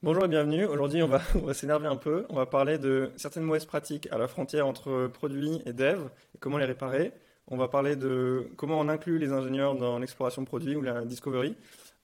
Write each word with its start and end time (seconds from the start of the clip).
Bonjour 0.00 0.24
et 0.24 0.28
bienvenue. 0.28 0.64
Aujourd'hui, 0.64 1.02
on 1.04 1.08
va, 1.08 1.20
s'énerver 1.54 1.88
un 1.88 1.96
peu. 1.96 2.24
On 2.28 2.36
va 2.36 2.46
parler 2.46 2.78
de 2.78 3.10
certaines 3.16 3.42
mauvaises 3.42 3.64
pratiques 3.64 4.06
à 4.12 4.18
la 4.18 4.28
frontière 4.28 4.64
entre 4.64 5.08
produits 5.12 5.60
et 5.66 5.72
dev 5.72 5.98
et 6.36 6.38
comment 6.38 6.56
les 6.56 6.66
réparer. 6.66 7.12
On 7.48 7.56
va 7.56 7.66
parler 7.66 7.96
de 7.96 8.48
comment 8.56 8.78
on 8.78 8.88
inclut 8.88 9.18
les 9.18 9.32
ingénieurs 9.32 9.74
dans 9.74 9.98
l'exploration 9.98 10.42
de 10.42 10.46
produits 10.46 10.76
ou 10.76 10.82
la 10.82 11.04
discovery 11.04 11.56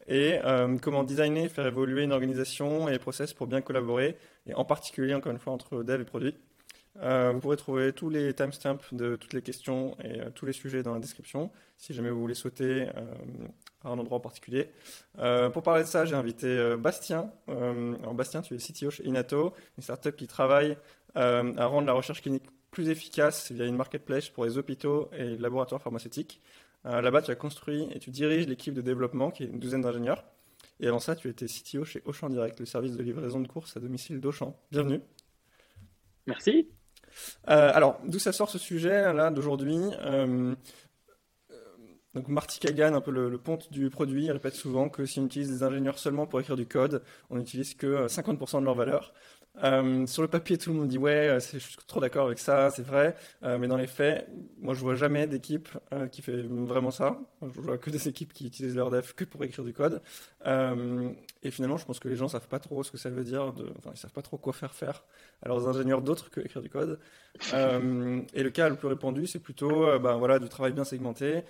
et 0.09 0.41
euh, 0.45 0.77
comment 0.83 1.04
designer, 1.04 1.49
faire 1.49 1.69
évoluer 1.69 2.03
une 2.03 2.11
organisation 2.11 2.88
et 2.88 2.99
process 2.99 3.33
pour 3.33 3.46
bien 3.46 3.61
collaborer 3.61 4.17
et 4.49 4.54
en 4.54 4.65
particulier, 4.65 5.15
encore 5.15 5.31
une 5.31 5.38
fois, 5.38 5.53
entre 5.53 5.85
dev 5.85 6.01
et 6.01 6.04
produits. 6.04 6.35
Euh, 7.01 7.33
vous 7.33 7.40
pourrez 7.40 7.56
trouver 7.56 7.92
tous 7.92 8.08
les 8.08 8.33
timestamps 8.35 8.79
de 8.92 9.17
toutes 9.17 9.33
les 9.33 9.43
questions 9.43 9.97
et 9.99 10.21
euh, 10.21 10.31
tous 10.31 10.47
les 10.47 10.53
sujets 10.53 10.85
dans 10.85 10.94
la 10.94 11.01
description 11.01 11.51
si 11.76 11.93
jamais 11.93 12.11
vous 12.11 12.21
voulez 12.21 12.35
sauter 12.35 12.88
à 13.83 13.88
un 13.90 13.99
endroit 13.99 14.19
en 14.19 14.21
particulier. 14.21 14.71
pour 15.53 15.62
parler 15.62 15.83
de 15.83 15.88
ça, 15.88 16.05
j'ai 16.05 16.15
invité 16.15 16.77
Bastien. 16.79 17.30
alors 17.48 18.15
Bastien, 18.15 18.43
tu 18.43 18.55
es 18.55 18.59
CTO 18.59 18.91
chez 18.91 19.05
Inato, 19.05 19.52
une 19.77 19.83
startup 19.83 20.15
qui 20.15 20.27
travaille 20.29 20.79
à 21.15 21.67
rendre 21.67 21.87
la 21.87 21.93
recherche 21.93 22.23
clinique 22.23 22.45
plus 22.70 22.89
efficace 22.89 23.51
via 23.51 23.67
une 23.67 23.77
marketplace 23.77 24.29
pour 24.31 24.45
les 24.45 24.56
hôpitaux 24.56 25.11
et 25.12 25.25
les 25.25 25.37
laboratoires 25.37 25.83
pharmaceutiques. 25.83 26.41
Là-bas, 26.84 27.23
tu 27.23 27.33
as 27.33 27.34
construit 27.34 27.89
et 27.92 27.98
tu 27.98 28.11
diriges 28.11 28.47
l'équipe 28.47 28.73
de 28.73 28.83
développement 28.83 29.31
qui 29.31 29.42
est 29.42 29.47
une 29.47 29.59
douzaine 29.59 29.83
d'ingénieurs. 29.83 30.25
Et 30.81 30.87
avant 30.87 31.01
ça, 31.01 31.17
tu 31.17 31.29
étais 31.29 31.47
CTO 31.47 31.84
chez 31.84 32.03
Auchan 32.05 32.31
Direct, 32.31 32.61
le 32.61 32.67
service 32.67 32.97
de 32.97 33.03
livraison 33.03 33.41
de 33.41 33.48
courses 33.48 33.77
à 33.77 33.81
domicile 33.81 34.20
d'Auchan. 34.20 34.56
Bienvenue. 34.70 35.01
Merci. 36.27 36.69
Euh, 37.49 37.71
alors, 37.75 38.01
d'où 38.05 38.19
ça 38.19 38.33
sort 38.33 38.51
ce 38.51 38.59
sujet 38.59 39.13
là 39.13 39.31
d'aujourd'hui 39.31 39.79
euh, 40.05 40.55
donc 42.15 42.29
Marty 42.29 42.61
Kagan, 42.61 42.95
un 42.95 43.01
peu 43.01 43.11
le, 43.11 43.37
ponte 43.39 43.73
du 43.73 43.91
produit, 43.91 44.31
répète 44.31 44.55
souvent 44.55 44.89
que 44.89 45.05
si 45.05 45.19
on 45.19 45.27
utilise 45.27 45.51
des 45.51 45.63
ingénieurs 45.65 45.99
seulement 45.99 46.27
pour 46.27 46.41
écrire 46.41 46.55
du 46.57 46.67
code, 46.67 47.03
on 47.29 47.37
n'utilise 47.37 47.75
que 47.75 48.07
50% 48.07 48.61
de 48.61 48.65
leur 48.65 48.77
valeur. 48.77 49.13
Euh, 49.63 50.05
sur 50.07 50.23
le 50.23 50.29
papier, 50.29 50.59
tout 50.59 50.71
le 50.71 50.77
monde 50.77 50.89
dit 50.89 50.99
ouais, 50.99 51.29
euh, 51.29 51.41
je 51.41 51.59
suis 51.59 51.77
trop 51.87 52.01
d'accord 52.01 52.27
avec 52.27 52.39
ça, 52.39 52.70
c'est 52.70 52.83
vrai. 52.83 53.15
Euh, 53.45 53.56
mais 53.59 53.69
dans 53.69 53.77
les 53.77 53.87
faits, 53.87 54.28
moi, 54.59 54.75
je 54.75 54.81
vois 54.81 54.97
jamais 54.97 55.27
d'équipe 55.27 55.69
qui 56.11 56.23
fait 56.23 56.42
vraiment 56.42 56.91
ça. 56.91 57.19
Je 57.42 57.61
vois 57.61 57.78
que 57.78 57.91
des 57.91 58.09
équipes 58.09 58.33
qui 58.33 58.47
utilisent 58.47 58.77
leur 58.77 58.91
dev 58.91 59.12
que 59.15 59.25
pour 59.25 59.45
écrire 59.45 59.65
du 59.65 59.73
code. 59.73 60.03
Et 60.45 61.51
finalement, 61.51 61.77
je 61.77 61.84
pense 61.84 62.01
que 62.01 62.09
les 62.09 62.17
gens 62.17 62.28
savent 62.28 62.48
pas 62.48 62.59
trop 62.59 62.83
ce 62.83 62.91
que 62.91 62.98
ça 62.98 63.11
veut 63.11 63.25
dire. 63.25 63.55
Enfin, 63.78 63.91
ils 63.95 63.98
savent 63.98 64.12
pas 64.12 64.23
trop 64.23 64.39
quoi 64.39 64.53
faire 64.53 64.75
faire 64.75 65.05
à 65.43 65.48
leurs 65.48 65.69
ingénieurs 65.69 66.03
d'autres 66.03 66.31
que 66.31 66.41
écrire 66.41 66.62
du 66.62 66.71
code. 66.71 66.98
Euh, 67.53 68.21
et 68.33 68.43
le 68.43 68.51
cas 68.51 68.69
le 68.69 68.77
plus 68.77 68.89
répandu, 68.89 69.27
c'est 69.27 69.41
plutôt 69.41 69.87
ben, 69.99 70.17
voilà, 70.17 70.39
du 70.39 70.49
travail 70.49 70.73
bien 70.73 70.85
segmenté, 70.85 71.43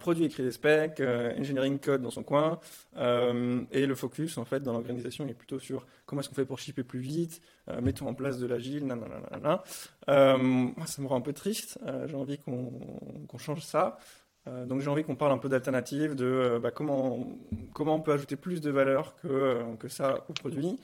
produit 0.00 0.24
écrit 0.24 0.42
des 0.42 0.50
specs, 0.50 1.00
engineering 1.00 1.78
code 1.78 2.02
dans 2.02 2.10
son 2.10 2.22
coin, 2.24 2.58
et 2.96 3.86
le 3.86 3.94
focus 3.94 4.36
en 4.36 4.44
fait 4.44 4.60
dans 4.60 4.72
l'organisation 4.72 5.26
est 5.28 5.34
plutôt 5.34 5.58
sur 5.58 5.86
comment 6.08 6.20
est-ce 6.20 6.28
qu'on 6.28 6.34
fait 6.34 6.44
pour 6.44 6.58
shipper 6.58 6.82
plus 6.82 7.00
vite, 7.00 7.40
euh, 7.68 7.80
mettons 7.80 8.08
en 8.08 8.14
place 8.14 8.38
de 8.38 8.46
l'agile, 8.46 8.86
nanana. 8.86 9.62
Euh, 10.08 10.38
moi, 10.38 10.86
ça 10.86 11.02
me 11.02 11.06
rend 11.06 11.16
un 11.16 11.20
peu 11.20 11.32
triste. 11.32 11.78
Euh, 11.86 12.08
j'ai 12.08 12.16
envie 12.16 12.38
qu'on 12.38 13.38
change 13.38 13.62
ça. 13.62 13.98
donc 14.46 14.80
j'ai 14.80 14.88
envie 14.88 15.04
qu'on 15.04 15.16
parle 15.16 15.32
un 15.32 15.38
peu 15.38 15.50
d'alternatives, 15.50 16.14
de 16.14 16.58
bah, 16.62 16.70
comment, 16.70 17.26
comment 17.74 17.96
on 17.96 18.00
peut 18.00 18.12
ajouter 18.12 18.36
plus 18.36 18.60
de 18.60 18.70
valeur 18.70 19.14
que, 19.16 19.76
que 19.78 19.88
ça 19.88 20.24
au 20.28 20.32
produit. 20.32 20.78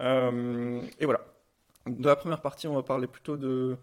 et 0.00 1.04
voilà. 1.04 1.20
De 1.86 2.06
la 2.06 2.16
première 2.16 2.42
partie, 2.42 2.66
on 2.66 2.74
va 2.74 2.82
parler 2.82 3.06
plutôt 3.06 3.36
de 3.36 3.76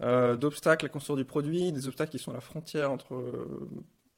d'obstacles 0.00 0.86
à 0.86 0.88
construire 0.88 1.16
du 1.16 1.24
produit, 1.24 1.72
des 1.72 1.86
obstacles 1.86 2.12
qui 2.12 2.18
sont 2.18 2.30
à 2.30 2.34
la 2.34 2.40
frontière 2.40 2.90
entre 2.90 3.22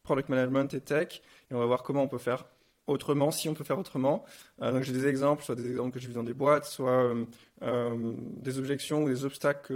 product 0.02 0.28
management 0.28 0.72
et 0.74 0.80
tech. 0.80 1.22
Et 1.50 1.54
on 1.54 1.58
va 1.58 1.66
voir 1.66 1.82
comment 1.82 2.02
on 2.02 2.08
peut 2.08 2.18
faire 2.18 2.44
autrement, 2.86 3.30
si 3.30 3.48
on 3.48 3.54
peut 3.54 3.64
faire 3.64 3.78
autrement. 3.78 4.24
Euh, 4.60 4.72
donc 4.72 4.82
j'ai 4.82 4.92
des 4.92 5.06
exemples, 5.06 5.44
soit 5.44 5.54
des 5.54 5.68
exemples 5.70 5.92
que 5.92 6.00
j'ai 6.00 6.08
vus 6.08 6.14
dans 6.14 6.22
des 6.22 6.34
boîtes, 6.34 6.64
soit 6.64 7.04
euh, 7.04 7.24
euh, 7.62 8.14
des 8.36 8.58
objections 8.58 9.04
ou 9.04 9.08
des 9.08 9.24
obstacles 9.24 9.74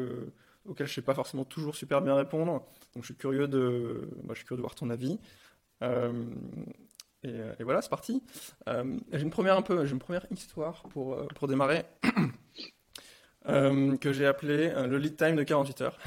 auxquels 0.67 0.87
je 0.87 0.93
ne 0.93 0.95
sais 0.97 1.03
pas 1.03 1.15
forcément 1.15 1.45
toujours 1.45 1.77
super 1.77 2.03
bien 2.03 2.15
répondre. 2.15 2.65
Donc 2.95 3.03
je 3.03 3.07
suis 3.07 3.17
curieux 3.17 3.49
de, 3.49 4.09
moi, 4.25 4.35
je 4.35 4.39
suis 4.39 4.47
curieux 4.47 4.59
de 4.59 4.63
voir 4.63 4.75
ton 4.75 4.91
avis. 4.91 5.19
Et, 7.23 7.29
et, 7.59 7.65
voilà, 7.65 7.83
c'est 7.83 7.91
parti. 7.91 8.23
j'ai 8.67 9.23
une 9.23 9.31
première 9.31 9.57
un 9.57 9.63
peu, 9.63 9.85
j'ai 9.85 9.93
une 9.93 9.99
première 9.99 10.27
histoire 10.31 10.83
pour 10.91 11.27
pour 11.35 11.49
démarrer 11.49 11.85
que 13.47 14.13
j'ai 14.13 14.27
appelé 14.27 14.73
le 14.87 14.99
lead 14.99 15.17
time 15.17 15.37
de 15.37 15.43
48 15.43 15.81
heures. 15.83 15.99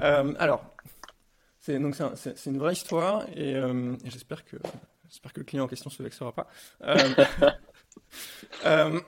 alors, 0.38 0.64
c'est 1.60 1.78
donc 1.78 1.96
c'est 2.14 2.46
une 2.46 2.58
vraie 2.58 2.72
histoire 2.72 3.26
et, 3.34 3.52
et 3.52 4.10
j'espère 4.10 4.44
que 4.44 4.56
J'espère 5.08 5.32
que 5.32 5.40
le 5.40 5.44
client 5.44 5.64
en 5.64 5.68
question 5.68 5.88
ne 5.88 5.94
se 5.94 6.02
vexera 6.02 6.32
pas. 6.32 6.48
Euh, 6.82 7.14
euh, 8.66 9.00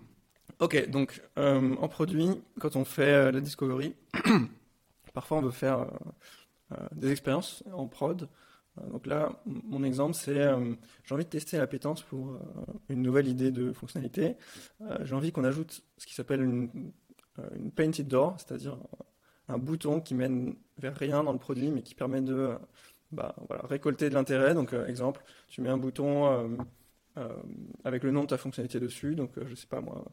ok, 0.60 0.88
donc 0.88 1.20
euh, 1.36 1.74
en 1.76 1.88
produit, 1.88 2.40
quand 2.60 2.76
on 2.76 2.84
fait 2.84 3.32
la 3.32 3.40
discovery, 3.40 3.94
parfois 5.14 5.38
on 5.38 5.42
veut 5.42 5.50
faire 5.50 5.86
des 6.92 7.10
expériences 7.10 7.64
en 7.72 7.86
prod. 7.86 8.28
Donc 8.90 9.06
là, 9.06 9.42
mon 9.46 9.82
exemple, 9.82 10.14
c'est 10.14 10.50
j'ai 11.04 11.14
envie 11.14 11.24
de 11.24 11.30
tester 11.30 11.58
l'appétence 11.58 12.02
pour 12.02 12.38
une 12.88 13.02
nouvelle 13.02 13.28
idée 13.28 13.50
de 13.50 13.72
fonctionnalité. 13.72 14.36
j'ai 15.02 15.14
envie 15.14 15.32
qu'on 15.32 15.44
ajoute 15.44 15.82
ce 15.96 16.06
qui 16.06 16.14
s'appelle 16.14 16.42
une, 16.42 16.92
painted 17.76 18.08
door, 18.08 18.36
c'est-à-dire 18.38 18.78
un 19.48 19.58
bouton 19.58 20.00
qui 20.00 20.14
mène 20.14 20.56
vers 20.78 20.96
rien 20.96 21.24
dans 21.24 21.32
le 21.32 21.38
produit, 21.38 21.70
mais 21.70 21.82
qui 21.82 21.94
permet 21.94 22.20
de 22.20 22.56
bah, 23.10 23.34
récolter 23.64 24.10
de 24.10 24.14
l'intérêt. 24.14 24.54
Donc, 24.54 24.72
euh, 24.72 24.86
exemple, 24.86 25.22
tu 25.48 25.60
mets 25.62 25.70
un 25.70 25.78
bouton 25.78 26.26
euh, 26.26 26.48
euh, 27.16 27.28
avec 27.84 28.02
le 28.02 28.10
nom 28.10 28.22
de 28.22 28.26
ta 28.26 28.38
fonctionnalité 28.38 28.80
dessus. 28.80 29.14
Donc, 29.14 29.32
je 29.46 29.54
sais 29.54 29.66
pas 29.66 29.80
moi. 29.80 30.04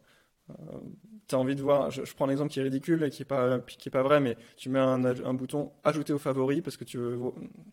Tu 1.28 1.36
as 1.36 1.40
envie 1.40 1.56
de 1.56 1.62
voir, 1.62 1.90
je, 1.90 2.02
prends 2.16 2.28
l'exemple 2.28 2.52
qui 2.52 2.60
est 2.60 2.64
ridicule 2.64 3.04
et 3.04 3.10
qui 3.10 3.24
est 3.24 3.26
pas, 3.26 3.60
qui 3.60 3.90
est 3.90 3.92
pas 3.92 4.04
vrai, 4.04 4.20
mais 4.20 4.38
tu 4.58 4.70
mets 4.70 4.80
un, 4.80 5.04
un 5.04 5.34
bouton 5.34 5.72
ajouter 5.84 6.14
aux 6.14 6.20
favoris 6.20 6.62
parce 6.62 6.78
que 6.78 6.84
tu, 6.84 6.98
veux, 6.98 7.20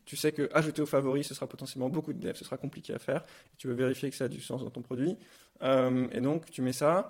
tu 0.06 0.16
sais 0.16 0.32
que 0.32 0.48
ajouter 0.54 0.80
aux 0.82 0.86
favoris, 0.86 1.26
ce 1.26 1.34
sera 1.34 1.46
potentiellement 1.46 1.90
beaucoup 1.90 2.12
de 2.12 2.18
dev, 2.18 2.34
ce 2.34 2.44
sera 2.44 2.56
compliqué 2.56 2.94
à 2.94 2.98
faire. 2.98 3.22
Et 3.52 3.56
tu 3.58 3.68
veux 3.68 3.74
vérifier 3.74 4.08
que 4.08 4.16
ça 4.16 4.24
a 4.24 4.28
du 4.28 4.40
sens 4.40 4.64
dans 4.64 4.70
ton 4.70 4.82
produit. 4.82 5.16
et 5.62 6.20
donc, 6.20 6.50
tu 6.50 6.62
mets 6.62 6.72
ça, 6.72 7.08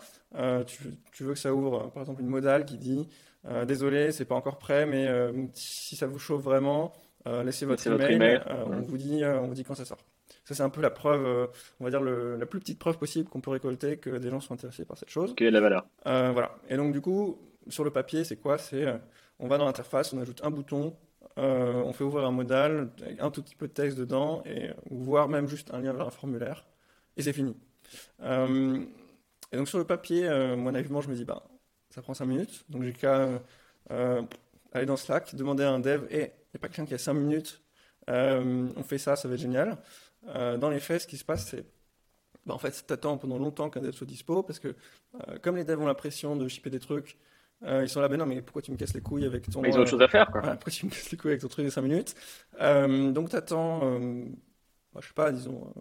tu, 0.66 0.78
tu, 1.12 1.24
veux 1.24 1.34
que 1.34 1.38
ça 1.38 1.54
ouvre, 1.54 1.90
par 1.90 2.02
exemple, 2.02 2.22
une 2.22 2.28
modale 2.28 2.64
qui 2.64 2.78
dit 2.78 3.08
désolé, 3.66 4.10
c'est 4.10 4.24
pas 4.24 4.34
encore 4.34 4.58
prêt, 4.58 4.84
mais 4.84 5.08
si 5.54 5.94
ça 5.94 6.06
vous 6.06 6.18
chauffe 6.18 6.42
vraiment, 6.42 6.92
euh, 7.26 7.44
laissez 7.44 7.66
votre 7.66 7.86
email, 7.86 8.40
euh, 8.48 8.64
on, 8.66 8.80
vous 8.80 8.98
dit, 8.98 9.22
euh, 9.22 9.40
on 9.40 9.46
vous 9.46 9.54
dit 9.54 9.64
quand 9.64 9.74
ça 9.74 9.84
sort. 9.84 9.98
Ça, 10.44 10.54
c'est 10.54 10.62
un 10.62 10.70
peu 10.70 10.80
la 10.80 10.90
preuve, 10.90 11.48
on 11.78 11.84
va 11.84 11.90
dire 11.90 12.00
la 12.00 12.46
plus 12.46 12.58
petite 12.58 12.78
preuve 12.78 12.98
possible 12.98 13.28
qu'on 13.28 13.40
peut 13.40 13.50
récolter 13.50 13.98
que 13.98 14.10
des 14.10 14.30
gens 14.30 14.40
sont 14.40 14.54
intéressés 14.54 14.84
par 14.84 14.98
cette 14.98 15.10
chose. 15.10 15.34
Quelle 15.36 15.48
est 15.48 15.50
la 15.52 15.60
valeur 15.60 15.86
Voilà. 16.04 16.56
Et 16.68 16.76
donc, 16.76 16.92
du 16.92 17.00
coup, 17.00 17.38
sur 17.68 17.84
le 17.84 17.90
papier, 17.90 18.24
c'est 18.24 18.36
quoi? 18.36 18.58
C'est 18.58 18.86
on 19.38 19.46
va 19.46 19.58
dans 19.58 19.66
l'interface, 19.66 20.12
on 20.12 20.20
ajoute 20.20 20.40
un 20.44 20.50
bouton, 20.50 20.96
on 21.36 21.92
fait 21.92 22.04
ouvrir 22.04 22.26
un 22.26 22.32
modal, 22.32 22.90
un 23.20 23.30
tout 23.30 23.42
petit 23.42 23.54
peu 23.54 23.68
de 23.68 23.72
texte 23.72 23.96
dedans, 23.96 24.42
et 24.44 24.70
voire 24.90 25.28
même 25.28 25.46
juste 25.46 25.72
un 25.72 25.80
lien 25.80 25.92
vers 25.92 26.08
un 26.08 26.10
formulaire, 26.10 26.66
et 27.16 27.22
c'est 27.22 27.32
fini. 27.32 27.56
et 28.20 29.56
donc, 29.56 29.68
sur 29.68 29.78
le 29.78 29.84
papier, 29.84 30.28
moi, 30.56 30.72
naïvement, 30.72 31.00
je 31.00 31.08
me 31.08 31.14
dis, 31.14 31.24
bah, 31.24 31.44
ça 31.90 32.02
prend 32.02 32.14
5 32.14 32.26
minutes, 32.26 32.64
donc 32.68 32.82
j'ai 32.82 32.92
qu'à 32.92 33.28
aller 34.72 34.86
dans 34.86 34.96
Slack, 34.96 35.34
demander 35.34 35.64
à 35.64 35.70
un 35.70 35.80
dev, 35.80 36.04
et 36.10 36.16
il 36.16 36.20
n'y 36.20 36.56
a 36.56 36.58
pas 36.58 36.68
quelqu'un 36.68 36.86
qui 36.86 36.94
a 36.94 36.98
5 36.98 37.14
minutes, 37.14 37.62
euh, 38.10 38.68
on 38.76 38.82
fait 38.82 38.98
ça, 38.98 39.16
ça 39.16 39.28
va 39.28 39.34
être 39.34 39.40
génial. 39.40 39.78
Euh, 40.28 40.56
dans 40.56 40.70
les 40.70 40.80
faits, 40.80 41.02
ce 41.02 41.06
qui 41.06 41.16
se 41.16 41.24
passe, 41.24 41.48
c'est 41.48 41.64
bah, 42.46 42.54
en 42.54 42.58
fait, 42.58 42.84
tu 42.86 42.92
attends 42.92 43.18
pendant 43.18 43.38
longtemps 43.38 43.70
qu'un 43.70 43.80
dev 43.80 43.92
soit 43.92 44.06
dispo, 44.06 44.42
parce 44.42 44.58
que 44.58 44.68
euh, 44.68 45.38
comme 45.40 45.56
les 45.56 45.64
devs 45.64 45.80
ont 45.80 45.86
l'impression 45.86 46.34
de 46.36 46.48
shipper 46.48 46.70
des 46.70 46.80
trucs, 46.80 47.16
ils 47.64 47.88
sont 47.88 48.00
là, 48.00 48.08
ben 48.08 48.16
non, 48.16 48.26
mais 48.26 48.42
pourquoi 48.42 48.60
tu 48.60 48.72
me 48.72 48.76
casses 48.76 48.94
les 48.94 49.00
couilles 49.00 49.24
avec 49.24 49.48
ton. 49.48 49.60
Mais 49.60 49.68
ils 49.68 49.78
ont 49.78 49.82
autre 49.82 49.90
chose 49.90 50.02
à 50.02 50.08
faire, 50.08 50.28
quoi. 50.32 50.40
pourquoi 50.42 50.72
tu 50.72 50.84
me 50.84 50.90
casses 50.90 51.12
les 51.12 51.16
couilles 51.16 51.30
avec 51.30 51.42
ton 51.42 51.48
truc 51.48 51.64
de 51.64 51.70
5 51.70 51.82
minutes? 51.82 52.16
Donc 52.58 53.30
tu 53.30 53.36
attends, 53.36 53.78
bah, 54.92 55.00
je 55.00 55.06
sais 55.06 55.14
pas, 55.14 55.30
disons. 55.30 55.72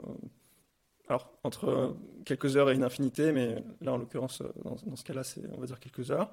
alors, 1.07 1.33
entre 1.43 1.97
quelques 2.23 2.55
heures 2.55 2.69
et 2.69 2.75
une 2.75 2.83
infinité, 2.83 3.31
mais 3.31 3.63
là, 3.81 3.93
en 3.93 3.97
l'occurrence, 3.97 4.43
dans, 4.63 4.75
dans, 4.85 4.95
ce 4.95 5.03
cas-là, 5.03 5.23
c'est, 5.23 5.41
on 5.57 5.59
va 5.59 5.65
dire, 5.65 5.79
quelques 5.79 6.11
heures. 6.11 6.29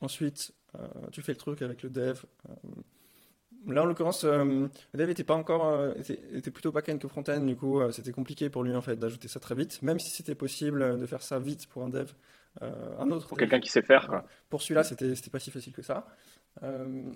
ensuite, 0.00 0.52
euh, 0.78 0.86
tu 1.10 1.22
fais 1.22 1.32
le 1.32 1.38
truc 1.38 1.62
avec 1.62 1.82
le 1.82 1.90
dev. 1.90 2.22
Euh, 3.68 3.72
là, 3.72 3.82
en 3.82 3.86
l'occurrence, 3.86 4.24
euh, 4.24 4.44
le 4.92 4.98
dev 4.98 5.10
était 5.10 5.24
pas 5.24 5.34
encore, 5.34 5.94
était, 5.96 6.50
plutôt 6.50 6.72
back-end 6.72 6.98
que 6.98 7.08
front-end. 7.08 7.40
Du 7.40 7.56
coup, 7.56 7.80
c'était 7.92 8.12
compliqué 8.12 8.50
pour 8.50 8.62
lui 8.62 8.74
en 8.74 8.82
fait 8.82 8.96
d'ajouter 8.96 9.28
ça 9.28 9.40
très 9.40 9.54
vite, 9.54 9.82
même 9.82 9.98
si 9.98 10.10
c'était 10.10 10.34
possible 10.34 10.98
de 10.98 11.06
faire 11.06 11.22
ça 11.22 11.38
vite 11.38 11.66
pour 11.68 11.82
un 11.84 11.88
dev. 11.88 12.10
un 12.60 13.10
autre. 13.10 13.28
Pour 13.28 13.38
quelqu'un 13.38 13.60
qui 13.60 13.70
sait 13.70 13.82
faire. 13.82 14.08
Quoi. 14.08 14.24
Pour 14.48 14.62
celui-là, 14.62 14.84
c'était 14.84 15.30
pas 15.30 15.40
si 15.40 15.50
facile 15.50 15.72
que 15.72 15.82
ça. 15.82 16.06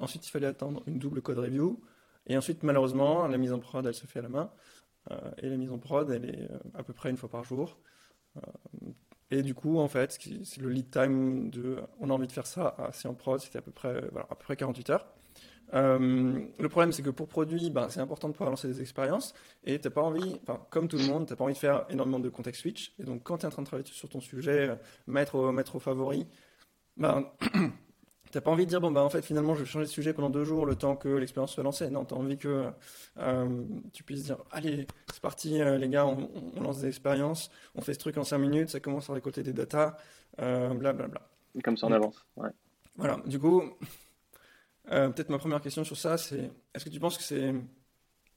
ensuite, 0.00 0.26
il 0.26 0.30
fallait 0.30 0.46
attendre 0.46 0.82
une 0.86 0.98
double 0.98 1.22
code 1.22 1.38
review. 1.38 1.80
Et 2.28 2.36
ensuite, 2.36 2.62
malheureusement, 2.62 3.28
la 3.28 3.38
mise 3.38 3.52
en 3.52 3.60
prod, 3.60 3.86
elle 3.86 3.94
se 3.94 4.06
fait 4.06 4.18
à 4.18 4.22
la 4.22 4.28
main. 4.28 4.50
et 5.38 5.48
la 5.48 5.56
mise 5.56 5.72
en 5.72 5.78
prod, 5.78 6.10
elle 6.10 6.24
est 6.24 6.48
à 6.74 6.82
peu 6.82 6.92
près 6.92 7.10
une 7.10 7.16
fois 7.16 7.28
par 7.28 7.44
jour. 7.44 7.78
Et 9.30 9.42
du 9.42 9.54
coup, 9.54 9.78
en 9.78 9.88
fait, 9.88 10.18
c'est 10.44 10.60
le 10.60 10.68
lead 10.68 10.90
time 10.90 11.50
de, 11.50 11.78
on 11.98 12.10
a 12.10 12.12
envie 12.12 12.28
de 12.28 12.32
faire 12.32 12.46
ça, 12.46 12.76
c'est 12.92 13.08
en 13.08 13.14
prod, 13.14 13.40
c'était 13.40 13.58
à 13.58 13.62
peu 13.62 13.72
près, 13.72 14.00
voilà, 14.12 14.26
à 14.30 14.36
peu 14.36 14.44
près 14.44 14.56
48 14.56 14.90
heures. 14.90 15.15
Le 15.72 16.68
problème, 16.68 16.92
c'est 16.92 17.02
que 17.02 17.10
pour 17.10 17.28
produit, 17.28 17.70
ben, 17.70 17.88
c'est 17.88 18.00
important 18.00 18.28
de 18.28 18.32
pouvoir 18.32 18.50
lancer 18.50 18.68
des 18.68 18.80
expériences 18.80 19.34
et 19.64 19.78
t'as 19.78 19.90
pas 19.90 20.02
envie, 20.02 20.40
comme 20.70 20.88
tout 20.88 20.96
le 20.96 21.06
monde, 21.06 21.26
tu 21.26 21.32
n'as 21.32 21.36
pas 21.36 21.44
envie 21.44 21.54
de 21.54 21.58
faire 21.58 21.86
énormément 21.90 22.20
de 22.20 22.28
context 22.28 22.62
switch. 22.62 22.94
Et 22.98 23.04
donc, 23.04 23.22
quand 23.22 23.38
tu 23.38 23.42
es 23.44 23.46
en 23.46 23.50
train 23.50 23.62
de 23.62 23.66
travailler 23.66 23.88
sur 23.90 24.08
ton 24.08 24.20
sujet, 24.20 24.78
mettre 25.06 25.34
au, 25.34 25.52
mettre 25.52 25.76
au 25.76 25.80
favori, 25.80 26.26
ben, 26.96 27.26
T'as 28.32 28.40
pas 28.40 28.50
envie 28.50 28.64
de 28.64 28.68
dire, 28.68 28.80
bon, 28.80 28.90
bah, 28.90 29.02
en 29.02 29.08
fait, 29.08 29.22
finalement, 29.22 29.54
je 29.54 29.60
vais 29.60 29.66
changer 29.66 29.86
de 29.86 29.90
sujet 29.90 30.12
pendant 30.12 30.30
deux 30.30 30.44
jours, 30.44 30.66
le 30.66 30.74
temps 30.74 30.96
que 30.96 31.08
l'expérience 31.08 31.52
soit 31.52 31.62
lancée. 31.62 31.88
Non, 31.90 32.04
tu 32.04 32.14
as 32.14 32.16
envie 32.16 32.36
que 32.36 32.66
euh, 33.18 33.64
tu 33.92 34.02
puisses 34.02 34.24
dire, 34.24 34.38
allez, 34.50 34.86
c'est 35.12 35.22
parti, 35.22 35.60
euh, 35.60 35.78
les 35.78 35.88
gars, 35.88 36.06
on, 36.06 36.28
lance 36.60 36.80
des 36.80 36.88
expériences, 36.88 37.50
on 37.74 37.80
fait 37.80 37.94
ce 37.94 37.98
truc 37.98 38.18
en 38.18 38.24
cinq 38.24 38.38
minutes, 38.38 38.70
ça 38.70 38.80
commence 38.80 39.08
à 39.08 39.14
récolter 39.14 39.42
des 39.42 39.52
datas, 39.52 39.96
blablabla. 40.36 41.04
Euh, 41.04 41.08
bla, 41.08 41.20
Et 41.54 41.62
comme 41.62 41.76
ça, 41.76 41.86
on 41.86 41.92
avance. 41.92 42.26
Ouais. 42.36 42.50
Voilà, 42.96 43.20
du 43.26 43.38
coup, 43.38 43.62
peut-être 44.88 45.30
ma 45.30 45.38
première 45.38 45.60
question 45.60 45.84
sur 45.84 45.96
ça, 45.96 46.16
c'est 46.16 46.50
est-ce 46.74 46.84
que 46.84 46.90
tu 46.90 47.00
penses 47.00 47.16
que 47.18 47.24
c'est. 47.24 47.54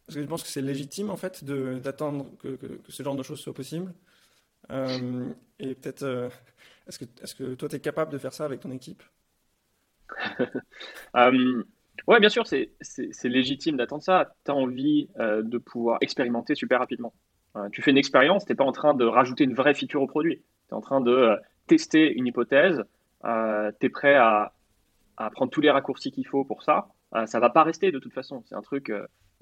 Est-ce 0.08 0.16
que 0.16 0.22
tu 0.22 0.28
penses 0.28 0.44
que 0.44 0.50
c'est 0.50 0.62
légitime, 0.62 1.10
en 1.12 1.18
fait, 1.18 1.44
d'attendre 1.44 2.26
que, 2.40 2.56
que, 2.56 2.92
ce 2.92 3.04
genre 3.04 3.16
de 3.16 3.24
choses 3.24 3.40
soit 3.40 3.54
possible 3.54 3.94
Et 5.60 5.76
peut-être, 5.76 6.32
est-ce 6.88 6.98
que, 6.98 7.06
est 7.06 7.38
que 7.38 7.54
toi, 7.54 7.70
tu 7.70 7.76
es 7.76 7.80
capable 7.80 8.12
de 8.12 8.18
faire 8.18 8.34
ça 8.34 8.46
avec 8.46 8.60
ton 8.62 8.72
équipe? 8.72 9.04
Euh, 11.16 11.64
ouais, 12.08 12.20
bien 12.20 12.30
sûr, 12.30 12.46
c'est 12.48 12.70
légitime 13.24 13.78
d'attendre 13.78 14.04
ça. 14.04 14.34
Tu 14.46 14.52
as 14.52 14.56
envie 14.56 15.10
euh, 15.20 15.42
de 15.42 15.58
pouvoir 15.58 15.98
expérimenter 16.02 16.56
super 16.56 16.80
rapidement. 16.80 17.14
Euh, 17.56 17.68
tu 17.72 17.82
fais 17.82 17.92
une 17.92 17.98
expérience, 17.98 18.46
tu 18.46 18.52
n'es 18.52 18.56
pas 18.56 18.64
en 18.64 18.72
train 18.72 18.94
de 18.94 19.06
rajouter 19.06 19.44
une 19.44 19.56
vraie 19.56 19.74
feature 19.74 20.02
au 20.02 20.08
produit. 20.08 20.38
Tu 20.38 20.72
es 20.72 20.74
en 20.74 20.82
train 20.82 21.02
de 21.02 21.36
tester 21.68 22.14
une 22.14 22.28
hypothèse. 22.28 22.84
tu 23.24 23.86
es 23.86 23.90
prêt 23.90 24.16
à, 24.16 24.54
à, 25.20 25.30
prendre 25.30 25.52
tous 25.52 25.62
les 25.62 25.70
raccourcis 25.70 26.12
qu'il 26.12 26.26
faut 26.26 26.44
pour 26.44 26.64
ça. 26.64 26.88
ça 27.26 27.40
va 27.40 27.50
pas 27.50 27.64
rester 27.64 27.92
de 27.92 28.00
toute 28.00 28.14
façon. 28.14 28.42
C'est 28.48 28.56
un 28.56 28.62
truc, 28.62 28.92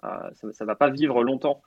ça, 0.01 0.51
ça 0.51 0.65
va 0.65 0.75
pas 0.75 0.89
vivre 0.89 1.23
longtemps. 1.23 1.61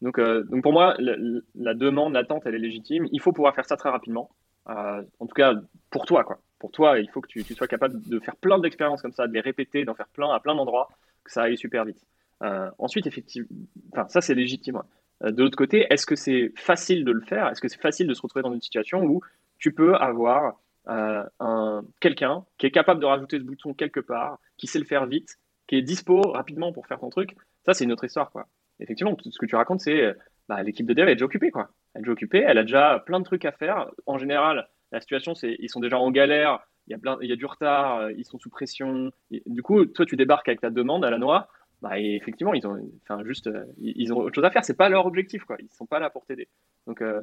donc, 0.00 0.20
donc 0.20 0.62
pour 0.62 0.72
moi, 0.72 0.94
la, 0.98 1.74
demande, 1.74 2.12
l'attente, 2.12 2.42
elle 2.46 2.54
est 2.54 2.58
légitime. 2.58 3.08
Il 3.10 3.20
faut 3.20 3.32
pouvoir 3.32 3.54
faire 3.54 3.66
ça 3.66 3.76
très 3.76 3.90
rapidement. 3.90 4.30
en 4.66 5.26
tout 5.26 5.34
cas, 5.34 5.54
pour 5.90 6.06
toi, 6.06 6.22
quoi 6.22 6.38
pour 6.62 6.70
toi, 6.70 7.00
il 7.00 7.10
faut 7.10 7.20
que 7.20 7.26
tu, 7.26 7.42
sois 7.42 7.66
capable 7.66 8.00
de 8.08 8.20
faire 8.20 8.36
plein 8.36 8.56
d'expériences 8.60 9.02
comme 9.02 9.10
ça, 9.10 9.26
de 9.26 9.32
les 9.32 9.40
répéter, 9.40 9.84
d'en 9.84 9.96
faire 9.96 10.06
plein 10.06 10.30
à 10.30 10.38
plein 10.38 10.54
d'endroits, 10.54 10.88
que 11.24 11.32
ça 11.32 11.42
aille 11.42 11.58
super 11.58 11.84
vite. 11.84 12.06
Euh, 12.44 12.70
ensuite, 12.78 13.08
effectivement, 13.08 13.48
enfin, 13.92 14.06
ça 14.06 14.20
c'est 14.20 14.36
légitime. 14.36 14.80
Euh, 15.24 15.32
de 15.32 15.42
l'autre 15.42 15.58
côté, 15.58 15.88
est-ce 15.90 16.06
que 16.06 16.14
c'est 16.14 16.52
facile 16.54 17.04
de 17.04 17.10
le 17.10 17.20
faire? 17.20 17.48
Est-ce 17.48 17.60
que 17.60 17.66
c'est 17.66 17.80
facile 17.80 18.06
de 18.06 18.14
se 18.14 18.22
retrouver 18.22 18.44
dans 18.44 18.52
une 18.52 18.60
situation 18.60 19.02
où 19.02 19.20
tu 19.58 19.72
peux 19.72 19.96
avoir 19.96 20.60
euh, 20.88 21.24
un, 21.40 21.84
quelqu'un 22.00 22.44
qui 22.58 22.66
est 22.66 22.70
capable 22.70 23.00
de 23.00 23.06
rajouter 23.06 23.38
ce 23.38 23.44
bouton 23.44 23.74
quelque 23.74 24.00
part, 24.00 24.38
qui 24.56 24.66
sait 24.66 24.78
le 24.78 24.84
faire 24.84 25.06
vite, 25.06 25.38
qui 25.66 25.76
est 25.76 25.82
dispo 25.82 26.20
rapidement 26.20 26.72
pour 26.72 26.86
faire 26.86 26.98
ton 26.98 27.10
truc 27.10 27.36
Ça, 27.64 27.74
c'est 27.74 27.84
une 27.84 27.92
autre 27.92 28.04
histoire. 28.04 28.30
Quoi. 28.30 28.46
Effectivement, 28.80 29.14
tout 29.14 29.30
ce 29.30 29.38
que 29.38 29.46
tu 29.46 29.56
racontes, 29.56 29.80
c'est 29.80 30.14
bah, 30.48 30.62
l'équipe 30.62 30.86
de 30.86 30.94
dev 30.94 31.08
est 31.08 31.14
déjà 31.14 31.24
occupée. 31.24 31.50
Quoi. 31.50 31.70
Elle 31.94 32.00
est 32.00 32.02
déjà 32.02 32.12
occupée, 32.12 32.44
elle 32.46 32.58
a 32.58 32.62
déjà 32.62 33.02
plein 33.06 33.20
de 33.20 33.24
trucs 33.24 33.44
à 33.44 33.52
faire. 33.52 33.90
En 34.06 34.18
général, 34.18 34.68
la 34.90 35.00
situation, 35.00 35.34
c'est 35.34 35.56
ils 35.58 35.70
sont 35.70 35.80
déjà 35.80 35.98
en 35.98 36.10
galère, 36.10 36.66
il 36.86 36.92
y 36.92 36.94
a, 36.94 36.98
plein, 36.98 37.16
il 37.22 37.30
y 37.30 37.32
a 37.32 37.36
du 37.36 37.46
retard, 37.46 37.98
euh, 37.98 38.12
ils 38.12 38.24
sont 38.24 38.38
sous 38.38 38.50
pression. 38.50 39.10
du 39.30 39.62
coup, 39.62 39.84
toi, 39.86 40.04
tu 40.04 40.16
débarques 40.16 40.48
avec 40.48 40.60
ta 40.60 40.70
demande 40.70 41.04
à 41.04 41.10
la 41.10 41.18
noix. 41.18 41.48
Bah, 41.80 41.98
et 41.98 42.14
effectivement, 42.14 42.54
ils 42.54 42.66
ont, 42.66 42.78
juste, 43.24 43.48
euh, 43.48 43.64
ils 43.78 44.12
ont 44.12 44.18
autre 44.18 44.34
chose 44.34 44.44
à 44.44 44.50
faire. 44.50 44.64
C'est 44.64 44.76
pas 44.76 44.88
leur 44.88 45.06
objectif, 45.06 45.44
quoi. 45.44 45.56
Ils 45.60 45.68
sont 45.70 45.86
pas 45.86 45.98
là 45.98 46.10
pour 46.10 46.24
t'aider. 46.24 46.48
Donc, 46.86 47.02
euh, 47.02 47.22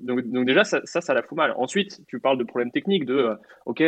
donc, 0.00 0.22
donc, 0.26 0.46
déjà, 0.46 0.64
ça, 0.64 0.80
ça, 0.84 1.14
la 1.14 1.22
fout 1.22 1.36
mal. 1.36 1.54
Ensuite, 1.56 2.00
tu 2.06 2.20
parles 2.20 2.38
de 2.38 2.44
problèmes 2.44 2.70
techniques, 2.70 3.04
de, 3.04 3.36
ok, 3.66 3.82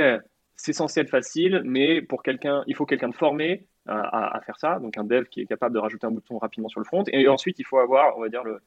c'est 0.57 0.73
censé 0.73 1.01
être 1.01 1.11
facile, 1.11 1.63
mais 1.65 2.03
pour 2.03 2.23
quelqu'un, 2.23 2.63
il 2.67 2.75
faut 2.75 2.87
quelqu'un 2.87 3.09
de 3.09 3.15
formé 3.15 3.67
à, 3.87 4.37
à, 4.37 4.41
faire 4.43 4.59
ça. 4.59 4.79
Donc, 4.79 4.97
un 4.97 5.05
dev 5.05 5.25
qui 5.25 5.41
est 5.41 5.47
capable 5.47 5.75
de 5.75 5.81
rajouter 5.81 6.07
un 6.07 6.11
bouton 6.11 6.39
rapidement 6.39 6.69
sur 6.69 6.81
le 6.81 6.85
front. 6.85 7.05
Et 7.13 7.29
ensuite, 7.29 7.59
il 7.59 7.65
faut 7.65 7.79
avoir, 7.79 8.17
on 8.19 8.21
va 8.21 8.29
dire, 8.29 8.45
le, 8.45 8.61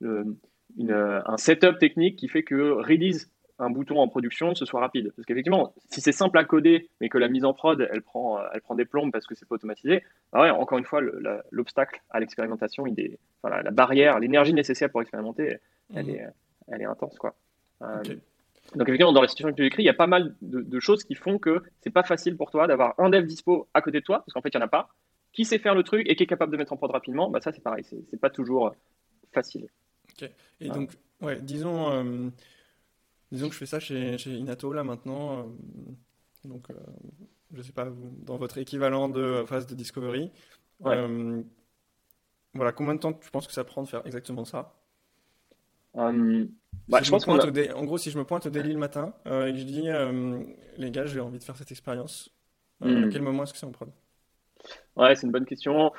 le 0.00 0.36
une, 0.76 0.92
un 0.92 1.36
setup 1.36 1.78
technique 1.78 2.16
qui 2.16 2.28
fait 2.28 2.42
que 2.42 2.70
release 2.72 3.30
un 3.58 3.70
bouton 3.70 3.98
en 3.98 4.08
production, 4.08 4.54
ce 4.54 4.66
soit 4.66 4.80
rapide. 4.80 5.12
Parce 5.16 5.24
qu'effectivement, 5.24 5.74
si 5.90 6.00
c'est 6.00 6.12
simple 6.12 6.36
à 6.38 6.44
coder, 6.44 6.90
mais 7.00 7.08
que 7.08 7.18
la 7.18 7.28
mise 7.28 7.44
en 7.44 7.54
prod, 7.54 7.88
elle 7.90 8.02
prend, 8.02 8.38
elle 8.52 8.60
prend 8.60 8.74
des 8.74 8.84
plombes 8.84 9.10
parce 9.10 9.26
que 9.26 9.34
c'est 9.34 9.48
pas 9.48 9.54
automatisé, 9.54 10.02
bah 10.32 10.42
ouais, 10.42 10.50
encore 10.50 10.78
une 10.78 10.84
fois, 10.84 11.00
l'obstacle 11.50 12.02
à 12.10 12.20
l'expérimentation, 12.20 12.86
il 12.86 13.16
la 13.44 13.70
barrière, 13.70 14.18
l'énergie 14.18 14.52
nécessaire 14.52 14.90
pour 14.90 15.00
expérimenter, 15.00 15.58
elle, 15.94 16.06
mhm. 16.06 16.10
est, 16.10 16.26
elle 16.68 16.82
est 16.82 16.86
intense. 16.86 17.18
Quoi. 17.18 17.34
Euh, 17.82 18.02
donc 18.74 18.88
effectivement, 18.88 19.12
dans 19.12 19.22
la 19.22 19.28
situation 19.28 19.50
que 19.50 19.56
tu 19.56 19.62
décris, 19.62 19.82
il 19.82 19.86
y 19.86 19.90
a 19.90 19.94
pas 19.94 20.06
mal 20.06 20.34
de, 20.42 20.80
choses 20.80 21.04
qui 21.04 21.14
font 21.14 21.38
que 21.38 21.62
c'est 21.80 21.90
pas 21.90 22.02
facile 22.02 22.36
pour 22.36 22.50
toi 22.50 22.66
d'avoir 22.66 22.94
un 22.98 23.10
dev 23.10 23.24
dispo 23.24 23.68
à 23.74 23.82
côté 23.82 24.00
de 24.00 24.04
toi, 24.04 24.18
parce 24.18 24.32
qu'en 24.32 24.42
fait, 24.42 24.50
il 24.52 24.56
n'y 24.56 24.62
en 24.62 24.66
a 24.66 24.70
pas, 24.70 24.88
qui 25.32 25.44
sait 25.44 25.58
faire 25.58 25.74
le 25.74 25.82
truc 25.82 26.06
et 26.08 26.16
qui 26.16 26.24
est 26.24 26.26
capable 26.26 26.52
de 26.52 26.56
mettre 26.56 26.72
en 26.72 26.76
prod 26.76 26.90
rapidement, 26.90 27.30
bah 27.30 27.40
ça 27.40 27.52
c'est 27.52 27.62
pareil, 27.62 27.84
c'est 27.84 28.20
pas 28.20 28.30
toujours 28.30 28.74
facile. 29.32 29.68
Ok. 30.10 30.30
Et 30.60 30.68
donc, 30.68 30.92
ouais, 31.20 31.40
disons, 31.40 31.90
euh, 31.92 32.30
Disons 33.32 33.48
que 33.48 33.54
je 33.54 33.58
fais 33.58 33.66
ça 33.66 33.80
chez, 33.80 34.18
chez 34.18 34.30
Inato 34.30 34.72
là 34.72 34.84
maintenant. 34.84 35.40
Euh, 35.40 35.42
donc, 36.44 36.70
euh, 36.70 36.74
je 37.52 37.62
sais 37.62 37.72
pas, 37.72 37.88
dans 38.22 38.36
votre 38.36 38.58
équivalent 38.58 39.08
de 39.08 39.44
phase 39.46 39.66
de 39.66 39.74
discovery. 39.74 40.30
Euh, 40.84 41.42
voilà, 42.54 42.72
combien 42.72 42.94
de 42.94 43.00
temps 43.00 43.12
tu 43.12 43.30
penses 43.30 43.46
que 43.46 43.52
ça 43.52 43.64
prend 43.64 43.82
de 43.82 43.88
faire 43.88 44.06
exactement 44.06 44.44
ça? 44.44 44.74
Bah, 45.96 47.00
je 47.02 47.10
pense 47.10 47.26
En 47.26 47.84
gros, 47.84 47.98
si 47.98 48.10
je 48.10 48.18
me 48.18 48.24
pointe 48.24 48.46
au 48.46 48.50
daily 48.50 48.72
le 48.72 48.78
matin 48.78 49.14
et 49.24 49.52
que 49.52 49.56
je 49.56 49.64
dis, 49.64 49.88
les 50.76 50.90
gars, 50.90 51.06
j'ai 51.06 51.20
envie 51.20 51.38
de 51.38 51.44
faire 51.44 51.56
cette 51.56 51.72
expérience, 51.72 52.30
à 52.82 52.88
hmm. 52.88 53.08
quel 53.10 53.22
moment 53.22 53.42
est-ce 53.42 53.52
que 53.52 53.58
c'est 53.58 53.66
en 53.66 53.72
prod? 53.72 53.90
Ouais, 54.96 55.14
c'est 55.14 55.26
une 55.26 55.32
bonne 55.32 55.46
question. 55.46 55.92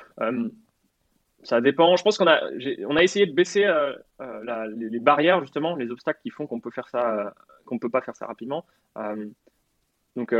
Ça 1.43 1.61
dépend. 1.61 1.95
Je 1.95 2.03
pense 2.03 2.17
qu'on 2.17 2.27
a, 2.27 2.41
on 2.87 2.97
a 2.97 3.03
essayé 3.03 3.25
de 3.25 3.33
baisser 3.33 3.63
euh, 3.65 3.93
euh, 4.21 4.73
les, 4.75 4.99
barrières 4.99 5.39
justement, 5.41 5.75
les 5.75 5.89
obstacles 5.91 6.19
qui 6.21 6.29
font 6.29 6.47
qu'on 6.47 6.59
peut 6.59 6.71
faire 6.71 6.89
ça, 6.89 7.19
euh, 7.19 7.29
qu'on 7.65 7.79
peut 7.79 7.89
pas 7.89 8.01
faire 8.01 8.15
ça 8.15 8.25
rapidement. 8.25 8.65
donc, 10.15 10.35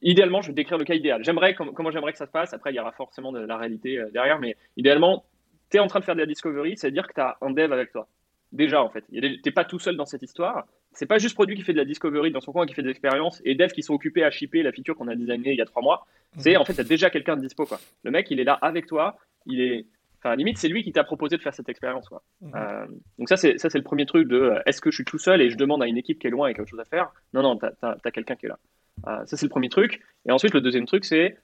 idéalement, 0.00 0.40
je 0.40 0.48
vais 0.48 0.54
décrire 0.54 0.78
le 0.78 0.84
cas 0.84 0.94
idéal. 0.94 1.22
J'aimerais 1.22 1.54
comment 1.54 1.90
j'aimerais 1.90 2.12
que 2.12 2.18
ça 2.18 2.26
se 2.26 2.30
passe. 2.30 2.54
Après, 2.54 2.72
il 2.72 2.76
y 2.76 2.80
aura 2.80 2.92
forcément 2.92 3.30
de 3.30 3.40
la 3.40 3.56
réalité 3.56 4.02
derrière, 4.12 4.38
mais 4.38 4.56
idéalement, 4.76 5.24
tu 5.70 5.76
es 5.76 5.80
en 5.80 5.86
train 5.86 6.00
de 6.00 6.04
faire 6.04 6.14
de 6.14 6.20
la 6.20 6.26
discovery, 6.26 6.76
c'est-à-dire 6.76 7.06
que 7.06 7.12
tu 7.12 7.20
as 7.20 7.36
un 7.42 7.50
dev 7.50 7.72
avec 7.72 7.92
toi. 7.92 8.08
Déjà, 8.52 8.82
en 8.82 8.90
fait, 8.90 9.04
tu 9.10 9.20
n'es 9.20 9.50
pas 9.50 9.64
tout 9.64 9.78
seul 9.78 9.96
dans 9.96 10.04
cette 10.04 10.22
histoire. 10.22 10.66
C'est 10.92 11.06
pas 11.06 11.18
juste 11.18 11.34
produit 11.34 11.56
qui 11.56 11.62
fait 11.62 11.72
de 11.72 11.78
la 11.78 11.86
discovery 11.86 12.30
dans 12.32 12.40
son 12.40 12.52
coin, 12.52 12.66
qui 12.66 12.74
fait 12.74 12.82
des 12.82 12.90
expériences, 12.90 13.40
et 13.44 13.54
dev 13.54 13.68
qui 13.68 13.82
sont 13.82 13.94
occupés 13.94 14.24
à 14.24 14.30
shipper 14.30 14.62
la 14.62 14.72
feature 14.72 14.94
qu'on 14.94 15.08
a 15.08 15.14
designée 15.14 15.52
il 15.52 15.58
y 15.58 15.62
a 15.62 15.64
trois 15.64 15.82
mois. 15.82 16.06
C'est 16.36 16.56
en 16.56 16.64
fait, 16.64 16.74
tu 16.74 16.80
as 16.80 16.84
déjà 16.84 17.08
quelqu'un 17.08 17.36
de 17.36 17.42
dispo. 17.42 17.64
Quoi. 17.64 17.80
Le 18.04 18.10
mec, 18.10 18.30
il 18.30 18.40
est 18.40 18.44
là 18.44 18.58
avec 18.60 18.86
toi. 18.86 19.16
Il 19.46 19.60
est, 19.60 19.86
Enfin, 20.24 20.36
limite, 20.36 20.56
c'est 20.58 20.68
lui 20.68 20.84
qui 20.84 20.92
t'a 20.92 21.02
proposé 21.02 21.36
de 21.36 21.42
faire 21.42 21.52
cette 21.52 21.68
expérience. 21.68 22.08
Quoi. 22.08 22.22
Mhm. 22.42 22.52
Euh, 22.54 22.86
donc 23.18 23.28
ça, 23.28 23.36
c'est 23.36 23.58
ça, 23.58 23.68
c'est 23.70 23.78
le 23.78 23.84
premier 23.84 24.06
truc 24.06 24.28
de 24.28 24.36
euh, 24.36 24.62
est-ce 24.66 24.80
que 24.80 24.90
je 24.90 24.96
suis 24.96 25.04
tout 25.04 25.18
seul 25.18 25.40
et 25.40 25.50
je 25.50 25.56
demande 25.56 25.82
à 25.82 25.86
une 25.86 25.96
équipe 25.96 26.20
qui 26.20 26.28
est 26.28 26.30
loin 26.30 26.46
et 26.48 26.54
qui 26.54 26.60
a 26.60 26.62
autre 26.62 26.70
chose 26.70 26.80
à 26.80 26.84
faire? 26.84 27.12
Non, 27.34 27.42
non, 27.42 27.56
t'as 27.56 27.72
as, 27.82 28.10
quelqu'un 28.12 28.36
qui 28.36 28.46
est 28.46 28.50
là. 28.50 28.58
Euh, 29.06 29.24
ça, 29.26 29.36
c'est 29.36 29.46
le 29.46 29.50
premier 29.50 29.68
truc. 29.68 30.00
Et 30.26 30.32
ensuite, 30.32 30.54
le 30.54 30.60
deuxième 30.60 30.86
truc, 30.86 31.04
c'est 31.04 31.38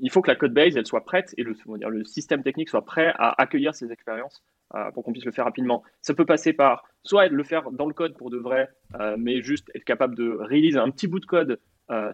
il 0.00 0.10
faut 0.10 0.22
que 0.22 0.30
la 0.30 0.36
code 0.36 0.54
base 0.54 0.76
elle 0.76 0.86
soit 0.86 1.04
prête 1.04 1.34
et 1.38 1.42
le, 1.42 2.04
système 2.04 2.42
technique 2.42 2.68
soit 2.68 2.84
prêt 2.84 3.12
à 3.16 3.40
accueillir 3.40 3.74
ces 3.74 3.90
expériences 3.90 4.42
pour 4.94 5.02
qu'on 5.02 5.12
puisse 5.12 5.24
le 5.24 5.32
faire 5.32 5.44
rapidement. 5.44 5.82
Ça 6.02 6.14
peut 6.14 6.24
passer 6.24 6.52
par 6.52 6.84
soit 7.02 7.28
le 7.28 7.42
faire 7.42 7.70
dans 7.72 7.86
le 7.86 7.94
code 7.94 8.16
pour 8.16 8.30
de 8.30 8.38
vrai, 8.38 8.68
mais 9.16 9.42
juste 9.42 9.70
être 9.74 9.84
capable 9.84 10.14
de 10.14 10.36
réaliser 10.40 10.78
un 10.78 10.90
petit 10.90 11.08
bout 11.08 11.20
de 11.20 11.26
code 11.26 11.60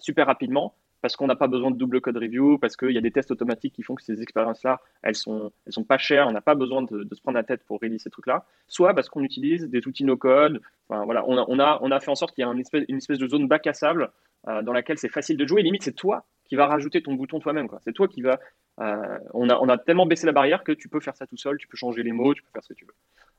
super 0.00 0.26
rapidement 0.26 0.74
parce 1.04 1.16
qu'on 1.16 1.26
n'a 1.26 1.36
pas 1.36 1.48
besoin 1.48 1.70
de 1.70 1.76
double 1.76 2.00
code 2.00 2.16
review, 2.16 2.56
parce 2.56 2.78
qu'il 2.78 2.92
y 2.92 2.96
a 2.96 3.00
des 3.02 3.10
tests 3.10 3.30
automatiques 3.30 3.74
qui 3.74 3.82
font 3.82 3.94
que 3.94 4.02
ces 4.02 4.22
expériences-là, 4.22 4.80
elles 5.02 5.16
sont, 5.16 5.52
elles 5.66 5.72
sont 5.74 5.84
pas 5.84 5.98
chères, 5.98 6.26
on 6.26 6.32
n'a 6.32 6.40
pas 6.40 6.54
besoin 6.54 6.80
de, 6.80 7.06
se 7.12 7.20
prendre 7.20 7.36
la 7.36 7.44
tête 7.44 7.62
pour 7.66 7.78
réaliser 7.78 8.04
ces 8.04 8.08
trucs-là, 8.08 8.46
soit 8.68 8.94
parce 8.94 9.10
qu'on 9.10 9.22
utilise 9.22 9.68
des 9.68 9.86
outils 9.86 10.04
no-code, 10.04 10.62
enfin, 10.88 11.04
voilà, 11.04 11.22
on 11.28 11.36
a, 11.36 11.44
on, 11.46 11.58
a, 11.58 11.78
on 11.82 11.90
a 11.90 12.00
fait 12.00 12.10
en 12.10 12.14
sorte 12.14 12.34
qu'il 12.34 12.42
y 12.42 12.48
ait 12.48 12.50
une 12.50 12.60
espèce, 12.60 12.86
une 12.88 12.96
espèce 12.96 13.18
de 13.18 13.28
zone 13.28 13.46
bac 13.48 13.66
à 13.66 13.74
sable 13.74 14.12
euh, 14.48 14.62
dans 14.62 14.72
laquelle 14.72 14.98
c'est 14.98 15.08
facile 15.08 15.36
de 15.36 15.46
jouer, 15.46 15.62
limite 15.62 15.82
c'est 15.82 15.94
toi 15.94 16.26
qui 16.44 16.56
vas 16.56 16.66
rajouter 16.66 17.02
ton 17.02 17.14
bouton 17.14 17.40
toi-même, 17.40 17.68
c'est 17.82 17.92
toi 17.92 18.08
qui 18.08 18.22
va... 18.22 18.38
Euh, 18.80 19.18
on, 19.32 19.48
a, 19.48 19.78
tellement 19.78 20.04
baissé 20.04 20.26
la 20.26 20.32
barrière 20.32 20.64
que 20.64 20.72
tu 20.72 20.88
peux 20.88 21.00
faire 21.00 21.16
ça 21.16 21.26
tout 21.26 21.36
seul, 21.36 21.56
tu 21.58 21.68
peux 21.68 21.76
changer 21.76 22.02
les 22.02 22.12
mots, 22.12 22.34
tu 22.34 22.42
peux 22.42 22.50
faire 22.52 22.62
ce 22.62 22.68
que 22.72 22.78
tu 22.78 22.84
veux. 22.84 22.94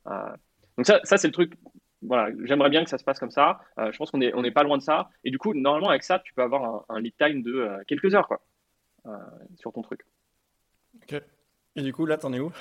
Euh, 0.07 0.31
donc 0.77 0.85
ça, 0.85 0.99
ça 1.03 1.17
c'est 1.17 1.27
le 1.27 1.33
truc 1.33 1.53
voilà, 2.01 2.33
j'aimerais 2.43 2.69
bien 2.69 2.83
que 2.83 2.89
ça 2.89 2.97
se 2.97 3.03
passe 3.03 3.19
comme 3.19 3.31
ça. 3.31 3.61
Je 3.77 3.97
pense 3.97 4.11
qu'on 4.11 4.19
n'est 4.19 4.31
on 4.35 4.43
pas 4.51 4.61
loin 4.61 4.77
de 4.77 4.83
ça. 4.83 5.09
Et 5.23 5.31
du 5.31 5.39
coup, 5.39 5.55
normalement, 5.55 5.89
avec 5.89 6.03
ça, 6.03 6.19
tu 6.19 6.35
peux 6.35 6.43
avoir 6.43 6.85
un, 6.87 6.99
lead 6.99 7.15
time 7.17 7.41
de 7.41 7.67
quelques 7.87 8.13
heures 8.13 8.27
quoi, 8.27 8.41
sur 9.55 9.73
ton 9.73 9.81
truc. 9.81 10.01
Ok. 11.01 11.19
Et 11.75 11.81
du 11.81 11.93
coup, 11.93 12.05
là, 12.05 12.17
t'en 12.17 12.31
es 12.31 12.39
où? 12.39 12.51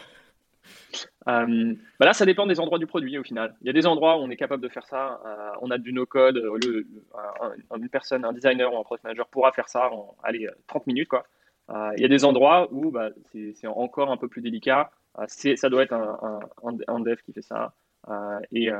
Bah 1.26 2.06
là, 2.06 2.12
ça 2.12 2.26
dépend 2.26 2.46
des 2.46 2.60
endroits 2.60 2.78
du 2.78 2.86
produit 2.86 3.18
au 3.18 3.22
final. 3.22 3.54
Il 3.62 3.66
y 3.66 3.70
a 3.70 3.72
des 3.72 3.86
endroits 3.86 4.18
où 4.18 4.20
on 4.20 4.30
est 4.30 4.36
capable 4.36 4.62
de 4.62 4.68
faire 4.68 4.86
ça. 4.86 5.20
on 5.62 5.70
a 5.70 5.78
du 5.78 5.92
no-code. 5.92 6.42
une 6.66 7.88
personne, 7.88 8.24
un 8.24 8.32
designer 8.32 8.72
ou 8.72 8.78
un 8.78 8.82
product 8.82 9.04
manager 9.04 9.26
pourra 9.28 9.52
faire 9.52 9.68
ça 9.68 9.90
en 9.90 10.16
allez, 10.22 10.48
30 10.66 10.86
minutes. 10.86 11.08
Quoi. 11.08 11.26
il 11.96 12.00
y 12.00 12.04
a 12.04 12.08
des 12.08 12.24
endroits 12.24 12.68
où 12.72 12.90
bah, 12.90 13.10
c'est 13.32 13.66
encore 13.66 14.10
un 14.10 14.16
peu 14.16 14.28
plus 14.28 14.42
délicat. 14.42 14.90
ça 15.26 15.68
doit 15.68 15.82
être 15.82 15.92
un, 15.94 16.40
un, 16.88 17.00
dev 17.00 17.16
qui 17.24 17.32
fait 17.32 17.42
ça. 17.42 17.72
Et 18.52 18.70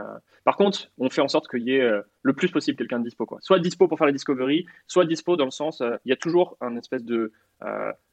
par 0.44 0.56
contre, 0.56 0.90
on 0.98 1.08
fait 1.08 1.20
en 1.20 1.28
sorte 1.28 1.48
qu'il 1.48 1.62
y 1.62 1.72
ait 1.72 1.90
le 2.22 2.32
plus 2.32 2.50
possible 2.50 2.76
quelqu'un 2.76 2.98
de 2.98 3.04
dispo. 3.04 3.26
Quoi. 3.26 3.38
Soit 3.40 3.58
dispo 3.58 3.88
pour 3.88 3.98
faire 3.98 4.06
la 4.06 4.12
discovery, 4.12 4.66
soit 4.86 5.04
dispo 5.04 5.36
dans 5.36 5.46
le 5.46 5.50
sens, 5.50 5.82
il 6.04 6.08
y 6.08 6.12
a 6.12 6.16
toujours 6.16 6.56
un 6.60 6.76
espèce 6.76 7.04
de 7.04 7.32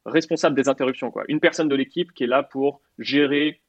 responsable 0.06 0.56
des 0.56 0.68
interruptions. 0.68 1.10
Quoi. 1.10 1.24
Une 1.28 1.40
personne 1.40 1.68
de 1.68 1.74
l'équipe 1.74 2.12
qui 2.12 2.24
est 2.24 2.28
là 2.28 2.42
pour 2.42 2.80
gérer 2.98 3.60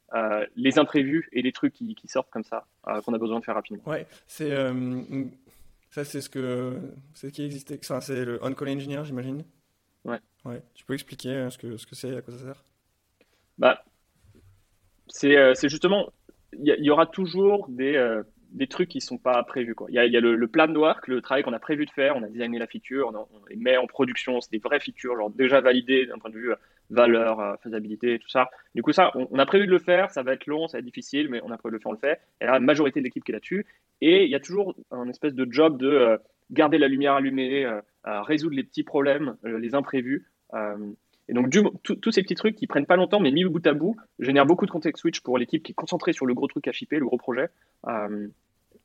les 0.56 0.80
imprévus 0.80 1.28
et 1.32 1.42
les 1.42 1.52
trucs 1.52 1.74
qui, 1.74 1.96
sortent 2.06 2.30
comme 2.30 2.44
ça, 2.44 2.66
qu'on 2.84 3.14
a 3.14 3.18
besoin 3.18 3.40
de 3.40 3.46
faire 3.46 3.56
rapidement. 3.56 3.84
Ouais, 3.86 4.08
c'est 4.28 4.56
ça, 5.92 6.04
c'est 6.04 6.22
ce 6.22 6.30
que 6.30 6.76
c'est 7.14 7.32
qui 7.32 7.44
existait. 7.44 7.80
c'est 8.02 8.26
le 8.26 8.44
on-call 8.44 8.70
engineer, 8.70 9.04
j'imagine. 9.04 9.44
Ouais. 10.04 10.20
Ouais. 10.44 10.62
Tu 10.74 10.84
peux 10.86 10.96
expliquer 10.96 11.48
ce 11.52 11.58
que 11.58 11.78
ce 11.78 11.86
que 11.86 11.96
c'est, 11.96 12.18
à 12.18 12.22
quoi 12.22 12.34
ça 12.34 12.40
sert? 12.40 12.64
Bah, 13.60 13.84
c'est 15.08 15.70
justement 15.70 16.12
il 16.60 16.86
y, 16.86 16.90
aura 16.90 17.06
toujours 17.06 17.68
des, 17.70 17.96
euh, 17.96 18.24
des 18.52 18.68
trucs 18.68 18.90
qui 18.90 19.00
ne 19.00 19.04
sont 19.04 19.18
pas 19.18 19.42
prévus. 19.44 19.76
Il 19.90 19.96
y 19.96 20.00
a, 20.00 20.20
le, 20.20 20.48
plan 20.48 20.68
de 20.68 20.78
work, 20.78 21.08
le 21.08 21.22
travail 21.22 21.44
qu'on 21.44 21.54
a 21.54 21.60
prévu 21.60 21.86
de 21.86 21.92
faire, 21.92 22.16
on 22.16 22.24
a 22.24 22.28
designé 22.28 22.60
la 22.60 22.68
feature, 22.68 23.12
on, 23.14 23.46
les 23.50 23.56
met 23.56 23.78
en 23.78 23.88
production, 23.88 24.42
c'est 24.42 24.52
des 24.52 24.60
vraies 24.60 24.80
features, 24.80 25.16
genre 25.16 25.30
déjà 25.30 25.62
validées 25.62 26.06
d'un 26.06 26.18
point 26.18 26.30
de 26.30 26.36
vue 26.36 26.52
euh, 26.52 26.56
valeur, 26.90 27.40
euh, 27.40 27.56
faisabilité, 27.64 28.20
tout 28.20 28.30
ça. 28.30 28.50
Du 28.76 28.82
coup, 28.84 28.92
ça, 28.92 29.12
on, 29.16 29.40
a 29.40 29.46
prévu 29.46 29.66
de 29.66 29.72
le 29.72 29.80
faire, 29.80 30.12
ça 30.12 30.24
va 30.24 30.34
être 30.34 30.48
long, 30.48 30.68
ça 30.68 30.78
va 30.78 30.80
être 30.80 30.86
difficile, 30.86 31.30
mais 31.30 31.42
on 31.44 31.52
a 31.52 31.58
prévu 31.58 31.72
de 31.72 31.78
le 31.78 31.82
faire, 31.82 31.92
on 31.92 31.94
le 31.94 32.00
fait. 32.00 32.20
Et 32.42 32.46
la 32.46 32.60
majorité 32.60 33.00
de 33.00 33.06
l'équipe 33.06 33.24
qui 33.24 33.32
est 33.32 33.36
là-dessus. 33.36 33.66
Et 34.02 34.26
il 34.26 34.30
y 34.30 34.36
a 34.36 34.40
toujours 34.40 34.76
un 34.92 35.08
espèce 35.10 35.34
de 35.34 35.48
job 35.50 35.78
de 35.78 36.20
garder 36.52 36.78
la 36.78 36.88
lumière 36.88 37.14
allumée, 37.14 37.66
résoudre 38.04 38.56
les 38.56 38.64
petits 38.64 38.84
problèmes, 38.84 39.38
les 39.44 39.76
imprévus. 39.76 40.26
Et 41.30 41.34
donc, 41.34 41.50
tous 41.84 42.12
ces 42.12 42.22
petits 42.22 42.36
trucs 42.36 42.56
qui 42.56 42.68
prennent 42.68 42.86
pas 42.86 42.98
longtemps, 42.98 43.20
mais 43.20 43.32
mis 43.32 43.46
bout 43.46 43.66
à 43.66 43.74
bout, 43.74 43.96
génèrent 44.20 44.46
beaucoup 44.46 44.66
de 44.66 44.72
context 44.72 45.02
switch 45.02 45.22
pour 45.22 45.38
l'équipe 45.38 45.64
qui 45.64 45.72
est 45.72 45.76
concentrée 45.76 46.14
sur 46.14 46.26
le 46.26 46.34
gros 46.34 46.48
truc 46.48 46.68
à 46.68 46.72
shipper, 46.72 47.00
le 47.00 47.06
gros 47.06 47.18
projet. 47.18 47.50
Euh, 47.88 48.28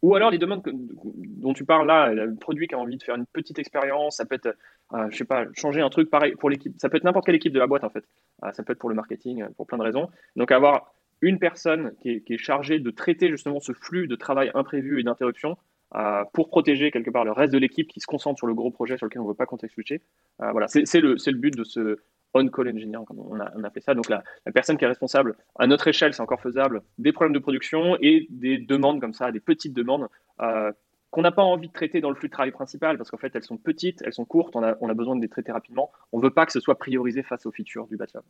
ou 0.02 0.14
alors 0.14 0.30
les 0.30 0.38
demandes 0.38 0.62
dont 0.64 1.52
tu 1.52 1.64
parles 1.64 1.86
là, 1.88 2.12
le 2.12 2.36
produit 2.36 2.68
qui 2.68 2.74
a 2.74 2.78
envie 2.78 2.96
de 2.96 3.02
faire 3.02 3.16
une 3.16 3.26
petite 3.26 3.58
expérience, 3.58 4.16
ça 4.16 4.24
peut 4.24 4.36
être, 4.36 4.56
euh, 4.92 5.08
je 5.10 5.16
sais 5.16 5.24
pas, 5.24 5.46
changer 5.54 5.80
un 5.80 5.90
truc 5.90 6.08
pareil 6.08 6.36
pour 6.36 6.50
l'équipe. 6.50 6.72
Ça 6.78 6.88
peut 6.88 6.96
être 6.96 7.04
n'importe 7.04 7.26
quelle 7.26 7.34
équipe 7.34 7.52
de 7.52 7.58
la 7.58 7.66
boîte 7.66 7.82
en 7.82 7.90
fait. 7.90 8.04
Euh, 8.44 8.52
ça 8.52 8.62
peut 8.62 8.72
être 8.72 8.78
pour 8.78 8.88
le 8.88 8.94
marketing, 8.94 9.44
pour 9.56 9.66
plein 9.66 9.78
de 9.78 9.82
raisons. 9.82 10.08
Donc 10.36 10.52
avoir 10.52 10.92
une 11.20 11.38
personne 11.38 11.92
qui 12.00 12.22
est, 12.26 12.36
chargée 12.36 12.78
de 12.78 12.90
traiter 12.90 13.28
justement 13.28 13.60
ce 13.60 13.72
flux 13.72 14.06
de 14.06 14.14
travail 14.14 14.50
imprévu 14.54 15.00
et 15.00 15.02
d'interruption, 15.02 15.56
euh, 15.94 16.22
pour 16.32 16.48
protéger 16.48 16.90
quelque 16.90 17.10
part 17.10 17.24
le 17.24 17.32
reste 17.32 17.52
de 17.52 17.58
l'équipe 17.58 17.88
qui 17.88 18.00
se 18.00 18.06
concentre 18.06 18.38
sur 18.38 18.46
le 18.46 18.54
gros 18.54 18.70
projet 18.70 18.98
sur 18.98 19.06
lequel 19.06 19.20
on 19.20 19.24
ne 19.24 19.30
veut 19.30 19.34
pas 19.34 19.46
contexte 19.46 19.74
switcher. 19.74 20.02
Euh, 20.42 20.52
voilà, 20.52 20.68
c'est 20.68 21.00
le, 21.00 21.14
le, 21.14 21.32
but 21.32 21.56
de 21.56 21.64
ce 21.64 21.98
on-call 22.34 22.68
engineer, 22.68 23.04
comme 23.06 23.20
on 23.20 23.40
a, 23.40 23.52
on 23.56 23.64
a, 23.64 23.70
fait 23.70 23.80
ça. 23.80 23.94
Donc 23.94 24.08
la, 24.08 24.22
la, 24.46 24.52
personne 24.52 24.76
qui 24.76 24.84
est 24.84 24.88
responsable, 24.88 25.36
à 25.58 25.66
notre 25.66 25.88
échelle, 25.88 26.14
c'est 26.14 26.22
encore 26.22 26.40
faisable, 26.40 26.82
des 26.98 27.12
problèmes 27.12 27.32
de 27.32 27.38
production 27.38 27.96
et 28.00 28.26
des 28.30 28.58
demandes 28.58 29.00
comme 29.00 29.14
ça, 29.14 29.32
des 29.32 29.40
petites 29.40 29.74
demandes 29.74 30.08
euh, 30.40 30.72
qu'on 31.10 31.22
n'a 31.22 31.32
pas 31.32 31.42
envie 31.42 31.68
de 31.68 31.72
traiter 31.72 32.00
dans 32.00 32.10
le 32.10 32.16
flux 32.16 32.28
de 32.28 32.32
travail 32.32 32.52
principal 32.52 32.98
parce 32.98 33.10
qu'en 33.10 33.16
fait 33.16 33.34
elles 33.34 33.44
sont 33.44 33.56
petites, 33.56 34.02
elles 34.02 34.12
sont 34.12 34.26
courtes, 34.26 34.54
on 34.56 34.62
a, 34.62 34.76
on 34.80 34.88
a, 34.88 34.94
besoin 34.94 35.16
de 35.16 35.22
les 35.22 35.28
traiter 35.28 35.52
rapidement. 35.52 35.90
On 36.12 36.18
ne 36.18 36.22
veut 36.22 36.30
pas 36.30 36.44
que 36.44 36.52
ce 36.52 36.60
soit 36.60 36.78
priorisé 36.78 37.22
face 37.22 37.46
aux 37.46 37.52
features 37.52 37.86
du 37.86 37.96
backlog. 37.96 38.24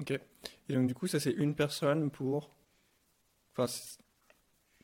Ok. 0.00 0.18
Et 0.68 0.74
donc 0.74 0.86
du 0.86 0.94
coup 0.94 1.06
ça 1.06 1.20
c'est 1.20 1.32
une 1.32 1.54
personne 1.54 2.10
pour. 2.10 2.50
Enfin, 3.56 3.68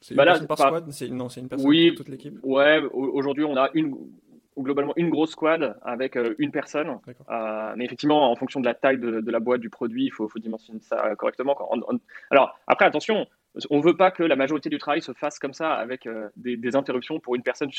c'est 0.00 0.12
une 0.12 0.16
bah 0.16 0.24
personne 0.24 0.46
par 0.46 0.58
squad 0.58 0.86
Non, 1.10 1.28
c'est 1.28 1.40
une 1.40 1.48
personne 1.48 1.68
oui, 1.68 1.88
pour 1.88 1.98
toute 1.98 2.08
l'équipe 2.08 2.38
Ouais, 2.42 2.80
aujourd'hui, 2.92 3.44
on 3.44 3.56
a 3.56 3.68
une, 3.74 3.96
globalement 4.62 4.92
une 4.96 5.10
grosse 5.10 5.30
squad 5.30 5.76
avec 5.82 6.16
euh, 6.16 6.34
une 6.38 6.50
personne. 6.50 6.98
Euh, 7.30 7.72
mais 7.76 7.84
effectivement, 7.84 8.30
en 8.30 8.36
fonction 8.36 8.60
de 8.60 8.66
la 8.66 8.74
taille 8.74 8.98
de, 8.98 9.30
la 9.30 9.40
boîte, 9.40 9.60
du 9.60 9.70
produit, 9.70 10.06
il 10.06 10.10
faut, 10.10 10.28
faut 10.28 10.38
dimensionner 10.38 10.80
ça 10.80 11.14
correctement. 11.16 11.56
Alors, 12.30 12.58
après, 12.66 12.84
attention, 12.84 13.26
on 13.70 13.78
ne 13.78 13.82
veut 13.82 13.96
pas 13.96 14.10
que 14.10 14.22
la 14.22 14.36
majorité 14.36 14.68
du 14.68 14.78
travail 14.78 15.02
se 15.02 15.12
fasse 15.12 15.38
comme 15.38 15.52
ça, 15.52 15.72
avec 15.72 16.06
euh, 16.06 16.28
des, 16.36 16.76
interruptions 16.76 17.18
pour 17.20 17.34
une 17.34 17.42
personne 17.42 17.70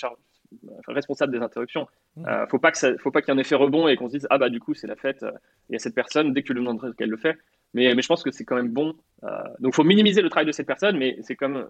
responsable 0.87 1.31
des 1.31 1.39
interruptions. 1.39 1.87
Il 2.17 2.23
mmh. 2.23 2.41
ne 2.41 2.45
faut 2.47 2.59
pas 2.59 2.71
qu'il 2.71 2.89
y 2.89 3.31
ait 3.31 3.31
un 3.31 3.37
effet 3.37 3.55
rebond 3.55 3.87
et 3.87 3.95
qu'on 3.95 4.07
se 4.07 4.13
dise 4.13 4.27
Ah, 4.29 4.37
bah, 4.37 4.49
du 4.49 4.59
coup, 4.59 4.73
c'est 4.73 4.87
la 4.87 4.95
fête, 4.95 5.25
il 5.69 5.73
y 5.73 5.75
a 5.75 5.79
cette 5.79 5.95
personne, 5.95 6.33
dès 6.33 6.41
que 6.41 6.47
tu 6.47 6.53
lui 6.53 6.61
demandes 6.61 6.95
qu'elle 6.95 7.09
le 7.09 7.17
fait. 7.17 7.37
Mais, 7.73 7.95
mais 7.95 8.01
je 8.01 8.07
pense 8.07 8.21
que 8.21 8.31
c'est 8.31 8.43
quand 8.43 8.57
même 8.57 8.69
bon. 8.69 8.95
donc, 9.59 9.73
il 9.73 9.75
faut 9.75 9.83
minimiser 9.83 10.21
le 10.21 10.29
travail 10.29 10.47
de 10.47 10.51
cette 10.51 10.67
personne, 10.67 10.97
mais 10.97 11.17
c'est 11.21 11.35
comme 11.35 11.67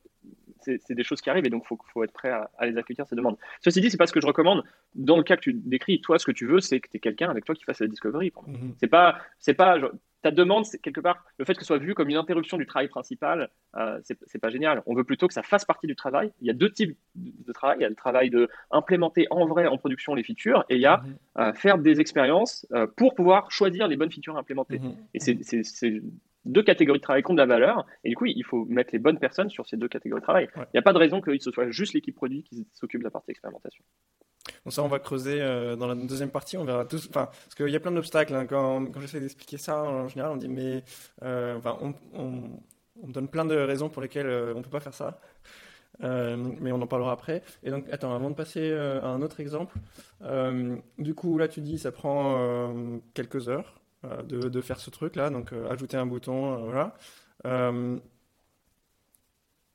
c'est 0.64 0.94
des 0.94 1.04
choses 1.04 1.22
qui 1.22 1.30
arrivent 1.30 1.46
et 1.46 1.50
donc 1.50 1.64
il 1.70 1.78
faut, 1.92 2.04
être 2.04 2.14
prêt 2.14 2.30
à, 2.30 2.66
les 2.66 2.78
accueillir, 2.78 3.06
ces 3.08 3.16
demandes. 3.16 3.38
Ceci 3.62 3.82
dit, 3.82 3.90
c'est 3.90 3.98
pas 3.98 4.08
ce 4.08 4.14
que 4.14 4.22
je 4.22 4.28
recommande. 4.28 4.64
Dans 4.96 5.18
le 5.18 5.24
cas 5.24 5.36
que 5.36 5.42
tu 5.42 5.54
décris, 5.54 6.02
toi, 6.02 6.20
ce 6.20 6.26
que 6.26 6.32
tu 6.32 6.46
veux, 6.46 6.60
c'est 6.60 6.80
que 6.80 6.90
tu 6.90 6.98
aies 6.98 7.00
quelqu'un 7.00 7.30
avec 7.30 7.46
toi 7.46 7.56
qui 7.56 7.64
fasse 7.64 7.80
la 7.80 7.88
discovery. 7.88 8.30
Mm-hmm. 8.30 8.74
C'est 8.80 8.88
pas, 8.88 9.18
c'est 9.40 9.54
pas, 9.54 9.78
ta 10.22 10.32
demande, 10.32 10.66
c'est 10.66 10.80
quelque 10.80 11.02
part, 11.02 11.24
le 11.38 11.46
fait 11.46 11.54
que 11.54 11.62
ce 11.62 11.66
soit 11.66 11.78
vu 11.78 11.94
comme 11.94 12.10
une 12.10 12.18
interruption 12.18 12.58
du 12.58 12.66
travail 12.66 12.88
principal, 12.88 13.50
euh, 13.76 14.00
c'est 14.04 14.40
pas 14.40 14.50
génial. 14.50 14.84
On 14.86 14.94
veut 14.94 15.04
plutôt 15.04 15.28
que 15.28 15.34
ça 15.34 15.44
fasse 15.44 15.66
partie 15.66 15.88
du 15.88 15.96
travail. 15.96 16.32
Il 16.42 16.48
y 16.48 16.50
a 16.50 16.54
deux 16.54 16.72
types 16.72 16.98
de, 17.16 17.52
travail. 17.54 17.78
Il 17.80 17.82
y 17.82 17.86
a 17.86 17.90
le 17.90 17.96
travail 17.96 18.30
de 18.30 18.50
implémenter 18.70 19.28
en 19.32 19.46
vrai 19.48 19.68
en 19.68 19.78
production 19.78 20.14
les 20.14 20.24
features 20.24 20.66
et 20.70 20.76
il 20.76 20.82
y 20.82 20.86
a 20.86 20.98
mm-hmm. 20.98 21.42
euh, 21.42 21.54
faire 21.54 21.78
des 21.78 22.00
expériences 22.00 22.68
euh, 22.74 22.88
pour 22.88 23.16
pouvoir 23.16 23.52
choisir 23.52 23.88
les 23.88 23.98
bonnes 23.98 24.12
features 24.12 24.36
à 24.36 24.40
implémenter. 24.40 24.80
Mm-hmm. 24.80 24.96
Et 25.14 25.64
c'est 25.64 26.02
deux 26.46 26.64
catégories 26.64 27.00
de 27.00 27.04
travail 27.04 27.24
qui 27.24 27.32
ont 27.32 27.36
de 27.36 27.40
la 27.40 27.46
valeur. 27.46 27.86
Et 28.04 28.10
du 28.10 28.16
coup, 28.16 28.26
il 28.26 28.44
faut 28.44 28.66
mettre 28.66 28.92
les 28.94 29.00
bonnes 29.00 29.20
personnes 29.20 29.50
sur 29.50 29.68
ces 29.68 29.78
deux 29.78 29.88
catégories 29.88 30.22
de 30.22 30.26
travail. 30.26 30.50
Il 30.56 30.68
n'y 30.74 30.80
a 30.80 30.84
pas 30.84 30.94
de 30.94 30.98
raison 30.98 31.22
que 31.22 31.38
ce 31.38 31.52
soit 31.52 31.70
juste 31.70 31.94
l'équipe 31.94 32.16
produit 32.16 32.44
qui 32.44 32.68
s'occupe 32.74 33.02
de 33.02 33.06
la 33.06 33.12
partie 33.12 33.32
expérimentation. 33.32 33.84
Bon, 34.66 34.72
ça, 34.72 34.84
on 34.84 34.88
va 34.88 35.00
creuser 35.00 35.42
euh, 35.42 35.76
dans 35.76 35.88
la 35.88 35.96
deuxième 35.96 36.32
partie. 36.32 36.58
On 36.58 36.64
verra 36.64 36.86
tous. 36.86 37.08
Enfin, 37.10 37.26
parce 37.26 37.56
qu'il 37.56 37.70
y 37.70 37.76
a 37.76 37.80
plein 37.80 37.92
d'obstacles. 37.92 38.34
Hein. 38.34 38.46
Quand, 38.46 38.86
quand 38.88 39.00
j'essaie 39.00 39.20
d'expliquer 39.20 39.58
ça, 39.58 39.84
en 39.84 40.08
général, 40.08 40.32
on 40.32 40.38
dit 40.38 40.50
mais, 40.50 40.84
euh, 41.24 41.58
enfin, 41.58 41.78
on, 41.82 41.94
on, 42.14 43.08
donne 43.08 43.28
plein 43.28 43.46
de 43.46 43.56
raisons 43.56 43.90
pour 43.90 44.02
lesquelles 44.02 44.28
euh, 44.28 44.54
on 44.54 44.60
ne 44.60 44.64
peut 44.64 44.70
pas 44.70 44.80
faire 44.80 44.94
ça. 44.94 45.20
mais 46.00 46.72
on 46.72 46.82
en 46.82 46.88
parlera 46.88 47.12
après. 47.12 47.44
Et 47.64 47.72
donc, 47.72 47.86
attends, 47.92 48.14
avant 48.16 48.30
de 48.30 48.36
passer 48.36 48.72
à 48.74 49.08
un 49.08 49.22
autre 49.22 49.40
exemple, 49.40 49.76
du 50.98 51.14
coup, 51.14 51.38
là, 51.38 51.48
tu 51.48 51.62
dis, 51.62 51.78
ça 51.78 51.92
prend 51.92 53.02
quelques 53.14 53.50
heures. 53.50 53.81
Euh, 54.04 54.24
de, 54.24 54.62
faire 54.62 54.80
ce 54.80 54.90
truc-là, 54.90 55.30
donc 55.30 55.54
euh, 55.54 55.70
ajouter 55.70 55.96
un 55.96 56.08
bouton, 56.08 56.56
euh, 56.56 56.72
voilà. 56.72 56.98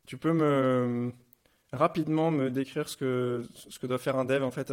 tu 0.04 0.18
peux 0.18 0.32
me 0.32 1.12
rapidement 1.72 2.32
me 2.32 2.50
décrire 2.50 2.88
ce 2.88 2.96
que, 2.96 3.44
ce 3.54 3.78
que 3.78 3.86
doit 3.86 3.98
faire 3.98 4.16
un 4.16 4.24
dev 4.24 4.42
en 4.42 4.50
fait 4.50 4.72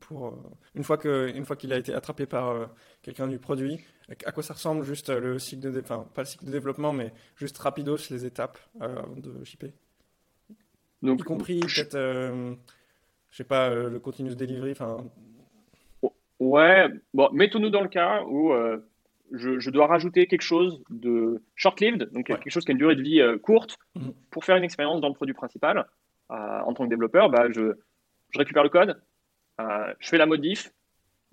pour 0.00 0.36
une 0.74 0.82
fois 0.82 0.96
que 0.96 1.30
une 1.34 1.44
fois 1.44 1.56
qu'il 1.56 1.72
a 1.72 1.78
été 1.78 1.92
attrapé 1.92 2.26
par 2.26 2.70
quelqu'un 3.02 3.26
du 3.26 3.38
produit 3.38 3.80
à 4.24 4.30
quoi 4.30 4.42
ça 4.42 4.54
ressemble 4.54 4.84
juste 4.84 5.10
le 5.10 5.38
cycle 5.40 5.70
de 5.70 5.80
enfin 5.80 6.06
pas 6.14 6.22
le 6.22 6.26
cycle 6.26 6.44
de 6.44 6.52
développement 6.52 6.92
mais 6.92 7.12
juste 7.36 7.58
rapidos 7.58 8.08
les 8.10 8.24
étapes 8.24 8.58
de 9.16 9.44
shipper 9.44 9.74
donc 11.02 11.20
y 11.20 11.24
compris 11.24 11.60
peut-être 11.60 11.98
je 13.30 13.36
sais 13.36 13.44
pas 13.44 13.70
le 13.70 13.98
continuous 13.98 14.36
delivery 14.36 14.70
enfin 14.70 15.04
Ouais, 16.42 16.88
bon, 17.14 17.28
mettons-nous 17.32 17.70
dans 17.70 17.82
le 17.82 17.88
cas 17.88 18.24
où 18.24 18.52
euh, 18.52 18.78
je, 19.30 19.70
dois 19.70 19.86
rajouter 19.86 20.26
quelque 20.26 20.42
chose 20.42 20.82
de 20.90 21.40
short-lived, 21.54 22.10
donc 22.10 22.26
quelque 22.26 22.50
chose 22.50 22.64
qui 22.64 22.72
a 22.72 22.74
une 22.74 22.78
durée 22.78 22.96
de 22.96 23.02
vie 23.02 23.20
euh, 23.20 23.38
courte, 23.38 23.78
mhm. 23.94 24.12
pour 24.32 24.44
faire 24.44 24.56
une 24.56 24.64
expérience 24.64 25.00
dans 25.00 25.06
le 25.06 25.14
produit 25.14 25.34
principal. 25.34 25.86
Euh, 26.32 26.34
en 26.34 26.74
tant 26.74 26.82
que 26.84 26.88
développeur, 26.88 27.30
bah, 27.30 27.46
je, 27.50 27.74
je, 28.30 28.38
récupère 28.38 28.64
le 28.64 28.70
code, 28.70 29.00
je 29.60 30.08
fais 30.08 30.18
la 30.18 30.26
modif, 30.26 30.72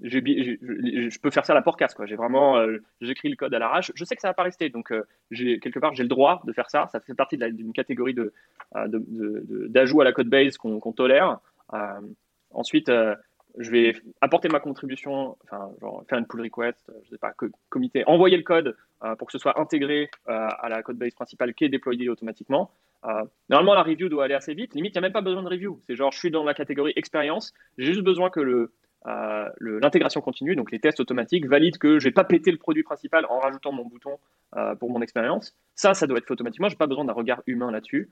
je 0.04 1.20
peux 1.20 1.32
faire 1.32 1.46
ça 1.46 1.54
à 1.54 1.56
la 1.56 1.64
porcasse. 1.64 1.96
J'ai 2.06 2.16
vraiment, 2.16 2.64
j'écris 3.02 3.30
le 3.30 3.36
code 3.36 3.54
à 3.56 3.58
l'arrache. 3.58 3.92
Je 3.96 4.06
sais 4.06 4.16
que 4.16 4.22
ça 4.22 4.28
va 4.28 4.36
pas 4.36 4.44
rester, 4.44 4.70
donc 4.70 4.94
quelque 5.32 5.80
part 5.80 5.96
j'ai 5.96 6.04
le 6.04 6.10
droit 6.10 6.44
de 6.46 6.54
faire 6.54 6.70
ça. 6.70 6.88
Ça 6.92 7.00
fait 7.00 7.16
partie 7.16 7.38
d'une 7.38 7.74
catégorie 7.74 8.14
de, 8.14 8.32
d'ajout 8.76 10.02
à 10.02 10.04
la 10.04 10.12
code 10.12 10.30
base 10.30 10.58
qu'on 10.58 10.94
tolère. 10.94 11.40
ensuite, 12.52 12.92
je 13.58 13.72
vais 13.72 13.96
apporter 14.22 14.48
ma 14.48 14.60
contribution, 14.60 15.38
enfin, 15.44 15.70
genre 15.82 16.04
faire 16.10 16.20
une 16.20 16.28
pull 16.28 16.42
request, 16.42 16.92
je 17.04 17.10
sais 17.10 17.18
pas, 17.18 17.34
comité, 17.70 18.04
envoyer 18.08 18.38
le 18.38 18.44
code 18.44 18.76
euh, 19.04 19.16
pour 19.16 19.28
que 19.28 19.32
ce 19.32 19.40
soit 19.40 19.60
intégré 19.60 20.10
euh, 20.28 20.48
à 20.60 20.70
la 20.70 20.84
code 20.84 20.98
base 20.98 21.14
principale 21.14 21.54
qui 21.54 21.66
est 21.66 21.70
déployée 21.70 22.10
automatiquement. 22.10 22.72
Euh, 23.06 23.24
normalement, 23.50 23.74
la 23.74 23.84
review 23.84 24.10
doit 24.10 24.26
aller 24.26 24.34
assez 24.34 24.54
vite. 24.54 24.76
Limite, 24.76 24.94
il 24.94 24.98
n'y 24.98 25.00
a 25.00 25.08
même 25.08 25.14
pas 25.14 25.22
besoin 25.22 25.42
de 25.42 25.50
review. 25.50 25.82
C'est 25.88 25.96
genre, 25.96 26.12
je 26.12 26.20
suis 26.20 26.32
dans 26.32 26.44
la 26.44 26.54
catégorie 26.54 26.94
expérience. 26.96 27.54
J'ai 27.78 27.86
juste 27.86 28.04
besoin 28.04 28.30
que 28.30 28.40
le, 28.40 28.74
l'intégration 29.06 30.22
continue, 30.22 30.56
donc 30.56 30.72
les 30.72 30.80
tests 30.80 31.00
automatiques, 31.00 31.48
valident 31.48 31.78
que 31.78 32.00
je 32.00 32.08
n'ai 32.08 32.12
pas 32.12 32.24
pété 32.24 32.52
le 32.52 32.58
produit 32.58 32.84
principal 32.84 33.26
en 33.30 33.40
rajoutant 33.40 33.72
mon 33.72 33.86
bouton 33.86 34.18
pour 34.80 34.92
mon 34.92 35.02
expérience. 35.02 35.56
Ça, 35.76 35.94
ça 35.94 36.06
doit 36.06 36.18
être 36.18 36.28
fait 36.28 36.34
automatiquement. 36.34 36.70
Je 36.70 36.76
n'ai 36.76 36.78
pas 36.78 36.88
besoin 36.88 37.06
d'un 37.06 37.14
regard 37.14 37.42
humain 37.48 37.72
là-dessus. 37.72 38.10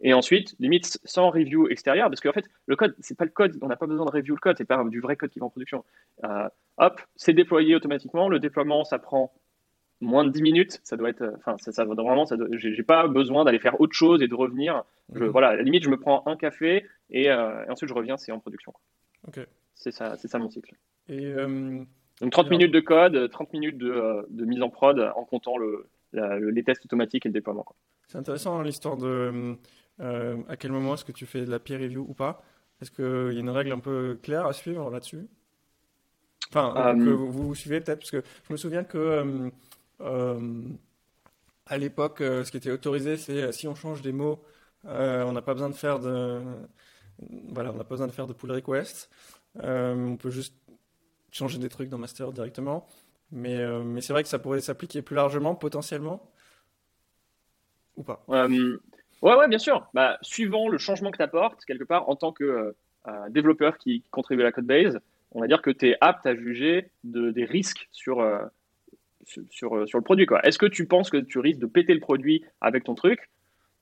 Et 0.00 0.14
ensuite, 0.14 0.54
limite 0.60 0.98
sans 1.04 1.30
review 1.30 1.68
extérieur, 1.68 2.08
parce 2.08 2.20
qu'en 2.20 2.32
fait, 2.32 2.48
le 2.66 2.76
code, 2.76 2.94
c'est 3.00 3.16
pas 3.16 3.24
le 3.24 3.30
code, 3.30 3.58
on 3.62 3.66
n'a 3.66 3.76
pas 3.76 3.86
besoin 3.86 4.06
de 4.06 4.10
review 4.10 4.34
le 4.34 4.40
code, 4.40 4.56
c'est 4.56 4.64
pas 4.64 4.82
du 4.84 5.00
vrai 5.00 5.16
code 5.16 5.30
qui 5.30 5.40
va 5.40 5.46
en 5.46 5.50
production. 5.50 5.84
Euh, 6.24 6.48
hop, 6.76 7.00
c'est 7.16 7.32
déployé 7.32 7.74
automatiquement. 7.74 8.28
Le 8.28 8.38
déploiement, 8.38 8.84
ça 8.84 9.00
prend 9.00 9.32
moins 10.00 10.24
de 10.24 10.30
10 10.30 10.42
minutes. 10.42 10.80
Ça 10.84 10.96
doit 10.96 11.08
être, 11.08 11.34
enfin, 11.38 11.56
ça, 11.58 11.72
ça 11.72 11.84
vraiment, 11.84 12.26
ça 12.26 12.36
j'ai 12.52 12.82
pas 12.84 13.08
besoin 13.08 13.44
d'aller 13.44 13.58
faire 13.58 13.80
autre 13.80 13.94
chose 13.94 14.22
et 14.22 14.28
de 14.28 14.34
revenir. 14.36 14.84
Je, 15.14 15.24
mhm. 15.24 15.30
Voilà, 15.30 15.48
à 15.48 15.56
la 15.56 15.62
limite, 15.62 15.82
je 15.82 15.90
me 15.90 15.98
prends 15.98 16.22
un 16.26 16.36
café 16.36 16.86
et, 17.10 17.28
euh, 17.30 17.64
ensuite 17.68 17.88
je 17.88 17.94
reviens, 17.94 18.16
c'est 18.16 18.30
en 18.30 18.38
production. 18.38 18.72
Ok. 19.26 19.40
C'est 19.78 19.92
ça, 19.92 20.16
c'est 20.16 20.28
ça 20.28 20.38
mon 20.38 20.50
cycle. 20.50 20.74
Et 21.08 21.24
euh, 21.24 21.84
donc 22.20 22.32
30 22.32 22.50
minutes 22.50 22.72
de 22.72 22.80
code, 22.80 23.30
30 23.30 23.52
minutes 23.52 23.78
de, 23.78 24.26
de, 24.28 24.44
mise 24.44 24.60
en 24.60 24.70
prod 24.70 24.98
en 25.14 25.24
comptant 25.24 25.56
le, 25.56 25.88
les 26.12 26.64
tests 26.64 26.84
automatiques 26.84 27.24
et 27.26 27.28
le 27.28 27.32
déploiement. 27.32 27.64
C'est 28.08 28.18
intéressant 28.18 28.58
hein, 28.58 28.64
l'histoire 28.64 28.96
de 28.96 29.56
à 30.00 30.56
quel 30.56 30.72
moment 30.72 30.94
est-ce 30.94 31.04
que 31.04 31.12
tu 31.12 31.26
fais 31.26 31.44
de 31.44 31.50
la 31.50 31.58
peer 31.58 31.80
review 31.80 32.04
ou 32.08 32.14
pas? 32.14 32.42
Est-ce 32.80 32.90
qu'il 32.90 33.34
y 33.34 33.38
a 33.38 33.40
une 33.40 33.50
règle 33.50 33.72
un 33.72 33.78
peu 33.78 34.18
claire 34.22 34.46
à 34.46 34.52
suivre 34.52 34.90
là-dessus? 34.90 35.26
Enfin, 36.50 36.96
que 36.96 37.10
vous, 37.10 37.30
vous 37.30 37.54
suivez 37.54 37.80
peut-être, 37.80 37.98
parce 37.98 38.10
que 38.10 38.22
je 38.46 38.52
me 38.52 38.56
souviens 38.56 38.84
que 38.84 39.50
à 41.66 41.78
l'époque, 41.78 42.18
ce 42.18 42.50
qui 42.50 42.56
était 42.56 42.70
autorisé, 42.70 43.16
c'est 43.16 43.52
si 43.52 43.68
on 43.68 43.74
change 43.74 44.02
des 44.02 44.12
mots, 44.12 44.42
on 44.84 45.32
n'a 45.32 45.42
pas 45.42 45.54
besoin 45.54 45.68
de 45.68 45.74
faire 45.74 46.00
de 46.00 46.40
voilà, 47.50 47.72
on 47.72 47.76
n'a 47.76 47.84
pas 47.84 47.90
besoin 47.90 48.06
de 48.06 48.12
faire 48.12 48.26
de 48.26 48.32
pull 48.32 48.52
request. 48.52 49.10
On 49.62 50.16
peut 50.16 50.30
juste 50.30 50.54
changer 51.30 51.58
des 51.58 51.68
trucs 51.68 51.88
dans 51.88 51.98
master 51.98 52.32
directement. 52.32 52.86
Mais, 53.30 53.56
euh, 53.56 53.82
mais 53.82 54.00
c'est 54.00 54.12
vrai 54.12 54.22
que 54.22 54.28
ça 54.28 54.38
pourrait 54.38 54.60
s'appliquer 54.60 55.02
plus 55.02 55.16
largement, 55.16 55.54
potentiellement 55.54 56.30
Ou 57.96 58.02
pas 58.02 58.24
euh, 58.30 58.78
Ouais, 59.20 59.34
ouais, 59.34 59.48
bien 59.48 59.58
sûr. 59.58 59.86
Bah, 59.94 60.18
suivant 60.22 60.68
le 60.68 60.78
changement 60.78 61.10
que 61.10 61.16
tu 61.16 61.22
apportes, 61.22 61.64
quelque 61.64 61.84
part, 61.84 62.08
en 62.08 62.16
tant 62.16 62.32
que 62.32 62.74
euh, 63.06 63.28
développeur 63.30 63.76
qui 63.78 64.02
contribue 64.10 64.42
à 64.42 64.44
la 64.44 64.52
code 64.52 64.66
base, 64.66 64.98
on 65.32 65.40
va 65.40 65.46
dire 65.46 65.60
que 65.60 65.70
tu 65.70 65.88
es 65.88 65.96
apte 66.00 66.24
à 66.26 66.34
juger 66.34 66.90
de, 67.04 67.30
des 67.30 67.44
risques 67.44 67.88
sur, 67.92 68.26
sur, 69.26 69.86
sur, 69.86 69.98
le 69.98 70.02
produit. 70.02 70.26
Est-ce 70.42 70.58
que 70.58 70.66
tu 70.66 70.86
penses 70.86 71.10
que 71.10 71.18
tu 71.18 71.38
risques 71.38 71.60
de 71.60 71.66
péter 71.66 71.92
le 71.92 72.00
produit 72.00 72.44
avec 72.62 72.84
ton 72.84 72.94
truc? 72.94 73.28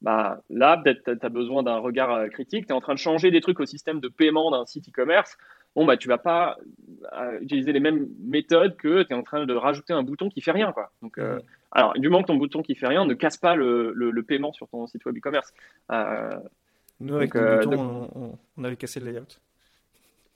Bah, 0.01 0.43
Là, 0.51 0.77
peut-être 0.79 1.21
tu 1.21 1.27
as 1.27 1.29
besoin 1.29 1.63
d'un 1.63 1.79
regard 1.79 2.29
critique. 2.31 2.67
Tu 2.67 2.73
es 2.73 2.75
en 2.75 2.81
train 2.81 2.95
de 2.95 2.99
changer 2.99 3.31
des 3.31 3.41
trucs 3.41 3.61
au 3.61 3.67
système 3.67 4.01
de 4.01 4.09
paiement 4.09 4.51
d'un 4.51 4.67
site 4.67 4.89
e-commerce 4.89 5.37
bon, 5.77 5.85
bah, 5.85 5.97
tu 5.97 6.09
vas 6.09 6.19
pas 6.19 6.57
euh, 7.13 7.39
utiliser 7.41 7.73
les 7.73 7.81
mêmes 7.81 8.09
méthodes 8.21 8.77
que 8.77 9.03
tu 9.03 9.13
es 9.13 9.15
en 9.15 9.23
train 9.23 9.45
de 9.45 9.55
rajouter 9.55 9.93
un 9.93 10.03
bouton 10.03 10.29
qui 10.29 10.41
fait 10.41 10.51
rien. 10.51 10.73
Quoi. 10.73 10.91
Donc, 11.03 11.19
euh, 11.19 11.39
alors, 11.71 11.93
du 11.95 12.09
moment 12.09 12.23
que 12.23 12.29
ton 12.29 12.37
bouton 12.37 12.63
qui 12.63 12.75
fait 12.75 12.89
rien 12.89 13.05
ne 13.05 13.15
casse 13.15 13.37
pas 13.37 13.55
le, 13.55 13.93
le, 13.93 14.23
paiement 14.23 14.53
sur 14.53 14.67
ton 14.69 14.87
site 14.87 15.05
web 15.05 15.17
e-commerce. 15.19 15.53
Euh, 15.93 16.31
Nous, 17.01 17.15
avec 17.15 17.35
le 17.35 17.61
bouton, 17.65 18.39
on, 18.57 18.65
avait 18.65 18.77
cassé 18.77 18.99
le 18.99 19.07
layout. 19.07 19.39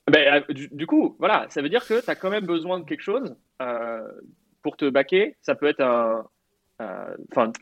Ben, 0.07 0.45
du, 0.51 0.87
coup, 0.87 1.17
voilà, 1.19 1.47
ça 1.49 1.63
veut 1.63 1.69
dire 1.69 1.87
que 1.87 2.05
tu 2.05 2.11
as 2.11 2.15
quand 2.15 2.31
même 2.31 2.47
besoin 2.47 2.79
de 2.79 2.85
quelque 2.85 3.03
chose 3.03 3.35
pour 4.63 4.77
te 4.77 4.89
baquer. 4.91 5.37
Ça 5.41 5.55
peut 5.55 5.67
être 5.67 5.81
un. 5.81 6.27
Enfin, 7.31 7.53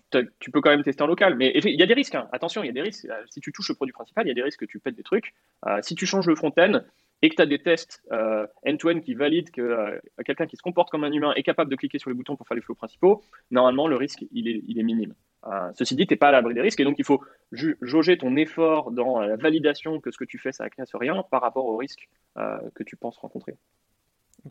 tu 0.41 0.51
peux 0.51 0.61
quand 0.61 0.71
même 0.71 0.83
tester 0.83 1.03
en 1.03 1.07
local, 1.07 1.37
mais 1.37 1.53
il 1.55 1.79
y 1.79 1.83
a 1.83 1.87
des 1.87 1.95
risques. 1.95 2.15
Hein. 2.15 2.29
Attention, 2.33 2.63
il 2.63 2.67
y 2.67 2.71
a 2.71 2.73
des 2.73 2.83
risques. 2.83 3.07
Si 3.31 3.41
tu 3.41 3.53
touches 3.53 3.69
le 3.69 3.75
produit 3.75 3.93
principal, 3.93 4.27
il 4.27 4.29
y 4.29 4.33
a 4.33 4.35
des 4.35 4.43
risques 4.43 4.61
que 4.61 4.67
tu 4.67 4.81
pètes 4.81 4.97
des 4.97 5.03
trucs. 5.03 5.35
si 5.83 5.95
tu 5.95 6.07
changes 6.07 6.27
le 6.27 6.35
front-end, 6.35 6.83
et 7.23 7.29
que 7.29 7.35
tu 7.35 7.43
as 7.43 7.47
des 7.47 7.59
tests 7.59 8.03
euh, 8.13 8.47
end-to-end 8.67 9.01
qui 9.01 9.15
valident 9.15 9.51
que 9.51 9.61
euh, 9.61 9.99
quelqu'un 10.25 10.47
qui 10.47 10.57
se 10.57 10.63
comporte 10.63 10.91
comme 10.91 11.05
un 11.05 11.13
humain 11.13 11.33
est 11.35 11.43
capable 11.43 11.71
de 11.71 11.77
cliquer 11.77 11.99
sur 11.99 12.11
les 12.11 12.15
boutons 12.15 12.37
pour 12.37 12.47
faire 12.47 12.55
les 12.55 12.63
flows 12.63 12.75
principaux, 12.75 13.23
normalement, 13.51 13.89
le 13.89 13.97
risque, 13.97 14.25
il 14.33 14.49
est, 14.49 14.63
il 14.67 14.79
est 14.79 14.83
minime. 14.83 15.15
Euh, 15.47 15.71
ceci 15.75 15.95
dit, 15.95 16.07
tu 16.07 16.15
n'es 16.15 16.19
pas 16.19 16.29
à 16.29 16.33
l'abri 16.33 16.55
des 16.55 16.61
risques 16.61 16.81
et 16.81 16.85
donc 16.85 16.99
il 16.99 17.05
faut 17.05 17.23
jauger 17.53 18.19
ton 18.19 18.37
effort 18.37 18.91
dans 18.91 19.21
la 19.21 19.37
validation 19.37 20.01
que 20.01 20.11
ce 20.11 20.19
que 20.19 20.25
tu 20.25 20.39
fais, 20.39 20.53
ça 20.53 20.65
ne 20.65 20.69
casse 20.69 20.95
rien 20.95 21.25
par 21.31 21.43
rapport 21.43 21.67
au 21.67 21.77
risque 21.77 22.09
que 22.37 22.83
tu 22.85 22.97
penses 22.97 23.17
rencontrer. 23.19 23.57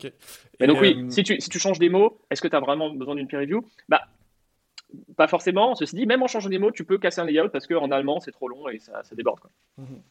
Et, 0.04 0.12
et, 0.60 0.66
donc, 0.66 0.80
oui, 0.80 1.06
si 1.08 1.22
tu, 1.22 1.40
si 1.40 1.48
tu 1.48 1.58
changes 1.58 1.78
des 1.78 1.88
mots, 1.88 2.20
est-ce 2.30 2.42
que 2.42 2.48
tu 2.48 2.56
as 2.56 2.60
vraiment 2.60 2.90
besoin 2.90 3.14
d'une 3.14 3.26
peer 3.26 3.40
review? 3.40 3.64
Bah, 3.88 4.02
Pas 5.16 5.28
forcément. 5.28 5.74
Ceci 5.74 5.96
dit, 5.96 6.06
même 6.06 6.22
en 6.22 6.26
changeant 6.26 6.50
des 6.50 6.58
mots, 6.58 6.70
tu 6.70 6.84
peux 6.84 6.98
casser 6.98 7.20
un 7.20 7.24
layout 7.24 7.48
parce 7.48 7.66
qu'en 7.66 7.90
allemand, 7.90 8.20
c'est 8.20 8.32
trop 8.32 8.48
long 8.48 8.68
et 8.68 8.78
ça, 8.78 9.02
ça 9.02 9.14
déborde. 9.14 9.40
Quoi. 9.40 9.50
Mhm. 9.78 10.02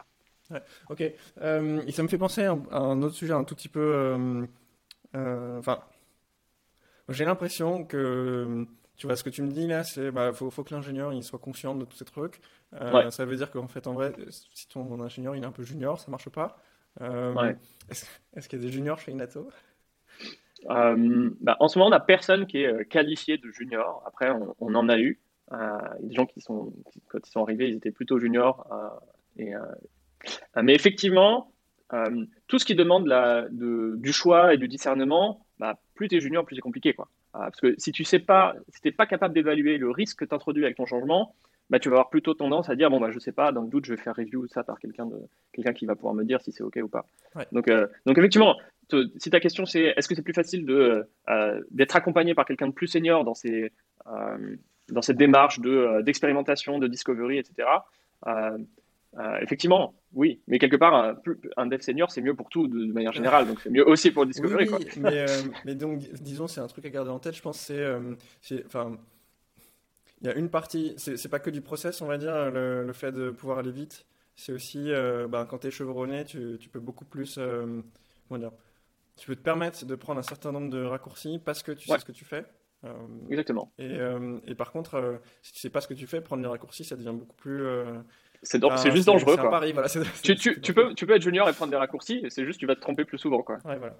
Ouais, 0.49 0.61
ok. 0.89 1.03
Euh, 1.41 1.81
et 1.87 1.91
ça 1.91 2.03
me 2.03 2.07
fait 2.07 2.17
penser 2.17 2.43
à 2.43 2.51
un, 2.71 3.01
autre 3.01 3.15
sujet 3.15 3.33
un 3.33 3.43
tout 3.43 3.55
petit 3.55 3.69
peu. 3.69 3.79
Euh, 3.79 4.45
euh, 5.15 5.59
enfin, 5.59 5.79
j'ai 7.09 7.25
l'impression 7.25 7.83
que 7.83 8.65
tu 8.95 9.07
vois 9.07 9.15
ce 9.15 9.23
que 9.23 9.29
tu 9.29 9.41
me 9.41 9.51
dis 9.51 9.67
là, 9.67 9.83
c'est 9.83 10.11
bah 10.11 10.31
faut, 10.33 10.49
faut 10.49 10.63
que 10.63 10.73
l'ingénieur 10.73 11.13
il 11.13 11.23
soit 11.23 11.39
conscient 11.39 11.75
de 11.75 11.85
tous 11.85 11.97
ces 11.97 12.05
trucs. 12.05 12.39
Ça 12.71 13.25
veut 13.25 13.35
dire 13.35 13.51
qu'en 13.51 13.67
fait 13.67 13.87
en 13.87 13.93
vrai, 13.93 14.13
si 14.29 14.67
ton 14.67 15.01
ingénieur 15.01 15.35
il 15.35 15.43
est 15.43 15.47
un 15.47 15.51
peu 15.51 15.63
junior, 15.63 15.99
ça 15.99 16.11
marche 16.11 16.29
pas. 16.29 16.57
Est-ce 16.99 18.49
qu'il 18.49 18.59
y 18.59 18.61
a 18.61 18.65
des 18.65 18.71
juniors 18.71 18.99
chez 18.99 19.11
Inato? 19.11 19.49
Bah, 20.65 21.57
En 21.59 21.67
ce 21.67 21.77
moment, 21.77 21.87
on 21.87 21.91
n'a 21.91 21.99
personne 21.99 22.47
qui 22.47 22.63
est 22.63 22.85
qualifié 22.89 23.37
de 23.37 23.51
junior. 23.51 24.01
Après, 24.05 24.31
on, 24.59 24.75
en 24.75 24.89
a 24.89 24.97
eu. 24.97 25.19
Il 25.51 25.57
y 25.57 25.59
a 25.59 25.97
des 26.01 26.15
gens 26.15 26.25
qui 26.25 26.41
sont, 26.41 26.73
quand 27.07 27.19
ils 27.25 27.31
sont 27.31 27.43
arrivés, 27.43 27.69
ils 27.69 27.75
étaient 27.75 27.91
plutôt 27.91 28.17
juniors 28.17 28.67
et 29.37 29.53
mais 30.61 30.73
effectivement, 30.73 31.51
euh, 31.93 32.25
tout 32.47 32.59
ce 32.59 32.65
qui 32.65 32.75
demande 32.75 33.07
la, 33.07 33.47
du 33.49 34.11
choix 34.11 34.53
et 34.53 34.57
du 34.57 34.67
discernement, 34.67 35.45
bah, 35.59 35.79
plus 35.95 36.09
tu 36.09 36.17
es 36.17 36.19
junior, 36.19 36.45
plus 36.45 36.55
c'est 36.55 36.61
compliqué. 36.61 36.93
Quoi. 36.93 37.07
Euh, 37.35 37.39
parce 37.39 37.61
que 37.61 37.75
si 37.77 37.91
tu 37.91 38.03
sais 38.03 38.19
pas, 38.19 38.55
si 38.69 38.81
n'es 38.83 38.91
pas 38.91 39.05
capable 39.05 39.33
d'évaluer 39.33 39.77
le 39.77 39.89
risque 39.89 40.19
que 40.19 40.25
tu 40.25 40.35
introduis 40.35 40.65
avec 40.65 40.77
ton 40.77 40.85
changement, 40.85 41.33
bah, 41.69 41.79
tu 41.79 41.89
vas 41.89 41.95
avoir 41.95 42.09
plutôt 42.09 42.33
tendance 42.33 42.69
à 42.69 42.75
dire 42.75 42.89
bon 42.89 42.99
bah 42.99 43.11
je 43.11 43.19
sais 43.19 43.33
pas, 43.33 43.51
dans 43.51 43.61
le 43.61 43.67
doute 43.67 43.85
je 43.85 43.93
vais 43.93 44.01
faire 44.01 44.15
review 44.15 44.47
ça 44.47 44.63
par 44.63 44.79
quelqu'un 44.79 45.05
de 45.05 45.17
quelqu'un 45.51 45.73
qui 45.73 45.85
va 45.85 45.95
pouvoir 45.95 46.13
me 46.13 46.23
dire 46.23 46.39
si 46.39 46.53
c'est 46.53 46.63
ok 46.63 46.79
ou 46.81 46.87
pas. 46.87 47.05
Donc 47.51 47.69
donc 48.05 48.17
effectivement, 48.17 48.55
si 49.17 49.29
ta 49.29 49.41
question 49.41 49.65
c'est 49.65 49.93
est-ce 49.97 50.07
que 50.07 50.15
c'est 50.15 50.21
plus 50.21 50.33
facile 50.33 50.65
de 50.65 51.05
d'être 51.71 51.97
accompagné 51.97 52.33
par 52.35 52.45
quelqu'un 52.45 52.67
de 52.67 52.71
plus 52.71 52.87
senior 52.87 53.25
dans 53.25 53.33
ces 53.33 53.73
dans 54.05 55.01
cette 55.01 55.17
démarche 55.17 55.59
de 55.59 56.01
d'expérimentation, 56.03 56.79
de 56.79 56.87
discovery, 56.87 57.37
etc. 57.39 57.67
Euh, 59.17 59.39
effectivement, 59.41 59.95
oui, 60.13 60.41
mais 60.47 60.59
quelque 60.59 60.75
part, 60.75 60.93
un, 60.93 61.15
un 61.55 61.65
dev 61.65 61.79
senior, 61.81 62.11
c'est 62.11 62.21
mieux 62.21 62.35
pour 62.35 62.49
tout 62.49 62.67
de, 62.67 62.91
manière 62.91 63.13
générale, 63.13 63.47
donc 63.47 63.59
c'est 63.61 63.69
mieux 63.69 63.87
aussi 63.87 64.11
pour 64.11 64.25
Discovery. 64.25 64.69
Oui, 64.69 64.85
Mais, 64.97 65.19
euh, 65.19 65.41
mais, 65.65 65.75
donc, 65.75 65.99
disons, 66.21 66.47
c'est 66.47 66.61
un 66.61 66.67
truc 66.67 66.85
à 66.85 66.89
garder 66.89 67.09
en 67.09 67.19
tête, 67.19 67.35
je 67.35 67.41
pense, 67.41 67.57
c'est. 67.57 67.79
Euh, 67.79 68.15
enfin, 68.65 68.97
il 70.21 70.27
y 70.27 70.29
a 70.29 70.35
une 70.35 70.49
partie, 70.49 70.95
c'est 70.97 71.29
pas 71.29 71.39
que 71.39 71.51
du 71.51 71.61
process, 71.61 72.01
on 72.01 72.07
va 72.07 72.17
dire, 72.17 72.49
le, 72.51 72.91
fait 72.93 73.11
de 73.11 73.29
pouvoir 73.29 73.59
aller 73.59 73.71
vite, 73.71 74.05
c'est 74.35 74.51
aussi, 74.51 74.91
bah, 75.29 75.45
quand 75.47 75.59
tu 75.59 75.67
es 75.67 75.71
chevronné, 75.71 76.25
tu, 76.25 76.57
tu, 76.59 76.69
peux 76.69 76.79
beaucoup 76.79 77.05
plus. 77.05 77.35
comment 78.27 78.39
dire 78.39 78.51
Tu 79.15 79.27
peux 79.27 79.35
te 79.35 79.43
permettre 79.43 79.85
de 79.85 79.93
prendre 79.93 80.19
un 80.19 80.23
certain 80.23 80.51
nombre 80.51 80.71
de 80.71 80.83
raccourcis 80.83 81.39
parce 81.43 81.61
que 81.61 81.71
tu 81.71 81.87
sais 81.87 81.99
ce 81.99 82.05
que 82.05 82.11
tu 82.11 82.25
fais. 82.25 82.45
Exactement. 83.29 83.71
Et, 83.77 83.95
et, 84.47 84.55
par 84.55 84.71
contre, 84.71 85.21
si 85.43 85.53
tu 85.53 85.59
sais 85.59 85.69
pas 85.69 85.81
ce 85.81 85.87
que 85.87 85.93
tu 85.93 86.07
fais, 86.07 86.19
prendre 86.19 86.41
les 86.41 86.49
raccourcis, 86.49 86.83
ça 86.83 86.95
devient 86.95 87.13
beaucoup 87.13 87.35
plus 87.35 87.63
c'est 88.43 88.91
juste 88.91 89.07
dangereux. 89.07 89.37
Quoi. 89.37 89.61
tu, 90.23 90.35
tu, 90.35 90.61
tu, 90.61 90.73
peux, 90.73 90.93
tu 90.93 91.05
peux 91.05 91.15
être 91.15 91.21
junior 91.21 91.47
et 91.49 91.53
prendre 91.53 91.71
des 91.71 91.77
raccourcis, 91.77 92.25
c'est 92.29 92.45
juste 92.45 92.59
tu 92.59 92.65
vas 92.65 92.75
te 92.75 92.81
tromper 92.81 93.05
plus 93.05 93.17
souvent. 93.17 93.41
Quoi. 93.41 93.57
Ouais, 93.65 93.77
voilà. 93.77 93.95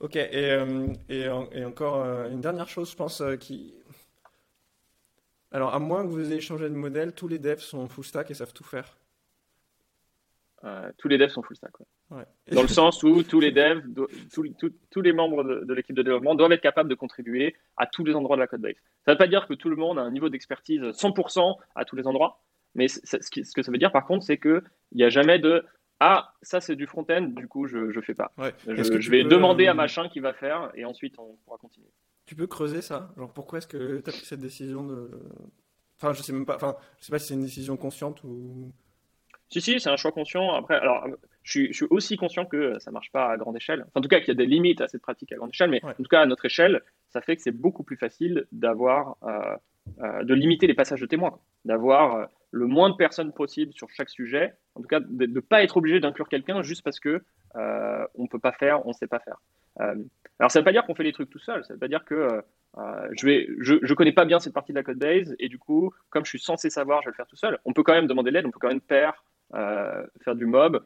Ok, 0.00 0.16
et, 0.16 0.28
euh, 0.32 0.88
et, 1.08 1.26
et, 1.52 1.64
encore 1.64 2.02
euh, 2.04 2.28
une 2.30 2.40
dernière 2.40 2.68
chose, 2.68 2.90
je 2.90 2.96
pense, 2.96 3.20
euh, 3.20 3.36
qui. 3.36 3.74
Alors, 5.52 5.72
à 5.72 5.78
moins 5.78 6.02
que 6.02 6.08
vous 6.08 6.32
ayez 6.32 6.40
changé 6.40 6.68
de 6.68 6.74
modèle, 6.74 7.12
tous 7.14 7.28
les 7.28 7.38
devs 7.38 7.60
sont 7.60 7.86
full 7.86 8.04
stack 8.04 8.30
et 8.30 8.34
savent 8.34 8.52
tout 8.52 8.64
faire. 8.64 8.96
tous 10.98 11.08
les 11.08 11.16
devs 11.16 11.28
sont 11.28 11.42
full 11.42 11.56
stack. 11.56 11.72
Ouais. 12.10 12.24
Dans 12.50 12.62
le 12.62 12.68
sens 12.80 13.02
où 13.04 13.22
tous 13.22 13.38
les 13.38 13.52
devs, 13.52 13.84
tous, 14.90 15.00
les 15.00 15.12
membres 15.12 15.44
de, 15.44 15.64
de 15.64 15.74
l'équipe 15.74 15.94
de 15.94 16.02
développement 16.02 16.34
doivent 16.34 16.52
être 16.52 16.60
capables 16.60 16.88
de 16.88 16.96
contribuer 16.96 17.54
à 17.76 17.86
tous 17.86 18.04
les 18.04 18.14
endroits 18.14 18.36
de 18.36 18.40
la 18.40 18.48
code 18.48 18.62
base. 18.62 18.74
Ça 19.04 19.12
ne 19.12 19.14
veut 19.14 19.18
pas 19.18 19.28
dire 19.28 19.46
que 19.46 19.54
tout 19.54 19.68
le 19.68 19.76
monde 19.76 19.98
a 19.98 20.02
un 20.02 20.10
niveau 20.10 20.28
d'expertise 20.28 20.80
100% 20.80 21.56
à 21.76 21.84
tous 21.84 21.94
les 21.94 22.06
endroits, 22.08 22.42
mais 22.74 22.88
ce, 22.88 23.16
que 23.54 23.62
ça 23.62 23.70
veut 23.70 23.78
dire, 23.78 23.92
par 23.92 24.06
contre, 24.06 24.24
c'est 24.24 24.38
qu'il 24.38 24.62
n'y 24.92 25.04
a 25.04 25.08
jamais 25.08 25.38
de 25.38 25.64
Ah, 26.00 26.32
ça 26.42 26.60
c'est 26.60 26.76
du 26.76 26.86
front-end, 26.86 27.22
du 27.22 27.48
coup, 27.48 27.66
je 27.66 27.78
ne 27.78 28.00
fais 28.00 28.14
pas. 28.14 28.32
Je, 28.66 29.00
je 29.00 29.10
vais 29.10 29.24
demander 29.24 29.66
à 29.66 29.72
euh, 29.72 29.74
machin 29.74 30.08
qui 30.08 30.20
va 30.20 30.32
faire 30.32 30.70
et 30.74 30.84
ensuite 30.84 31.18
on 31.18 31.36
pourra 31.44 31.58
continuer. 31.58 31.88
Tu 32.26 32.34
peux 32.34 32.46
creuser 32.46 32.80
ça? 32.80 33.12
Genre, 33.16 33.32
pourquoi 33.32 33.58
est-ce 33.58 33.66
que 33.66 34.00
tu 34.00 34.10
as 34.10 34.12
pris 34.12 34.24
cette 34.24 34.40
décision 34.40 34.84
de. 34.84 35.10
Enfin, 35.98 36.12
je 36.12 36.22
sais 36.22 36.32
même 36.32 36.46
pas, 36.46 36.56
enfin, 36.56 36.76
je 36.98 37.06
sais 37.06 37.12
pas 37.12 37.18
si 37.18 37.28
c'est 37.28 37.34
une 37.34 37.42
décision 37.42 37.76
consciente 37.76 38.24
ou. 38.24 38.72
Si, 39.50 39.60
si, 39.60 39.78
c'est 39.78 39.90
un 39.90 39.96
choix 39.96 40.10
conscient. 40.10 40.54
Après, 40.54 40.74
alors, 40.74 41.06
je 41.42 41.50
suis, 41.50 41.66
je 41.68 41.72
suis, 41.74 41.86
aussi 41.90 42.16
conscient 42.16 42.46
que 42.46 42.78
ça 42.80 42.90
marche 42.90 43.12
pas 43.12 43.30
à 43.30 43.36
grande 43.36 43.56
échelle. 43.56 43.82
Enfin, 43.82 44.00
en 44.00 44.00
tout 44.00 44.08
cas, 44.08 44.20
qu'il 44.20 44.28
y 44.28 44.30
a 44.32 44.34
des 44.34 44.46
limites 44.46 44.80
à 44.80 44.88
cette 44.88 45.02
pratique 45.02 45.32
à 45.32 45.36
grande 45.36 45.50
échelle, 45.50 45.70
mais 45.70 45.84
en 45.84 45.92
tout 45.92 46.02
cas, 46.04 46.22
à 46.22 46.26
notre 46.26 46.46
échelle, 46.46 46.82
ça 47.10 47.20
fait 47.20 47.36
que 47.36 47.42
c'est 47.42 47.52
beaucoup 47.52 47.84
plus 47.84 47.96
facile 47.96 48.46
d'avoir, 48.50 49.16
euh, 49.22 49.56
euh, 50.00 50.24
de 50.24 50.34
limiter 50.34 50.66
les 50.66 50.74
passages 50.74 51.00
de 51.00 51.06
témoins, 51.06 51.38
d'avoir 51.64 52.28
le 52.54 52.66
moins 52.66 52.88
de 52.88 52.94
personnes 52.94 53.32
possible 53.32 53.72
sur 53.72 53.90
chaque 53.90 54.08
sujet. 54.08 54.54
En 54.76 54.80
tout 54.80 54.86
cas, 54.86 55.00
de 55.00 55.26
ne 55.26 55.40
pas 55.40 55.64
être 55.64 55.76
obligé 55.76 55.98
d'inclure 55.98 56.28
quelqu'un 56.28 56.62
juste 56.62 56.82
parce 56.82 57.00
que 57.00 57.20
euh, 57.56 58.06
on 58.14 58.28
peut 58.28 58.38
pas 58.38 58.52
faire, 58.52 58.86
on 58.86 58.92
sait 58.92 59.08
pas 59.08 59.18
faire. 59.18 59.40
Euh, 59.80 59.96
alors 60.38 60.52
ça 60.52 60.58
ne 60.58 60.60
veut 60.60 60.64
pas 60.64 60.72
dire 60.72 60.86
qu'on 60.86 60.94
fait 60.94 61.02
les 61.02 61.12
trucs 61.12 61.30
tout 61.30 61.40
seul. 61.40 61.64
Ça 61.64 61.72
ne 61.72 61.74
veut 61.74 61.80
pas 61.80 61.88
dire 61.88 62.04
que 62.04 62.14
euh, 62.78 63.08
je 63.18 63.26
vais, 63.26 63.48
je, 63.58 63.74
je, 63.82 63.94
connais 63.94 64.12
pas 64.12 64.24
bien 64.24 64.38
cette 64.38 64.54
partie 64.54 64.72
de 64.72 64.78
la 64.78 64.84
code 64.84 64.98
base 64.98 65.34
et 65.40 65.48
du 65.48 65.58
coup, 65.58 65.92
comme 66.10 66.24
je 66.24 66.30
suis 66.30 66.38
censé 66.38 66.70
savoir, 66.70 67.02
je 67.02 67.06
vais 67.06 67.10
le 67.10 67.16
faire 67.16 67.26
tout 67.26 67.36
seul. 67.36 67.58
On 67.64 67.72
peut 67.72 67.82
quand 67.82 67.92
même 67.92 68.06
demander 68.06 68.30
l'aide, 68.30 68.46
on 68.46 68.52
peut 68.52 68.60
quand 68.60 68.68
même 68.68 68.80
pair, 68.80 69.24
faire 69.52 70.34
du 70.34 70.46
mob, 70.46 70.84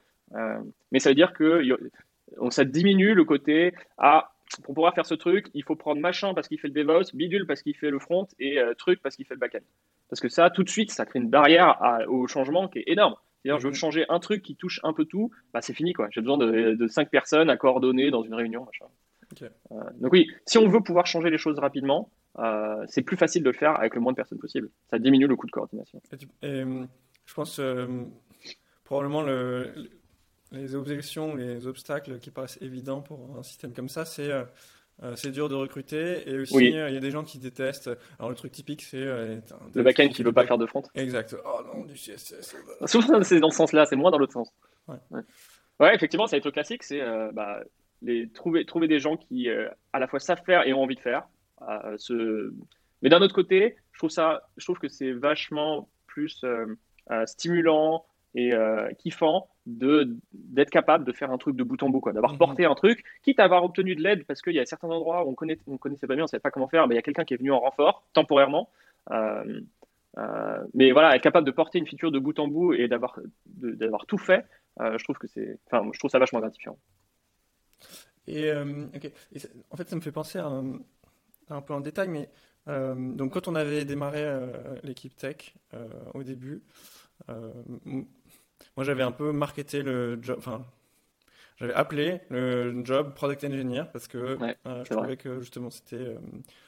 mais 0.92 0.98
ça 0.98 1.10
veut 1.10 1.14
dire 1.14 1.32
que 1.32 1.62
ça 2.50 2.64
diminue 2.64 3.14
le 3.14 3.24
côté 3.24 3.74
ah 3.96 4.32
pour 4.62 4.74
pouvoir 4.74 4.94
faire 4.94 5.06
ce 5.06 5.14
truc, 5.14 5.48
il 5.54 5.62
faut 5.62 5.76
prendre 5.76 6.00
machin 6.00 6.34
parce 6.34 6.48
qu'il 6.48 6.58
fait 6.58 6.68
le 6.68 6.74
DevOps, 6.74 7.14
bidule 7.14 7.46
parce 7.46 7.62
qu'il 7.62 7.76
fait 7.76 7.90
le 7.90 7.98
front 7.98 8.26
et 8.38 8.58
truc 8.78 9.00
parce 9.02 9.16
qu'il 9.16 9.26
fait 9.26 9.34
le 9.34 9.40
backend. 9.40 9.62
Parce 10.08 10.20
que 10.20 10.28
ça, 10.28 10.50
tout 10.50 10.64
de 10.64 10.68
suite, 10.68 10.90
ça 10.90 11.04
crée 11.04 11.18
une 11.18 11.28
barrière 11.28 11.78
au 12.08 12.26
changement 12.26 12.68
qui 12.68 12.78
est 12.80 12.84
énorme. 12.86 13.14
C'est-à-dire, 13.42 13.60
je 13.60 13.64
veux 13.64 13.70
mhm. 13.70 13.76
changer 13.76 14.04
un 14.08 14.18
truc 14.18 14.42
qui 14.42 14.56
touche 14.56 14.80
un 14.82 14.92
peu 14.92 15.04
tout, 15.04 15.30
bah, 15.52 15.60
c'est 15.62 15.74
fini. 15.74 15.92
quoi. 15.92 16.08
J'ai 16.10 16.20
besoin 16.20 16.38
de, 16.38 16.86
cinq 16.88 17.10
personnes 17.10 17.50
à 17.50 17.56
coordonner 17.56 18.10
dans 18.10 18.22
une 18.22 18.34
réunion. 18.34 18.66
Euh, 19.42 19.48
donc 20.00 20.12
oui, 20.12 20.28
si 20.46 20.58
on 20.58 20.68
veut 20.68 20.80
pouvoir 20.80 21.06
changer 21.06 21.30
les 21.30 21.38
choses 21.38 21.58
rapidement, 21.58 22.10
c'est 22.86 23.02
plus 23.02 23.16
facile 23.16 23.42
de 23.42 23.50
le 23.50 23.56
faire 23.56 23.78
avec 23.78 23.94
le 23.94 24.00
moins 24.00 24.12
de 24.12 24.16
personnes 24.16 24.38
possible. 24.38 24.70
Ça 24.90 24.98
diminue 24.98 25.26
le 25.26 25.36
coût 25.36 25.46
de 25.46 25.52
coordination. 25.52 26.00
Et, 26.42 26.64
je 27.26 27.34
pense 27.34 27.60
probablement 28.84 29.22
le, 29.22 29.74
les 30.52 30.74
objections, 30.74 31.34
les 31.34 31.66
obstacles 31.66 32.18
qui 32.18 32.30
paraissent 32.30 32.58
évidents 32.60 33.00
pour 33.00 33.36
un 33.38 33.42
système 33.42 33.72
comme 33.72 33.88
ça, 33.88 34.04
c'est 34.04 34.30
euh, 35.04 35.14
c'est 35.14 35.30
dur 35.30 35.48
de 35.48 35.54
recruter 35.54 36.28
et 36.28 36.40
aussi 36.40 36.76
euh, 36.76 36.88
il 36.88 36.94
y 36.94 36.96
a 36.96 37.00
des 37.00 37.12
gens 37.12 37.22
qui 37.22 37.38
détestent. 37.38 37.90
Alors 38.18 38.30
le 38.30 38.34
truc 38.34 38.50
typique 38.50 38.82
c'est 38.82 38.96
euh, 38.96 39.36
le 39.72 39.82
backend 39.84 40.08
qui 40.08 40.24
veut 40.24 40.32
pas 40.32 40.44
faire 40.44 40.58
de 40.58 40.66
front. 40.66 40.82
Exact. 40.96 41.36
Oh 41.44 41.60
non 41.72 41.84
du 41.84 41.94
CSS. 41.94 42.56
Souvent 42.86 43.22
c'est 43.22 43.38
dans 43.38 43.50
ce 43.50 43.56
sens-là, 43.58 43.86
c'est 43.86 43.94
moins 43.94 44.10
dans 44.10 44.18
l'autre 44.18 44.32
sens. 44.32 44.52
Ouais. 44.88 44.96
ouais. 45.78 45.94
effectivement, 45.94 46.26
ça 46.26 46.32
va 46.32 46.38
être 46.38 46.46
le 46.46 46.50
classique, 46.50 46.82
c'est 46.82 47.00
bah, 47.32 47.62
les 48.02 48.28
trouver 48.28 48.64
trouver 48.64 48.88
des 48.88 48.98
gens 48.98 49.16
qui 49.16 49.48
à 49.92 49.98
la 50.00 50.08
fois 50.08 50.18
savent 50.18 50.42
faire 50.44 50.66
et 50.66 50.72
ont 50.72 50.82
envie 50.82 50.96
de 50.96 51.00
faire. 51.00 51.28
Ce... 51.96 52.52
Mais 53.02 53.08
d'un 53.08 53.22
autre 53.22 53.34
côté, 53.34 53.76
je 53.92 53.98
trouve 53.98 54.10
ça, 54.10 54.48
je 54.56 54.64
trouve 54.64 54.80
que 54.80 54.88
c'est 54.88 55.12
vachement 55.12 55.88
plus 56.08 56.44
stimulant 57.26 58.04
et 58.34 58.52
kiffant 58.98 59.48
de 59.68 60.16
d'être 60.32 60.70
capable 60.70 61.04
de 61.04 61.12
faire 61.12 61.30
un 61.30 61.38
truc 61.38 61.54
de 61.54 61.62
bout 61.62 61.82
en 61.82 61.90
bout, 61.90 62.00
quoi, 62.00 62.12
d'avoir 62.12 62.32
mhm. 62.32 62.38
porté 62.38 62.64
un 62.64 62.74
truc, 62.74 63.04
quitte 63.22 63.38
à 63.38 63.44
avoir 63.44 63.62
obtenu 63.64 63.94
de 63.94 64.02
l'aide, 64.02 64.24
parce 64.26 64.42
qu'il 64.42 64.54
y 64.54 64.60
a 64.60 64.66
certains 64.66 64.88
endroits 64.88 65.24
où 65.24 65.30
on 65.30 65.34
connaît, 65.34 65.58
on 65.66 65.76
connaissait 65.76 66.06
pas 66.06 66.14
bien, 66.14 66.24
on 66.24 66.26
savait 66.26 66.40
pas 66.40 66.50
comment 66.50 66.68
faire, 66.68 66.88
mais 66.88 66.94
il 66.94 66.96
y 66.96 66.98
a 66.98 67.02
quelqu'un 67.02 67.24
qui 67.24 67.34
est 67.34 67.36
venu 67.36 67.52
en 67.52 67.60
renfort 67.60 68.04
temporairement. 68.14 68.70
Euh, 69.10 69.60
euh, 70.16 70.66
mais 70.74 70.90
voilà, 70.90 71.14
être 71.14 71.22
capable 71.22 71.46
de 71.46 71.52
porter 71.52 71.78
une 71.78 71.86
feature 71.86 72.10
de 72.10 72.18
bout 72.18 72.38
en 72.38 72.48
bout 72.48 72.72
et 72.72 72.88
d'avoir 72.88 73.20
d'avoir 73.46 74.06
tout 74.06 74.18
fait, 74.18 74.44
euh, 74.80 74.96
je 74.98 75.04
trouve 75.04 75.18
que 75.18 75.26
c'est, 75.26 75.58
enfin, 75.66 75.88
je 75.92 75.98
trouve 75.98 76.10
ça 76.10 76.18
vachement 76.18 76.40
gratifiant. 76.40 76.78
Et, 78.26 78.50
en 78.52 79.76
fait, 79.76 79.88
ça 79.88 79.96
me 79.96 80.00
fait 80.00 80.12
penser 80.12 80.38
à 80.38 80.46
un, 81.50 81.62
peu 81.62 81.72
en 81.72 81.80
détail, 81.80 82.08
mais 82.08 82.28
donc 82.66 83.32
quand 83.32 83.48
on 83.48 83.54
avait 83.54 83.86
démarré 83.86 84.26
l'équipe 84.82 85.16
tech 85.16 85.54
au 86.12 86.22
début, 86.22 86.62
moi, 88.76 88.84
j'avais 88.84 89.02
un 89.02 89.12
peu 89.12 89.32
marketé 89.32 89.82
le 89.82 90.18
job, 90.22 90.36
enfin, 90.38 90.64
j'avais 91.58 91.74
appelé 91.74 92.20
le 92.30 92.84
job 92.84 93.14
product 93.14 93.44
engineer 93.44 93.84
parce 93.92 94.06
que 94.06 94.38
euh, 94.66 94.84
je 94.84 94.94
trouvais 94.94 95.16
que 95.16 95.40
justement 95.40 95.70
c'était 95.70 95.96
euh, 95.96 96.18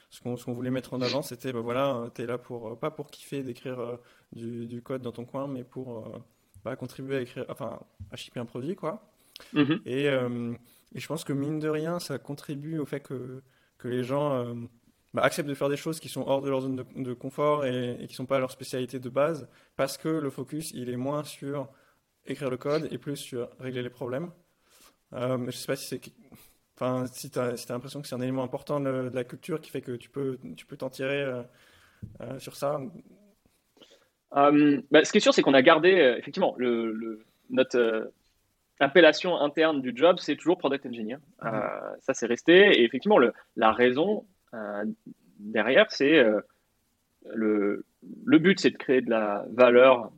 ce 0.09 0.21
qu'on 0.21 0.53
voulait 0.53 0.69
mettre 0.69 0.93
en 0.93 1.01
avant, 1.01 1.21
c'était 1.21 1.53
ben 1.53 1.61
voilà, 1.61 2.09
tu 2.13 2.23
es 2.23 2.25
là 2.25 2.37
pour 2.37 2.77
pas 2.77 2.91
pour 2.91 3.09
kiffer 3.09 3.41
d'écrire 3.41 3.79
euh, 3.79 3.97
du, 4.33 4.81
code 4.81 5.01
dans 5.01 5.13
ton 5.13 5.23
coin, 5.23 5.47
mais 5.47 5.63
pour 5.63 6.21
bah, 6.65 6.75
contribuer 6.75 7.17
à 7.17 7.21
écrire, 7.21 7.45
enfin, 7.47 7.79
à 8.11 8.17
shipper 8.17 8.41
un 8.41 8.45
produit, 8.45 8.75
quoi. 8.75 9.09
Mm-hmm. 9.53 9.81
Et, 9.85 10.05
et, 10.05 10.99
je 10.99 11.07
pense 11.07 11.23
que 11.23 11.31
mine 11.31 11.59
de 11.59 11.69
rien, 11.69 11.99
ça 11.99 12.19
contribue 12.19 12.77
au 12.77 12.85
fait 12.85 12.99
que, 12.99 13.41
que 13.77 13.87
les 13.87 14.03
gens 14.03 14.55
bah, 15.13 15.21
acceptent 15.23 15.47
de 15.47 15.53
faire 15.53 15.69
des 15.69 15.77
choses 15.77 16.01
qui 16.01 16.09
sont 16.09 16.23
hors 16.27 16.41
de 16.41 16.49
leur 16.49 16.61
zone 16.61 16.83
de, 16.95 17.13
confort 17.13 17.65
et, 17.65 17.97
et 18.01 18.07
qui 18.07 18.13
sont 18.13 18.25
pas 18.25 18.39
leur 18.39 18.51
spécialité 18.51 18.99
de 18.99 19.09
base, 19.09 19.47
parce 19.77 19.97
que 19.97 20.09
le 20.09 20.29
focus 20.29 20.71
il 20.71 20.89
est 20.89 20.97
moins 20.97 21.23
sur 21.23 21.69
écrire 22.25 22.49
le 22.49 22.57
code 22.57 22.87
et 22.91 22.97
plus 22.97 23.17
sur 23.17 23.49
régler 23.59 23.81
les 23.81 23.89
problèmes. 23.89 24.31
Euh, 25.13 25.37
je 25.37 25.45
ne 25.45 25.51
sais 25.51 25.67
pas 25.67 25.75
si 25.75 25.87
c'est. 25.87 26.01
Enfin, 26.75 27.05
si 27.07 27.29
tu 27.29 27.37
as, 27.37 27.65
l'impression 27.69 28.01
que 28.01 28.07
c'est 28.07 28.15
un 28.15 28.21
élément 28.21 28.43
important 28.43 28.79
de, 28.79 29.11
la 29.13 29.23
culture 29.23 29.61
qui 29.61 29.69
fait 29.69 29.81
que 29.81 29.91
tu 29.91 30.09
peux 30.09 30.39
tu 30.57 30.65
peux 30.65 30.77
t'en 30.77 30.89
tirer 30.89 31.21
euh, 31.21 31.43
euh, 32.21 32.39
sur 32.39 32.55
ça. 32.55 32.79
Bah, 34.31 34.51
ce 35.03 35.11
qui 35.11 35.17
est 35.17 35.21
sûr, 35.21 35.33
c'est 35.33 35.41
qu'on 35.41 35.53
a 35.53 35.61
gardé, 35.61 35.89
effectivement, 36.17 36.55
le, 36.57 37.25
notre 37.49 38.11
appellation 38.79 39.37
interne 39.37 39.81
du 39.81 39.91
job, 39.93 40.17
c'est 40.19 40.37
toujours 40.37 40.57
Product 40.57 40.85
Engineer. 40.85 41.17
Mm-hmm. 41.41 41.99
ça, 41.99 42.13
c'est 42.13 42.27
resté. 42.27 42.79
Et 42.79 42.83
effectivement, 42.83 43.17
le, 43.17 43.33
la 43.57 43.73
raison 43.73 44.25
derrière, 45.37 45.91
c'est 45.91 46.23
le, 47.25 47.85
le 48.25 48.39
but, 48.39 48.59
c'est 48.59 48.71
de 48.71 48.77
créer 48.77 49.01
de 49.01 49.09
la 49.09 49.45
valeur 49.51 50.11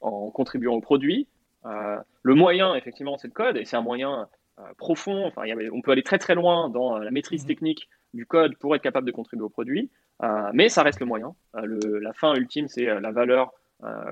en 0.00 0.30
contribuant 0.30 0.74
au 0.74 0.80
produit. 0.80 1.28
Euh, 1.66 1.98
le 2.22 2.34
moyen, 2.34 2.74
effectivement, 2.74 3.16
c'est 3.18 3.28
le 3.28 3.32
code, 3.32 3.56
et 3.56 3.64
c'est 3.64 3.76
un 3.76 3.82
moyen 3.82 4.28
euh, 4.58 4.62
profond. 4.76 5.26
Enfin, 5.26 5.42
on 5.72 5.82
peut 5.82 5.92
aller 5.92 6.02
très 6.02 6.18
très 6.18 6.34
loin 6.34 6.68
dans 6.68 6.96
euh, 6.96 7.04
la 7.04 7.10
maîtrise 7.10 7.42
mhm. 7.42 7.48
technique 7.48 7.88
du 8.14 8.26
code 8.26 8.56
pour 8.56 8.74
être 8.74 8.82
capable 8.82 9.06
de 9.06 9.12
contribuer 9.12 9.44
au 9.44 9.50
produit, 9.50 9.90
mais 10.54 10.68
ça 10.68 10.82
reste 10.82 10.98
le 10.98 11.06
moyen. 11.06 11.34
la 11.52 12.12
fin 12.14 12.34
ultime, 12.34 12.66
c'est 12.66 12.86
la 12.86 13.12
valeur 13.12 13.52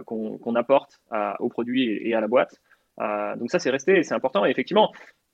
qu'on 0.05 0.55
apporte 0.55 1.01
au 1.41 1.49
produit 1.49 1.99
et, 2.07 2.15
à 2.15 2.21
la 2.21 2.29
boîte. 2.29 2.61
donc 2.99 3.51
ça, 3.51 3.59
c'est 3.59 3.71
resté, 3.71 4.03
c'est 4.03 4.15
important. 4.15 4.45
Et 4.45 4.51
effectivement, 4.51 4.93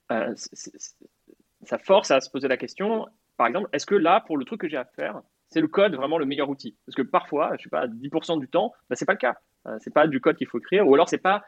ça 0.08 1.78
force 1.78 2.12
à 2.12 2.20
se 2.20 2.30
poser 2.30 2.46
la 2.46 2.56
question, 2.56 3.08
par 3.36 3.48
exemple, 3.48 3.68
est-ce 3.72 3.84
que 3.84 3.96
là, 3.96 4.20
pour 4.20 4.36
le 4.36 4.44
truc 4.44 4.60
que 4.60 4.68
j'ai 4.68 4.76
à 4.76 4.84
faire, 4.84 5.20
c'est 5.48 5.60
le 5.60 5.66
code 5.66 5.96
vraiment 5.96 6.18
le 6.18 6.24
meilleur 6.24 6.48
outil? 6.48 6.76
Parce 6.86 6.94
que 6.94 7.02
parfois, 7.02 7.50
je 7.58 7.64
sais 7.64 7.68
pas, 7.68 7.88
10% 7.88 8.38
du 8.38 8.46
temps, 8.46 8.72
bah, 8.88 8.94
c'est 8.94 9.06
pas 9.06 9.14
le 9.14 9.18
cas. 9.18 9.34
c'est 9.80 9.92
pas 9.92 10.06
du 10.06 10.20
code 10.20 10.36
qu'il 10.36 10.46
faut 10.46 10.60
écrire, 10.60 10.86
ou 10.86 10.94
alors 10.94 11.08
c'est 11.08 11.18
pas 11.18 11.42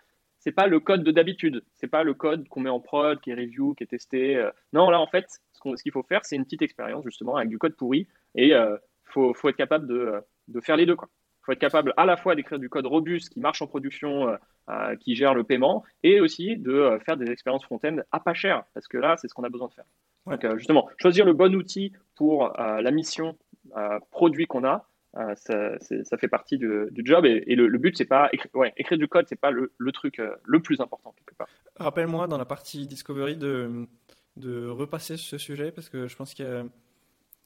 c'est 0.44 0.52
pas 0.52 0.66
le 0.66 0.78
code 0.78 1.02
de 1.02 1.10
d'habitude. 1.10 1.64
C'est 1.76 1.86
pas 1.86 2.04
le 2.04 2.12
code 2.12 2.46
qu'on 2.48 2.60
met 2.60 2.68
en 2.68 2.78
prod, 2.78 3.18
qui 3.18 3.30
est 3.30 3.34
review, 3.34 3.74
qui 3.74 3.84
est 3.84 3.86
testé. 3.86 4.36
Euh. 4.36 4.50
Non, 4.74 4.90
là, 4.90 5.00
en 5.00 5.06
fait, 5.06 5.40
ce 5.54 5.82
qu'il 5.82 5.90
faut 5.90 6.02
faire, 6.02 6.20
c'est 6.24 6.36
une 6.36 6.44
petite 6.44 6.60
expérience, 6.60 7.02
justement, 7.02 7.36
avec 7.36 7.48
du 7.48 7.56
code 7.56 7.74
pourri. 7.74 8.06
Et 8.34 8.48
il 8.48 8.52
euh, 8.52 8.76
faut, 9.06 9.32
faut, 9.32 9.48
être 9.48 9.56
capable 9.56 9.86
de, 9.86 10.20
de 10.48 10.60
faire 10.60 10.76
les 10.76 10.84
deux. 10.84 10.96
Il 11.00 11.44
faut 11.46 11.52
être 11.52 11.58
capable 11.58 11.94
à 11.96 12.04
la 12.04 12.18
fois 12.18 12.34
d'écrire 12.34 12.58
du 12.58 12.68
code 12.68 12.84
robuste 12.84 13.30
qui 13.30 13.40
marche 13.40 13.62
en 13.62 13.66
production, 13.66 14.36
euh, 14.68 14.96
qui 14.96 15.14
gère 15.14 15.32
le 15.32 15.44
paiement, 15.44 15.82
et 16.02 16.20
aussi 16.20 16.58
de 16.58 16.98
faire 17.06 17.16
des 17.16 17.30
expériences 17.30 17.64
front-end 17.64 17.96
à 18.12 18.20
pas 18.20 18.34
cher, 18.34 18.64
parce 18.74 18.86
que 18.86 18.98
là, 18.98 19.16
c'est 19.16 19.28
ce 19.28 19.34
qu'on 19.34 19.44
a 19.44 19.48
besoin 19.48 19.68
de 19.68 19.72
faire. 19.72 19.86
Donc, 20.26 20.56
justement, 20.58 20.90
choisir 20.98 21.24
le 21.24 21.32
bon 21.32 21.54
outil 21.54 21.92
pour 22.16 22.52
la 22.58 22.90
mission 22.90 23.36
produit 24.10 24.46
qu'on 24.46 24.64
a, 24.64 24.88
euh, 25.16 25.34
ça, 25.36 26.16
fait 26.18 26.28
partie 26.28 26.58
du, 26.58 26.90
job 27.04 27.24
et, 27.24 27.54
le, 27.54 27.78
but 27.78 27.96
c'est 27.96 28.04
pas 28.04 28.28
écrire, 28.32 28.50
ouais, 28.54 28.72
écrire 28.76 28.98
du 28.98 29.06
code 29.06 29.26
c'est 29.28 29.38
pas 29.38 29.52
le, 29.52 29.70
truc 29.92 30.18
euh, 30.18 30.34
le 30.44 30.60
plus 30.60 30.80
important 30.80 31.14
quelque 31.16 31.36
part. 31.36 31.48
Rappelle-moi 31.76 32.26
dans 32.26 32.38
la 32.38 32.44
partie 32.44 32.86
discovery 32.88 33.36
de, 33.36 33.86
de 34.36 34.66
repasser 34.66 35.16
ce 35.16 35.38
sujet 35.38 35.70
parce 35.70 35.88
que 35.88 36.08
je 36.08 36.16
pense 36.16 36.34
qu'il 36.34 36.44
y 36.44 36.48
a 36.48 36.64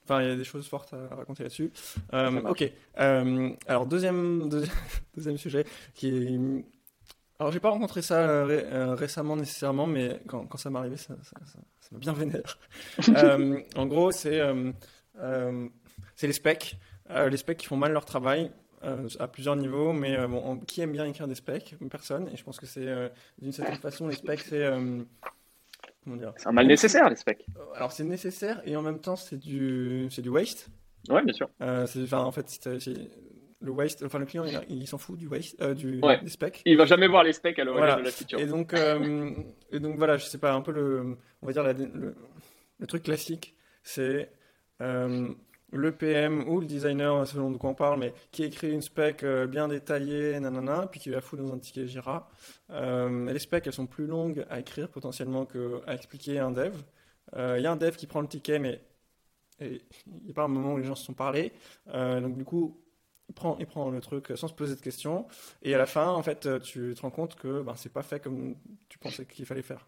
Enfin, 0.04 0.22
il 0.22 0.28
y 0.30 0.32
a 0.32 0.36
des 0.36 0.44
choses 0.44 0.66
fortes 0.66 0.94
à 0.94 1.14
raconter 1.14 1.42
là-dessus. 1.42 1.70
Euh, 2.14 2.40
ok. 2.40 2.72
alors, 2.96 3.84
deuxième, 3.84 4.48
deuxième, 5.14 5.36
sujet 5.36 5.66
qui 5.92 6.08
est. 6.08 6.64
Alors, 7.38 7.52
j'ai 7.52 7.60
pas 7.60 7.68
rencontré 7.68 8.00
ça 8.00 8.46
récemment 8.94 9.36
nécessairement, 9.36 9.86
mais 9.86 10.18
quand, 10.26 10.46
quand 10.46 10.56
ça 10.56 10.70
m'est 10.70 10.78
arrivé, 10.78 10.96
ça 10.96 11.14
m'a 11.92 11.98
bien 11.98 12.14
vénère. 12.14 12.58
en 13.76 13.84
gros, 13.84 14.10
c'est 14.10 14.40
c'est 16.16 16.26
les 16.26 16.32
specs. 16.32 16.78
Euh, 17.10 17.28
les 17.28 17.36
specs 17.36 17.58
qui 17.58 17.66
font 17.66 17.76
mal 17.76 17.92
leur 17.92 18.04
travail 18.04 18.50
euh, 18.84 19.08
à 19.18 19.28
plusieurs 19.28 19.56
niveaux, 19.56 19.92
mais 19.92 20.16
euh, 20.16 20.28
bon, 20.28 20.58
qui 20.58 20.80
aime 20.80 20.92
bien 20.92 21.06
écrire 21.06 21.26
des 21.26 21.34
specs? 21.34 21.76
Personne. 21.90 22.28
Et 22.32 22.36
je 22.36 22.44
pense 22.44 22.58
que 22.58 22.66
c'est 22.66 22.86
d'une 23.40 23.52
certaine 23.52 23.78
façon, 23.78 24.08
les 24.08 24.16
specs, 24.16 24.40
c'est. 24.40 24.70
C'est 26.38 26.46
un 26.46 26.52
mal 26.52 26.66
nécessaire, 26.66 27.10
les 27.10 27.16
specs. 27.16 27.44
Alors, 27.74 27.92
c'est 27.92 28.04
nécessaire 28.04 28.62
et 28.64 28.76
en 28.76 28.82
même 28.82 28.98
temps, 28.98 29.16
c'est 29.16 29.36
du, 29.36 30.08
du 30.08 30.28
waste. 30.30 30.70
Ouais, 31.10 31.22
bien 31.22 31.34
sûr. 31.34 31.50
enfin, 31.60 32.20
en 32.20 32.32
fait, 32.32 32.68
le 33.60 33.70
waste, 33.72 34.04
enfin 34.04 34.20
le 34.20 34.24
client 34.24 34.44
il, 34.68 34.86
s'en 34.86 34.98
fout 34.98 35.18
du 35.18 35.26
waste, 35.26 35.62
du, 35.74 36.00
des 36.00 36.30
specs. 36.30 36.62
Il 36.64 36.78
va 36.78 36.86
jamais 36.86 37.08
voir 37.08 37.24
les 37.24 37.32
specs 37.34 37.58
à 37.58 37.64
l'origine 37.64 37.98
de 37.98 38.04
la 38.04 38.10
feature. 38.10 38.38
Et 38.38 38.46
donc, 38.46 38.74
et 39.70 39.80
donc 39.80 39.96
voilà, 39.98 40.16
je 40.16 40.24
sais 40.24 40.38
pas, 40.38 40.52
un 40.52 40.62
peu 40.62 40.72
le, 40.72 41.18
on 41.42 41.46
va 41.46 41.52
dire 41.52 41.64
le, 41.64 42.14
le, 42.78 42.86
truc 42.86 43.02
classique, 43.02 43.54
c'est 43.82 44.30
le 45.72 45.92
PM 45.92 46.48
ou 46.48 46.60
le 46.60 46.66
designer, 46.66 47.26
selon 47.26 47.50
de 47.50 47.56
quoi 47.56 47.70
on 47.70 47.74
parle, 47.74 48.00
mais 48.00 48.14
qui 48.32 48.44
écrit 48.44 48.72
une 48.72 48.82
spec 48.82 49.22
euh, 49.22 49.46
bien 49.46 49.68
détaillée, 49.68 50.38
nanana, 50.40 50.86
puis 50.86 51.00
qui 51.00 51.10
la 51.10 51.20
fout 51.20 51.38
dans 51.38 51.52
un 51.52 51.58
ticket 51.58 51.86
Jira. 51.86 52.30
Euh, 52.70 53.30
les 53.30 53.38
specs, 53.38 53.66
elles 53.66 53.72
sont 53.72 53.86
plus 53.86 54.06
longues 54.06 54.46
à 54.50 54.60
écrire 54.60 54.88
potentiellement 54.88 55.46
qu'à 55.46 55.94
expliquer 55.94 56.38
à 56.38 56.46
un 56.46 56.50
dev. 56.52 56.74
Euh, 57.36 57.56
il 57.58 57.62
y 57.62 57.66
a 57.66 57.72
un 57.72 57.76
dev 57.76 57.96
qui 57.96 58.06
prend 58.06 58.20
le 58.20 58.28
ticket, 58.28 58.58
mais 58.58 58.80
il 59.60 59.80
n'y 60.24 60.30
a 60.30 60.34
pas 60.34 60.44
un 60.44 60.48
moment 60.48 60.74
où 60.74 60.78
les 60.78 60.84
gens 60.84 60.94
se 60.94 61.04
sont 61.04 61.14
parlé. 61.14 61.52
donc 61.92 62.36
du 62.36 62.44
coup, 62.44 62.80
il 63.28 63.34
prend, 63.34 63.56
il 63.58 63.66
prend 63.66 63.90
le 63.90 64.00
truc 64.00 64.32
sans 64.36 64.48
se 64.48 64.54
poser 64.54 64.76
de 64.76 64.80
questions. 64.80 65.26
Et 65.62 65.74
à 65.74 65.78
la 65.78 65.86
fin, 65.86 66.08
en 66.08 66.22
fait, 66.22 66.48
tu 66.62 66.94
te 66.94 67.02
rends 67.02 67.10
compte 67.10 67.34
que 67.34 67.60
ben, 67.62 67.74
c'est 67.76 67.92
pas 67.92 68.02
fait 68.02 68.20
comme 68.20 68.54
tu 68.88 68.98
pensais 68.98 69.26
qu'il 69.26 69.44
fallait 69.44 69.62
faire. 69.62 69.84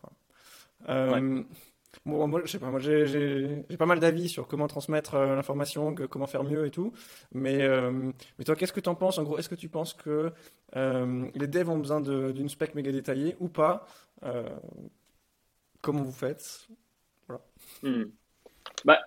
Moi, 2.05 2.41
je 2.45 2.51
sais 2.51 2.59
pas, 2.59 2.71
moi 2.71 2.81
j'ai 2.81 3.65
pas 3.79 3.87
mal 3.87 4.01
d'avis 4.01 4.29
sur 4.29 4.47
comment 4.47 4.67
transmettre 4.69 5.15
euh, 5.17 5.35
l'information, 5.35 5.95
comment 5.95 6.27
faire 6.27 6.45
mieux 6.45 6.67
et 6.67 6.71
tout. 6.71 6.93
Mais, 7.33 7.63
euh, 7.63 8.13
mais 8.39 8.45
toi, 8.45 8.57
qu'est-ce 8.57 8.73
que 8.73 8.81
tu 8.81 8.89
en 8.89 8.95
penses? 8.95 9.19
En 9.19 9.25
gros, 9.25 9.39
est-ce 9.39 9.49
que 9.49 9.55
tu 9.55 9.69
penses 9.69 9.95
que 9.95 10.33
euh, 10.77 11.31
les 11.35 11.47
devs 11.47 11.69
ont 11.69 11.79
besoin 11.79 12.01
d'une 12.01 12.49
spec 12.49 12.75
méga 12.75 12.93
détaillée 12.93 13.37
ou 13.41 13.49
pas? 13.49 13.87
Comment 15.83 16.03
vous 16.03 16.13
faites? 16.13 16.69
Voilà. 17.27 17.43
Hmm. 17.83 18.05
Bah, 18.85 18.99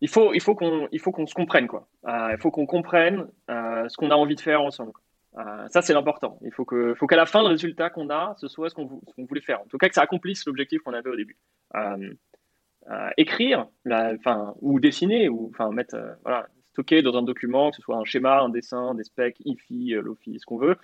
il 0.00 0.08
faut, 0.08 0.32
il 0.32 0.40
faut 0.40 0.54
qu'on 0.54 0.88
qu'on 0.88 1.26
se 1.26 1.34
comprenne. 1.34 1.66
Quoi. 1.66 1.88
il 2.06 2.36
faut 2.40 2.50
qu'on 2.50 2.66
comprenne 2.66 3.28
ce 3.48 3.96
qu'on 3.96 4.10
a 4.10 4.14
envie 4.14 4.36
de 4.36 4.40
faire 4.40 4.62
ensemble. 4.62 4.92
Euh, 5.38 5.68
ça, 5.68 5.82
c'est 5.82 5.94
l'important. 5.94 6.38
Il 6.42 6.52
faut 6.52 6.64
qu'à 6.64 6.94
faut 6.96 7.06
qu'à 7.06 7.16
la 7.16 7.26
fin, 7.26 7.42
le 7.42 7.48
résultat 7.48 7.90
qu'on 7.90 8.10
a, 8.10 8.34
ce 8.38 8.48
soit 8.48 8.70
ce 8.70 8.74
qu'on 8.74 9.00
voulait 9.18 9.40
faire. 9.40 9.60
En 9.60 9.66
tout 9.66 9.78
cas, 9.78 9.88
que 9.88 9.94
ça 9.94 10.02
accomplisse 10.02 10.44
l'objectif 10.46 10.82
qu'on 10.82 10.94
avait 10.94 11.10
au 11.10 11.16
début. 11.16 11.36
Euh, 11.76 13.10
écrire, 13.16 13.66
la, 13.84 14.14
ou 14.60 14.80
dessiner, 14.80 15.28
ou 15.28 15.50
enfin 15.50 15.70
mettre, 15.70 15.96
voilà, 16.22 16.48
stocker 16.70 17.02
dans 17.02 17.16
un 17.16 17.22
document, 17.22 17.70
que 17.70 17.76
ce 17.76 17.82
soit 17.82 17.96
un 17.96 18.04
schéma, 18.04 18.40
un 18.40 18.48
dessin, 18.48 18.94
des 18.94 19.04
specs, 19.04 19.40
IFI, 19.44 19.90
LOFI, 19.90 20.38
ce 20.40 20.46
qu'on 20.46 20.58
veut. 20.58 20.76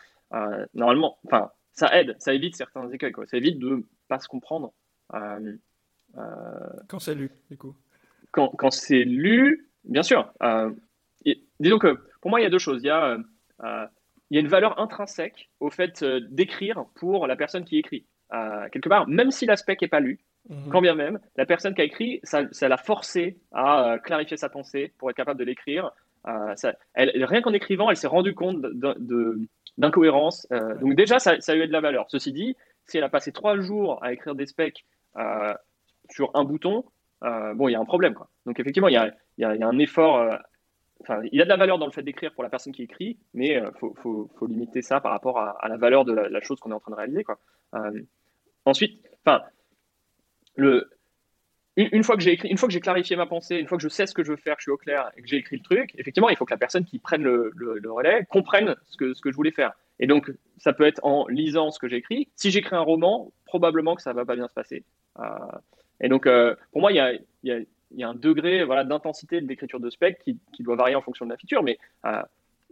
normalement, 0.74 1.18
enfin, 1.26 1.50
ça 1.72 1.98
aide, 1.98 2.14
ça 2.18 2.34
évite 2.34 2.56
certains 2.56 2.88
écueils, 2.90 3.12
quoi. 3.12 3.26
Ça 3.26 3.36
évite 3.36 3.58
de 3.58 3.76
ne 3.76 3.82
pas 4.06 4.20
se 4.20 4.28
comprendre. 4.28 4.72
quand 5.10 6.98
c'est 7.00 7.14
lu, 7.14 7.30
du 7.50 7.56
coup. 7.56 7.74
Quand, 8.30 8.48
quand 8.48 8.70
c'est 8.70 9.04
lu, 9.04 9.70
bien 9.84 10.02
sûr. 10.02 10.32
disons 11.58 11.78
que 11.78 11.98
pour 12.20 12.30
moi, 12.30 12.40
il 12.40 12.44
y 12.44 12.46
a 12.46 12.50
deux 12.50 12.58
choses. 12.58 12.82
Il 12.82 12.86
y 12.86 12.90
a 12.90 13.16
il 14.30 14.36
y 14.36 14.38
a 14.38 14.40
une 14.40 14.48
valeur 14.48 14.78
intrinsèque 14.80 15.50
au 15.60 15.70
fait 15.70 16.02
euh, 16.02 16.20
d'écrire 16.30 16.84
pour 16.94 17.26
la 17.26 17.36
personne 17.36 17.64
qui 17.64 17.78
écrit. 17.78 18.06
Euh, 18.32 18.68
quelque 18.70 18.88
part, 18.88 19.06
même 19.06 19.30
si 19.30 19.46
l'aspect 19.46 19.76
n'est 19.80 19.88
pas 19.88 20.00
lu, 20.00 20.20
mhm. 20.48 20.70
quand 20.70 20.80
bien 20.80 20.94
même, 20.94 21.20
la 21.36 21.46
personne 21.46 21.74
qui 21.74 21.82
a 21.82 21.84
écrit, 21.84 22.20
ça, 22.22 22.42
l'a 22.62 22.76
forcé 22.76 23.38
à 23.52 23.92
euh, 23.92 23.98
clarifier 23.98 24.36
sa 24.36 24.48
pensée 24.48 24.92
pour 24.98 25.10
être 25.10 25.16
capable 25.16 25.38
de 25.38 25.44
l'écrire. 25.44 25.92
rien 26.24 27.42
qu'en 27.42 27.52
écrivant, 27.52 27.90
elle 27.90 27.96
s'est 27.96 28.06
rendue 28.06 28.34
compte 28.34 28.64
d'incohérence. 29.76 30.48
donc 30.80 30.94
déjà, 30.94 31.18
ça, 31.18 31.38
ça, 31.40 31.52
a 31.52 31.56
eu 31.56 31.66
de 31.66 31.72
la 31.72 31.80
valeur. 31.80 32.06
Ceci 32.08 32.32
dit, 32.32 32.56
si 32.86 32.96
elle 32.96 33.04
a 33.04 33.10
passé 33.10 33.30
trois 33.30 33.58
jours 33.60 34.02
à 34.02 34.12
écrire 34.12 34.34
des 34.34 34.46
specs 34.46 34.86
sur 36.10 36.30
un 36.34 36.44
bouton, 36.44 36.84
bon, 37.20 37.68
il 37.68 37.72
y 37.72 37.74
a 37.74 37.80
un 37.80 37.84
problème. 37.84 38.14
Quoi. 38.14 38.30
Donc 38.46 38.58
effectivement, 38.58 38.88
il 38.88 38.94
y 38.94 39.44
a, 39.44 39.68
un 39.68 39.78
effort 39.78 40.38
il 41.32 41.38
y 41.38 41.40
a 41.40 41.44
de 41.44 41.48
la 41.48 41.56
valeur 41.56 41.78
dans 41.78 41.86
le 41.86 41.92
fait 41.92 42.02
d'écrire 42.02 42.32
pour 42.32 42.42
la 42.42 42.50
personne 42.50 42.72
qui 42.72 42.82
écrit, 42.82 43.18
mais 43.32 43.48
il 43.48 43.56
euh, 43.56 43.70
faut, 44.02 44.28
limiter 44.46 44.82
ça 44.82 45.00
par 45.00 45.12
rapport 45.12 45.38
à, 45.38 45.68
la 45.68 45.76
valeur 45.76 46.04
de 46.04 46.12
la, 46.12 46.40
chose 46.40 46.60
qu'on 46.60 46.70
est 46.70 46.74
en 46.74 46.80
train 46.80 46.92
de 46.92 46.96
réaliser. 46.96 47.24
Quoi. 47.24 47.38
Euh, 47.74 48.00
ensuite, 48.64 49.02
enfin, 49.24 49.42
le, 50.56 50.90
une, 51.76 52.04
fois 52.04 52.16
que 52.16 52.22
j'ai 52.22 52.32
écrit, 52.32 52.48
une 52.48 52.58
fois 52.58 52.68
que 52.68 52.72
j'ai 52.72 52.80
clarifié 52.80 53.16
ma 53.16 53.26
pensée, 53.26 53.56
une 53.56 53.66
fois 53.66 53.78
que 53.78 53.82
je 53.82 53.88
sais 53.88 54.06
ce 54.06 54.14
que 54.14 54.22
je 54.22 54.30
veux 54.30 54.36
faire, 54.36 54.56
je 54.58 54.64
suis 54.64 54.70
au 54.70 54.76
clair 54.76 55.10
et 55.16 55.22
que 55.22 55.28
j'ai 55.28 55.36
écrit 55.36 55.56
le 55.56 55.62
truc, 55.62 55.90
effectivement, 55.98 56.28
il 56.28 56.36
faut 56.36 56.44
que 56.44 56.52
la 56.54 56.58
personne 56.58 56.84
qui 56.84 56.98
prenne 56.98 57.22
le, 57.22 57.80
relais 57.90 58.24
comprenne 58.28 58.76
ce 58.86 58.96
que, 58.96 59.14
ce 59.14 59.20
que 59.20 59.30
je 59.30 59.36
voulais 59.36 59.52
faire. 59.52 59.72
Et 60.00 60.06
donc, 60.06 60.30
ça 60.58 60.72
peut 60.72 60.86
être 60.86 61.00
en 61.04 61.26
lisant 61.28 61.70
ce 61.70 61.78
que 61.78 61.88
j'ai 61.88 61.96
écrit. 61.96 62.28
Si 62.36 62.50
j'écris 62.50 62.76
un 62.76 62.80
roman, 62.80 63.32
probablement 63.46 63.94
que 63.94 64.02
ça 64.02 64.12
va 64.12 64.24
pas 64.24 64.36
bien 64.36 64.48
se 64.48 64.54
passer. 64.54 64.84
Euh, 65.18 65.22
et 66.00 66.08
donc, 66.08 66.28
pour 66.72 66.80
moi, 66.80 66.92
il 66.92 66.96
y 67.42 67.52
a 67.52 67.58
il 67.94 68.00
y 68.00 68.04
a 68.04 68.08
un 68.08 68.14
degré 68.14 68.64
voilà, 68.64 68.84
d'intensité 68.84 69.40
de 69.40 69.46
l'écriture 69.46 69.80
de 69.80 69.90
spec 69.90 70.20
qui, 70.24 70.62
doit 70.62 70.76
varier 70.76 70.94
en 70.94 71.02
fonction 71.02 71.24
de 71.24 71.30
la 71.30 71.36
feature, 71.36 71.62
mais 71.62 71.78
euh, 72.04 72.22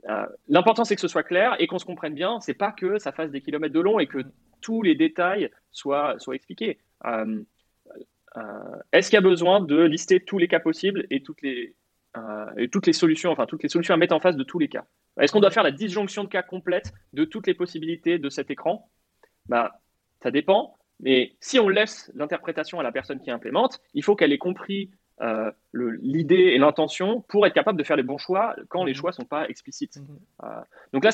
euh, 0.08 0.26
l'important 0.48 0.84
c'est 0.84 0.94
que 0.94 1.00
ce 1.00 1.08
soit 1.08 1.22
clair 1.22 1.56
et 1.58 1.66
qu'on 1.66 1.78
se 1.78 1.84
comprenne 1.84 2.14
bien. 2.14 2.40
C'est 2.40 2.54
pas 2.54 2.72
que 2.72 2.98
ça 2.98 3.12
fasse 3.12 3.30
des 3.30 3.40
kilomètres 3.40 3.74
de 3.74 3.80
long 3.80 3.98
et 3.98 4.06
que 4.06 4.18
tous 4.60 4.82
les 4.82 4.94
détails 4.94 5.50
soient, 5.70 6.18
soient 6.18 6.34
expliqués. 6.34 6.78
Euh, 7.06 7.40
est-ce 8.92 9.10
qu'il 9.10 9.16
y 9.16 9.18
a 9.18 9.22
besoin 9.22 9.60
de 9.60 9.82
lister 9.82 10.20
tous 10.20 10.38
les 10.38 10.48
cas 10.48 10.60
possibles 10.60 11.06
et 11.10 11.22
toutes 11.22 11.42
les, 11.42 11.76
toutes 12.70 12.86
les 12.86 12.92
solutions, 12.92 13.30
enfin 13.30 13.46
toutes 13.46 13.62
les 13.62 13.68
solutions 13.68 13.94
à 13.94 13.98
mettre 13.98 14.14
en 14.14 14.20
face 14.20 14.36
de 14.36 14.44
tous 14.44 14.58
les 14.58 14.68
cas? 14.68 14.86
Est-ce 15.20 15.32
qu'on 15.32 15.40
doit 15.40 15.50
faire 15.50 15.62
la 15.62 15.70
disjonction 15.70 16.24
de 16.24 16.28
cas 16.28 16.42
complète 16.42 16.92
de 17.12 17.24
toutes 17.24 17.46
les 17.46 17.54
possibilités 17.54 18.18
de 18.18 18.30
cet 18.30 18.50
écran? 18.50 18.90
Bah, 19.48 19.80
Ça 20.22 20.30
dépend. 20.30 20.78
Mais 21.00 21.34
si 21.40 21.58
on 21.58 21.68
laisse 21.68 22.10
l'interprétation 22.14 22.80
à 22.80 22.82
la 22.82 22.92
personne 22.92 23.20
qui 23.20 23.30
implémente, 23.30 23.80
il 23.92 24.02
faut 24.02 24.16
qu'elle 24.16 24.32
ait 24.32 24.38
compris 24.38 24.90
euh, 25.20 25.52
l'idée 25.72 26.34
et 26.34 26.58
l'intention 26.58 27.20
pour 27.22 27.46
être 27.46 27.52
capable 27.52 27.78
de 27.78 27.84
faire 27.84 27.96
les 27.96 28.02
bons 28.02 28.18
choix 28.18 28.56
quand 28.68 28.84
les 28.84 28.92
mhm. 28.92 28.96
choix 28.96 29.10
ne 29.10 29.14
sont 29.14 29.24
pas 29.24 29.48
explicites. 29.48 29.96
Mhm. 29.96 30.18
Euh, 30.44 30.60
donc 30.92 31.04
là, 31.04 31.10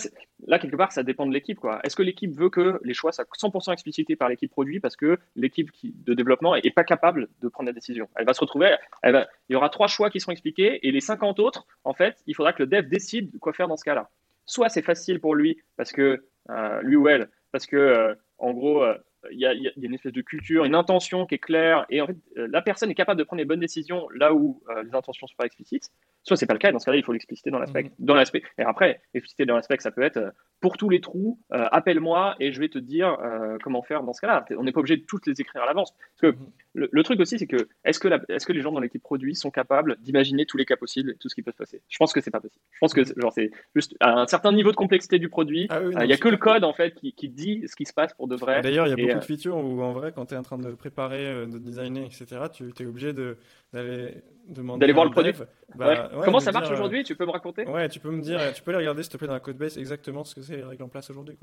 là, 0.47 0.59
quelque 0.59 0.77
part, 0.77 0.93
ça 0.93 1.03
dépend 1.03 1.27
de 1.27 1.33
l'équipe. 1.33 1.59
Est-ce 1.85 1.97
que 1.97 2.03
l'équipe 2.03 2.35
veut 2.35 2.49
que 2.49 2.81
les 2.85 2.95
choix 2.95 3.13
soient 3.13 3.25
100% 3.25 3.73
explicités 3.73 4.17
par 4.17 4.29
l'équipe 4.29 4.51
produit 4.51 4.81
parce 4.81 4.97
que 4.97 5.19
l'équipe 5.37 5.71
de 5.83 6.15
développement 6.15 6.55
n'est 6.55 6.71
pas 6.71 6.85
capable 6.85 7.29
de 7.41 7.49
prendre 7.49 7.67
la 7.67 7.73
décision? 7.73 8.09
Elle 8.17 8.27
va 8.27 8.35
se 8.35 8.41
retrouver, 8.41 8.77
il 9.05 9.27
y 9.51 9.55
aura 9.55 9.69
trois 9.69 9.89
choix 9.89 10.11
qui 10.11 10.21
seront 10.21 10.33
expliqués 10.33 10.87
et 10.87 10.93
les 10.93 11.01
50 11.01 11.39
autres, 11.41 11.67
en 11.85 11.93
fait, 11.93 12.17
il 12.27 12.35
faudra 12.35 12.53
que 12.53 12.63
le 12.63 12.67
dev 12.67 12.89
décide 12.89 13.39
quoi 13.41 13.53
faire 13.53 13.69
dans 13.69 13.77
ce 13.77 13.85
cas-là. 13.85 14.11
Soit 14.47 14.69
c'est 14.71 14.83
facile 14.83 15.21
pour 15.21 15.35
lui 15.35 15.59
parce 15.77 15.93
que 15.93 16.25
euh, 16.51 16.83
lui 16.83 16.97
ou 16.97 17.09
elle, 17.09 17.29
parce 17.53 17.67
que 17.67 18.17
en 18.39 18.53
gros, 18.53 18.85
il 19.31 19.39
y, 19.39 19.47
a, 19.47 19.53
une 19.77 19.95
espèce 19.95 20.13
de 20.13 20.21
culture, 20.21 20.65
une 20.65 20.75
intention 20.75 21.27
qui 21.27 21.35
est 21.35 21.39
claire, 21.39 21.87
et 21.91 22.01
en 22.01 22.07
fait, 22.07 22.17
euh, 22.37 22.49
la 22.51 22.63
personne 22.63 22.91
est 22.91 22.95
capable 22.95 23.19
de 23.19 23.25
prendre 23.25 23.39
les 23.39 23.45
bonnes 23.45 23.61
décisions 23.61 24.09
là 24.15 24.33
où 24.33 24.63
euh, 24.71 24.83
les 24.83 24.95
intentions 24.95 25.25
ne 25.27 25.29
sont 25.29 25.37
pas 25.37 25.47
explicites. 25.47 25.91
Soit 26.23 26.37
c'est 26.37 26.47
pas 26.47 26.53
le 26.53 26.59
cas, 26.59 26.73
dans 26.73 26.79
ce 26.79 26.85
cas-là, 26.87 26.99
il 26.99 27.05
faut 27.05 27.13
l'expliciter 27.13 27.51
dans 27.51 27.59
l'aspect. 27.59 27.85
Mhm. 27.85 27.91
Dans 27.99 28.15
l'aspect. 28.15 28.43
Et 28.59 28.63
après, 28.63 29.01
expliciter 29.15 29.47
dans 29.47 29.57
l'aspect, 29.57 29.77
ça 29.81 29.91
peut 29.91 30.03
être 30.03 30.19
euh, 30.19 30.31
pour 30.61 30.77
tous 30.77 30.89
les 30.89 31.01
trous, 31.01 31.39
appelle-moi 31.51 32.35
et 32.41 32.53
je 32.53 32.59
vais 32.59 32.69
te 32.69 32.81
dire 32.81 33.17
comment 33.63 33.81
faire 33.83 34.03
dans 34.03 34.13
ce 34.13 34.21
cas-là. 34.23 34.45
On 34.57 34.65
n'est 34.65 34.73
pas 34.73 34.81
obligé 34.81 34.97
de 34.97 35.05
toutes 35.05 35.25
les 35.29 35.41
écrire 35.41 35.63
à 35.63 35.67
l'avance. 35.67 35.95
Parce 36.21 36.35
que 36.35 36.39
mhm. 36.41 36.89
le, 36.91 37.03
truc 37.05 37.21
aussi, 37.21 37.39
c'est 37.39 37.47
que 37.47 37.69
est-ce 37.85 38.01
que, 38.01 38.09
est 38.09 38.45
que 38.45 38.53
les 38.53 38.61
gens 38.61 38.73
dans 38.73 38.81
l'équipe 38.81 39.01
produit 39.01 39.37
sont 39.37 39.53
capables 39.53 39.97
d'imaginer 40.01 40.47
tous 40.47 40.57
les 40.57 40.65
cas 40.65 40.77
possibles, 40.77 41.15
tout 41.21 41.29
ce 41.29 41.37
qui 41.37 41.43
peut 41.43 41.53
se 41.53 41.57
passer? 41.57 41.81
Je 41.89 41.97
pense 41.97 42.13
que 42.13 42.21
c'est 42.21 42.33
pas 42.33 42.41
possible. 42.41 42.65
Je 42.73 42.79
pense 42.81 42.93
que 42.93 43.03
mhm. 43.03 43.21
genre 43.23 43.33
c'est 43.33 43.53
juste 43.77 43.95
à 44.01 44.19
un 44.21 44.27
certain 44.27 44.51
niveau 44.51 44.73
de 44.73 44.77
complexité 44.77 45.21
du 45.21 45.29
produit. 45.29 45.69
Ah 45.71 45.81
il 45.81 46.07
n'y 46.07 46.13
a 46.13 46.17
que 46.17 46.29
le 46.29 46.39
code 46.39 46.65
en 46.65 46.73
fait 46.73 46.93
qui, 46.93 47.13
qui, 47.13 47.29
dit 47.29 47.63
ce 47.69 47.77
qui 47.77 47.85
se 47.85 47.93
passe 47.93 48.13
pour 48.15 48.27
de 48.27 48.35
vrai. 48.35 48.61
D'ailleurs, 48.61 48.89
il 48.89 48.91
y 48.91 49.08
a 49.08 49.08
beaucoup 49.09 49.21
de 49.21 49.25
features 49.25 49.57
où 49.57 49.83
en 49.83 49.93
vrai, 49.93 50.13
quand 50.13 50.27
tu 50.27 50.35
es 50.35 50.37
en 50.37 50.43
train 50.43 50.59
de 50.59 50.71
préparer, 50.73 51.47
de 51.47 51.59
designer, 51.59 52.05
etc., 52.05 52.43
tu 52.53 52.73
es 52.79 52.87
obligé 52.87 53.13
d'aller 53.13 54.23
demander 54.49 54.81
d'aller 54.81 54.93
voir 54.93 55.05
le 55.05 55.11
produit. 55.11 55.33
Bah, 55.75 56.11
Comment 56.25 56.41
ça 56.41 56.53
marche 56.53 56.71
aujourd'hui? 56.71 57.05
Tu 57.05 57.15
peux 57.17 57.27
me 57.27 57.33
raconter? 57.33 57.67
Ouais, 57.67 57.89
tu 57.89 58.01
peux 58.01 58.11
me 58.11 58.23
dire, 58.23 58.41
tu 58.55 58.63
peux 58.63 58.71
aller 58.71 58.79
regarder 58.79 59.03
s'il 59.03 59.13
te 59.13 59.17
plaît 59.17 59.27
dans 59.27 59.35
la 59.35 59.41
code 59.41 59.59
base 59.59 59.79
exactement 59.79 60.25
ce 60.25 60.35
que 60.35 60.43
c'est 60.43 60.57
les 60.57 60.65
règles 60.65 60.83
en 60.83 60.89
place 60.89 61.11
aujourd'hui. 61.11 61.37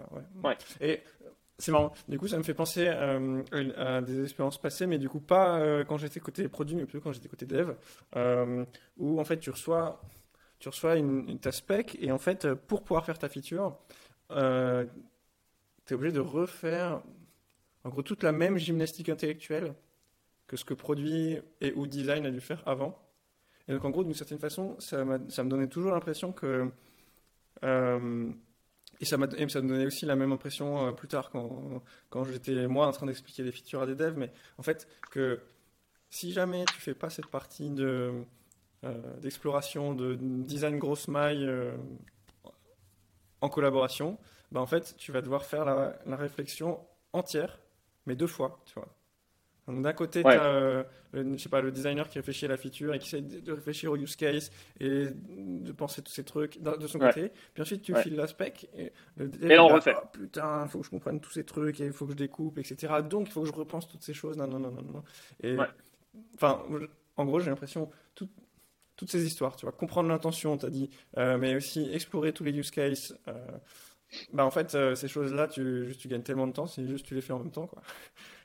Ouais. 0.43 0.57
Et 0.81 1.01
c'est 1.57 1.71
marrant. 1.71 1.93
Du 2.09 2.19
coup, 2.19 2.27
ça 2.27 2.37
me 2.37 2.43
fait 2.43 2.53
penser 2.53 2.87
euh, 2.87 3.43
à 3.77 4.01
des 4.01 4.23
expériences 4.23 4.57
passées, 4.57 4.87
mais 4.87 4.97
du 4.97 5.07
coup 5.07 5.21
pas 5.21 5.57
euh, 5.59 5.85
quand 5.85 5.97
j'étais 5.97 6.19
côté 6.19 6.47
produit, 6.49 6.75
mais 6.75 6.85
plutôt 6.85 7.01
quand 7.01 7.13
j'étais 7.13 7.29
côté 7.29 7.45
dev, 7.45 7.71
euh, 8.15 8.65
où 8.97 9.19
en 9.19 9.23
fait 9.23 9.37
tu 9.37 9.49
reçois, 9.49 10.01
tu 10.59 10.67
reçois 10.67 10.97
une, 10.97 11.39
ta 11.39 11.51
spec 11.51 11.97
et 12.01 12.11
en 12.11 12.17
fait 12.17 12.53
pour 12.53 12.83
pouvoir 12.83 13.05
faire 13.05 13.17
ta 13.17 13.29
feature, 13.29 13.77
tu 14.29 14.35
es 14.35 15.93
obligé 15.93 16.11
de 16.11 16.19
refaire 16.19 17.01
en 17.85 17.89
gros 17.89 18.01
toute 18.01 18.23
la 18.23 18.31
même 18.31 18.57
gymnastique 18.57 19.09
intellectuelle 19.09 19.75
que 20.47 20.57
ce 20.57 20.65
que 20.65 20.73
produit 20.73 21.37
et 21.61 21.71
ou 21.73 21.87
design 21.87 22.25
a 22.25 22.31
dû 22.31 22.41
faire 22.41 22.63
avant. 22.65 22.99
Et 23.67 23.73
donc 23.73 23.85
en 23.85 23.91
gros, 23.91 24.03
d'une 24.03 24.13
certaine 24.13 24.39
façon, 24.39 24.75
ça, 24.79 25.05
me 25.05 25.47
donnait 25.47 25.67
toujours 25.67 25.91
l'impression 25.91 26.31
que... 26.33 26.71
Euh, 27.63 28.31
et 28.99 29.05
ça, 29.05 29.17
me 29.17 29.27
donnait 29.27 29.85
aussi 29.85 30.05
la 30.05 30.15
même 30.15 30.31
impression 30.31 30.87
euh, 30.87 30.91
plus 30.91 31.07
tard 31.07 31.29
quand, 31.29 31.83
quand 32.09 32.23
j'étais 32.23 32.67
moi 32.67 32.87
en 32.87 32.91
train 32.91 33.05
d'expliquer 33.05 33.43
des 33.43 33.51
features 33.51 33.81
à 33.81 33.85
des 33.85 33.95
devs, 33.95 34.17
mais 34.17 34.31
en 34.57 34.63
fait 34.63 34.87
que 35.11 35.41
si 36.09 36.31
jamais 36.31 36.65
tu 36.65 36.79
fais 36.79 36.93
pas 36.95 37.09
cette 37.09 37.27
partie 37.27 37.69
de 37.69 38.13
euh, 38.83 39.17
d'exploration, 39.17 39.93
de 39.93 40.15
design 40.15 40.79
grosse 40.79 41.07
maille 41.07 41.49
en 43.41 43.49
collaboration, 43.49 44.17
bah 44.51 44.61
en 44.61 44.65
fait 44.65 44.95
tu 44.97 45.11
vas 45.11 45.21
devoir 45.21 45.43
faire 45.43 45.65
la 45.65 46.15
réflexion 46.15 46.79
entière, 47.11 47.59
mais 48.05 48.15
deux 48.15 48.27
fois, 48.27 48.61
tu 48.65 48.73
vois 48.75 48.87
d'un 49.67 49.93
côté, 49.93 50.21
tu 50.21 50.27
as 50.27 50.43
euh, 50.45 50.83
le, 51.11 51.37
je 51.37 51.41
sais 51.41 51.49
pas, 51.49 51.61
le 51.61 51.71
designer 51.71 52.07
qui 52.07 52.19
réfléchit 52.19 52.45
à 52.45 52.49
la 52.49 52.57
feature 52.57 52.93
et 52.93 52.99
qui 52.99 53.07
essaie 53.07 53.21
de 53.21 53.51
réfléchir 53.51 53.91
au 53.91 53.97
use 53.97 54.15
case 54.15 54.51
et 54.79 55.07
de 55.09 55.71
penser 55.71 56.03
tous 56.03 56.11
ces 56.11 56.23
trucs 56.23 56.61
de 56.61 56.87
son 56.87 56.99
côté. 56.99 57.31
Puis 57.53 57.63
ensuite, 57.63 57.81
tu 57.81 57.95
files 57.95 58.15
la 58.15 58.27
spec 58.27 58.69
et, 58.77 58.91
le 59.17 59.59
on 59.59 59.67
refait. 59.67 59.95
Oh, 59.97 60.05
putain, 60.11 60.65
il 60.65 60.69
faut 60.69 60.79
que 60.79 60.85
je 60.85 60.91
comprenne 60.91 61.19
tous 61.19 61.31
ces 61.31 61.43
trucs 61.43 61.79
et 61.81 61.85
il 61.85 61.93
faut 61.93 62.05
que 62.05 62.11
je 62.11 62.17
découpe, 62.17 62.59
etc. 62.59 62.93
Donc, 63.09 63.27
il 63.27 63.31
faut 63.31 63.41
que 63.41 63.47
je 63.47 63.53
repense 63.53 63.87
toutes 63.87 64.03
ces 64.03 64.13
choses. 64.13 64.37
Non, 64.37 64.47
non, 64.47 64.59
non, 64.59 64.71
non, 64.71 64.83
non. 64.83 65.03
Et, 65.41 65.57
enfin, 66.35 66.63
en 67.17 67.25
gros, 67.25 67.39
j'ai 67.39 67.49
l'impression, 67.49 67.89
toutes 68.13 69.09
ces 69.09 69.25
histoires, 69.25 69.55
tu 69.55 69.65
vois, 69.65 69.73
comprendre 69.73 70.09
l'intention, 70.09 70.57
tu 70.57 70.65
as 70.67 70.69
dit, 70.69 70.89
euh, 71.17 71.37
mais 71.37 71.55
aussi 71.55 71.89
explorer 71.91 72.33
tous 72.33 72.43
les 72.43 72.51
use 72.51 72.69
cases. 72.69 73.15
Euh, 73.27 73.33
bah 74.33 74.45
en 74.45 74.51
fait, 74.51 74.77
ces 74.95 75.07
choses-là, 75.07 75.47
tu, 75.47 75.93
tu 75.99 76.07
gagnes 76.07 76.23
tellement 76.23 76.47
de 76.47 76.53
temps, 76.53 76.65
c'est 76.65 76.85
juste 76.85 77.05
tu 77.05 77.15
les 77.15 77.21
fais 77.21 77.33
en 77.33 77.39
même 77.39 77.51
temps. 77.51 77.67
Quoi. 77.67 77.81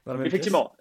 Effectivement. 0.24 0.72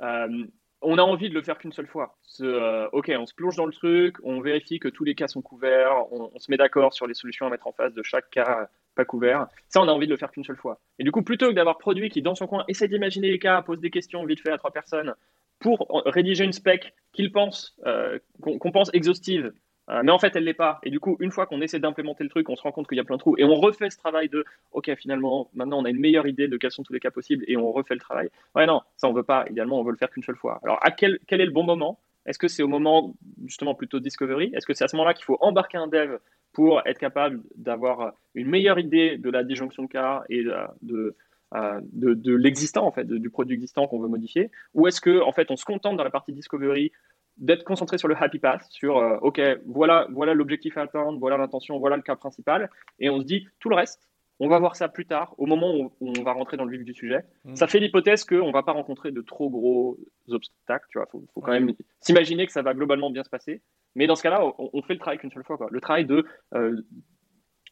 Euh, 0.00 0.46
on 0.82 0.98
a 0.98 1.02
envie 1.02 1.30
de 1.30 1.34
le 1.34 1.42
faire 1.42 1.58
qu'une 1.58 1.72
seule 1.72 1.86
fois. 1.86 2.18
Euh, 2.40 2.88
ok, 2.92 3.10
on 3.18 3.26
se 3.26 3.34
plonge 3.34 3.56
dans 3.56 3.66
le 3.66 3.72
truc, 3.72 4.16
on 4.22 4.40
vérifie 4.40 4.78
que 4.78 4.88
tous 4.88 5.04
les 5.04 5.14
cas 5.14 5.26
sont 5.26 5.42
couverts, 5.42 6.12
on, 6.12 6.38
se 6.38 6.50
met 6.50 6.56
d'accord 6.56 6.92
sur 6.92 7.06
les 7.06 7.14
solutions 7.14 7.46
à 7.46 7.50
mettre 7.50 7.66
en 7.66 7.72
face 7.72 7.94
de 7.94 8.02
chaque 8.02 8.30
cas 8.30 8.68
pas 8.94 9.04
couvert. 9.04 9.46
Ça, 9.68 9.80
on 9.80 9.88
a 9.88 9.92
envie 9.92 10.06
de 10.06 10.12
le 10.12 10.18
faire 10.18 10.30
qu'une 10.30 10.44
seule 10.44 10.56
fois. 10.56 10.80
Et 10.98 11.04
du 11.04 11.12
coup, 11.12 11.22
plutôt 11.22 11.48
que 11.48 11.54
d'avoir 11.54 11.78
produit 11.78 12.08
qui, 12.08 12.22
dans 12.22 12.34
son 12.34 12.46
coin, 12.46 12.64
essaie 12.68 12.88
d'imaginer 12.88 13.30
les 13.30 13.38
cas, 13.38 13.62
pose 13.62 13.80
des 13.80 13.90
questions 13.90 14.24
vite 14.24 14.40
fait 14.40 14.52
à 14.52 14.58
trois 14.58 14.70
personnes 14.70 15.14
pour 15.58 15.86
rédiger 16.06 16.44
une 16.44 16.52
spec 16.52 16.94
qu'il 17.12 17.32
pense, 17.32 17.74
euh, 17.86 18.18
qu'on 18.42 18.70
pense 18.70 18.90
exhaustive 18.92 19.52
euh, 19.88 20.02
mais 20.04 20.10
en 20.10 20.18
fait, 20.18 20.34
elle 20.34 20.44
l'est 20.44 20.54
pas. 20.54 20.80
Et 20.82 20.90
du 20.90 20.98
coup, 20.98 21.16
une 21.20 21.30
fois 21.30 21.46
qu'on 21.46 21.60
essaie 21.60 21.78
d'implémenter 21.78 22.24
le 22.24 22.30
truc, 22.30 22.48
on 22.48 22.56
se 22.56 22.62
rend 22.62 22.72
compte 22.72 22.88
qu'il 22.88 22.96
y 22.96 23.00
a 23.00 23.04
plein 23.04 23.16
de 23.16 23.20
trous. 23.20 23.36
Et 23.38 23.44
on 23.44 23.54
refait 23.54 23.90
ce 23.90 23.96
travail 23.96 24.28
de, 24.28 24.44
OK, 24.72 24.90
finalement, 24.96 25.48
maintenant, 25.54 25.80
on 25.80 25.84
a 25.84 25.90
une 25.90 26.00
meilleure 26.00 26.26
idée 26.26 26.48
de 26.48 26.56
quels 26.56 26.72
sont 26.72 26.82
tous 26.82 26.92
les 26.92 27.00
cas 27.00 27.10
possibles 27.10 27.44
et 27.46 27.56
on 27.56 27.70
refait 27.70 27.94
le 27.94 28.00
travail. 28.00 28.28
Ouais, 28.54 28.66
non, 28.66 28.80
ça, 28.96 29.08
on 29.08 29.12
veut 29.12 29.22
pas. 29.22 29.44
Idéalement, 29.48 29.80
on 29.80 29.84
veut 29.84 29.92
le 29.92 29.96
faire 29.96 30.10
qu'une 30.10 30.24
seule 30.24 30.36
fois. 30.36 30.60
Alors, 30.64 30.78
à 30.82 30.90
quel, 30.90 31.18
quel 31.26 31.40
est 31.40 31.46
le 31.46 31.52
bon 31.52 31.62
moment? 31.62 31.98
Est-ce 32.26 32.40
que 32.40 32.48
c'est 32.48 32.64
au 32.64 32.68
moment, 32.68 33.14
justement, 33.44 33.74
plutôt 33.74 34.00
discovery? 34.00 34.50
Est-ce 34.52 34.66
que 34.66 34.74
c'est 34.74 34.84
à 34.84 34.88
ce 34.88 34.96
moment-là 34.96 35.14
qu'il 35.14 35.24
faut 35.24 35.38
embarquer 35.40 35.78
un 35.78 35.86
dev 35.86 36.16
pour 36.52 36.80
être 36.86 36.98
capable 36.98 37.40
d'avoir 37.54 38.14
une 38.34 38.48
meilleure 38.48 38.80
idée 38.80 39.18
de 39.18 39.30
la 39.30 39.44
disjonction 39.44 39.84
de 39.84 39.88
cas 39.88 40.24
et 40.28 40.42
de, 40.42 41.14
de, 41.52 42.14
de 42.14 42.34
l'existant 42.34 42.86
en 42.86 42.90
fait, 42.90 43.06
du 43.06 43.30
produit 43.30 43.54
existant 43.54 43.86
qu'on 43.86 44.00
veut 44.00 44.08
modifier, 44.08 44.50
ou 44.74 44.86
est-ce 44.86 45.00
que 45.00 45.20
en 45.22 45.32
fait 45.32 45.50
on 45.50 45.56
se 45.56 45.64
contente 45.64 45.96
dans 45.96 46.04
la 46.04 46.10
partie 46.10 46.32
discovery 46.32 46.92
d'être 47.36 47.64
concentré 47.64 47.98
sur 47.98 48.08
le 48.08 48.16
happy 48.16 48.38
path, 48.38 48.62
sur 48.70 48.96
ok 49.22 49.40
voilà 49.66 50.06
voilà 50.10 50.34
l'objectif 50.34 50.78
à 50.78 50.82
atteindre, 50.82 51.18
voilà 51.18 51.36
l'intention, 51.36 51.78
voilà 51.78 51.96
le 51.96 52.02
cas 52.02 52.16
principal, 52.16 52.70
et 52.98 53.10
on 53.10 53.20
se 53.20 53.24
dit 53.24 53.46
tout 53.60 53.68
le 53.68 53.76
reste 53.76 54.06
on 54.38 54.48
va 54.48 54.58
voir 54.58 54.76
ça 54.76 54.88
plus 54.88 55.06
tard, 55.06 55.34
au 55.38 55.46
moment 55.46 55.74
où, 55.74 55.92
on 56.00 56.22
va 56.22 56.32
rentrer 56.32 56.56
dans 56.56 56.64
le 56.64 56.76
vif 56.76 56.84
du 56.84 56.94
sujet. 56.94 57.24
Mm. 57.44 57.54
Ça 57.54 57.66
fait 57.66 57.78
l'hypothèse 57.78 58.24
qu'on 58.24 58.48
ne 58.48 58.52
va 58.52 58.62
pas 58.62 58.72
rencontrer 58.72 59.10
de 59.10 59.20
trop 59.22 59.48
gros 59.48 59.98
obstacles. 60.28 60.86
Il 60.94 61.02
faut, 61.10 61.40
quand 61.40 61.52
même 61.52 61.72
s'imaginer 62.00 62.46
que 62.46 62.52
ça 62.52 62.62
va 62.62 62.74
globalement 62.74 63.10
bien 63.10 63.24
se 63.24 63.30
passer. 63.30 63.62
Mais 63.94 64.06
dans 64.06 64.14
ce 64.14 64.22
cas-là, 64.22 64.44
on, 64.58 64.82
fait 64.82 64.92
le 64.92 64.98
travail 64.98 65.18
qu'une 65.18 65.30
seule 65.30 65.44
fois. 65.44 65.56
Le 65.70 65.80
travail 65.80 66.04
de, 66.04 66.26
euh, 66.54 66.82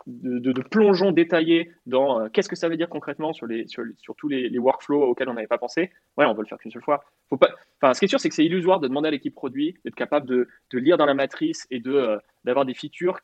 de, 0.07 0.63
plongeon 0.63 1.13
détaillé 1.13 1.73
dans 1.87 2.21
euh, 2.21 2.29
qu'est-ce 2.29 2.49
que 2.49 2.57
ça 2.57 2.69
veut 2.69 2.77
dire 2.77 2.89
concrètement 2.89 3.33
sur, 3.33 3.47
les, 3.47 3.67
sur, 3.67 3.85
tous 4.17 4.29
les, 4.29 4.59
workflows 4.59 5.03
auxquels 5.03 5.29
on 5.29 5.35
n'avait 5.35 5.47
pas 5.47 5.59
pensé. 5.59 5.91
Ouais, 6.17 6.27
on 6.27 6.35
veut 6.35 6.43
le 6.43 6.47
faire 6.47 6.59
qu'une 6.59 6.71
seule 6.71 6.83
fois. 6.83 7.05
Faut 7.29 7.37
pas... 7.37 7.51
enfin, 7.81 7.95
ce 7.95 8.01
qui 8.01 8.05
est 8.05 8.09
sûr, 8.09 8.21
c'est 8.21 8.29
que 8.29 8.35
c'est 8.35 8.45
illusoire 8.45 8.81
de 8.81 8.89
demander 8.89 9.09
à 9.09 9.11
l'équipe 9.11 9.35
produit 9.35 9.77
d'être 9.85 9.95
capable 9.95 10.27
de, 10.27 10.49
lire 10.73 10.97
dans 10.97 11.07
la 11.07 11.15
matrice 11.15 11.67
et 11.71 11.81
de 11.81 11.93
euh, 11.93 12.19
d'avoir 12.45 12.65
des 12.65 12.75
features 12.75 13.21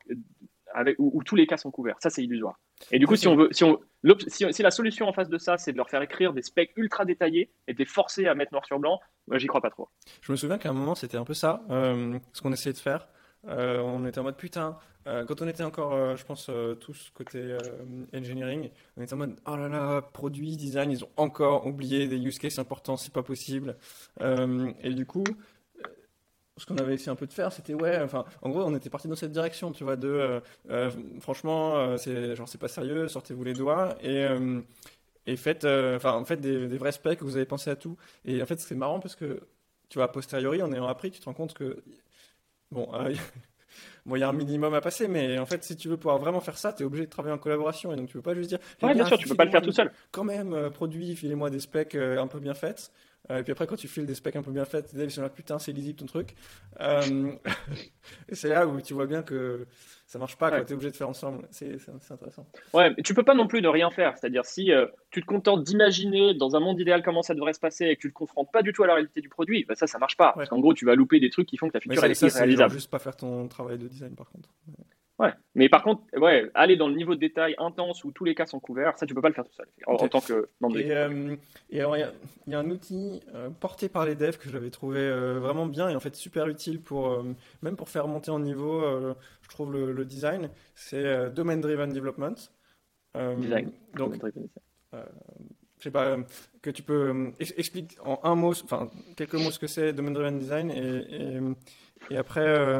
avec, 0.73 0.95
où, 0.99 1.21
tous 1.23 1.35
les 1.35 1.47
cas 1.47 1.57
sont 1.57 1.71
couverts. 1.71 1.97
Ça, 1.99 2.09
c'est 2.09 2.23
illusoire. 2.23 2.59
Et 2.91 2.99
du 2.99 3.05
coup, 3.05 3.15
si 3.15 3.27
on 3.27 3.35
veut, 3.35 3.49
si, 3.51 3.63
on, 3.63 3.79
si, 4.27 4.63
la 4.63 4.71
solution 4.71 5.07
en 5.07 5.13
face 5.13 5.29
de 5.29 5.37
ça, 5.37 5.57
c'est 5.57 5.71
de 5.71 5.77
leur 5.77 5.89
faire 5.89 6.01
écrire 6.01 6.33
des 6.33 6.41
specs 6.41 6.71
ultra 6.77 7.05
détaillés 7.05 7.51
et 7.67 7.73
de 7.73 7.79
les 7.79 7.85
forcer 7.85 8.25
à 8.27 8.35
mettre 8.35 8.53
noir 8.53 8.65
sur 8.65 8.79
blanc, 8.79 8.99
moi, 9.27 9.37
j'y 9.37 9.47
crois 9.47 9.61
pas 9.61 9.69
trop. 9.69 9.89
Je 10.21 10.31
me 10.31 10.37
souviens 10.37 10.57
qu'à 10.57 10.69
un 10.69 10.73
moment, 10.73 10.95
c'était 10.95 11.17
un 11.17 11.25
peu 11.25 11.33
ça, 11.33 11.61
euh, 11.69 12.17
ce 12.33 12.41
qu'on 12.41 12.53
essayait 12.53 12.73
de 12.73 12.79
faire. 12.79 13.07
Euh, 13.47 13.79
on 13.79 14.05
était 14.05 14.19
en 14.19 14.23
mode 14.23 14.37
putain, 14.37 14.77
euh, 15.07 15.25
quand 15.25 15.41
on 15.41 15.47
était 15.47 15.63
encore, 15.63 16.15
je 16.15 16.23
pense, 16.23 16.49
tous 16.79 17.11
côté 17.13 17.57
engineering, 18.13 18.69
on 18.97 19.01
était 19.01 19.13
en 19.13 19.17
mode 19.17 19.35
oh 19.47 19.55
là 19.55 19.67
là, 19.67 20.01
produit, 20.01 20.57
design, 20.57 20.91
ils 20.91 21.03
ont 21.03 21.09
encore 21.17 21.65
oublié 21.65 22.07
des 22.07 22.17
use 22.17 22.39
cases 22.39 22.59
importants, 22.59 22.97
c'est 22.97 23.13
pas 23.13 23.23
possible. 23.23 23.75
et 24.21 24.93
du 24.93 25.05
coup, 25.05 25.23
ce 26.61 26.65
qu'on 26.67 26.77
avait 26.77 26.93
essayé 26.93 27.09
un 27.09 27.15
peu 27.15 27.27
de 27.27 27.33
faire, 27.33 27.51
c'était 27.51 27.73
ouais, 27.73 27.99
enfin, 28.01 28.23
en 28.41 28.49
gros, 28.49 28.61
on 28.61 28.75
était 28.75 28.89
parti 28.89 29.07
dans 29.07 29.15
cette 29.15 29.31
direction, 29.31 29.71
tu 29.71 29.83
vois, 29.83 29.95
de 29.95 30.07
euh, 30.07 30.39
euh, 30.69 30.91
franchement, 31.19 31.75
euh, 31.77 31.97
c'est 31.97 32.35
genre 32.35 32.47
c'est 32.47 32.59
pas 32.59 32.67
sérieux, 32.67 33.07
sortez-vous 33.07 33.43
les 33.43 33.53
doigts 33.53 33.95
et 34.03 34.25
et 35.27 35.37
faites, 35.37 35.65
enfin, 35.65 36.13
en 36.13 36.25
fait, 36.25 36.37
des, 36.37 36.77
vrais 36.77 36.91
specs, 36.91 37.21
vous 37.21 37.35
avez 37.35 37.45
pensé 37.45 37.69
à 37.69 37.75
tout. 37.75 37.95
Et 38.25 38.41
en 38.41 38.45
fait, 38.45 38.59
c'est 38.59 38.75
marrant 38.75 38.99
parce 38.99 39.15
que 39.15 39.39
tu 39.89 39.97
vois, 39.97 40.05
a 40.05 40.07
posteriori, 40.07 40.61
en 40.61 40.71
ayant 40.71 40.87
appris, 40.87 41.11
tu 41.11 41.19
te 41.19 41.25
rends 41.25 41.33
compte 41.33 41.53
que 41.53 41.83
bon. 42.71 42.89
Bon, 44.03 44.15
il 44.15 44.19
y 44.19 44.23
a 44.23 44.29
un 44.29 44.33
minimum 44.33 44.73
à 44.73 44.81
passer, 44.81 45.07
mais 45.07 45.37
en 45.37 45.45
fait, 45.45 45.63
si 45.63 45.77
tu 45.77 45.87
veux 45.87 45.95
pouvoir 45.95 46.17
vraiment 46.17 46.41
faire 46.41 46.57
ça, 46.57 46.73
tu 46.73 46.81
es 46.81 46.85
obligé 46.87 47.05
de 47.05 47.09
travailler 47.11 47.35
en 47.35 47.37
collaboration. 47.37 47.93
Et 47.93 47.95
donc, 47.95 48.07
tu 48.07 48.13
peux 48.13 48.23
pas 48.23 48.33
juste 48.33 48.49
dire. 48.49 48.57
Ouais, 48.81 48.95
bien 48.95 49.05
sûr, 49.05 49.15
tu 49.15 49.27
peux 49.27 49.35
pas 49.35 49.45
le 49.45 49.51
faire 49.51 49.61
tout 49.61 49.71
seul. 49.71 49.91
Quand 50.11 50.23
même, 50.23 50.71
produit, 50.71 51.15
filez-moi 51.15 51.51
des 51.51 51.59
specs 51.59 51.93
un 51.93 52.25
peu 52.25 52.39
bien 52.39 52.55
faites. 52.55 52.91
Euh, 53.29 53.39
et 53.39 53.43
puis 53.43 53.51
après, 53.51 53.67
quand 53.67 53.75
tu 53.75 53.87
files 53.87 54.05
des 54.05 54.15
specs 54.15 54.35
un 54.35 54.41
peu 54.41 54.51
bien 54.51 54.65
faits, 54.65 54.93
ils 54.93 55.11
sont 55.11 55.21
là, 55.21 55.29
putain, 55.29 55.59
c'est 55.59 55.71
lisible 55.71 55.99
ton 55.99 56.05
truc. 56.05 56.35
Euh, 56.79 57.33
et 58.29 58.35
c'est 58.35 58.49
là 58.49 58.67
où 58.67 58.81
tu 58.81 58.93
vois 58.93 59.05
bien 59.05 59.21
que 59.21 59.67
ça 60.11 60.19
marche 60.19 60.35
pas, 60.35 60.51
tu 60.51 60.57
es 60.57 60.73
obligé 60.73 60.91
de 60.91 60.95
faire 60.97 61.07
ensemble. 61.07 61.47
C'est 61.51 61.77
intéressant. 62.11 62.45
Ouais, 62.73 62.89
mais 62.89 63.01
tu 63.01 63.13
peux 63.13 63.23
pas 63.23 63.33
non 63.33 63.47
plus 63.47 63.61
ne 63.61 63.69
rien 63.69 63.89
faire. 63.91 64.17
C'est-à-dire, 64.17 64.43
si 64.43 64.73
euh, 64.73 64.85
tu 65.09 65.21
te 65.21 65.25
contentes 65.25 65.63
d'imaginer 65.63 66.33
dans 66.33 66.57
un 66.57 66.59
monde 66.59 66.77
idéal 66.81 67.01
comment 67.01 67.21
ça 67.21 67.33
devrait 67.33 67.53
se 67.53 67.61
passer 67.61 67.85
et 67.85 67.95
que 67.95 68.01
tu 68.01 68.07
le 68.07 68.13
confrontes 68.13 68.51
pas 68.51 68.61
du 68.61 68.73
tout 68.73 68.83
à 68.83 68.87
la 68.87 68.95
réalité 68.95 69.21
du 69.21 69.29
produit, 69.29 69.63
bah 69.63 69.73
ça, 69.75 69.87
ça 69.87 69.99
marche 69.99 70.17
pas. 70.17 70.33
Parce 70.35 70.49
qu'en 70.49 70.59
gros, 70.59 70.73
tu 70.73 70.83
vas 70.83 70.95
louper 70.95 71.21
des 71.21 71.29
trucs 71.29 71.47
qui 71.47 71.55
font 71.55 71.69
que 71.69 71.71
ta 71.71 71.79
feature 71.79 72.03
est 72.03 72.21
irréalisable. 72.21 72.73
juste 72.73 72.91
pas 72.91 72.99
faire 72.99 73.15
ton 73.15 73.47
travail 73.47 73.77
de 73.77 73.87
design 73.87 74.13
par 74.13 74.29
contre. 74.29 74.49
Ouais, 75.21 75.33
mais 75.53 75.69
par 75.69 75.83
contre, 75.83 76.01
ouais, 76.17 76.49
aller 76.55 76.77
dans 76.77 76.87
le 76.87 76.95
niveau 76.95 77.13
de 77.13 77.19
détail 77.19 77.53
intense 77.59 78.03
où 78.03 78.11
tous 78.11 78.23
les 78.23 78.33
cas 78.33 78.47
sont 78.47 78.59
couverts, 78.59 78.97
ça 78.97 79.05
tu 79.05 79.13
peux 79.13 79.21
pas 79.21 79.27
le 79.27 79.35
faire 79.35 79.45
tout 79.45 79.53
seul 79.53 79.67
en, 79.85 79.95
tant 79.95 80.19
que 80.19 80.49
membre 80.59 80.79
Et, 80.79 80.89
euh, 80.89 81.35
et 81.69 81.79
alors 81.79 81.95
il 81.95 82.11
y, 82.47 82.55
a 82.55 82.59
un 82.59 82.69
outil 82.71 83.21
euh, 83.35 83.51
porté 83.51 83.87
par 83.87 84.07
les 84.07 84.15
devs 84.15 84.39
que 84.39 84.49
j'avais 84.49 84.71
trouvé 84.71 84.97
euh, 84.97 85.37
vraiment 85.39 85.67
bien 85.67 85.89
et 85.89 85.95
en 85.95 85.99
fait 85.99 86.15
super 86.15 86.47
utile 86.47 86.81
pour 86.81 87.23
même 87.61 87.75
pour 87.75 87.89
faire 87.89 88.07
monter 88.07 88.31
en 88.31 88.39
niveau, 88.39 88.81
je 89.43 89.49
trouve 89.49 89.71
le, 89.73 90.05
design, 90.05 90.49
c'est 90.73 91.29
Domain 91.35 91.57
Driven 91.57 91.93
Development. 91.93 92.33
design. 93.37 93.71
Donc, 93.93 94.15
je 94.91 95.83
sais 95.83 95.91
pas, 95.91 96.17
que 96.63 96.71
tu 96.71 96.81
peux 96.81 97.31
expliquer 97.39 97.95
en 98.03 98.19
un 98.23 98.33
mot, 98.33 98.53
enfin 98.63 98.89
quelques 99.15 99.35
mots 99.35 99.51
ce 99.51 99.59
que 99.59 99.67
c'est 99.67 99.93
Domain 99.93 100.11
Driven 100.11 100.39
Design 100.39 100.71
et, 100.71 100.79
et, 100.79 101.39
et 102.09 102.17
après 102.17 102.79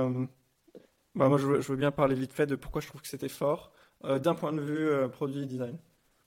bah, 1.15 1.27
moi, 1.27 1.37
je 1.37 1.45
veux, 1.45 1.75
bien 1.75 1.91
parler 1.91 2.15
vite 2.15 2.33
fait 2.33 2.45
de 2.45 2.55
pourquoi 2.55 2.81
je 2.81 2.87
trouve 2.87 3.01
que 3.01 3.07
c'était 3.07 3.29
fort 3.29 3.71
euh, 4.05 4.19
d'un 4.19 4.33
point 4.33 4.53
de 4.53 4.61
vue 4.61 4.87
euh, 4.89 5.07
produit 5.07 5.45
design. 5.45 5.77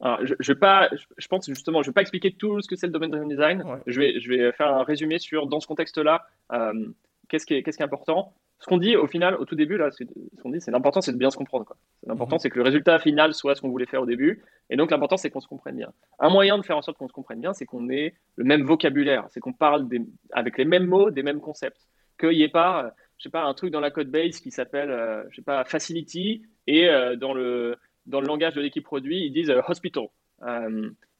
Alors, 0.00 0.18
je, 0.24 0.34
je, 0.38 0.52
vais 0.52 0.58
pas, 0.58 0.90
je 1.16 1.28
pense 1.28 1.46
justement, 1.46 1.82
je 1.82 1.88
vais 1.88 1.94
pas 1.94 2.02
expliquer 2.02 2.32
tout 2.32 2.60
ce 2.60 2.68
que 2.68 2.76
c'est 2.76 2.86
le 2.86 2.92
domaine 2.92 3.10
driven 3.10 3.28
design. 3.28 3.64
Je, 3.86 4.00
vais, 4.00 4.20
je 4.20 4.28
vais 4.28 4.52
faire 4.52 4.68
un 4.68 4.82
résumé 4.82 5.18
sur, 5.18 5.46
dans 5.46 5.60
ce 5.60 5.66
contexte-là, 5.66 6.26
euh, 6.52 6.88
qu'est-ce 7.28 7.46
qui, 7.46 7.62
qu'est-ce 7.62 7.76
qui 7.76 7.82
est 7.82 7.86
important. 7.86 8.34
Ce 8.60 8.66
qu'on 8.66 8.78
dit 8.78 8.96
au 8.96 9.06
final, 9.06 9.34
au 9.36 9.44
tout 9.44 9.56
début, 9.56 9.76
là, 9.76 9.90
ce 9.90 10.04
qu'on 10.42 10.50
dit, 10.50 10.60
c'est 10.60 10.70
l'important, 10.70 11.00
c'est 11.00 11.12
de 11.12 11.18
bien 11.18 11.30
se 11.30 11.36
comprendre. 11.36 11.66
L'important, 12.06 12.36
mhm. 12.36 12.40
c'est 12.40 12.50
que 12.50 12.56
le 12.56 12.64
résultat 12.64 12.98
final 12.98 13.34
soit 13.34 13.54
ce 13.54 13.60
qu'on 13.60 13.68
voulait 13.68 13.86
faire 13.86 14.02
au 14.02 14.06
début. 14.06 14.42
Et 14.70 14.76
donc, 14.76 14.90
l'important, 14.90 15.16
c'est 15.16 15.30
qu'on 15.30 15.40
se 15.40 15.48
comprenne 15.48 15.76
bien. 15.76 15.92
Un 16.18 16.30
moyen 16.30 16.58
de 16.58 16.62
faire 16.62 16.76
en 16.76 16.82
sorte 16.82 16.96
qu'on 16.96 17.08
se 17.08 17.12
comprenne 17.12 17.40
bien, 17.40 17.52
c'est 17.52 17.66
qu'on 17.66 17.88
ait 17.90 18.14
le 18.36 18.44
même 18.44 18.62
vocabulaire, 18.62 19.26
c'est 19.30 19.40
qu'on 19.40 19.52
parle 19.52 19.88
des, 19.88 20.00
avec 20.32 20.56
les 20.56 20.64
mêmes 20.64 20.86
mots, 20.86 21.10
des 21.10 21.22
mêmes 21.22 21.40
concepts. 21.40 21.88
Qu'il 22.18 22.30
n'y 22.30 22.42
ait 22.42 22.48
pas 22.48 22.94
je 23.18 23.24
sais 23.24 23.30
pas, 23.30 23.42
un 23.44 23.54
truc 23.54 23.70
dans 23.70 23.80
la 23.80 23.90
code 23.90 24.10
base 24.10 24.40
qui 24.40 24.50
s'appelle, 24.50 24.90
euh, 24.90 25.24
je 25.30 25.36
sais 25.36 25.42
pas, 25.42 25.64
Facility, 25.64 26.42
et 26.66 26.88
euh, 26.88 27.16
dans, 27.16 27.34
le, 27.34 27.76
dans 28.06 28.20
le 28.20 28.26
langage 28.26 28.54
de 28.54 28.60
l'équipe 28.60 28.84
produit, 28.84 29.24
ils 29.24 29.32
disent 29.32 29.50
euh, 29.50 29.60
Hospital. 29.66 30.08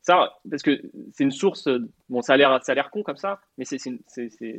ça, 0.03 0.39
parce 0.51 0.63
que 0.63 0.83
c'est 1.13 1.25
une 1.25 1.31
source, 1.31 1.69
bon, 2.09 2.23
ça 2.23 2.35
a 2.35 2.37
l'air, 2.37 2.63
ça 2.63 2.73
a 2.73 2.75
l'air 2.75 2.91
con 2.91 3.03
comme 3.03 3.17
ça, 3.17 3.41
mais 3.59 3.65
c'est, 3.65 3.79
si, 3.79 3.99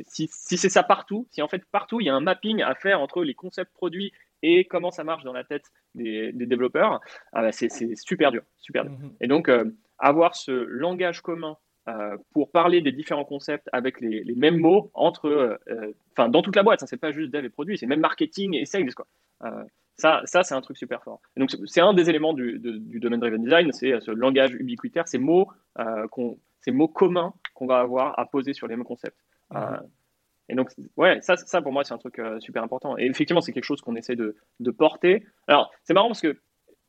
si 0.08 0.56
c'est 0.56 0.68
ça 0.68 0.82
partout, 0.82 1.28
si 1.30 1.42
en 1.42 1.48
fait 1.48 1.64
partout 1.66 2.00
il 2.00 2.06
y 2.06 2.10
a 2.10 2.14
un 2.14 2.20
mapping 2.20 2.62
à 2.62 2.74
faire 2.74 3.00
entre 3.00 3.22
les 3.22 3.34
concepts 3.34 3.72
produits 3.72 4.12
et 4.42 4.64
comment 4.64 4.90
ça 4.90 5.04
marche 5.04 5.24
dans 5.24 5.32
la 5.32 5.44
tête 5.44 5.64
des, 5.94 6.32
des 6.32 6.46
développeurs, 6.46 7.00
ah 7.32 7.42
bah, 7.42 7.52
c'est, 7.52 7.70
super 7.96 8.32
dur, 8.32 8.42
super 8.56 8.84
dur. 8.84 8.92
Mm-hmm. 8.92 9.16
Et 9.20 9.28
donc, 9.28 9.50
avoir 9.98 10.34
ce 10.34 10.50
langage 10.50 11.22
commun 11.22 11.56
euh, 11.88 12.16
pour 12.32 12.50
parler 12.50 12.80
des 12.80 12.90
différents 12.90 13.24
concepts 13.24 13.68
avec 13.72 14.00
les, 14.00 14.24
mêmes 14.34 14.58
mots 14.58 14.90
entre, 14.92 15.28
euh, 15.28 15.56
euh, 15.68 16.28
dans 16.28 16.42
toute 16.42 16.56
la 16.56 16.64
boîte. 16.64 16.80
Ça, 16.80 16.86
c'est 16.88 16.96
pas 16.96 17.12
juste 17.12 17.30
dev 17.32 17.44
et 17.44 17.48
produit, 17.48 17.78
c'est 17.78 17.86
même 17.86 18.00
marketing 18.00 18.54
et 18.54 18.66
sales, 18.66 18.92
quoi. 18.92 19.06
ça, 19.96 20.20
ça 20.24 20.42
c'est 20.42 20.54
un 20.54 20.60
truc 20.60 20.76
super 20.76 21.04
fort. 21.04 21.20
donc, 21.36 21.54
c'est 21.66 21.80
un 21.80 21.94
des 21.94 22.10
éléments 22.10 22.32
du, 22.32 22.58
du 22.58 22.98
domaine 22.98 23.20
driven 23.20 23.40
design, 23.40 23.70
c'est 23.70 24.00
ce 24.00 24.10
langage 24.10 24.54
ubiquitaire, 24.54 25.06
ces 25.06 25.18
mots, 25.18 25.48
ces 26.60 26.72
mots 26.72 26.88
communs 26.88 27.32
qu'on 27.54 27.66
va 27.66 27.78
avoir 27.78 28.18
à 28.18 28.26
poser 28.26 28.52
sur 28.52 28.66
les 28.66 28.74
mêmes 28.74 28.84
concepts. 28.84 29.20
Et 30.48 30.54
donc, 30.56 30.70
ouais, 30.96 31.20
ça, 31.22 31.36
ça 31.36 31.62
pour 31.62 31.70
moi, 31.70 31.84
c'est 31.84 31.94
un 31.94 31.98
truc 31.98 32.20
super 32.40 32.64
important. 32.64 32.98
Et 32.98 33.06
effectivement, 33.06 33.40
c'est 33.40 33.52
quelque 33.52 33.64
chose 33.64 33.80
qu'on 33.80 33.94
essaie 33.94 34.16
de, 34.16 34.34
de, 34.58 34.70
porter. 34.72 35.24
Alors, 35.46 35.72
c'est 35.84 35.94
marrant 35.94 36.08
parce 36.08 36.20
que 36.20 36.36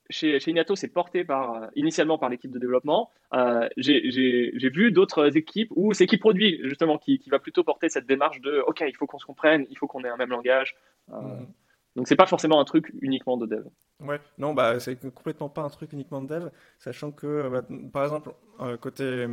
chez, 0.09 0.39
chez 0.39 0.51
Inato, 0.51 0.75
c'est 0.75 0.87
porté 0.87 1.23
par, 1.23 1.53
euh, 1.53 1.67
initialement 1.75 2.17
par 2.17 2.29
l'équipe 2.29 2.51
de 2.51 2.59
développement. 2.59 3.11
Euh, 3.33 3.67
J'ai 3.77 4.69
vu 4.69 4.91
d'autres 4.91 5.37
équipes 5.37 5.71
où 5.75 5.93
c'est 5.93 6.07
qui 6.07 6.17
produit, 6.17 6.59
justement, 6.63 6.97
qui, 6.97 7.19
qui, 7.19 7.29
va 7.29 7.39
plutôt 7.39 7.63
porter 7.63 7.89
cette 7.89 8.07
démarche 8.07 8.41
de 8.41 8.63
OK, 8.67 8.83
il 8.87 8.95
faut 8.95 9.07
qu'on 9.07 9.19
se 9.19 9.25
comprenne, 9.25 9.65
il 9.69 9.77
faut 9.77 9.87
qu'on 9.87 10.03
ait 10.03 10.09
un 10.09 10.17
même 10.17 10.29
langage. 10.29 10.75
Euh, 11.11 11.21
mm. 11.21 11.47
Donc, 11.95 12.07
c'est 12.07 12.15
pas 12.15 12.27
forcément 12.27 12.59
un 12.59 12.65
truc 12.65 12.93
uniquement 13.01 13.37
de 13.37 13.47
dev. 13.47 13.65
Ouais, 13.99 14.19
non, 14.37 14.53
bah, 14.53 14.79
c'est 14.79 14.99
complètement 15.13 15.49
pas 15.49 15.63
un 15.63 15.69
truc 15.69 15.93
uniquement 15.93 16.21
de 16.21 16.27
dev, 16.27 16.49
sachant 16.77 17.11
que, 17.11 17.49
bah, 17.49 17.63
par 17.91 18.03
exemple, 18.03 18.33
côté 18.79 19.25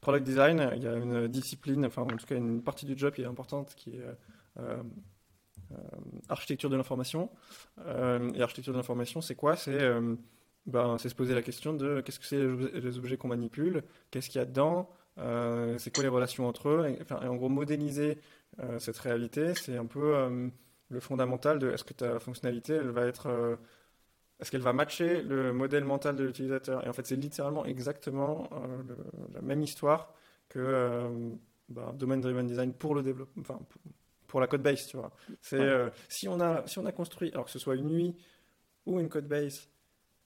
product 0.00 0.24
design, 0.24 0.70
il 0.76 0.84
y 0.84 0.86
a 0.86 0.94
une 0.94 1.26
discipline, 1.26 1.84
enfin, 1.84 2.02
en 2.02 2.06
tout 2.06 2.26
cas, 2.26 2.36
une 2.36 2.62
partie 2.62 2.86
du 2.86 2.96
job 2.96 3.12
qui 3.12 3.22
est 3.22 3.26
importante 3.26 3.74
qui 3.74 3.90
est 3.90 4.04
euh, 4.58 4.82
architecture 6.28 6.70
de 6.70 6.76
l'information. 6.76 7.30
Euh, 7.86 8.32
et 8.34 8.42
architecture 8.42 8.72
de 8.72 8.78
l'information, 8.78 9.20
c'est 9.20 9.34
quoi? 9.34 9.56
C'est 9.56 9.80
euh, 9.80 10.14
ben, 10.66 10.98
se 10.98 11.08
poser 11.14 11.34
la 11.34 11.42
question 11.42 11.74
de 11.74 12.00
qu'est-ce 12.00 12.18
que 12.18 12.26
c'est 12.26 12.80
les 12.80 12.98
objets 12.98 13.16
qu'on 13.16 13.28
manipule, 13.28 13.82
qu'est-ce 14.10 14.28
qu'il 14.28 14.40
y 14.40 14.42
a 14.42 14.46
dedans, 14.46 14.88
c'est 15.78 15.94
quoi 15.94 16.02
les 16.02 16.08
relations 16.08 16.46
entre 16.46 16.68
eux, 16.68 16.86
et, 16.88 17.00
enfin, 17.02 17.26
en 17.26 17.36
gros 17.36 17.48
modéliser 17.48 18.18
cette 18.78 18.98
réalité, 18.98 19.54
c'est 19.54 19.76
un 19.76 19.86
peu 19.86 20.50
le 20.88 21.00
fondamental 21.00 21.60
de 21.60 21.70
est-ce 21.70 21.84
que 21.84 21.94
ta 21.94 22.18
fonctionnalité, 22.18 22.74
elle 22.74 22.90
va 22.90 23.06
être, 23.06 23.58
est-ce 24.40 24.50
qu'elle 24.50 24.60
va 24.60 24.72
matcher 24.72 25.22
le 25.22 25.52
modèle 25.52 25.84
mental 25.84 26.16
de 26.16 26.24
l'utilisateur? 26.24 26.84
Et 26.84 26.88
en 26.88 26.92
fait, 26.92 27.06
c'est 27.06 27.14
littéralement 27.16 27.64
exactement 27.64 28.50
la 29.32 29.40
même 29.40 29.62
histoire 29.62 30.12
que 30.48 31.08
ben, 31.68 31.92
domain 31.92 32.18
driven 32.18 32.46
design 32.46 32.72
pour 32.72 32.96
le 32.96 33.04
développement, 33.04 33.60
pour 34.26 34.40
la 34.40 34.46
code 34.46 34.62
base, 34.62 34.86
tu 34.86 34.96
vois. 34.96 35.10
C'est 35.40 35.60
euh, 35.60 35.88
si 36.08 36.28
on 36.28 36.40
a 36.40 36.66
si 36.66 36.78
on 36.78 36.86
a 36.86 36.92
construit, 36.92 37.30
alors 37.32 37.46
que 37.46 37.50
ce 37.50 37.58
soit 37.58 37.76
une 37.76 37.88
nuit 37.88 38.16
ou 38.84 39.00
une 39.00 39.08
code 39.08 39.26
base 39.26 39.68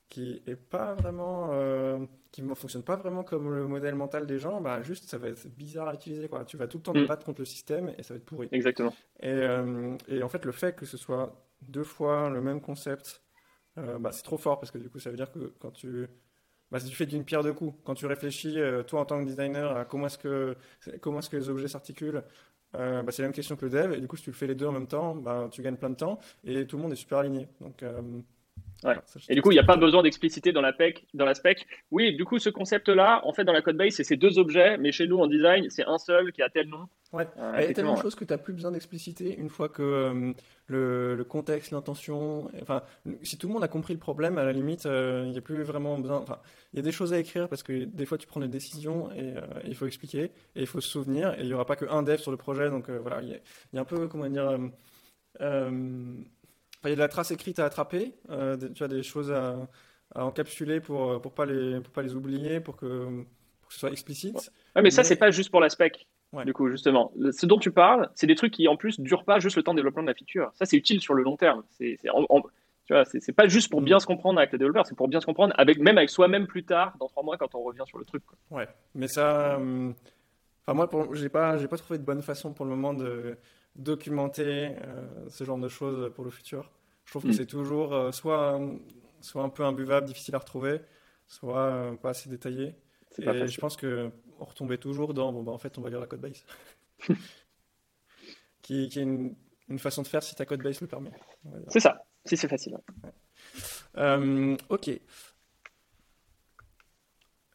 qui 0.09 0.43
est 0.47 0.57
pas 0.57 0.95
vraiment 0.95 1.51
euh, 1.53 2.05
qui 2.33 2.43
ne 2.43 2.55
fonctionne 2.55 2.83
pas 2.83 2.97
vraiment 2.97 3.23
comme 3.23 3.55
le 3.55 3.67
modèle 3.67 3.95
mental 3.95 4.27
des 4.27 4.39
gens, 4.39 4.61
bah 4.61 4.83
juste 4.83 5.09
ça 5.09 5.19
va 5.19 5.29
être 5.29 5.47
bizarre 5.49 5.89
à 5.89 5.95
utiliser 5.95 6.29
quoi. 6.29 6.45
Tu 6.45 6.57
vas 6.57 6.67
tout 6.67 6.79
le 6.79 6.83
temps 6.83 6.93
te 6.93 6.99
mm. 6.99 7.07
battre 7.07 7.25
contre 7.25 7.41
le 7.41 7.47
système 7.47 7.93
et 7.97 8.03
ça 8.03 8.15
va 8.15 8.19
être 8.19 8.27
pourri. 8.27 8.49
Exactement. 8.53 8.93
Et, 9.21 9.29
euh, 9.29 9.97
et 10.09 10.23
en 10.23 10.29
fait 10.29 10.45
le 10.45 10.53
fait 10.53 10.75
que 10.75 10.87
ce 10.87 10.97
soit 10.97 11.47
deux 11.63 11.85
fois 11.85 12.29
le 12.31 12.41
même 12.41 12.61
concept, 12.61 13.23
bah, 13.77 14.13
c'est 14.13 14.25
trop 14.25 14.37
fort 14.37 14.61
parce 14.61 14.71
que 14.71 14.79
du 14.79 14.91
coup 14.91 14.99
ça 14.99 15.09
veut 15.09 15.17
dire 15.17 15.31
que 15.33 15.55
quand 15.59 15.71
tu 15.71 16.07
bah, 16.71 16.79
tu 16.81 16.95
fais 16.95 17.07
d'une 17.07 17.25
pierre 17.25 17.43
deux 17.43 17.55
coups. 17.55 17.77
Quand 17.83 17.95
tu 17.95 18.07
réfléchis, 18.07 18.59
toi 18.87 19.01
en 19.01 19.05
tant 19.05 19.21
que 19.21 19.27
designer, 19.27 19.77
à 19.77 19.85
comment 19.85 20.07
est-ce 20.07 20.19
que, 20.19 20.55
comment 21.01 21.19
est-ce 21.21 21.31
que 21.31 21.37
les 21.37 21.49
objets 21.49 21.67
s'articulent, 21.67 22.23
euh, 22.75 23.03
bah, 23.03 23.13
c'est 23.13 23.23
la 23.23 23.29
même 23.29 23.35
question 23.35 23.57
que 23.57 23.65
le 23.67 23.71
dev. 23.71 23.93
Et 23.93 24.01
du 24.01 24.09
coup, 24.09 24.17
si 24.17 24.25
tu 24.25 24.31
le 24.31 24.37
fais 24.37 24.47
les 24.47 24.55
deux 24.55 24.67
en 24.67 24.73
même 24.73 24.87
temps, 24.87 25.15
bah, 25.15 25.49
tu 25.51 25.63
gagnes 25.63 25.77
plein 25.77 25.91
de 25.91 25.97
temps 25.97 26.19
et 26.45 26.67
tout 26.67 26.77
le 26.77 26.83
monde 26.83 26.93
est 26.93 26.97
super 26.97 27.19
aligné. 27.19 27.49
Donc, 27.61 27.83
euh, 28.85 28.95
et 29.29 29.35
du 29.35 29.43
coup, 29.43 29.51
il 29.51 29.55
n'y 29.55 29.61
a 29.61 29.65
pas 29.65 29.77
besoin 29.77 30.03
d'expliciter 30.03 30.53
dans 30.53 30.61
la, 30.61 30.73
spec, 30.73 31.07
dans 31.15 31.25
la 31.25 31.35
spec. 31.35 31.67
Oui, 31.91 32.15
du 32.15 32.25
coup, 32.25 32.39
ce 32.39 32.51
concept-là, 32.51 33.21
en 33.25 33.33
fait, 33.33 33.45
dans 33.45 33.53
la 33.53 33.63
code 33.63 33.77
base, 33.77 33.95
c'est 33.95 34.05
ces 34.05 34.17
deux 34.17 34.39
objets, 34.39 34.79
mais 34.79 34.93
chez 34.93 35.07
nous, 35.07 35.19
en 35.19 35.27
design, 35.27 35.69
c'est 35.71 35.85
un 35.85 35.99
seul 35.99 36.33
qui 36.33 36.43
a 36.43 36.49
tel 36.49 36.69
nom. 36.69 36.89
Ouais. 37.13 37.27
il 37.59 37.63
y 37.63 37.67
a 37.67 37.73
tellement 37.73 37.95
de 37.95 38.01
choses 38.01 38.15
que 38.15 38.25
tu 38.25 38.33
n'as 38.33 38.39
plus 38.39 38.53
besoin 38.53 38.71
d'expliciter 38.71 39.37
une 39.37 39.49
fois 39.49 39.69
que 39.69 39.83
euh, 39.83 40.33
le, 40.69 41.17
le, 41.17 41.25
contexte, 41.25 41.73
l'intention. 41.73 42.49
Enfin, 42.63 42.83
si 43.23 43.37
tout 43.37 43.49
le 43.49 43.55
monde 43.55 43.65
a 43.65 43.69
compris 43.69 43.95
le 43.95 43.99
problème, 43.99 44.39
à 44.39 44.45
la 44.45 44.53
limite, 44.53 44.87
euh, 44.87 45.25
il 45.27 45.33
n'y 45.33 45.39
a 45.39 45.41
plus 45.41 45.63
vraiment 45.65 45.99
besoin. 45.99 46.19
Enfin, 46.19 46.39
il 46.73 46.77
y 46.77 46.79
a 46.79 46.83
des 46.83 46.93
choses 46.93 47.13
à 47.13 47.19
écrire 47.19 47.49
parce 47.49 47.65
que 47.65 47.85
des 47.85 48.07
fois, 48.07 48.17
tu 48.17 48.29
prends 48.29 48.41
des 48.41 48.49
décisions 48.49 49.11
et 49.13 49.37
euh, 49.37 49.41
il 49.65 49.75
faut 49.75 49.87
expliquer 49.87 50.25
et 50.55 50.61
il 50.61 50.67
faut 50.67 50.81
se 50.81 50.89
souvenir. 50.89 51.35
Et 51.35 51.41
il 51.41 51.47
n'y 51.47 51.55
aura 51.55 51.67
pas 51.67 51.75
qu'un 51.75 52.05
dev 52.05 52.19
sur 52.19 52.31
le 52.31 52.37
projet. 52.37 52.71
Donc 52.71 52.89
voilà, 52.89 53.21
il 53.23 53.29
y, 53.29 53.33
y, 53.75 53.79
a 53.79 53.81
un 53.81 53.85
peu, 53.85 54.07
comment 54.07 54.29
dire 54.29 54.57
il 56.85 56.91
y 56.91 56.93
a 56.93 56.97
de 56.97 57.01
la 57.01 57.09
trace 57.09 57.31
écrite 57.31 57.59
à 57.59 57.67
attraper, 57.67 58.15
euh, 58.31 58.57
tu 58.75 58.83
as 58.83 58.89
des 58.89 59.03
choses 59.03 59.31
à, 59.33 59.57
encapsuler 60.15 60.81
pour 60.81 61.13
ne 61.13 61.19
pour 61.19 61.33
pas, 61.33 61.47
les, 61.47 61.81
pour 61.81 61.93
pas 61.93 62.03
les 62.03 62.15
oublier, 62.15 62.59
pour 62.61 62.77
que, 62.77 63.25
pour 63.61 63.69
que 63.69 63.75
ce 63.75 63.81
soit 63.81 63.93
explicite. 63.93 64.51
Ouais, 64.75 64.83
mais, 64.83 64.91
ça, 64.91 65.05
c'est 65.05 65.17
pas 65.17 65.31
juste 65.31 65.51
pour 65.51 65.61
la 65.61 65.69
spec. 65.69 66.07
Du 66.45 66.53
coup, 66.53 66.69
justement, 66.69 67.13
ce 67.33 67.45
dont 67.45 67.59
tu 67.59 67.73
parles, 67.73 68.09
c'est 68.15 68.29
des 68.29 68.37
trucs 68.37 68.53
qui 68.53 68.69
en 68.69 68.77
plus 68.77 69.01
durent 69.01 69.25
pas 69.25 69.41
juste 69.41 69.57
le 69.57 69.65
temps 69.65 69.73
de 69.73 69.79
développement 69.79 70.03
de 70.03 70.07
la 70.07 70.15
feature. 70.15 70.51
Ça, 70.55 70.65
c'est 70.65 70.77
utile 70.77 71.01
sur 71.01 71.15
le 71.15 71.25
long 71.25 71.37
terme. 71.37 71.65
C'est, 71.71 71.99
tu 72.91 72.95
vois, 72.95 73.05
c'est, 73.05 73.33
pas 73.33 73.47
juste 73.47 73.71
pour 73.71 73.83
mm. 73.83 73.85
bien 73.85 74.01
se 74.01 74.07
comprendre 74.07 74.39
avec 74.39 74.53
les 74.53 74.59
développeurs, 74.59 74.87
c'est 74.87 74.97
pour 74.97 75.07
bien 75.07 75.21
se 75.21 75.27
comprendre 75.27 75.55
avec 75.57 75.79
même 75.79 75.97
avec 75.97 76.11
soi-même 76.11 76.47
plus 76.47 76.65
tard, 76.65 76.97
dans 76.99 77.07
trois 77.07 77.23
mois, 77.23 77.37
quand 77.37 77.55
on 77.55 77.63
revient 77.63 77.85
sur 77.87 77.99
le 77.99 78.05
truc. 78.05 78.25
Quoi. 78.27 78.59
Ouais, 78.59 78.69
mais 78.95 79.07
ça, 79.07 79.59
euh, 79.59 79.93
enfin 80.67 80.75
moi, 80.75 80.89
j'ai 81.13 81.29
pas, 81.29 81.57
j'ai 81.57 81.69
pas 81.69 81.77
trouvé 81.77 81.99
de 81.99 82.05
bonne 82.05 82.23
façon 82.23 82.53
pour 82.53 82.65
le 82.65 82.71
moment 82.73 82.93
de 82.93 83.37
documenter 83.77 84.77
euh, 84.83 85.29
ce 85.29 85.45
genre 85.45 85.59
de 85.59 85.69
choses 85.69 86.13
pour 86.15 86.25
le 86.25 86.31
futur. 86.31 86.71
Je 87.05 87.13
trouve 87.13 87.23
que 87.25 87.29
mm. 87.29 87.33
c'est 87.33 87.47
toujours 87.47 87.93
euh, 87.93 88.13
soit, 88.13 88.61
soit 89.21 89.43
un 89.43 89.49
peu 89.49 89.65
imbuvable, 89.65 90.07
difficile 90.07 90.35
à 90.35 90.39
retrouver, 90.39 90.81
soit 91.27 91.67
euh, 91.67 91.97
pas 91.97 92.11
assez 92.11 92.29
détaillé. 92.29 92.75
Et 93.19 93.49
je 93.49 93.61
pense 93.61 93.77
qu'on 93.77 94.13
retombait 94.39 94.79
toujours 94.79 95.15
dans 95.15 95.33
bon, 95.33 95.43
bah, 95.43 95.53
en 95.53 95.59
fait, 95.59 95.77
on 95.79 95.83
va 95.83 95.91
lire 95.91 96.01
la 96.01 96.07
code 96.07 96.21
base. 96.21 96.45
qui, 98.63 98.89
qui, 98.89 98.99
est 98.99 99.03
une, 99.03 99.35
une, 99.69 99.79
façon 99.79 100.03
de 100.03 100.07
faire 100.07 100.23
si 100.23 100.35
ta 100.35 100.47
code 100.47 100.63
base 100.63 100.81
le 100.81 100.87
permet. 100.87 101.11
C'est 101.69 101.81
ça, 101.81 102.05
si 102.25 102.37
c'est 102.37 102.49
facile. 102.49 102.79
ok. 103.97 104.91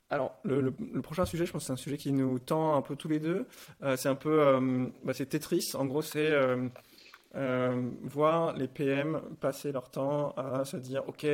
Alors, 0.10 0.38
le, 0.44 0.72
prochain 1.02 1.26
sujet, 1.26 1.46
je 1.46 1.52
pense 1.52 1.64
que 1.64 1.68
c'est 1.68 1.74
un 1.74 1.78
sujet 1.78 1.98
qui 1.98 2.12
nous 2.12 2.38
tend 2.38 2.76
un 2.76 2.82
peu 2.82 2.96
tous 2.96 3.08
les 3.08 3.20
deux. 3.20 3.48
Euh, 3.84 3.98
c'est 3.98 4.10
un 4.10 4.16
peu, 4.16 4.40
euh, 4.42 4.86
bah, 5.04 5.14
c'est 5.14 5.26
Tetris. 5.26 5.72
En 5.74 5.86
gros, 5.86 6.04
c'est 6.04 6.30
euh, 7.36 7.90
voir 8.04 8.56
les 8.56 8.68
PM 8.68 9.20
passer 9.42 9.72
leur 9.72 9.90
temps 9.90 10.32
à 10.38 10.64
se 10.64 10.78
dire, 10.78 11.04
ok, 11.08 11.26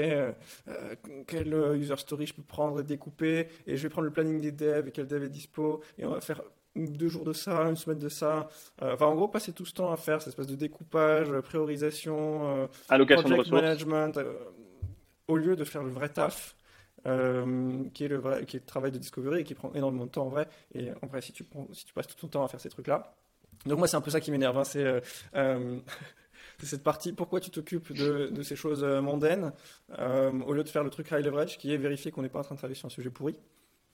quel 1.28 1.54
user 1.76 1.98
story 1.98 2.26
je 2.26 2.34
peux 2.34 2.44
prendre 2.44 2.80
et 2.80 2.84
découper, 2.84 3.50
et 3.68 3.76
je 3.76 3.84
vais 3.84 3.90
prendre 3.90 4.06
le 4.06 4.14
planning 4.14 4.40
des 4.40 4.52
devs 4.52 4.88
et 4.88 4.92
quel 4.92 5.06
dev 5.06 5.24
est 5.24 5.30
dispo, 5.30 5.82
et 6.00 6.06
on 6.06 6.12
va 6.12 6.22
faire 6.22 6.42
deux 6.76 7.10
jours 7.10 7.26
de 7.26 7.34
ça, 7.34 7.64
une 7.64 7.76
semaine 7.76 8.00
de 8.00 8.10
ça. 8.10 8.48
enfin, 8.82 9.06
en 9.06 9.16
gros, 9.16 9.28
passer 9.28 9.52
tout 9.52 9.66
ce 9.66 9.74
temps 9.74 9.92
à 9.92 9.98
faire 9.98 10.22
cette 10.22 10.30
espèce 10.30 10.48
de 10.48 10.56
découpage, 10.56 11.30
priorisation, 11.42 12.70
allocation 12.88 13.30
de 13.30 13.34
ressources. 13.36 13.52
management, 13.52 14.20
au 15.28 15.36
lieu 15.36 15.56
de 15.56 15.66
faire 15.66 15.84
le 15.84 15.92
vrai 15.92 16.10
taf 16.10 16.56
euh, 17.08 17.84
qui, 17.94 18.04
est 18.04 18.08
le 18.08 18.18
vrai, 18.18 18.46
qui 18.46 18.58
est 18.58 18.60
le 18.60 18.66
travail 18.66 18.92
de 18.92 19.00
discovery 19.00 19.42
et 19.42 19.44
qui 19.44 19.56
prend 19.56 19.74
énormément 19.74 20.06
de 20.06 20.12
temps 20.12 20.26
en 20.26 20.30
vrai. 20.30 20.48
Et 20.76 20.92
en 21.02 21.08
vrai, 21.08 21.22
si 21.22 21.34
tu, 21.34 21.44
si 21.74 21.86
tu 21.86 21.94
passes 21.94 22.08
tout 22.08 22.16
ton 22.16 22.28
temps 22.28 22.44
à 22.44 22.48
faire 22.48 22.60
ces 22.60 22.70
trucs-là. 22.70 23.16
Donc, 23.66 23.80
moi, 23.80 23.88
c'est 23.88 23.98
un 23.98 24.02
peu 24.02 24.12
ça 24.12 24.22
qui 24.22 24.32
m'énerve. 24.32 24.58
Hein, 24.58 24.64
c'est. 24.64 24.84
Euh, 24.84 25.00
euh 25.36 25.80
cette 26.64 26.84
partie, 26.84 27.12
pourquoi 27.12 27.40
tu 27.40 27.50
t'occupes 27.50 27.92
de, 27.92 28.28
de, 28.28 28.44
ces 28.44 28.56
choses 28.56 28.84
euh, 28.84 29.02
mondaines 29.02 29.52
au 29.98 30.54
lieu 30.54 30.64
de 30.64 30.70
faire 30.70 30.84
le 30.84 30.92
truc 30.92 31.10
high 31.10 31.26
leverage 31.26 31.58
qui 31.58 31.74
est 31.74 31.78
vérifier 31.78 32.12
qu'on 32.12 32.22
n'est 32.22 32.30
pas 32.30 32.38
en 32.38 32.44
train 32.44 32.54
de 32.54 32.60
travailler 32.60 32.76
sur 32.76 32.86
un 32.86 32.90
sujet 32.90 33.10
pourri. 33.10 33.36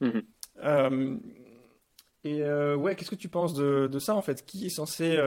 Mm-hmm. 0.02 1.20
et 2.26 2.44
ouais, 2.76 2.96
qu'est-ce 2.98 3.10
que 3.10 3.16
tu 3.16 3.30
penses 3.30 3.54
de, 3.54 3.88
de, 3.90 4.00
ça 4.00 4.16
en 4.16 4.22
fait? 4.22 4.46
Qui 4.46 4.66
est 4.66 4.70
censé, 4.70 5.18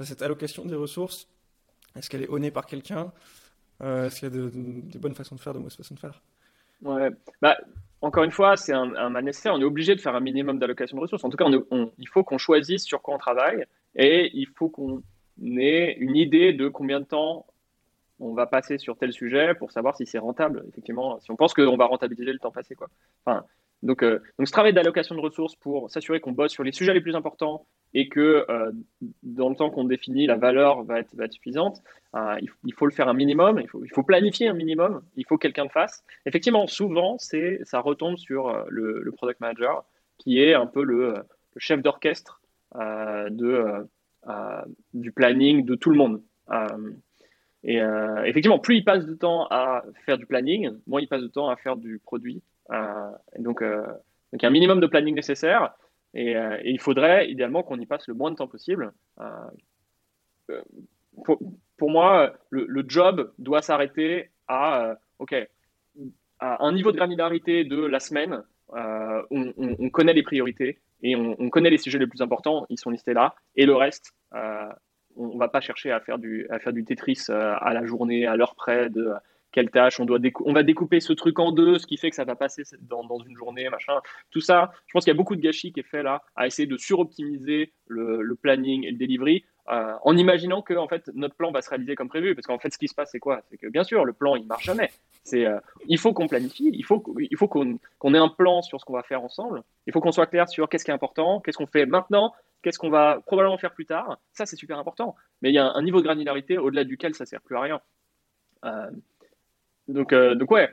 cette 0.00 0.20
allocation 0.20 0.66
des 0.66 0.74
ressources, 0.74 1.28
est-ce 1.96 2.10
qu'elle 2.10 2.24
est 2.24 2.28
honnée 2.28 2.50
par 2.50 2.66
quelqu'un? 2.66 3.10
Est-ce 3.80 4.20
qu'il 4.20 4.28
y 4.28 4.36
a 4.36 4.50
des 4.50 4.98
bonnes 4.98 5.14
façons 5.14 5.34
de 5.34 5.40
faire, 5.40 5.54
de 5.54 5.60
mauvaises 5.60 5.76
façons 5.76 5.94
de 5.94 6.00
faire? 6.00 6.20
Ouais. 6.82 7.10
Bah, 7.40 7.56
encore 8.00 8.24
une 8.24 8.32
fois, 8.32 8.56
c'est 8.56 8.72
un, 8.72 8.94
un 8.94 9.22
nécessaire. 9.22 9.54
On 9.54 9.60
est 9.60 9.64
obligé 9.64 9.94
de 9.94 10.00
faire 10.00 10.14
un 10.14 10.20
minimum 10.20 10.58
d'allocation 10.58 10.96
de 10.96 11.02
ressources. 11.02 11.24
En 11.24 11.30
tout 11.30 11.36
cas, 11.36 11.46
il 11.98 12.08
faut 12.08 12.24
qu'on 12.24 12.38
choisisse 12.38 12.84
sur 12.84 13.00
quoi 13.00 13.14
on 13.14 13.18
travaille 13.18 13.64
et 13.94 14.30
il 14.34 14.48
faut 14.56 14.68
qu'on 14.68 15.02
ait 15.42 15.96
une 15.98 16.16
idée 16.16 16.52
de 16.52 16.68
combien 16.68 17.00
de 17.00 17.04
temps 17.04 17.46
on 18.18 18.34
va 18.34 18.46
passer 18.46 18.78
sur 18.78 18.96
tel 18.96 19.12
sujet 19.12 19.54
pour 19.54 19.72
savoir 19.72 19.96
si 19.96 20.06
c'est 20.06 20.18
rentable. 20.18 20.64
Effectivement, 20.68 21.18
si 21.20 21.30
on 21.30 21.36
pense 21.36 21.54
qu'on 21.54 21.76
va 21.76 21.86
rentabiliser 21.86 22.32
le 22.32 22.38
temps 22.38 22.52
passé, 22.52 22.74
quoi. 22.74 22.88
Donc, 23.82 24.04
euh, 24.04 24.20
donc 24.38 24.46
ce 24.46 24.52
travail 24.52 24.72
d'allocation 24.72 25.14
de 25.14 25.20
ressources 25.20 25.56
pour 25.56 25.90
s'assurer 25.90 26.20
qu'on 26.20 26.32
bosse 26.32 26.52
sur 26.52 26.62
les 26.62 26.72
sujets 26.72 26.94
les 26.94 27.00
plus 27.00 27.16
importants 27.16 27.66
et 27.94 28.08
que 28.08 28.46
euh, 28.48 28.70
dans 29.22 29.48
le 29.48 29.56
temps 29.56 29.70
qu'on 29.70 29.84
définit, 29.84 30.26
la 30.26 30.36
valeur 30.36 30.84
va 30.84 31.00
être, 31.00 31.14
suffisante, 31.32 31.82
euh, 32.14 32.36
il, 32.64 32.74
faut 32.74 32.86
le 32.86 32.92
faire 32.92 33.08
un 33.08 33.14
minimum, 33.14 33.60
il 33.60 33.90
faut, 33.90 34.02
planifier 34.02 34.48
un 34.48 34.54
minimum, 34.54 35.02
il 35.16 35.26
faut 35.26 35.36
que 35.36 35.42
quelqu'un 35.42 35.64
le 35.64 35.70
fasse. 35.70 36.04
Effectivement, 36.26 36.66
souvent, 36.66 37.16
ça 37.18 37.80
retombe 37.80 38.16
sur 38.16 38.64
le, 38.68 39.10
product 39.16 39.40
manager 39.40 39.84
qui 40.18 40.40
est 40.40 40.54
un 40.54 40.66
peu 40.66 40.84
le, 40.84 41.14
chef 41.56 41.82
d'orchestre 41.82 42.40
du 44.94 45.12
planning 45.12 45.64
de 45.64 45.74
tout 45.74 45.90
le 45.90 45.96
monde. 45.96 46.22
et 47.64 47.80
effectivement, 48.24 48.58
plus 48.58 48.76
il 48.76 48.84
passe 48.84 49.04
de 49.04 49.14
temps 49.14 49.46
à 49.50 49.82
faire 50.06 50.18
du 50.18 50.26
planning, 50.26 50.70
moins 50.86 51.00
il 51.00 51.08
passe 51.08 51.22
de 51.22 51.28
temps 51.28 51.48
à 51.48 51.56
faire 51.56 51.76
du 51.76 51.98
produit. 51.98 52.42
Euh, 52.70 53.10
donc, 53.38 53.62
euh, 53.62 53.82
donc, 53.82 54.40
il 54.40 54.42
y 54.42 54.46
a 54.46 54.48
un 54.48 54.52
minimum 54.52 54.80
de 54.80 54.86
planning 54.86 55.14
nécessaire 55.14 55.74
et, 56.14 56.36
euh, 56.36 56.58
il 56.64 56.80
faudrait 56.80 57.30
idéalement 57.30 57.62
qu'on 57.62 57.78
y 57.80 57.86
passe 57.86 58.06
le 58.06 58.14
moins 58.14 58.30
de 58.30 58.36
temps 58.36 58.48
possible. 58.48 58.92
Pour, 61.76 61.90
moi, 61.90 62.32
le, 62.50 62.84
job 62.86 63.32
doit 63.38 63.62
s'arrêter 63.62 64.30
à, 64.48 64.94
ok, 65.18 65.34
à 66.38 66.64
un 66.64 66.72
niveau 66.72 66.92
de 66.92 66.96
granularité 66.96 67.64
de 67.64 67.84
la 67.84 68.00
semaine. 68.00 68.42
On, 68.68 69.52
on, 69.56 69.90
connaît 69.90 70.14
les 70.14 70.22
priorités 70.22 70.80
et 71.02 71.14
on, 71.16 71.36
on, 71.38 71.50
connaît 71.50 71.70
les 71.70 71.78
sujets 71.78 71.98
les 71.98 72.06
plus 72.06 72.22
importants, 72.22 72.66
ils 72.70 72.78
sont 72.78 72.90
listés 72.90 73.12
là. 73.12 73.34
Et 73.56 73.66
le 73.66 73.74
reste, 73.74 74.14
on 74.32 75.34
ne 75.34 75.38
va 75.38 75.48
pas 75.48 75.60
chercher 75.60 75.92
à 75.92 76.00
faire 76.00 76.18
du, 76.18 76.46
à 76.48 76.58
faire 76.58 76.72
du 76.72 76.84
Tetris 76.84 77.26
à 77.28 77.72
la 77.74 77.84
journée, 77.84 78.26
à 78.26 78.36
l'heure 78.36 78.54
près, 78.54 78.88
de 78.88 79.12
quelle 79.52 79.70
tâche, 79.70 80.00
on, 80.00 80.04
doit 80.04 80.18
on 80.44 80.52
va 80.52 80.62
découper 80.62 81.00
ce 81.00 81.12
truc 81.12 81.38
en 81.38 81.52
deux, 81.52 81.78
ce 81.78 81.86
qui 81.86 81.96
fait 81.96 82.10
que 82.10 82.16
ça 82.16 82.24
va 82.24 82.34
passer 82.34 82.62
dans, 82.80 83.04
dans 83.04 83.20
une 83.20 83.36
journée, 83.36 83.68
machin. 83.68 84.00
Tout 84.30 84.40
ça, 84.40 84.72
je 84.86 84.92
pense 84.92 85.04
qu'il 85.04 85.12
y 85.12 85.16
a 85.16 85.16
beaucoup 85.16 85.36
de 85.36 85.40
gâchis 85.40 85.72
qui 85.72 85.80
est 85.80 85.84
fait 85.84 86.02
là, 86.02 86.22
à 86.34 86.46
essayer 86.46 86.66
de 86.66 86.76
suroptimiser 86.76 87.72
le, 87.86 88.22
le 88.22 88.34
planning 88.34 88.84
et 88.84 88.90
le 88.90 88.96
delivery, 88.96 89.44
euh, 89.68 89.94
en 90.02 90.16
imaginant 90.16 90.60
que 90.60 90.74
en 90.74 90.88
fait 90.88 91.08
notre 91.14 91.36
plan 91.36 91.52
va 91.52 91.62
se 91.62 91.70
réaliser 91.70 91.94
comme 91.94 92.08
prévu. 92.08 92.34
Parce 92.34 92.46
qu'en 92.46 92.58
fait, 92.58 92.72
ce 92.72 92.78
qui 92.78 92.88
se 92.88 92.94
passe, 92.94 93.10
c'est 93.12 93.20
quoi? 93.20 93.42
C'est 93.48 93.56
que 93.56 93.68
bien 93.68 93.84
sûr, 93.84 94.04
le 94.04 94.12
plan, 94.12 94.34
il 94.34 94.46
marche 94.46 94.64
jamais. 94.64 94.90
C'est, 95.22 95.46
euh, 95.46 95.60
il 95.86 95.98
faut 95.98 96.12
qu'on 96.12 96.26
planifie, 96.26 96.70
il 96.72 96.84
faut, 96.84 97.02
il 97.18 97.36
faut 97.36 97.46
qu'on, 97.46 97.78
qu'on 97.98 98.14
ait 98.14 98.18
un 98.18 98.28
plan 98.28 98.62
sur 98.62 98.80
ce 98.80 98.84
qu'on 98.84 98.94
va 98.94 99.04
faire 99.04 99.22
ensemble. 99.22 99.62
Il 99.86 99.92
faut 99.92 100.00
qu'on 100.00 100.12
soit 100.12 100.26
clair 100.26 100.48
sur 100.48 100.68
qu'est-ce 100.68 100.84
qui 100.84 100.90
est 100.90 100.94
important, 100.94 101.40
qu'est-ce 101.40 101.58
qu'on 101.58 101.66
fait 101.66 101.86
maintenant, 101.86 102.32
qu'est-ce 102.62 102.78
qu'on 102.78 102.90
va 102.90 103.20
probablement 103.24 103.58
faire 103.58 103.72
plus 103.72 103.86
tard. 103.86 104.18
Ça, 104.32 104.46
c'est 104.46 104.56
super 104.56 104.78
important. 104.78 105.14
Mais 105.42 105.50
il 105.50 105.54
y 105.54 105.58
a 105.58 105.70
un, 105.72 105.82
niveau 105.82 105.98
de 105.98 106.04
granularité 106.04 106.58
au-delà 106.58 106.84
duquel 106.84 107.14
ça 107.14 107.24
sert 107.24 107.40
plus 107.40 107.56
à 107.56 107.60
rien. 107.60 107.80
Euh, 108.64 108.90
donc, 109.92 110.12
euh, 110.12 110.34
donc 110.34 110.50
ouais, 110.50 110.70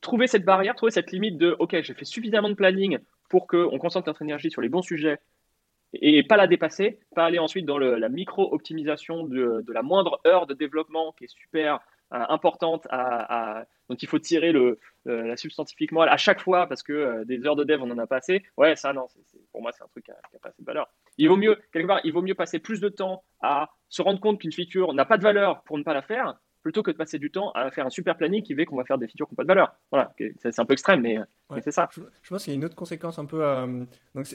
trouver 0.00 0.26
cette 0.26 0.44
barrière, 0.44 0.74
trouver 0.74 0.92
cette 0.92 1.12
limite 1.12 1.38
de 1.38 1.56
OK, 1.58 1.80
j'ai 1.80 1.94
fait 1.94 2.04
suffisamment 2.04 2.48
de 2.48 2.54
planning 2.54 2.98
pour 3.28 3.46
qu'on 3.46 3.78
concentre 3.78 4.08
notre 4.08 4.22
énergie 4.22 4.50
sur 4.50 4.62
les 4.62 4.68
bons 4.68 4.82
sujets 4.82 5.18
et 5.92 6.22
pas 6.24 6.36
la 6.36 6.46
dépasser, 6.46 6.98
pas 7.14 7.24
aller 7.24 7.38
ensuite 7.38 7.64
dans 7.64 7.78
la 7.78 8.08
micro-optimisation 8.08 9.24
de, 9.24 9.64
la 9.68 9.82
moindre 9.82 10.20
heure 10.26 10.46
de 10.46 10.54
développement 10.54 11.12
qui 11.12 11.24
est 11.24 11.28
super 11.28 11.80
euh, 12.12 12.22
importante, 12.28 12.86
à, 12.90 13.64
dont 13.88 13.96
il 13.96 14.08
faut 14.08 14.18
tirer 14.18 14.52
le, 14.52 14.78
la 15.04 15.36
substantifique 15.36 15.92
moelle 15.92 16.08
à 16.08 16.16
chaque 16.16 16.40
fois 16.40 16.66
parce 16.66 16.82
que 16.82 16.92
euh, 16.92 17.24
des 17.24 17.44
heures 17.46 17.56
de 17.56 17.64
dev, 17.64 17.80
on 17.82 17.90
en 17.90 17.98
a 17.98 18.06
pas 18.06 18.16
assez. 18.16 18.44
Ouais, 18.56 18.76
ça, 18.76 18.92
non, 18.92 19.06
pour 19.52 19.62
moi, 19.62 19.72
c'est 19.72 19.82
un 19.82 19.88
truc 19.88 20.04
qui 20.04 20.10
n'a 20.10 20.38
pas 20.40 20.50
assez 20.50 20.62
de 20.62 20.66
valeur. 20.66 20.88
Il 21.18 21.28
vaut 21.28 21.36
mieux, 21.36 21.58
quelque 21.72 21.86
part, 21.86 22.00
il 22.04 22.12
vaut 22.12 22.22
mieux 22.22 22.34
passer 22.34 22.58
plus 22.58 22.80
de 22.80 22.88
temps 22.88 23.24
à 23.40 23.70
se 23.88 24.02
rendre 24.02 24.20
compte 24.20 24.40
qu'une 24.40 24.52
feature 24.52 24.92
n'a 24.92 25.04
pas 25.04 25.18
de 25.18 25.22
valeur 25.22 25.62
pour 25.62 25.78
ne 25.78 25.82
pas 25.82 25.94
la 25.94 26.02
faire 26.02 26.36
plutôt 26.66 26.82
que 26.82 26.90
de 26.90 26.96
passer 26.96 27.20
du 27.20 27.30
temps 27.30 27.52
à 27.52 27.70
faire 27.70 27.86
un 27.86 27.90
super 27.90 28.16
planning 28.16 28.42
qui 28.42 28.52
fait 28.52 28.66
qu'on 28.66 28.76
va 28.76 28.84
faire 28.84 28.98
des 28.98 29.06
features 29.06 29.28
qui 29.28 29.34
n'ont 29.34 29.36
pas 29.36 29.44
de 29.44 29.48
valeur. 29.48 29.76
Voilà, 29.92 30.12
c'est 30.40 30.58
un 30.58 30.64
peu 30.64 30.72
extrême, 30.72 31.00
mais, 31.00 31.16
c'est 31.62 31.70
ça. 31.70 31.88
Je, 31.92 32.28
pense 32.28 32.42
qu'il 32.42 32.52
y 32.52 32.56
a 32.56 32.58
une 32.58 32.64
autre 32.64 32.74
conséquence 32.74 33.20
un 33.20 33.24
peu. 33.24 33.44
Euh, 33.44 33.84
donc 34.16 34.26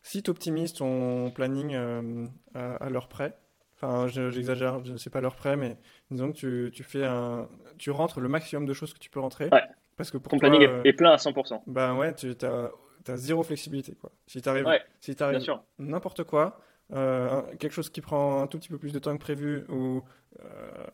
si 0.00 0.22
tu 0.22 0.30
optimises 0.30 0.72
ton 0.72 1.30
planning 1.30 1.74
euh, 1.74 2.26
à, 2.54 2.88
l'heure 2.88 3.08
près, 3.08 3.36
enfin 3.74 4.06
j'exagère, 4.06 4.82
je 4.82 4.92
ne 4.92 4.96
sais 4.96 5.10
pas 5.10 5.20
l'heure 5.20 5.36
près, 5.36 5.58
mais 5.58 5.76
disons 6.10 6.32
que 6.32 6.38
tu, 6.38 6.70
tu, 6.72 6.82
fais 6.82 7.04
un, 7.04 7.50
tu 7.76 7.90
rentres 7.90 8.18
le 8.20 8.30
maximum 8.30 8.64
de 8.64 8.72
choses 8.72 8.94
que 8.94 8.98
tu 8.98 9.10
peux 9.10 9.20
rentrer. 9.20 9.50
Parce 9.98 10.10
que 10.10 10.16
pour 10.16 10.30
Ton 10.30 10.38
toi, 10.38 10.48
planning 10.48 10.66
euh, 10.66 10.80
est, 10.84 10.94
plein 10.94 11.10
à 11.10 11.16
100%. 11.16 11.64
ben 11.66 11.96
ouais, 11.96 12.14
tu 12.14 12.34
as, 12.46 13.16
zéro 13.16 13.42
flexibilité, 13.42 13.94
quoi. 13.94 14.10
Si 14.26 14.40
t'arrives, 14.40 14.64
Ouais, 14.64 14.80
si 15.02 15.14
sûr. 15.40 15.62
n'importe 15.78 16.24
quoi, 16.24 16.60
quelque 16.90 17.72
chose 17.72 17.90
qui 17.90 18.00
prend 18.00 18.42
un 18.42 18.46
tout 18.46 18.58
petit 18.58 18.68
peu 18.68 18.78
plus 18.78 18.92
de 18.92 18.98
temps 18.98 19.14
que 19.16 19.20
prévu, 19.22 19.64
ou 19.68 20.02
euh, 20.40 20.86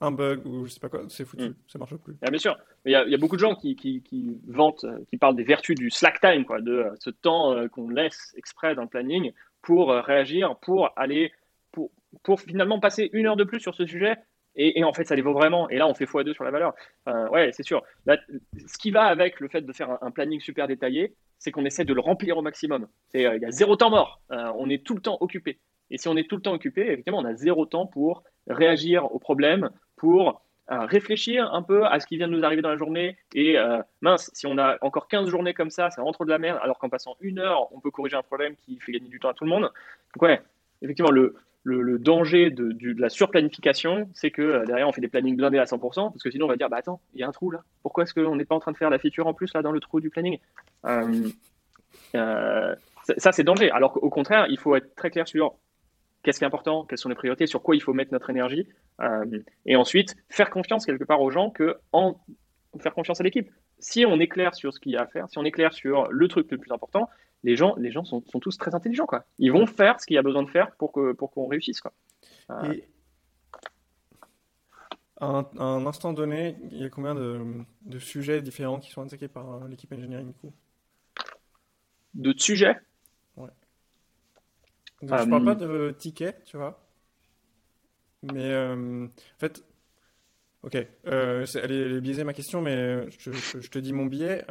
un 0.00 0.10
bug, 0.10 0.44
ou 0.46 0.66
je 0.66 0.72
sais 0.72 0.80
pas 0.80 0.88
quoi, 0.88 1.02
c'est 1.08 1.24
foutu, 1.24 1.48
Mm. 1.50 1.54
ça 1.66 1.78
marche 1.78 1.96
plus. 1.96 2.16
Ah, 2.22 2.30
bien 2.30 2.38
sûr. 2.38 2.58
Il 2.84 2.92
y, 2.92 2.94
a- 2.94 3.04
il 3.04 3.10
y 3.10 3.14
a 3.14 3.18
beaucoup 3.18 3.36
de 3.36 3.40
gens 3.40 3.54
qui, 3.54 3.74
qui, 3.76 4.02
qui 4.02 4.38
vantent, 4.46 4.84
euh, 4.84 4.98
qui 5.08 5.16
parlent 5.16 5.36
des 5.36 5.44
vertus 5.44 5.76
du 5.76 5.88
slack 5.90 6.20
time, 6.20 6.44
quoi, 6.44 6.60
de 6.60 6.72
euh, 6.72 6.90
ce 6.98 7.10
temps 7.10 7.52
euh, 7.52 7.68
qu'on 7.68 7.88
laisse 7.88 8.34
exprès 8.36 8.74
dans 8.74 8.82
le 8.82 8.88
planning 8.88 9.32
pour 9.62 9.90
euh, 9.92 10.00
réagir, 10.02 10.56
pour 10.60 10.90
aller, 10.96 11.32
pour, 11.72 11.90
pour 12.22 12.40
finalement 12.40 12.80
passer 12.80 13.08
une 13.14 13.26
heure 13.26 13.36
de 13.36 13.44
plus 13.44 13.60
sur 13.60 13.74
ce 13.74 13.86
sujet. 13.86 14.16
Et, 14.56 14.78
et 14.78 14.84
en 14.84 14.92
fait, 14.92 15.04
ça 15.04 15.16
les 15.16 15.22
vaut 15.22 15.32
vraiment. 15.32 15.68
Et 15.70 15.78
là, 15.78 15.88
on 15.88 15.94
fait 15.94 16.04
x2 16.04 16.32
sur 16.34 16.44
la 16.44 16.50
valeur. 16.52 16.74
Enfin, 17.06 17.28
ouais, 17.30 17.50
c'est 17.52 17.64
sûr. 17.64 17.82
Là, 18.06 18.18
ce 18.66 18.78
qui 18.78 18.90
va 18.92 19.04
avec 19.04 19.40
le 19.40 19.48
fait 19.48 19.62
de 19.62 19.72
faire 19.72 19.90
un, 19.90 19.98
un 20.02 20.10
planning 20.12 20.38
super 20.40 20.68
détaillé, 20.68 21.14
c'est 21.38 21.50
qu'on 21.50 21.64
essaie 21.64 21.84
de 21.84 21.94
le 21.94 22.00
remplir 22.00 22.36
au 22.36 22.42
maximum. 22.42 22.84
Euh, 23.14 23.36
Il 23.36 23.42
y 23.42 23.44
a 23.44 23.50
zéro 23.50 23.76
temps 23.76 23.90
mort. 23.90 24.20
Euh, 24.30 24.52
on 24.56 24.68
est 24.70 24.84
tout 24.84 24.94
le 24.94 25.00
temps 25.00 25.18
occupé. 25.20 25.58
Et 25.90 25.98
si 25.98 26.08
on 26.08 26.16
est 26.16 26.28
tout 26.28 26.36
le 26.36 26.42
temps 26.42 26.54
occupé, 26.54 26.82
effectivement, 26.82 27.18
on 27.18 27.24
a 27.24 27.34
zéro 27.34 27.66
temps 27.66 27.86
pour 27.86 28.22
réagir 28.46 29.12
aux 29.14 29.18
problèmes, 29.18 29.70
pour 29.96 30.42
euh, 30.70 30.86
réfléchir 30.86 31.52
un 31.52 31.62
peu 31.62 31.84
à 31.84 32.00
ce 32.00 32.06
qui 32.06 32.16
vient 32.16 32.28
de 32.28 32.32
nous 32.32 32.44
arriver 32.44 32.62
dans 32.62 32.70
la 32.70 32.76
journée. 32.76 33.16
Et 33.34 33.56
mince, 34.00 34.30
si 34.32 34.46
on 34.46 34.56
a 34.58 34.78
encore 34.80 35.08
15 35.08 35.28
journées 35.28 35.54
comme 35.54 35.70
ça, 35.70 35.88
vraiment 35.88 36.12
trop 36.12 36.24
de 36.24 36.30
la 36.30 36.38
merde, 36.38 36.58
alors 36.62 36.78
qu'en 36.78 36.88
passant 36.88 37.16
une 37.20 37.38
heure, 37.38 37.72
on 37.74 37.80
peut 37.80 37.90
corriger 37.90 38.16
un 38.16 38.22
problème 38.22 38.56
qui 38.56 38.78
fait 38.80 38.92
gagner 38.92 39.08
du 39.08 39.20
temps 39.20 39.28
à 39.28 39.34
tout 39.34 39.44
le 39.44 39.50
monde. 39.50 39.62
Donc 40.14 40.22
ouais, 40.22 40.40
effectivement, 40.80 41.10
le, 41.10 41.36
le, 41.64 41.98
danger 41.98 42.50
de, 42.50 43.00
la 43.00 43.08
surplanification, 43.08 44.08
c'est 44.14 44.30
que 44.30 44.42
euh, 44.42 44.64
derrière, 44.66 44.86
on 44.86 44.92
fait 44.92 45.00
des 45.00 45.08
plannings 45.08 45.36
blindés 45.36 45.58
à 45.58 45.64
100%, 45.64 46.10
parce 46.10 46.22
que 46.22 46.30
sinon, 46.30 46.46
on 46.46 46.48
va 46.48 46.56
dire, 46.56 46.68
bah 46.68 46.76
attends, 46.76 47.00
il 47.14 47.20
y 47.20 47.22
a 47.24 47.28
un 47.28 47.32
trou 47.32 47.50
là. 47.50 47.62
Pourquoi 47.82 48.04
est-ce 48.04 48.14
qu'on 48.14 48.36
n'est 48.36 48.44
pas 48.44 48.54
en 48.54 48.60
train 48.60 48.72
de 48.72 48.76
faire 48.76 48.90
la 48.90 48.98
feature 48.98 49.26
en 49.26 49.34
plus 49.34 49.52
là 49.54 49.62
dans 49.62 49.72
le 49.72 49.80
trou 49.80 50.00
du 50.00 50.10
planning? 50.10 50.38
Euh, 50.86 51.28
euh, 52.14 52.74
ça, 53.16 53.32
c'est 53.32 53.44
danger. 53.44 53.70
Alors 53.70 53.92
qu'au 53.94 54.10
contraire, 54.10 54.46
il 54.50 54.58
faut 54.58 54.76
être 54.76 54.94
très 54.94 55.10
clair 55.10 55.26
sur 55.26 55.54
qu'est-ce 56.22 56.38
qui 56.38 56.44
est 56.44 56.46
important, 56.46 56.84
quelles 56.84 56.98
sont 56.98 57.08
les 57.08 57.14
priorités, 57.14 57.46
sur 57.46 57.62
quoi 57.62 57.74
il 57.74 57.80
faut 57.82 57.92
mettre 57.92 58.12
notre 58.12 58.30
énergie. 58.30 58.66
Et 59.66 59.76
ensuite, 59.76 60.16
faire 60.30 60.48
confiance 60.48 60.86
quelque 60.86 61.04
part 61.04 61.20
aux 61.20 61.30
gens 61.30 61.50
que 61.50 61.76
faire 62.80 62.94
confiance 62.94 63.20
à 63.20 63.24
l'équipe. 63.24 63.50
Si 63.78 64.06
on 64.06 64.18
est 64.20 64.28
clair 64.28 64.54
sur 64.54 64.72
ce 64.72 64.80
qu'il 64.80 64.92
y 64.92 64.96
a 64.96 65.02
à 65.02 65.06
faire, 65.06 65.28
si 65.28 65.38
on 65.38 65.44
est 65.44 65.50
clair 65.50 65.72
sur 65.72 66.10
le 66.10 66.28
truc 66.28 66.50
le 66.50 66.58
plus 66.58 66.72
important, 66.72 67.08
les 67.44 67.56
gens, 67.56 67.76
les 67.76 67.92
gens 67.92 68.04
sont, 68.04 68.22
sont 68.32 68.40
tous 68.40 68.58
très 68.58 68.74
intelligents. 68.74 69.06
Quoi. 69.06 69.24
Ils 69.38 69.52
vont 69.52 69.66
faire 69.66 70.00
ce 70.00 70.06
qu'il 70.06 70.16
y 70.16 70.18
a 70.18 70.22
besoin 70.22 70.42
de 70.44 70.50
faire 70.50 70.72
pour 70.76 70.92
que 70.92 71.12
pour 71.12 71.30
qu'on 71.32 71.46
réussisse. 71.48 71.80
Quoi. 71.80 71.92
Euh, 72.50 72.74
Et 72.74 72.84
à 75.16 75.26
un, 75.26 75.42
à 75.58 75.62
un 75.64 75.86
instant 75.86 76.12
donné, 76.12 76.56
il 76.70 76.78
y 76.78 76.84
a 76.84 76.90
combien 76.90 77.14
de, 77.14 77.40
de 77.82 77.98
sujets 77.98 78.42
différents 78.42 78.78
qui 78.80 78.90
sont 78.90 79.02
attaqués 79.02 79.28
par 79.28 79.54
euh, 79.64 79.68
l'équipe 79.68 79.92
engineering 79.92 80.26
du 80.28 80.34
coup? 80.34 80.52
de 82.14 82.34
sujets, 82.36 82.76
Donc, 85.02 85.18
je 85.18 85.26
Euh, 85.26 85.26
parle 85.28 85.44
pas 85.44 85.54
de 85.54 85.94
tickets, 85.96 86.42
tu 86.44 86.56
vois. 86.56 86.84
Mais 88.22 88.50
euh, 88.52 89.06
en 89.06 89.38
fait, 89.38 89.64
ok, 90.62 90.76
euh, 91.06 91.46
elle 91.56 91.72
est, 91.72 91.76
elle 91.76 91.92
est 91.94 92.00
biaisée 92.00 92.24
ma 92.24 92.32
question, 92.34 92.62
mais 92.62 92.76
euh, 92.76 93.06
je, 93.18 93.32
je- 93.32 93.60
je 93.60 93.70
te 93.70 93.78
dis 93.78 93.92
mon 93.92 94.06
biais. 94.06 94.44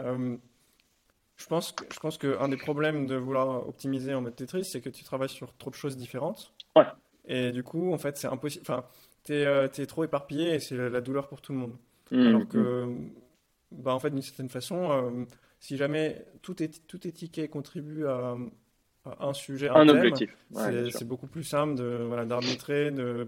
Je 1.37 1.45
pense 1.47 1.71
que, 1.71 1.83
je 1.91 1.99
pense 1.99 2.17
qu'un 2.17 2.47
des 2.47 2.57
problèmes 2.57 3.05
de 3.05 3.15
vouloir 3.15 3.67
optimiser 3.67 4.13
en 4.13 4.21
mode 4.21 4.35
Tetris, 4.35 4.65
c'est 4.65 4.81
que 4.81 4.89
tu 4.89 5.03
travailles 5.03 5.29
sur 5.29 5.55
trop 5.57 5.69
de 5.69 5.75
choses 5.75 5.97
différentes. 5.97 6.53
Ouais. 6.75 6.85
Et 7.25 7.51
du 7.51 7.63
coup, 7.63 7.93
en 7.93 7.97
fait, 7.97 8.17
c'est 8.17 8.27
impossible. 8.27 8.63
Enfin, 8.67 8.85
t'es, 9.23 9.45
euh, 9.45 9.67
trop 9.87 10.03
éparpillé 10.03 10.55
et 10.55 10.59
c'est 10.59 10.75
la, 10.77 10.89
la 10.89 11.01
douleur 11.01 11.27
pour 11.27 11.41
tout 11.41 11.53
le 11.53 11.59
monde. 11.59 11.75
Hmm, 12.11 12.27
Alors 12.27 12.47
que, 12.47 12.87
bah, 13.71 13.93
en 13.93 13.99
fait, 13.99 14.11
d'une 14.11 14.21
certaine 14.21 14.49
façon, 14.49 14.91
euh, 14.91 15.25
si 15.59 15.77
jamais 15.77 16.25
tout 16.41 16.61
est, 16.61 16.85
tout 16.87 16.99
ticket 16.99 17.47
contribue 17.47 18.05
à, 18.05 18.35
à 19.05 19.27
un 19.27 19.33
sujet, 19.33 19.69
un 19.69 19.75
un 19.75 19.85
thème, 19.85 19.97
objectif. 19.97 20.35
Ouais, 20.51 20.89
c'est 20.91 21.05
beaucoup 21.07 21.27
plus 21.27 21.43
simple 21.43 21.75
de 21.75 22.03
voilà 22.07 22.25
d'arbitrer, 22.25 22.91
de 22.91 23.27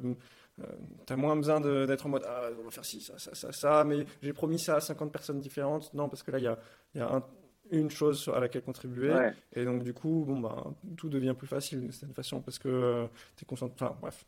euh, 0.61 0.63
t'as 1.05 1.17
moins 1.17 1.35
besoin 1.35 1.59
d'être 1.59 2.05
en 2.05 2.09
mode 2.09 2.23
ah 2.25 2.49
on 2.59 2.63
va 2.63 2.71
faire 2.71 2.85
ci 2.85 3.01
ça 3.01 3.17
ça 3.17 3.35
ça 3.35 3.51
ça 3.51 3.83
mais 3.83 4.05
j'ai 4.21 4.31
promis 4.31 4.57
ça 4.57 4.77
à 4.77 4.79
50 4.79 5.11
personnes 5.11 5.41
différentes 5.41 5.93
non 5.93 6.07
parce 6.07 6.23
que 6.23 6.31
là 6.31 6.37
il 6.37 6.45
y 6.45 6.47
a 6.47 6.57
il 6.93 6.99
y 6.99 7.01
a 7.01 7.09
un- 7.11 7.23
une 7.71 7.89
chose 7.89 8.29
à 8.33 8.39
laquelle 8.39 8.61
contribuer 8.61 9.11
Ouais. 9.11 9.33
et 9.53 9.65
donc 9.65 9.83
du 9.83 9.93
coup 9.93 10.23
bon 10.27 10.39
bah 10.39 10.63
tout 10.97 11.09
devient 11.09 11.33
plus 11.37 11.47
facile 11.47 11.79
d'une 11.81 11.91
certaine 11.91 12.13
façon 12.15 12.41
parce 12.41 12.59
que 12.59 12.67
euh, 12.69 13.05
t'es 13.35 13.45
concentré 13.45 13.85
enfin 13.85 13.95
bref 14.01 14.25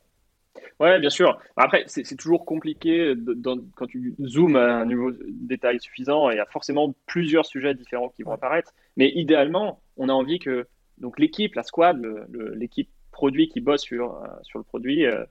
Ouais, 0.80 1.00
bien 1.00 1.10
sûr. 1.12 1.40
Après, 1.56 1.84
c'est 1.88 2.16
toujours 2.16 2.44
compliqué 2.46 3.16
de- 3.16 3.34
dans- 3.34 3.60
quand 3.76 3.86
tu 3.88 4.16
zoomes 4.26 4.56
à 4.56 4.78
un 4.80 4.86
niveau 4.86 5.12
de 5.12 5.24
détail 5.30 5.80
suffisant. 5.80 6.30
Il 6.32 6.38
y 6.38 6.40
a 6.40 6.46
forcément 6.48 6.94
plusieurs 7.06 7.46
sujets 7.46 7.74
différents 7.76 8.10
qui 8.10 8.24
vont 8.24 8.32
apparaître. 8.32 8.74
Mais 8.96 9.10
idéalement, 9.16 9.82
on 9.98 10.10
a 10.10 10.14
envie 10.14 10.40
que 10.40 10.68
donc 10.98 11.20
l'équipe, 11.20 11.54
la 11.56 11.62
squad, 11.64 12.04
l'équipe 12.56 12.90
produit 13.12 13.50
qui 13.50 13.60
bosse 13.62 13.82
sur, 13.82 14.16
euh, 14.16 14.28
sur 14.44 14.58
le 14.60 14.64
produit, 14.64 15.06
euh, 15.06 15.24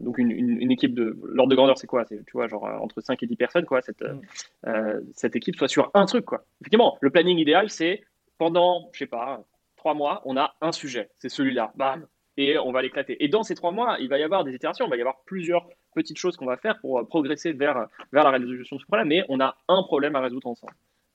donc 0.00 0.18
une, 0.18 0.30
une- 0.30 0.60
une 0.60 0.70
équipe 0.70 0.94
de 0.94 1.18
l'ordre 1.24 1.50
de 1.50 1.56
grandeur, 1.56 1.78
c'est 1.78 1.86
quoi? 1.86 2.04
C'est, 2.04 2.24
tu 2.26 2.32
vois, 2.32 2.48
genre 2.48 2.66
euh, 2.66 2.76
entre 2.78 3.00
5 3.00 3.22
et 3.22 3.26
10 3.26 3.36
personnes, 3.36 3.64
quoi. 3.64 3.80
Cette, 3.82 4.02
euh, 4.02 4.14
Mm. 4.14 4.20
euh, 4.66 5.00
cette 5.14 5.36
équipe 5.36 5.56
soit 5.56 5.68
sur 5.68 5.90
un 5.94 6.04
truc, 6.06 6.24
quoi. 6.24 6.44
Effectivement, 6.60 6.98
le 7.00 7.10
planning 7.10 7.38
idéal, 7.38 7.70
c'est 7.70 8.02
pendant, 8.38 8.90
je 8.92 8.98
sais 8.98 9.06
pas, 9.06 9.42
trois 9.76 9.94
mois, 9.94 10.20
on 10.26 10.36
a 10.36 10.54
un 10.60 10.72
sujet. 10.72 11.08
C'est 11.16 11.28
celui-là. 11.28 11.72
Bam 11.76 12.06
et 12.36 12.58
on 12.58 12.72
va 12.72 12.82
l'éclater. 12.82 13.22
Et 13.24 13.28
dans 13.28 13.44
ces 13.44 13.54
trois 13.54 13.70
mois, 13.70 13.96
il 14.00 14.08
va 14.08 14.18
y 14.18 14.22
avoir 14.24 14.42
des 14.42 14.52
itérations, 14.54 14.86
il 14.86 14.90
va 14.90 14.96
y 14.96 15.00
avoir 15.00 15.20
plusieurs 15.24 15.68
petites 15.94 16.18
choses 16.18 16.36
qu'on 16.36 16.46
va 16.46 16.56
faire 16.56 16.78
pour 16.80 16.98
euh, 16.98 17.04
progresser 17.04 17.52
vers, 17.52 17.86
vers 18.12 18.24
la 18.24 18.30
résolution 18.30 18.74
de 18.76 18.80
ce 18.80 18.86
problème, 18.86 19.06
mais 19.08 19.22
on 19.28 19.38
a 19.40 19.56
un 19.68 19.82
problème 19.84 20.16
à 20.16 20.20
résoudre 20.20 20.48
ensemble. 20.48 20.72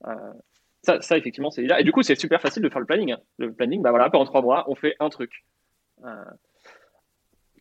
Euh, 0.07 0.13
ça, 0.81 1.01
ça, 1.01 1.17
effectivement, 1.17 1.51
c'est 1.51 1.63
là. 1.63 1.81
Et 1.81 1.83
du 1.83 1.91
coup, 1.91 2.03
c'est 2.03 2.15
super 2.15 2.39
facile 2.41 2.63
de 2.63 2.69
faire 2.69 2.79
le 2.79 2.85
planning. 2.85 3.11
hein. 3.11 3.19
Le 3.37 3.51
planning, 3.51 3.81
bah 3.81 3.89
voilà, 3.89 4.09
pendant 4.09 4.23
trois 4.23 4.41
mois, 4.41 4.63
on 4.69 4.75
fait 4.75 4.95
un 5.01 5.09
truc. 5.09 5.43
Euh, 6.05 6.23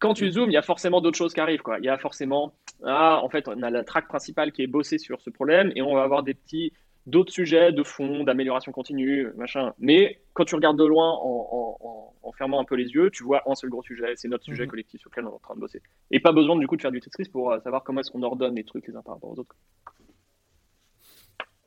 quand 0.00 0.14
tu 0.14 0.30
zoomes, 0.30 0.50
il 0.50 0.54
y 0.54 0.56
a 0.58 0.62
forcément 0.62 1.00
d'autres 1.00 1.18
choses 1.18 1.34
qui 1.34 1.40
arrivent. 1.40 1.62
Quoi. 1.62 1.78
Il 1.78 1.84
y 1.84 1.88
a 1.88 1.98
forcément, 1.98 2.52
ah, 2.84 3.20
en 3.22 3.28
fait, 3.28 3.48
on 3.48 3.62
a 3.62 3.70
la 3.70 3.84
track 3.84 4.08
principale 4.08 4.52
qui 4.52 4.62
est 4.62 4.66
bossée 4.66 4.98
sur 4.98 5.20
ce 5.20 5.30
problème, 5.30 5.72
et 5.76 5.82
on 5.82 5.94
va 5.94 6.02
avoir 6.02 6.22
des 6.22 6.34
petits 6.34 6.72
d'autres 7.06 7.32
sujets 7.32 7.72
de 7.72 7.82
fond, 7.82 8.22
d'amélioration 8.24 8.70
continue, 8.70 9.28
machin. 9.36 9.72
Mais 9.78 10.20
quand 10.34 10.44
tu 10.44 10.54
regardes 10.54 10.78
de 10.78 10.84
loin 10.84 11.10
en, 11.10 11.48
en- 11.50 11.76
en- 11.88 12.14
en 12.22 12.32
fermant 12.32 12.60
un 12.60 12.64
peu 12.64 12.74
les 12.74 12.88
yeux, 12.90 13.10
tu 13.10 13.24
vois 13.24 13.42
un 13.50 13.54
seul 13.54 13.70
gros 13.70 13.82
sujet, 13.82 14.12
c'est 14.16 14.28
notre 14.28 14.44
sujet 14.44 14.64
Mhm. 14.64 14.68
collectif 14.70 15.00
sur 15.00 15.08
lequel 15.10 15.24
on 15.24 15.30
est 15.30 15.34
en 15.34 15.38
train 15.38 15.54
de 15.54 15.60
bosser. 15.60 15.80
Et 16.10 16.20
pas 16.20 16.32
besoin 16.32 16.56
du 16.56 16.66
coup 16.66 16.76
de 16.76 16.82
faire 16.82 16.92
du 16.92 17.00
Tetris 17.00 17.30
pour 17.30 17.50
euh, 17.52 17.60
savoir 17.60 17.82
comment 17.82 18.00
est-ce 18.00 18.10
qu'on 18.10 18.22
ordonne 18.22 18.56
les 18.56 18.64
trucs 18.64 18.86
les 18.88 18.94
uns 18.94 19.00
par 19.02 19.14
rapport 19.14 19.30
aux 19.30 19.38
autres. 19.40 19.56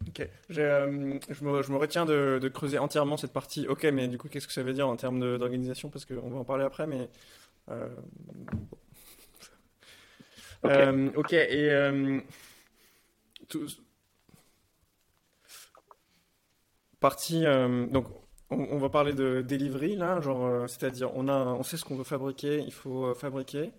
ok 0.08 0.28
euh, 0.58 1.20
je 1.30 1.44
me, 1.46 1.62
je 1.62 1.72
me 1.72 1.78
retiens 1.78 2.06
de, 2.06 2.40
de 2.42 2.50
creuser 2.50 2.78
entièrement 2.80 3.18
cette 3.18 3.34
partie 3.34 3.68
ok 3.68 3.84
mais 3.94 4.08
du 4.08 4.18
coup 4.18 4.28
qu'est-ce 4.30 4.48
que 4.48 4.54
ça 4.54 4.64
veut 4.64 4.74
dire 4.74 4.88
en 4.88 4.96
termes 4.96 5.38
d'organisation? 5.38 5.90
Parce 5.90 6.06
qu'on 6.06 6.30
va 6.30 6.38
en 6.40 6.44
parler 6.44 6.64
après 6.66 6.88
mais 6.88 7.08
euh. 7.70 7.96
Ok. 10.64 10.72
Euh, 10.72 11.12
ok, 11.16 11.34
et 11.34 11.70
euh, 11.72 12.20
tout- 13.48 13.82
partie 17.00 17.44
donc 17.44 18.06
on, 18.50 18.58
on 18.72 18.78
va 18.78 18.90
parler 18.90 19.14
de 19.14 19.42
delivery 19.42 19.96
là, 19.96 20.20
genre 20.22 20.70
c'est-à-dire 20.70 21.12
on 21.16 21.28
a 21.28 21.46
on 21.46 21.64
sait 21.64 21.78
ce 21.78 21.86
qu'on 21.86 21.96
veut 21.96 22.04
fabriquer, 22.04 22.60
il 22.60 22.74
faut 22.74 23.14
fabriquer. 23.16 23.72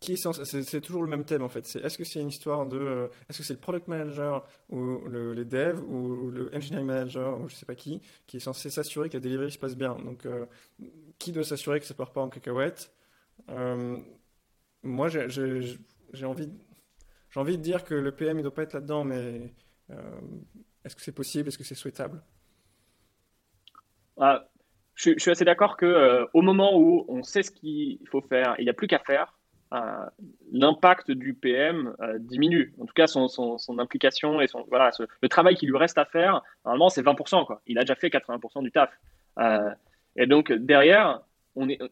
Qui 0.00 0.16
c'est 0.16 0.80
toujours 0.80 1.02
le 1.02 1.08
même 1.08 1.24
thème 1.24 1.42
en 1.42 1.48
fait. 1.48 1.66
C'est 1.66 1.80
est-ce 1.84 1.98
que 1.98 2.04
c'est 2.04 2.20
une 2.20 2.28
histoire 2.28 2.66
de 2.66 2.78
euh, 2.78 3.08
est-ce 3.28 3.38
que 3.38 3.44
c'est 3.44 3.54
le 3.54 3.58
product 3.58 3.88
manager 3.88 4.46
ou 4.68 5.00
le, 5.08 5.32
les 5.32 5.44
devs 5.44 5.82
ou 5.88 6.30
le 6.30 6.54
engineering 6.54 6.86
manager 6.86 7.40
ou 7.40 7.48
je 7.48 7.56
sais 7.56 7.66
pas 7.66 7.74
qui 7.74 8.00
qui 8.28 8.36
est 8.36 8.40
censé 8.40 8.70
s'assurer 8.70 9.08
que 9.08 9.14
la 9.16 9.20
delivery 9.20 9.50
se 9.50 9.58
passe 9.58 9.76
bien. 9.76 9.96
Donc 9.96 10.24
euh, 10.24 10.46
qui 11.18 11.32
doit 11.32 11.42
s'assurer 11.42 11.80
que 11.80 11.86
ça 11.86 11.94
part 11.94 12.12
pas 12.12 12.20
en 12.22 12.28
cacahuète? 12.28 12.92
Euh, 13.50 13.98
Moi 14.82 15.08
j'ai 15.08 16.24
envie 16.24 16.50
j'ai 17.30 17.40
envie 17.40 17.58
de 17.58 17.62
dire 17.62 17.84
que 17.84 17.94
le 17.94 18.12
PM 18.12 18.38
il 18.38 18.42
doit 18.42 18.54
pas 18.54 18.62
être 18.64 18.74
là-dedans, 18.74 19.04
mais 19.04 19.54
est-ce 20.84 20.96
que 20.96 21.02
c'est 21.02 21.12
possible? 21.12 21.48
Est-ce 21.48 21.58
que 21.58 21.64
c'est 21.64 21.74
souhaitable? 21.74 22.22
Ah, 24.20 24.44
je, 24.94 25.12
je 25.12 25.18
suis 25.18 25.30
assez 25.30 25.44
d'accord 25.44 25.76
que 25.76 26.26
au 26.34 26.42
moment 26.42 26.76
où 26.78 27.04
on 27.08 27.22
sait 27.22 27.42
ce 27.42 27.50
qu'il 27.50 28.00
faut 28.10 28.20
faire, 28.22 28.54
il 28.58 28.64
n'y 28.64 28.70
a 28.70 28.74
plus 28.74 28.88
qu'à 28.88 28.98
faire, 28.98 29.37
l'impact 30.52 31.10
du 31.10 31.34
PM 31.34 31.94
euh, 32.00 32.18
diminue. 32.18 32.72
En 32.80 32.86
tout 32.86 32.94
cas, 32.94 33.06
son, 33.06 33.58
implication 33.78 34.40
et 34.40 34.46
son, 34.46 34.66
le 34.70 35.28
travail 35.28 35.56
qui 35.56 35.66
lui 35.66 35.76
reste 35.76 35.98
à 35.98 36.04
faire, 36.04 36.42
normalement, 36.64 36.88
c'est 36.88 37.02
20%. 37.02 37.46
Quoi. 37.46 37.60
Il 37.66 37.78
a 37.78 37.82
déjà 37.82 37.94
fait 37.94 38.08
80% 38.08 38.62
du 38.62 38.70
taf. 38.70 38.90
Euh, 39.38 39.70
et 40.16 40.26
donc, 40.26 40.52
derrière, 40.52 41.22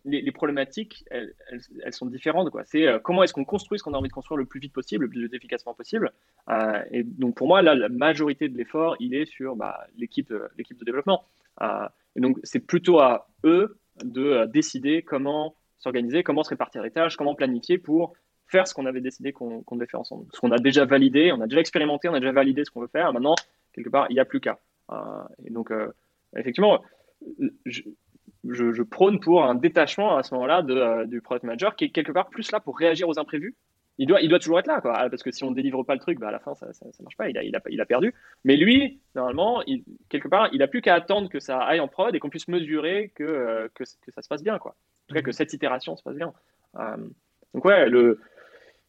les, 0.04 0.32
problématiques, 0.32 1.04
elles, 1.10 1.34
sont 1.90 2.06
différentes. 2.06 2.50
quoi. 2.50 2.62
C'est 2.64 2.86
euh, 2.86 2.98
comment 2.98 3.22
est-ce 3.22 3.32
qu'on 3.32 3.44
construit 3.44 3.78
ce 3.78 3.84
qu'on 3.84 3.94
a 3.94 3.98
envie 3.98 4.08
de 4.08 4.14
construire 4.14 4.38
le 4.38 4.46
plus 4.46 4.60
vite 4.60 4.72
possible, 4.72 5.04
le 5.04 5.10
plus 5.10 5.34
efficacement 5.34 5.74
possible. 5.74 6.12
Euh, 6.48 6.82
et 6.90 7.02
donc, 7.02 7.34
pour 7.36 7.46
moi, 7.46 7.62
la 7.62 7.88
majorité 7.88 8.48
de 8.48 8.56
l'effort, 8.56 8.96
il 9.00 9.14
est 9.14 9.26
sur 9.26 9.56
bah, 9.56 9.86
l'équipe 9.96 10.28
de, 10.28 10.48
l'équipe 10.56 10.78
de 10.78 10.84
développement. 10.84 11.24
Euh, 11.62 11.86
et 12.16 12.20
donc, 12.20 12.38
c'est 12.42 12.60
plutôt 12.60 13.00
à 13.00 13.28
eux 13.44 13.78
de 14.04 14.24
euh, 14.24 14.46
décider 14.46 15.02
comment 15.02 15.54
s'organiser, 15.78 16.22
comment 16.22 16.42
se 16.42 16.50
répartir 16.50 16.82
les 16.82 16.90
tâches, 16.90 17.16
comment 17.16 17.34
planifier 17.34 17.78
pour 17.78 18.14
faire 18.46 18.68
ce 18.68 18.74
qu'on 18.74 18.86
avait 18.86 19.00
décidé 19.00 19.32
qu'on 19.32 19.62
devait 19.72 19.86
faire 19.86 20.00
ensemble. 20.00 20.26
Ce 20.32 20.40
qu'on 20.40 20.52
a 20.52 20.58
déjà 20.58 20.84
validé, 20.84 21.32
on 21.32 21.40
a 21.40 21.46
déjà 21.46 21.60
expérimenté, 21.60 22.08
on 22.08 22.14
a 22.14 22.20
déjà 22.20 22.32
validé 22.32 22.64
ce 22.64 22.70
qu'on 22.70 22.80
veut 22.80 22.86
faire. 22.86 23.12
Maintenant, 23.12 23.34
quelque 23.72 23.88
part, 23.88 24.06
il 24.08 24.14
n'y 24.14 24.20
a 24.20 24.24
plus 24.24 24.40
qu'à. 24.40 24.60
et 25.44 25.50
donc, 25.50 25.72
effectivement, 26.36 26.80
je, 27.64 28.82
prône 28.82 29.18
pour 29.18 29.44
un 29.44 29.56
détachement 29.56 30.16
à 30.16 30.22
ce 30.22 30.32
moment-là 30.34 30.62
du 31.06 31.20
product 31.20 31.44
manager 31.44 31.74
qui 31.74 31.86
est 31.86 31.90
quelque 31.90 32.12
part 32.12 32.28
plus 32.28 32.52
là 32.52 32.60
pour 32.60 32.78
réagir 32.78 33.08
aux 33.08 33.18
imprévus 33.18 33.56
il 33.98 34.06
doit, 34.06 34.20
il 34.20 34.28
doit 34.28 34.38
toujours 34.38 34.58
être 34.58 34.66
là, 34.66 34.80
quoi. 34.80 35.08
Parce 35.08 35.22
que 35.22 35.30
si 35.30 35.44
on 35.44 35.50
ne 35.50 35.54
délivre 35.54 35.82
pas 35.82 35.94
le 35.94 36.00
truc, 36.00 36.18
bah, 36.18 36.28
à 36.28 36.30
la 36.30 36.38
fin, 36.38 36.54
ça 36.54 36.66
ne 36.66 37.02
marche 37.02 37.16
pas. 37.16 37.28
Il 37.30 37.38
a, 37.38 37.42
il, 37.42 37.56
a, 37.56 37.62
il 37.70 37.80
a, 37.80 37.86
perdu. 37.86 38.14
Mais 38.44 38.56
lui, 38.56 39.00
normalement, 39.14 39.62
il, 39.66 39.84
quelque 40.08 40.28
part, 40.28 40.48
il 40.52 40.58
n'a 40.58 40.68
plus 40.68 40.82
qu'à 40.82 40.94
attendre 40.94 41.28
que 41.28 41.40
ça 41.40 41.58
aille 41.60 41.80
en 41.80 41.88
prod 41.88 42.14
et 42.14 42.18
qu'on 42.18 42.28
puisse 42.28 42.48
mesurer 42.48 43.10
que, 43.14 43.24
euh, 43.24 43.68
que, 43.74 43.84
que, 43.84 44.12
ça 44.12 44.22
se 44.22 44.28
passe 44.28 44.42
bien, 44.42 44.58
quoi. 44.58 44.76
En 45.06 45.08
tout 45.08 45.14
cas, 45.14 45.22
que 45.22 45.32
cette 45.32 45.52
itération 45.52 45.96
se 45.96 46.02
passe 46.02 46.16
bien. 46.16 46.32
Euh, 46.78 46.96
donc, 47.54 47.64
ouais, 47.64 47.88
le, 47.88 48.20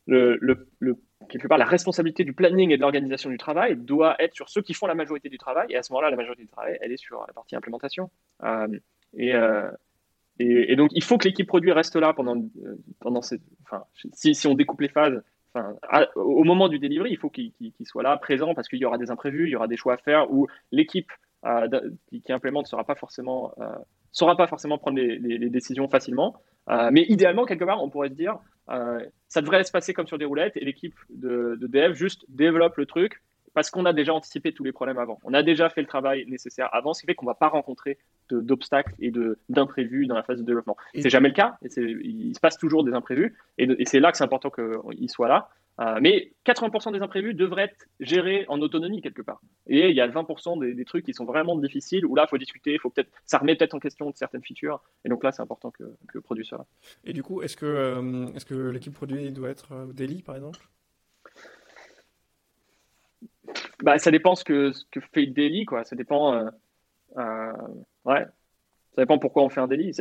le, 0.08 0.38
le, 0.80 0.98
quelque 1.30 1.48
part, 1.48 1.58
la 1.58 1.66
responsabilité 1.66 2.24
du 2.24 2.34
planning 2.34 2.72
et 2.72 2.78
de 2.78 2.82
l'organisation 2.82 3.30
du 3.30 3.38
travail 3.38 3.76
doit 3.76 4.16
être 4.20 4.34
sur 4.34 4.50
ceux 4.50 4.62
qui 4.62 4.74
font 4.74 4.88
la 4.88 4.96
majorité 4.96 5.30
du 5.30 5.38
travail. 5.38 5.68
Et 5.70 5.78
à 5.78 5.84
ce 5.84 5.92
moment-là, 5.94 6.10
la 6.10 6.18
majorité 6.18 6.44
du 6.44 6.50
travail, 6.50 6.78
elle 6.82 6.92
est 6.92 6.98
sur 6.98 7.24
la 7.28 7.34
partie 7.34 7.56
implémentation. 7.56 8.10
Euh, 8.44 8.68
et, 9.16 9.34
et, 10.40 10.76
donc, 10.76 10.92
il 10.94 11.04
faut 11.04 11.18
que 11.18 11.28
l'équipe 11.28 11.48
produit 11.48 11.72
reste 11.72 11.96
là 11.96 12.14
pendant, 12.14 12.36
euh, 12.36 12.76
pendant 13.00 13.22
cette. 13.22 13.42
Enfin, 13.64 13.84
si, 14.14 14.36
si 14.36 14.48
on 14.48 14.54
découpe 14.54 14.82
les 14.82 14.90
phases, 14.90 15.22
enfin, 15.54 15.76
au 16.16 16.44
moment 16.44 16.68
du 16.68 16.80
delivery, 16.80 17.12
il 17.12 17.18
faut 17.18 17.30
qu'il 17.30 17.52
soit 17.84 18.04
là, 18.04 18.16
présent, 18.18 18.54
parce 18.54 18.68
qu'il 18.68 18.80
y 18.80 18.86
aura 18.86 18.98
des 18.98 19.12
imprévus, 19.12 19.48
il 19.48 19.52
y 19.52 19.56
aura 19.56 19.68
des 19.68 19.78
choix 19.78 19.94
à 19.94 19.98
faire 19.98 20.32
où 20.32 20.48
l'équipe 20.72 21.12
euh, 21.46 21.68
qui, 22.10 22.32
implémente 22.32 22.66
ne 22.66 22.70
saura 22.70 22.84
pas 22.84 22.96
forcément. 22.96 23.54
Euh, 24.18 24.20
saura 24.20 24.36
pas 24.36 24.48
forcément 24.48 24.78
prendre 24.78 24.98
les, 24.98 25.18
les, 25.20 25.50
décisions 25.50 25.88
facilement. 25.88 26.42
mais 26.92 27.06
idéalement, 27.08 27.46
quelque 27.46 27.66
part, 27.66 27.84
on 27.84 27.90
pourrait 27.90 28.10
se 28.10 28.16
dire, 28.16 28.38
ça 28.68 29.42
devrait 29.42 29.64
se 29.64 29.72
passer 29.72 29.94
comme 29.94 30.08
sur 30.08 30.18
des 30.18 30.26
roulettes 30.26 30.58
et 30.58 30.66
l'équipe 30.66 30.96
de, 31.10 31.58
de 31.60 31.68
dev 31.68 31.94
juste 31.94 32.26
développe 32.30 32.78
le 32.78 32.86
truc, 32.86 33.22
parce 33.58 33.72
qu'on 33.72 33.86
a 33.86 33.94
déjà 33.94 34.14
anticipé 34.14 34.52
tous 34.52 34.64
les 34.64 34.72
problèmes 34.72 35.00
avant. 35.00 35.18
On 35.24 35.34
a 35.34 35.42
déjà 35.42 35.68
fait 35.70 35.82
le 35.82 35.88
travail 35.88 36.26
nécessaire 36.28 36.70
avant, 36.74 36.94
ce 36.94 37.02
qui 37.02 37.08
fait 37.08 37.16
qu'on 37.16 37.26
ne 37.26 37.32
va 37.32 37.34
pas 37.34 37.48
rencontrer 37.48 37.98
d'obstacles 38.30 38.94
et 39.00 39.12
d'imprévus 39.50 40.06
dans 40.06 40.14
la 40.14 40.22
phase 40.22 40.38
de 40.38 40.46
développement. 40.46 40.78
C'est 40.94 41.10
jamais 41.10 41.30
le 41.30 41.34
cas, 41.34 41.58
et 41.64 41.70
il 41.76 42.36
se 42.36 42.40
passe 42.40 42.60
toujours 42.60 42.84
des 42.84 42.94
imprévus, 42.94 43.36
et, 43.58 43.86
c'est 43.86 44.00
là 44.00 44.12
que 44.12 44.18
c'est 44.18 44.24
important 44.24 44.52
qu'il 44.52 45.10
soit 45.10 45.28
là. 45.28 45.50
Euh, 45.80 46.00
mais 46.02 46.34
80% 46.46 46.92
des 46.92 47.02
imprévus 47.02 47.36
devraient 47.36 47.66
être 47.66 47.86
gérés 48.00 48.46
en 48.48 48.62
autonomie 48.62 49.02
quelque 49.02 49.22
part. 49.22 49.42
Et 49.68 49.90
il 49.90 49.96
y 49.96 50.02
a 50.02 50.08
20% 50.08 50.76
des, 50.76 50.86
trucs 50.86 51.06
qui 51.06 51.14
sont 51.14 51.26
vraiment 51.26 51.56
difficiles, 51.56 52.06
où 52.06 52.16
là, 52.16 52.26
il 52.26 52.30
faut 52.30 52.38
discuter, 52.38 52.78
faut 52.80 52.90
peut-être, 52.90 53.12
ça 53.26 53.38
remet 53.38 53.56
peut-être 53.56 53.76
en 53.76 53.80
question 53.80 54.12
certaines 54.16 54.44
features. 54.44 54.82
Et 55.06 55.10
donc 55.10 55.24
là, 55.24 55.32
c'est 55.32 55.42
important 55.42 55.70
que, 55.70 55.84
le 56.14 56.22
produit 56.22 56.46
soit 56.46 56.58
là. 56.58 56.66
Et 57.04 57.14
du 57.14 57.22
coup, 57.22 57.44
est-ce 57.44 57.56
que, 57.56 57.66
euh, 57.66 58.28
est-ce 58.36 58.46
que 58.46 58.70
l'équipe 58.70 58.94
produit 58.94 59.32
doit 59.32 59.50
être 59.50 59.72
euh, 59.72 59.94
daily, 59.94 60.24
par 60.24 60.36
exemple? 60.36 60.68
Bah, 63.84 63.98
ça 64.00 64.12
dépend 64.12 64.36
ce 64.36 64.44
que, 64.44 64.72
ce 64.72 64.86
que 64.92 65.00
fait 65.00 65.26
le 65.26 65.34
daily, 65.34 65.66
quoi. 65.66 65.84
Ça 65.84 65.96
dépend. 65.96 66.34
Euh, 66.34 66.50
euh, 67.18 67.54
ouais. 68.06 68.26
Ça 68.96 69.04
dépend 69.04 69.20
pourquoi 69.20 69.44
on 69.44 69.50
fait 69.50 69.62
un 69.62 69.68
daily. 69.68 69.92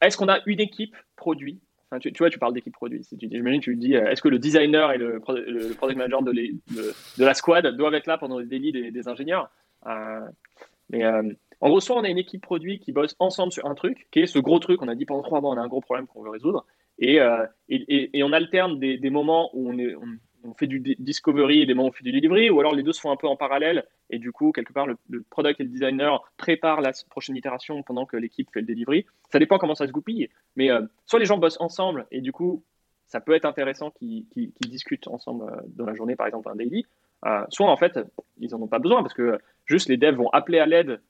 Est-ce 0.00 0.16
qu'on 0.16 0.28
a 0.28 0.40
une 0.46 0.60
équipe 0.60 0.94
produit 1.16 1.60
tu, 1.98 2.12
vois, 2.18 2.30
tu 2.30 2.38
parles 2.38 2.54
d'équipe 2.54 2.72
produit. 2.72 3.04
Tu, 3.18 3.28
j'imagine, 3.30 3.60
tu 3.60 3.76
dis, 3.76 3.96
euh, 3.96 4.10
est-ce 4.10 4.22
que 4.22 4.28
le 4.28 4.38
designer 4.38 4.92
et 4.92 4.98
le, 4.98 5.14
le 5.46 5.74
product 5.74 5.98
manager 5.98 6.22
de, 6.22 6.94
la 7.18 7.34
squad 7.34 7.66
doivent 7.76 7.94
être 7.94 8.06
là 8.06 8.18
pendant 8.18 8.38
les 8.38 8.46
délits 8.46 8.72
des, 8.72 9.08
ingénieurs? 9.08 9.50
Mais 10.90 11.04
en 11.04 11.68
gros, 11.68 11.80
soit 11.80 11.96
on 11.96 12.04
a 12.04 12.08
une 12.08 12.18
équipe 12.18 12.42
produit 12.42 12.78
qui 12.78 12.92
bosse 12.92 13.16
ensemble 13.18 13.52
sur 13.52 13.66
un 13.66 13.74
truc, 13.74 14.08
qui 14.10 14.20
est 14.20 14.26
ce 14.26 14.38
gros 14.38 14.58
truc. 14.58 14.82
On 14.82 14.88
a 14.88 14.94
dit 14.94 15.04
pendant 15.04 15.22
trois 15.22 15.40
mois, 15.40 15.50
on 15.50 15.58
a 15.58 15.62
un 15.62 15.68
gros 15.68 15.80
problème 15.80 16.06
qu'on 16.06 16.22
veut 16.22 16.30
résoudre. 16.30 16.64
Et, 16.98 17.18
et, 17.68 18.22
on 18.22 18.32
alterne 18.32 18.78
des, 18.78 19.10
moments 19.10 19.50
où 19.54 19.70
on 19.70 19.78
est, 19.78 19.94
on 20.44 20.54
fait 20.54 20.66
du 20.66 20.80
discovery 20.98 21.62
et 21.62 21.66
des 21.66 21.74
moments 21.74 21.88
on 21.88 21.92
fait 21.92 22.04
du 22.04 22.12
delivery, 22.12 22.50
ou 22.50 22.60
alors 22.60 22.74
les 22.74 22.82
deux 22.82 22.92
se 22.92 23.00
font 23.00 23.10
un 23.10 23.16
peu 23.16 23.26
en 23.26 23.36
parallèle, 23.36 23.84
et 24.10 24.18
du 24.18 24.32
coup, 24.32 24.52
quelque 24.52 24.72
part, 24.72 24.86
le, 24.86 24.96
product 25.30 25.60
et 25.60 25.64
le 25.64 25.70
designer 25.70 26.22
préparent 26.36 26.80
la 26.80 26.92
prochaine 27.10 27.36
itération 27.36 27.82
pendant 27.82 28.06
que 28.06 28.16
l'équipe 28.16 28.48
fait 28.52 28.60
le 28.60 28.66
delivery. 28.66 29.06
Ça 29.30 29.38
dépend 29.38 29.58
comment 29.58 29.74
ça 29.74 29.86
se 29.86 29.92
goupille, 29.92 30.28
mais 30.56 30.70
euh, 30.70 30.82
soit 31.06 31.18
les 31.18 31.26
gens 31.26 31.38
bossent 31.38 31.60
ensemble, 31.60 32.06
et 32.10 32.20
du 32.20 32.32
coup, 32.32 32.62
ça 33.06 33.20
peut 33.20 33.34
être 33.34 33.44
intéressant 33.44 33.90
qu'ils 33.90 34.26
discutent 34.60 35.08
ensemble 35.08 35.44
euh, 35.44 35.60
dans 35.74 35.86
la 35.86 35.94
journée, 35.94 36.16
par 36.16 36.26
exemple, 36.26 36.48
un 36.48 36.56
daily, 36.56 36.86
euh, 37.26 37.44
soit 37.50 37.70
en 37.70 37.76
fait, 37.76 37.98
ils 38.38 38.50
n'en 38.50 38.62
ont 38.62 38.68
pas 38.68 38.78
besoin, 38.78 39.02
parce 39.02 39.14
que 39.14 39.38
juste 39.66 39.88
les 39.88 39.96
devs 39.96 40.16
vont 40.16 40.30
appeler 40.30 40.58
à 40.58 40.66
l'aide 40.66 41.00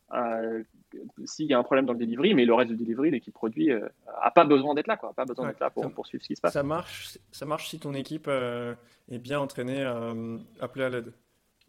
s'il 1.25 1.47
y 1.47 1.55
a 1.55 1.59
un 1.59 1.63
problème 1.63 1.87
dans 1.87 1.93
le 1.93 1.99
delivery, 1.99 2.35
mais 2.35 2.45
le 2.45 2.55
reste 2.55 2.71
du 2.71 2.77
delivery, 2.77 3.11
l'équipe 3.11 3.35
produit, 3.35 3.69
n'a 3.69 3.75
euh, 3.75 4.31
pas 4.35 4.45
besoin 4.45 4.75
d'être 4.75 4.87
là, 4.87 4.97
quoi, 4.97 5.13
pas 5.13 5.25
besoin 5.25 5.49
d'être 5.49 5.61
là 5.61 5.71
pour, 5.71 5.91
poursuivre 5.93 6.23
ce 6.23 6.29
qui 6.29 6.37
se 6.37 6.41
passe. 6.41 6.53
Ça 6.53 6.63
marche, 6.63 7.19
ça 7.33 7.47
marche 7.47 7.69
si 7.69 7.79
ton 7.79 7.95
équipe 7.95 8.27
euh, 8.29 8.75
est 9.11 9.19
bien 9.19 9.41
entraînée 9.41 9.83
à 9.83 10.13
appeler 10.61 10.85
à 10.85 10.89
l'aide. 10.89 11.13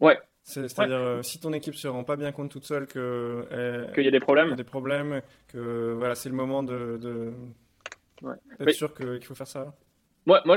Ouais. 0.00 0.18
C'est-à-dire, 0.42 0.96
euh, 0.96 1.22
si 1.22 1.38
ton 1.38 1.52
équipe 1.52 1.74
se 1.74 1.86
rend 1.86 2.02
pas 2.02 2.16
bien 2.16 2.32
compte 2.32 2.50
toute 2.50 2.64
seule 2.64 2.86
que 2.86 3.46
qu'il 3.94 4.04
y 4.04 4.08
a 4.08 4.10
des 4.10 4.20
problèmes, 4.20 4.56
des 4.56 4.64
problèmes, 4.64 5.22
que 5.48 5.92
voilà, 5.92 6.14
c'est 6.16 6.28
le 6.28 6.34
moment 6.34 6.62
de, 6.62 6.98
de... 7.00 7.32
d'être 8.58 8.70
sûr 8.72 8.92
qu'il 8.94 9.24
faut 9.24 9.36
faire 9.36 9.46
ça. 9.46 9.72
Moi, 10.26 10.42
moi, 10.44 10.56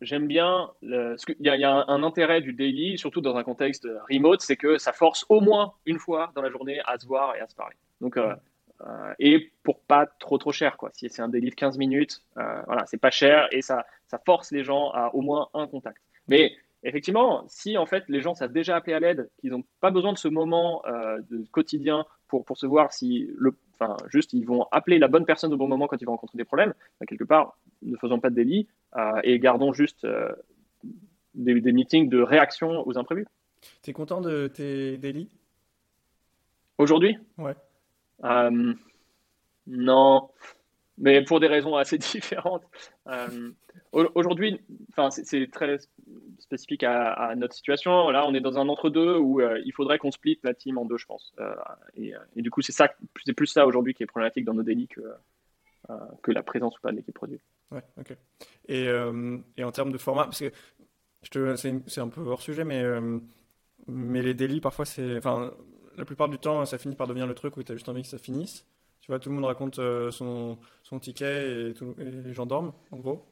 j'aime 0.00 0.26
bien. 0.26 0.70
Le, 0.82 1.16
il, 1.38 1.46
y 1.46 1.50
a, 1.50 1.56
il 1.56 1.60
y, 1.60 1.64
a 1.64 1.84
un, 1.88 2.02
intérêt 2.02 2.40
du 2.40 2.52
daily, 2.52 2.98
surtout 2.98 3.20
dans 3.20 3.36
un 3.36 3.44
contexte 3.44 3.88
remote, 4.10 4.40
c'est 4.40 4.56
que 4.56 4.78
ça 4.78 4.92
force 4.92 5.24
au 5.28 5.40
moins 5.40 5.74
une 5.86 5.98
fois 5.98 6.32
dans 6.34 6.42
la 6.42 6.50
journée 6.50 6.80
à 6.86 6.98
se 6.98 7.06
voir 7.06 7.34
et 7.36 7.40
à 7.40 7.48
se 7.48 7.54
parler. 7.54 7.76
Donc, 8.00 8.16
euh, 8.16 8.34
euh, 8.82 9.14
et 9.18 9.52
pour 9.62 9.80
pas 9.80 10.06
trop 10.06 10.38
trop 10.38 10.52
cher, 10.52 10.76
quoi. 10.76 10.90
Si 10.92 11.08
c'est 11.08 11.22
un 11.22 11.28
daily 11.28 11.50
de 11.50 11.54
15 11.54 11.78
minutes, 11.78 12.22
euh, 12.36 12.62
voilà, 12.66 12.84
c'est 12.86 13.00
pas 13.00 13.10
cher 13.10 13.48
et 13.52 13.62
ça, 13.62 13.84
ça 14.08 14.20
force 14.24 14.50
les 14.50 14.64
gens 14.64 14.90
à 14.90 15.14
au 15.14 15.20
moins 15.20 15.48
un 15.54 15.66
contact. 15.66 15.98
Mais 16.28 16.52
effectivement, 16.82 17.44
si 17.48 17.78
en 17.78 17.86
fait 17.86 18.04
les 18.08 18.20
gens 18.20 18.34
savent 18.34 18.52
déjà 18.52 18.76
appeler 18.76 18.94
à 18.94 19.00
l'aide, 19.00 19.30
qu'ils 19.40 19.50
n'ont 19.50 19.64
pas 19.80 19.90
besoin 19.90 20.12
de 20.12 20.18
ce 20.18 20.28
moment 20.28 20.82
de 20.86 21.44
quotidien 21.50 22.06
pour, 22.32 22.46
pour 22.46 22.56
se 22.56 22.64
voir 22.64 22.94
si 22.94 23.28
le, 23.36 23.54
enfin, 23.74 23.94
juste 24.08 24.32
ils 24.32 24.46
vont 24.46 24.66
appeler 24.72 24.98
la 24.98 25.06
bonne 25.06 25.26
personne 25.26 25.52
au 25.52 25.58
bon 25.58 25.68
moment 25.68 25.86
quand 25.86 26.00
ils 26.00 26.06
vont 26.06 26.12
rencontrer 26.12 26.38
des 26.38 26.46
problèmes, 26.46 26.72
bah, 26.98 27.04
quelque 27.06 27.24
part, 27.24 27.58
ne 27.82 27.94
faisons 27.98 28.20
pas 28.20 28.30
de 28.30 28.36
délit 28.36 28.68
euh, 28.96 29.20
et 29.22 29.38
gardons 29.38 29.74
juste 29.74 30.04
euh, 30.04 30.32
des, 31.34 31.60
meetings 31.60 32.08
de 32.08 32.22
réaction 32.22 32.88
aux 32.88 32.96
imprévus. 32.96 33.26
Tu 33.82 33.90
es 33.90 33.92
content 33.92 34.22
de 34.22 34.46
tes 34.46 34.96
délits? 34.96 35.28
Aujourd'hui? 36.78 37.18
Ouais. 37.36 37.54
Euh, 38.24 38.72
non, 39.66 40.30
mais 41.02 41.22
pour 41.22 41.40
des 41.40 41.48
raisons 41.48 41.76
assez 41.76 41.98
différentes. 41.98 42.62
Aujourd'hui, 43.92 44.58
enfin, 44.90 45.10
c'est 45.10 45.50
très 45.50 45.76
spécifique 46.38 46.82
à, 46.84 47.34
notre 47.36 47.54
situation. 47.54 48.08
Là, 48.08 48.26
on 48.26 48.32
est 48.32 48.40
dans 48.40 48.58
un 48.58 48.68
entre-deux 48.68 49.18
où 49.18 49.40
il 49.40 49.72
faudrait 49.72 49.98
qu'on 49.98 50.10
split 50.10 50.38
la 50.42 50.54
team 50.54 50.78
en 50.78 50.86
deux, 50.86 50.96
je 50.96 51.06
pense. 51.06 51.34
et, 51.96 52.14
du 52.36 52.50
coup, 52.50 52.62
c'est 52.62 52.72
ça, 52.72 52.90
c'est 53.24 53.34
plus 53.34 53.48
ça 53.48 53.66
aujourd'hui 53.66 53.92
qui 53.92 54.02
est 54.02 54.06
problématique 54.06 54.46
dans 54.46 54.54
nos 54.54 54.62
délits 54.62 54.88
que, 54.88 55.02
que 56.22 56.32
la 56.32 56.42
présence 56.42 56.78
ou 56.78 56.80
pas 56.80 56.92
de 56.92 56.96
l'équipe 56.96 57.14
produit. 57.14 57.40
Ouais, 57.70 57.82
ok. 57.98 58.16
Et, 58.68 58.88
euh, 58.88 59.38
et, 59.56 59.64
en 59.64 59.72
termes 59.72 59.92
de 59.92 59.98
format, 59.98 60.24
parce 60.24 60.40
que 60.40 61.56
c'est 61.56 62.00
un 62.00 62.08
peu 62.08 62.20
hors 62.22 62.42
sujet, 62.42 62.64
mais, 62.64 62.82
euh, 62.82 63.18
mais 63.86 64.22
les 64.22 64.34
délits, 64.34 64.60
parfois, 64.60 64.84
c'est. 64.84 65.16
Enfin, 65.16 65.52
la 65.96 66.04
plupart 66.04 66.28
du 66.28 66.38
temps, 66.38 66.64
ça 66.64 66.78
finit 66.78 66.96
par 66.96 67.06
devenir 67.06 67.26
le 67.26 67.34
truc 67.34 67.56
où 67.56 67.62
tu 67.62 67.72
as 67.72 67.74
juste 67.74 67.88
envie 67.88 68.02
que 68.02 68.08
ça 68.08 68.18
finisse. 68.18 68.66
Tu 69.02 69.10
vois, 69.10 69.18
tout 69.18 69.28
le 69.28 69.34
monde 69.34 69.44
raconte 69.44 69.78
euh, 69.78 70.10
son, 70.10 70.58
son 70.82 70.98
ticket 70.98 71.70
et, 71.70 71.74
les 71.98 72.32
gens 72.32 72.46
dorment, 72.46 72.72
en 72.90 72.98
gros. 72.98 73.26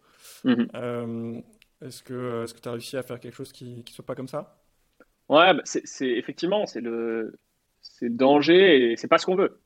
Est-ce 0.44 2.02
que 2.02 2.44
est-ce 2.44 2.52
que 2.52 2.60
tu 2.60 2.68
as 2.68 2.72
réussi 2.72 2.96
à 2.98 3.02
faire 3.02 3.18
quelque 3.18 3.34
chose 3.34 3.52
qui 3.52 3.82
ne 3.86 3.90
soit 3.90 4.04
pas 4.04 4.14
comme 4.14 4.28
ça? 4.28 4.60
Ouais, 5.30 5.54
bah, 5.54 5.62
c'est 5.64 6.08
effectivement, 6.08 6.66
c'est 6.66 6.82
le, 6.82 7.38
danger 8.02 8.92
et 8.92 8.96
c'est 8.96 9.08
pas 9.08 9.16
ce 9.16 9.24
qu'on 9.24 9.36
veut. 9.36 9.60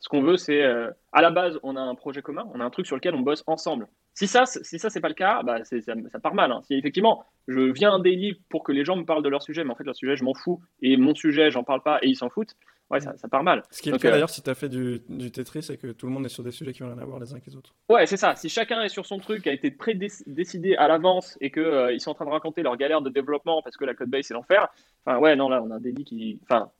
Ce 0.00 0.08
qu'on 0.08 0.22
veut, 0.22 0.36
c'est 0.36 0.62
euh, 0.62 0.90
à 1.12 1.22
la 1.22 1.30
base, 1.30 1.58
on 1.64 1.74
a 1.74 1.80
un 1.80 1.94
projet 1.96 2.22
commun, 2.22 2.46
on 2.54 2.60
a 2.60 2.64
un 2.64 2.70
truc 2.70 2.86
sur 2.86 2.94
lequel 2.94 3.14
on 3.14 3.20
bosse 3.20 3.42
ensemble. 3.46 3.88
Si 4.14 4.28
ça, 4.28 4.46
si 4.46 4.78
ça 4.78 4.90
c'est 4.90 5.00
pas 5.00 5.08
le 5.08 5.14
cas, 5.14 5.42
bah, 5.42 5.64
ça, 5.64 5.76
ça, 5.80 6.20
part 6.20 6.34
mal. 6.34 6.52
Hein. 6.52 6.60
Si 6.64 6.74
effectivement, 6.74 7.24
je 7.48 7.60
viens 7.60 7.92
un 7.92 7.98
daily 7.98 8.40
pour 8.48 8.62
que 8.62 8.70
les 8.70 8.84
gens 8.84 8.96
me 8.96 9.04
parlent 9.04 9.24
de 9.24 9.28
leur 9.28 9.42
sujet, 9.42 9.64
mais 9.64 9.72
en 9.72 9.74
fait 9.74 9.84
leur 9.84 9.96
sujet, 9.96 10.16
je 10.16 10.22
m'en 10.22 10.34
fous, 10.34 10.60
et 10.82 10.96
mon 10.96 11.14
sujet, 11.14 11.50
j'en 11.50 11.64
parle 11.64 11.82
pas, 11.82 11.98
et 12.02 12.08
ils 12.08 12.16
s'en 12.16 12.28
foutent. 12.28 12.54
Ouais, 12.90 13.00
ça, 13.00 13.12
part 13.30 13.42
mal. 13.42 13.62
Ce 13.70 13.82
qui 13.82 13.90
est 13.90 13.92
le 13.92 13.98
cas 13.98 14.08
euh, 14.08 14.12
d'ailleurs 14.12 14.30
si 14.30 14.42
tu 14.42 14.48
as 14.48 14.54
fait 14.54 14.68
du, 14.68 15.02
du, 15.08 15.30
Tetris, 15.30 15.62
c'est 15.62 15.76
que 15.76 15.88
tout 15.88 16.06
le 16.06 16.12
monde 16.12 16.24
est 16.24 16.30
sur 16.30 16.42
des 16.42 16.50
sujets 16.50 16.72
qui 16.72 16.82
n'ont 16.82 16.88
rien 16.88 16.98
à 16.98 17.04
voir 17.04 17.20
les 17.20 17.30
uns 17.30 17.32
avec 17.32 17.46
les 17.46 17.54
autres. 17.54 17.74
Ouais, 17.90 18.06
c'est 18.06 18.16
ça. 18.16 18.34
Si 18.34 18.48
chacun 18.48 18.82
est 18.82 18.88
sur 18.88 19.04
son 19.04 19.18
truc, 19.18 19.42
qui 19.42 19.50
a 19.50 19.52
été 19.52 19.70
prédécidé 19.70 20.74
à 20.76 20.88
l'avance 20.88 21.36
et 21.42 21.50
qu'ils 21.50 21.62
euh, 21.62 21.92
ils 21.92 22.00
sont 22.00 22.12
en 22.12 22.14
train 22.14 22.24
de 22.24 22.30
raconter 22.30 22.62
leur 22.62 22.76
galère 22.78 23.02
de 23.02 23.10
développement 23.10 23.60
parce 23.62 23.76
que 23.76 23.84
la 23.84 23.94
code 23.94 24.08
base 24.08 24.24
c'est 24.26 24.34
l'enfer, 24.34 24.68
enfin, 25.04 25.18
ouais, 25.18 25.36
non, 25.36 25.48
là, 25.48 25.62
on 25.62 25.70
a 25.70 25.74
un 25.74 25.80
daily 25.80 26.04
qui. 26.04 26.40
Enfin, 26.44 26.70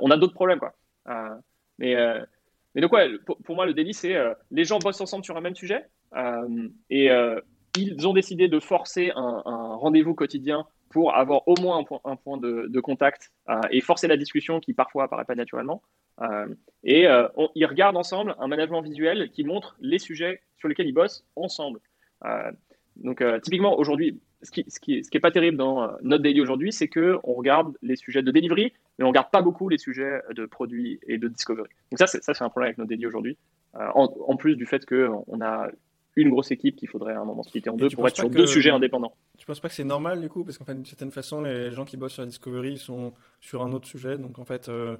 on 0.00 0.10
a 0.10 0.16
d'autres 0.16 0.34
problèmes, 0.34 0.58
quoi. 0.58 0.74
mais, 1.78 1.94
mais 2.74 2.80
donc, 2.80 2.92
ouais, 2.92 3.10
pour, 3.44 3.54
moi, 3.54 3.66
le 3.66 3.74
délit, 3.74 3.94
c'est 3.94 4.16
euh, 4.16 4.34
les 4.50 4.64
gens 4.64 4.78
bossent 4.78 5.00
ensemble 5.00 5.24
sur 5.24 5.36
un 5.36 5.40
même 5.40 5.54
sujet 5.54 5.84
euh, 6.16 6.68
et 6.90 7.10
euh, 7.10 7.40
ils 7.78 8.06
ont 8.06 8.12
décidé 8.12 8.48
de 8.48 8.58
forcer 8.58 9.12
un, 9.14 9.42
rendez-vous 9.76 10.14
quotidien 10.14 10.66
pour 10.94 11.16
avoir 11.16 11.48
au 11.48 11.56
moins 11.60 11.84
un 12.04 12.14
point, 12.14 12.36
de, 12.36 12.80
contact 12.80 13.32
et 13.72 13.80
forcer 13.80 14.06
la 14.06 14.16
discussion 14.16 14.60
qui 14.60 14.74
parfois 14.74 15.04
apparaît 15.04 15.24
pas 15.24 15.34
naturellement. 15.34 15.82
et 16.84 17.08
ils 17.56 17.66
regardent 17.66 17.96
ensemble 17.96 18.36
un 18.38 18.46
management 18.46 18.80
visuel 18.80 19.28
qui 19.32 19.42
montre 19.42 19.76
les 19.80 19.98
sujets 19.98 20.40
sur 20.56 20.68
lesquels 20.68 20.86
ils 20.86 20.94
bossent 20.94 21.26
ensemble. 21.34 21.80
Donc, 22.94 23.24
typiquement, 23.42 23.76
aujourd'hui, 23.76 24.20
ce 24.42 24.52
qui, 24.52 24.64
ce, 24.70 25.16
est 25.16 25.20
pas 25.20 25.32
terrible 25.32 25.56
dans 25.56 25.90
notre 26.02 26.22
daily 26.22 26.40
aujourd'hui, 26.40 26.72
c'est 26.72 26.86
que 26.86 27.18
on 27.24 27.34
regarde 27.34 27.76
les 27.82 27.96
sujets 27.96 28.22
de 28.22 28.30
delivery, 28.30 28.72
mais 28.96 29.04
on 29.04 29.08
regarde 29.08 29.32
pas 29.32 29.42
beaucoup 29.42 29.68
les 29.68 29.78
sujets 29.78 30.20
de 30.36 30.46
produits 30.46 31.00
et 31.08 31.18
de 31.18 31.26
discovery. 31.26 31.70
Donc 31.90 31.98
ça, 31.98 32.06
c'est, 32.06 32.22
ça, 32.22 32.34
c'est 32.34 32.44
un 32.44 32.50
problème 32.50 32.68
avec 32.68 32.78
notre 32.78 32.90
daily 32.90 33.06
aujourd'hui. 33.06 33.36
En, 33.74 34.14
en, 34.28 34.36
plus 34.36 34.54
du 34.54 34.64
fait 34.64 34.86
qu'on 34.86 35.40
a 35.40 35.68
une 36.16 36.30
grosse 36.30 36.50
équipe 36.50 36.76
qu'il 36.76 36.88
faudrait 36.88 37.14
à 37.14 37.20
un 37.20 37.24
moment 37.24 37.42
splitter 37.42 37.70
en 37.70 37.76
deux 37.76 37.88
pour 37.90 38.06
être 38.06 38.16
sur 38.16 38.30
deux 38.30 38.46
sujets 38.46 38.70
indépendants. 38.70 39.14
Tu 39.36 39.46
penses 39.46 39.60
pas 39.60 39.68
que 39.68 39.74
c'est 39.74 39.84
normal 39.84 40.20
du 40.20 40.28
coup 40.28 40.44
Parce 40.44 40.58
qu'en 40.58 40.64
fait, 40.64 40.74
d'une 40.74 40.84
certaine 40.84 41.10
façon, 41.10 41.42
les 41.42 41.72
gens 41.72 41.84
qui 41.84 41.96
bossent 41.96 42.14
sur 42.14 42.22
la 42.22 42.28
Discovery 42.28 42.78
sont 42.78 43.12
sur 43.40 43.62
un 43.62 43.72
autre 43.72 43.86
sujet. 43.86 44.16
Donc 44.18 44.38
en 44.38 44.44
fait, 44.44 44.68
euh, 44.68 44.96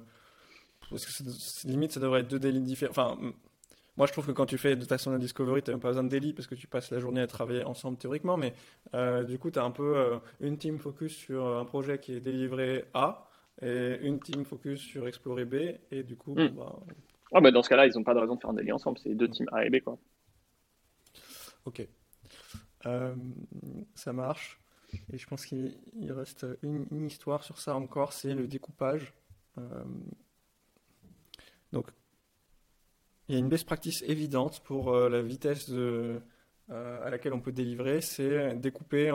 parce 0.89 1.05
que 1.05 1.67
limite, 1.67 1.93
ça 1.93 1.99
devrait 1.99 2.21
être 2.21 2.27
deux 2.27 2.39
délits 2.39 2.61
différents. 2.61 2.91
Enfin, 2.91 3.17
moi 3.97 4.07
je 4.07 4.11
trouve 4.11 4.27
que 4.27 4.31
quand 4.31 4.45
tu 4.45 4.57
fais 4.57 4.75
de 4.75 4.83
façon 4.83 5.11
la 5.11 5.17
Discovery, 5.17 5.63
tu 5.63 5.71
n'as 5.71 5.77
pas 5.77 5.89
besoin 5.89 6.03
de 6.03 6.09
délit 6.09 6.33
parce 6.33 6.47
que 6.47 6.55
tu 6.55 6.67
passes 6.67 6.91
la 6.91 6.99
journée 6.99 7.21
à 7.21 7.27
travailler 7.27 7.63
ensemble 7.63 7.97
théoriquement. 7.97 8.35
Mais 8.35 8.53
euh, 8.93 9.23
du 9.23 9.39
coup, 9.39 9.51
tu 9.51 9.59
as 9.59 9.63
un 9.63 9.71
peu 9.71 9.97
euh, 9.97 10.17
une 10.41 10.57
team 10.57 10.79
focus 10.79 11.15
sur 11.15 11.47
un 11.47 11.65
projet 11.65 11.99
qui 11.99 12.13
est 12.13 12.19
délivré 12.19 12.85
A 12.93 13.27
et 13.61 13.99
une 14.01 14.19
team 14.19 14.43
focus 14.43 14.81
sur 14.81 15.07
explorer 15.07 15.45
B. 15.45 15.55
Et 15.91 16.03
du 16.03 16.17
coup, 16.17 16.33
hmm. 16.33 16.49
bah, 16.49 16.75
ah, 17.31 17.41
bah, 17.41 17.51
dans 17.51 17.63
ce 17.63 17.69
cas-là, 17.69 17.87
ils 17.87 17.93
n'ont 17.95 18.03
pas 18.03 18.13
de 18.13 18.19
raison 18.19 18.35
de 18.35 18.41
faire 18.41 18.49
un 18.49 18.53
délit 18.53 18.73
ensemble. 18.73 18.97
C'est 18.99 19.15
deux 19.15 19.29
teams 19.29 19.47
A 19.53 19.65
et 19.65 19.69
B. 19.69 19.79
quoi. 19.81 19.97
Ok. 21.65 21.87
Euh, 22.85 23.15
ça 23.95 24.13
marche. 24.13 24.59
Et 25.11 25.17
je 25.17 25.27
pense 25.27 25.45
qu'il 25.45 25.75
reste 26.11 26.45
une, 26.61 27.05
histoire 27.05 27.43
sur 27.43 27.59
ça 27.59 27.75
encore, 27.75 28.13
c'est 28.13 28.33
le 28.33 28.47
découpage. 28.47 29.13
Euh, 29.57 29.83
donc, 31.73 31.87
il 33.27 33.33
y 33.33 33.35
a 33.35 33.39
une 33.39 33.49
best 33.49 33.65
practice 33.65 34.03
évidente 34.03 34.61
pour 34.63 34.93
euh, 34.93 35.09
la 35.09 35.21
vitesse 35.21 35.71
à 36.69 37.09
laquelle 37.09 37.33
on 37.33 37.41
peut 37.41 37.51
délivrer, 37.51 38.01
c'est 38.01 38.55
découper 38.55 39.11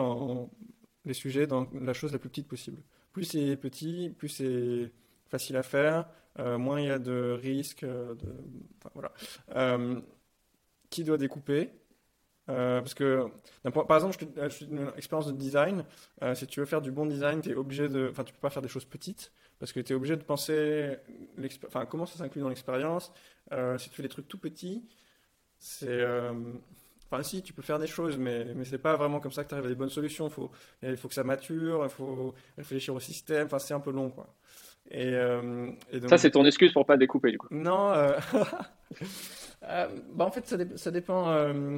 les 1.05 1.13
sujets 1.13 1.47
dans 1.47 1.67
la 1.73 1.93
chose 1.93 2.13
la 2.13 2.19
plus 2.19 2.29
petite 2.29 2.47
possible. 2.47 2.81
Plus 3.11 3.25
c'est 3.25 3.57
petit, 3.57 4.09
plus 4.17 4.29
c'est 4.29 4.91
facile 5.27 5.57
à 5.57 5.63
faire, 5.63 6.07
moins 6.37 6.79
il 6.79 6.87
y 6.87 6.91
a 6.91 6.99
de 6.99 7.31
risques. 7.31 7.83
De, 7.83 8.35
voilà. 8.93 9.11
qui 10.89 11.03
doit 11.03 11.17
découper? 11.17 11.71
Euh, 12.49 12.81
parce 12.81 12.93
que, 12.93 13.27
par 13.63 13.95
exemple, 13.95 14.17
je 14.35 14.49
suis 14.49 14.65
une 14.65 14.91
expérience 14.97 15.27
de 15.27 15.37
design. 15.37 15.85
Euh, 16.23 16.33
si 16.35 16.47
tu 16.47 16.59
veux 16.59 16.65
faire 16.65 16.81
du 16.81 16.91
bon 16.91 17.05
design, 17.05 17.41
tu 17.41 17.51
es 17.51 17.55
obligé 17.55 17.87
de. 17.87 18.07
Enfin, 18.09 18.23
tu 18.23 18.33
peux 18.33 18.39
pas 18.39 18.49
faire 18.49 18.61
des 18.61 18.69
choses 18.69 18.85
petites 18.85 19.31
parce 19.59 19.71
que 19.71 19.79
tu 19.79 19.93
es 19.93 19.95
obligé 19.95 20.17
de 20.17 20.23
penser 20.23 20.97
enfin, 21.67 21.85
comment 21.85 22.05
ça 22.05 22.17
s'inclut 22.17 22.41
dans 22.41 22.49
l'expérience. 22.49 23.13
Euh, 23.51 23.77
si 23.77 23.89
tu 23.89 23.95
fais 23.95 24.03
des 24.03 24.09
trucs 24.09 24.27
tout 24.27 24.39
petits, 24.39 24.83
c'est. 25.59 26.03
Enfin, 27.09 27.23
si, 27.23 27.43
tu 27.43 27.51
peux 27.51 27.61
faire 27.61 27.77
des 27.77 27.87
choses, 27.87 28.17
mais, 28.17 28.45
mais 28.55 28.63
c'est 28.63 28.77
pas 28.77 28.95
vraiment 28.95 29.19
comme 29.19 29.33
ça 29.33 29.43
que 29.43 29.49
tu 29.49 29.53
arrives 29.53 29.65
à 29.65 29.69
des 29.69 29.75
bonnes 29.75 29.89
solutions. 29.89 30.27
Il 30.27 30.33
faut, 30.33 30.49
il 30.81 30.95
faut 30.95 31.09
que 31.09 31.13
ça 31.13 31.25
mature, 31.25 31.81
il 31.83 31.89
faut 31.89 32.33
réfléchir 32.57 32.95
au 32.95 33.01
système. 33.01 33.45
Enfin, 33.47 33.59
c'est 33.59 33.73
un 33.73 33.81
peu 33.81 33.91
long, 33.91 34.09
quoi. 34.09 34.33
Et, 34.89 35.11
donc... 35.11 36.09
Ça, 36.09 36.17
c'est 36.17 36.31
ton 36.31 36.45
excuse 36.45 36.73
pour 36.73 36.85
pas 36.85 36.97
découper, 36.97 37.31
du 37.31 37.37
coup. 37.37 37.47
Non. 37.51 37.91
bah, 39.61 39.89
en 40.19 40.31
fait, 40.31 40.47
ça, 40.47 40.57
ça 40.77 40.89
dépend. 40.89 41.69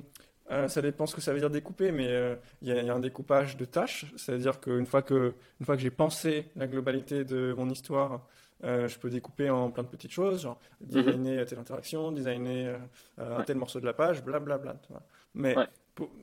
Euh, 0.52 0.68
ça 0.68 0.82
dépend 0.82 1.06
ce 1.06 1.16
que 1.16 1.22
ça 1.22 1.34
veut 1.34 1.40
dire 1.40 1.50
découper, 1.50 1.92
mais 1.92 2.08
euh, 2.10 2.36
il 2.62 2.68
y, 2.68 2.90
a 2.90 2.94
un 2.94 3.00
découpage 3.00 3.56
de 3.56 3.66
tâches. 3.66 4.06
C'est-à-dire 4.18 4.60
qu'une 4.60 4.86
fois 4.86 5.02
que, 5.02 5.34
une 5.60 5.66
fois 5.66 5.76
que 5.76 5.82
j'ai 5.82 5.92
pensé 5.92 6.50
la 6.56 6.68
globalité 6.68 7.24
de 7.24 7.54
mon 7.58 7.70
histoire, 7.70 8.28
euh, 8.64 8.88
je 8.88 9.00
peux 9.00 9.10
découper 9.10 9.50
en 9.50 9.72
plein 9.72 9.84
de 9.84 9.88
petites 9.88 10.12
choses, 10.12 10.42
genre 10.42 10.60
designer 10.82 11.46
telle 11.46 11.60
interaction, 11.60 12.12
designer 12.12 12.80
un 13.18 13.44
tel 13.44 13.58
morceau 13.58 13.80
de 13.80 13.86
la 13.86 13.94
page, 13.94 14.24
blablabla. 14.24 14.74
Bla, 14.74 14.82
bla, 14.90 15.02
mais 15.34 15.56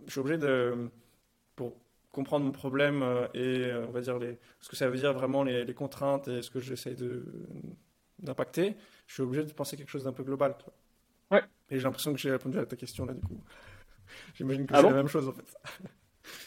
je 0.06 0.10
suis 0.10 0.20
obligé 0.20 0.38
de, 0.38 0.90
pour 1.56 1.74
comprendre 2.12 2.44
mon 2.44 2.52
problème 2.52 3.04
et 3.34 3.70
on 3.88 3.90
va 3.90 4.00
dire 4.00 4.18
les, 4.18 4.38
ce 4.60 4.68
que 4.68 4.76
ça 4.76 4.88
veut 4.88 4.96
dire 4.96 5.12
vraiment 5.12 5.44
les, 5.44 5.64
les 5.64 5.74
contraintes 5.74 6.28
et 6.28 6.42
ce 6.42 6.50
que 6.50 6.60
j'essaie 6.60 6.96
d'impacter, 8.18 8.76
je 9.06 9.14
suis 9.14 9.22
obligé 9.22 9.44
de 9.44 9.52
penser 9.52 9.76
quelque 9.76 9.90
chose 9.90 10.04
d'un 10.04 10.12
peu 10.12 10.24
global. 10.24 10.54
Ouais. 11.30 11.42
Et 11.70 11.78
j'ai 11.78 11.84
l'impression 11.84 12.12
que 12.12 12.18
j'ai 12.18 12.30
répondu 12.30 12.58
à 12.58 12.66
ta 12.66 12.76
question 12.76 13.06
là 13.06 13.14
du 13.14 13.20
coup. 13.20 13.40
J'imagine 14.34 14.66
que 14.66 14.74
ah 14.74 14.80
c'est 14.80 14.88
la 14.88 14.94
même 14.94 15.08
chose 15.08 15.28
en 15.28 15.32
fait. 15.32 15.56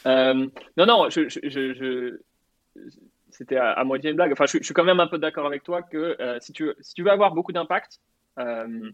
Euh, 0.06 0.48
non, 0.78 0.86
non, 0.86 1.10
je, 1.10 1.28
je, 1.28 2.20
c'était 3.30 3.58
à, 3.58 3.84
moitié 3.84 4.12
une 4.12 4.16
blague. 4.16 4.32
Enfin, 4.32 4.46
je, 4.46 4.60
suis 4.62 4.74
quand 4.74 4.84
même 4.84 5.00
un 5.00 5.08
peu 5.08 5.18
d'accord 5.18 5.46
avec 5.46 5.64
toi 5.64 5.82
que 5.82 6.16
euh, 6.22 6.40
si, 6.40 6.54
tu, 6.54 6.72
si 6.80 6.94
tu 6.94 7.04
veux 7.04 7.12
avoir 7.12 7.34
beaucoup 7.34 7.52
d'impact, 7.52 8.00
euh, 8.40 8.92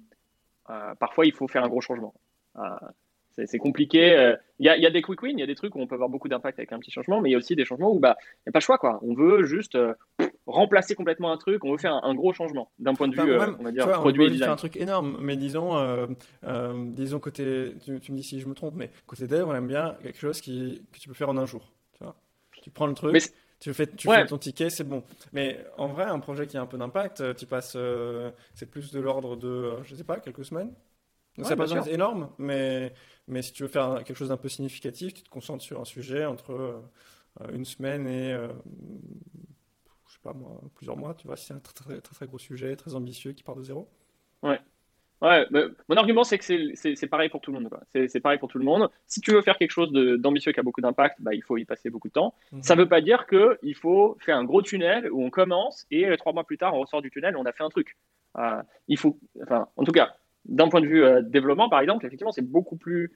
parfois 1.00 1.26
il 1.26 1.34
faut 1.34 1.48
faire 1.48 1.64
un 1.64 1.68
gros 1.68 1.82
changement. 1.82 2.14
C'est 3.46 3.58
compliqué. 3.58 4.36
Il 4.60 4.66
y 4.66 4.70
a, 4.70 4.78
y, 4.78 4.86
a, 4.86 4.90
des 4.90 5.02
quick 5.02 5.22
wins, 5.22 5.34
il 5.34 5.40
y 5.40 5.44
a 5.44 5.48
des 5.48 5.56
trucs 5.56 5.76
où 5.76 5.80
on 5.80 5.88
peut 5.88 5.96
avoir 5.96 6.10
beaucoup 6.10 6.28
d'impact 6.28 6.60
avec 6.60 6.72
un 6.72 6.80
petit 6.80 6.92
changement, 6.92 7.22
mais 7.22 7.30
il 7.30 7.32
y 7.32 7.36
a 7.36 7.38
aussi 7.38 7.56
des 7.56 7.66
changements 7.66 7.92
où 7.94 8.00
bah, 8.00 8.18
il 8.22 8.48
n'y 8.48 8.50
a 8.50 8.52
pas 8.52 8.60
le 8.60 8.64
choix. 8.64 8.78
Quoi. 8.78 9.00
On 9.02 9.14
veut 9.14 9.44
juste 9.44 9.78
remplacer 10.50 10.96
complètement 10.96 11.32
un 11.32 11.38
truc, 11.38 11.64
on 11.64 11.72
veut 11.72 11.78
faire 11.78 11.94
un, 12.04 12.16
gros 12.16 12.34
changement 12.34 12.72
d'un 12.80 12.94
point 12.94 13.08
de 13.08 13.16
vue, 13.16 13.32
euh, 13.32 13.52
on 13.60 13.64
va 13.64 13.72
dire, 13.72 13.90
produit 13.92 14.30
on 14.30 14.38
faire 14.38 14.52
un 14.52 14.56
truc 14.56 14.78
énorme, 14.78 15.18
mais 15.22 15.36
disons, 15.36 15.78
euh, 15.78 16.08
euh, 16.46 16.86
disons 16.88 17.20
côté, 17.20 17.74
tu, 17.84 17.92
me 17.92 18.18
dis 18.18 18.24
si 18.24 18.40
je 18.40 18.48
me 18.48 18.54
trompe, 18.54 18.76
mais 18.76 18.90
côté 19.08 19.28
dev, 19.28 19.48
on 19.48 19.56
aime 19.56 19.68
bien 19.68 19.96
quelque 20.02 20.20
chose 20.20 20.42
qui, 20.42 20.84
que 20.92 21.00
tu 21.00 21.08
peux 21.08 21.14
faire 21.14 21.30
en 21.30 21.38
un 21.38 21.46
jour. 21.46 21.72
Tu, 21.94 22.04
vois 22.04 22.16
tu 22.62 22.70
prends 22.72 22.88
le 22.88 22.94
truc, 22.94 23.16
tu, 23.60 23.74
fais, 23.74 23.88
tu 23.88 24.08
fais 24.08 24.26
ton 24.26 24.38
ticket, 24.38 24.70
c'est 24.70 24.84
bon. 24.84 25.04
Mais 25.34 25.64
en 25.78 25.88
vrai, 25.88 26.06
un 26.06 26.20
projet 26.20 26.48
qui 26.48 26.58
a 26.58 26.62
un 26.62 26.66
peu 26.66 26.78
d'impact, 26.78 27.36
tu 27.36 27.46
passes, 27.46 27.78
c'est 28.54 28.70
plus 28.70 28.92
de 28.92 29.00
l'ordre 29.00 29.36
de, 29.36 29.74
je 29.84 29.96
sais 29.96 30.04
pas, 30.04 30.20
quelques 30.20 30.46
semaines. 30.46 30.74
Donc 31.40 31.48
ça 31.48 31.56
pas 31.56 31.64
besoin 31.64 31.82
d'être 31.82 31.94
énorme, 31.94 32.30
mais, 32.38 32.94
mais 33.28 33.42
si 33.42 33.54
tu 33.54 33.64
veux 33.64 33.70
faire 33.70 34.04
quelque 34.04 34.18
chose 34.18 34.30
d'un 34.30 34.38
peu 34.38 34.50
significatif, 34.50 35.14
tu 35.14 35.24
te 35.24 35.30
concentres 35.30 35.64
sur 35.64 35.80
un 35.80 35.86
sujet 35.86 36.26
entre 36.26 36.82
une 37.54 37.66
semaine 37.66 38.08
et 38.08 38.36
pas 40.24 40.34
moi, 40.34 40.62
plusieurs 40.76 40.98
mois, 40.98 41.14
tu 41.14 41.28
vois, 41.28 41.38
c'est 41.38 41.54
un 41.54 41.60
très, 41.60 41.74
très, 41.74 42.02
très, 42.02 42.28
gros 42.28 42.40
sujet, 42.40 42.76
très 42.76 42.96
ambitieux 42.96 43.34
qui 43.34 43.44
part 43.44 43.56
de 43.56 43.64
zéro. 43.64 43.90
Ouais. 44.44 44.60
Ouais, 45.22 45.46
mon 45.90 45.98
argument, 45.98 46.24
c'est 46.24 46.38
que 46.38 46.46
c'est 46.46 47.08
pareil 47.08 47.28
pour 47.28 47.42
tout 47.42 47.52
le 47.52 47.60
monde. 47.60 47.70
C'est 48.08 48.22
pareil 48.22 48.40
pour 48.40 48.48
tout 48.48 48.58
le 48.58 48.64
monde. 48.64 48.90
Si 49.06 49.20
tu 49.20 49.34
veux 49.34 49.42
faire 49.42 49.58
quelque 49.58 49.72
chose 49.72 49.92
d'ambitieux 49.92 50.54
qui 50.54 50.62
a 50.62 50.64
beaucoup 50.64 50.80
d'impact, 50.80 51.18
bah, 51.20 51.34
il 51.34 51.44
faut 51.44 51.58
y 51.58 51.66
passer 51.66 51.90
beaucoup 51.90 52.08
de 52.08 52.14
temps. 52.14 52.36
Mhm. 52.54 52.64
Ça 52.64 52.76
ne 52.76 52.82
veut 52.82 52.88
pas 52.88 53.02
dire 53.02 53.28
qu'il 53.28 53.76
faut 53.76 54.18
faire 54.22 54.38
un 54.38 54.46
gros 54.46 54.62
tunnel 54.62 55.12
où 55.12 55.22
on 55.22 55.30
commence 55.30 55.86
et 55.92 56.06
euh, 56.06 56.16
trois 56.16 56.32
mois 56.32 56.46
plus 56.46 56.58
tard, 56.58 56.74
on 56.74 56.80
ressort 56.80 57.02
du 57.02 57.12
tunnel 57.12 57.34
et 57.34 57.38
on 57.38 57.46
a 57.46 57.52
fait 57.52 57.64
un 57.64 57.70
truc. 57.70 57.98
Euh, 58.38 58.62
il 58.88 58.98
faut, 58.98 59.20
enfin, 59.44 59.68
en 59.76 59.84
tout 59.84 59.92
cas, 59.92 60.16
d'un 60.50 60.68
point 60.68 60.82
de 60.82 60.88
vue 60.88 61.04
euh, 61.04 61.22
développement, 61.22 61.70
par 61.70 61.80
exemple, 61.80 62.06
effectivement, 62.06 62.32
c'est 62.32 62.48
beaucoup 62.48 62.76
plus, 62.76 63.12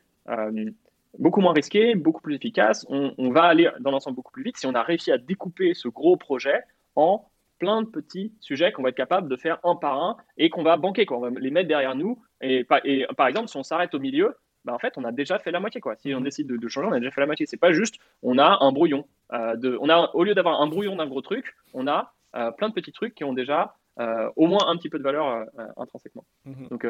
beaucoup 1.19 1.41
moins 1.41 1.53
risqué, 1.53 1.95
beaucoup 1.95 2.21
plus 2.21 2.36
efficace. 2.36 2.86
On, 2.89 3.13
on 3.17 3.31
va 3.31 3.43
aller 3.43 3.69
dans 3.81 3.91
l'ensemble 3.91 4.15
beaucoup 4.15 4.31
plus 4.31 4.43
vite 4.43 4.57
si 4.57 4.65
on 4.65 4.73
a 4.73 4.81
réussi 4.81 5.11
à 5.11 5.17
découper 5.17 5.73
ce 5.73 5.88
gros 5.88 6.15
projet 6.15 6.61
en 6.95 7.25
plein 7.59 7.81
de 7.81 7.88
petits 7.88 8.34
sujets 8.39 8.71
qu'on 8.71 8.84
va 8.84 8.89
être 8.89 8.95
capable 8.95 9.29
de 9.29 9.36
faire 9.36 9.59
un 9.63 9.75
par 9.75 10.01
un 10.01 10.17
et 10.38 10.49
qu'on 10.49 10.63
va 10.63 10.77
banquer, 10.77 11.05
quoi. 11.05 11.17
on 11.17 11.21
va 11.21 11.29
les 11.29 11.51
mettre 11.51 11.67
derrière 11.67 11.95
nous. 11.95 12.21
Et, 12.41 12.65
et 12.86 13.05
par 13.17 13.27
exemple, 13.27 13.49
si 13.49 13.57
on 13.57 13.63
s'arrête 13.63 13.93
au 13.93 13.99
milieu, 13.99 14.36
bah 14.65 14.73
en 14.73 14.79
fait, 14.79 14.93
on 14.97 15.03
a 15.03 15.11
déjà 15.11 15.39
fait 15.39 15.51
la 15.51 15.59
moitié. 15.59 15.81
Quoi. 15.81 15.95
Si 15.95 16.13
on 16.13 16.19
mhm. 16.19 16.23
décide 16.23 16.47
de, 16.47 16.67
changer, 16.67 16.88
on 16.88 16.93
a 16.93 16.99
déjà 16.99 17.11
fait 17.11 17.21
la 17.21 17.27
moitié. 17.27 17.45
C'est 17.45 17.57
pas 17.57 17.73
juste, 17.73 17.95
on 18.21 18.38
a 18.38 18.57
un 18.61 18.71
brouillon. 18.71 19.05
Euh, 19.34 19.55
de, 19.55 19.77
on 19.81 19.89
a, 19.89 20.11
au 20.13 20.23
lieu 20.23 20.34
d'avoir 20.34 20.61
un 20.61 20.67
brouillon 20.67 20.95
d'un 20.95 21.07
gros 21.07 21.21
truc, 21.21 21.55
on 21.73 21.88
a 21.88 22.13
euh, 22.36 22.51
plein 22.51 22.69
de 22.69 22.73
petits 22.73 22.91
trucs 22.91 23.15
qui 23.15 23.23
ont 23.23 23.34
déjà 23.34 23.75
euh, 23.99 24.29
au 24.36 24.47
moins 24.47 24.67
un 24.67 24.77
petit 24.77 24.89
peu 24.89 24.97
de 24.97 25.03
valeur 25.03 25.45
intrinsèquement. 25.77 26.25
Mhm. 26.45 26.67
Donc, 26.69 26.88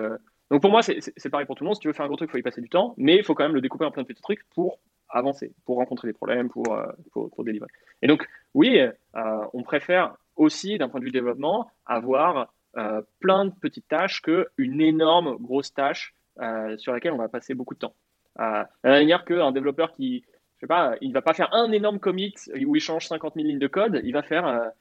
donc 0.51 0.61
pour 0.61 0.71
moi, 0.71 0.81
c'est 0.83 1.29
pareil 1.29 1.45
pour 1.45 1.55
tout 1.55 1.63
le 1.63 1.67
monde. 1.67 1.75
Si 1.75 1.81
tu 1.81 1.87
veux 1.87 1.93
faire 1.93 2.05
un 2.05 2.09
gros 2.09 2.17
truc, 2.17 2.29
il 2.29 2.31
faut 2.31 2.37
y 2.37 2.43
passer 2.43 2.61
du 2.61 2.69
temps, 2.69 2.93
mais 2.97 3.15
il 3.15 3.23
faut 3.23 3.33
quand 3.33 3.43
même 3.43 3.55
le 3.55 3.61
découper 3.61 3.85
en 3.85 3.91
plein 3.91 4.03
de 4.03 4.07
petits 4.07 4.21
trucs 4.21 4.47
pour 4.49 4.79
avancer, 5.09 5.53
pour 5.65 5.77
rencontrer 5.77 6.07
des 6.07 6.13
problèmes, 6.13 6.49
pour, 6.49 6.65
pour, 7.11 7.29
pour 7.31 7.43
délivrer. 7.43 7.69
Et 8.01 8.07
donc, 8.07 8.27
oui, 8.53 8.79
on 9.15 9.63
préfère 9.63 10.15
aussi, 10.35 10.77
d'un 10.77 10.89
point 10.89 10.99
de 10.99 11.05
vue 11.05 11.11
développement, 11.11 11.69
avoir 11.85 12.53
euh, 12.77 13.01
plein 13.19 13.45
de 13.45 13.51
petites 13.51 13.87
tâches 13.87 14.21
qu'une 14.21 14.81
énorme 14.81 15.37
grosse 15.39 15.73
tâche 15.73 16.15
euh, 16.39 16.75
sur 16.77 16.91
laquelle 16.91 17.13
on 17.13 17.17
va 17.17 17.29
passer 17.29 17.53
beaucoup 17.53 17.75
de 17.75 17.79
temps. 17.79 17.93
Euh, 18.39 18.63
de 18.83 18.89
la 18.89 18.99
manière 18.99 19.25
qu'un 19.25 19.51
développeur 19.51 19.91
qui, 19.91 20.23
je 20.55 20.61
sais 20.61 20.67
pas, 20.67 20.95
il 21.01 21.13
va 21.13 21.21
pas 21.21 21.35
faire 21.35 21.53
un 21.53 21.71
énorme 21.71 21.99
commit 21.99 22.33
où 22.65 22.75
il 22.75 22.79
change 22.79 23.07
50 23.07 23.35
000 23.35 23.47
lignes 23.47 23.59
de 23.59 23.67
code, 23.67 24.01
il 24.03 24.11
va 24.11 24.23
faire 24.23 24.71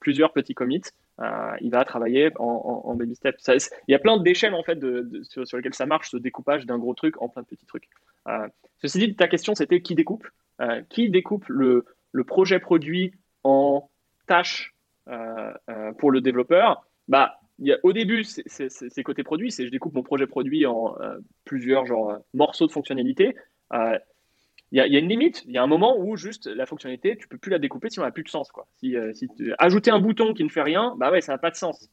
plusieurs 0.00 0.32
petits 0.32 0.54
commits. 0.54 0.82
il 1.60 1.70
va 1.70 1.84
travailler 1.84 2.30
en, 2.38 2.94
baby 2.94 3.14
steps. 3.14 3.70
il 3.88 3.92
y 3.92 3.94
a 3.94 3.98
plein 3.98 4.18
d'échelles 4.18 4.54
en 4.54 4.62
fait 4.62 4.76
de, 4.76 5.22
sur, 5.22 5.56
lesquelles 5.56 5.74
ça 5.74 5.86
marche, 5.86 6.10
ce 6.10 6.16
découpage 6.16 6.66
d'un 6.66 6.78
gros 6.78 6.94
truc 6.94 7.20
en 7.20 7.28
plein 7.28 7.42
de 7.42 7.46
petits 7.46 7.66
trucs. 7.66 7.88
ceci 8.80 8.98
dit, 8.98 9.14
ta 9.14 9.28
question 9.28 9.54
c'était 9.54 9.82
qui 9.82 9.94
découpe? 9.94 10.26
Qui 10.88 11.10
découpe 11.10 11.46
le, 11.48 11.84
projet 12.26 12.58
produit 12.58 13.12
en 13.44 13.90
tâches 14.26 14.74
euh, 15.08 15.52
euh, 15.68 15.92
pour 15.92 16.10
le 16.10 16.20
développeur, 16.20 16.86
bah, 17.08 17.40
au 17.82 17.92
début, 17.92 18.24
c'est 18.24 19.02
côté 19.02 19.22
produit, 19.22 19.50
c'est 19.50 19.66
je 19.66 19.70
découpe 19.70 19.94
mon 19.94 20.02
projet 20.02 20.26
produit 20.26 20.66
en 20.66 20.96
euh, 21.00 21.18
plusieurs 21.44 21.84
genre, 21.84 22.18
morceaux 22.32 22.66
de 22.66 22.72
fonctionnalité. 22.72 23.34
Il 24.72 24.78
y, 24.78 24.96
a, 24.96 24.98
une 25.00 25.08
limite, 25.08 25.42
il 25.46 25.52
y 25.52 25.58
a 25.58 25.62
un 25.62 25.66
moment 25.66 25.98
où 25.98 26.16
juste 26.16 26.46
la 26.46 26.64
fonctionnalité, 26.64 27.16
tu 27.16 27.26
peux 27.26 27.38
plus 27.38 27.50
la 27.50 27.58
découper 27.58 27.90
si 27.90 27.98
on 27.98 28.02
n'a 28.02 28.12
plus 28.12 28.22
de 28.22 28.28
sens. 28.28 28.52
Quoi. 28.52 28.68
Si, 28.76 28.94
si 29.14 29.28
ajouter 29.58 29.90
un 29.90 29.98
bouton 29.98 30.32
qui 30.32 30.44
ne 30.44 30.48
fait 30.48 30.62
rien, 30.62 30.94
bah 30.96 31.10
ouais, 31.10 31.20
ça 31.20 31.32
n'a 31.32 31.38
pas 31.38 31.50
de 31.50 31.56
sens. 31.56 31.90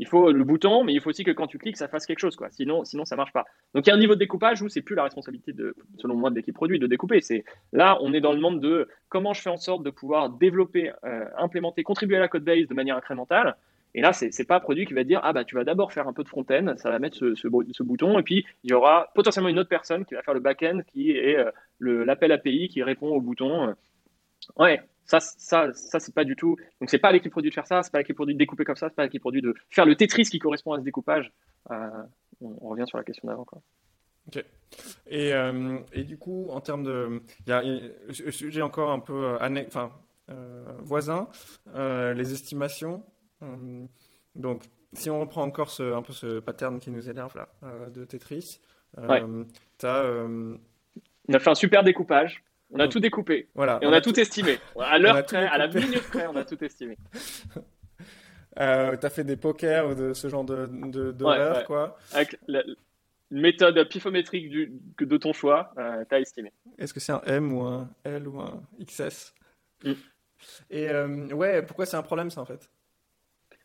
Il 0.00 0.06
faut 0.06 0.32
le 0.32 0.44
bouton, 0.44 0.82
mais 0.82 0.94
il 0.94 1.00
faut 1.02 1.10
aussi 1.10 1.24
que 1.24 1.30
quand 1.30 1.46
tu 1.46 1.58
cliques, 1.58 1.76
ça 1.76 1.86
fasse 1.86 2.06
quelque 2.06 2.20
chose, 2.20 2.34
quoi. 2.34 2.48
Sinon, 2.48 2.84
sinon 2.84 3.04
ça 3.04 3.16
marche 3.16 3.32
pas. 3.32 3.44
Donc 3.74 3.86
il 3.86 3.90
y 3.90 3.92
a 3.92 3.94
un 3.94 3.98
niveau 3.98 4.14
de 4.14 4.18
découpage 4.18 4.62
où 4.62 4.68
c'est 4.70 4.80
plus 4.80 4.94
la 4.96 5.04
responsabilité 5.04 5.52
de, 5.52 5.76
selon 5.98 6.14
moi, 6.14 6.30
de 6.30 6.36
l'équipe 6.36 6.54
produit 6.54 6.78
de 6.78 6.86
découper. 6.86 7.20
C'est 7.20 7.44
là, 7.74 7.98
on 8.00 8.14
est 8.14 8.22
dans 8.22 8.32
le 8.32 8.40
monde 8.40 8.60
de 8.60 8.88
comment 9.10 9.34
je 9.34 9.42
fais 9.42 9.50
en 9.50 9.58
sorte 9.58 9.82
de 9.82 9.90
pouvoir 9.90 10.30
développer, 10.30 10.90
euh, 11.04 11.26
implémenter, 11.36 11.82
contribuer 11.82 12.16
à 12.16 12.20
la 12.20 12.28
code 12.28 12.44
base 12.44 12.66
de 12.66 12.74
manière 12.74 12.96
incrémentale. 12.96 13.56
Et 13.94 14.00
là, 14.00 14.12
c'est 14.12 14.36
n'est 14.38 14.44
pas 14.44 14.56
un 14.56 14.60
produit 14.60 14.86
qui 14.86 14.94
va 14.94 15.04
dire 15.04 15.20
ah 15.22 15.32
bah 15.32 15.44
tu 15.44 15.54
vas 15.54 15.64
d'abord 15.64 15.92
faire 15.92 16.06
un 16.06 16.12
peu 16.12 16.22
de 16.22 16.28
front-end, 16.28 16.74
ça 16.76 16.90
va 16.90 16.98
mettre 16.98 17.16
ce, 17.16 17.82
bouton, 17.82 18.18
et 18.18 18.22
puis 18.22 18.46
il 18.62 18.70
y 18.70 18.74
aura 18.74 19.10
potentiellement 19.14 19.48
une 19.48 19.58
autre 19.58 19.68
personne 19.68 20.04
qui 20.04 20.14
va 20.14 20.22
faire 20.22 20.34
le 20.34 20.40
back-end, 20.40 20.82
qui 20.86 21.10
est 21.10 21.36
euh, 21.36 22.04
l'appel 22.04 22.32
API 22.32 22.68
qui 22.68 22.82
répond 22.82 23.08
au 23.08 23.20
bouton. 23.20 23.74
Ouais, 24.56 24.80
ça, 25.10 25.20
ça, 25.20 25.72
ça 25.72 25.98
c'est 25.98 26.14
pas 26.14 26.24
du 26.24 26.36
tout. 26.36 26.56
Donc, 26.80 26.88
c'est 26.88 26.98
pas 26.98 27.10
l'équipe 27.10 27.32
produit 27.32 27.50
de 27.50 27.54
faire 27.54 27.66
ça, 27.66 27.82
c'est 27.82 27.90
pas 27.90 27.98
l'équipe 27.98 28.14
produit 28.14 28.34
de 28.34 28.38
découper 28.38 28.64
comme 28.64 28.76
ça, 28.76 28.88
c'est 28.88 28.94
pas 28.94 29.02
l'équipe 29.02 29.20
produit 29.20 29.42
de 29.42 29.54
faire 29.68 29.84
le 29.84 29.96
Tetris 29.96 30.24
qui 30.24 30.38
correspond 30.38 30.72
à 30.72 30.78
ce 30.78 30.84
découpage. 30.84 31.32
Euh, 31.70 31.88
on, 32.40 32.68
revient 32.68 32.86
sur 32.86 32.96
la 32.96 33.04
question 33.04 33.26
d'avant. 33.26 33.44
Ok. 34.28 34.44
Et, 35.08 35.34
euh, 35.34 35.78
et, 35.92 36.04
du 36.04 36.16
coup, 36.16 36.46
en 36.50 36.60
termes 36.60 36.84
de. 36.84 37.22
Il 37.46 37.50
y 37.50 37.52
a 37.52 38.30
sujet 38.30 38.62
encore 38.62 38.92
un 38.92 39.00
peu 39.00 39.24
euh, 39.24 39.64
enfin, 39.66 39.90
voisin, 40.78 41.28
les 41.74 42.32
estimations. 42.32 43.02
Donc, 44.34 44.62
si 44.92 45.10
on 45.10 45.20
reprend 45.20 45.42
encore 45.42 45.70
ce, 45.70 45.94
un 45.94 46.02
peu 46.02 46.12
ce 46.12 46.40
pattern 46.40 46.78
qui 46.78 46.90
nous 46.90 47.08
énerve 47.08 47.36
là, 47.36 47.48
de 47.90 48.04
Tetris, 48.04 48.60
ouais. 48.96 49.22
as, 49.82 50.04
on 51.28 51.34
a 51.34 51.38
fait 51.38 51.50
un 51.50 51.54
super 51.54 51.82
découpage. 51.82 52.42
On 52.72 52.78
a 52.78 52.88
tout 52.88 53.00
découpé. 53.00 53.48
Voilà, 53.54 53.78
et 53.82 53.86
on, 53.86 53.92
a, 53.92 54.00
tout, 54.00 54.18
estimé. 54.18 54.58
À 54.78 54.98
l'heure 54.98 55.24
près, 55.26 55.46
à 55.46 55.58
la 55.58 55.66
minute 55.66 56.08
près, 56.08 56.26
on 56.26 56.36
a 56.36 56.44
tout 56.44 56.62
estimé. 56.62 56.96
euh, 58.60 58.96
T'as 58.96 59.10
fait 59.10 59.24
des 59.24 59.36
pokers 59.36 59.88
ou 59.88 59.94
de 59.94 60.12
ce 60.12 60.28
genre 60.28 60.44
de, 60.44 60.66
de, 60.66 61.66
quoi. 61.66 61.98
Avec 62.12 62.38
la, 62.46 62.62
méthode 63.30 63.88
pifométrique 63.88 64.50
du, 64.50 64.72
de 64.98 65.16
ton 65.16 65.32
choix, 65.32 65.72
euh, 65.78 66.04
t'as 66.08 66.20
estimé. 66.20 66.52
Est-ce 66.78 66.92
que 66.92 67.00
c'est 67.00 67.12
un 67.12 67.22
M 67.26 67.52
ou 67.52 67.62
un 67.62 67.88
L 68.04 68.26
ou 68.28 68.40
un 68.40 68.62
XS 68.84 69.34
mm. 69.84 69.92
Et 70.70 70.88
euh, 70.88 71.28
ouais, 71.28 71.62
pourquoi 71.62 71.86
c'est 71.86 71.96
un 71.96 72.02
problème 72.02 72.30
ça 72.30 72.40
en 72.40 72.44
fait? 72.44 72.70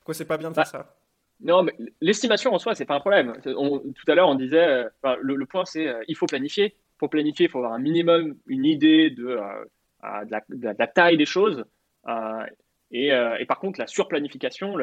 Pourquoi 0.06 0.14
c'est 0.14 0.26
pas 0.26 0.38
bien 0.38 0.52
de 0.52 0.56
faire 0.56 0.64
bah, 0.64 0.70
ça 0.70 0.96
non, 1.42 1.64
mais 1.64 1.74
l'estimation 2.00 2.54
en 2.54 2.60
soi, 2.60 2.76
c'est 2.76 2.86
pas 2.86 2.96
un 2.96 3.02
problème. 3.02 3.34
tout 3.44 4.08
à 4.08 4.16
l'heure, 4.16 4.30
on 4.30 4.36
disait, 4.36 4.86
euh, 5.06 5.16
le, 5.22 5.36
le, 5.36 5.46
point, 5.46 5.66
c'est 5.66 5.94
il 6.08 6.16
faut 6.16 6.28
planifier 6.28 6.78
pour 6.98 7.10
planifier, 7.10 7.46
il 7.46 7.50
faut 7.50 7.60
avoir 7.60 7.74
un 7.74 7.80
minimum, 7.80 8.38
une 8.48 8.66
idée 8.66 9.10
de, 9.10 9.38
euh, 10.04 10.26
de, 10.26 10.74
la, 10.78 10.88
taille 10.88 11.18
des 11.18 11.26
choses. 11.26 11.66
Euh, 12.08 12.46
et, 12.92 13.12
euh, 13.12 13.38
et, 13.38 13.46
par 13.46 13.60
contre, 13.60 13.80
la 13.80 13.88
surplanification, 13.88 14.76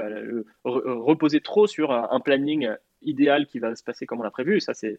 reposer 0.64 1.40
trop 1.40 1.66
sur 1.66 1.92
un 1.92 2.20
planning 2.20 2.68
idéal 3.00 3.46
qui 3.46 3.58
va 3.58 3.74
se 3.74 3.82
passer 3.82 4.06
comme 4.06 4.20
on 4.20 4.24
l'a 4.24 4.30
prévu, 4.30 4.60
ça 4.60 4.74
c'est 4.74 4.98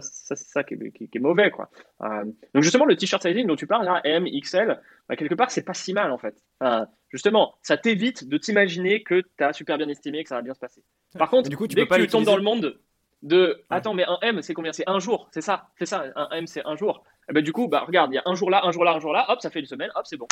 ça, 0.00 0.34
ça, 0.34 0.36
ça 0.36 0.64
qui, 0.64 0.74
est, 0.74 0.90
qui, 0.92 1.08
est, 1.12 1.20
mauvais. 1.20 1.50
Quoi. 1.50 1.70
donc 2.00 2.62
justement, 2.62 2.84
le 2.84 2.96
t-shirt 2.96 3.22
sizing 3.22 3.46
dont 3.46 3.56
tu 3.56 3.66
parles, 3.66 3.84
là, 3.84 4.00
M, 4.04 4.26
XL, 4.26 4.80
bah, 5.08 5.16
quelque 5.16 5.34
part, 5.34 5.50
c'est 5.50 5.64
pas 5.64 5.74
si 5.74 5.92
mal 5.92 6.12
en 6.12 6.18
fait. 6.18 6.36
justement, 7.10 7.54
ça 7.62 7.76
t'évite 7.76 8.28
de 8.28 8.38
t'imaginer 8.38 9.02
que 9.02 9.20
tu 9.20 9.44
as 9.44 9.52
super 9.52 9.78
bien 9.78 9.88
estimé 9.88 10.22
que 10.22 10.28
ça 10.28 10.36
va 10.36 10.42
bien 10.42 10.54
se 10.54 10.60
passer. 10.60 10.82
Par 11.18 11.30
contre, 11.30 11.48
du 11.48 11.56
coup, 11.56 11.68
tu 11.68 11.76
dès 11.76 11.86
que 11.86 11.94
tu 11.94 12.08
tombes 12.08 12.24
dans 12.24 12.36
le 12.36 12.42
monde 12.42 12.78
de 13.24 13.62
attends 13.70 13.94
mais 13.94 14.04
un 14.04 14.18
M 14.22 14.42
c'est 14.42 14.54
combien? 14.54 14.72
C'est 14.72 14.88
un 14.88 14.98
jour 14.98 15.28
c'est 15.32 15.40
ça 15.40 15.68
c'est 15.78 15.86
ça 15.86 16.04
un 16.14 16.28
M 16.30 16.46
c'est 16.46 16.64
un 16.64 16.76
jour 16.76 17.04
et 17.06 17.30
eh 17.30 17.32
ben 17.32 17.42
du 17.42 17.52
coup 17.52 17.68
bah 17.68 17.84
regarde 17.86 18.12
il 18.12 18.16
y 18.16 18.18
a 18.18 18.22
un 18.26 18.34
jour 18.34 18.50
là 18.50 18.64
un 18.64 18.70
jour 18.70 18.84
là 18.84 18.92
un 18.92 19.00
jour 19.00 19.12
là 19.12 19.24
hop 19.30 19.40
ça 19.40 19.50
fait 19.50 19.60
une 19.60 19.66
semaine 19.66 19.90
hop 19.94 20.06
c'est 20.06 20.18
bon 20.18 20.28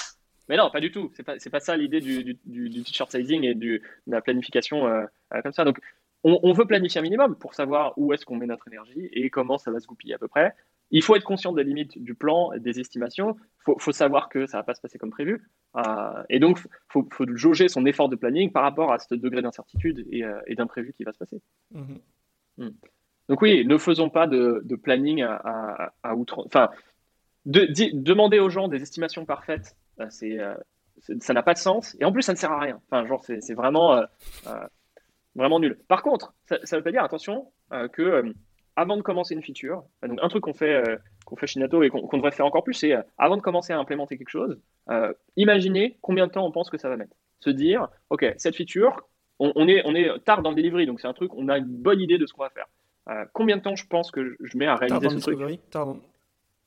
mais 0.48 0.58
non 0.58 0.70
pas 0.70 0.80
du 0.80 0.92
tout 0.92 1.10
c'est 1.14 1.22
pas 1.22 1.36
pas 1.50 1.60
ça 1.60 1.74
l'idée 1.76 2.00
du, 2.00 2.22
du, 2.44 2.68
du, 2.68 2.82
t-shirt 2.82 3.10
sizing 3.10 3.44
et 3.44 3.54
de 3.54 3.80
la 4.06 4.20
planification 4.20 4.86
euh, 4.86 5.04
euh, 5.34 5.40
comme 5.40 5.52
ça 5.52 5.64
donc 5.64 5.78
on, 6.24 6.52
veut 6.52 6.66
planifier 6.66 7.00
un 7.00 7.02
minimum 7.02 7.36
pour 7.36 7.54
savoir 7.54 7.94
où 7.96 8.12
est-ce 8.12 8.24
qu'on 8.24 8.36
met 8.36 8.46
notre 8.46 8.68
énergie 8.68 9.08
et 9.12 9.28
comment 9.30 9.58
ça 9.58 9.70
va 9.70 9.80
se 9.80 9.86
goupiller 9.86 10.14
à 10.14 10.18
peu 10.18 10.28
près 10.28 10.54
il 10.90 11.02
faut 11.02 11.16
être 11.16 11.24
conscient 11.24 11.52
des 11.52 11.64
limites 11.64 12.02
du 12.02 12.14
plan 12.14 12.50
des 12.56 12.78
estimations 12.78 13.36
faut, 13.64 13.78
faut 13.78 13.92
savoir 13.92 14.28
que 14.28 14.46
ça 14.46 14.58
va 14.58 14.62
pas 14.62 14.74
se 14.74 14.80
passer 14.80 14.98
comme 14.98 15.10
prévu 15.10 15.42
euh, 15.76 16.22
et 16.28 16.38
donc 16.38 16.60
faut, 16.88 17.08
faut 17.12 17.26
jauger 17.34 17.68
son 17.68 17.86
effort 17.86 18.08
de 18.08 18.16
planning 18.16 18.52
par 18.52 18.62
rapport 18.62 18.92
à 18.92 18.98
ce 18.98 19.14
degré 19.14 19.42
d'incertitude 19.42 20.06
et, 20.10 20.22
et 20.46 20.54
d'imprévu 20.54 20.92
qui 20.92 21.04
va 21.04 21.12
se 21.12 21.18
passer 21.18 21.40
mmh. 21.72 21.82
Hmm. 22.58 22.70
Donc 23.28 23.40
oui, 23.42 23.64
ne 23.66 23.78
faisons 23.78 24.10
pas 24.10 24.26
de, 24.26 24.76
planning 24.82 25.22
à, 25.22 25.92
à, 26.02 26.14
outrance. 26.14 26.46
Enfin, 26.46 26.70
de, 27.46 27.66
demander 27.92 28.38
aux 28.38 28.50
gens 28.50 28.68
des 28.68 28.82
estimations 28.82 29.24
parfaites, 29.24 29.76
euh, 30.00 30.08
euh, 30.22 30.54
c'est, 30.98 31.22
ça 31.22 31.32
n'a 31.32 31.42
pas 31.42 31.54
de 31.54 31.58
sens. 31.58 31.96
Et 32.00 32.04
en 32.04 32.12
plus, 32.12 32.22
ça 32.22 32.32
ne 32.32 32.38
sert 32.38 32.52
à 32.52 32.60
rien. 32.60 32.80
Enfin, 32.90 33.06
genre, 33.06 33.24
c'est, 33.24 33.54
vraiment, 33.54 33.96
euh, 33.96 34.04
vraiment 35.34 35.60
nul. 35.60 35.78
Par 35.88 36.02
contre, 36.02 36.34
ça 36.44 36.56
ne 36.58 36.76
veut 36.76 36.82
pas 36.82 36.92
dire, 36.92 37.04
attention, 37.04 37.50
que 37.92 38.34
avant 38.76 38.96
de 38.96 39.02
commencer 39.02 39.34
une 39.34 39.42
feature, 39.42 39.84
donc 40.06 40.18
un 40.22 40.28
truc 40.28 40.44
qu'on 40.44 40.54
fait, 40.54 40.82
qu'on 41.24 41.36
fait 41.36 41.46
chez 41.46 41.60
Nato 41.60 41.82
et 41.82 41.90
qu'on, 41.90 42.16
devrait 42.16 42.32
faire 42.32 42.46
encore 42.46 42.64
plus, 42.64 42.74
c'est 42.74 42.94
avant 43.18 43.36
de 43.36 43.42
commencer 43.42 43.72
à 43.72 43.78
implémenter 43.78 44.18
quelque 44.18 44.30
chose, 44.30 44.58
imaginez 45.36 45.98
combien 46.02 46.26
de 46.26 46.32
temps 46.32 46.46
on 46.46 46.52
pense 46.52 46.70
que 46.70 46.78
ça 46.78 46.88
va 46.88 46.96
mettre. 46.96 47.16
Se 47.40 47.50
dire, 47.50 47.88
OK, 48.10 48.24
cette 48.36 48.56
feature, 48.56 49.02
on, 49.38 49.68
est, 49.68 49.82
on 49.84 49.94
est 49.94 50.08
tard 50.24 50.42
dans 50.42 50.50
le 50.50 50.56
delivery, 50.56 50.86
donc 50.86 51.00
c'est 51.00 51.08
un 51.08 51.12
truc, 51.12 51.34
on 51.34 51.48
a 51.48 51.58
une 51.58 51.66
bonne 51.66 52.00
idée 52.00 52.18
de 52.18 52.26
ce 52.26 52.32
qu'on 52.32 52.42
va 52.42 52.50
faire. 52.50 52.66
Euh, 53.08 53.24
combien 53.32 53.56
de 53.56 53.62
temps 53.62 53.74
je 53.74 53.86
pense 53.86 54.10
que 54.10 54.36
je 54.40 54.56
mets 54.56 54.66
à 54.66 54.76
réaliser 54.76 55.08
ce 55.10 55.30
truc? 55.30 55.60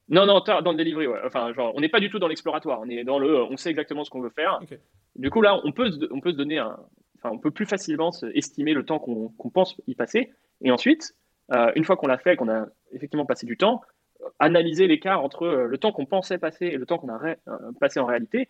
Non, 0.07 0.25
non, 0.25 0.39
tard 0.41 0.61
dans 0.61 0.71
le 0.71 0.77
delivery, 0.77 1.07
ouais. 1.07 1.19
Enfin, 1.25 1.51
genre, 1.53 1.73
on 1.75 1.81
n'est 1.81 1.89
pas 1.89 1.99
du 1.99 2.09
tout 2.09 2.19
dans 2.19 2.27
l'exploratoire, 2.27 2.79
on 2.81 2.89
est 2.89 3.03
dans 3.03 3.17
le, 3.17 3.43
on 3.43 3.57
sait 3.57 3.69
exactement 3.69 4.03
ce 4.03 4.09
qu'on 4.09 4.21
veut 4.21 4.29
faire. 4.29 4.59
Du 5.15 5.29
coup, 5.29 5.41
là, 5.41 5.59
on 5.63 5.71
peut, 5.71 5.89
on 6.11 6.19
peut 6.19 6.31
se 6.31 6.37
donner 6.37 6.59
un, 6.59 6.77
on 7.23 7.39
peut 7.39 7.51
plus 7.51 7.65
facilement 7.65 8.11
estimer 8.33 8.73
le 8.73 8.85
temps 8.85 8.99
qu'on 8.99 9.49
pense 9.49 9.75
y 9.87 9.95
passer. 9.95 10.31
Et 10.61 10.71
ensuite, 10.71 11.15
euh, 11.53 11.71
une 11.75 11.83
fois 11.83 11.97
qu'on 11.97 12.07
l'a 12.07 12.17
fait, 12.17 12.35
qu'on 12.35 12.49
a 12.49 12.67
effectivement 12.91 13.25
passé 13.25 13.45
du 13.45 13.57
temps, 13.57 13.81
analyser 14.39 14.87
l'écart 14.87 15.23
entre 15.23 15.47
le 15.47 15.77
temps 15.77 15.91
qu'on 15.91 16.05
pensait 16.05 16.37
passer 16.37 16.67
et 16.67 16.77
le 16.77 16.85
temps 16.85 16.97
qu'on 16.97 17.09
a 17.09 17.21
euh, 17.23 17.35
passé 17.79 17.99
en 17.99 18.05
réalité 18.05 18.47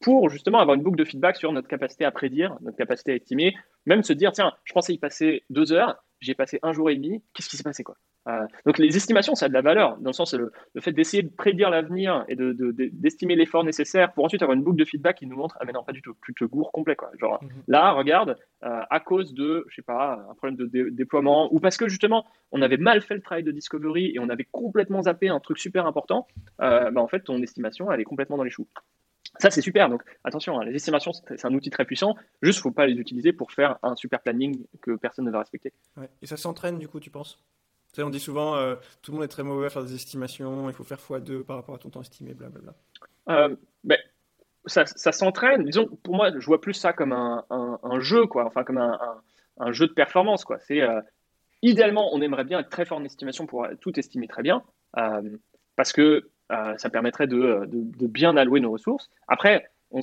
pour 0.00 0.28
justement 0.28 0.58
avoir 0.58 0.76
une 0.76 0.82
boucle 0.82 0.96
de 0.96 1.04
feedback 1.04 1.36
sur 1.36 1.52
notre 1.52 1.68
capacité 1.68 2.04
à 2.04 2.10
prédire, 2.10 2.56
notre 2.60 2.76
capacité 2.76 3.12
à 3.12 3.14
estimer, 3.16 3.56
même 3.86 4.02
se 4.02 4.12
dire, 4.12 4.32
tiens, 4.32 4.52
je 4.64 4.72
pensais 4.72 4.94
y 4.94 4.98
passer 4.98 5.44
deux 5.50 5.72
heures, 5.72 6.04
j'ai 6.20 6.34
passé 6.34 6.60
un 6.62 6.72
jour 6.72 6.90
et 6.90 6.94
demi, 6.94 7.22
qu'est-ce 7.34 7.48
qui 7.48 7.56
s'est 7.56 7.64
passé 7.64 7.82
quoi? 7.82 7.96
Euh, 8.28 8.46
Donc 8.66 8.78
les 8.78 8.96
estimations, 8.96 9.34
ça 9.34 9.46
a 9.46 9.48
de 9.48 9.54
la 9.54 9.62
valeur, 9.62 9.96
dans 9.98 10.10
le 10.10 10.14
sens 10.14 10.34
le, 10.34 10.52
le 10.74 10.80
fait 10.80 10.92
d'essayer 10.92 11.22
de 11.22 11.30
prédire 11.30 11.70
l'avenir 11.70 12.24
et 12.28 12.36
d'estimer 12.36 13.34
de, 13.34 13.38
l'effort 13.38 13.64
nécessaire 13.64 14.12
pour 14.12 14.24
ensuite 14.24 14.42
avoir 14.42 14.56
une 14.56 14.62
boucle 14.62 14.78
de 14.78 14.84
feedback 14.84 15.18
qui 15.18 15.26
nous 15.26 15.36
montre, 15.36 15.56
ah 15.60 15.64
mais 15.64 15.72
non, 15.72 15.82
pas 15.82 15.92
du 15.92 16.02
tout, 16.02 16.14
tu 16.24 16.34
te 16.34 16.44
gourres 16.44 16.72
complet. 16.72 16.96
Quoi. 16.96 17.10
Genre 17.18 17.42
mhm. 17.42 17.50
là, 17.68 17.92
regarde, 17.92 18.36
euh, 18.64 18.80
à 18.90 19.00
cause 19.00 19.34
de, 19.34 19.64
je 19.68 19.76
sais 19.76 19.82
pas, 19.82 20.24
un 20.30 20.34
problème 20.34 20.56
de 20.56 20.88
déploiement, 20.90 21.52
ou 21.52 21.60
parce 21.60 21.76
que 21.76 21.88
justement, 21.88 22.26
on 22.52 22.62
avait 22.62 22.76
mal 22.76 23.00
fait 23.00 23.14
le 23.14 23.22
travail 23.22 23.44
de 23.44 23.52
discovery 23.52 24.12
et 24.14 24.18
on 24.18 24.28
avait 24.28 24.46
complètement 24.50 25.02
zappé 25.02 25.28
un 25.28 25.40
truc 25.40 25.58
super 25.58 25.86
important, 25.86 26.26
euh, 26.60 26.90
bah, 26.90 27.00
en 27.00 27.08
fait, 27.08 27.20
ton 27.20 27.40
estimation, 27.42 27.90
elle 27.92 28.00
est 28.00 28.04
complètement 28.04 28.36
dans 28.36 28.44
les 28.44 28.50
choux. 28.50 28.66
Ça, 29.38 29.50
c'est 29.50 29.60
super. 29.60 29.88
Donc, 29.88 30.02
attention, 30.24 30.58
hein, 30.58 30.64
les 30.64 30.74
estimations, 30.74 31.12
c'est 31.12 31.44
un 31.44 31.54
outil 31.54 31.70
très 31.70 31.84
puissant. 31.84 32.16
Juste, 32.42 32.58
il 32.58 32.60
ne 32.60 32.62
faut 32.62 32.70
pas 32.72 32.86
les 32.86 32.94
utiliser 32.94 33.32
pour 33.32 33.52
faire 33.52 33.78
un 33.82 33.94
super 33.94 34.20
planning 34.20 34.64
que 34.80 34.96
personne 34.96 35.26
ne 35.26 35.30
va 35.30 35.40
respecter. 35.40 35.72
Et 36.22 36.26
ça 36.26 36.36
s'entraîne, 36.36 36.78
du 36.78 36.88
coup, 36.88 36.98
tu 36.98 37.10
penses? 37.10 37.38
On 37.96 38.10
dit 38.10 38.20
souvent, 38.20 38.54
euh, 38.54 38.76
tout 39.02 39.10
le 39.10 39.16
monde 39.16 39.24
est 39.24 39.28
très 39.28 39.42
mauvais 39.42 39.66
à 39.66 39.70
faire 39.70 39.82
des 39.82 39.94
estimations, 39.94 40.68
il 40.68 40.72
faut 40.72 40.84
faire 40.84 40.98
x2 40.98 41.42
par 41.42 41.56
rapport 41.56 41.74
à 41.74 41.78
ton 41.78 41.90
temps 41.90 42.00
estimé, 42.00 42.32
blablabla. 42.34 42.74
Euh, 43.28 43.56
ben, 43.82 43.98
ça, 44.68 44.86
ça 44.86 45.12
s'entraîne. 45.12 45.64
Disons, 45.64 45.86
pour 46.02 46.14
moi, 46.14 46.30
je 46.38 46.46
vois 46.46 46.60
plus 46.60 46.74
ça 46.74 46.92
comme 46.92 47.12
un, 47.12 48.00
jeu, 48.00 48.26
quoi. 48.26 48.44
Enfin, 48.46 48.64
comme 48.64 48.78
un, 48.78 49.72
jeu 49.72 49.86
de 49.86 49.92
performance, 49.92 50.44
quoi. 50.44 50.58
C'est 50.60 50.82
euh, 50.82 51.00
idéalement, 51.62 52.14
on 52.14 52.20
aimerait 52.20 52.44
bien 52.44 52.60
être 52.60 52.70
très 52.70 52.84
fort 52.84 52.98
en 52.98 53.04
estimation 53.04 53.46
pour 53.46 53.66
tout 53.80 53.98
estimer 53.98 54.28
très 54.28 54.42
bien, 54.42 54.62
euh, 54.96 55.36
parce 55.76 55.92
que 55.92 56.28
euh, 56.52 56.76
ça 56.76 56.90
permettrait 56.90 57.26
de, 57.26 57.66
bien 58.06 58.36
allouer 58.36 58.60
nos 58.60 58.70
ressources. 58.70 59.10
Après, 59.26 59.70
on, 59.90 60.00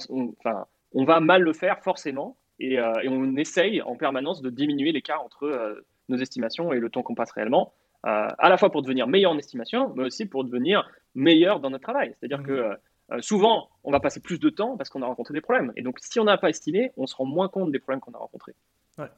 on 0.94 1.04
va 1.06 1.20
mal 1.20 1.42
le 1.42 1.54
faire 1.54 1.82
forcément 1.82 2.38
et, 2.60 2.76
et, 2.76 3.10
on 3.10 3.36
essaye 3.36 3.82
en 3.82 3.96
permanence 3.96 4.42
de 4.42 4.50
diminuer 4.50 4.92
l'écart 4.92 5.24
entre 5.24 5.84
nos 6.10 6.18
estimations 6.18 6.74
et 6.74 6.80
le 6.80 6.90
temps 6.90 7.04
qu'on 7.04 7.16
passe 7.16 7.32
réellement, 7.32 7.74
à 8.04 8.50
la 8.50 8.58
fois 8.58 8.72
pour 8.72 8.84
devenir 8.84 9.08
meilleur 9.08 9.32
en 9.32 9.38
estimation, 9.38 9.92
mais 9.96 10.04
aussi 10.04 10.28
pour 10.28 10.44
devenir 10.44 10.88
meilleur 11.16 11.60
dans 11.60 11.72
notre 11.72 11.84
travail. 11.84 12.16
C'est-à-dire 12.20 12.42
mmh. 12.42 12.46
que 12.46 13.22
souvent, 13.22 13.70
on 13.84 13.92
va 13.92 14.00
passer 14.00 14.20
plus 14.20 14.40
de 14.40 14.50
temps 14.52 14.78
parce 14.78 14.92
qu'on 14.92 15.02
a 15.02 15.08
rencontré 15.08 15.34
des 15.34 15.42
problèmes. 15.42 15.74
Et 15.76 15.82
donc, 15.82 15.98
si 16.00 16.20
on 16.20 16.26
n'a 16.26 16.38
pas 16.38 16.50
estimé, 16.50 16.92
on 16.98 17.08
se 17.08 17.16
rend 17.16 17.26
moins 17.26 17.50
compte 17.50 17.72
des 17.72 17.80
problèmes 17.80 18.02
qu'on 18.02 18.14
a 18.14 18.20
rencontrés. 18.20 18.54
Ouais. 19.00 19.10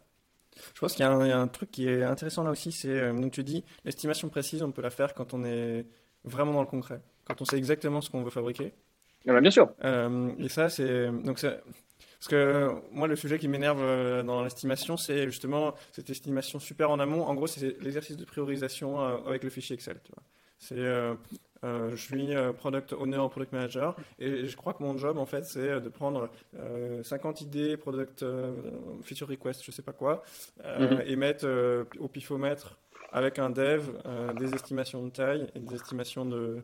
Je 0.74 0.80
pense 0.80 0.94
qu'il 0.94 1.06
y, 1.06 1.10
y, 1.10 1.32
a 1.32 1.38
un 1.38 1.48
truc 1.50 1.70
qui 1.70 1.90
est 1.90 2.04
intéressant 2.04 2.44
là 2.44 2.52
aussi, 2.52 2.72
c'est 2.72 3.14
donc 3.14 3.34
tu 3.34 3.44
dis 3.44 3.66
l'estimation 3.84 4.30
précise, 4.30 4.64
on 4.64 4.72
peut 4.72 4.82
la 4.82 4.90
faire 4.90 5.14
quand 5.14 5.34
on 5.34 5.44
est 5.44 5.86
vraiment 6.24 6.54
dans 6.54 6.62
le 6.62 6.68
concret 6.68 7.02
quand 7.28 7.42
on 7.42 7.46
sait 7.46 7.58
exactement 7.58 8.02
ce 8.02 8.10
qu'on 8.10 8.24
veut 8.24 8.30
fabriquer. 8.30 8.74
Ah 9.28 9.34
bah, 9.34 9.42
bien 9.42 9.52
sûr. 9.52 9.70
Euh, 9.84 10.32
et 10.40 10.48
ça, 10.48 10.70
c'est. 10.70 11.08
Donc, 11.24 11.46
parce 12.20 12.30
que 12.30 12.72
moi, 12.92 13.08
le 13.08 13.16
sujet 13.16 13.38
qui 13.38 13.48
m'énerve 13.48 13.80
euh, 13.82 14.24
dans 14.24 14.44
l'estimation, 14.44 14.98
c'est 14.98 15.26
justement 15.26 15.76
cette 15.92 16.10
estimation 16.10 16.60
super 16.60 16.90
en 16.90 17.00
amont. 17.00 17.24
En 17.24 17.36
gros, 17.36 17.48
c'est 17.48 17.80
l'exercice 17.82 18.18
de 18.18 18.26
priorisation 18.26 19.00
euh, 19.00 19.18
avec 19.28 19.44
le 19.44 19.50
fichier 19.50 19.76
Excel. 19.76 19.98
C'est 20.60 20.76
je 21.64 21.96
suis 21.96 22.30
product 22.58 22.94
owner 22.94 23.18
ou 23.18 23.30
product 23.30 23.52
manager 23.52 23.96
et 24.20 24.48
je 24.48 24.56
crois 24.56 24.74
que 24.74 24.82
mon 24.82 24.98
job 24.98 25.18
en 25.18 25.26
fait 25.26 25.44
c'est 25.44 25.82
de 25.82 25.90
prendre 25.90 26.30
50 27.04 27.42
idées, 27.42 27.78
product 27.78 28.26
feature 29.04 29.28
request, 29.28 29.64
je 29.64 29.72
sais 29.72 29.82
pas 29.82 29.92
quoi, 29.92 30.24
mhm. 30.64 31.04
et 31.06 31.16
mettre 31.16 31.86
au 32.00 32.08
pifomètre 32.08 32.80
avec 33.12 33.38
un 33.38 33.50
dev 33.50 33.84
des 34.40 34.54
estimations 34.56 35.04
de 35.04 35.10
taille 35.10 35.48
et 35.56 35.60
des 35.60 35.76
estimations 35.76 36.26
de, 36.26 36.64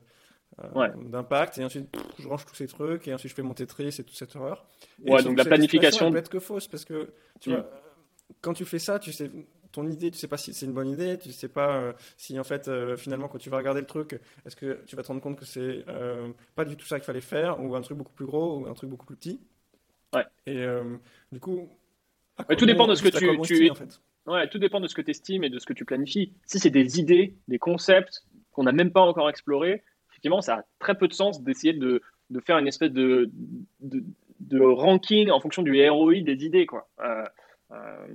d'impact 1.06 1.58
et 1.58 1.66
ensuite 1.66 1.88
je 2.20 2.28
range 2.28 2.46
tous 2.46 2.56
ces 2.56 2.68
trucs 2.68 3.08
et 3.08 3.14
ensuite 3.14 3.32
je 3.32 3.36
fais 3.36 3.42
mon 3.42 3.54
Tetris 3.54 3.88
et 4.00 4.04
toute 4.04 4.16
cette 4.16 4.36
horreur. 4.36 4.66
ouais, 5.06 5.24
donc 5.24 5.38
la 5.38 5.46
planification 5.46 6.12
peut 6.12 6.18
être 6.18 6.30
que 6.30 6.40
fausse 6.40 6.68
parce 6.68 6.86
que 6.86 7.10
tu 7.40 7.50
mm. 7.50 7.54
vois 7.54 7.70
quand 8.42 8.54
tu 8.54 8.66
fais 8.66 8.80
ça, 8.80 9.00
tu 9.00 9.12
sais 9.12 9.30
ton 9.72 9.88
idée, 9.88 10.12
tu 10.12 10.18
sais 10.20 10.28
pas 10.28 10.38
si 10.38 10.54
c'est 10.54 10.68
une 10.68 10.74
bonne 10.74 10.90
idée, 10.90 11.18
tu 11.18 11.32
sais 11.32 11.48
pas 11.48 11.78
euh, 11.78 11.94
si 12.16 12.40
en 12.40 12.44
fait 12.44 12.68
euh, 12.68 12.96
finalement 12.96 13.28
quand 13.28 13.40
tu 13.40 13.50
vas 13.50 13.58
regarder 13.58 13.82
le 13.82 13.88
truc, 13.88 14.20
est-ce 14.46 14.56
que 14.56 14.80
tu 14.86 14.96
vas 14.96 15.02
te 15.02 15.08
rendre 15.08 15.22
compte 15.22 15.38
que 15.38 15.46
c'est 15.46 15.84
euh, 15.88 16.30
pas 16.56 16.64
du 16.64 16.78
tout 16.78 16.86
ça 16.86 17.00
qu'il 17.00 17.06
fallait 17.06 17.22
faire 17.22 17.60
ou 17.60 17.76
un 17.76 17.82
truc 17.82 17.98
beaucoup 17.98 18.14
plus 18.14 18.26
gros 18.26 18.60
ou 18.60 18.68
un 18.68 18.74
truc 18.74 18.90
beaucoup 18.90 19.06
plus 19.06 19.16
petit. 19.16 19.42
Ouais. 20.14 20.26
Et 20.46 20.64
du 21.32 21.40
coup, 21.40 21.68
tout 22.56 22.68
dépend 22.68 22.86
de 22.86 22.94
ce 22.94 23.02
que 23.02 23.10
tu, 23.10 23.42
tu... 23.42 23.72
En 23.72 23.76
fait. 23.76 24.00
Ouais, 24.28 24.48
tout 24.48 24.60
dépend 24.60 24.80
de 24.80 24.88
ce 24.88 24.94
que 24.94 25.02
tu 25.02 25.10
estimes 25.10 25.44
et 25.44 25.50
de 25.50 25.58
ce 25.58 25.66
que 25.66 25.74
tu 25.74 25.86
planifies. 25.86 26.34
Si 26.46 26.60
c'est 26.60 26.70
des 26.70 27.00
idées, 27.00 27.36
des 27.48 27.58
concepts 27.58 28.24
qu'on 28.52 28.64
n'a 28.64 28.72
même 28.72 28.92
pas 28.92 29.02
encore 29.02 29.28
explorés, 29.28 29.84
effectivement, 30.24 30.42
ça 30.42 30.60
a 30.60 30.64
très 30.80 30.96
peu 30.96 31.10
de 31.10 31.14
sens 31.14 31.44
d'essayer 31.44 31.74
de, 31.74 32.02
de, 32.30 32.40
faire 32.40 32.58
une 32.58 32.68
espèce 32.68 32.92
de, 32.92 33.30
de, 33.82 34.04
de, 34.40 34.62
ranking 34.62 35.30
en 35.30 35.42
fonction 35.42 35.64
du 35.64 35.90
ROI 35.90 36.22
des 36.22 36.46
idées. 36.46 36.66
Quoi. 36.66 36.88
Euh, 37.02 37.26
euh, 37.72 38.08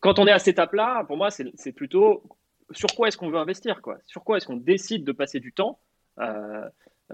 quand 0.00 0.18
on 0.18 0.26
est 0.26 0.32
à 0.32 0.38
cette 0.38 0.54
étape-là, 0.54 1.04
pour 1.04 1.18
moi, 1.18 1.30
c'est 1.30 1.72
plutôt 1.72 2.22
sur 2.70 2.88
quoi 2.94 3.08
est-ce 3.08 3.18
qu'on 3.18 3.28
veut 3.28 3.38
investir 3.38 3.82
quoi? 3.82 3.98
Sur 4.06 4.24
quoi 4.24 4.38
est-ce 4.38 4.46
qu'on 4.46 4.56
décide 4.56 5.04
de 5.04 5.12
passer 5.12 5.38
du 5.38 5.52
temps? 5.52 5.78
Euh, 6.18 6.66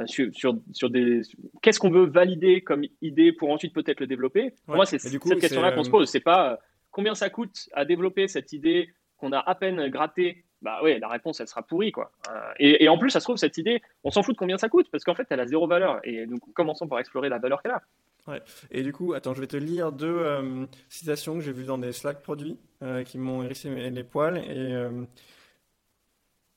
sur, 0.06 0.32
sur, 0.34 0.56
sur, 0.72 0.90
des 0.90 1.22
qu'est-ce 1.60 1.78
qu'on 1.78 1.90
veut 1.90 2.06
valider 2.06 2.62
comme 2.62 2.84
idée 3.02 3.32
pour 3.32 3.50
ensuite 3.50 3.74
peut-être 3.74 4.00
le 4.00 4.06
développer? 4.06 4.54
Pour 4.66 4.76
moi, 4.76 4.86
c'est 4.86 4.98
cette 4.98 5.18
question-là 5.40 5.72
qu'on 5.72 5.84
se 5.84 5.90
pose. 5.90 6.08
C'est 6.08 6.20
pas 6.20 6.58
combien 6.92 7.16
ça 7.16 7.30
coûte 7.30 7.68
à 7.72 7.84
développer 7.84 8.28
cette 8.28 8.52
idée 8.52 8.90
qu'on 9.16 9.32
a 9.32 9.38
à 9.38 9.54
peine 9.56 9.88
grattée 9.88 10.44
bah 10.64 10.82
ouais, 10.82 10.98
la 10.98 11.08
réponse, 11.08 11.40
elle 11.40 11.46
sera 11.46 11.62
pourrie, 11.62 11.92
quoi. 11.92 12.10
Euh, 12.30 12.52
et, 12.58 12.88
en 12.88 12.96
plus, 12.96 13.10
ça 13.10 13.20
se 13.20 13.26
trouve, 13.26 13.36
cette 13.36 13.58
idée, 13.58 13.82
on 14.02 14.10
s'en 14.10 14.22
fout 14.22 14.34
de 14.34 14.38
combien 14.38 14.56
ça 14.56 14.70
coûte, 14.70 14.88
parce 14.90 15.04
qu'en 15.04 15.14
fait, 15.14 15.26
elle 15.28 15.40
a 15.40 15.46
zéro 15.46 15.66
valeur. 15.66 16.00
Et 16.04 16.26
donc, 16.26 16.40
commençons 16.54 16.88
par 16.88 16.98
explorer 16.98 17.28
la 17.28 17.38
valeur 17.38 17.62
qu'elle 17.62 17.72
a. 17.72 17.82
Ouais. 18.26 18.40
Et 18.70 18.82
du 18.82 18.90
coup, 18.94 19.12
attends, 19.12 19.34
je 19.34 19.42
vais 19.42 19.46
te 19.46 19.58
lire 19.58 19.92
deux 19.92 20.06
euh, 20.06 20.64
citations 20.88 21.34
que 21.34 21.40
j'ai 21.40 21.52
vues 21.52 21.66
dans 21.66 21.76
des 21.76 21.92
Slack 21.92 22.22
produits 22.22 22.58
euh, 22.82 23.04
qui 23.04 23.18
m'ont 23.18 23.42
hérissé 23.42 23.68
les 23.68 24.04
poils. 24.04 24.38
Et, 24.38 24.74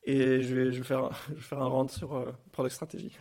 et 0.05 0.41
je, 0.41 0.55
vais, 0.55 0.71
je, 0.71 0.77
vais 0.77 0.85
faire, 0.85 1.09
je 1.29 1.33
vais 1.33 1.41
faire 1.41 1.61
un 1.61 1.67
rant 1.67 1.87
sur 1.89 2.33
product 2.53 2.75
stratégie. 2.75 3.11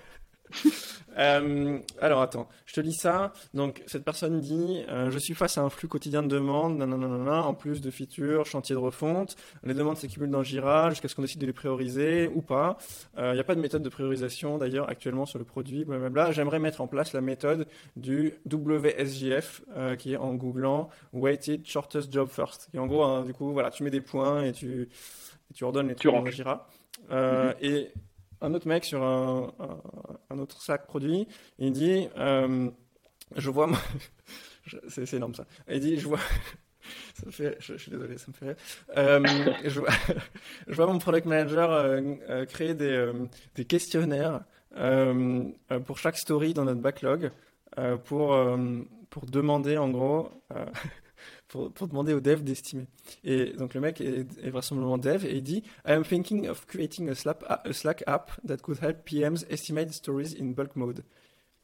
Euh, 1.18 1.78
alors 2.00 2.20
attends, 2.20 2.48
je 2.66 2.74
te 2.74 2.80
lis 2.80 2.92
ça. 2.92 3.32
Donc 3.54 3.82
cette 3.86 4.04
personne 4.04 4.40
dit 4.40 4.84
euh, 4.90 5.10
Je 5.10 5.18
suis 5.18 5.34
face 5.34 5.56
à 5.56 5.62
un 5.62 5.70
flux 5.70 5.88
quotidien 5.88 6.22
de 6.22 6.28
demandes, 6.28 6.82
en 6.82 7.54
plus 7.54 7.80
de 7.80 7.90
features, 7.90 8.44
chantier 8.44 8.74
de 8.74 8.80
refonte. 8.80 9.36
Les 9.64 9.74
demandes 9.74 9.96
s'accumulent 9.96 10.30
dans 10.30 10.42
Jira 10.42 10.90
jusqu'à 10.90 11.08
ce 11.08 11.14
qu'on 11.14 11.22
décide 11.22 11.40
de 11.40 11.46
les 11.46 11.52
prioriser 11.52 12.30
ou 12.34 12.42
pas. 12.42 12.76
Il 13.16 13.22
euh, 13.22 13.34
n'y 13.34 13.40
a 13.40 13.44
pas 13.44 13.54
de 13.54 13.60
méthode 13.60 13.82
de 13.82 13.88
priorisation 13.88 14.58
d'ailleurs 14.58 14.90
actuellement 14.90 15.26
sur 15.26 15.38
le 15.38 15.44
produit, 15.44 15.84
blablabla. 15.84 16.32
J'aimerais 16.32 16.58
mettre 16.58 16.80
en 16.80 16.86
place 16.86 17.12
la 17.12 17.22
méthode 17.22 17.66
du 17.96 18.34
WSJF 18.50 19.62
qui 19.98 20.12
est 20.12 20.16
en 20.16 20.34
googlant 20.34 20.90
Weighted 21.12 21.66
Shortest 21.66 22.12
Job 22.12 22.28
First. 22.28 22.68
Et 22.74 22.78
en 22.78 22.86
gros, 22.86 23.02
hein, 23.04 23.24
du 23.24 23.32
coup, 23.32 23.52
voilà, 23.52 23.70
tu 23.70 23.84
mets 23.84 23.90
des 23.90 24.00
points 24.00 24.44
et 24.44 24.52
tu, 24.52 24.88
tu 25.54 25.64
ordonnes 25.64 25.88
les 25.88 25.94
trucs 25.94 26.12
dans 26.12 26.26
Jira. 26.26 26.68
Et 27.62 27.90
un 28.40 28.54
autre 28.54 28.68
mec 28.68 28.84
sur 28.84 29.02
un, 29.02 30.38
autre 30.38 30.60
sac 30.62 30.86
produit, 30.86 31.26
il 31.58 31.72
dit 31.72 32.08
euh, 32.18 32.70
Je 33.36 33.50
vois. 33.50 33.70
c'est 34.88 35.12
énorme 35.14 35.34
ça. 35.34 35.46
Il 35.68 35.80
dit 35.80 35.98
Je 35.98 36.06
vois. 36.06 36.18
ça 37.14 37.26
me 37.26 37.30
fait, 37.30 37.56
je, 37.60 37.74
suis 37.76 37.90
désolé, 37.90 38.18
ça 38.18 38.26
me 38.28 38.32
fait. 38.34 38.56
Euh, 38.96 39.22
je, 40.66 40.74
vois, 40.74 40.86
mon 40.86 40.98
product 40.98 41.26
manager 41.26 41.70
euh, 41.70 42.44
créer 42.46 42.74
des, 42.74 43.64
questionnaires 43.66 44.44
pour 45.86 45.98
chaque 45.98 46.18
story 46.18 46.52
dans 46.52 46.64
notre 46.64 46.80
backlog 46.80 47.30
pour 48.04 48.36
demander 49.26 49.78
en 49.78 49.88
gros 49.88 50.30
pour, 51.48 51.72
pour, 51.72 51.88
demander 51.88 52.12
au 52.12 52.20
dev 52.20 52.42
d'estimer. 52.42 52.86
Et 53.24 53.52
donc 53.52 53.74
le 53.74 53.80
mec 53.80 54.00
est, 54.00 54.26
est, 54.42 54.50
vraisemblablement 54.50 54.98
dev 54.98 55.24
et 55.24 55.36
il 55.36 55.42
dit 55.42 55.62
I 55.86 55.92
am 55.92 56.04
thinking 56.04 56.48
of 56.48 56.66
creating 56.66 57.08
a 57.08 57.14
Slack, 57.14 57.42
a 57.48 57.72
Slack 57.72 58.02
app 58.06 58.32
that 58.46 58.58
could 58.58 58.78
help 58.82 59.04
PMs 59.08 59.44
estimate 59.50 59.92
stories 59.92 60.34
in 60.38 60.52
bulk 60.52 60.76
mode. 60.76 61.04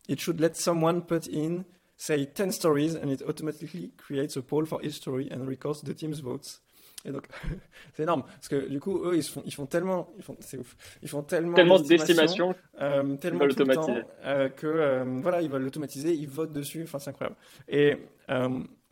It 0.08 0.20
should 0.20 0.40
let 0.40 0.56
someone 0.56 1.02
put 1.02 1.28
in, 1.28 1.64
say, 1.96 2.26
10 2.26 2.52
stories 2.52 2.96
and 2.96 3.10
it 3.10 3.22
automatically 3.22 3.92
creates 3.96 4.36
a 4.36 4.42
poll 4.42 4.66
for 4.66 4.82
each 4.82 4.94
story 4.94 5.28
and 5.30 5.46
records 5.46 5.82
the 5.82 5.94
team's 5.94 6.20
votes. 6.20 6.60
Et 7.04 7.10
donc, 7.10 7.26
c'est 7.94 8.04
énorme 8.04 8.22
parce 8.22 8.48
que 8.48 8.68
du 8.68 8.78
coup, 8.80 9.04
eux, 9.04 9.16
ils 9.16 9.22
font, 9.22 9.42
ils 9.44 9.52
font 9.52 9.66
tellement, 9.66 10.10
ils 10.16 10.22
font, 10.22 10.36
c'est 10.40 10.58
ouf, 10.58 10.76
ils 11.02 11.08
font 11.08 11.22
tellement, 11.22 11.54
tellement 11.54 11.78
d'estimations, 11.80 12.54
euh, 12.80 13.16
tellement 13.16 13.46
d'automatiser, 13.46 14.02
euh, 14.24 14.48
que 14.48 14.66
euh, 14.66 15.04
voilà, 15.20 15.42
ils 15.42 15.50
veulent 15.50 15.64
l'automatiser, 15.64 16.14
ils 16.14 16.28
votent 16.28 16.52
dessus, 16.52 16.82
enfin, 16.84 16.98
c'est 16.98 17.10
incroyable. 17.10 17.36
Et 17.68 17.96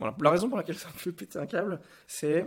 la 0.05 0.29
raison 0.29 0.47
pour 0.49 0.57
laquelle 0.57 0.77
ça 0.77 0.89
me 0.89 0.97
fait 0.97 1.11
péter 1.11 1.39
un 1.39 1.45
câble, 1.45 1.79
c'est 2.07 2.45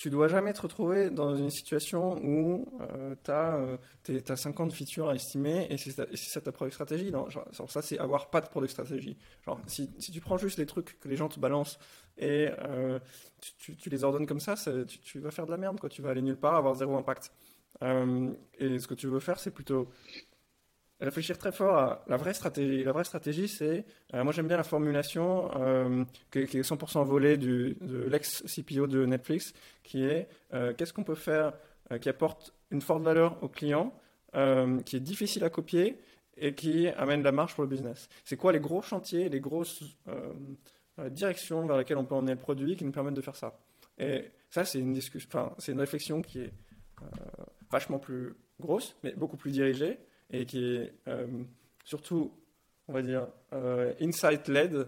tu 0.00 0.08
dois 0.08 0.28
jamais 0.28 0.54
te 0.54 0.62
retrouver 0.62 1.10
dans 1.10 1.36
une 1.36 1.50
situation 1.50 2.16
où 2.24 2.66
euh, 2.80 3.14
tu 3.22 4.22
as, 4.22 4.36
50 4.36 4.72
features 4.72 5.10
à 5.10 5.14
estimer 5.14 5.66
et 5.68 5.76
c'est 5.76 5.90
ça 6.16 6.40
ta 6.40 6.52
product 6.52 6.72
stratégie. 6.72 7.12
Ça, 7.68 7.82
c'est 7.82 7.98
avoir 7.98 8.30
pas 8.30 8.40
de 8.40 8.46
product 8.46 8.70
stratégie. 8.72 9.18
Genre, 9.44 9.60
si, 9.66 9.90
si, 9.98 10.10
tu 10.10 10.22
prends 10.22 10.38
juste 10.38 10.56
les 10.56 10.64
trucs 10.64 10.98
que 11.00 11.06
les 11.06 11.16
gens 11.16 11.28
te 11.28 11.38
balancent 11.38 11.78
et 12.16 12.48
euh, 12.60 12.98
tu, 13.58 13.76
tu, 13.76 13.90
les 13.90 14.02
ordonnes 14.02 14.24
comme 14.24 14.40
ça, 14.40 14.54
tu, 14.56 15.00
tu, 15.00 15.18
vas 15.18 15.30
faire 15.30 15.44
de 15.44 15.50
la 15.50 15.58
merde. 15.58 15.78
Quoi. 15.78 15.90
Tu 15.90 16.00
vas 16.00 16.08
aller 16.08 16.22
nulle 16.22 16.38
part, 16.38 16.54
avoir 16.54 16.74
zéro 16.74 16.96
impact. 16.96 17.30
Euh, 17.82 18.32
et 18.58 18.78
ce 18.78 18.86
que 18.88 18.94
tu 18.94 19.06
veux 19.06 19.20
faire, 19.20 19.38
c'est 19.38 19.50
plutôt 19.50 19.90
réfléchir 21.00 21.38
très 21.38 21.52
fort 21.52 21.76
à 21.76 22.04
la 22.06 22.16
vraie 22.16 22.34
stratégie. 22.34 22.84
La 22.84 22.92
vraie 22.92 23.04
stratégie, 23.04 23.48
c'est, 23.48 23.84
euh, 24.14 24.24
moi 24.24 24.32
j'aime 24.32 24.46
bien 24.46 24.56
la 24.56 24.64
formulation 24.64 25.50
euh, 25.56 26.04
qui, 26.30 26.38
est 26.38 26.60
100% 26.60 27.04
volée 27.04 27.36
de 27.36 27.76
l'ex-CPO 28.08 28.86
de 28.86 29.06
Netflix, 29.06 29.52
qui 29.82 30.04
est 30.04 30.28
euh, 30.52 30.74
qu'est-ce 30.74 30.92
qu'on 30.92 31.04
peut 31.04 31.14
faire 31.14 31.52
qui 32.00 32.08
apporte 32.08 32.54
une 32.70 32.80
forte 32.80 33.02
valeur 33.02 33.42
au 33.42 33.48
client, 33.48 33.92
qui 34.32 34.94
est 34.94 35.00
difficile 35.00 35.42
à 35.42 35.50
copier 35.50 35.98
et 36.36 36.54
qui 36.54 36.86
amène 36.86 37.18
de 37.18 37.24
la 37.24 37.32
marge 37.32 37.56
pour 37.56 37.64
le 37.64 37.68
business. 37.68 38.08
C'est 38.24 38.36
quoi 38.36 38.52
les 38.52 38.60
gros 38.60 38.80
chantiers, 38.80 39.28
les 39.28 39.40
grosses 39.40 39.82
directions 41.08 41.66
vers 41.66 41.78
lesquelles 41.78 41.96
on 41.96 42.04
peut 42.04 42.14
emmener 42.14 42.34
le 42.34 42.38
produit 42.38 42.76
qui 42.76 42.84
nous 42.84 42.92
permettent 42.92 43.14
de 43.14 43.20
faire 43.20 43.34
ça? 43.34 43.58
Et 43.98 44.30
ça, 44.50 44.64
c'est 44.64 44.78
une 44.78 44.92
discussion, 44.92 45.52
c'est 45.58 45.72
une 45.72 45.80
réflexion 45.80 46.22
qui 46.22 46.42
est 46.42 46.52
vachement 47.72 47.98
plus 47.98 48.36
grosse, 48.60 48.94
mais 49.02 49.12
beaucoup 49.16 49.36
plus 49.36 49.50
dirigée 49.50 49.98
et 50.32 50.46
qui 50.46 50.64
est 50.64 50.92
euh, 51.08 51.26
surtout, 51.84 52.32
on 52.88 52.92
va 52.92 53.02
dire, 53.02 53.26
euh, 53.52 53.92
insight-led 54.00 54.86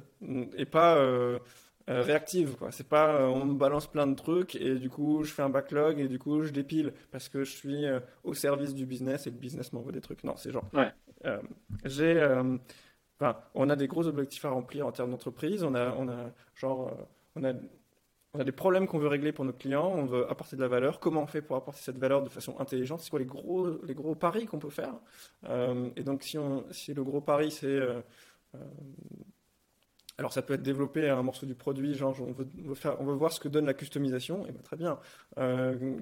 et 0.56 0.66
pas 0.66 0.96
euh, 0.96 1.38
réactive. 1.86 2.56
Quoi. 2.56 2.70
C'est 2.70 2.88
pas 2.88 3.28
on 3.28 3.44
me 3.44 3.54
balance 3.54 3.86
plein 3.86 4.06
de 4.06 4.14
trucs 4.14 4.54
et 4.54 4.76
du 4.76 4.88
coup 4.88 5.24
je 5.24 5.32
fais 5.32 5.42
un 5.42 5.50
backlog 5.50 5.98
et 6.00 6.08
du 6.08 6.18
coup 6.18 6.42
je 6.42 6.50
dépile 6.50 6.92
parce 7.10 7.28
que 7.28 7.44
je 7.44 7.50
suis 7.50 7.84
au 8.24 8.34
service 8.34 8.74
du 8.74 8.86
business 8.86 9.26
et 9.26 9.30
le 9.30 9.36
business 9.36 9.72
m'envoie 9.72 9.92
des 9.92 10.00
trucs. 10.00 10.24
Non, 10.24 10.36
c'est 10.36 10.52
genre. 10.52 10.68
j'ai. 11.84 12.22
Enfin, 13.20 13.38
on 13.54 13.70
a 13.70 13.76
des 13.76 13.86
gros 13.86 14.08
objectifs 14.08 14.44
à 14.44 14.50
remplir 14.50 14.84
en 14.84 14.90
termes 14.90 15.10
d'entreprise. 15.10 15.62
On 15.62 15.76
a, 15.76 15.94
on 15.96 16.08
a, 16.08 16.32
genre, 16.56 16.92
on 17.36 17.44
a 17.44 17.52
on 18.34 18.40
a 18.40 18.44
des 18.44 18.52
problèmes 18.52 18.86
qu'on 18.86 18.98
veut 18.98 19.08
régler 19.08 19.32
pour 19.32 19.44
nos 19.44 19.52
clients, 19.52 19.92
on 19.94 20.06
veut 20.06 20.30
apporter 20.30 20.56
de 20.56 20.62
la 20.62 20.68
valeur. 20.68 21.00
Comment 21.00 21.22
on 21.22 21.26
fait 21.26 21.42
pour 21.42 21.56
apporter 21.56 21.80
cette 21.82 21.98
valeur 21.98 22.22
de 22.22 22.30
façon 22.30 22.58
intelligente? 22.58 23.00
C'est 23.00 23.10
quoi 23.10 23.18
les 23.18 23.26
gros, 23.26 23.82
les 23.84 23.94
gros 23.94 24.14
paris 24.14 24.46
qu'on 24.46 24.58
peut 24.58 24.70
faire? 24.70 24.94
Euh, 25.44 25.90
Et 25.96 26.02
donc, 26.02 26.22
si, 26.22 26.38
on, 26.38 26.64
si 26.70 26.94
le 26.94 27.04
gros 27.04 27.20
pari, 27.20 27.50
c'est. 27.50 27.66
Euh, 27.66 28.00
euh, 28.54 28.58
alors, 30.16 30.32
ça 30.32 30.40
peut 30.40 30.54
être 30.54 30.62
développer 30.62 31.08
un 31.08 31.22
morceau 31.22 31.44
du 31.46 31.54
produit, 31.54 31.94
genre 31.94 32.16
on 32.20 32.32
veut, 32.32 32.74
faire, 32.74 32.98
on 33.00 33.04
veut 33.04 33.14
voir 33.14 33.32
ce 33.32 33.40
que 33.40 33.48
donne 33.48 33.66
la 33.66 33.74
customisation, 33.74 34.46
et 34.46 34.52
bien 34.52 34.62
très 34.62 34.76
bien. 34.76 34.98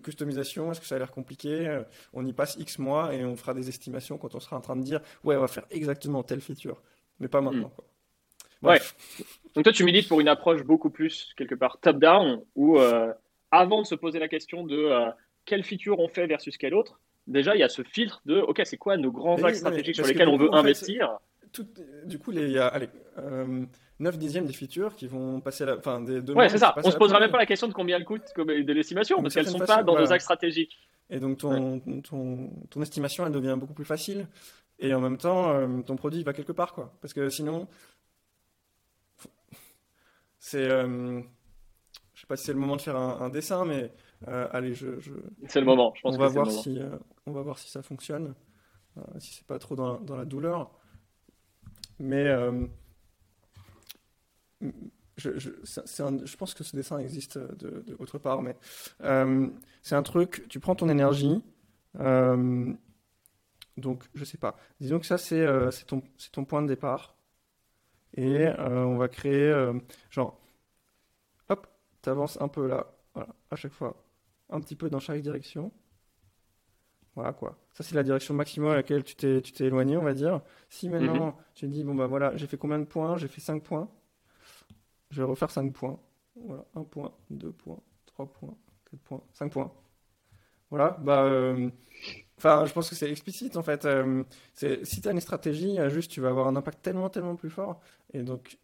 customisation, 0.03 0.71
est-ce 0.71 0.81
que 0.81 0.87
ça 0.87 0.97
a 0.97 0.99
l'air 0.99 1.13
compliqué? 1.13 1.81
On 2.13 2.27
y 2.27 2.33
passe 2.33 2.57
X 2.57 2.79
mois 2.79 3.15
et 3.15 3.25
on 3.25 3.37
fera 3.37 3.55
des 3.55 3.69
estimations 3.69 4.19
quand 4.19 4.35
on 4.35 4.41
sera 4.41 4.57
en 4.57 4.61
train 4.61 4.77
de 4.77 4.83
dire 4.83 5.01
ouais, 5.25 5.37
on 5.37 5.41
va 5.41 5.49
faire 5.49 5.65
exactement 5.71 6.23
telle 6.25 6.41
feature, 6.41 6.83
mais 7.21 7.29
pas 7.29 7.41
maintenant. 7.41 7.69
Hmm. 7.69 7.75
Quoi. 7.77 7.85
Ouais. 8.63 8.81
Donc 9.55 9.65
toi, 9.65 9.73
tu 9.73 9.85
milites 9.85 10.09
pour 10.09 10.21
une 10.21 10.29
approche 10.29 10.63
beaucoup 10.63 10.91
plus, 10.91 11.33
quelque 11.37 11.55
part, 11.55 11.79
top-down, 11.81 12.43
où 12.55 12.79
euh, 12.79 13.13
avant 13.51 13.83
de 13.83 13.87
se 13.87 13.95
poser 13.95 14.19
la 14.19 14.29
question 14.29 14.65
de 14.65 14.77
euh, 14.77 15.11
quelle 15.45 15.65
feature 15.65 15.99
on 15.99 16.09
fait 16.09 16.27
versus 16.27 16.57
quelle 16.57 16.75
autre, 16.75 17.01
déjà, 17.27 17.55
il 17.55 17.61
y 17.61 17.65
a 17.65 17.69
ce 17.69 17.83
filtre 17.83 18.23
de, 18.27 18.39
OK, 18.39 18.61
c'est 18.65 18.77
quoi 18.77 18.97
nos 18.97 19.11
grands 19.11 19.43
axes 19.43 19.59
stratégiques 19.59 19.97
sur 19.97 20.07
lesquels 20.07 20.29
on 20.29 20.37
veut 20.37 20.55
investir 20.55 21.19
Du 22.05 22.19
coup, 22.19 22.33
il 22.33 22.51
y 22.51 22.59
a 22.59 22.67
allez, 22.69 22.89
9 23.17 24.15
euh, 24.15 24.19
dixièmes 24.19 24.47
des 24.47 24.53
features 24.53 24.95
qui 24.95 25.07
vont 25.07 25.41
passer 25.41 25.65
à 25.65 25.67
la... 25.67 25.77
Enfin, 25.79 26.01
des 26.01 26.21
ouais, 26.33 26.49
c'est 26.49 26.59
ça. 26.59 26.75
On 26.85 26.91
se 26.91 26.97
posera 26.97 27.19
même 27.19 27.31
pas 27.31 27.39
la 27.39 27.47
question 27.47 27.67
de 27.67 27.73
combien 27.73 27.97
elles 27.97 28.05
coûtent 28.05 28.33
de 28.37 28.73
l'estimation, 28.73 29.23
parce 29.23 29.35
qu'elles 29.35 29.47
ne 29.47 29.51
sont 29.51 29.59
pas 29.59 29.83
dans 29.83 29.99
nos 29.99 30.13
axes 30.13 30.25
stratégiques. 30.25 30.79
Et 31.13 31.19
donc 31.19 31.39
ton, 31.39 31.81
ton, 32.05 32.51
ton, 32.71 32.83
estimation, 32.83 33.27
elle 33.27 33.33
devient 33.33 33.57
beaucoup 33.59 33.75
plus 33.75 33.85
facile. 33.85 34.29
Et 34.79 34.95
en 34.95 35.01
même 35.01 35.19
temps, 35.19 35.51
euh, 35.51 35.83
ton 35.83 35.97
produit 35.97 36.23
va 36.23 36.33
quelque 36.33 36.53
part, 36.53 36.73
quoi. 36.73 36.95
Parce 37.03 37.13
que 37.13 37.29
sinon, 37.29 37.69
c'est. 40.41 40.69
Euh, 40.69 41.23
je 42.15 42.21
sais 42.23 42.27
pas 42.27 42.37
si 42.37 42.45
c'est 42.45 42.53
le 42.53 42.59
moment 42.59 42.77
de 42.77 42.83
faire 42.83 42.97
un, 42.97 43.31
dessin, 43.31 43.65
mais 43.65 43.93
euh, 44.27 44.49
allez, 44.51 44.75
je. 44.75 44.89
C'est 45.47 45.61
le 45.61 45.67
moment, 45.67 45.93
je 45.95 46.03
pense 46.03 46.17
on 46.17 46.19
va 46.19 46.27
voir 46.27 46.51
si, 46.51 46.79
on 47.27 47.33
va 47.33 47.43
voir 47.43 47.59
si 47.59 47.71
ça 47.71 47.83
fonctionne, 47.83 48.35
si 49.19 49.35
c'est 49.35 49.47
pas 49.47 49.59
trop 49.59 49.77
dans, 49.77 50.01
dans, 50.01 50.17
la 50.17 50.25
douleur. 50.25 50.73
Mais 51.99 52.27
je, 55.21 55.39
je, 55.39 55.51
je, 55.65 56.37
pense 56.37 56.55
que 56.55 56.65
ce 56.65 56.75
dessin 56.75 56.99
existe 56.99 57.39
de, 57.39 57.85
autre 57.99 58.19
part, 58.19 58.43
mais 58.43 58.57
euh, 59.03 59.49
c'est 59.83 59.95
un 59.95 60.03
truc, 60.03 60.47
tu 60.49 60.59
prends 60.59 60.75
ton 60.75 60.89
énergie, 60.89 61.43
euh, 62.01 62.73
donc 63.77 64.05
je 64.15 64.25
sais 64.25 64.39
pas, 64.39 64.57
disons 64.81 64.99
que 64.99 65.07
ça 65.07 65.19
c'est 65.19 65.41
euh, 65.41 65.71
ton, 65.87 66.03
ton 66.33 66.45
point 66.45 66.63
de 66.63 66.69
départ, 66.69 67.17
et 68.17 68.49
on 68.59 68.97
va 68.97 69.09
créer, 69.09 69.53
genre, 70.11 70.39
hop, 71.49 71.67
tu 72.03 72.09
avances 72.09 72.41
un 72.41 72.49
peu 72.49 72.67
là, 72.67 72.87
voilà, 73.15 73.29
à 73.51 73.57
chaque 73.57 73.73
fois, 73.73 74.03
un 74.51 74.61
petit 74.61 74.77
peu 74.77 74.91
dans 74.91 75.01
chaque 75.01 75.21
direction. 75.21 75.73
Voilà 77.17 77.33
quoi. 77.33 77.59
Ça, 77.73 77.83
c'est 77.83 77.95
la 77.97 78.03
direction 78.05 78.35
maximum 78.35 78.71
à 78.71 78.77
laquelle 78.77 79.05
tu 79.05 79.15
t'es 79.17 79.65
éloigné, 79.65 79.97
on 79.97 80.03
va 80.03 80.15
dire. 80.15 80.41
Si 80.69 80.89
maintenant 80.89 81.27
mhm. 81.27 81.35
tu 81.55 81.69
dis, 81.69 81.85
bon 81.85 81.95
bah 81.95 82.07
voilà, 82.07 82.37
j'ai 82.37 82.47
fait 82.47 82.57
combien 82.57 82.79
de 82.79 82.85
points? 82.85 83.17
J'ai 83.17 83.29
fait 83.29 83.41
5 83.41 83.63
points 83.63 83.89
je 85.11 85.23
vais 85.23 85.29
refaire 85.29 85.51
5 85.51 85.73
points. 85.73 85.99
Voilà, 86.37 86.65
1 86.75 86.85
point, 86.85 87.13
2 87.31 87.53
points, 87.53 87.81
3 88.07 88.33
points, 88.33 88.57
4 88.91 89.01
points, 89.03 89.23
5 89.33 89.53
points. 89.53 89.73
Voilà, 90.71 90.97
bah, 91.01 91.25
euh, 91.25 91.69
enfin, 92.41 92.65
je 92.67 92.73
pense 92.73 92.89
que 92.89 92.95
c'est 92.95 93.11
explicite 93.11 93.57
en 93.57 93.63
fait. 93.63 93.85
Euh, 93.85 94.25
si 94.55 95.01
tu 95.01 95.09
as 95.09 95.13
une 95.13 95.21
stratégie, 95.21 95.79
euh, 95.79 95.89
juste 95.89 96.11
tu 96.11 96.21
vas 96.21 96.29
avoir 96.29 96.49
un 96.49 96.57
impact 96.57 96.83
tellement, 96.83 97.09
tellement 97.09 97.37
plus 97.37 97.51
fort. 97.51 97.81
Et 98.13 98.23
donc, 98.23 98.59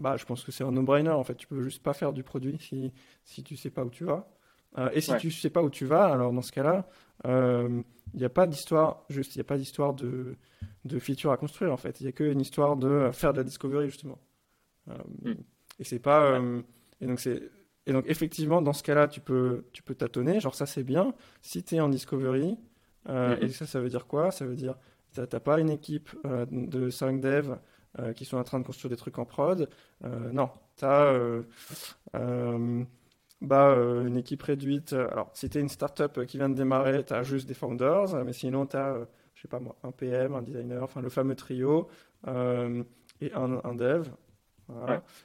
bah, 0.00 0.16
je 0.16 0.24
pense 0.24 0.44
que 0.44 0.52
c'est 0.52 0.64
un 0.64 0.72
no-brainer 0.72 1.10
en 1.10 1.24
fait. 1.24 1.34
Tu 1.34 1.46
peux 1.46 1.62
juste 1.62 1.82
pas 1.82 1.92
faire 1.92 2.12
du 2.12 2.22
produit 2.22 2.58
si, 2.60 2.92
si 3.24 3.42
tu 3.42 3.56
sais 3.56 3.70
pas 3.70 3.84
où 3.84 3.90
tu 3.90 4.04
vas. 4.04 4.28
et 4.92 5.00
si 5.00 5.16
tu 5.18 5.30
sais 5.30 5.50
pas 5.50 5.62
où 5.62 5.70
tu 5.70 5.86
vas, 5.86 6.06
alors 6.06 6.32
dans 6.32 6.42
ce 6.42 6.52
cas-là, 6.52 6.88
il 7.24 7.84
n'y 8.14 8.24
a 8.24 8.30
pas 8.30 8.46
d'histoire, 8.46 9.04
juste, 9.08 9.34
il 9.34 9.38
n'y 9.38 9.42
a 9.42 9.44
pas 9.44 9.58
d'histoire 9.58 9.94
de, 9.94 10.36
de 10.84 10.98
feature 10.98 11.32
à 11.32 11.36
construire 11.36 11.72
en 11.72 11.76
fait. 11.76 12.00
Il 12.00 12.04
n'y 12.04 12.08
a 12.08 12.12
qu'une 12.12 12.40
histoire 12.40 12.76
de 12.76 13.10
faire 13.12 13.32
de 13.32 13.38
la 13.38 13.44
discovery 13.44 13.88
justement. 13.88 14.18
Mm. 14.86 15.32
Et 15.78 15.84
c'est 15.84 15.98
pas. 15.98 16.24
Euh, 16.24 16.62
et 17.00 17.06
donc, 17.06 17.20
c'est. 17.20 17.50
Et 17.86 17.92
donc, 17.92 18.04
effectivement, 18.08 18.62
dans 18.62 18.72
ce 18.72 18.82
cas-là, 18.82 19.08
tu 19.08 19.20
peux, 19.20 19.66
tu 19.72 19.82
peux 19.82 19.94
tâtonner. 19.94 20.40
Genre, 20.40 20.54
ça, 20.54 20.64
c'est 20.64 20.84
bien. 20.84 21.14
Si 21.42 21.62
tu 21.62 21.76
es 21.76 21.80
en 21.80 21.88
discovery, 21.90 22.56
euh, 23.08 23.36
et 23.40 23.48
ça, 23.48 23.66
ça 23.66 23.80
veut 23.80 23.88
dire 23.88 24.06
quoi? 24.06 24.30
Ça 24.30 24.44
veut 24.46 24.56
dire 24.56 24.76
tu 25.14 25.20
n'as 25.20 25.26
pas 25.40 25.60
une 25.60 25.70
équipe 25.70 26.10
euh, 26.26 26.44
de 26.50 26.90
5 26.90 27.20
devs 27.20 27.58
qui 28.16 28.24
sont 28.24 28.38
en 28.38 28.42
train 28.42 28.58
de 28.58 28.64
construire 28.64 28.90
des 28.90 28.96
trucs 28.96 29.20
en 29.20 29.24
prod? 29.24 29.70
non, 30.02 30.50
tu 30.76 30.84
as 30.84 31.16
bah, 33.40 33.76
une 34.04 34.16
équipe 34.16 34.42
réduite. 34.42 34.94
Alors, 34.94 35.30
si 35.34 35.48
tu 35.48 35.58
es 35.58 35.60
une 35.60 35.68
startup 35.68 36.24
qui 36.26 36.38
vient 36.38 36.48
de 36.48 36.54
démarrer, 36.54 37.04
tu 37.04 37.12
as 37.12 37.22
juste 37.22 37.46
des 37.46 37.54
founders. 37.54 38.24
Mais 38.24 38.32
sinon, 38.32 38.66
tu 38.66 38.76
as, 38.76 39.06
je 39.34 39.42
sais 39.42 39.48
pas 39.48 39.60
moi, 39.60 39.76
un 39.84 39.92
PM, 39.92 40.34
un 40.34 40.42
designer, 40.42 40.82
enfin, 40.82 41.02
le 41.02 41.08
fameux 41.08 41.36
trio 41.36 41.88
et 42.26 43.32
un, 43.32 43.60
un 43.62 43.74
dev. 43.76 44.08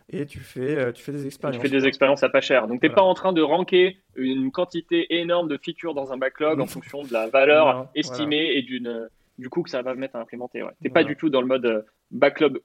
Et 0.10 0.26
tu 0.26 0.40
fais, 0.40 0.78
euh, 0.78 0.92
tu 0.92 1.04
fais 1.04 1.12
des 1.12 1.26
expériences. 1.26 1.62
Tu 1.62 1.68
fais 1.68 1.74
des 1.74 1.86
expériences 1.86 2.24
à 2.24 2.30
pas 2.30 2.42
cher. 2.42 2.68
Donc, 2.68 2.82
tu 2.82 2.88
n'es 2.88 2.94
pas 2.94 3.02
en 3.02 3.14
train 3.14 3.34
de 3.34 3.42
ranker 3.42 3.98
une 4.16 4.52
quantité 4.52 5.20
énorme 5.20 5.48
de 5.48 5.58
features 5.58 5.94
dans 5.94 6.12
un 6.12 6.18
backlog 6.18 6.60
en 6.60 6.66
fonction 6.66 7.04
de 7.04 7.14
la 7.14 7.28
valeur 7.28 7.90
estimée 7.96 8.52
et 8.56 8.62
d'une, 8.62 9.10
du 9.38 9.50
coup 9.50 9.64
que 9.64 9.70
ça 9.70 9.82
va 9.82 9.96
mettre 9.96 10.16
à 10.16 10.20
implémenter. 10.20 10.60
Tu 10.60 10.88
n'es 10.88 10.94
pas 10.94 11.04
du 11.04 11.16
tout 11.16 11.30
dans 11.30 11.42
le 11.42 11.48
mode 11.48 11.66
euh, 11.66 11.82
backlog 12.12 12.62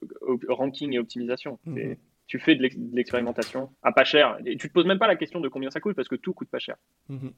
ranking 0.47 0.93
et 0.93 0.99
optimisation. 0.99 1.59
Mhm. 1.65 1.95
Tu 2.27 2.39
fais 2.39 2.55
de 2.55 2.67
l'expérimentation 2.93 3.69
à 3.83 3.91
pas 3.91 4.03
cher. 4.03 4.37
Et 4.45 4.57
tu 4.57 4.67
te 4.67 4.73
poses 4.73 4.87
même 4.87 4.99
pas 4.99 5.07
la 5.07 5.15
question 5.15 5.39
de 5.39 5.47
combien 5.47 5.69
ça 5.69 5.79
coûte 5.79 5.95
parce 5.95 6.07
que 6.07 6.15
tout 6.15 6.33
coûte 6.33 6.49
pas 6.49 6.59
cher. 6.59 6.75
Mhm. 7.09 7.31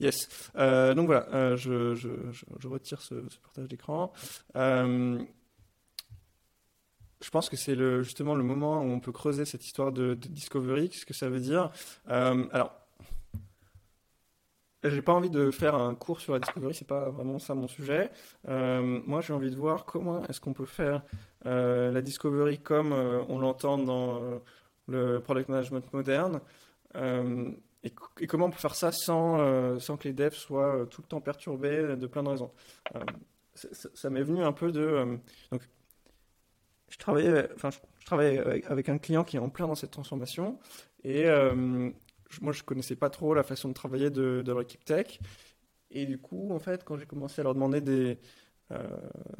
Yes. 0.00 0.50
Euh, 0.56 0.94
donc 0.94 1.06
voilà, 1.06 1.56
je, 1.56 1.94
je, 1.94 2.08
je, 2.60 2.68
retire 2.68 3.00
ce, 3.00 3.14
ce 3.28 3.38
partage 3.40 3.68
d'écran 3.68 4.12
je 7.24 7.30
pense 7.30 7.48
que 7.48 7.56
c'est 7.56 7.74
le, 7.74 8.02
justement 8.02 8.34
le 8.34 8.42
moment 8.44 8.82
où 8.82 8.90
on 8.90 9.00
peut 9.00 9.10
creuser 9.10 9.46
cette 9.46 9.64
histoire 9.64 9.92
de, 9.92 10.12
discovery, 10.12 10.90
ce 10.92 11.06
que 11.06 11.14
ça 11.14 11.30
veut 11.30 11.40
dire. 11.40 11.70
Euh, 12.10 12.44
alors, 12.52 12.74
j'ai 14.84 15.00
pas 15.00 15.14
envie 15.14 15.30
de 15.30 15.50
faire 15.50 15.74
un 15.74 15.94
cours 15.94 16.20
sur 16.20 16.34
la 16.34 16.38
discovery, 16.40 16.74
c'est 16.74 16.86
pas 16.86 17.08
vraiment 17.08 17.38
ça 17.38 17.54
mon 17.54 17.66
sujet. 17.66 18.10
Euh, 18.46 19.00
moi, 19.06 19.22
j'ai 19.22 19.32
envie 19.32 19.50
de 19.50 19.56
voir 19.56 19.86
comment 19.86 20.22
est-ce 20.26 20.38
qu'on 20.38 20.52
peut 20.52 20.66
faire 20.66 21.02
euh, 21.46 21.90
la 21.90 22.02
discovery 22.02 22.58
comme 22.58 22.92
on 22.92 23.38
l'entend 23.38 23.78
dans 23.78 24.20
le 24.86 25.18
product 25.20 25.48
management 25.48 25.90
moderne. 25.94 26.42
Et, 26.94 28.26
comment 28.26 28.46
on 28.46 28.50
peut 28.50 28.58
faire 28.58 28.74
ça 28.74 28.92
sans, 28.92 29.80
sans 29.80 29.96
que 29.96 30.08
les 30.08 30.14
devs 30.14 30.34
soient 30.34 30.86
tout 30.90 31.00
le 31.00 31.08
temps 31.08 31.22
perturbés 31.22 31.96
de 31.96 32.06
plein 32.06 32.22
de 32.22 32.28
raisons. 32.28 32.52
ça, 33.54 34.10
m'est 34.10 34.22
venu 34.22 34.44
un 34.44 34.52
peu 34.52 34.72
de. 34.72 35.18
Je 36.94 36.98
travaillais, 37.00 37.48
enfin, 37.56 37.70
je, 37.70 38.06
travaillais 38.06 38.64
avec, 38.66 38.88
un 38.88 38.98
client 38.98 39.24
qui 39.24 39.36
est 39.36 39.40
en 39.40 39.48
plein 39.48 39.66
dans 39.66 39.74
cette 39.74 39.90
transformation 39.90 40.60
et 41.02 41.26
euh, 41.26 41.90
moi 42.40 42.52
je 42.52 42.62
connaissais 42.62 42.94
pas 42.94 43.10
trop 43.10 43.34
la 43.34 43.42
façon 43.42 43.68
de 43.68 43.74
travailler 43.74 44.10
de, 44.10 44.44
leur 44.46 44.60
équipe 44.60 44.84
tech 44.84 45.18
et 45.90 46.06
du 46.06 46.18
coup 46.18 46.52
en 46.52 46.60
fait 46.60 46.84
quand 46.84 46.96
j'ai 46.96 47.06
commencé 47.06 47.40
à 47.40 47.44
leur 47.44 47.54
demander 47.54 47.80
des, 47.80 48.20
euh, 48.70 48.78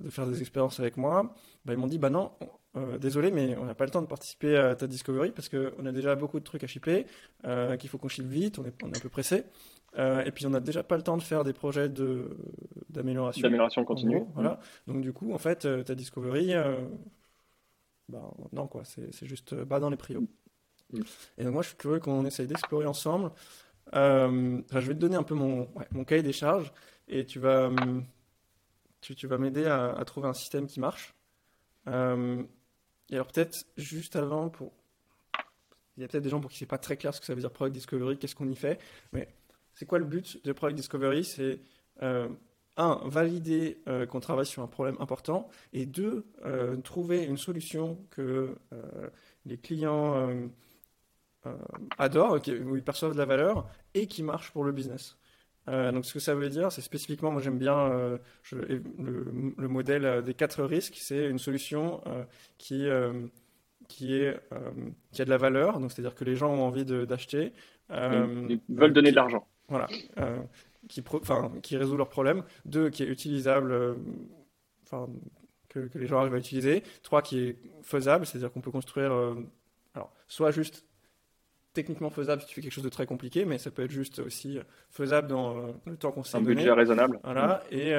de 0.02 0.11
faire 0.11 0.26
des 0.26 0.40
expériences 0.40 0.80
avec 0.80 0.96
moi, 0.96 1.32
bah, 1.64 1.74
ils 1.74 1.78
m'ont 1.78 1.86
dit 1.86 1.98
bah 1.98 2.11
non 2.11 2.32
euh, 2.76 2.98
désolé 2.98 3.30
mais 3.30 3.57
on 3.57 3.66
n'a 3.66 3.76
pas 3.76 3.84
le 3.84 3.92
temps 3.92 4.02
de 4.02 4.09
participer 4.09 4.57
à 4.57 4.74
ta 4.74 4.88
discovery 4.88 5.30
parce 5.30 5.48
qu'on 5.48 5.86
a 5.86 5.92
déjà 5.92 6.16
beaucoup 6.16 6.40
de 6.40 6.44
trucs 6.44 6.64
à 6.64 6.66
shipper, 6.66 7.07
qu'il 7.78 7.88
faut 7.88 7.98
qu'on 7.98 8.09
ship 8.09 8.26
vite, 8.26 8.59
on 8.59 8.64
est, 8.64 8.74
on 8.82 8.88
est 8.88 8.96
un 8.96 9.00
peu 9.00 9.11
pressé. 9.11 9.44
et 9.96 10.32
puis 10.34 10.44
on 10.46 10.50
n'a 10.50 10.61
déjà 10.61 10.82
pas 10.82 10.96
le 10.96 11.05
temps 11.05 11.16
de 11.16 11.22
faire 11.22 11.44
des 11.44 11.52
projets 11.52 11.88
d'amélioration. 12.88 13.42
D'amélioration 13.42 13.84
continue. 13.84 14.24
voilà. 14.34 14.59
Donc 14.88 15.02
du 15.02 15.12
coup, 15.12 15.32
en 15.32 15.38
fait, 15.38 15.68
ta 15.84 15.94
discovery, 15.94 16.52
bah, 18.09 18.30
non, 18.52 18.66
quoi, 18.66 18.82
c'est 18.84 19.26
juste 19.26 19.55
bas 19.55 19.80
dans 19.80 19.90
les 19.90 19.96
prios. 19.96 20.26
Mm. 20.92 21.00
Et 21.38 21.44
donc, 21.44 21.52
moi, 21.55 21.62
je 21.62 21.68
suis 21.68 21.76
curieux 21.76 22.00
qu'on 22.00 22.24
essaye 22.24 22.46
d'explorer 22.46 22.86
ensemble. 22.86 23.30
Euh, 23.94 24.62
je 24.70 24.78
vais 24.78 24.94
te 24.94 24.98
donner 24.98 25.16
un 25.16 25.22
peu 25.22 25.34
mon, 25.34 25.68
mon 25.92 26.05
cahier 26.05 26.22
des 26.22 26.32
charges 26.32 26.72
et 27.07 27.26
tu 27.26 27.38
vas, 27.38 27.70
tu, 29.00 29.14
tu 29.14 29.26
vas 29.26 29.38
m'aider 29.38 29.66
à, 29.66 30.02
trouver 30.07 30.28
un 30.28 30.34
système 30.34 30.66
qui 30.66 30.80
marche. 30.80 31.14
Euh, 31.88 32.42
et 33.11 33.14
alors, 33.14 33.26
peut-être 33.26 33.66
juste 33.76 34.16
avant, 34.16 34.48
pour... 34.48 34.72
il 35.96 36.02
y 36.02 36.05
a 36.05 36.09
peut-être 36.09 36.24
des 36.24 36.30
gens 36.30 36.40
pour 36.40 36.50
qui 36.50 36.59
c'est 36.59 36.66
pas 36.66 36.78
très 36.78 36.96
clair 36.96 37.14
ce 37.14 37.20
que 37.20 37.26
ça 37.26 37.34
veut 37.34 37.40
dire 37.40 37.52
Product 37.52 37.74
Discovery, 37.74 38.18
qu'est-ce 38.18 38.34
qu'on 38.34 38.48
y 38.48 38.57
fait. 38.57 38.80
Mais 39.12 39.28
c'est 39.74 39.86
quoi 39.86 39.98
le 39.98 40.07
but 40.07 40.42
de 40.44 40.52
Product 40.52 40.76
Discovery? 40.76 41.24
C'est 41.24 41.61
euh, 42.02 42.28
un, 42.77 43.01
valider 43.05 43.79
euh, 43.89 44.07
qu'on 44.07 44.20
travaille 44.20 44.47
sur 44.47 44.62
un 44.62 44.66
problème 44.66 44.97
important, 45.01 45.49
et 45.72 45.87
deux, 45.87 46.27
euh, 46.45 46.77
trouver 46.79 47.25
une 47.25 47.37
solution 47.37 47.99
que 48.11 48.55
euh, 48.72 49.09
les 49.47 49.59
clients 49.59 50.29
adorent, 51.99 52.39
où 52.66 52.77
ils 52.77 52.83
perçoivent 52.83 53.12
de 53.12 53.18
la 53.18 53.27
valeur, 53.27 53.68
et 53.93 54.07
qui 54.07 54.22
marche 54.22 54.51
pour 54.51 54.64
le 54.64 54.72
business. 54.72 55.18
donc 55.66 56.07
ce 56.07 56.14
que 56.14 56.18
ça 56.18 56.35
veut 56.35 56.49
dire, 56.49 56.72
c'est 56.72 56.81
spécifiquement, 56.81 57.31
moi 57.31 57.43
j'aime 57.43 57.59
bien 57.59 58.18
le, 58.53 59.68
modèle 59.68 60.22
des 60.22 60.33
quatre 60.33 60.64
risques, 60.64 60.97
c'est 60.97 61.29
une 61.29 61.39
solution 61.39 62.03
qui, 62.57 62.87
qui, 63.89 64.14
est, 64.14 64.41
qui 65.12 65.22
a 65.22 65.25
de 65.27 65.31
la 65.31 65.37
valeur, 65.37 65.81
donc 65.81 65.93
c'est-à-dire 65.93 66.14
que 66.14 66.25
les 66.25 66.35
gens 66.35 66.51
ont 66.51 66.62
envie 66.62 66.86
d'acheter. 66.86 67.53
ils 67.90 68.61
veulent 68.70 68.94
donner 68.94 69.11
de 69.11 69.16
l'argent. 69.16 69.47
Voilà 69.69 69.89
qui, 70.89 71.02
qui 71.62 71.77
résout 71.77 71.97
leurs 71.97 72.09
problèmes, 72.09 72.43
deux, 72.65 72.90
qui 72.90 73.02
est 73.02 73.06
utilisable, 73.06 73.73
euh, 73.73 73.94
enfin, 74.85 75.09
que, 75.69 75.89
les 75.94 76.06
gens 76.06 76.19
arrivent 76.19 76.35
à 76.35 76.39
utiliser, 76.39 76.82
trois, 77.02 77.23
qui 77.23 77.39
est 77.40 77.56
faisable, 77.82 78.27
c'est-à-dire 78.27 78.52
qu'on 78.52 78.61
peut 78.61 78.70
construire, 78.70 79.12
euh, 79.12 79.35
alors, 79.94 80.12
soit 80.28 80.51
juste 80.51 80.85
techniquement 81.73 82.11
faisable 82.11 82.40
si 82.43 82.47
tu 82.47 82.55
fais 82.55 82.61
quelque 82.61 82.73
chose 82.73 82.85
de 82.85 82.89
très 82.89 83.06
compliqué, 83.06 83.44
mais 83.44 83.59
ça 83.59 83.73
peut 83.73 83.82
être 83.82 83.90
juste 83.90 84.20
aussi 84.20 84.61
faisable 84.90 85.27
dans 85.27 85.56
euh, 85.56 85.73
le 85.86 85.97
temps 85.97 86.12
qu'on 86.12 86.23
s'est 86.23 86.39
donné. 86.39 86.52
Un 86.52 86.55
budget 86.55 86.73
raisonnable. 86.73 87.19
Voilà, 87.24 87.65
et, 87.73 87.90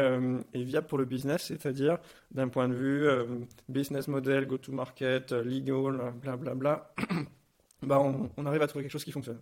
et, 0.53 0.63
viable 0.63 0.87
pour 0.87 0.97
le 0.97 1.05
business, 1.05 1.45
c'est-à-dire 1.47 1.97
d'un 2.31 2.47
point 2.47 2.69
de 2.69 2.73
vue 2.73 3.07
business 3.67 4.07
model, 4.07 4.47
go-to-market, 4.47 5.33
legal, 5.33 6.13
blablabla. 6.21 6.55
Bla, 6.55 7.07
bla. 7.09 7.25
Bah 7.81 7.99
on, 7.99 8.45
arrive 8.45 8.61
à 8.61 8.67
trouver 8.67 8.83
quelque 8.83 8.91
chose 8.91 9.03
qui 9.03 9.11
fonctionne. 9.11 9.41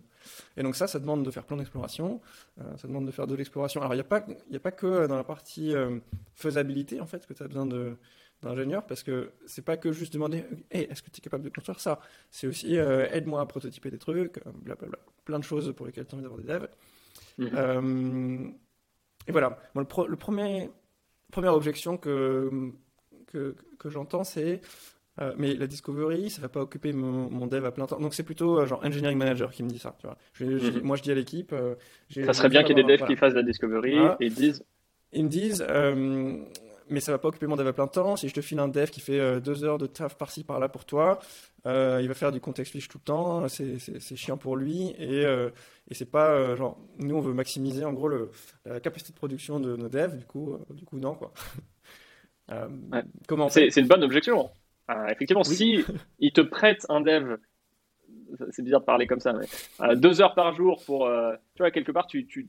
Et 0.56 0.62
donc 0.62 0.76
ça, 0.76 0.86
ça 0.86 0.98
demande 0.98 1.24
de 1.24 1.30
faire 1.30 1.44
plein 1.44 1.56
d'exploration, 1.56 2.20
euh, 2.60 2.76
ça 2.76 2.88
demande 2.88 3.06
de 3.06 3.10
faire 3.10 3.26
de 3.26 3.34
l'exploration. 3.34 3.80
Alors 3.80 3.94
il 3.94 3.96
n'y 3.96 4.00
a, 4.00 4.04
pas, 4.04 4.26
a 4.26 4.58
pas 4.58 4.72
que 4.72 5.06
dans 5.06 5.16
la 5.16 5.24
partie 5.24 5.74
euh, 5.74 5.98
faisabilité, 6.34 7.00
en 7.00 7.06
fait, 7.06 7.26
que 7.26 7.32
tu 7.32 7.42
as 7.42 7.48
besoin 7.48 7.66
d'ingénieurs, 8.42 8.86
parce 8.86 9.02
que 9.02 9.30
c'est 9.46 9.64
pas 9.64 9.76
que 9.76 9.92
juste 9.92 10.12
demander 10.12 10.44
hey, 10.70 10.84
est-ce 10.90 11.02
que 11.02 11.10
tu 11.10 11.18
es 11.18 11.22
capable 11.22 11.44
de 11.44 11.48
construire 11.48 11.80
ça? 11.80 12.00
C'est 12.30 12.46
aussi 12.46 12.76
euh, 12.76 13.08
aide-moi 13.10 13.40
à 13.40 13.46
prototyper 13.46 13.90
des 13.90 13.98
trucs, 13.98 14.42
blablabla, 14.44 14.98
plein 15.24 15.38
de 15.38 15.44
choses 15.44 15.72
pour 15.74 15.86
lesquelles 15.86 16.06
tu 16.06 16.14
as 16.14 16.18
envie 16.18 16.24
d'avoir 16.24 16.40
des 16.40 16.46
devs. 16.46 16.68
Mm-hmm. 17.38 18.52
et 19.26 19.32
voilà. 19.32 19.58
le, 19.74 19.82
le, 20.06 20.16
premier, 20.16 20.70
première 21.32 21.54
objection 21.54 21.96
que, 21.96 22.72
que, 23.26 23.56
que 23.78 23.90
j'entends, 23.90 24.22
c'est 24.22 24.60
euh, 25.20 25.32
mais 25.38 25.54
la 25.54 25.66
discovery, 25.66 26.28
ça 26.30 26.42
va 26.42 26.48
pas 26.48 26.60
occuper 26.60 26.92
mon, 26.92 27.46
dev 27.46 27.64
à 27.64 27.70
plein 27.70 27.86
temps. 27.86 28.00
Donc 28.00 28.14
c'est 28.14 28.24
plutôt 28.24 28.58
euh, 28.58 28.66
genre 28.66 28.84
engineering 28.84 29.16
manager 29.16 29.52
qui 29.52 29.62
me 29.62 29.68
dit 29.68 29.78
ça. 29.78 29.96
Tu 30.00 30.06
vois. 30.06 30.16
Mhm. 30.40 30.80
Moi 30.82 30.96
je 30.96 31.02
dis 31.02 31.12
à 31.12 31.14
l'équipe. 31.14 31.52
Euh, 31.52 31.74
ça 32.10 32.32
serait 32.32 32.48
bien 32.48 32.64
qu'il 32.64 32.76
y 32.76 32.80
ait 32.80 32.82
des 32.82 32.96
devs 32.96 33.06
qui 33.06 33.16
fassent 33.16 33.34
la 33.34 33.42
discovery 33.42 33.96
et 33.96 34.26
ils 34.26 34.34
disent. 34.34 34.64
Ils 35.12 35.24
me 35.24 35.28
disent, 35.28 35.64
mais 36.90 37.00
ça 37.00 37.12
va 37.12 37.18
pas 37.18 37.28
occuper 37.28 37.46
mon 37.46 37.56
dev 37.56 37.68
à 37.68 37.72
plein 37.72 37.86
temps. 37.86 38.16
Si 38.16 38.28
je 38.28 38.34
te 38.34 38.40
file 38.40 38.58
un 38.58 38.66
dev 38.66 38.90
qui 38.90 39.00
fait 39.00 39.40
deux 39.40 39.62
heures 39.64 39.78
de 39.78 39.86
taf 39.86 40.18
par-ci 40.18 40.42
par-là 40.42 40.68
pour 40.68 40.84
toi, 40.84 41.20
il 41.64 42.08
va 42.08 42.14
faire 42.14 42.32
du 42.32 42.40
context 42.40 42.72
switch 42.72 42.88
tout 42.88 42.98
le 42.98 43.04
temps. 43.04 43.46
C'est 43.48 44.16
chiant 44.16 44.36
pour 44.36 44.56
lui 44.56 44.88
et, 44.98 45.22
et 45.22 45.94
c'est 45.94 46.10
pas 46.10 46.56
genre 46.56 46.76
nous 46.98 47.14
on 47.14 47.20
veut 47.20 47.32
maximiser 47.32 47.84
en 47.84 47.92
gros 47.92 48.08
le, 48.08 48.32
la 48.64 48.80
capacité 48.80 49.12
de 49.12 49.16
production 49.16 49.60
de 49.60 49.76
nos 49.76 49.88
devs. 49.88 50.16
Du 50.16 50.24
coup, 50.24 50.58
du 50.70 50.84
coup 50.84 50.98
non 50.98 51.14
quoi. 51.14 51.32
Comment 53.28 53.48
C'est 53.50 53.76
une 53.76 53.86
bonne 53.86 54.02
objection. 54.02 54.50
Euh, 54.90 55.06
effectivement, 55.08 55.44
si 55.44 55.84
il 56.18 56.32
te 56.32 56.40
prête 56.40 56.84
un 56.88 57.00
dev, 57.00 57.36
c'est 58.50 58.62
bizarre 58.62 58.80
de 58.80 58.86
parler 58.86 59.06
comme 59.06 59.20
ça, 59.20 59.32
mais 59.32 59.46
euh, 59.80 59.94
deux 59.94 60.20
heures 60.20 60.34
par 60.34 60.52
jour 60.52 60.82
pour, 60.84 61.06
euh, 61.06 61.34
tu 61.54 61.62
vois, 61.62 61.70
quelque 61.70 61.92
part, 61.92 62.06
tu, 62.06 62.26
tu 62.26 62.48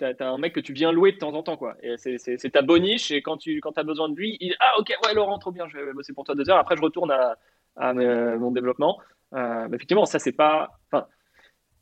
as, 0.00 0.14
un 0.20 0.38
mec 0.38 0.54
que 0.54 0.60
tu 0.60 0.72
viens 0.72 0.92
louer 0.92 1.12
de 1.12 1.18
temps 1.18 1.34
en 1.34 1.42
temps, 1.42 1.56
quoi. 1.56 1.76
Et 1.82 1.96
c'est 1.98 2.50
ta 2.50 2.62
boniche, 2.62 3.10
et 3.10 3.20
quand 3.20 3.36
tu 3.36 3.60
quand 3.60 3.76
as 3.76 3.82
besoin 3.82 4.08
de 4.08 4.16
lui, 4.16 4.38
il 4.40 4.54
ah 4.60 4.72
ok, 4.78 4.94
ouais 5.04 5.14
Laurent, 5.14 5.38
trop 5.38 5.52
bien, 5.52 5.68
je 5.68 5.76
vais 5.78 5.92
bosser 5.92 6.14
pour 6.14 6.24
toi 6.24 6.34
deux 6.34 6.48
heures. 6.48 6.58
Après, 6.58 6.76
je 6.76 6.82
retourne 6.82 7.10
à, 7.10 7.36
à 7.76 7.92
mon 7.92 8.50
développement. 8.50 8.98
mais 9.32 9.74
effectivement, 9.74 10.06
ça 10.06 10.18
c'est 10.18 10.32
pas, 10.32 10.78
enfin, 10.90 11.06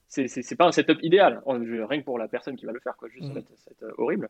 c'est 0.09 0.57
pas 0.57 0.67
un 0.67 0.73
setup 0.73 0.99
idéal, 1.03 1.41
rien 1.47 2.01
que 2.01 2.05
pour 2.05 2.19
la 2.19 2.27
personne 2.27 2.57
qui 2.57 2.67
va 2.67 2.73
le 2.73 2.81
faire, 2.81 2.97
quoi. 2.97 3.09
Juste, 3.09 3.33
mmh. 3.33 3.43
ça, 3.57 3.87
horrible. 3.97 4.29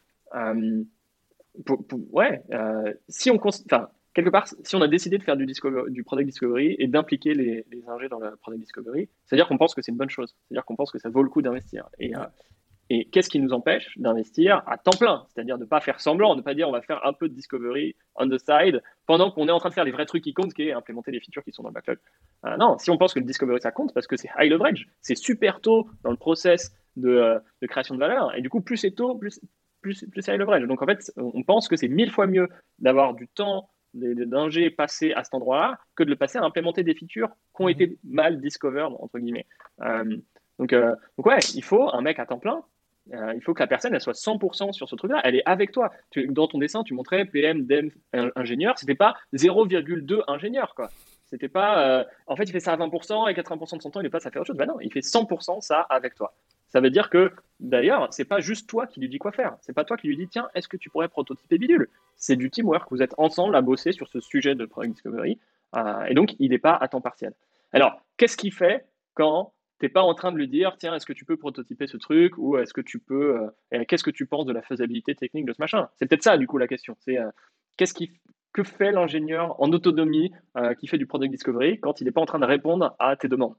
ouais, 2.13 2.43
si 3.09 3.31
on, 3.31 3.41
enfin 3.43 3.89
quelque 4.19 4.33
part, 4.33 4.49
si 4.49 4.75
on 4.75 4.83
a 4.83 4.89
décidé 4.89 5.17
de 5.17 5.23
faire 5.23 5.37
du, 5.37 5.47
du 5.47 6.03
product 6.03 6.27
discovery 6.27 6.75
et 6.81 6.89
d'impliquer 6.89 7.35
les, 7.35 7.65
les 7.71 7.89
ingés 7.89 8.09
dans 8.09 8.19
le 8.19 8.35
product 8.37 8.61
discovery, 8.61 9.09
c'est-à-dire 9.25 9.47
qu'on 9.47 9.59
pense 9.59 9.77
que 9.77 9.81
c'est 9.83 9.93
une 9.93 9.97
bonne 9.97 10.11
chose, 10.11 10.35
c'est-à-dire 10.43 10.65
qu'on 10.65 10.75
pense 10.75 10.91
que 10.91 10.99
ça 10.99 11.09
vaut 11.09 11.23
le 11.23 11.29
coup 11.29 11.41
d'investir. 11.41 11.89
Et, 12.01 12.17
euh, 12.17 12.25
et 12.91 13.05
qu'est-ce 13.11 13.29
qui 13.29 13.39
nous 13.39 13.53
empêche 13.53 13.97
d'investir 13.97 14.65
à 14.67 14.77
temps 14.77 14.99
plein? 14.99 15.25
C'est-à-dire 15.29 15.57
de 15.57 15.63
ne 15.63 15.69
pas 15.69 15.81
faire 15.81 16.01
semblant, 16.01 16.35
de 16.35 16.41
ne 16.41 16.45
pas 16.45 16.55
dire 16.55 16.69
on 16.69 16.73
va 16.73 16.83
faire 16.83 17.07
un 17.07 17.13
peu 17.13 17.29
de 17.29 17.35
discovery 17.35 17.95
on 18.17 18.29
the 18.29 18.39
side 18.41 18.83
pendant 19.07 19.31
qu'on 19.31 19.47
est 19.47 19.53
en 19.53 19.61
train 19.61 19.69
de 19.69 19.75
faire 19.75 19.85
les 19.85 19.93
vrais 19.93 20.07
trucs 20.07 20.25
qui 20.25 20.35
comptent, 20.35 20.53
qui 20.53 20.63
est 20.63 20.73
implémenter 20.73 21.13
les 21.13 21.21
features 21.21 21.45
qui 21.45 21.53
sont 21.53 21.63
dans 21.63 21.69
le 21.69 21.75
backlog. 21.75 21.99
Euh, 22.45 22.57
non, 22.57 22.77
si 22.79 22.91
on 22.91 22.99
pense 22.99 23.15
que 23.15 23.21
le 23.21 23.25
discovery 23.25 23.61
ça 23.61 23.71
compte, 23.71 23.95
parce 23.95 24.09
que 24.09 24.17
c'est 24.17 24.31
high 24.37 24.51
leverage, 24.51 24.89
c'est 25.01 25.17
super 25.17 25.61
tôt 25.61 25.89
dans 26.03 26.11
le 26.11 26.17
process 26.17 26.75
de, 26.97 27.11
euh, 27.11 27.39
de 27.63 27.67
création 27.69 27.95
de 27.95 28.01
valeur, 28.01 28.35
et 28.35 28.41
du 28.41 28.49
coup, 28.49 28.63
plus 28.63 28.79
c'est 28.79 28.91
tôt, 28.91 29.15
plus, 29.15 29.41
plus, 29.81 30.05
plus 30.11 30.23
c'est 30.23 30.35
high 30.35 30.41
leverage. 30.41 30.65
Donc 30.65 30.83
en 30.83 30.87
fait, 30.87 31.13
on 31.17 31.45
pense 31.45 31.69
que 31.69 31.77
c'est 31.77 31.89
mille 31.89 32.11
fois 32.11 32.27
mieux 32.27 32.49
d'avoir 32.81 33.15
du 33.15 33.29
temps 33.29 33.71
des 33.99 34.27
dangers 34.27 34.71
passés 34.71 35.13
à 35.13 35.25
cet 35.25 35.35
endroit-là 35.35 35.79
que 35.95 36.03
de 36.03 36.11
le 36.11 36.17
passer 36.17 36.39
à 36.39 36.45
implémenter 36.45 36.83
des 36.83 36.95
features 36.95 37.29
qui 37.55 37.63
ont 37.63 37.67
mhm. 37.67 37.71
été 37.71 37.99
mal 38.05 38.41
discovered, 38.41 38.95
entre 38.99 39.19
guillemets. 39.19 39.47
Euh, 39.83 40.17
donc, 40.59 40.73
euh, 40.73 40.95
donc, 41.17 41.27
ouais, 41.27 41.39
il 41.55 41.63
faut 41.63 41.93
un 41.93 42.01
mec 42.01 42.19
à 42.19 42.27
temps 42.27 42.39
plein. 42.39 42.63
Euh, 43.15 43.33
il 43.35 43.43
faut 43.43 43.55
que 43.55 43.61
la 43.61 43.67
personne 43.67 43.95
elle 43.95 44.01
soit 44.03 44.13
100% 44.13 44.73
sur 44.73 44.89
ce 44.89 44.95
truc-là. 44.97 45.21
Elle 45.25 45.37
est 45.37 45.43
avec 45.47 45.73
toi. 45.73 45.91
dans 46.29 46.47
ton 46.47 46.59
dessin, 46.59 46.83
tu 46.83 46.95
montrais 46.95 47.25
PM, 47.25 47.65
DEM, 47.65 47.91
ingénieur. 48.37 48.79
C'était 48.79 48.95
pas 48.95 49.17
0,2 49.35 50.23
ingénieur, 50.29 50.75
quoi. 50.75 50.91
C'était 51.25 51.49
pas. 51.49 52.07
en 52.27 52.37
fait, 52.37 52.45
il 52.45 52.53
fait 52.53 52.61
ça 52.61 52.73
à 52.73 52.77
20% 52.77 53.31
et 53.31 53.35
80% 53.35 53.77
de 53.77 53.83
son 53.83 53.91
temps, 53.91 54.01
il 54.01 54.07
est 54.07 54.11
pas 54.11 54.19
à 54.19 54.31
faire 54.31 54.41
autre 54.41 54.49
chose. 54.49 54.57
Ben 54.57 54.67
non, 54.67 54.81
il 54.81 54.93
fait 54.93 55.01
100% 55.01 55.61
ça 55.61 55.81
avec 55.89 56.15
toi. 56.15 56.35
Ça 56.69 56.81
veut 56.81 56.91
dire 56.91 57.09
que, 57.11 57.33
d'ailleurs, 57.61 58.09
c'est 58.13 58.25
pas 58.25 58.41
juste 58.41 58.69
toi 58.69 58.87
qui 58.87 59.01
lui 59.01 59.09
dis 59.09 59.19
quoi 59.19 59.33
faire. 59.33 59.57
C'est 59.63 59.73
pas 59.73 59.85
toi 59.85 59.97
qui 59.97 60.07
lui 60.07 60.17
dis, 60.17 60.29
tiens, 60.29 60.49
est-ce 60.55 60.69
que 60.69 60.77
tu 60.77 60.91
pourrais 60.91 61.09
prototyper 61.09 61.59
bidule? 61.59 61.89
C'est 62.17 62.37
du 62.37 62.51
teamwork. 62.51 62.91
Vous 62.91 63.03
êtes 63.03 63.15
ensemble 63.17 63.57
à 63.57 63.63
bosser 63.63 63.93
sur 63.93 64.09
ce 64.09 64.21
sujet 64.21 64.55
de 64.55 64.67
Product 64.67 64.95
Discovery. 64.95 65.39
Euh, 65.77 66.05
et 66.05 66.15
donc, 66.15 66.35
il 66.39 66.51
n'est 66.51 66.59
pas 66.59 66.75
à 66.75 66.89
temps 66.89 67.01
partiel. 67.01 67.33
Alors, 67.73 68.01
qu'est-ce 68.17 68.37
qu'il 68.37 68.53
fait 68.53 68.87
quand 69.15 69.53
tu 69.81 69.87
n'es 69.87 69.89
pas 69.89 70.03
en 70.03 70.15
train 70.15 70.33
de 70.33 70.37
lui 70.37 70.49
dire, 70.49 70.77
tiens, 70.79 70.95
est-ce 70.95 71.07
que 71.07 71.13
tu 71.13 71.25
peux 71.25 71.37
prototyper 71.37 71.87
ce 71.87 71.97
truc? 71.97 72.37
Ou 72.37 72.59
est-ce 72.59 72.75
que 72.75 72.81
tu 72.81 72.99
peux. 72.99 73.49
Euh, 73.73 73.85
qu'est-ce 73.87 74.05
que 74.05 74.11
tu 74.11 74.27
penses 74.27 74.47
de 74.47 74.53
la 74.53 74.63
faisabilité 74.63 75.15
technique 75.15 75.47
de 75.47 75.53
ce 75.53 75.61
machin? 75.61 75.89
C'est 75.97 76.07
peut-être 76.07 76.25
ça, 76.25 76.37
du 76.37 76.47
coup, 76.47 76.59
la 76.59 76.69
question. 76.69 76.97
C'est 77.01 77.19
euh, 77.19 77.31
qu'est-ce 77.77 77.95
qui 77.95 78.13
que 78.53 78.65
fait 78.65 78.93
l'ingénieur 78.93 79.61
en 79.63 79.71
autonomie 79.73 80.33
qui 80.81 80.89
fait 80.89 80.97
du 80.97 81.07
product 81.07 81.31
discovery 81.31 81.79
quand 81.79 82.01
il 82.01 82.05
n'est 82.05 82.11
pas 82.11 82.23
en 82.23 82.27
train 82.27 82.39
de 82.39 82.47
répondre 82.47 82.97
à 82.99 83.15
tes 83.15 83.29
demandes? 83.29 83.55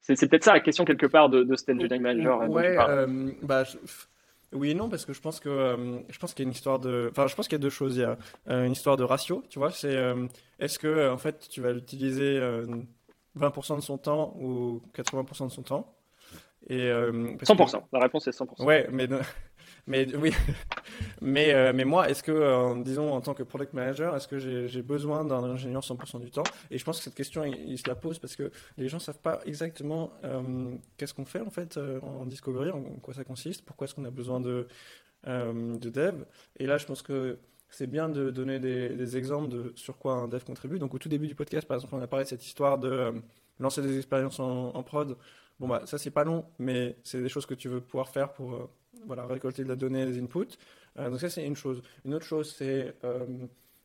C'est 0.00 0.28
peut-être 0.28 0.44
ça 0.44 0.52
la 0.52 0.60
question 0.60 0.84
quelque 0.84 1.06
part 1.06 1.28
de, 1.28 1.42
de 1.42 1.56
cet 1.56 1.70
engineering 1.70 2.02
manager. 2.02 2.48
Ouais, 2.48 2.76
euh, 2.78 3.32
bah, 3.42 3.64
oui 4.52 4.70
et 4.70 4.74
non 4.74 4.88
parce 4.88 5.04
que 5.04 5.12
je 5.12 5.20
pense 5.20 5.40
que 5.40 5.48
euh, 5.48 5.98
je 6.08 6.18
pense 6.18 6.32
qu'il 6.32 6.44
y 6.44 6.46
a 6.46 6.48
une 6.48 6.54
histoire 6.54 6.78
de, 6.78 7.08
enfin 7.10 7.26
je 7.26 7.34
pense 7.34 7.46
qu'il 7.48 7.58
y 7.58 7.60
a 7.60 7.62
deux 7.62 7.70
choses. 7.70 7.96
Il 7.96 8.00
y 8.00 8.04
a 8.04 8.16
euh, 8.48 8.64
une 8.64 8.72
histoire 8.72 8.96
de 8.96 9.04
ratio, 9.04 9.42
tu 9.50 9.58
vois. 9.58 9.70
C'est 9.70 9.96
est-ce 10.58 10.78
que 10.78 11.10
en 11.10 11.18
fait 11.18 11.48
tu 11.50 11.60
vas 11.60 11.72
l'utiliser 11.72 12.40
20% 13.38 13.76
de 13.76 13.82
son 13.82 13.98
temps 13.98 14.34
ou 14.40 14.82
80% 14.94 15.46
de 15.46 15.52
son 15.52 15.62
temps? 15.62 15.94
Et 16.68 16.90
100%. 16.90 17.82
La 17.92 18.00
réponse 18.00 18.26
est 18.26 18.38
100%. 18.38 18.64
Ouais, 18.64 18.88
mais 18.90 19.08
mais 19.86 20.14
oui, 20.16 20.32
mais, 21.20 21.54
euh, 21.54 21.72
mais 21.74 21.84
moi, 21.84 22.08
est-ce 22.10 22.22
que, 22.22 22.32
euh, 22.32 22.82
disons, 22.82 23.12
en 23.12 23.20
tant 23.20 23.34
que 23.34 23.42
product 23.42 23.72
manager, 23.72 24.14
est-ce 24.16 24.28
que 24.28 24.38
j'ai 24.38 24.82
besoin 24.82 25.24
d'un 25.24 25.42
ingénieur 25.44 25.82
100% 25.82 26.20
du 26.20 26.30
temps? 26.30 26.44
Et 26.70 26.78
je 26.78 26.84
pense 26.84 26.98
que 26.98 27.04
cette 27.04 27.14
question, 27.14 27.44
il, 27.44 27.78
se 27.78 27.88
la 27.88 27.94
pose 27.94 28.18
parce 28.18 28.36
que 28.36 28.50
les 28.76 28.88
gens 28.88 28.98
savent 28.98 29.20
pas 29.20 29.40
exactement 29.46 30.12
euh, 30.24 30.74
qu'est-ce 30.96 31.14
qu'on 31.14 31.24
fait 31.24 31.40
en 31.40 31.50
fait 31.50 31.78
en 32.02 32.26
discovery, 32.26 32.70
en 32.70 32.82
quoi 33.02 33.14
ça 33.14 33.24
consiste, 33.24 33.64
pourquoi 33.64 33.86
est-ce 33.86 33.94
qu'on 33.94 34.04
a 34.04 34.10
besoin 34.10 34.40
de, 34.40 34.66
de 35.26 35.90
dev. 35.90 36.24
Et 36.58 36.66
là, 36.66 36.78
je 36.78 36.86
pense 36.86 37.02
que 37.02 37.38
c'est 37.70 37.86
bien 37.86 38.08
de 38.08 38.30
donner 38.30 38.58
des, 38.58 39.16
exemples 39.16 39.48
de 39.48 39.72
sur 39.76 39.98
quoi 39.98 40.14
un 40.14 40.28
dev 40.28 40.42
contribue. 40.44 40.78
Donc, 40.78 40.94
au 40.94 40.98
tout 40.98 41.08
début 41.08 41.26
du 41.26 41.34
podcast, 41.34 41.66
par 41.66 41.76
exemple, 41.76 41.94
on 41.94 42.00
a 42.00 42.06
parlé 42.06 42.24
de 42.24 42.28
cette 42.28 42.44
histoire 42.44 42.78
de 42.78 43.12
lancer 43.60 43.82
des 43.82 43.96
expériences 43.96 44.40
en, 44.40 44.74
en 44.74 44.82
prod. 44.82 45.16
Bon, 45.60 45.68
bah, 45.68 45.82
ça, 45.86 45.98
c'est 45.98 46.10
pas 46.10 46.24
long, 46.24 46.44
mais 46.58 46.96
c'est 47.04 47.20
des 47.20 47.28
choses 47.28 47.46
que 47.46 47.54
tu 47.54 47.68
veux 47.68 47.80
pouvoir 47.80 48.08
faire 48.08 48.32
pour 48.32 48.70
voilà, 49.06 49.26
récolter 49.26 49.64
de 49.64 49.68
la 49.68 49.76
donnée, 49.76 50.06
des 50.06 50.20
inputs. 50.20 50.56
Euh, 50.98 51.10
donc 51.10 51.20
ça, 51.20 51.30
c'est 51.30 51.44
une 51.44 51.56
chose. 51.56 51.82
Une 52.04 52.14
autre 52.14 52.24
chose, 52.24 52.54
c'est 52.56 52.94
euh, 53.04 53.26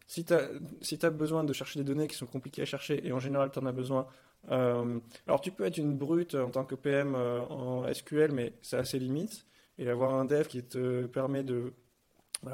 si 0.08 0.26
tu 0.26 0.34
as, 0.34 0.50
si 0.82 1.00
as 1.02 1.10
besoin 1.10 1.44
de 1.44 1.54
chercher 1.54 1.80
des 1.80 1.86
données 1.86 2.08
qui 2.08 2.16
sont 2.16 2.26
compliquées 2.26 2.64
à 2.64 2.66
chercher, 2.66 3.06
et 3.06 3.12
en 3.12 3.20
général, 3.20 3.52
tu 3.52 3.60
en 3.60 3.66
as 3.66 3.72
besoin. 3.72 4.08
Euh, 4.52 5.00
alors, 5.28 5.42
tu 5.42 5.52
peux 5.52 5.66
être 5.66 5.78
une 5.78 5.98
brute 5.98 6.36
en 6.36 6.50
tant 6.50 6.66
que 6.66 6.76
PM 6.76 7.16
en 7.16 7.92
SQL, 7.92 8.32
mais 8.32 8.54
c'est 8.62 8.78
assez 8.78 9.00
limite. 9.00 9.46
Et 9.80 9.90
avoir 9.90 10.14
un 10.14 10.26
dev 10.26 10.46
qui 10.48 10.64
te 10.64 11.08
permet 11.08 11.44
de 11.44 11.74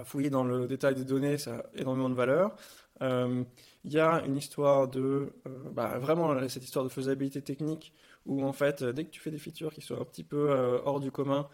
fouiller 0.06 0.30
dans 0.30 0.44
le 0.44 0.68
détail 0.68 0.96
des 0.96 1.04
données, 1.04 1.38
ça 1.38 1.58
a 1.58 1.64
énormément 1.76 2.10
de 2.10 2.16
valeur. 2.16 2.56
Il 3.02 3.92
y 3.92 4.00
a 4.00 4.24
une 4.26 4.38
histoire 4.38 4.88
de, 4.88 5.34
bah, 5.74 5.98
vraiment 6.00 6.48
cette 6.48 6.64
histoire 6.64 6.86
de 6.86 6.90
faisabilité 6.90 7.42
technique 7.42 7.94
où 8.30 8.46
en 8.46 8.54
fait, 8.54 8.84
dès 8.84 9.04
que 9.04 9.10
tu 9.10 9.20
fais 9.20 9.32
des 9.32 9.40
features 9.40 9.74
qui 9.74 9.82
sont 9.82 10.00
un 10.00 10.06
petit 10.06 10.24
peu 10.24 10.52
hors 10.86 11.00
du 11.00 11.12
commun, 11.12 11.50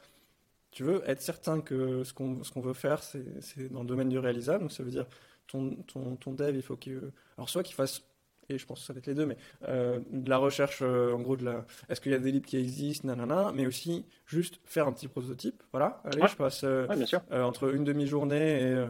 tu 0.72 0.84
veux 0.84 1.02
être 1.10 1.22
certain 1.22 1.61
que 1.61 2.03
ce 2.03 2.14
qu'on 2.14 2.43
ce 2.43 2.52
qu'on 2.52 2.61
veut 2.61 2.73
faire, 2.73 3.02
c'est 3.02 3.72
dans 3.72 3.81
le 3.81 3.88
domaine 3.88 4.10
du 4.10 4.19
réalisable. 4.19 4.60
Donc 4.60 4.72
ça 4.72 4.84
veut 4.84 4.91
dire 4.91 5.07
ton, 5.47 5.76
ton, 5.88 6.15
ton 6.15 6.34
dev, 6.34 6.56
il 6.56 6.61
faut 6.61 6.76
qu'il. 6.76 7.02
Alors 7.38 7.49
soit 7.49 7.64
qu'il 7.64 7.76
fasse, 7.76 8.03
et 8.49 8.57
je 8.57 8.65
pense 8.65 8.81
que 8.81 8.85
ça 8.85 8.93
va 8.93 8.99
être 8.99 9.07
les 9.07 9.14
deux, 9.15 9.26
mais 9.26 9.38
euh, 9.68 9.99
de 10.11 10.30
la 10.30 10.38
recherche, 10.38 10.80
euh, 10.81 11.14
en 11.14 11.19
gros, 11.19 11.35
de 11.35 11.45
la. 11.45 11.65
Est-ce 11.89 11.99
qu'il 12.02 12.11
y 12.11 12.15
a 12.15 12.19
des 12.19 12.31
libres 12.31 12.45
qui 12.45 12.57
existent, 12.57 13.07
nanana, 13.07 13.52
mais 13.53 13.65
aussi 13.65 14.06
juste 14.26 14.60
faire 14.65 14.88
un 14.88 14.93
petit 14.93 15.07
prototype. 15.07 15.64
Voilà, 15.72 16.02
allez, 16.06 16.22
je 16.27 16.35
passe 16.35 16.64
euh, 16.64 16.88
entre 17.31 17.73
une 17.73 17.84
demi-journée 17.84 18.61
et 18.61 18.85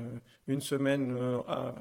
une 0.48 0.62
semaine 0.62 1.18
à 1.48 1.76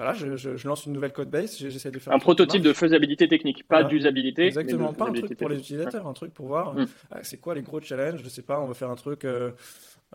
voilà, 0.00 0.14
je, 0.14 0.66
lance 0.66 0.86
une 0.86 0.94
nouvelle 0.94 1.12
code 1.12 1.28
base, 1.28 1.58
j'essaie 1.58 1.90
de 1.90 1.98
faire 1.98 2.14
un, 2.14 2.18
prototype 2.18 2.62
de 2.62 2.72
faisabilité 2.72 3.28
technique, 3.28 3.68
pas 3.68 3.84
d'usabilité. 3.84 4.46
Exactement, 4.46 4.94
pas 4.94 5.08
un 5.08 5.12
truc 5.12 5.36
pour 5.36 5.50
les 5.50 5.58
utilisateurs, 5.58 6.06
un 6.06 6.14
truc 6.14 6.32
pour 6.32 6.46
voir 6.46 6.72
mm. 6.72 6.80
euh, 6.80 7.18
c'est 7.20 7.36
quoi 7.38 7.54
les 7.54 7.60
gros 7.60 7.82
challenges. 7.82 8.22
Je 8.24 8.28
sais 8.30 8.40
pas, 8.40 8.60
on 8.60 8.66
va 8.66 8.72
faire 8.72 8.88
un 8.88 8.96
truc. 8.96 9.26
Euh, 9.26 9.50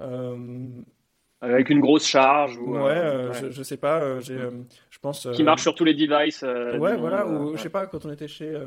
euh, 0.01 0.67
avec 1.39 1.69
une 1.69 1.81
grosse 1.81 2.07
charge 2.07 2.57
ou 2.57 2.75
ouais, 2.75 3.29
Je, 3.39 3.51
je, 3.51 3.61
sais 3.61 3.77
pas 3.77 4.19
je 4.21 4.99
pense 4.99 5.27
qui 5.33 5.43
marche 5.43 5.61
sur 5.61 5.75
tous 5.75 5.83
les 5.83 5.93
devices 5.93 6.41
ouais 6.41 6.97
voilà 6.97 7.27
ou 7.27 7.55
je 7.55 7.61
sais 7.61 7.69
pas 7.69 7.85
quand 7.85 8.05
on 8.05 8.11
était 8.11 8.27
chez 8.27 8.57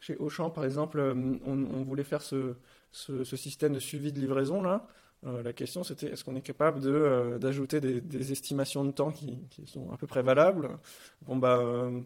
chez 0.00 0.16
Auchan 0.16 0.50
par 0.50 0.64
exemple 0.64 0.98
on, 1.46 1.82
voulait 1.84 2.04
faire 2.04 2.22
ce, 2.22 2.54
ce, 2.90 3.22
ce, 3.22 3.36
système 3.36 3.74
de 3.74 3.78
suivi 3.78 4.12
de 4.12 4.18
livraison 4.18 4.60
là 4.60 4.88
euh, 5.24 5.42
la 5.42 5.52
question, 5.52 5.82
c'était 5.82 6.08
est-ce 6.08 6.24
qu'on 6.24 6.36
est 6.36 6.42
capable 6.42 6.80
de, 6.80 6.90
euh, 6.90 7.38
d'ajouter 7.38 7.80
des, 7.80 8.32
estimations 8.32 8.84
de 8.84 8.90
temps 8.90 9.10
qui, 9.10 9.38
sont 9.66 9.90
à 9.90 9.96
peu 9.96 10.06
près 10.06 10.22
valables? 10.22 10.78
Bon, 11.22 11.36
bah, 11.36 11.58
euh, 11.58 12.00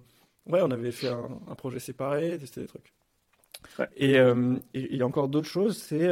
ouais, 0.46 0.60
on 0.62 0.70
avait 0.70 0.92
fait 0.92 1.08
un, 1.08 1.54
projet 1.56 1.80
séparé, 1.80 2.38
testé 2.38 2.62
des 2.62 2.66
trucs. 2.66 2.94
Et 3.96 4.16
il 4.74 4.96
y 4.96 5.02
a 5.02 5.06
encore 5.06 5.28
d'autres 5.28 5.48
choses, 5.48 5.76
c'est, 5.76 6.08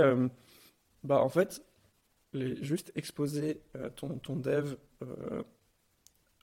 bah, 1.04 1.20
en 1.20 1.28
fait, 1.28 1.62
les, 2.34 2.62
juste 2.62 2.92
exposer 2.94 3.62
ton, 3.96 4.18
ton 4.18 4.36
dev 4.36 4.74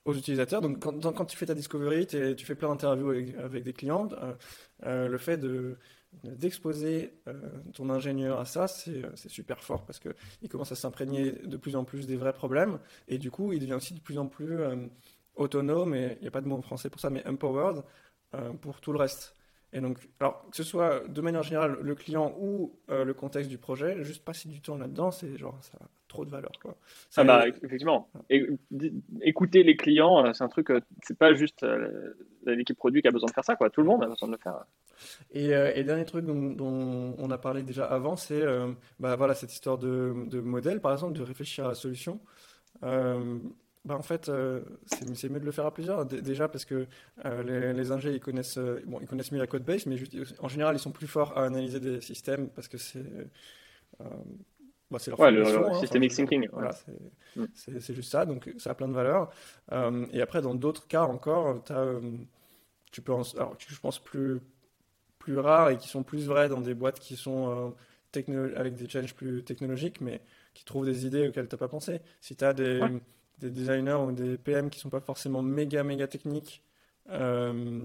aux 0.04 0.14
utilisateurs. 0.14 0.62
Donc, 0.62 0.80
quand, 0.80 1.00
quand 1.14 1.26
tu 1.26 1.36
fais 1.36 1.46
ta 1.46 1.54
discovery, 1.54 2.06
tu 2.06 2.44
fais 2.44 2.56
plein 2.56 2.70
d'interviews 2.70 3.10
avec, 3.10 3.62
des 3.62 3.72
clients. 3.72 4.08
le 4.82 5.18
fait 5.18 5.36
de 5.36 5.78
d'exposer 6.24 7.14
ton 7.74 7.90
ingénieur 7.90 8.40
à 8.40 8.44
ça, 8.44 8.68
c'est 8.68 9.28
super 9.28 9.62
fort 9.62 9.84
parce 9.84 9.98
qu'il 9.98 10.48
commence 10.48 10.72
à 10.72 10.76
s'imprégner 10.76 11.32
de 11.32 11.56
plus 11.56 11.76
en 11.76 11.84
plus 11.84 12.06
des 12.06 12.16
vrais 12.16 12.32
problèmes 12.32 12.78
et 13.08 13.18
du 13.18 13.30
coup, 13.30 13.52
il 13.52 13.60
devient 13.60 13.74
aussi 13.74 13.94
de 13.94 14.00
plus 14.00 14.18
en 14.18 14.26
plus 14.26 14.58
autonome, 15.34 15.94
et 15.94 16.16
il 16.20 16.22
n'y 16.22 16.28
a 16.28 16.30
pas 16.30 16.40
de 16.40 16.48
mot 16.48 16.56
en 16.56 16.62
français 16.62 16.90
pour 16.90 17.00
ça, 17.00 17.10
mais 17.10 17.26
empowered 17.26 17.82
pour 18.60 18.80
tout 18.80 18.92
le 18.92 18.98
reste. 18.98 19.36
Et 19.72 19.80
donc, 19.80 19.98
alors, 20.20 20.48
que 20.48 20.56
ce 20.56 20.62
soit 20.62 21.06
de 21.06 21.20
manière 21.20 21.42
générale 21.42 21.78
le 21.82 21.94
client 21.94 22.34
ou 22.38 22.78
euh, 22.88 23.04
le 23.04 23.14
contexte 23.14 23.50
du 23.50 23.58
projet, 23.58 24.02
juste 24.04 24.24
passer 24.24 24.48
du 24.48 24.60
temps 24.60 24.78
là-dedans, 24.78 25.10
c'est 25.10 25.36
genre, 25.36 25.58
ça 25.60 25.78
de 26.24 26.30
valeur. 26.30 26.52
Quoi. 26.62 26.76
Ça, 27.10 27.22
ah 27.22 27.24
bah, 27.24 27.48
effectivement. 27.48 28.08
Et, 28.30 28.46
écouter 29.22 29.62
les 29.62 29.76
clients, 29.76 30.24
euh, 30.24 30.32
c'est 30.32 30.44
un 30.44 30.48
truc, 30.48 30.70
euh, 30.70 30.80
c'est 31.02 31.18
pas 31.18 31.34
juste 31.34 31.66
l'équipe 32.46 32.76
produit 32.76 33.02
qui 33.02 33.08
a 33.08 33.10
besoin 33.10 33.28
de 33.28 33.34
faire 33.34 33.44
ça, 33.44 33.56
quoi. 33.56 33.70
Tout 33.70 33.82
le 33.82 33.88
monde 33.88 34.02
a 34.02 34.06
besoin 34.06 34.28
de 34.28 34.34
le 34.34 34.38
faire. 34.38 34.64
Et, 35.32 35.50
et 35.50 35.84
dernier 35.84 36.04
truc 36.04 36.24
dont, 36.24 37.14
on 37.18 37.30
a 37.30 37.38
parlé 37.38 37.62
déjà 37.62 37.84
avant, 37.84 38.16
c'est 38.16 38.42
bah, 38.98 39.16
voilà, 39.16 39.34
cette 39.34 39.52
histoire 39.52 39.78
de, 39.78 40.14
de, 40.26 40.40
modèle, 40.40 40.80
par 40.80 40.92
exemple, 40.92 41.12
de 41.12 41.22
réfléchir 41.22 41.66
à 41.66 41.68
la 41.68 41.74
solution. 41.74 42.20
Bah 43.86 43.94
en 43.94 44.02
fait, 44.02 44.28
euh, 44.28 44.62
c'est 44.86 45.28
mieux 45.28 45.38
de 45.38 45.44
le 45.44 45.52
faire 45.52 45.64
à 45.64 45.72
plusieurs. 45.72 46.04
déjà 46.04 46.48
parce 46.48 46.64
que 46.64 46.88
euh, 47.24 47.42
les, 47.44 47.72
les 47.72 47.92
ingés, 47.92 48.14
ils 48.14 48.20
connaissent, 48.20 48.58
euh, 48.58 48.82
bon, 48.84 48.98
ils 49.00 49.06
connaissent 49.06 49.30
mieux 49.30 49.38
la 49.38 49.46
code 49.46 49.62
base, 49.62 49.86
mais 49.86 49.96
en 50.40 50.48
général, 50.48 50.74
ils 50.74 50.80
sont 50.80 50.90
plus 50.90 51.06
forts 51.06 51.38
à 51.38 51.44
analyser 51.44 51.78
des 51.78 52.00
systèmes 52.00 52.48
parce 52.48 52.66
que 52.66 52.78
c'est 52.78 53.04
bah, 54.90 54.98
leur 55.06 55.20
ouais, 55.20 55.30
le, 55.30 55.46
hein, 55.46 55.80
systemic 55.80 56.12
thinking. 56.12 56.48
Voilà, 56.52 56.70
mm. 57.36 57.44
c'est 57.54 57.94
juste 57.94 58.10
ça, 58.10 58.26
donc 58.26 58.50
ça 58.58 58.70
a 58.70 58.74
plein 58.74 58.88
de 58.88 58.94
valeurs. 58.94 59.30
et 60.12 60.20
après, 60.20 60.42
dans 60.42 60.54
d'autres 60.54 60.86
cas 60.86 61.02
encore, 61.02 61.62
as, 61.70 61.86
tu 62.92 63.02
peux, 63.02 63.12
alors, 63.12 63.56
je 63.58 63.80
pense 63.80 63.98
plus 63.98 64.40
plus 65.18 65.38
rares 65.38 65.70
et 65.70 65.76
qui 65.76 65.88
sont 65.88 66.04
plus 66.04 66.26
vrais 66.26 66.48
dans 66.48 66.60
des 66.60 66.74
boîtes 66.74 67.00
qui 67.00 67.16
sont 67.16 67.74
avec 68.14 68.74
des 68.74 68.88
challenges 68.88 69.14
plus 69.14 69.42
technologiques, 69.42 70.00
mais 70.00 70.22
qui 70.54 70.64
trouvent 70.64 70.86
des 70.86 71.04
idées 71.04 71.28
auxquelles 71.28 71.48
tu 71.48 71.54
n'as 71.54 71.58
pas 71.58 71.68
pensé. 71.68 72.00
Si 72.20 72.34
tu 72.36 72.44
as 72.44 72.54
des 72.54 72.80
des 73.38 73.50
designers 73.50 73.94
ou 73.94 74.12
des 74.12 74.38
PM 74.38 74.70
qui 74.70 74.78
sont 74.78 74.90
pas 74.90 75.00
forcément 75.00 75.42
méga 75.42 75.82
méga 75.82 76.06
techniques. 76.06 76.62
Euh, 77.10 77.80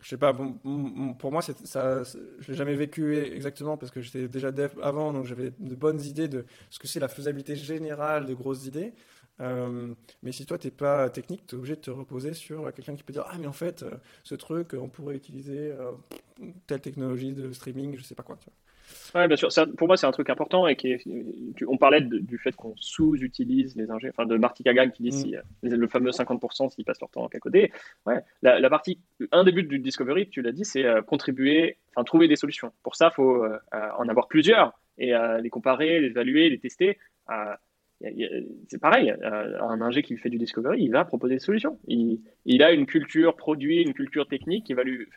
je 0.00 0.08
sais 0.08 0.16
pas, 0.16 0.32
pour 0.32 1.32
moi, 1.32 1.42
ça, 1.42 2.02
je 2.04 2.50
l'ai 2.50 2.56
jamais 2.56 2.74
vécu 2.74 3.16
exactement 3.16 3.76
parce 3.76 3.90
que 3.90 4.00
j'étais 4.00 4.28
déjà 4.28 4.52
dev 4.52 4.70
avant, 4.82 5.12
donc 5.12 5.26
j'avais 5.26 5.52
de 5.58 5.74
bonnes 5.74 6.00
idées 6.00 6.28
de 6.28 6.44
ce 6.70 6.78
que 6.78 6.86
c'est 6.86 7.00
la 7.00 7.08
faisabilité 7.08 7.56
générale 7.56 8.26
de 8.26 8.34
grosses 8.34 8.66
idées. 8.66 8.92
Euh, 9.40 9.94
mais 10.22 10.32
si 10.32 10.46
toi, 10.46 10.58
tu 10.58 10.68
n'es 10.68 10.70
pas 10.72 11.10
technique, 11.10 11.46
tu 11.46 11.54
es 11.54 11.58
obligé 11.58 11.76
de 11.76 11.80
te 11.80 11.90
reposer 11.90 12.34
sur 12.34 12.72
quelqu'un 12.74 12.94
qui 12.94 13.02
peut 13.02 13.12
dire 13.12 13.24
Ah, 13.28 13.38
mais 13.38 13.46
en 13.46 13.52
fait, 13.52 13.82
euh, 13.82 13.90
ce 14.24 14.34
truc, 14.34 14.74
on 14.74 14.88
pourrait 14.88 15.16
utiliser 15.16 15.72
telle 16.66 16.80
technologie 16.80 17.32
de 17.32 17.52
streaming, 17.52 17.96
je 17.96 18.02
sais 18.02 18.14
pas 18.14 18.22
quoi. 18.22 18.36
Tu 18.36 18.46
vois. 18.46 18.67
Ouais, 19.14 19.26
bien 19.26 19.36
sûr. 19.36 19.48
pour 19.76 19.86
moi, 19.86 19.96
c'est 19.96 20.06
un 20.06 20.12
truc 20.12 20.30
important 20.30 20.66
et 20.66 20.76
qui 20.76 20.96
on 21.66 21.76
parlait 21.76 22.02
du 22.02 22.38
fait 22.38 22.54
qu'on 22.54 22.74
sous-utilise 22.76 23.76
les 23.76 23.90
ingénieurs, 23.90 24.14
enfin 24.16 24.26
de 24.26 24.36
Marty 24.36 24.62
Kagan 24.62 24.90
qui 24.90 25.02
dit 25.02 25.08
mm. 25.08 25.12
si, 25.12 25.36
euh, 25.36 25.42
le 25.62 25.88
fameux 25.88 26.10
50% 26.10 26.70
s'ils 26.70 26.84
passent 26.84 27.00
leur 27.00 27.10
temps 27.10 27.26
à 27.26 27.38
coder. 27.38 27.72
Ouais, 28.06 28.20
la, 28.42 28.70
partie, 28.70 29.00
un 29.32 29.44
des 29.44 29.52
buts 29.52 29.64
du 29.64 29.78
discovery, 29.78 30.28
tu 30.28 30.42
l'as 30.42 30.52
dit, 30.52 30.64
c'est 30.64 30.84
euh, 30.84 31.02
contribuer, 31.02 31.78
enfin 31.94 32.04
trouver 32.04 32.28
des 32.28 32.36
solutions. 32.36 32.72
Pour 32.82 32.96
ça, 32.96 33.10
il 33.12 33.14
faut 33.14 33.44
euh, 33.44 33.58
en 33.72 34.08
avoir 34.08 34.28
plusieurs 34.28 34.78
et 35.00 35.12
les 35.40 35.48
comparer, 35.48 36.00
les 36.00 36.08
évaluer, 36.08 36.50
les 36.50 36.58
tester 36.58 36.98
c'est 38.00 38.78
pareil, 38.80 39.10
euh, 39.10 39.60
un 39.60 39.80
ingé 39.80 40.02
qui 40.02 40.16
fait 40.16 40.30
du 40.30 40.38
discovery, 40.38 40.80
il 40.80 40.90
va 40.90 41.04
proposer 41.04 41.34
des 41.34 41.40
solutions. 41.40 41.80
Il, 41.88 42.62
a 42.62 42.70
une 42.70 42.86
culture 42.86 43.34
produit, 43.34 43.82
une 43.82 43.92
culture 43.92 44.28
technique 44.28 44.66
qui 44.66 44.74
va 44.74 44.84
lui, 44.84 45.08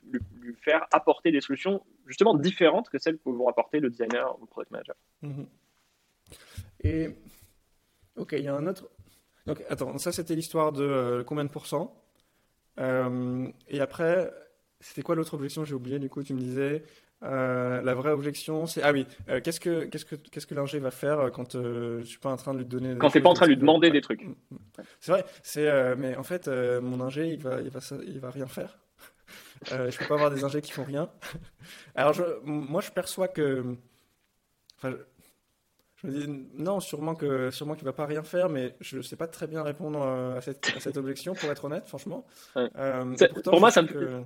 faire 0.61 0.87
apporter 0.91 1.31
des 1.31 1.41
solutions 1.41 1.83
justement 2.07 2.33
différentes 2.35 2.89
que 2.89 2.97
celles 2.97 3.17
que 3.19 3.29
vont 3.29 3.47
apporter 3.47 3.79
le 3.79 3.89
designer 3.89 4.35
ou 4.37 4.41
le 4.41 4.47
product 4.47 4.71
manager. 4.71 4.95
Mhm. 5.21 5.47
Et 6.83 7.09
ok, 8.15 8.33
il 8.33 8.43
y 8.43 8.47
a 8.47 8.55
un 8.55 8.65
autre. 8.65 8.89
Donc 9.45 9.63
attends, 9.69 9.97
ça 9.99 10.11
c'était 10.11 10.35
l'histoire 10.35 10.71
de 10.71 10.83
euh, 10.83 11.23
combien 11.23 11.45
de 11.45 11.49
pourcents? 11.49 11.95
Euh, 12.79 13.47
et 13.67 13.79
après, 13.79 14.31
c'était 14.79 15.03
quoi 15.03 15.15
l'autre 15.15 15.35
objection? 15.35 15.65
J'ai 15.65 15.75
oublié. 15.75 15.99
Du 15.99 16.09
coup, 16.09 16.23
tu 16.23 16.33
me 16.33 16.39
disais 16.39 16.83
euh, 17.23 17.81
la 17.81 17.93
vraie 17.93 18.11
objection, 18.11 18.65
c'est 18.65 18.81
ah 18.81 18.91
oui, 18.91 19.05
euh, 19.29 19.41
qu'est-ce 19.41 19.59
que 19.59 19.85
qu'est-ce 19.85 20.05
que 20.05 20.15
qu'est-ce 20.15 20.47
que 20.47 20.55
l'ingé 20.55 20.79
va 20.79 20.89
faire 20.89 21.19
euh, 21.19 21.29
quand 21.29 21.53
je 21.53 22.03
suis 22.03 22.17
pas 22.17 22.31
en 22.31 22.37
train 22.37 22.53
de 22.53 22.59
lui 22.59 22.65
donner 22.65 22.95
quand 22.97 23.11
t'es 23.11 23.21
pas 23.21 23.29
en 23.29 23.35
train 23.35 23.45
de 23.45 23.51
lui 23.51 23.57
demander 23.57 23.91
des 23.91 24.01
trucs. 24.01 24.25
C'est 24.99 25.11
vrai, 25.11 25.25
c'est 25.43 25.95
mais 25.97 26.15
en 26.15 26.23
fait 26.23 26.47
mon 26.47 26.99
ingé 27.01 27.27
il 27.27 27.39
va 27.39 27.61
il 27.61 27.69
va 27.69 27.79
il 28.07 28.19
va 28.19 28.31
rien 28.31 28.47
faire. 28.47 28.79
je 29.69 29.97
peux 29.97 30.07
pas 30.07 30.15
avoir 30.15 30.31
des 30.31 30.43
ingés 30.43 30.61
qui 30.61 30.71
font 30.71 30.83
rien. 30.83 31.09
Alors 31.95 32.13
je, 32.13 32.23
moi 32.43 32.81
je 32.81 32.89
perçois 32.89 33.27
que 33.27 33.75
enfin, 34.77 34.95
je 36.01 36.07
me 36.07 36.11
dis 36.11 36.45
non, 36.55 36.79
sûrement 36.79 37.15
que 37.15 37.51
sûrement 37.51 37.75
qu'il 37.75 37.85
va 37.85 37.93
pas 37.93 38.05
rien 38.05 38.23
faire, 38.23 38.49
mais 38.49 38.75
je 38.81 38.97
ne 38.97 39.01
sais 39.01 39.15
pas 39.15 39.27
très 39.27 39.47
bien 39.47 39.63
répondre 39.63 40.01
à 40.01 40.41
cette, 40.41 40.73
à 40.75 40.79
cette 40.79 40.97
objection 40.97 41.33
pour 41.35 41.49
être 41.51 41.65
honnête, 41.65 41.87
franchement. 41.87 42.25
pour 43.43 43.59
moi, 43.59 43.71
ça 43.71 43.81
me, 43.81 44.23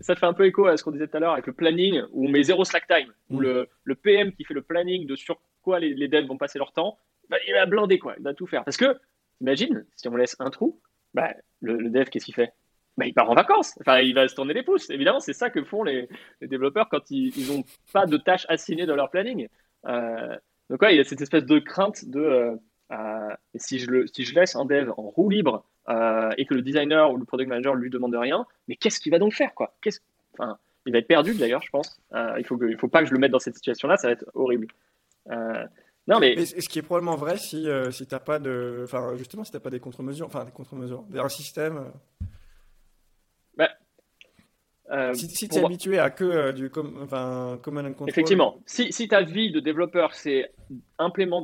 ça 0.00 0.14
te 0.14 0.18
fait 0.18 0.26
un 0.26 0.32
peu 0.32 0.46
écho 0.46 0.66
à 0.66 0.76
ce 0.76 0.82
qu'on 0.82 0.90
disait 0.90 1.06
tout 1.06 1.16
à 1.16 1.20
l'heure 1.20 1.32
avec 1.32 1.46
le 1.46 1.52
planning 1.52 2.02
où 2.12 2.26
on 2.26 2.28
met 2.28 2.42
zéro 2.42 2.64
slack 2.64 2.86
time, 2.86 3.12
où 3.30 3.38
mm. 3.38 3.42
le, 3.42 3.68
le, 3.84 3.94
PM 3.94 4.32
qui 4.32 4.44
fait 4.44 4.54
le 4.54 4.62
planning 4.62 5.06
de 5.06 5.16
sur 5.16 5.40
quoi 5.62 5.78
les, 5.78 5.94
les 5.94 6.08
devs 6.08 6.26
vont 6.26 6.36
passer 6.36 6.58
leur 6.58 6.72
temps, 6.72 6.98
bah, 7.28 7.38
il 7.46 7.54
va 7.54 7.66
blinder 7.66 7.98
quoi, 7.98 8.14
il 8.18 8.22
va 8.22 8.34
tout 8.34 8.46
faire. 8.46 8.64
Parce 8.64 8.76
que, 8.76 8.98
imagine, 9.40 9.86
si 9.96 10.08
on 10.08 10.16
laisse 10.16 10.36
un 10.38 10.50
trou, 10.50 10.80
bah, 11.14 11.34
le, 11.60 11.88
dev, 11.88 12.04
qu'est-ce 12.04 12.24
qu'il 12.24 12.34
fait? 12.34 12.52
Bah, 12.96 13.06
il 13.06 13.14
part 13.14 13.30
en 13.30 13.34
vacances. 13.34 13.78
Enfin, 13.80 14.00
il 14.00 14.14
va 14.14 14.28
se 14.28 14.34
tourner 14.34 14.54
les 14.54 14.62
pouces. 14.62 14.90
Évidemment, 14.90 15.20
c'est 15.20 15.32
ça 15.32 15.50
que 15.50 15.62
font 15.64 15.82
les, 15.82 16.08
les 16.40 16.48
développeurs 16.48 16.88
quand 16.88 17.10
ils 17.10 17.48
n'ont 17.48 17.64
pas 17.92 18.06
de 18.06 18.16
tâches 18.16 18.46
assignées 18.48 18.86
dans 18.86 18.96
leur 18.96 19.10
planning. 19.10 19.48
Euh, 19.86 20.36
donc, 20.72 20.80
ouais, 20.80 20.94
il 20.94 20.96
y 20.96 21.00
a 21.00 21.04
cette 21.04 21.20
espèce 21.20 21.44
de 21.44 21.58
crainte 21.58 22.06
de 22.06 22.18
euh, 22.18 22.56
euh, 22.92 23.28
si, 23.56 23.78
je 23.78 24.34
laisse 24.34 24.56
un 24.56 24.64
dev 24.64 24.90
en 24.96 25.02
roue 25.02 25.28
libre 25.28 25.66
euh, 25.90 26.30
et 26.38 26.46
que 26.46 26.54
le 26.54 26.62
designer 26.62 27.12
ou 27.12 27.18
le 27.18 27.26
product 27.26 27.50
manager 27.50 27.74
lui 27.74 27.90
demande 27.90 28.14
rien, 28.14 28.46
mais 28.68 28.76
qu'est-ce 28.76 28.98
qu'il 28.98 29.12
va 29.12 29.18
donc 29.18 29.34
faire 29.34 29.52
quoi? 29.52 29.76
Enfin, 30.32 30.56
Il 30.86 30.94
va 30.94 30.98
être 31.00 31.06
perdu 31.06 31.34
d'ailleurs, 31.34 31.60
je 31.60 31.68
pense. 31.68 32.00
Il 32.14 32.46
il 32.70 32.78
faut 32.78 32.88
pas 32.88 33.02
que 33.02 33.06
je 33.06 33.12
le 33.12 33.18
mette 33.18 33.32
dans 33.32 33.38
cette 33.38 33.54
situation-là, 33.54 33.98
ça 33.98 34.08
va 34.08 34.14
être 34.14 34.24
horrible. 34.32 34.68
Non, 35.28 36.18
mais... 36.18 36.36
mais... 36.38 36.46
ce 36.46 36.66
qui 36.70 36.78
est 36.78 36.82
probablement 36.82 37.16
vrai 37.16 37.36
si, 37.36 37.68
si 37.90 38.06
tu 38.06 38.14
n'as 38.14 38.20
pas 38.20 38.38
de. 38.38 38.80
Enfin, 38.84 39.14
justement, 39.18 39.44
si 39.44 39.52
tu 39.52 39.60
pas 39.60 39.68
des 39.68 39.78
contre-mesures, 39.78 40.26
enfin, 40.26 40.46
des 40.46 40.52
contre-mesures, 40.52 41.04
un 41.14 41.28
système. 41.28 41.84
Bah, 44.92 45.14
si, 45.14 45.26
si 45.28 45.48
tu 45.48 45.56
es 45.56 45.64
habitué 45.64 45.98
à 45.98 46.10
que 46.10 46.52
du 46.52 46.70
enfin, 47.02 47.58
common 47.62 47.80
and 47.80 47.94
control. 47.94 48.10
Effectivement. 48.10 48.60
Si, 48.66 48.92
si 48.92 49.08
ta 49.08 49.22
vie 49.22 49.50
de 49.50 49.58
développeur, 49.58 50.12
c'est 50.12 50.52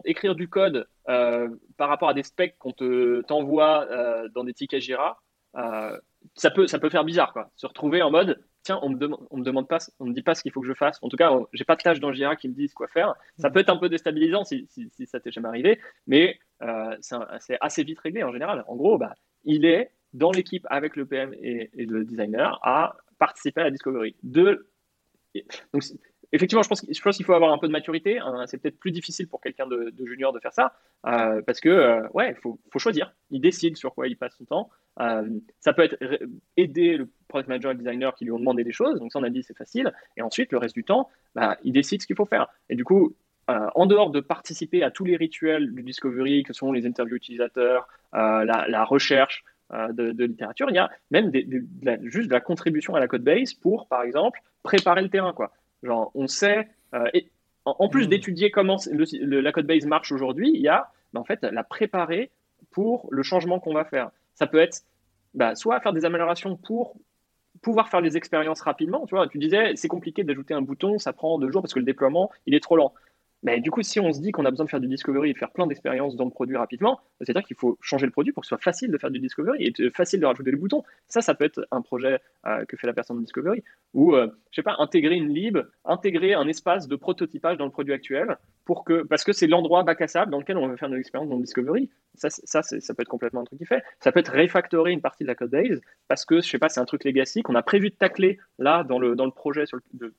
écrire 0.05 0.35
du 0.35 0.49
code 0.49 0.87
euh, 1.09 1.49
par 1.77 1.89
rapport 1.89 2.11
à 2.11 2.15
des 2.15 2.23
specs 2.23 2.57
qu'on 2.59 2.73
te 2.73 3.23
t'envoie 3.23 3.87
euh, 3.91 4.29
dans 4.35 4.45
des 4.45 4.53
tickets 4.53 4.83
Jira, 4.83 5.23
euh, 5.57 5.99
ça 6.35 6.51
peut 6.51 6.67
ça 6.67 6.79
peut 6.79 6.91
faire 6.91 7.05
bizarre 7.05 7.33
quoi. 7.33 7.51
Se 7.57 7.67
retrouver 7.67 8.03
en 8.03 8.11
mode 8.11 8.45
tiens 8.63 8.79
on 8.83 8.91
me 8.91 9.09
on 9.31 9.39
me 9.39 9.45
demande 9.45 9.69
pas 9.69 9.79
on 9.99 10.07
me 10.07 10.13
dit 10.13 10.23
pas 10.23 10.35
ce 10.35 10.43
qu'il 10.43 10.53
faut 10.53 10.61
que 10.61 10.67
je 10.67 10.75
fasse. 10.75 10.99
En 11.03 11.09
tout 11.09 11.17
cas 11.17 11.33
j'ai 11.53 11.65
pas 11.65 11.77
de 11.77 11.83
tâche 11.83 12.01
dans 12.01 12.13
Jira 12.13 12.37
qui 12.37 12.49
me 12.49 12.55
disent 12.55 12.75
quoi 12.75 12.89
faire. 12.89 13.15
Ça 13.39 13.49
mm. 13.49 13.53
peut 13.53 13.61
être 13.61 13.71
un 13.71 13.79
peu 13.79 13.89
déstabilisant 13.89 14.45
si, 14.45 14.67
si, 14.69 14.91
si 14.91 15.07
ça 15.07 15.21
t'est 15.21 15.33
jamais 15.33 15.49
arrivé, 15.49 15.81
mais 16.07 16.39
c'est 17.01 17.57
assez 17.61 17.85
vite 17.85 18.01
réglé 18.01 18.23
en 18.23 18.33
général. 18.33 18.65
En 18.69 18.77
gros 18.77 18.99
bah 18.99 19.15
il 19.45 19.65
est 19.65 19.91
dans 20.13 20.31
l'équipe 20.31 20.67
avec 20.71 20.97
le 20.97 21.07
PM 21.07 21.35
et, 21.35 21.71
et, 21.75 21.85
le 21.85 22.03
designer 22.03 22.59
à 22.63 22.97
participer 23.19 23.61
à 23.61 23.65
la 23.65 23.71
discovery. 23.71 24.17
Donc, 24.23 24.59
effectivement, 26.33 26.63
je 26.63 26.69
pense, 26.69 26.85
je 26.89 27.01
pense 27.01 27.17
qu'il 27.17 27.27
faut 27.27 27.33
avoir 27.33 27.53
un 27.53 27.59
peu 27.59 27.67
de 27.67 27.73
maturité. 27.73 28.19
Hein. 28.19 28.45
c'est 28.47 28.59
peut-être 28.59 28.79
plus 28.79 28.91
difficile 28.91 29.29
pour 29.29 29.41
quelqu'un 29.41 29.67
de, 29.67 29.93
junior 30.05 30.33
de 30.33 30.41
faire 30.41 30.53
ça, 30.53 30.75
euh, 31.07 31.43
parce 31.43 31.61
que 31.61 31.69
euh, 31.69 32.09
ouais, 32.15 32.35
faut, 32.43 32.59
faut, 32.71 32.79
choisir. 32.79 33.15
Il 33.31 33.41
décide 33.41 33.77
sur 33.77 33.95
quoi 33.95 34.09
il 34.09 34.17
passe 34.17 34.37
son 34.37 34.45
temps. 34.45 34.71
Euh, 35.01 35.29
ça 35.61 35.73
peut 35.73 35.83
être 35.83 35.97
aider 36.57 36.97
le 36.97 37.11
product 37.29 37.49
manager 37.49 37.71
et 37.71 37.75
le 37.75 37.79
designer 37.79 38.15
qui 38.15 38.25
lui 38.25 38.33
ont 38.33 38.39
demandé 38.39 38.65
des 38.65 38.73
choses. 38.73 38.99
Donc 38.99 39.13
ça, 39.13 39.19
on 39.19 39.23
a 39.23 39.31
dit 39.31 39.43
c'est 39.43 39.57
facile. 39.57 39.93
Et 40.17 40.23
ensuite, 40.23 40.53
le 40.53 40.59
reste 40.59 40.75
du 40.75 40.85
temps, 40.85 41.09
bah, 41.35 41.57
il 41.65 41.73
décide 41.73 42.03
ce 42.03 42.07
qu'il 42.07 42.17
faut 42.17 42.27
faire. 42.27 42.49
Et 42.69 42.77
du 42.77 42.85
coup, 42.85 43.15
en 43.47 43.87
dehors 43.87 44.11
de 44.11 44.21
participer 44.21 44.83
à 44.83 44.91
tous 44.91 45.07
les 45.07 45.17
rituels 45.17 45.73
du 45.73 45.83
discovery, 45.83 46.43
que 46.43 46.53
sont 46.53 46.71
les 46.71 46.85
interviews 46.85 47.17
utilisateurs, 47.17 47.89
la, 48.13 48.85
recherche, 48.85 49.43
de, 49.71 50.25
littérature, 50.25 50.71
il 50.71 50.77
y 50.77 50.79
a 50.79 50.91
même 51.11 51.31
juste 52.05 52.29
de 52.29 52.33
la 52.33 52.41
contribution 52.41 52.95
à 52.95 53.01
la 53.01 53.07
code 53.07 53.23
base 53.23 53.55
pour, 53.55 53.87
par 53.87 54.03
exemple, 54.03 54.41
préparer 54.63 55.03
le 55.03 55.09
terrain. 55.09 55.33
Quoi. 55.33 55.53
Genre, 55.83 56.11
on 56.15 56.27
sait, 56.27 56.69
euh, 56.95 57.05
et 57.15 57.29
en, 57.65 57.89
plus 57.89 58.07
hmm. 58.07 58.11
d'étudier 58.11 58.51
comment 58.51 58.77
la 59.21 59.53
code 59.53 59.67
base 59.67 59.85
marche 59.85 60.13
aujourd'hui, 60.13 60.51
il 60.55 60.61
y 60.61 60.69
a 60.69 60.91
bah, 61.13 61.21
en 61.21 61.25
fait 61.25 61.43
la 61.43 61.65
préparer 61.65 62.31
pour 62.71 63.09
le 63.11 63.23
changement 63.23 63.61
qu'on 63.61 63.75
va 63.75 63.85
faire. 63.85 64.11
Ça 64.35 64.47
peut 64.47 64.59
être 64.59 64.83
bah, 65.35 65.55
soit 65.55 65.81
faire 65.81 65.93
des 65.93 66.05
améliorations 66.05 66.57
pour 66.57 66.97
pouvoir 67.63 67.89
faire 67.89 68.01
les 68.01 68.17
expériences 68.17 68.61
rapidement. 68.61 69.07
Tu 69.07 69.15
vois, 69.15 69.29
tu 69.29 69.39
disais 69.39 69.73
c'est 69.77 69.89
compliqué 69.89 70.25
d'ajouter 70.25 70.55
un 70.55 70.63
bouton, 70.63 70.99
ça 70.99 71.13
prend 71.13 71.39
deux 71.39 71.51
jours 71.51 71.63
parce 71.63 71.75
que 71.75 71.79
le 71.79 71.85
déploiement 71.85 72.31
il 72.47 72.55
est 72.55 72.61
trop 72.61 72.77
lent. 72.77 72.95
Mais 73.43 73.61
du 73.61 73.71
coup, 73.71 73.83
si 73.83 74.01
on 74.01 74.13
se 74.13 74.21
dit 74.21 74.33
qu'on 74.33 74.45
a 74.45 74.51
besoin 74.51 74.65
de 74.65 74.71
faire 74.71 74.81
du 74.81 74.89
discovery 74.89 75.31
et 75.31 75.35
faire 75.35 75.51
plein 75.51 75.67
d'expériences 75.67 76.17
dans 76.17 76.25
le 76.25 76.31
produit 76.31 76.57
rapidement, 76.57 77.01
c'est-à-dire 77.21 77.43
qu'il 77.43 77.57
faut 77.57 77.79
changer 77.81 78.07
le 78.07 78.13
produit 78.13 78.33
pour 78.33 78.41
que 78.43 78.47
ce 78.47 78.51
soit 78.51 78.63
facile 78.63 78.91
de 78.91 78.99
faire 78.99 79.11
du 79.11 79.21
discovery 79.21 79.65
et 79.65 79.91
facile 79.91 80.21
de 80.21 80.27
rajouter 80.27 80.51
les 80.51 80.57
boutons. 80.57 80.83
Ça, 81.07 81.21
ça 81.21 81.35
peut 81.35 81.45
être 81.45 81.67
un 81.71 81.81
projet 81.81 82.19
euh, 82.47 82.65
que 82.65 82.77
fait 82.77 82.87
la 82.87 82.93
personne 82.93 83.17
de 83.19 83.23
discovery. 83.23 83.63
Ou, 83.95 84.15
euh, 84.15 84.27
je 84.51 84.57
sais 84.57 84.63
pas, 84.63 84.77
intégrer 84.79 85.15
une 85.15 85.33
lib, 85.33 85.59
intégrer 85.85 86.35
un 86.35 86.49
espace 86.49 86.89
de 86.89 86.97
prototypage 86.97 87.59
dans 87.59 87.65
le 87.65 87.71
produit 87.71 87.93
actuel 87.93 88.37
pour 88.65 88.85
que, 88.85 89.03
parce 89.03 89.25
que 89.25 89.33
c'est 89.33 89.47
l'endroit 89.47 89.85
bac 89.85 90.01
à 90.01 90.09
sable 90.09 90.33
dans 90.33 90.39
lequel 90.39 90.59
on 90.59 90.67
veut 90.67 90.77
faire 90.77 90.89
nos 90.89 90.99
expériences 90.99 91.31
dans 91.31 91.37
le 91.37 91.43
discovery. 91.43 91.89
Ça, 92.15 92.31
ça, 92.31 92.63
ça 92.63 92.95
peut 92.95 93.03
être 93.03 93.09
complètement 93.09 93.43
un 93.43 93.45
truc 93.45 93.61
qui 93.61 93.67
fait. 93.67 93.85
Ça 94.01 94.11
peut 94.11 94.21
être 94.21 94.33
refactorer 94.33 94.91
une 94.91 95.01
partie 95.01 95.23
de 95.23 95.29
la 95.29 95.37
code 95.37 95.51
base 95.51 95.81
parce 96.09 96.25
que, 96.25 96.41
je 96.41 96.49
sais 96.49 96.59
pas, 96.59 96.69
c'est 96.69 96.81
un 96.81 96.85
truc 96.85 97.05
legacy 97.05 97.43
qu'on 97.43 97.55
a 97.55 97.63
prévu 97.63 97.91
de 97.91 97.95
tacler 97.95 98.39
là 98.59 98.83
dans 98.83 98.99
le, 98.99 99.15
dans 99.15 99.27
le 99.27 99.31
projet. 99.31 99.65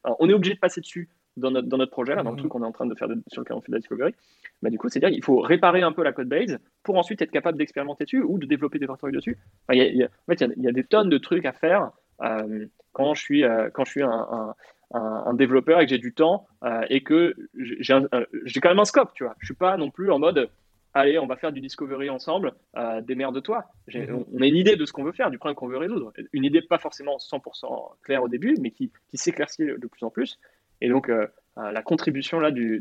On 0.03 0.29
est 0.29 0.33
obligé 0.33 0.53
de 0.53 0.59
passer 0.59 0.79
dessus 0.79 1.09
dans 1.39 1.51
notre, 1.51 1.67
dans 1.67 1.77
notre 1.77 1.91
projet, 1.91 2.15
là, 2.15 2.23
dans 2.23 2.31
le 2.31 2.35
mhm. 2.35 2.39
truc 2.39 2.51
qu'on 2.51 2.63
est 2.63 2.67
en 2.67 2.71
train 2.71 2.85
de 2.85 2.95
faire 2.95 3.07
sur 3.27 3.41
lequel 3.41 3.57
on 3.57 3.61
fait 3.61 3.71
de 3.71 3.75
la 3.75 3.79
discovery, 3.79 4.13
bah, 4.61 4.69
du 4.69 4.77
coup, 4.77 4.89
c'est-à-dire 4.89 5.13
qu'il 5.13 5.23
faut 5.23 5.39
réparer 5.39 5.81
un 5.81 5.91
peu 5.91 6.03
la 6.03 6.13
code 6.13 6.27
base 6.27 6.59
pour 6.83 6.97
ensuite 6.97 7.21
être 7.21 7.31
capable 7.31 7.57
d'expérimenter 7.57 8.03
dessus 8.03 8.21
ou 8.21 8.37
de 8.37 8.45
développer 8.45 8.79
des 8.79 8.87
factories 8.87 9.13
dessus. 9.13 9.37
en 9.69 9.73
fait, 9.73 10.41
il 10.41 10.63
y, 10.63 10.67
a 10.67 10.71
des 10.71 10.83
tonnes 10.83 11.09
de 11.09 11.17
trucs 11.17 11.45
à 11.45 11.53
faire 11.53 11.91
euh, 12.21 12.65
quand 12.93 13.13
je 13.13 13.21
suis, 13.21 13.43
euh, 13.43 13.69
quand 13.73 13.85
je 13.85 13.91
suis 13.91 14.03
un, 14.03 14.53
un, 14.91 15.33
développeur 15.33 15.79
et 15.79 15.85
que 15.85 15.89
j'ai 15.89 15.97
du 15.97 16.13
temps 16.13 16.47
euh, 16.63 16.81
et 16.89 17.01
que 17.03 17.35
j'ai 17.53 18.59
quand 18.59 18.69
même 18.69 18.79
un 18.79 18.85
scope, 18.85 19.13
tu 19.13 19.23
vois. 19.23 19.35
Je 19.39 19.45
suis 19.45 19.55
pas 19.55 19.77
non 19.77 19.91
plus 19.91 20.11
en 20.11 20.19
mode 20.19 20.49
allez, 20.93 21.19
on 21.19 21.27
va 21.27 21.35
faire 21.35 21.51
du 21.51 21.61
discovery 21.61 22.09
ensemble, 22.09 22.53
euh, 22.77 23.01
démerde-toi. 23.01 23.63
Mhm. 23.93 24.25
On 24.33 24.41
a 24.41 24.45
une 24.45 24.55
idée 24.55 24.75
de 24.75 24.85
ce 24.85 24.93
qu'on 24.93 25.03
veut 25.03 25.11
faire, 25.11 25.29
du 25.29 25.37
problème 25.37 25.55
qu'on 25.55 25.67
veut 25.67 25.77
résoudre. 25.77 26.11
Une 26.33 26.43
idée 26.43 26.61
pas 26.61 26.79
forcément 26.79 27.17
100% 27.17 27.97
claire 28.03 28.23
au 28.23 28.27
début, 28.27 28.55
mais 28.59 28.71
qui, 28.71 28.91
qui 29.09 29.17
s'éclaircit 29.17 29.65
de 29.65 29.87
plus 29.87 30.03
en 30.03 30.09
plus. 30.09 30.39
Et 30.81 30.89
donc, 30.89 31.10
euh, 31.10 31.27
euh, 31.57 31.72
la 31.72 31.81
contribution 31.81 32.39
là 32.39 32.51
du, 32.51 32.80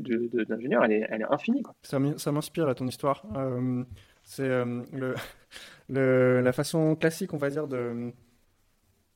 d'ingénieur, 0.49 0.85
elle 0.85 0.93
est, 0.93 1.07
elle 1.09 1.23
est 1.23 1.33
infinie. 1.33 1.62
Ça, 1.83 1.99
m'inspire 1.99 2.69
à 2.69 2.75
ton 2.75 2.87
histoire. 2.87 3.25
Euh, 3.37 3.85
c'est 4.23 4.49
le, 5.89 6.41
la 6.41 6.53
façon 6.53 6.95
classique, 6.97 7.35
on 7.35 7.39
va 7.39 7.51
dire, 7.51 7.66
de. 7.66 8.12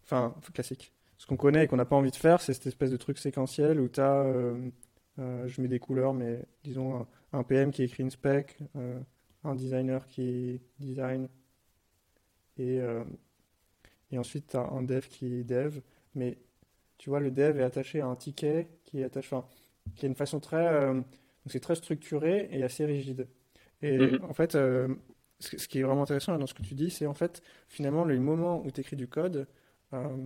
Enfin, 0.04 0.34
classique. 0.52 0.92
Ce 1.16 1.26
qu'on 1.26 1.36
connaît 1.36 1.64
et 1.64 1.66
qu'on 1.68 1.76
n'a 1.76 1.84
pas 1.84 1.96
envie 1.96 2.10
de 2.10 2.16
faire, 2.16 2.40
c'est 2.40 2.52
cette 2.52 2.66
espèce 2.66 2.90
de 2.90 2.96
truc 2.96 3.18
séquentiel 3.18 3.78
où 3.78 3.88
tu 3.88 4.00
as. 4.00 4.24
je 5.18 5.60
mets 5.60 5.68
des 5.68 5.78
couleurs, 5.78 6.14
mais 6.14 6.44
disons 6.64 7.06
un, 7.32 7.42
PM 7.44 7.70
qui 7.70 7.84
écrit 7.84 8.02
une 8.02 8.10
spec, 8.10 8.58
un 9.44 9.54
designer 9.54 10.08
qui 10.08 10.60
design, 10.80 11.28
et, 12.58 12.80
et 14.10 14.18
ensuite 14.18 14.48
tu 14.48 14.56
as 14.56 14.68
un 14.68 14.82
dev 14.82 15.06
qui 15.06 15.44
dev. 15.44 15.80
Mais 16.16 16.38
tu 17.02 17.10
vois, 17.10 17.18
le 17.18 17.32
dev 17.32 17.58
est 17.58 17.64
attaché 17.64 18.00
à 18.00 18.06
un 18.06 18.14
ticket 18.14 18.68
qui 18.84 19.00
est 19.00 19.04
attaché, 19.04 19.36
qui 19.96 20.06
a 20.06 20.08
une 20.08 20.14
façon 20.14 20.38
très, 20.38 20.68
euh, 20.68 21.00
c'est 21.46 21.58
très 21.58 21.74
structuré 21.74 22.48
et 22.52 22.62
assez 22.62 22.84
rigide. 22.84 23.26
Et 23.82 23.98
mhm. 23.98 24.20
en 24.22 24.32
fait, 24.32 24.54
euh, 24.54 24.86
ce 25.40 25.66
qui 25.66 25.80
est 25.80 25.82
vraiment 25.82 26.04
intéressant 26.04 26.38
dans 26.38 26.46
ce 26.46 26.54
que 26.54 26.62
tu 26.62 26.76
dis, 26.76 26.90
c'est 26.90 27.06
en 27.06 27.14
fait, 27.14 27.42
finalement, 27.66 28.04
le 28.04 28.20
moment 28.20 28.64
où 28.64 28.70
tu 28.70 28.82
écris 28.82 28.94
du 28.94 29.08
code, 29.08 29.48
euh, 29.94 30.16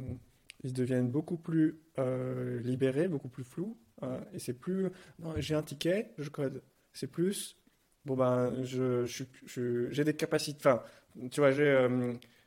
ils 0.65 0.74
deviennent 0.74 1.11
beaucoup 1.11 1.39
plus 1.39 1.81
libérés, 2.62 3.09
beaucoup 3.09 3.31
plus 3.31 3.44
flous. 3.44 3.78
et 4.35 4.39
c'est 4.39 4.53
plus, 4.53 4.90
j'ai 5.39 5.55
un 5.55 5.62
ticket, 5.62 6.12
je 6.19 6.28
code. 6.28 6.62
C'est 6.93 7.11
plus, 7.11 7.57
bon 8.05 8.16
ben, 8.16 8.53
je, 8.65 9.07
j'ai 9.90 10.05
des 10.05 10.15
capacités, 10.15 10.59
enfin, 10.61 10.82
tu 11.31 11.40
vois, 11.40 11.53
j'ai 11.53 11.89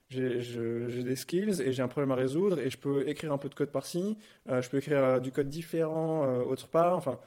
j'ai 0.10 1.03
des 1.03 1.15
skills 1.15 1.61
et 1.61 1.72
j'ai 1.72 1.84
un 1.84 1.88
problème 1.88 2.11
à 2.11 2.15
résoudre 2.15 2.60
et 2.60 2.69
je 2.69 2.77
peux 2.77 3.07
écrire 3.07 3.31
un 3.31 3.38
peu 3.38 3.49
de 3.49 3.53
code 3.53 3.72
par-ci, 3.72 4.18
euh, 4.49 4.61
je 4.61 4.69
peux 4.69 4.77
écrire 4.77 5.03
euh, 5.03 5.19
du 5.19 5.31
code 5.31 5.49
différent 5.49 6.23
euh, 6.23 6.44
autre 6.44 6.68
part, 6.68 6.98
enfin, 6.98 7.19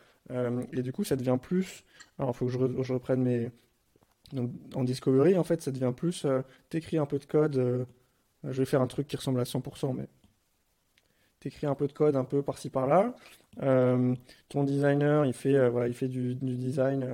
et 0.72 0.82
du 0.82 0.92
coup 0.92 1.04
ça 1.04 1.16
devient 1.16 1.38
plus, 1.40 1.84
alors 2.18 2.30
il 2.30 2.36
faut 2.36 2.46
que 2.46 2.82
je, 2.82 2.92
reprenne 2.92 3.22
mes, 3.22 3.50
donc 4.32 4.50
en 4.74 4.84
discovery 4.84 5.36
en 5.36 5.44
fait 5.44 5.62
ça 5.62 5.70
devient 5.70 5.92
plus, 5.94 6.26
t'écris 6.70 6.98
un 6.98 7.06
peu 7.06 7.18
de 7.18 7.24
code, 7.24 7.86
je 8.44 8.58
vais 8.58 8.64
faire 8.64 8.80
un 8.80 8.86
truc 8.86 9.06
qui 9.06 9.16
ressemble 9.16 9.40
à 9.40 9.44
100%, 9.44 9.94
mais 9.94 10.08
t'écris 11.40 11.66
un 11.66 11.74
peu 11.74 11.86
de 11.86 11.92
code 11.92 12.16
un 12.16 12.24
peu 12.24 12.42
par-ci 12.42 12.70
par-là, 12.70 13.14
ton 13.58 14.64
designer 14.64 15.26
il 15.26 15.34
fait, 15.34 15.68
voilà, 15.68 15.88
il 15.88 15.94
fait 15.94 16.08
du, 16.08 16.34
design 16.34 17.06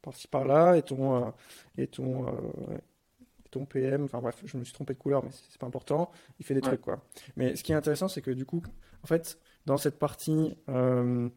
par-ci 0.00 0.26
par-là 0.26 0.76
et 0.76 0.82
ton 0.82 1.32
ton 3.50 3.64
PM, 3.64 4.04
enfin 4.04 4.20
bref, 4.20 4.42
je 4.44 4.56
me 4.56 4.64
suis 4.64 4.74
trompé 4.74 4.94
de 4.94 4.98
couleur, 4.98 5.24
mais 5.24 5.30
c'est 5.32 5.58
pas 5.58 5.66
important, 5.66 6.10
il 6.38 6.46
fait 6.46 6.54
des 6.54 6.60
trucs 6.60 6.80
quoi. 6.80 7.02
Mais 7.36 7.56
ce 7.56 7.62
qui 7.62 7.72
est 7.72 7.74
intéressant, 7.74 8.08
c'est 8.08 8.22
que 8.22 8.30
du 8.30 8.44
coup, 8.44 8.62
en 9.02 9.06
fait, 9.06 9.38
dans 9.66 9.76
cette 9.76 9.98
partie 9.98 10.56
euh, 10.68 11.28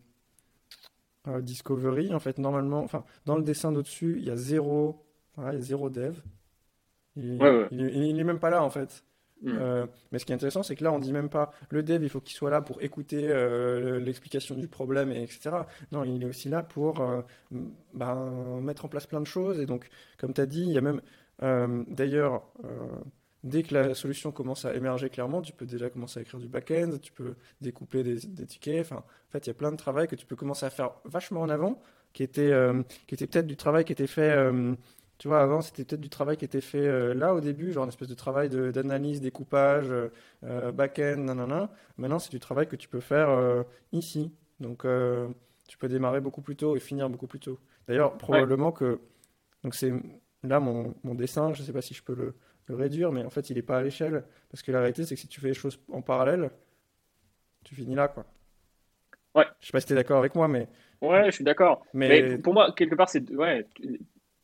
euh, 1.27 1.41
Discovery, 1.41 2.13
en 2.13 2.19
fait, 2.19 2.37
normalement, 2.37 2.81
enfin, 2.81 3.03
dans 3.25 3.35
le 3.35 3.43
dessin 3.43 3.71
d'au-dessus, 3.71 4.15
il 4.17 4.25
y 4.25 4.31
a 4.31 4.35
zéro, 4.35 5.05
il 5.37 5.43
y 5.43 5.47
a 5.47 5.59
zéro 5.59 5.89
dev. 5.89 6.17
Il, 7.17 7.39
il, 7.71 8.19
est 8.19 8.23
même 8.23 8.39
pas 8.39 8.49
là 8.49 8.63
en 8.63 8.69
fait. 8.69 9.03
Mm. 9.41 9.49
Euh, 9.49 9.85
mais 10.11 10.19
ce 10.19 10.25
qui 10.25 10.31
est 10.31 10.35
intéressant, 10.35 10.63
c'est 10.63 10.77
que 10.77 10.83
là, 10.83 10.93
on 10.93 10.99
dit 10.99 11.11
même 11.11 11.29
pas 11.29 11.51
le 11.69 11.83
dev, 11.83 12.01
il 12.03 12.09
faut 12.09 12.21
qu'il 12.21 12.35
soit 12.35 12.49
là 12.49 12.61
pour 12.61 12.81
écouter 12.81 13.27
l'explication 13.99 14.55
du 14.55 14.69
problème, 14.69 15.11
et 15.11 15.21
etc. 15.21 15.51
Non, 15.91 16.05
il 16.05 16.23
est 16.23 16.27
aussi 16.27 16.47
là 16.47 16.63
pour 16.63 17.05
ben, 17.93 18.61
mettre 18.61 18.85
en 18.85 18.87
place 18.87 19.07
plein 19.07 19.19
de 19.19 19.27
choses. 19.27 19.59
Et 19.59 19.65
donc, 19.65 19.89
comme 20.17 20.33
tu 20.33 20.41
as 20.41 20.45
dit, 20.45 20.61
il 20.61 20.71
y 20.71 20.77
a 20.77 20.81
même 20.81 21.01
d'ailleurs, 21.41 22.43
euh, 22.63 22.87
dès 23.43 23.63
que 23.63 23.73
la 23.73 23.93
solution 23.95 24.31
commence 24.31 24.65
à 24.65 24.75
émerger 24.75 25.09
clairement, 25.09 25.41
tu 25.41 25.53
peux 25.53 25.65
déjà 25.65 25.89
commencer 25.89 26.19
à 26.19 26.21
écrire 26.21 26.39
du 26.39 26.47
back-end, 26.47 26.97
tu 27.01 27.11
peux 27.11 27.35
découper 27.61 28.03
des, 28.03 28.45
tickets. 28.45 28.81
Enfin, 28.81 28.97
en 28.97 29.31
fait, 29.31 29.45
il 29.45 29.47
y 29.47 29.51
a 29.51 29.55
plein 29.55 29.71
de 29.71 29.77
travail 29.77 30.07
que 30.07 30.15
tu 30.15 30.25
peux 30.25 30.35
commencer 30.35 30.65
à 30.65 30.69
faire 30.69 30.91
vachement 31.05 31.41
en 31.41 31.49
avant, 31.49 31.81
qui 32.13 32.23
était, 32.23 32.51
euh, 32.51 32.83
qui 33.07 33.15
était 33.15 33.27
peut-être 33.27 33.47
du 33.47 33.57
travail 33.57 33.85
qui 33.85 33.93
était 33.93 34.07
fait. 34.07 34.35
tu 35.17 35.27
vois, 35.27 35.41
avant, 35.41 35.61
c'était 35.61 35.83
peut-être 35.85 36.01
du 36.01 36.09
travail 36.09 36.37
qui 36.37 36.45
était 36.45 36.61
fait 36.61 37.13
là 37.13 37.33
au 37.33 37.41
début, 37.41 37.71
genre 37.71 37.83
une 37.83 37.89
espèce 37.89 38.07
de 38.07 38.15
travail 38.15 38.49
d'analyse, 38.49 39.21
découpage, 39.21 39.93
back-end, 40.41 41.17
nanana. 41.17 41.71
Maintenant, 41.97 42.19
c'est 42.19 42.31
du 42.31 42.39
travail 42.39 42.67
que 42.67 42.75
tu 42.75 42.89
peux 42.89 42.99
faire 42.99 43.63
ici. 43.91 44.31
Donc, 44.59 44.85
tu 45.67 45.77
peux 45.77 45.87
démarrer 45.87 46.21
beaucoup 46.21 46.41
plus 46.41 46.55
tôt 46.55 46.75
et 46.75 46.79
finir 46.79 47.09
beaucoup 47.09 47.27
plus 47.27 47.39
tôt. 47.39 47.59
D'ailleurs, 47.87 48.17
probablement 48.17 48.71
que 48.71 48.99
donc 49.63 49.75
c'est 49.75 49.93
Là, 50.43 50.59
mon, 50.59 50.93
dessin, 51.15 51.53
je 51.53 51.61
ne 51.61 51.65
sais 51.65 51.73
pas 51.73 51.81
si 51.81 51.93
je 51.93 52.03
peux 52.03 52.15
le, 52.15 52.35
réduire, 52.69 53.11
mais 53.11 53.25
en 53.25 53.29
fait, 53.29 53.49
il 53.49 53.57
n'est 53.57 53.61
pas 53.61 53.77
à 53.77 53.83
l'échelle. 53.83 54.23
Parce 54.49 54.63
que 54.63 54.71
la 54.71 54.79
réalité, 54.79 55.03
c'est 55.03 55.15
que 55.15 55.21
si 55.21 55.27
tu 55.27 55.41
fais 55.41 55.49
les 55.49 55.53
choses 55.53 55.77
en 55.91 56.01
parallèle, 56.01 56.49
tu 57.65 57.75
finis 57.75 57.95
là, 57.95 58.07
quoi. 58.07 58.25
Ouais. 59.35 59.45
Je 59.59 59.67
sais 59.67 59.71
pas 59.71 59.81
si 59.81 59.87
tu 59.87 59.93
es 59.93 59.95
d'accord 59.95 60.19
avec 60.19 60.35
moi, 60.35 60.47
mais. 60.47 60.67
Ouais, 61.01 61.25
je 61.25 61.31
suis 61.31 61.43
d'accord. 61.43 61.85
Mais... 61.93 62.37
pour 62.37 62.53
moi, 62.53 62.71
quelque 62.71 62.95
part, 62.95 63.09
c'est. 63.09 63.29
Ouais, 63.31 63.67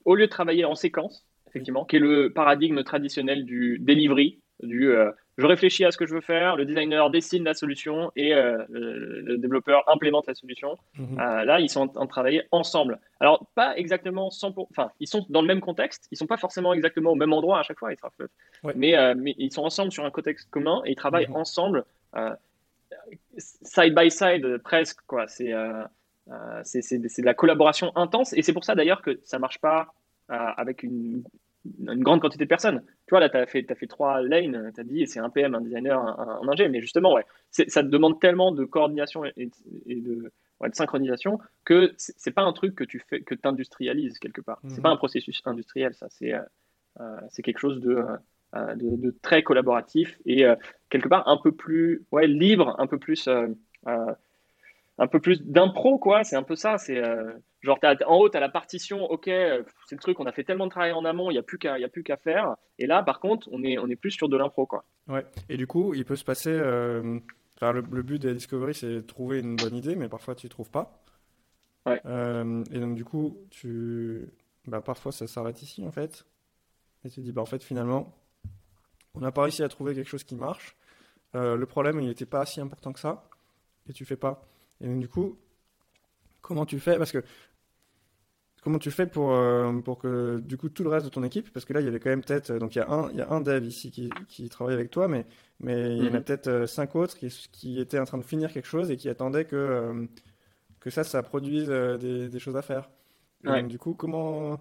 au 0.03 0.15
lieu 0.15 0.25
de 0.25 0.31
travailler 0.31 0.65
en 0.65 0.75
séquence, 0.75 1.25
effectivement, 1.47 1.85
qui 1.85 1.97
est 1.97 1.99
le 1.99 2.31
paradigme 2.33 2.83
traditionnel 2.83 3.45
du 3.45 3.79
delivery, 3.79 4.41
du 4.61 4.91
euh, 4.91 5.11
je 5.37 5.45
réfléchis 5.45 5.85
à 5.85 5.91
ce 5.91 5.97
que 5.97 6.05
je 6.07 6.15
veux 6.15 6.21
faire, 6.21 6.55
le 6.55 6.65
designer 6.65 7.09
dessine 7.11 7.43
la 7.43 7.53
solution 7.53 8.11
et 8.15 8.33
euh, 8.33 8.65
le, 8.69 9.37
développeur 9.37 9.83
implémente 9.87 10.25
la 10.27 10.33
solution. 10.33 10.77
Mhm. 10.97 11.19
Euh, 11.19 11.45
là, 11.45 11.59
ils 11.59 11.69
sont 11.69 11.81
en 11.81 11.87
train 11.87 12.05
de 12.05 12.09
travailler 12.09 12.43
ensemble. 12.51 12.99
Alors, 13.19 13.45
pas 13.53 13.77
exactement 13.77 14.29
100%, 14.29 14.67
enfin, 14.71 14.91
ils 14.99 15.07
sont 15.07 15.25
dans 15.29 15.41
le 15.41 15.47
même 15.47 15.61
contexte, 15.61 16.07
ils 16.11 16.17
sont 16.17 16.25
pas 16.25 16.37
forcément 16.37 16.73
exactement 16.73 17.11
au 17.11 17.15
même 17.15 17.33
endroit 17.33 17.59
à 17.59 17.63
chaque 17.63 17.77
fois, 17.77 17.93
ils 17.93 17.97
mais, 18.75 18.97
euh, 18.97 19.13
mais, 19.15 19.35
ils 19.37 19.51
sont 19.51 19.63
ensemble 19.63 19.91
sur 19.91 20.05
un 20.05 20.11
contexte 20.11 20.49
commun 20.49 20.81
et 20.85 20.91
ils 20.91 20.95
travaillent 20.95 21.27
mhm. 21.27 21.35
ensemble, 21.35 21.85
side 23.37 23.93
by 23.95 24.09
side 24.09 24.57
presque, 24.63 25.01
quoi. 25.05 25.27
C'est 25.27 25.53
c'est 26.63 26.97
de 26.97 27.25
la 27.25 27.33
collaboration 27.35 27.95
intense 27.95 28.33
et 28.33 28.41
c'est 28.41 28.53
pour 28.53 28.65
ça 28.65 28.75
d'ailleurs 28.75 29.01
que 29.01 29.19
ça 29.23 29.37
marche 29.37 29.59
pas 29.59 29.93
avec 30.29 30.83
une 30.83 31.23
une 31.79 32.03
grande 32.03 32.21
quantité 32.21 32.45
de 32.45 32.49
personnes. 32.49 32.81
Tu 33.05 33.11
vois, 33.11 33.19
là, 33.19 33.29
tu 33.29 33.37
as 33.37 33.45
fait, 33.45 33.69
as 33.71 33.75
fait 33.75 33.87
trois 33.87 34.21
lanes, 34.21 34.71
tu 34.73 34.81
as 34.81 34.83
dit, 34.83 35.07
c'est 35.07 35.19
un 35.19 35.29
PM, 35.29 35.55
un 35.55 35.61
designer, 35.61 35.99
un, 35.99 36.39
un, 36.41 36.47
ingé, 36.47 36.67
mais 36.69 36.81
justement, 36.81 37.13
ouais, 37.13 37.25
ça 37.51 37.83
te 37.83 37.87
demande 37.87 38.19
tellement 38.19 38.51
de 38.51 38.65
coordination 38.65 39.23
et, 39.25 39.49
de, 39.87 40.31
synchronisation 40.73 41.39
que 41.65 41.93
c'est 41.97 42.31
pas 42.31 42.41
un 42.41 42.53
truc 42.53 42.75
que 42.75 42.83
tu 42.83 42.99
fais, 42.99 43.21
que 43.21 43.35
industrialises 43.43 44.19
quelque 44.19 44.41
part. 44.41 44.59
C'est 44.67 44.81
pas 44.81 44.89
mhm. 44.89 44.95
un 44.95 44.97
processus 44.97 45.41
industriel, 45.45 45.93
ça, 45.93 46.07
c'est 46.09 46.33
euh, 46.33 46.41
euh, 46.99 47.17
c'est 47.29 47.43
quelque 47.43 47.59
chose 47.59 47.79
de, 47.79 48.03
euh, 48.55 48.75
de, 48.75 49.15
très 49.21 49.43
collaboratif 49.43 50.17
et 50.25 50.45
quelque 50.89 51.07
part 51.07 51.27
un 51.27 51.37
peu 51.37 51.51
plus 51.51 52.05
ouais, 52.11 52.27
libre, 52.27 52.75
un 52.79 52.87
peu 52.87 52.97
plus 52.97 53.29
un 54.99 55.07
peu 55.07 55.19
plus 55.19 55.41
d'impro, 55.43 55.97
quoi. 55.99 56.23
C'est 56.23 56.35
un 56.35 56.43
peu 56.43 56.55
ça. 56.55 56.77
C'est 56.77 56.97
euh, 56.97 57.31
genre, 57.61 57.79
en 58.05 58.17
haut, 58.17 58.29
tu 58.29 58.37
as 58.37 58.39
la 58.39 58.49
partition, 58.49 59.03
ok, 59.05 59.25
c'est 59.25 59.95
le 59.95 59.99
truc, 59.99 60.19
on 60.19 60.25
a 60.25 60.31
fait 60.31 60.43
tellement 60.43 60.65
de 60.65 60.71
travail 60.71 60.91
en 60.91 61.05
amont, 61.05 61.29
il 61.29 61.33
n'y 61.33 61.39
a 61.39 61.43
plus 61.43 61.57
qu'à 61.57 61.75
plus 61.91 62.03
qu'à 62.03 62.17
faire. 62.17 62.55
Et 62.79 62.87
là, 62.87 63.03
par 63.03 63.19
contre, 63.19 63.47
on 63.51 63.63
est, 63.63 63.77
on 63.77 63.87
est 63.87 63.95
plus 63.95 64.11
sur 64.11 64.29
de 64.29 64.37
l'impro, 64.37 64.65
quoi. 64.65 64.85
Ouais. 65.07 65.25
Et 65.49 65.57
du 65.57 65.67
coup, 65.67 65.93
il 65.93 66.05
peut 66.05 66.15
se 66.15 66.25
passer. 66.25 66.51
Euh, 66.51 67.19
le, 67.61 67.81
but 67.81 68.21
de 68.21 68.29
la 68.29 68.33
discovery, 68.33 68.73
c'est 68.73 68.87
de 68.87 68.99
trouver 69.01 69.39
une 69.39 69.55
bonne 69.55 69.75
idée, 69.75 69.95
mais 69.95 70.09
parfois, 70.09 70.35
tu 70.35 70.47
ne 70.47 70.49
trouves 70.49 70.69
pas. 70.69 71.03
Ouais. 71.85 72.01
Euh, 72.05 72.63
et 72.71 72.79
donc, 72.79 72.95
du 72.95 73.05
coup, 73.05 73.37
tu. 73.49 74.27
Bah, 74.65 74.81
parfois, 74.81 75.11
ça 75.11 75.27
s'arrête 75.27 75.61
ici, 75.61 75.85
en 75.85 75.91
fait. 75.91 76.25
Et 77.05 77.09
tu 77.09 77.21
dis, 77.21 77.31
bah, 77.31 77.41
en 77.41 77.45
fait, 77.45 77.63
finalement, 77.63 78.13
on 79.13 79.19
n'a 79.19 79.31
pas 79.31 79.43
réussi 79.43 79.63
à 79.63 79.69
trouver 79.69 79.93
quelque 79.93 80.09
chose 80.09 80.23
qui 80.23 80.35
marche. 80.35 80.75
le 81.33 81.65
problème, 81.65 81.99
il 81.99 82.07
n'était 82.07 82.25
pas 82.25 82.45
si 82.45 82.59
important 82.59 82.93
que 82.93 82.99
ça. 82.99 83.23
Et 83.89 83.93
tu 83.93 84.03
fais 84.03 84.17
pas. 84.17 84.43
Et 84.81 84.87
donc, 84.87 84.99
du 84.99 85.07
coup, 85.07 85.37
comment 86.41 86.65
tu 86.65 86.79
fais 86.79 86.97
Parce 86.97 87.11
que 87.11 87.23
comment 88.63 88.79
tu 88.79 88.91
fais 88.91 89.05
pour, 89.07 89.31
euh, 89.31 89.71
pour 89.81 89.97
que 89.99 90.39
du 90.39 90.57
coup 90.57 90.69
tout 90.69 90.83
le 90.83 90.89
reste 90.89 91.05
de 91.05 91.11
ton 91.11 91.23
équipe, 91.23 91.51
parce 91.53 91.65
que 91.65 91.73
là 91.73 91.79
il 91.81 91.85
y 91.85 91.87
avait 91.87 91.99
quand 91.99 92.09
même 92.09 92.21
peut-être, 92.23 92.51
donc 92.57 92.75
il 92.75 92.79
y 92.79 92.81
a 92.81 92.89
un, 92.89 93.09
il 93.11 93.17
y 93.17 93.21
a 93.21 93.29
un 93.31 93.39
dev 93.41 93.65
ici 93.65 93.91
qui, 93.91 94.09
qui 94.27 94.49
travaille 94.49 94.73
avec 94.73 94.89
toi, 94.91 95.07
mais, 95.07 95.25
mais 95.59 95.97
il 95.97 96.03
y 96.03 96.09
en 96.09 96.13
a 96.13 96.19
Mhm. 96.19 96.21
peut-être 96.21 96.47
euh, 96.47 96.67
cinq 96.67 96.95
autres 96.95 97.17
qui, 97.17 97.29
qui 97.51 97.79
étaient 97.79 97.99
en 97.99 98.05
train 98.05 98.17
de 98.17 98.23
finir 98.23 98.51
quelque 98.51 98.67
chose 98.67 98.91
et 98.91 98.97
qui 98.97 99.09
attendaient 99.09 99.45
que, 99.45 99.55
euh, 99.55 100.05
que 100.81 100.89
ça, 100.91 101.03
ça 101.05 101.23
produise 101.23 101.67
euh, 101.69 101.97
des, 101.97 102.29
des 102.29 102.39
choses 102.39 102.57
à 102.57 102.63
faire. 102.63 102.89
Ouais. 103.45 103.63
donc 103.63 103.69
du 103.69 103.79
coup, 103.79 103.95
comment, 103.95 104.59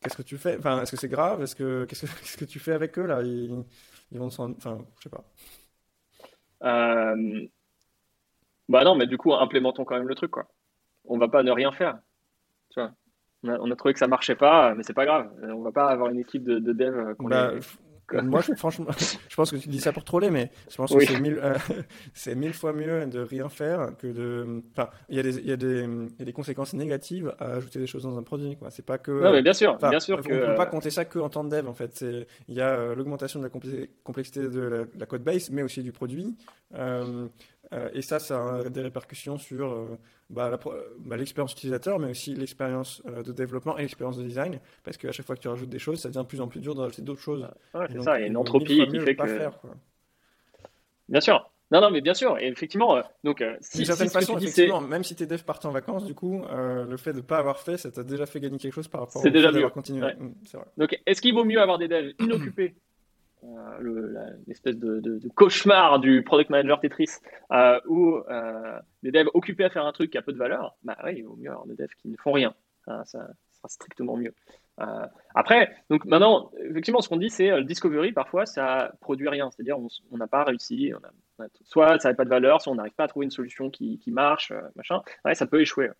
qu'est-ce 0.00 0.16
que 0.16 0.22
tu 0.22 0.38
fais? 0.38 0.56
Enfin, 0.58 0.82
est-ce 0.82 0.90
que 0.92 0.96
c'est 0.96 1.08
grave? 1.08 1.42
Est-ce 1.42 1.54
que, 1.56 1.84
qu'est-ce 1.86 2.02
que, 2.06 2.06
qu'est-ce 2.20 2.36
que 2.36 2.44
tu 2.44 2.58
fais 2.58 2.72
avec 2.72 2.98
eux 2.98 3.06
là? 3.06 3.22
Ils, 3.22 3.64
ils 4.12 4.18
vont 4.18 4.30
s'en, 4.30 4.52
enfin, 4.52 4.84
je 4.98 5.04
sais 5.04 5.10
pas. 5.10 5.24
Bah 8.68 8.84
non, 8.84 8.94
mais 8.94 9.06
du 9.06 9.18
coup, 9.18 9.34
implémentons 9.34 9.84
quand 9.84 9.96
même 9.96 10.08
le 10.08 10.14
truc, 10.14 10.30
quoi. 10.30 10.46
On 11.04 11.18
va 11.18 11.28
pas 11.28 11.42
ne 11.42 11.50
rien 11.52 11.72
faire, 11.72 11.98
tu 12.70 12.80
vois. 12.80 12.92
On 13.42 13.48
a, 13.48 13.58
on 13.60 13.70
a 13.70 13.76
trouvé 13.76 13.92
que 13.92 13.98
ça 14.00 14.06
marchait 14.06 14.36
pas, 14.36 14.74
mais 14.74 14.82
c'est 14.82 14.94
pas 14.94 15.04
grave. 15.04 15.30
On 15.42 15.60
va 15.62 15.72
pas 15.72 15.88
avoir 15.88 16.08
une 16.10 16.18
équipe 16.18 16.44
de, 16.44 16.58
de 16.58 16.72
dev 16.72 16.94
euh, 16.96 17.14
qu'on 17.14 17.28
Bah, 17.28 17.52
les- 17.52 17.60
moi, 18.22 18.40
je, 18.42 18.52
franchement, 18.54 18.86
je 19.28 19.34
pense 19.34 19.50
que 19.50 19.56
tu 19.56 19.68
dis 19.68 19.80
ça 19.80 19.92
pour 19.92 20.04
troller, 20.04 20.30
mais 20.30 20.50
je 20.70 20.76
pense 20.76 20.94
que 20.94 21.00
c'est 21.04 21.20
mille, 21.20 21.38
euh, 21.42 22.52
fois 22.52 22.72
mieux 22.72 23.06
de 23.06 23.20
rien 23.20 23.48
faire 23.48 23.96
que 23.98 24.06
de. 24.06 24.62
Enfin, 24.72 24.90
il 25.08 25.16
y 25.16 25.20
a 25.20 25.22
des, 25.22 25.38
y 25.40 25.48
y 25.48 26.28
a 26.28 26.32
conséquences 26.32 26.74
négatives 26.74 27.34
à 27.38 27.54
ajouter 27.54 27.78
des 27.78 27.86
choses 27.86 28.02
dans 28.02 28.18
un 28.18 28.22
produit, 28.22 28.56
quoi. 28.56 28.70
C'est 28.70 28.84
pas 28.84 28.98
que. 28.98 29.10
Non, 29.10 29.32
mais 29.32 29.42
bien 29.42 29.52
sûr, 29.54 29.76
bien 29.78 30.00
sûr 30.00 30.18
on 30.18 30.22
que. 30.22 30.34
ne 30.34 30.46
peut 30.46 30.54
pas 30.54 30.66
compter 30.66 30.90
ça 30.90 31.04
que 31.04 31.18
en 31.18 31.28
temps 31.28 31.44
de 31.44 31.50
dev, 31.50 31.66
en 31.68 31.74
fait. 31.74 32.04
Il 32.48 32.54
y 32.54 32.60
a 32.60 32.70
euh, 32.70 32.94
l'augmentation 32.94 33.40
de 33.40 33.44
la 33.44 33.50
complexité 34.04 34.48
de 34.48 34.60
la, 34.60 34.78
de 34.84 35.00
la 35.00 35.06
code 35.06 35.22
base, 35.22 35.50
mais 35.50 35.62
aussi 35.62 35.82
du 35.82 35.92
produit. 35.92 36.36
Euh, 36.74 37.26
euh, 37.74 37.88
et 37.92 38.02
ça, 38.02 38.18
ça 38.18 38.56
a 38.56 38.68
des 38.68 38.82
répercussions 38.82 39.36
sur 39.36 39.72
euh, 39.72 39.98
bah, 40.30 40.58
bah, 40.98 41.16
l'expérience 41.16 41.52
utilisateur, 41.52 41.98
mais 41.98 42.10
aussi 42.10 42.34
l'expérience 42.34 43.02
euh, 43.06 43.22
de 43.22 43.32
développement 43.32 43.76
et 43.78 43.82
l'expérience 43.82 44.16
de 44.16 44.22
design. 44.22 44.60
Parce 44.84 44.96
qu'à 44.96 45.12
chaque 45.12 45.26
fois 45.26 45.34
que 45.34 45.40
tu 45.40 45.48
rajoutes 45.48 45.68
des 45.68 45.78
choses, 45.78 46.00
ça 46.00 46.08
devient 46.08 46.20
de 46.20 46.28
plus 46.28 46.40
en 46.40 46.48
plus 46.48 46.60
dur 46.60 46.74
de 46.74 46.80
rajouter 46.80 47.02
d'autres 47.02 47.20
choses. 47.20 47.48
ouais, 47.74 47.86
c'est 47.90 48.02
ça, 48.02 48.18
il 48.18 48.22
y 48.22 48.24
a 48.24 48.28
une 48.28 48.36
entropie 48.36 48.86
qui 48.86 49.00
fait 49.00 49.16
que. 49.16 49.26
faire. 49.26 49.58
Bien 51.08 51.20
sûr. 51.20 51.50
Non, 51.70 51.80
non, 51.80 51.90
mais 51.90 52.02
bien 52.02 52.14
sûr. 52.14 52.38
Et 52.38 52.46
effectivement, 52.46 53.02
donc, 53.24 53.40
euh, 53.40 53.52
D'une 53.52 53.62
si, 53.62 53.86
certaine 53.86 54.08
si 54.08 54.14
façon, 54.14 54.38
effectivement, 54.38 54.80
même 54.80 55.02
si 55.02 55.16
tes 55.16 55.26
devs 55.26 55.42
partent 55.42 55.64
en 55.64 55.70
vacances, 55.70 56.04
du 56.04 56.14
coup, 56.14 56.42
le 56.52 56.96
fait 56.96 57.12
de 57.12 57.18
ne 57.18 57.22
pas 57.22 57.38
avoir 57.38 57.58
fait, 57.58 57.78
ça 57.78 57.90
t'a 57.90 58.04
déjà 58.04 58.26
fait 58.26 58.38
gagner 58.38 58.58
quelque 58.58 58.74
chose 58.74 58.86
par 58.86 59.00
rapport 59.00 59.20
C'est 59.20 59.28
au 59.28 59.32
déjà 59.32 59.48
fait 59.48 59.54
d'avoir 59.54 59.72
continué. 59.72 60.04
Ouais. 60.04 60.14
Mm. 60.14 60.34
Donc, 60.76 61.00
est-ce 61.06 61.20
qu'il 61.20 61.34
vaut 61.34 61.44
mieux 61.44 61.60
avoir 61.60 61.78
des 61.78 61.88
devs 61.88 62.12
inoccupés, 62.20 62.74
euh, 63.44 64.30
l'espèce 64.46 64.78
de, 64.78 65.20
cauchemar 65.34 65.98
du 65.98 66.22
product 66.22 66.50
manager 66.50 66.80
Tetris, 66.80 67.10
euh, 67.52 67.80
euh, 67.88 68.78
des 69.02 69.10
devs 69.10 69.28
occupés 69.34 69.64
à 69.64 69.70
faire 69.70 69.86
un 69.86 69.92
truc 69.92 70.10
qui 70.10 70.18
a 70.18 70.22
peu 70.22 70.32
de 70.32 70.38
valeur 70.38 70.76
Bah 70.82 70.96
oui, 71.04 71.14
il 71.18 71.24
vaut 71.24 71.36
mieux 71.36 71.50
avoir 71.50 71.66
des 71.66 71.74
devs 71.74 71.94
qui 72.00 72.08
ne 72.08 72.16
font 72.16 72.32
rien. 72.32 72.54
Hein, 72.86 73.02
ça 73.04 73.28
sera 73.52 73.68
strictement 73.68 74.16
mieux. 74.16 74.34
Euh, 74.80 75.06
après, 75.34 75.74
donc 75.88 76.04
maintenant, 76.04 76.50
effectivement, 76.68 77.00
ce 77.00 77.08
qu'on 77.08 77.16
dit, 77.16 77.30
c'est 77.30 77.50
euh, 77.50 77.58
le 77.58 77.64
discovery, 77.64 78.12
parfois, 78.12 78.44
ça 78.46 78.92
produit 79.00 79.28
rien. 79.28 79.50
C'est-à-dire, 79.50 79.78
on 80.10 80.16
n'a 80.16 80.26
pas 80.26 80.44
réussi. 80.44 80.92
Soit 81.62 81.98
ça 82.00 82.08
n'avait 82.08 82.16
pas 82.16 82.24
de 82.24 82.30
valeur, 82.30 82.60
soit 82.60 82.72
on 82.72 82.76
n'arrive 82.76 82.94
pas 82.94 83.04
à 83.04 83.08
trouver 83.08 83.24
une 83.24 83.30
solution 83.30 83.70
qui, 83.70 84.00
marche, 84.08 84.50
euh, 84.50 84.60
machin. 84.76 85.00
Ouais, 85.24 85.34
ça 85.34 85.46
peut 85.46 85.60
échouer. 85.60 85.90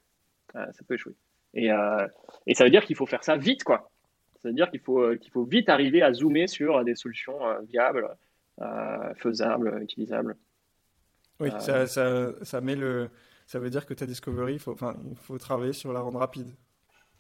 Euh, 0.57 0.67
ça 0.73 0.85
peut 0.87 0.95
échouer. 0.95 1.15
Et, 1.55 1.71
euh, 1.71 2.07
et 2.47 2.55
ça 2.55 2.65
veut 2.65 2.71
dire 2.71 2.85
qu'il 2.85 2.97
faut 2.97 3.07
faire 3.07 3.23
ça 3.23 3.37
vite, 3.37 3.65
quoi. 3.65 3.91
Ça 4.45 4.51
veut 4.51 4.55
dire 4.55 4.71
qu'il 4.71 4.81
faut, 4.81 5.01
euh, 5.03 5.17
qu'il 5.17 5.33
faut 5.33 5.45
vite 5.45 5.69
arriver 5.71 6.03
à 6.03 6.13
zoomer 6.15 6.47
sur 6.49 6.85
des 6.85 6.95
solutions 6.95 7.45
euh, 7.49 7.61
viables, 7.63 8.09
euh, 8.61 9.15
faisables, 9.17 9.83
utilisables. 9.83 10.37
Oui, 11.41 11.51
Euh, 11.51 11.59
ça, 11.59 11.87
ça, 11.87 12.33
ça 12.45 12.61
met 12.61 12.77
le. 12.77 13.11
Ça 13.47 13.59
veut 13.59 13.71
dire 13.71 13.87
que 13.87 13.95
ta 13.95 14.07
discovery, 14.07 14.55
il 14.55 14.59
faut, 14.59 14.77
il 15.11 15.17
faut 15.19 15.39
travailler 15.39 15.73
sur 15.73 15.93
la 15.93 16.01
rendre 16.01 16.19
rapide. 16.19 16.55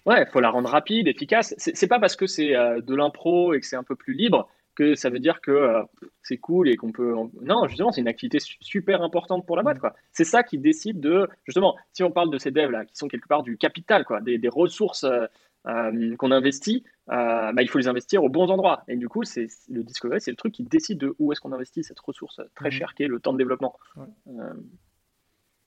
Ouais, 0.06 0.22
il 0.22 0.30
faut 0.30 0.40
la 0.40 0.50
rendre 0.50 0.68
rapide, 0.68 1.08
efficace. 1.08 1.54
C'est 1.56 1.86
pas 1.86 1.98
parce 1.98 2.14
que 2.16 2.26
c'est 2.26 2.54
euh, 2.54 2.80
de 2.82 2.94
l'impro 2.94 3.54
et 3.54 3.60
que 3.60 3.66
c'est 3.66 3.76
un 3.76 3.82
peu 3.84 3.96
plus 3.96 4.12
libre 4.14 4.48
que 4.74 4.94
ça 4.96 5.08
veut 5.08 5.20
dire 5.20 5.40
que 5.40 5.50
euh, 5.50 5.82
c'est 6.22 6.36
cool 6.36 6.68
et 6.68 6.76
qu'on 6.76 6.92
peut. 6.92 7.14
Non, 7.40 7.66
justement, 7.68 7.90
c'est 7.92 8.02
une 8.02 8.08
activité 8.08 8.38
su- 8.40 8.56
super 8.60 9.02
importante 9.02 9.46
pour 9.46 9.56
la 9.56 9.62
boîte, 9.62 9.78
quoi. 9.78 9.94
C'est 10.12 10.24
ça 10.24 10.42
qui 10.42 10.58
décide 10.58 11.00
de. 11.00 11.26
Justement, 11.44 11.76
si 11.94 12.02
on 12.02 12.10
parle 12.10 12.30
de 12.30 12.38
ces 12.38 12.50
devs 12.50 12.70
là, 12.70 12.84
qui 12.84 12.96
sont 12.96 13.08
quelque 13.08 13.28
part 13.28 13.42
du 13.44 13.56
capital, 13.56 14.04
quoi, 14.04 14.20
des, 14.20 14.36
des 14.36 14.48
ressources 14.48 15.04
euh, 15.04 15.26
euh, 15.66 16.16
qu'on 16.16 16.30
investit, 16.30 16.84
euh, 17.10 17.52
bah, 17.52 17.62
il 17.62 17.68
faut 17.68 17.78
les 17.78 17.88
investir 17.88 18.22
aux 18.24 18.28
bons 18.28 18.50
endroits. 18.50 18.84
Et 18.88 18.96
du 18.96 19.08
coup, 19.08 19.24
c'est 19.24 19.46
le 19.70 19.82
discovery, 19.82 20.20
c'est 20.20 20.30
le 20.30 20.36
truc 20.36 20.52
qui 20.52 20.62
décide 20.64 20.98
de 20.98 21.14
où 21.18 21.32
est-ce 21.32 21.40
qu'on 21.40 21.52
investit 21.52 21.82
cette 21.84 22.00
ressource 22.00 22.40
très 22.54 22.66
Mhm. 22.68 22.72
chère 22.72 22.94
qui 22.94 23.02
est 23.04 23.08
le 23.08 23.20
temps 23.20 23.32
de 23.32 23.38
développement. 23.38 23.78
Ouais. 23.96 24.06
Euh, 24.28 24.52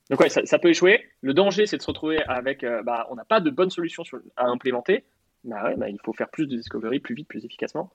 donc 0.09 0.19
ouais, 0.21 0.29
ça, 0.29 0.45
ça 0.45 0.57
peut 0.59 0.69
échouer. 0.69 1.03
Le 1.21 1.33
danger, 1.33 1.65
c'est 1.65 1.77
de 1.77 1.81
se 1.81 1.87
retrouver 1.87 2.21
avec, 2.23 2.65
bah, 2.85 3.07
on 3.09 3.15
n'a 3.15 3.25
pas 3.25 3.41
de 3.41 3.49
bonne 3.49 3.69
solution 3.69 4.03
sur- 4.03 4.21
à 4.37 4.45
implémenter. 4.47 5.03
Bah 5.43 5.63
ouais, 5.65 5.75
bah, 5.75 5.89
il 5.89 5.97
faut 6.03 6.13
faire 6.13 6.29
plus 6.29 6.47
de 6.47 6.55
discovery, 6.55 6.99
plus 6.99 7.13
vite, 7.15 7.27
plus 7.27 7.43
efficacement. 7.45 7.91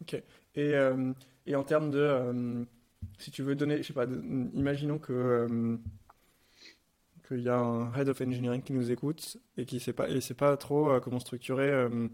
Ok. 0.00 0.20
Et, 0.54 0.74
et 1.46 1.56
en 1.56 1.62
termes 1.64 1.90
de. 1.90 2.66
si 3.18 3.30
tu 3.30 3.42
veux 3.42 3.54
donner. 3.56 3.78
Je 3.78 3.82
sais 3.82 3.92
pas, 3.92 4.06
de- 4.06 4.22
imaginons 4.54 4.98
que. 4.98 5.78
Qu'il 7.22 7.40
y 7.42 7.48
a 7.48 7.56
un 7.58 7.92
head 7.94 8.08
of 8.08 8.20
engineering 8.20 8.62
qui 8.62 8.72
nous 8.72 8.90
écoute 8.90 9.36
et 9.56 9.64
qui 9.66 9.80
sait 9.80 9.92
pas, 9.92 10.08
et 10.08 10.20
sait 10.20 10.34
pas 10.34 10.56
trop 10.56 10.90
euh, 10.90 11.00
comment 11.00 11.18
structurer 11.20 11.70
euh, 11.70 12.08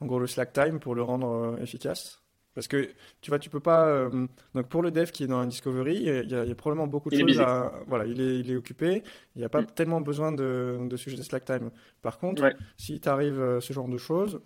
en 0.00 0.06
gros 0.06 0.18
le 0.18 0.26
slack 0.26 0.52
time 0.52 0.80
pour 0.80 0.94
le 0.94 1.02
rendre 1.02 1.28
euh, 1.30 1.56
efficace. 1.62 2.22
Parce 2.54 2.66
que 2.66 2.88
tu 3.20 3.30
vois, 3.30 3.38
tu 3.38 3.48
peux 3.48 3.60
pas. 3.60 3.86
euh, 3.86 4.26
donc 4.54 4.68
pour 4.68 4.82
le 4.82 4.90
dev 4.90 5.10
qui 5.12 5.22
est 5.24 5.26
dans 5.28 5.38
un 5.38 5.46
discovery, 5.46 5.94
il 5.96 6.02
y 6.02 6.34
a, 6.34 6.44
il 6.44 6.50
y 6.50 6.54
probablement 6.54 6.88
beaucoup 6.88 7.08
de 7.08 7.14
Il 7.14 7.20
choses 7.20 7.40
à. 7.40 7.72
Voilà, 7.86 8.06
il 8.06 8.20
est, 8.20 8.40
il 8.40 8.50
est 8.50 8.56
occupé. 8.56 9.04
Il 9.36 9.38
n'y 9.38 9.44
a 9.44 9.48
pas 9.48 9.62
Mm. 9.62 9.66
tellement 9.66 10.00
besoin 10.00 10.32
de, 10.32 10.78
de 10.82 10.96
sujets 10.96 11.16
de 11.16 11.22
slack 11.22 11.44
time. 11.44 11.70
Par 12.02 12.18
contre, 12.18 12.42
Ouais. 12.42 12.56
si 12.76 12.98
t'arrive 13.00 13.40
euh, 13.40 13.60
ce 13.60 13.72
genre 13.72 13.88
de 13.88 13.98
choses, 13.98 14.40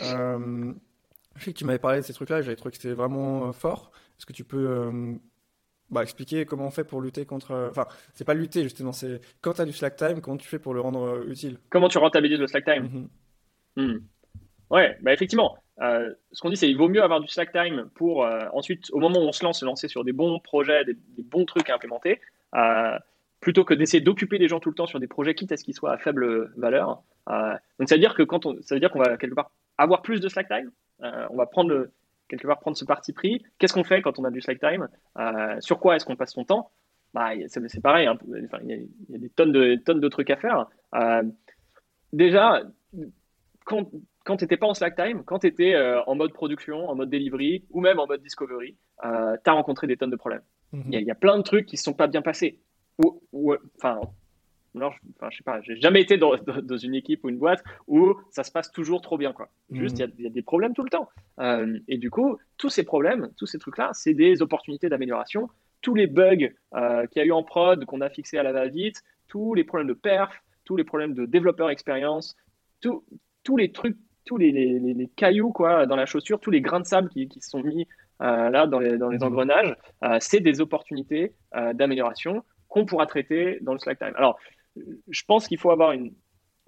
euh, 0.00 0.72
je 1.36 1.44
sais 1.44 1.52
que 1.52 1.58
tu 1.58 1.64
m'avais 1.66 1.78
parlé 1.78 2.00
de 2.00 2.04
ces 2.04 2.14
trucs-là 2.14 2.40
j'avais 2.42 2.56
trouvé 2.56 2.70
que 2.70 2.78
c'était 2.78 2.94
vraiment 2.94 3.52
fort. 3.52 3.92
Est-ce 4.18 4.24
que 4.26 4.32
tu 4.32 4.44
peux 4.44 4.66
euh, 4.68 5.14
bah, 5.92 6.02
expliquer 6.02 6.44
comment 6.46 6.66
on 6.66 6.70
fait 6.70 6.84
pour 6.84 7.00
lutter 7.00 7.24
contre. 7.26 7.52
euh, 7.52 7.68
Enfin, 7.70 7.86
c'est 8.14 8.24
pas 8.24 8.34
lutter 8.34 8.62
justement, 8.62 8.92
c'est 8.92 9.20
quand 9.40 9.52
tu 9.54 9.60
as 9.60 9.64
du 9.64 9.72
slack 9.72 9.96
time, 9.96 10.20
comment 10.20 10.36
tu 10.36 10.48
fais 10.48 10.58
pour 10.58 10.74
le 10.74 10.80
rendre 10.80 11.02
euh, 11.02 11.30
utile? 11.30 11.58
Comment 11.70 11.88
tu 11.88 11.98
rentabilises 11.98 12.40
le 12.40 12.46
slack 12.46 12.64
time. 12.64 13.08
Hmm. 13.76 13.98
Ouais, 14.70 14.96
bah 15.02 15.12
effectivement. 15.12 15.58
Euh, 15.80 16.12
ce 16.32 16.40
qu'on 16.40 16.50
dit, 16.50 16.56
c'est 16.56 16.66
qu'il 16.66 16.76
vaut 16.76 16.88
mieux 16.88 17.02
avoir 17.02 17.20
du 17.20 17.28
slack 17.28 17.52
time 17.52 17.88
pour 17.94 18.24
euh, 18.24 18.46
ensuite, 18.52 18.90
au 18.92 19.00
moment 19.00 19.18
où 19.20 19.28
on 19.28 19.32
se 19.32 19.44
lance, 19.44 19.60
se 19.60 19.64
lancer 19.64 19.88
sur 19.88 20.04
des 20.04 20.12
bons 20.12 20.38
projets, 20.40 20.84
des, 20.84 20.94
des 20.94 21.22
bons 21.22 21.44
trucs 21.44 21.68
à 21.70 21.74
implémenter, 21.74 22.20
euh, 22.54 22.98
plutôt 23.40 23.64
que 23.64 23.74
d'essayer 23.74 24.00
d'occuper 24.00 24.38
les 24.38 24.48
gens 24.48 24.60
tout 24.60 24.68
le 24.68 24.74
temps 24.74 24.86
sur 24.86 25.00
des 25.00 25.06
projets, 25.08 25.34
quitte 25.34 25.52
à 25.52 25.56
ce 25.56 25.64
qu'ils 25.64 25.74
soient 25.74 25.92
à 25.92 25.98
faible 25.98 26.52
valeur. 26.56 27.02
Donc 27.78 27.88
ça 27.88 27.96
veut 27.96 28.00
dire 28.00 28.14
que 28.14 28.22
quand 28.22 28.46
on, 28.46 28.60
ça 28.62 28.74
veut 28.74 28.80
dire 28.80 28.90
qu'on 28.90 29.00
va 29.00 29.16
quelque 29.16 29.34
part 29.34 29.50
avoir 29.78 30.02
plus 30.02 30.20
de 30.20 30.28
slack 30.28 30.48
time. 30.48 30.70
On 31.00 31.36
va 31.36 31.46
prendre 31.46 31.70
le, 31.70 31.90
quelque 32.36 32.46
part 32.46 32.60
prendre 32.60 32.76
ce 32.76 32.84
parti 32.84 33.12
pris. 33.12 33.42
Qu'est-ce 33.58 33.74
qu'on 33.74 33.84
fait 33.84 34.00
quand 34.02 34.18
on 34.18 34.24
a 34.24 34.30
du 34.30 34.40
slack 34.40 34.58
time? 34.58 34.88
Euh, 35.18 35.56
Sur 35.60 35.78
quoi 35.80 35.96
est-ce 35.96 36.04
qu'on 36.06 36.16
passe 36.16 36.32
son 36.32 36.44
temps? 36.44 36.70
Bah, 37.14 37.30
c'est 37.48 37.68
c'est 37.68 37.80
pareil. 37.82 38.06
hein. 38.06 38.16
Enfin, 38.44 38.58
il 38.62 38.70
y, 38.70 38.72
a- 38.72 38.76
il 38.76 38.88
y 39.10 39.14
a 39.16 39.18
des 39.18 39.28
tonnes 39.28 39.52
de 39.52 39.76
tonnes 39.76 40.00
de 40.00 40.08
trucs 40.08 40.30
à 40.30 40.36
faire. 40.36 40.66
Euh, 40.94 41.22
déjà, 42.12 42.62
quand, 43.66 43.90
quand 44.24 44.36
tu 44.38 44.44
n'étais 44.44 44.56
pas 44.56 44.66
en 44.66 44.74
slack 44.74 44.96
time, 44.96 45.22
quand 45.24 45.40
tu 45.40 45.46
étais 45.46 45.74
en 46.06 46.14
mode 46.14 46.32
production, 46.32 46.88
en 46.88 46.94
mode 46.94 47.10
delivery 47.10 47.64
ou 47.70 47.80
même 47.80 47.98
en 48.00 48.06
mode 48.06 48.22
discovery, 48.22 48.76
euh, 49.04 49.36
tu 49.44 49.50
as 49.50 49.52
rencontré 49.52 49.86
des 49.86 49.96
tonnes 49.96 50.10
de 50.10 50.16
problèmes. 50.16 50.42
Mhm. 50.72 50.84
Il 50.86 50.92
y, 50.94 50.96
a- 50.96 51.00
il 51.00 51.06
y 51.06 51.10
a 51.10 51.14
plein 51.14 51.36
de 51.36 51.42
trucs 51.42 51.66
qui 51.66 51.74
ne 51.74 51.78
se 51.78 51.84
sont 51.84 51.92
pas 51.94 52.06
bien 52.06 52.22
passés. 52.22 52.60
Ou, 52.98 53.20
ou- 53.32 53.54
enfin, 53.76 54.00
enfin, 54.76 55.28
je 55.30 55.36
sais 55.36 55.42
pas, 55.44 55.60
j'ai 55.60 55.76
jamais 55.76 56.00
été 56.00 56.16
dans, 56.16 56.34
une 56.76 56.94
équipe 56.94 57.24
ou 57.24 57.28
une 57.28 57.38
boîte 57.38 57.62
où 57.88 58.14
ça 58.30 58.42
se 58.42 58.50
passe 58.50 58.70
toujours 58.72 59.00
trop 59.02 59.18
bien. 59.18 59.32
Quoi. 59.32 59.48
Juste, 59.70 59.98
il 59.98 60.02
y, 60.02 60.04
a- 60.04 60.12
il 60.18 60.24
y 60.24 60.26
a 60.26 60.30
des 60.30 60.42
problèmes 60.42 60.74
tout 60.74 60.82
le 60.82 60.90
temps. 60.90 61.08
Euh, 61.40 61.78
et 61.88 61.98
du 61.98 62.10
coup, 62.10 62.38
tous 62.56 62.68
ces 62.70 62.82
problèmes, 62.84 63.30
tous 63.36 63.46
ces 63.46 63.58
trucs-là, 63.58 63.90
c'est 63.92 64.14
des 64.14 64.40
opportunités 64.42 64.88
d'amélioration. 64.88 65.48
Tous 65.82 65.94
les 65.94 66.06
bugs 66.06 66.48
euh, 66.74 67.06
qu'il 67.08 67.20
y 67.20 67.22
a 67.22 67.26
eu 67.26 67.32
en 67.32 67.42
prod, 67.42 67.84
qu'on 67.84 68.00
a 68.00 68.08
fixés 68.08 68.38
à 68.38 68.42
la 68.42 68.52
va-vite, 68.52 69.02
tous 69.28 69.54
les 69.54 69.64
problèmes 69.64 69.88
de 69.88 69.94
perf, 69.94 70.30
tous 70.64 70.76
les 70.76 70.84
problèmes 70.84 71.14
de 71.14 71.26
développeur 71.26 71.70
expérience, 71.70 72.36
tous 72.80 73.56
les 73.56 73.72
trucs, 73.72 73.96
tous 74.24 74.36
les, 74.36 74.52
les- 74.52 74.78
les- 74.78 74.94
les 74.94 75.08
cailloux 75.08 75.50
quoi, 75.52 75.86
dans 75.86 75.96
la 75.96 76.06
chaussure, 76.06 76.38
tous 76.40 76.50
les 76.52 76.60
grains 76.60 76.80
de 76.80 76.86
sable 76.86 77.08
qui, 77.08 77.28
qui 77.28 77.40
sont 77.40 77.62
mis 77.62 77.88
euh, 78.22 78.50
là 78.50 78.66
dans 78.68 78.78
les, 78.78 78.96
dans 78.98 79.10
Mhm. 79.10 79.22
engrenages, 79.24 79.74
euh, 80.04 80.16
c'est 80.20 80.38
des 80.40 80.60
opportunités 80.60 81.32
d'amélioration 81.74 82.44
qu'on 82.68 82.86
pourra 82.86 83.06
traiter 83.06 83.58
dans 83.62 83.72
le 83.72 83.78
slack 83.80 83.98
time. 83.98 84.12
Alors, 84.16 84.38
je 85.08 85.22
pense 85.26 85.48
qu'il 85.48 85.58
faut 85.58 85.70
avoir 85.70 85.92
une, 85.92 86.12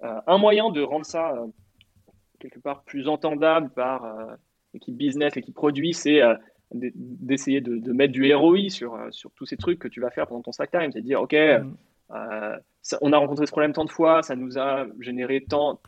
euh, 0.03 0.19
un 0.27 0.37
moyen 0.37 0.69
de 0.69 0.81
rendre 0.81 1.05
ça 1.05 1.31
euh, 1.33 1.47
quelque 2.39 2.59
part 2.59 2.83
plus 2.83 3.07
entendable 3.07 3.69
par 3.69 4.05
euh, 4.05 4.35
l'équipe 4.73 4.95
business, 4.95 5.35
l'équipe 5.35 5.55
produit, 5.55 5.93
c'est 5.93 6.21
euh, 6.21 6.35
d'essayer 6.71 7.61
de, 7.61 7.77
de 7.77 7.91
mettre 7.93 8.11
du 8.13 8.33
ROI 8.33 8.69
sur, 8.69 8.95
euh, 8.95 9.09
sur 9.11 9.31
tous 9.31 9.45
ces 9.45 9.57
trucs 9.57 9.79
que 9.79 9.87
tu 9.87 10.01
vas 10.01 10.09
faire 10.09 10.27
pendant 10.27 10.41
ton 10.41 10.51
slack 10.51 10.71
time. 10.71 10.91
C'est 10.91 11.01
de 11.01 11.05
dire, 11.05 11.21
OK, 11.21 11.33
euh, 12.11 12.57
ça- 12.81 12.97
on 13.01 13.13
a 13.13 13.17
rencontré 13.17 13.45
ce 13.45 13.51
problème 13.51 13.73
tant 13.73 13.85
de 13.85 13.89
fois, 13.91 14.21
ça 14.23 14.35
nous 14.35 14.57
a 14.59 14.85
généré 14.99 15.41
tant, 15.41 15.79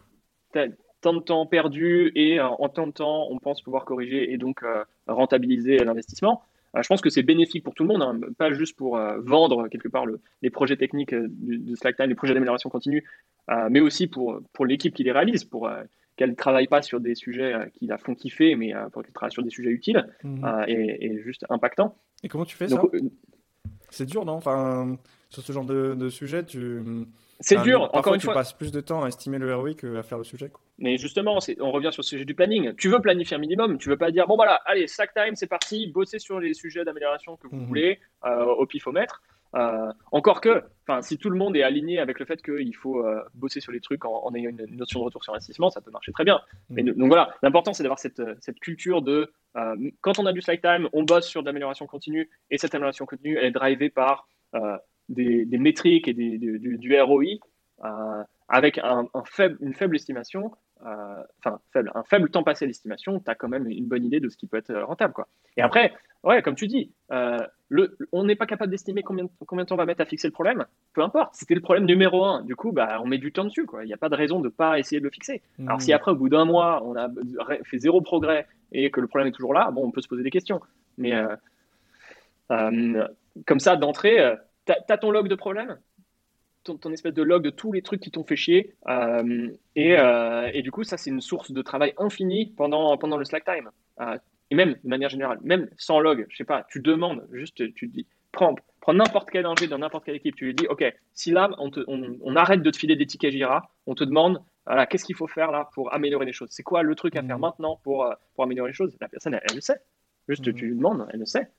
tant 1.02 1.14
de 1.14 1.20
temps 1.20 1.46
perdu 1.46 2.12
et 2.16 2.40
euh, 2.40 2.48
en 2.48 2.70
tant 2.70 2.88
de 2.88 2.92
temps, 2.92 3.28
on 3.30 3.38
pense 3.40 3.62
pouvoir 3.62 3.86
corriger 3.86 4.32
et 4.32 4.38
donc 4.38 4.64
euh, 4.64 4.84
rentabiliser 5.08 5.78
l'investissement. 5.80 6.42
Je 6.82 6.88
pense 6.88 7.02
que 7.02 7.10
c'est 7.10 7.24
bénéfique 7.24 7.64
pour 7.64 7.74
tout 7.74 7.84
le 7.84 7.90
monde, 7.90 8.02
hein, 8.02 8.20
pas 8.38 8.52
juste 8.54 8.76
pour 8.76 9.00
vendre 9.20 9.68
quelque 9.68 9.88
part 9.88 10.06
les 10.42 10.50
projets 10.50 10.78
techniques 10.78 11.14
de 11.14 11.76
Slacktime, 11.76 12.08
les 12.08 12.16
projets 12.16 12.34
d'amélioration 12.34 12.70
continue, 12.70 13.04
mais 13.70 13.80
aussi 13.80 14.08
pour, 14.08 14.42
pour 14.54 14.66
l'équipe 14.66 14.94
qui 14.94 15.04
les 15.04 15.12
réalise, 15.12 15.44
pour 15.44 15.70
qu'elle 16.16 16.32
ne 16.32 16.36
travaille 16.36 16.68
pas 16.68 16.82
sur 16.82 17.00
des 17.00 17.16
sujets 17.16 17.54
qui 17.74 17.86
la 17.86 17.98
font 17.98 18.16
kiffer, 18.16 18.56
mais 18.56 18.74
pour 18.92 19.04
qu'elle 19.04 19.14
travaille 19.14 19.32
sur 19.32 19.44
des 19.44 19.50
sujets 19.50 19.72
utiles 19.72 20.08
mmh. 20.24 20.64
et, 20.68 21.22
juste 21.24 21.46
impactants. 21.50 21.96
Et 22.24 22.28
comment 22.28 22.46
tu 22.46 22.56
fais 22.56 22.68
ça? 22.68 22.82
C'est 23.90 24.06
dur, 24.06 24.26
non? 24.26 24.34
Enfin, 24.34 24.98
sur 25.30 25.44
ce 25.44 25.52
genre 25.52 25.66
de, 25.66 25.96
de 25.96 26.10
sujet, 26.10 26.46
tu 26.46 26.82
c'est 27.40 27.62
dur, 27.62 27.90
encore 27.94 28.14
une 28.14 28.20
tu 28.20 28.26
fois. 28.26 28.34
Tu 28.34 28.40
passes 28.40 28.54
plus 28.54 28.72
de 28.72 28.82
temps 28.82 29.04
à 29.04 29.08
estimer 29.08 29.38
le 29.38 29.54
ROI 29.56 29.74
qu'à 29.74 30.02
faire 30.04 30.18
le 30.18 30.24
sujet. 30.24 30.52
Mais 30.80 30.98
justement, 30.98 31.38
on 31.60 31.72
revient 31.72 31.90
sur 31.92 32.02
le 32.02 32.08
sujet 32.08 32.26
du 32.26 32.34
planning. 32.34 32.74
Tu 32.76 32.90
veux 32.90 33.00
planifier 33.00 33.36
un 33.36 33.40
minimum, 33.40 33.78
tu 33.78 33.90
veux 33.90 33.98
pas 33.98 34.12
dire, 34.12 34.28
bon 34.28 34.36
voilà, 34.36 34.56
allez, 34.66 34.88
slack 34.88 35.14
time, 35.14 35.36
c'est 35.36 35.48
parti, 35.48 35.88
bosser 35.88 36.20
sur 36.20 36.40
les 36.40 36.54
sujets 36.54 36.84
d'amélioration 36.84 37.38
que 37.38 37.48
vous 37.48 37.58
mhm. 37.58 37.66
voulez 37.66 38.00
euh, 38.26 38.46
au 38.46 38.66
pifomètre. 38.66 39.22
Euh, 39.56 39.92
encore 40.12 40.42
que, 40.42 40.64
si 41.02 41.18
tout 41.18 41.30
le 41.30 41.38
monde 41.38 41.56
est 41.56 41.64
aligné 41.64 42.00
avec 42.00 42.20
le 42.20 42.26
fait 42.26 42.42
qu'il 42.42 42.76
faut 42.76 43.06
euh, 43.06 43.22
bosser 43.34 43.62
sur 43.62 43.72
les 43.72 43.80
trucs 43.80 44.04
en, 44.04 44.34
ayant 44.36 44.50
une 44.50 44.66
notion 44.76 45.00
de 45.00 45.06
retour 45.06 45.24
sur 45.24 45.34
investissement, 45.34 45.70
ça 45.70 45.80
peut 45.80 45.92
marcher 45.92 46.12
très 46.12 46.26
bien. 46.26 46.42
Mhm. 46.70 46.76
Mais, 46.76 46.84
donc 46.84 47.08
voilà, 47.08 47.34
l'important 47.44 47.74
c'est 47.74 47.84
d'avoir 47.84 48.00
cette, 48.00 48.22
cette, 48.42 48.60
culture 48.60 49.02
de 49.02 49.32
quand 50.02 50.20
on 50.20 50.26
a 50.28 50.34
du 50.34 50.42
slack 50.42 50.62
time, 50.62 50.90
on 50.94 51.04
bosse 51.04 51.26
sur 51.26 51.42
de 51.42 51.48
l'amélioration 51.48 51.88
continue 51.88 52.30
et 52.52 52.60
cette 52.60 52.76
amélioration 52.76 53.08
continue 53.08 53.38
elle 53.38 53.46
est 53.46 53.52
drivée 53.52 53.90
par 53.90 54.28
des, 55.10 55.46
métriques 55.58 56.08
et 56.08 56.14
du, 56.14 57.02
ROI 57.02 57.24
euh, 57.84 58.24
avec 58.50 58.78
un, 58.78 59.08
faible, 59.26 59.58
une 59.62 59.74
faible 59.74 59.98
estimation, 59.98 60.52
euh, 60.86 61.24
enfin 61.40 61.60
faible, 61.74 61.92
un 61.96 62.04
faible 62.04 62.30
temps 62.30 62.44
passé 62.44 62.64
à 62.64 62.68
l'estimation, 62.68 63.20
tu 63.20 63.30
as 63.30 63.36
quand 63.36 63.50
même 63.50 63.68
une 63.68 63.86
bonne 63.86 64.06
idée 64.06 64.22
de 64.22 64.30
ce 64.30 64.38
qui 64.38 64.48
peut 64.48 64.58
être 64.58 64.74
rentable. 64.74 65.14
Quoi. 65.14 65.28
Et 65.58 65.62
après, 65.62 65.94
ouais, 66.24 66.42
comme 66.42 66.56
tu 66.56 66.68
dis, 66.68 66.92
euh, 67.12 67.38
le, 67.68 67.98
on 68.14 68.24
n'est 68.24 68.38
pas 68.38 68.46
capable 68.46 68.72
d'estimer 68.72 69.04
combien, 69.04 69.26
combien 69.46 69.66
de 69.66 69.70
temps 69.70 69.76
on 69.76 69.78
va 69.78 69.86
mettre 69.86 70.02
à 70.02 70.06
fixer 70.06 70.30
le 70.30 70.32
problème. 70.32 70.66
Peu 70.94 71.02
importe, 71.02 71.36
c'était 71.36 71.56
le 71.56 71.62
problème 71.62 71.86
numéro 71.86 72.24
un. 72.24 72.42
Du 72.44 72.56
coup, 72.56 72.72
bah, 72.72 73.00
on 73.04 73.06
met 73.06 73.18
du 73.18 73.34
temps 73.34 73.44
dessus. 73.44 73.68
Il 73.82 73.86
n'y 73.86 73.94
a 73.94 73.98
pas 73.98 74.10
de 74.10 74.16
raison 74.16 74.40
de 74.40 74.46
ne 74.46 74.50
pas 74.50 74.80
essayer 74.80 75.00
de 75.00 75.06
le 75.06 75.12
fixer. 75.12 75.42
Alors 75.66 75.82
si 75.82 75.92
mmh. 75.92 75.96
après, 75.96 76.12
au 76.12 76.16
bout 76.16 76.30
d'un 76.30 76.46
mois, 76.46 76.82
on 76.86 76.96
a 76.96 77.10
fait 77.66 77.80
zéro 77.80 78.00
progrès 78.00 78.48
et 78.72 78.92
que 78.92 79.02
le 79.02 79.08
problème 79.08 79.28
est 79.28 79.36
toujours 79.36 79.54
là, 79.54 79.72
bon, 79.72 79.86
on 79.86 79.92
peut 79.92 80.02
se 80.02 80.08
poser 80.08 80.24
des 80.24 80.32
questions. 80.32 80.62
Mais 80.98 81.14
comme 82.48 83.60
ça, 83.60 83.76
d'entrée, 83.76 84.38
tu 84.68 84.94
as, 84.94 84.98
ton 84.98 85.12
log 85.12 85.28
de 85.28 85.36
problème, 85.36 85.78
ton, 86.64 86.92
espèce 86.92 87.14
de 87.14 87.24
log 87.24 87.44
de 87.44 87.50
tous 87.50 87.72
les 87.72 87.82
trucs 87.82 88.02
qui 88.02 88.12
t'ont 88.12 88.24
fait 88.24 88.36
chier. 88.36 88.76
Euh, 88.88 89.50
euh, 89.78 90.50
et, 90.54 90.62
du 90.62 90.72
coup, 90.72 90.84
ça, 90.84 90.98
c'est 90.98 91.10
une 91.10 91.22
source 91.22 91.52
de 91.52 91.62
travail 91.62 91.94
infinie 91.98 92.54
pendant, 92.58 92.98
pendant 92.98 93.18
le 93.18 93.26
slack 93.26 93.46
time. 93.46 93.70
Euh, 94.02 94.18
et 94.50 94.56
même, 94.56 94.74
de 94.84 94.90
manière 94.90 95.10
générale, 95.10 95.40
même 95.42 95.70
sans 95.78 96.00
log, 96.00 96.26
je 96.30 96.38
sais 96.38 96.44
pas, 96.44 96.66
tu 96.70 96.80
demandes, 96.80 97.28
juste, 97.32 97.74
tu 97.74 97.90
te 97.90 97.94
dis, 97.94 98.08
prends, 98.32 98.56
prends 98.82 98.94
n'importe 98.94 99.30
quel 99.30 99.46
ingé 99.46 99.68
dans 99.68 99.78
n'importe 99.78 100.06
quelle 100.06 100.16
équipe, 100.16 100.36
tu 100.36 100.46
lui 100.46 100.54
dis, 100.54 100.68
OK, 100.68 100.84
si 101.14 101.32
là, 101.32 101.50
on, 101.58 101.70
on, 101.88 102.36
arrête 102.36 102.62
de 102.62 102.72
te 102.72 102.78
filer 102.78 102.96
des 102.96 103.06
tickets 103.06 103.32
Jira, 103.32 103.72
on 103.88 103.96
te 103.96 104.04
demande, 104.04 104.42
voilà, 104.66 104.86
qu'est-ce 104.86 105.06
qu'il 105.06 105.16
faut 105.16 105.28
faire 105.28 105.52
là 105.52 105.70
pour 105.74 105.94
améliorer 105.94 106.26
les 106.26 106.34
choses? 106.34 106.50
C'est 106.52 106.64
quoi 106.64 106.84
le 106.84 106.96
truc 106.96 107.16
à 107.18 107.24
faire 107.24 107.38
mmh. 107.38 107.42
maintenant 107.42 107.80
pour, 107.84 108.14
pour 108.36 108.44
améliorer 108.44 108.70
les 108.70 108.74
choses? 108.74 108.96
La 109.02 109.08
personne, 109.08 109.34
elle, 109.34 109.56
le 109.56 109.62
sait. 109.62 109.80
Juste, 110.30 110.48
mmh. 110.48 110.54
tu 110.54 110.66
lui 110.68 110.76
demandes, 110.76 111.08
elle 111.12 111.20
le 111.20 111.26
sait. 111.26 111.50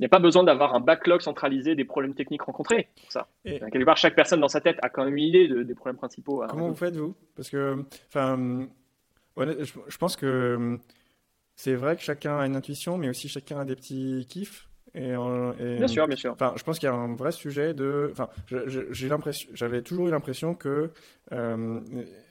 N'y 0.00 0.06
a 0.06 0.08
pas 0.08 0.18
besoin 0.18 0.44
d'avoir 0.44 0.74
un 0.74 0.80
backlog 0.80 1.20
centralisé 1.20 1.74
des 1.74 1.84
problèmes 1.84 2.14
techniques 2.14 2.42
rencontrés. 2.42 2.88
ça. 3.08 3.28
Et 3.44 3.58
Quelque 3.58 3.84
part, 3.84 3.96
chaque 3.96 4.14
personne 4.14 4.40
dans 4.40 4.48
sa 4.48 4.60
tête 4.60 4.78
a 4.82 4.88
quand 4.88 5.04
même 5.04 5.16
une 5.16 5.24
idée 5.24 5.64
des 5.64 5.74
problèmes 5.74 5.96
principaux. 5.96 6.42
Comment 6.48 6.68
vous 6.68 6.74
faites, 6.74 6.96
vous? 6.96 7.14
Parce 7.36 7.50
que, 7.50 7.84
enfin, 8.08 8.66
je, 9.36 9.96
pense 9.98 10.16
que 10.16 10.78
c'est 11.54 11.74
vrai 11.74 11.96
que 11.96 12.02
chacun 12.02 12.38
a 12.38 12.46
une 12.46 12.56
intuition, 12.56 12.98
mais 12.98 13.08
aussi 13.08 13.28
chacun 13.28 13.60
a 13.60 13.64
des 13.64 13.76
petits 13.76 14.26
kiffs. 14.28 14.68
Et, 14.94 15.14
bien 15.76 15.86
sûr, 15.86 16.08
bien 16.08 16.16
sûr. 16.16 16.32
Enfin, 16.32 16.52
je 16.56 16.62
pense 16.64 16.78
qu'il 16.78 16.88
y 16.88 16.90
a 16.90 16.94
un 16.94 17.14
vrai 17.14 17.30
sujet 17.30 17.74
de. 17.74 18.08
Enfin, 18.10 18.28
j'ai 18.46 19.08
l'impression, 19.08 19.48
j'avais 19.54 19.82
toujours 19.82 20.08
eu 20.08 20.10
l'impression 20.10 20.54
que 20.54 20.90
euh, 21.32 21.80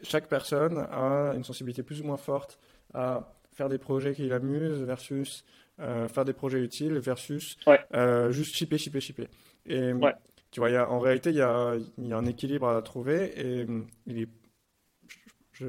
chaque 0.03 0.27
personne 0.27 0.77
a 0.91 1.33
une 1.35 1.43
sensibilité 1.43 1.83
plus 1.83 2.01
ou 2.01 2.05
moins 2.05 2.17
forte 2.17 2.59
à 2.93 3.33
faire 3.53 3.69
des 3.69 3.77
projets 3.77 4.13
qui 4.13 4.27
l'amusent 4.27 4.83
versus 4.83 5.45
faire 6.07 6.25
des 6.25 6.33
projets 6.33 6.59
utiles 6.59 6.97
versus 6.97 7.57
euh, 7.93 8.31
juste 8.31 8.55
shipper, 8.55 8.77
shipper, 8.77 8.99
shipper. 8.99 9.27
Et 9.65 9.91
tu 10.51 10.59
vois, 10.59 10.69
y 10.69 10.75
a, 10.75 10.89
en 10.89 10.99
réalité, 10.99 11.29
il 11.29 11.35
y 11.35 11.41
a, 11.41 11.75
y 11.99 12.13
a, 12.13 12.17
un 12.17 12.25
équilibre 12.25 12.67
à 12.67 12.81
trouver 12.81 13.33
et 13.39 13.67
il 14.07 14.19
est, 14.19 14.29
je, 15.51 15.67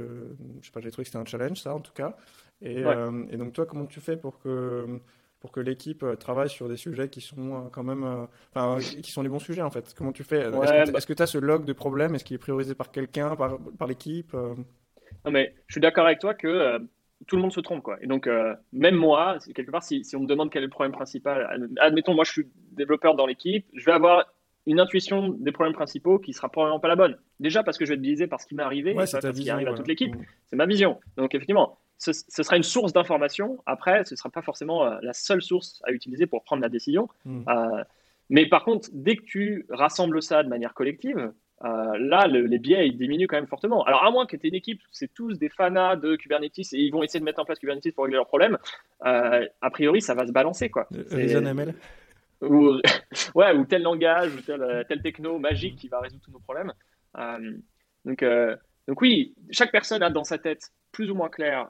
je 0.61 0.67
sais 0.67 0.73
pas, 0.73 0.81
j'ai 0.81 0.91
trouvé 0.91 1.05
que 1.05 1.11
c'était 1.11 1.19
un 1.19 1.25
challenge, 1.25 1.61
ça 1.61 1.75
en 1.75 1.81
tout 1.81 1.93
cas. 1.93 2.17
Et, 2.63 2.85
euh, 2.85 3.25
et, 3.31 3.37
donc, 3.37 3.53
toi, 3.53 3.67
comment 3.67 3.87
tu 3.87 4.01
fais 4.01 4.17
pour 4.17 4.39
que 4.39 5.01
pour 5.39 5.53
que 5.53 5.61
l'équipe 5.61 6.05
travaille 6.19 6.51
sur 6.51 6.69
des 6.69 6.77
sujets 6.77 7.09
qui 7.09 7.23
sont 7.23 7.71
quand 7.73 7.83
même, 7.83 8.27
enfin, 8.55 8.79
qui 8.79 9.11
sont 9.11 9.23
les 9.23 9.31
bons 9.31 9.39
sujets 9.39 9.63
en 9.63 9.71
fait? 9.71 9.95
Comment 9.97 10.13
tu 10.13 10.23
fais? 10.23 10.41
Est-ce 10.41 11.07
que 11.07 11.15
tu 11.15 11.23
as 11.23 11.27
ce 11.27 11.39
log 11.39 11.65
de 11.65 11.73
problème 11.73 12.15
Est-ce 12.15 12.25
qu'il 12.25 12.35
est 12.35 12.39
priorisé 12.39 12.75
par 12.75 12.91
quelqu'un, 12.91 13.35
par, 13.37 13.59
par 13.79 13.89
l'équipe 13.89 14.35
Non 14.35 15.31
mais 15.31 15.55
je 15.67 15.75
suis 15.75 15.81
d'accord 15.81 16.05
avec 16.05 16.19
toi 16.19 16.35
que 16.35 16.79
tout 17.27 17.37
le 17.37 17.43
monde 17.43 17.53
se 17.53 17.61
trompe. 17.61 17.83
Quoi. 17.83 17.99
Et 18.03 18.07
donc, 18.07 18.27
euh, 18.27 18.55
même 18.73 18.95
moi, 18.95 19.39
quelque 19.55 19.71
part, 19.71 19.83
si, 19.83 20.05
on 20.15 20.21
me 20.21 20.27
demande 20.27 20.51
quel 20.51 20.63
est 20.63 20.67
le 20.67 20.71
problème 20.71 20.93
principal, 20.93 21.69
admettons, 21.79 22.15
moi, 22.15 22.25
je 22.25 22.33
suis 22.33 22.47
développeur 22.73 23.15
dans 23.15 23.27
l'équipe, 23.27 23.67
je 23.75 23.85
vais 23.85 23.93
avoir 23.93 24.27
une 24.67 24.81
intuition 24.81 25.29
des 25.29 25.53
problèmes 25.53 25.75
principaux 25.75 26.19
qui 26.19 26.33
sera 26.33 26.49
probablement 26.49 26.81
pas 26.81 26.89
la 26.89 26.97
bonne. 26.97 27.17
Déjà 27.41 27.63
parce 27.63 27.79
que 27.79 27.85
je 27.85 27.91
vais 27.91 27.95
être 27.95 28.03
biaisé 28.03 28.27
par 28.27 28.41
ce 28.41 28.47
qui 28.47 28.55
m'est 28.55 28.63
arrivé, 28.63 28.95
ouais, 28.95 29.07
ce 29.07 29.17
qui 29.33 29.51
arrive 29.51 29.69
à 29.69 29.75
toute 29.75 29.89
l'équipe. 29.89 30.15
Mm. 30.15 30.25
C'est 30.47 30.57
ma 30.57 30.67
vision. 30.67 31.01
Donc, 31.17 31.35
effectivement, 31.35 31.79
ce, 31.99 32.13
sera 32.13 32.57
une 32.57 32.63
source 32.63 32.93
d'information. 32.93 33.59
Après, 33.67 34.05
ce 34.05 34.15
ne 34.15 34.17
sera 34.17 34.31
pas 34.31 34.43
forcément 34.43 34.85
euh, 34.85 34.99
la 35.03 35.13
seule 35.13 35.43
source 35.43 35.83
à 35.87 35.93
utiliser 35.93 36.27
pour 36.27 36.45
prendre 36.45 36.63
la 36.63 36.69
décision. 36.69 37.09
Mm. 37.25 37.43
Euh, 37.49 37.85
mais 38.29 38.47
par 38.47 38.65
contre, 38.65 38.89
dès 38.93 39.17
que 39.17 39.25
tu 39.25 39.67
rassembles 39.71 40.23
ça 40.23 40.43
de 40.43 40.49
manière 40.49 40.73
collective, 40.73 41.33
euh, 41.63 41.99
là, 41.99 42.27
les 42.27 42.59
biais, 42.59 42.89
ils 42.89 42.97
diminuent 42.97 43.27
quand 43.27 43.37
même 43.37 43.47
fortement. 43.47 43.85
Alors, 43.85 44.05
à 44.05 44.11
moins 44.11 44.25
que 44.25 44.37
tu 44.37 44.47
aies 44.47 44.49
une 44.49 44.55
équipe, 44.55 44.81
c'est 44.93 45.13
tous 45.13 45.39
des 45.39 45.51
fanas 45.51 45.97
de 45.97 46.17
Kubernetes 46.17 46.59
et 46.59 46.79
ils 46.79 46.91
vont 46.91 47.03
essayer 47.03 47.21
de 47.21 47.25
mettre 47.25 47.41
en 47.41 47.45
place 47.45 47.59
Kubernetes 47.59 47.95
pour 47.95 48.05
régler 48.05 48.17
leurs 48.17 48.27
problèmes, 48.27 48.57
euh, 49.05 49.47
a 49.61 49.71
priori, 49.71 50.01
ça 50.01 50.15
va 50.15 50.27
se 50.27 50.33
balancer. 50.33 50.71
Quoi. 50.71 50.89
ML 51.47 51.75
ou, 52.41 52.81
ouais, 53.35 53.55
ou 53.55 53.67
tel 53.67 53.83
langage, 53.83 54.35
ou 54.35 54.41
tel, 54.41 54.87
tel, 54.89 55.03
techno 55.03 55.39
magique 55.39 55.77
qui 55.77 55.89
va 55.89 56.01
résoudre 56.01 56.23
tous 56.25 56.33
nos 56.33 56.39
problèmes. 56.39 56.73
Euh, 57.19 57.53
donc, 58.07 58.25
donc, 58.89 59.03
oui, 59.03 59.35
chaque 59.51 59.71
personne 59.71 60.03
a 60.03 60.09
dans 60.09 60.25
sa 60.25 60.39
tête 60.39 60.71
plus 60.93 61.11
ou 61.11 61.15
moins 61.15 61.29
clair 61.29 61.69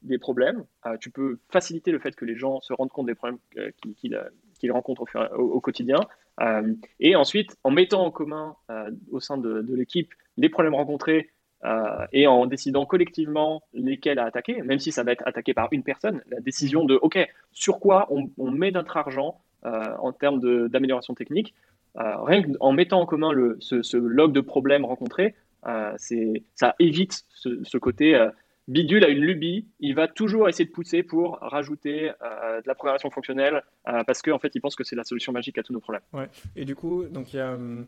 des 0.00 0.18
problèmes. 0.18 0.64
tu 1.00 1.10
peux 1.10 1.38
faciliter 1.50 1.92
le 1.92 1.98
fait 1.98 2.16
que 2.16 2.24
les 2.24 2.36
gens 2.36 2.60
se 2.60 2.72
rendent 2.72 2.88
compte 2.88 3.06
des 3.06 3.14
problèmes 3.14 3.38
qu'ils 3.82 4.72
rencontrent 4.72 5.04
au, 5.36 5.42
au 5.42 5.60
quotidien. 5.60 5.98
Euh, 6.40 6.74
et 7.00 7.16
ensuite, 7.16 7.56
en 7.64 7.70
mettant 7.70 8.04
en 8.04 8.10
commun 8.10 8.56
euh, 8.70 8.90
au 9.10 9.20
sein 9.20 9.38
de, 9.38 9.64
l'équipe 9.74 10.12
les 10.36 10.48
problèmes 10.48 10.74
rencontrés 10.74 11.30
euh, 11.64 12.06
et 12.12 12.26
en 12.26 12.46
décidant 12.46 12.86
collectivement 12.86 13.62
lesquels 13.72 14.18
à 14.18 14.24
attaquer, 14.24 14.60
même 14.62 14.78
si 14.78 14.90
ça 14.90 15.04
va 15.04 15.12
être 15.12 15.26
attaqué 15.26 15.54
par 15.54 15.68
une 15.72 15.82
personne, 15.82 16.22
la 16.28 16.40
décision 16.40 16.84
de 16.84 16.96
OK, 16.96 17.18
sur 17.52 17.78
quoi 17.78 18.08
on, 18.10 18.50
met 18.50 18.70
notre 18.70 18.96
argent 18.96 19.40
en 19.62 20.12
termes 20.12 20.68
d'amélioration 20.68 21.14
technique, 21.14 21.54
rien 21.94 22.42
qu'en 22.42 22.72
mettant 22.72 23.00
en 23.00 23.06
commun 23.06 23.32
le, 23.32 23.56
ce, 23.60 23.96
log 23.96 24.32
de 24.32 24.42
problèmes 24.42 24.84
rencontrés, 24.84 25.36
ça 25.62 26.74
évite 26.78 27.24
ce 27.32 27.78
côté 27.78 28.28
Bidule 28.66 29.04
a 29.04 29.08
une 29.08 29.20
lubie, 29.20 29.66
il 29.80 29.94
va 29.94 30.08
toujours 30.08 30.48
essayer 30.48 30.64
de 30.64 30.70
pousser 30.70 31.02
pour 31.02 31.38
rajouter 31.40 32.12
euh, 32.22 32.62
de 32.62 32.66
la 32.66 32.74
programmation 32.74 33.10
fonctionnelle 33.10 33.62
euh, 33.88 34.04
parce 34.04 34.22
qu'en 34.22 34.32
en 34.32 34.38
fait, 34.38 34.54
il 34.54 34.60
pense 34.60 34.74
que 34.74 34.84
c'est 34.84 34.96
la 34.96 35.04
solution 35.04 35.32
magique 35.32 35.58
à 35.58 35.62
tous 35.62 35.74
nos 35.74 35.80
problèmes. 35.80 36.02
Ouais. 36.12 36.28
Et 36.56 36.64
du 36.64 36.74
coup, 36.74 37.04
donc 37.04 37.34
il 37.34 37.36
y 37.36 37.40
a, 37.40 37.52
hum, 37.52 37.86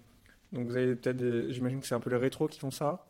donc 0.52 0.66
vous 0.66 0.76
avez 0.76 0.94
peut-être, 0.94 1.50
j'imagine 1.50 1.80
que 1.80 1.86
c'est 1.86 1.94
un 1.94 2.00
peu 2.00 2.10
les 2.10 2.16
rétros 2.16 2.48
qui 2.48 2.58
font 2.58 2.70
ça. 2.70 3.06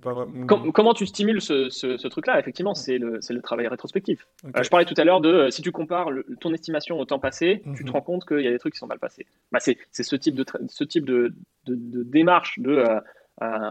comment 0.00 0.94
tu 0.94 1.06
stimules 1.06 1.40
ce, 1.40 2.06
truc-là? 2.06 2.38
Effectivement, 2.38 2.74
c'est 2.74 2.98
le, 2.98 3.18
le, 3.28 3.42
travail 3.42 3.66
rétrospectif. 3.66 4.28
Euh, 4.44 4.62
je 4.62 4.70
parlais 4.70 4.86
tout 4.86 4.94
à 4.96 5.02
l'heure 5.02 5.20
de 5.20 5.50
si 5.50 5.60
tu 5.60 5.72
compares 5.72 6.08
ton 6.40 6.54
estimation 6.54 7.00
au 7.00 7.04
temps 7.04 7.18
passé, 7.18 7.62
tu 7.74 7.82
te 7.82 7.88
mhm. 7.88 7.94
rends 7.94 8.02
compte 8.02 8.24
qu'il 8.26 8.42
y 8.42 8.46
a 8.46 8.52
des 8.52 8.60
trucs 8.60 8.74
qui 8.74 8.78
sont 8.78 8.86
mal 8.86 9.00
passés. 9.00 9.26
Bah, 9.50 9.58
c'est 9.58 9.76
ce 9.90 10.14
type 10.14 10.36
de, 10.36 10.44
ce 10.68 10.84
type 10.84 11.04
de, 11.04 11.34
de 11.66 12.04
démarche 12.04 12.60
de 12.60 12.84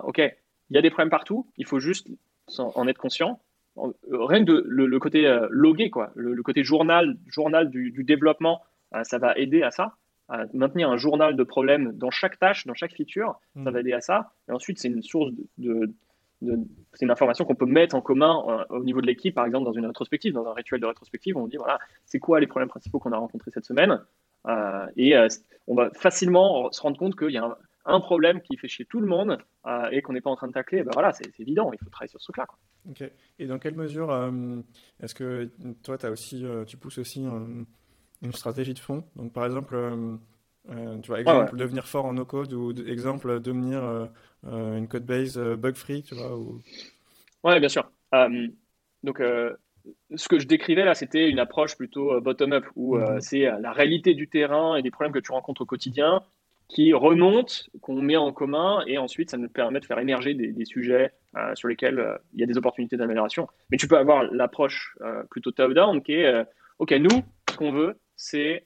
OK, 0.04 0.18
il 0.18 0.76
y 0.76 0.78
a 0.78 0.82
des 0.82 0.90
problèmes 0.90 1.10
partout, 1.10 1.48
il 1.58 1.66
faut 1.66 1.80
juste 1.80 2.08
en 2.58 2.88
être 2.88 2.98
conscient. 2.98 3.40
Euh, 3.78 3.92
rien 4.12 4.44
que 4.44 4.64
le, 4.66 5.00
côté 5.00 5.26
euh, 5.26 5.48
logué, 5.50 5.90
quoi, 5.90 6.12
le, 6.16 6.42
côté 6.44 6.64
journal, 6.64 7.18
journal 7.28 7.70
du, 7.70 8.04
développement, 8.04 8.62
euh, 8.94 9.04
ça 9.04 9.18
va 9.18 9.38
aider 9.38 9.64
à 9.64 9.72
ça. 9.72 9.96
À 10.30 10.46
maintenir 10.54 10.90
un 10.90 10.98
journal 10.98 11.36
de 11.36 11.44
problèmes 11.44 11.92
dans 11.94 12.12
chaque 12.12 12.40
tâche, 12.40 12.66
dans 12.66 12.74
chaque 12.74 12.94
feature, 12.94 13.40
ça 13.54 13.60
hmm. 13.60 13.70
va 13.70 13.80
aider 13.82 13.94
à 13.94 14.02
ça. 14.02 14.32
Et 14.48 14.54
ensuite, 14.54 14.80
c'est 14.80 14.88
une 14.88 15.04
source 15.04 15.32
de, 15.58 15.94
c'est 16.94 17.06
une 17.06 17.12
information 17.12 17.44
qu'on 17.44 17.56
peut 17.56 17.66
mettre 17.66 17.96
en 17.96 18.02
commun 18.02 18.66
au 18.70 18.84
niveau 18.84 19.02
de 19.02 19.08
l'équipe, 19.08 19.36
par 19.36 19.46
exemple 19.46 19.66
dans 19.66 19.74
une 19.74 19.86
rétrospective, 19.86 20.34
dans 20.34 20.48
un 20.48 20.54
rituel 20.54 20.80
de 20.80 20.86
rétrospective, 20.86 21.38
on 21.38 21.48
dit 21.48 21.58
voilà, 21.58 21.80
c'est 22.06 22.18
quoi 22.18 22.40
les 22.40 22.48
problèmes 22.48 22.70
principaux 22.70 22.98
qu'on 22.98 23.12
a 23.12 23.18
rencontrés 23.18 23.52
cette 23.52 23.66
semaine, 23.66 24.02
et 24.96 25.14
on 25.68 25.76
va 25.76 25.92
facilement 25.92 26.72
se 26.72 26.82
rendre 26.82 26.98
compte 26.98 27.16
qu'il 27.16 27.30
y 27.30 27.38
a 27.38 27.44
un, 27.44 27.56
un 27.86 28.00
problème 28.00 28.42
qui 28.42 28.58
fait 28.58 28.68
chier 28.68 28.86
tout 28.86 29.00
le 29.00 29.08
monde 29.08 29.38
euh, 29.66 29.90
et 29.92 30.02
qu'on 30.02 30.14
n'est 30.14 30.22
pas 30.22 30.30
en 30.30 30.36
train 30.36 30.48
de 30.48 30.54
tacler, 30.54 30.84
ben 30.84 30.92
voilà, 30.94 31.12
c'est 31.14 31.40
évident, 31.40 31.72
il 31.74 31.80
faut 31.80 31.90
travailler 31.90 32.10
sur 32.10 32.20
ce 32.20 32.26
truc-là. 32.26 32.46
Ok. 32.90 33.04
Et 33.40 33.48
dans 33.48 33.60
quelle 33.60 33.76
mesure 33.76 34.12
est-ce 35.00 35.16
que 35.16 35.50
toi, 35.84 35.98
as 36.04 36.10
aussi, 36.10 36.46
tu 36.68 36.78
pousses 36.78 36.98
aussi 36.98 37.26
une 38.22 38.34
stratégie 38.34 38.74
de 38.74 38.80
fond? 38.80 39.04
Donc, 39.16 39.34
par 39.34 39.46
exemple, 39.46 39.76
tu 40.68 41.08
vois, 41.08 41.20
exemple, 41.20 41.56
devenir 41.56 41.88
fort 41.88 42.06
en 42.06 42.14
no-code 42.14 42.54
ou 42.54 42.72
exemple, 42.72 43.40
devenir 43.40 44.10
une 44.44 44.88
code 44.88 45.06
base 45.06 45.38
bug-free, 45.38 46.04
tu 46.04 46.16
vois 46.16 46.38
ou... 46.38 46.62
Ouais, 47.44 47.60
bien 47.60 47.70
sûr. 47.70 47.90
donc, 49.04 49.22
ce 50.16 50.28
que 50.28 50.38
je 50.38 50.46
décrivais 50.46 50.86
là, 50.86 50.94
c'était 50.94 51.30
une 51.30 51.40
approche 51.40 51.76
plutôt 51.76 52.22
bottom-up, 52.22 52.66
où 52.76 52.98
mhm. 52.98 53.22
c'est 53.22 53.50
la 53.60 53.72
réalité 53.72 54.14
du 54.14 54.28
terrain 54.28 54.76
et 54.76 54.84
des 54.84 54.92
problèmes 54.92 55.14
que 55.14 55.20
tu 55.20 55.32
rencontres 55.32 55.62
au 55.62 55.66
quotidien 55.66 56.24
qui 56.74 56.94
remontent, 56.94 57.54
qu'on 57.82 58.02
met 58.02 58.16
en 58.16 58.32
commun, 58.32 58.82
et 58.88 58.98
ensuite 58.98 59.30
ça 59.30 59.38
nous 59.38 59.50
permet 59.50 59.80
de 59.82 59.86
faire 59.86 60.00
émerger 60.00 60.34
des, 60.34 60.66
sujets 60.66 61.12
euh, 61.36 61.54
sur 61.54 61.68
lesquels 61.68 62.00
euh, 62.00 62.18
il 62.34 62.40
y 62.40 62.44
a 62.44 62.46
des 62.46 62.58
opportunités 62.58 62.96
d'amélioration. 62.96 63.48
Mais 63.70 63.78
tu 63.78 63.88
peux 63.88 63.98
avoir 63.98 64.24
l'approche 64.24 64.96
euh, 65.02 65.24
plutôt 65.30 65.52
top-down 65.52 66.02
qui 66.02 66.14
est, 66.14 66.46
OK, 66.80 66.92
nous, 66.94 67.24
ce 67.50 67.58
qu'on 67.58 67.72
veut, 67.72 68.00
c'est 68.16 68.64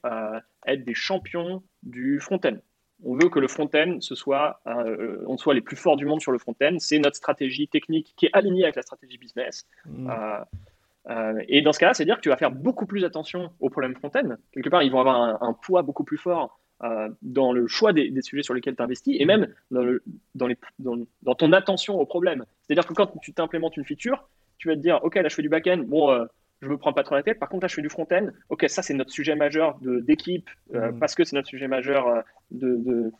être 0.66 0.84
des 0.84 0.94
champions 0.94 1.62
du 1.82 2.20
front-end. 2.20 2.56
On 3.04 3.14
veut 3.14 3.28
que 3.28 3.40
le 3.40 3.48
front-end, 3.48 3.98
ce 4.00 4.14
soit, 4.14 4.60
on 4.64 5.36
soit 5.36 5.54
les 5.54 5.60
plus 5.60 5.76
forts 5.76 5.96
du 5.96 6.06
monde 6.06 6.20
sur 6.20 6.32
le 6.32 6.38
front-end. 6.38 6.76
C'est 6.78 6.98
notre 6.98 7.16
stratégie 7.16 7.68
technique 7.68 8.14
qui 8.16 8.26
est 8.26 8.30
alignée 8.32 8.62
avec 8.64 8.76
la 8.76 8.82
stratégie 8.82 9.18
business. 9.18 9.66
Mmh. 9.86 10.10
et 11.48 11.62
dans 11.62 11.72
ce 11.72 11.78
cas-là, 11.78 11.94
c'est-à-dire 11.94 12.16
que 12.16 12.22
tu 12.22 12.28
vas 12.28 12.36
faire 12.36 12.52
beaucoup 12.52 12.86
plus 12.86 13.04
attention 13.04 13.50
aux 13.60 13.70
problèmes 13.70 13.94
front-end. 13.96 14.36
Quelque 14.52 14.68
part, 14.68 14.82
ils 14.82 14.92
vont 14.92 15.00
avoir 15.00 15.20
un, 15.20 15.38
un 15.40 15.52
poids 15.52 15.82
beaucoup 15.82 16.04
plus 16.04 16.18
fort 16.18 16.60
euh, 16.84 17.08
dans 17.22 17.52
le 17.52 17.66
choix 17.66 17.94
des, 17.94 18.12
sujets 18.20 18.42
sur 18.42 18.52
lesquels 18.52 18.76
tu 18.76 18.82
investis 18.82 19.16
et 19.18 19.24
même 19.24 19.48
dans, 19.70 19.82
le, 19.82 20.02
dans, 20.34 20.46
les, 20.46 20.58
dans, 20.78 21.34
ton 21.34 21.52
attention 21.52 21.98
aux 21.98 22.04
problèmes. 22.04 22.44
C'est-à-dire 22.62 22.86
que 22.86 22.92
quand 22.92 23.18
tu 23.22 23.32
t'implémentes 23.32 23.78
une 23.78 23.84
feature, 23.86 24.28
tu 24.58 24.68
vas 24.68 24.74
te 24.74 24.80
dire, 24.80 25.00
OK, 25.02 25.14
là, 25.14 25.28
je 25.28 25.34
fais 25.34 25.40
du 25.40 25.48
back-end, 25.48 25.78
bon, 25.78 26.10
euh, 26.10 26.26
je 26.60 26.68
me 26.68 26.76
prends 26.76 26.92
pas 26.92 27.02
trop 27.02 27.14
la 27.14 27.22
tête. 27.22 27.38
Par 27.38 27.48
contre, 27.48 27.64
là, 27.64 27.68
je 27.68 27.74
fais 27.74 27.82
du 27.82 27.88
front-end. 27.88 28.28
OK, 28.50 28.66
ça, 28.68 28.82
c'est 28.82 28.92
notre 28.92 29.10
sujet 29.10 29.34
majeur 29.34 29.78
d'équipe 29.80 30.50
euh, 30.74 30.92
mm. 30.92 30.98
parce 30.98 31.14
que 31.14 31.24
c'est 31.24 31.34
notre 31.34 31.48
sujet 31.48 31.66
majeur 31.66 32.24
de, 32.50 32.76
de, 32.76 33.12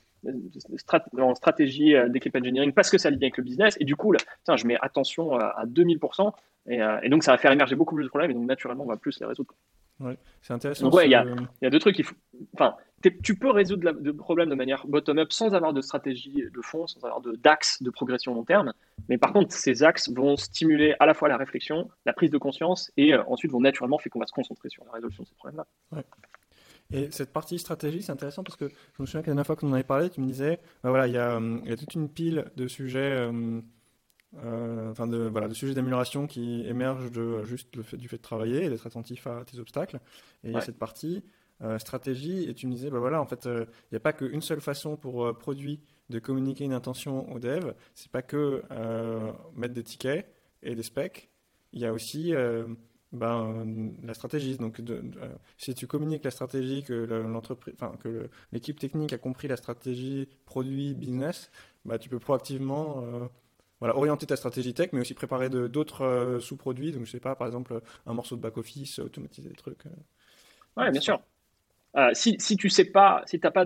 en 1.19 1.35
stratégie 1.35 1.95
d'équipe 2.09 2.37
engineering 2.37 2.73
parce 2.73 2.91
que 2.91 2.99
ça 2.99 3.09
lie 3.09 3.17
avec 3.17 3.39
le 3.39 3.43
business. 3.43 3.79
Et 3.81 3.85
du 3.85 3.97
coup, 3.97 4.13
là, 4.13 4.19
je 4.55 4.67
mets 4.67 4.77
attention 4.83 5.35
à, 5.35 5.65
2000%. 5.67 6.31
Et, 6.69 6.81
et, 7.03 7.09
donc, 7.09 7.25
ça 7.25 7.33
va 7.33 7.39
faire 7.39 7.53
émerger 7.53 7.75
beaucoup 7.75 7.95
plus 7.95 8.05
de 8.05 8.11
problèmes. 8.11 8.33
Et 8.33 8.35
donc, 8.35 8.47
naturellement, 8.47 8.85
on 8.85 8.89
va 8.89 8.99
plus 8.99 9.19
les 9.19 9.27
résoudre. 9.27 9.55
Ouais, 10.01 10.19
c'est 10.43 10.53
intéressant. 10.53 10.89
Donc, 10.89 11.01
il 11.05 11.11
y, 11.11 11.15
a, 11.15 11.25
y 11.63 11.67
a 11.67 11.71
deux 11.71 11.79
trucs. 11.79 11.99
Il 11.99 12.05
faut... 12.05 12.15
Enfin, 12.55 12.77
tu 13.23 13.37
peux 13.37 13.51
résoudre 13.51 13.91
le 13.91 14.17
problème 14.17 14.49
de 14.49 14.55
manière 14.55 14.87
bottom-up 14.87 15.33
sans 15.33 15.55
avoir 15.55 15.73
de 15.73 15.81
stratégie 15.81 16.45
de 16.53 16.61
fond, 16.63 16.87
sans 16.87 17.05
avoir 17.05 17.21
d'axe 17.39 17.83
de, 17.83 17.91
progression 17.91 18.35
long 18.35 18.45
terme. 18.45 18.73
Mais 19.09 19.19
par 19.19 19.33
contre, 19.33 19.53
ces 19.53 19.83
axes 19.83 20.11
vont 20.11 20.37
stimuler 20.37 20.95
à 20.99 21.07
la 21.07 21.15
fois 21.15 21.29
la 21.29 21.37
réflexion, 21.37 21.89
la 22.05 22.13
prise 22.13 22.31
de 22.31 22.39
conscience 22.39 22.91
et 22.97 23.15
euh, 23.15 23.23
ensuite 23.29 23.53
vont 23.53 23.61
naturellement 23.61 23.99
faire 23.99 24.11
qu'on 24.11 24.21
va 24.21 24.27
se 24.27 24.33
concentrer 24.33 24.69
sur 24.69 24.85
la 24.85 24.93
résolution 24.93 25.23
de 25.23 25.29
ces 25.29 25.35
problèmes-là. 25.35 25.67
Ouais. 25.93 26.05
Et 26.93 27.11
cette 27.11 27.33
partie 27.33 27.59
stratégie, 27.59 28.03
c'est 28.03 28.13
intéressant 28.13 28.45
parce 28.45 28.57
que 28.57 28.69
je 28.69 29.03
me 29.03 29.07
souviens 29.07 29.23
que 29.23 29.27
la 29.27 29.33
dernière 29.33 29.47
fois 29.47 29.57
qu'on 29.57 29.69
en 29.71 29.73
avait 29.73 29.83
parlé, 29.83 30.09
tu 30.09 30.21
me 30.21 30.27
disais, 30.27 30.61
bah 30.83 30.91
voilà, 30.91 31.07
il 31.09 31.15
y, 31.15 31.19
a, 31.19 31.41
y, 31.41 31.73
a 31.73 31.77
toute 31.77 31.95
une 31.95 32.09
pile 32.09 32.45
de 32.57 32.69
sujets. 32.69 33.13
Euh, 33.13 33.61
enfin 34.35 35.07
de, 35.07 35.19
voilà, 35.19 35.49
de 35.49 35.55
sujets 35.55 35.75
d'amélioration 35.75 36.27
qui 36.27 36.67
émergent 36.67 37.11
de 37.11 37.43
juste 37.45 37.75
le 37.77 37.83
fait, 37.83 37.97
du 37.97 38.09
fait 38.09 38.19
de 38.19 38.23
travailler 38.23 38.65
et 38.65 38.69
d'être 38.69 38.87
attentif 38.87 39.27
à 39.27 39.45
tes 39.45 39.59
obstacles. 39.59 40.01
Et 40.45 40.51
il 40.51 40.63
cette 40.63 40.79
partie 40.79 41.23
euh, 41.63 41.79
stratégie 41.79 42.47
et 42.51 42.53
tu 42.53 42.67
me 42.67 42.73
disais, 42.73 42.91
bah 42.91 42.99
voilà, 42.99 43.19
en 43.19 43.25
fait, 43.25 43.47
il 43.47 43.51
euh, 43.51 43.65
n'y 43.91 43.97
a 43.97 44.01
pas 44.01 44.13
qu'une 44.13 44.43
seule 44.43 44.61
façon 44.61 44.99
pour 44.99 45.25
euh, 45.25 45.33
produit 45.33 45.81
de 46.11 46.19
communiquer 46.19 46.65
une 46.65 46.75
intention 46.75 47.33
au 47.33 47.39
dev. 47.39 47.73
C'est 47.95 48.11
pas 48.11 48.21
que 48.21 48.63
mettre 49.55 49.73
des 49.75 49.83
tickets 49.83 50.31
et 50.63 50.75
des 50.75 50.83
specs. 50.83 51.31
Il 51.73 51.81
y 51.81 51.87
a 51.87 51.93
aussi 51.93 52.33
ben, 53.13 53.67
la 54.05 54.15
stratégie. 54.15 54.57
Donc, 54.57 54.81
si 55.57 55.75
tu 55.75 55.89
communiques 55.89 56.25
la 56.25 56.31
stratégie, 56.31 56.85
que 56.85 56.93
l'entreprise, 56.93 57.75
enfin, 57.75 57.97
que 57.99 58.29
l'équipe 58.53 58.79
technique 58.79 59.13
a 59.13 59.19
compris 59.19 59.49
la 59.49 59.57
stratégie 59.57 60.29
produit 60.45 60.95
business, 60.95 61.51
bah, 61.85 61.99
tu 61.99 62.09
peux 62.09 62.21
proactivement 62.21 63.03
voilà, 63.81 63.97
orienter 63.97 64.27
ta 64.27 64.37
stratégie 64.37 64.75
tech, 64.75 64.91
mais 64.93 65.01
aussi 65.01 65.15
préparer 65.15 65.51
d'autres 65.51 66.39
sous-produits. 66.41 66.93
Donc, 66.93 67.05
je 67.05 67.11
sais 67.11 67.21
pas, 67.21 67.35
par 67.35 67.47
exemple, 67.47 67.81
un 68.07 68.15
morceau 68.15 68.37
de 68.37 68.41
back-office, 68.41 68.99
automatiser 68.99 69.49
des 69.49 69.57
trucs. 69.57 69.85
ouais, 70.77 70.91
bien 70.91 71.01
sûr. 71.01 71.21
Euh, 71.97 72.11
si, 72.13 72.37
si 72.39 72.57
tu 72.57 72.69
sais 72.69 72.85
pas, 72.85 73.23
si 73.27 73.41
t'as 73.41 73.51
pas 73.51 73.65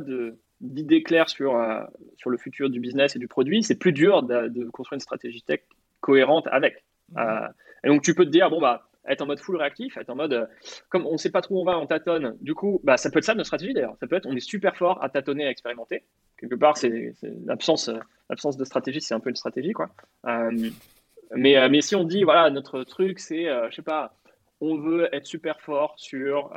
d'idée 0.61 1.03
claire 1.03 1.29
sur, 1.29 1.57
euh, 1.57 1.83
sur 2.17 2.31
le 2.31 2.39
futur 2.39 2.71
du 2.71 2.79
business 2.79 3.17
et 3.17 3.19
du 3.19 3.27
produit, 3.27 3.63
c'est 3.63 3.75
plus 3.75 3.93
dur 3.93 4.23
de, 4.23 4.69
construire 4.71 4.97
une 4.97 5.01
stratégie 5.01 5.43
tech 5.43 5.63
cohérente 6.01 6.47
avec. 6.53 6.85
Mmh. 7.11 7.19
Euh, 7.19 7.49
et 7.85 7.89
donc 7.89 8.03
tu 8.03 8.15
peux 8.15 8.25
te 8.25 8.31
dire, 8.31 8.49
bon, 8.51 8.61
bah, 8.61 8.90
être 9.11 9.23
en 9.23 9.27
mode 9.27 9.41
full 9.41 9.57
réactif, 9.57 9.97
être 9.97 10.11
en 10.11 10.17
mode, 10.17 10.49
comme 10.89 11.07
on 11.07 11.13
ne 11.13 11.17
sait 11.19 11.31
pas 11.31 11.43
trop 11.43 11.57
où 11.57 11.61
on 11.61 11.65
va, 11.65 11.79
on 11.79 11.87
tâtonne. 11.87 12.37
Du 12.41 12.55
coup, 12.55 12.81
bah, 12.85 12.97
ça 12.97 13.11
peut 13.11 13.19
être 13.19 13.25
ça 13.25 13.35
notre 13.35 13.47
stratégie 13.47 13.75
d'ailleurs. 13.75 13.97
Ça 14.01 14.07
peut 14.07 14.17
être, 14.17 14.27
on 14.27 14.37
est 14.37 14.41
super 14.41 14.77
fort 14.77 15.03
à 15.03 15.09
tâtonner, 15.09 15.47
à 15.47 15.51
expérimenter. 15.51 16.05
Quelque 16.39 16.55
part, 16.55 16.77
c'est 16.77 17.15
l'absence, 17.45 17.91
l'absence 18.29 18.57
de 18.57 18.65
stratégie, 18.65 19.01
c'est 19.01 19.15
un 19.15 19.21
peu 19.21 19.31
une 19.31 19.37
stratégie, 19.37 19.73
quoi. 19.73 19.91
mais, 20.25 21.69
mais 21.69 21.81
si 21.81 21.95
on 21.95 22.05
dit, 22.05 22.25
voilà, 22.25 22.51
notre 22.51 22.85
truc, 22.85 23.19
c'est, 23.19 23.45
je 23.45 23.75
sais 23.75 23.83
pas, 23.83 24.15
on 24.61 24.77
veut 24.79 25.09
être 25.15 25.27
super 25.27 25.61
fort 25.61 25.95
sur 25.99 26.51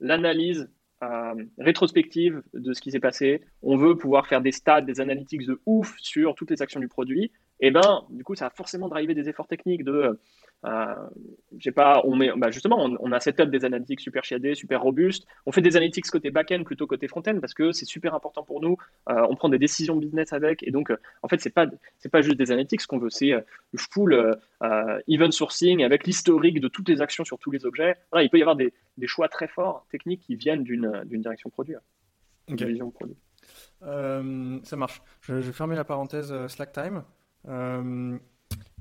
l'analyse 0.00 0.68
euh, 1.04 1.34
rétrospective 1.58 2.42
de 2.54 2.72
ce 2.72 2.80
qui 2.80 2.90
s'est 2.90 3.00
passé, 3.00 3.42
on 3.62 3.76
veut 3.76 3.96
pouvoir 3.96 4.26
faire 4.26 4.40
des 4.40 4.52
stats, 4.52 4.80
des 4.80 5.00
analytics 5.00 5.44
de 5.44 5.60
ouf 5.66 5.94
sur 5.98 6.34
toutes 6.34 6.50
les 6.50 6.62
actions 6.62 6.80
du 6.80 6.88
produit, 6.88 7.24
et 7.60 7.66
eh 7.66 7.70
ben 7.70 8.04
du 8.10 8.24
coup 8.24 8.34
ça 8.34 8.46
va 8.46 8.50
forcément 8.50 8.88
driver 8.88 9.14
des 9.14 9.28
efforts 9.28 9.48
techniques 9.48 9.84
de 9.84 10.18
euh, 10.64 10.94
j'ai 11.58 11.72
pas, 11.72 12.00
on 12.04 12.16
met, 12.16 12.30
bah 12.36 12.50
justement, 12.50 12.82
on, 12.82 12.96
on, 12.98 13.12
a 13.12 13.20
setup 13.20 13.50
des 13.50 13.64
analytics 13.64 14.00
super 14.00 14.24
chiadés, 14.24 14.54
super 14.54 14.80
robustes. 14.80 15.26
On 15.46 15.52
fait 15.52 15.60
des 15.60 15.76
analytics 15.76 16.06
côté 16.06 16.30
back-end 16.30 16.64
plutôt 16.64 16.86
côté 16.86 17.06
front-end 17.06 17.38
parce 17.40 17.54
que 17.54 17.72
c'est 17.72 17.84
super 17.84 18.14
important 18.14 18.42
pour 18.42 18.60
nous. 18.60 18.76
Euh, 19.10 19.26
on 19.28 19.36
prend 19.36 19.48
des 19.48 19.58
décisions 19.58 19.96
business 19.96 20.32
avec 20.32 20.62
et 20.62 20.70
donc, 20.70 20.90
euh, 20.90 20.96
en 21.22 21.28
fait, 21.28 21.40
c'est 21.40 21.50
pas, 21.50 21.66
c'est 21.98 22.08
pas 22.08 22.22
juste 22.22 22.38
des 22.38 22.50
analytics 22.50 22.86
qu'on 22.86 22.98
veut, 22.98 23.10
c'est 23.10 23.30
le 23.30 23.78
full 23.78 24.36
event 25.08 25.30
sourcing 25.30 25.84
avec 25.84 26.06
l'historique 26.06 26.60
de 26.60 26.68
toutes 26.68 26.88
les 26.88 27.02
actions 27.02 27.24
sur 27.24 27.38
tous 27.38 27.50
les 27.50 27.66
objets. 27.66 27.96
il 28.16 28.30
peut 28.30 28.38
y 28.38 28.42
avoir 28.42 28.56
des, 28.56 28.72
des, 28.96 29.06
choix 29.06 29.28
très 29.28 29.48
forts 29.48 29.86
techniques 29.90 30.22
qui 30.22 30.36
viennent 30.36 30.62
d'une, 30.62 31.02
d'une 31.04 31.20
direction 31.20 31.50
produit, 31.50 31.74
d'une 32.48 32.68
vision 32.68 32.90
produit. 32.90 33.16
ça 33.82 34.76
marche. 34.76 35.02
Je, 35.20 35.40
je, 35.40 35.46
vais 35.46 35.52
fermer 35.52 35.76
la 35.76 35.84
parenthèse 35.84 36.34
Slack 36.46 36.72
Time. 36.72 37.04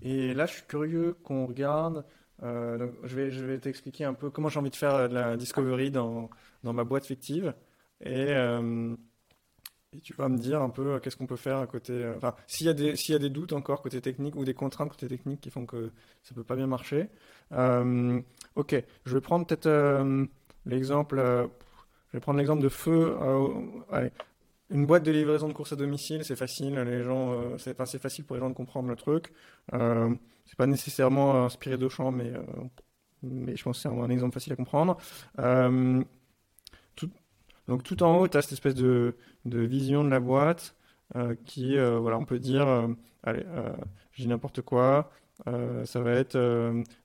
Et 0.04 0.34
là, 0.34 0.46
je 0.46 0.54
suis 0.54 0.64
curieux 0.64 1.16
qu'on 1.24 1.46
regarde. 1.48 2.06
Euh, 2.44 2.92
je 3.04 3.16
vais, 3.16 3.32
je 3.32 3.44
vais 3.46 3.58
t'expliquer 3.58 4.04
un 4.04 4.14
peu 4.14 4.30
comment 4.30 4.50
j'ai 4.50 4.60
envie 4.60 4.70
de 4.70 4.76
faire 4.76 5.08
la 5.08 5.38
discovery 5.38 5.92
dans, 5.92 6.30
dans 6.64 6.74
ma 6.74 6.84
boîte 6.84 7.06
fictive. 7.06 7.54
Et, 8.02 8.28
euh, 8.30 8.96
tu 10.02 10.14
vas 10.16 10.28
me 10.28 10.38
dire 10.38 10.62
un 10.62 10.70
peu 10.70 10.96
euh, 10.96 11.00
qu'est-ce 11.00 11.16
qu'on 11.16 11.28
peut 11.28 11.38
faire 11.38 11.58
à 11.60 11.68
côté. 11.68 12.12
Enfin, 12.18 12.36
s'il 12.48 12.68
y, 12.68 12.70
a 12.70 12.74
des, 12.74 12.96
y 13.08 13.14
a 13.14 13.20
des 13.20 13.30
doutes 13.30 13.54
encore 13.54 13.82
côté 13.82 14.02
technique 14.02 14.36
ou 14.36 14.44
des 14.44 14.54
contraintes 14.54 14.90
côté 14.90 15.08
technique 15.08 15.40
qui 15.40 15.52
font 15.52 15.66
que 15.66 15.92
ça 16.24 16.36
peut 16.36 16.44
pas 16.44 16.56
bien 16.56 16.68
marcher. 16.68 17.10
ok, 17.52 18.84
je 19.06 19.14
vais 19.14 19.22
prendre 19.22 19.46
peut-être 19.46 19.70
l'exemple. 20.66 21.18
je 21.18 22.18
vais 22.18 22.20
prendre 22.20 22.40
l'exemple 22.40 22.64
de 22.64 22.70
feu. 22.70 23.16
allez, 23.92 24.12
une 24.74 24.88
boîte 24.88 25.04
de 25.04 25.12
livraison 25.12 25.48
de 25.48 25.54
courses 25.54 25.74
à 25.74 25.76
domicile, 25.76 26.26
c'est 26.26 26.36
facile. 26.36 26.74
Les 26.80 27.04
gens, 27.04 27.34
euh, 27.34 27.58
c'est 27.58 28.02
facile 28.02 28.26
pour 28.26 28.36
les 28.36 28.40
gens 28.40 28.50
de 28.50 28.56
comprendre 28.56 28.90
le 28.90 28.96
truc. 28.96 29.32
Euh, 29.74 30.14
c'est 30.46 30.58
pas 30.58 30.66
nécessairement 30.66 31.46
inspiré 31.46 31.78
d'Auchan, 31.78 32.12
mais 32.12 32.34
euh, 32.34 32.42
mais 33.22 33.56
je 33.56 33.64
pense 33.64 33.78
que 33.78 33.84
c'est 33.84 33.96
un, 33.96 34.10
exemple 34.10 34.34
facile 34.34 34.54
à 34.54 34.56
comprendre. 34.56 34.98
Euh, 35.40 36.04
donc 37.68 37.84
tout 37.84 38.04
en 38.04 38.18
haut, 38.18 38.28
tu 38.28 38.36
as 38.36 38.42
cette 38.42 38.54
espèce 38.54 38.76
de, 38.76 39.16
vision 39.46 40.04
de 40.04 40.10
la 40.10 40.20
boîte 40.20 40.76
qui, 41.46 41.78
voilà, 41.78 42.18
on 42.18 42.26
peut 42.26 42.40
dire, 42.40 42.68
allez, 43.24 43.46
dis 44.18 44.28
n'importe 44.28 44.62
quoi. 44.62 45.10
ça 45.46 46.02
va 46.02 46.12
être 46.12 46.38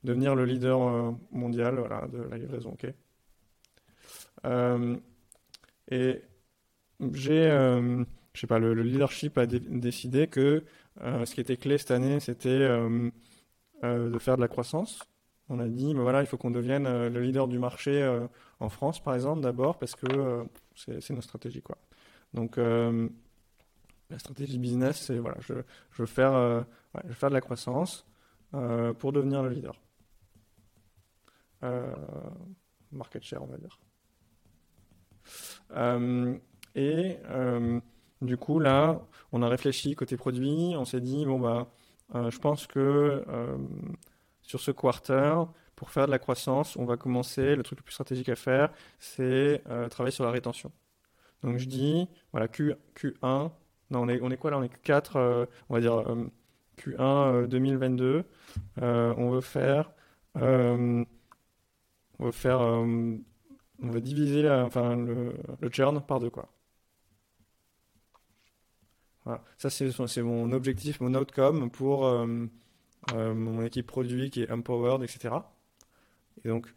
devenir 0.03 0.35
le 0.35 0.45
leader 0.45 1.15
mondial 1.31 1.77
de 2.13 2.23
la 2.23 2.39
livraison. 2.39 2.77
et 5.93 6.23
j'ai, 7.13 7.51
euh, 7.51 8.05
je 8.35 8.41
sais 8.41 8.47
pas, 8.47 8.59
le, 8.59 8.75
leadership 8.75 9.39
a 9.39 9.47
décidé 9.47 10.27
que 10.27 10.65
euh, 11.03 11.25
ce 11.25 11.35
qui 11.35 11.41
était 11.41 11.57
clé 11.57 11.79
cette 11.79 11.91
année, 11.91 12.21
c'était 12.21 12.49
euh, 12.49 13.11
de 13.83 14.19
faire 14.19 14.37
de 14.37 14.41
la 14.41 14.49
croissance. 14.49 15.01
On 15.49 15.61
a 15.61 15.69
dit, 15.69 15.95
ben 15.95 16.03
voilà, 16.03 16.21
il 16.21 16.27
faut 16.27 16.37
qu'on 16.37 16.51
devienne 16.51 16.85
le 16.85 17.21
leader 17.21 17.49
du 17.49 17.59
marché 17.59 18.07
en 18.61 18.69
France, 18.69 19.03
par 19.03 19.15
exemple, 19.15 19.41
d'abord, 19.41 19.79
parce 19.79 19.95
que 19.95 20.45
c'est 20.75 21.11
notre 21.11 21.25
stratégie, 21.25 21.63
quoi. 21.63 21.79
Donc, 22.35 22.59
la 22.59 24.19
stratégie 24.19 24.59
business, 24.59 25.01
c'est 25.07 25.19
voilà, 25.19 25.39
je, 25.41 25.55
veux 25.97 26.07
faire, 26.07 26.67
je 27.03 27.09
veux 27.09 27.15
faire 27.15 27.31
de 27.31 27.35
la 27.35 27.41
croissance 27.41 28.07
pour 28.99 29.13
devenir 29.13 29.43
le 29.43 29.49
leader. 29.49 29.81
market 32.93 33.23
share, 33.23 33.43
on 33.43 33.47
va 33.47 33.57
dire. 33.57 33.79
Et 36.79 37.19
euh, 37.31 37.81
du 38.23 38.37
coup, 38.37 38.61
là, 38.61 39.01
on 39.33 39.43
a 39.43 39.49
réfléchi 39.49 39.97
côté 39.97 40.17
produit, 40.17 40.75
on 40.77 40.85
s'est 40.85 41.01
dit, 41.01 41.27
bon, 41.27 41.41
bah, 41.41 41.67
euh, 42.15 42.31
je 42.31 42.39
pense 42.39 42.69
que 42.69 43.25
sur 44.43 44.61
ce 44.61 44.71
quarter, 44.71 45.35
pour 45.75 45.91
faire 45.91 46.07
de 46.07 46.13
la 46.13 46.21
croissance, 46.21 46.77
on 46.77 46.85
va 46.85 46.97
commencer, 46.97 47.57
le 47.57 47.65
truc 47.65 47.81
le 47.81 47.83
plus 47.83 47.95
stratégique 47.95 48.29
à 48.29 48.37
faire, 48.37 48.71
c'est 49.01 49.63
travailler 49.91 50.13
sur 50.13 50.25
la 50.25 50.31
rétention. 50.31 50.71
Donc 51.43 51.59
je 51.59 51.67
dis, 51.67 52.09
voilà, 52.33 52.47
Q, 52.47 52.75
Q1, 52.97 53.51
non, 53.91 54.03
on 54.03 54.31
est, 54.31 54.37
quoi 54.37 54.53
là 54.53 54.59
On 54.59 54.63
est 54.63 54.83
4, 54.83 55.49
on 55.69 55.75
va 55.75 55.81
dire 55.81 56.05
Q1 56.79 57.47
2022. 57.49 58.25
on 58.77 59.31
veut 59.31 59.41
faire, 59.41 59.91
on 60.37 61.05
veut 62.21 62.31
faire, 62.31 62.61
on 62.61 63.21
va 63.83 64.01
diviser 64.01 64.49
enfin, 64.49 64.97
le 64.97 65.69
churn 65.71 66.01
par 66.01 66.21
deux, 66.21 66.31
quoi. 66.31 66.49
Ça, 69.57 69.71
c'est 69.71 70.23
mon 70.23 70.53
objectif, 70.53 71.01
mon 71.01 71.15
outcome 71.15 71.71
pour 71.71 72.07
euh, 72.07 72.47
euh, 73.15 73.35
mon 73.35 73.63
équipe 73.63 73.87
produit 73.87 74.31
qui 74.31 74.43
est 74.43 74.51
empowered, 74.51 75.03
etc. 75.03 75.35
Et 76.45 76.49
donc, 76.49 76.75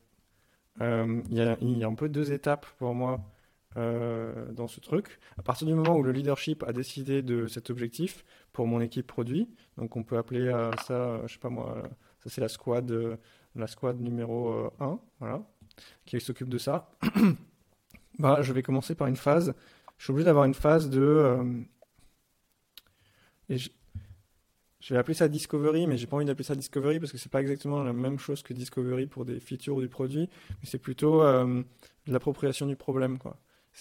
euh, 0.81 1.21
il 1.29 1.37
y, 1.37 1.41
a, 1.83 1.87
un 1.87 1.95
peu 1.95 2.09
deux 2.09 2.31
étapes 2.31 2.65
pour 2.77 2.95
moi 2.95 3.19
dans 3.75 4.67
ce 4.67 4.81
truc. 4.81 5.19
À 5.37 5.43
partir 5.43 5.65
du 5.65 5.73
moment 5.73 5.95
où 5.95 6.03
le 6.03 6.11
leadership 6.11 6.61
a 6.63 6.73
décidé 6.73 7.21
de 7.21 7.47
cet 7.47 7.69
objectif 7.69 8.25
pour 8.51 8.67
mon 8.67 8.81
équipe 8.81 9.07
produit, 9.07 9.47
donc 9.77 9.95
on 9.95 10.03
peut 10.03 10.17
appeler 10.17 10.51
ça, 10.85 11.25
je 11.25 11.33
sais 11.33 11.39
pas 11.39 11.49
moi, 11.49 11.81
ça 12.21 12.29
c'est 12.29 12.41
la 12.41 12.49
squad, 12.49 13.17
la 13.55 13.67
squad 13.67 14.01
numéro 14.01 14.69
1, 14.81 14.99
voilà, 15.19 15.41
qui 16.05 16.19
s'occupe 16.19 16.49
de 16.49 16.57
ça. 16.57 16.91
bah, 18.19 18.41
je 18.41 18.51
vais 18.51 18.61
commencer 18.61 18.93
par 18.93 19.07
une 19.07 19.15
phase. 19.15 19.53
Je 19.97 20.03
suis 20.03 20.11
obligé 20.11 20.25
d'avoir 20.25 20.43
une 20.43 20.53
phase 20.53 20.89
de 20.89 21.63
je, 23.57 24.93
vais 24.93 24.99
appeler 24.99 25.13
ça 25.13 25.27
Discovery, 25.27 25.87
mais 25.87 25.97
j'ai 25.97 26.07
pas 26.07 26.17
envie 26.17 26.25
d'appeler 26.25 26.43
ça 26.43 26.55
Discovery 26.55 26.99
parce 26.99 27.11
que 27.11 27.17
c'est 27.17 27.31
pas 27.31 27.41
exactement 27.41 27.83
la 27.83 27.93
même 27.93 28.19
chose 28.19 28.41
que 28.43 28.53
Discovery 28.53 29.07
pour 29.07 29.25
des 29.25 29.39
features 29.39 29.79
du 29.79 29.89
produit, 29.89 30.29
mais 30.49 30.65
c'est 30.65 30.79
plutôt 30.79 31.21
euh, 31.23 31.63
l'appropriation 32.07 32.65
du 32.67 32.75
problème, 32.75 33.17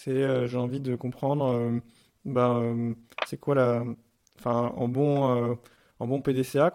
euh, 0.07 0.47
j'ai 0.47 0.57
envie 0.57 0.79
de 0.79 0.95
comprendre, 0.95 1.45
euh, 1.45 1.79
ben, 2.25 2.95
c'est 3.25 3.37
quoi 3.39 3.85
en 4.45 4.87
bon, 4.87 5.57
en 5.99 6.21
PDCA, 6.21 6.73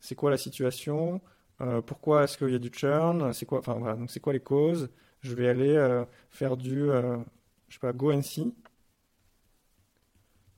c'est 0.00 0.14
quoi 0.14 0.30
la 0.30 0.36
situation 0.38 1.20
Pourquoi 1.86 2.24
est-ce 2.24 2.38
qu'il 2.38 2.50
y 2.50 2.54
a 2.54 2.58
du 2.58 2.70
churn 2.72 3.32
C'est 3.32 3.46
quoi, 3.46 4.32
les 4.32 4.40
causes 4.40 4.90
Je 5.20 5.34
vais 5.34 5.48
aller 5.48 6.04
faire 6.30 6.56
du, 6.56 6.88
je 7.68 7.92
Go 7.92 8.12
and 8.12 8.22
see 8.22 8.54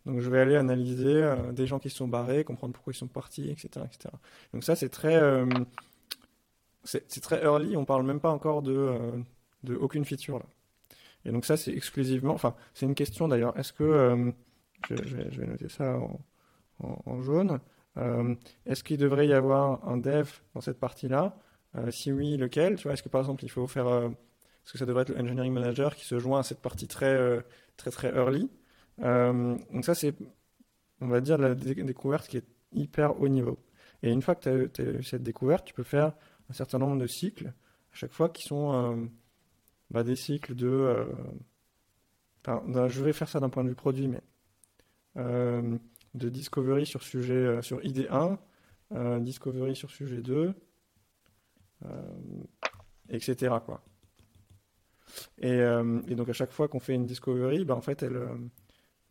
donc 0.07 0.21
je 0.21 0.31
vais 0.31 0.41
aller 0.41 0.57
analyser 0.57 1.23
euh, 1.23 1.53
des 1.53 1.67
gens 1.67 1.81
qui 1.81 1.91
se 1.91 1.97
sont 1.97 2.07
barrés, 2.07 2.45
comprendre 2.45 2.73
pourquoi 2.73 2.93
ils 2.93 2.97
sont 2.97 3.09
partis, 3.09 3.51
etc. 3.51 3.85
etc. 3.85 4.15
Donc 4.55 4.63
ça 4.63 4.77
c'est 4.77 4.89
très, 4.89 5.17
euh, 5.17 5.47
c'est 6.85 7.21
très 7.21 7.43
early, 7.43 7.77
on 7.77 7.85
parle 7.85 8.07
même 8.07 8.21
pas 8.21 8.31
encore 8.31 8.63
de, 8.63 8.73
euh, 8.73 9.11
de 9.65 9.75
aucune 9.75 10.05
feature 10.05 10.39
là. 10.39 10.47
Et 11.25 11.33
donc 11.33 11.45
ça 11.45 11.57
c'est 11.57 11.73
exclusivement, 11.73 12.35
enfin 12.35 12.55
c'est 12.73 12.87
une 12.87 12.95
question 12.95 13.27
d'ailleurs, 13.27 13.59
est-ce 13.59 13.73
que, 13.73 14.33
je, 14.91 14.95
vais, 14.95 15.47
noter 15.47 15.69
ça 15.69 15.99
en, 15.99 17.03
en, 17.05 17.21
jaune, 17.23 17.59
est-ce 18.65 18.85
qu'il 18.85 18.99
devrait 18.99 19.27
y 19.27 19.33
avoir 19.33 19.89
un 19.89 19.97
dev 19.97 20.29
dans 20.55 20.61
cette 20.61 20.79
partie-là? 20.79 21.37
Si 21.91 22.13
oui, 22.13 22.37
lequel? 22.37 22.77
Tu 22.77 22.85
vois, 22.85 22.93
est-ce 22.93 23.03
que 23.03 23.09
par 23.09 23.23
exemple 23.23 23.45
il 23.45 23.51
faut 23.51 23.67
faire, 23.67 23.89
est-ce 23.89 24.73
que 24.73 24.79
ça 24.79 24.87
devrait 24.87 25.03
être 25.03 25.09
le 25.09 25.19
engineering 25.19 25.53
manager 25.53 25.97
qui 25.97 26.05
se 26.05 26.21
joint 26.21 26.39
à 26.39 26.43
cette 26.45 26.61
partie 26.61 26.87
très 26.87 27.43
très 27.77 27.91
très 27.91 28.15
early? 28.15 28.49
Donc 28.99 29.85
ça, 29.85 29.95
c'est, 29.95 30.15
on 31.01 31.09
va 31.09 31.21
dire, 31.21 31.39
la 31.39 31.55
découverte 31.55 32.29
qui 32.29 32.39
est 32.39 32.47
hyper 32.73 33.21
haut 33.21 33.29
niveau. 33.29 33.59
Et 34.03 34.11
une 34.11 34.23
fois 34.23 34.35
que 34.35 34.67
tu 34.67 34.81
as, 34.83 34.85
eu 34.85 35.03
cette 35.03 35.23
découverte, 35.23 35.67
tu 35.67 35.75
peux 35.75 35.83
faire 35.83 36.13
un 36.51 36.53
certain 36.53 36.79
nombre 36.79 36.99
de 36.99 37.07
cycles, 37.07 37.49
à 37.49 37.95
chaque 37.95 38.13
fois 38.13 38.29
qui 38.29 38.43
sont 38.43 38.73
euh, 38.73 39.07
bah, 39.91 40.05
des 40.05 40.17
cycles 40.17 40.55
de... 40.55 40.69
Euh, 40.69 41.05
enfin, 42.47 42.63
je 42.89 43.03
vais 43.03 43.13
faire 43.13 43.29
ça 43.29 43.41
d'un 43.41 43.49
point 43.49 43.65
de 43.65 43.71
vue 43.71 43.75
produit, 43.75 44.09
mais 44.09 44.21
de 45.17 46.29
discovery 46.29 46.85
sur 46.85 47.03
sujet 47.03 47.63
sur 47.63 47.83
ID 47.85 48.07
1, 48.11 49.21
discovery 49.21 49.75
sur 49.75 49.91
sujet 49.91 50.21
2, 50.21 50.55
etc. 53.09 53.57
Quoi. 53.65 53.83
Et, 55.39 55.59
et, 55.59 56.15
donc 56.15 56.29
à 56.29 56.35
chaque 56.35 56.53
fois 56.53 56.69
qu'on 56.69 56.81
fait 56.81 56.95
une 56.95 57.07
discovery, 57.07 57.65
bah, 57.65 57.75
en 57.75 57.81
fait, 57.81 58.03
elle, 58.03 58.21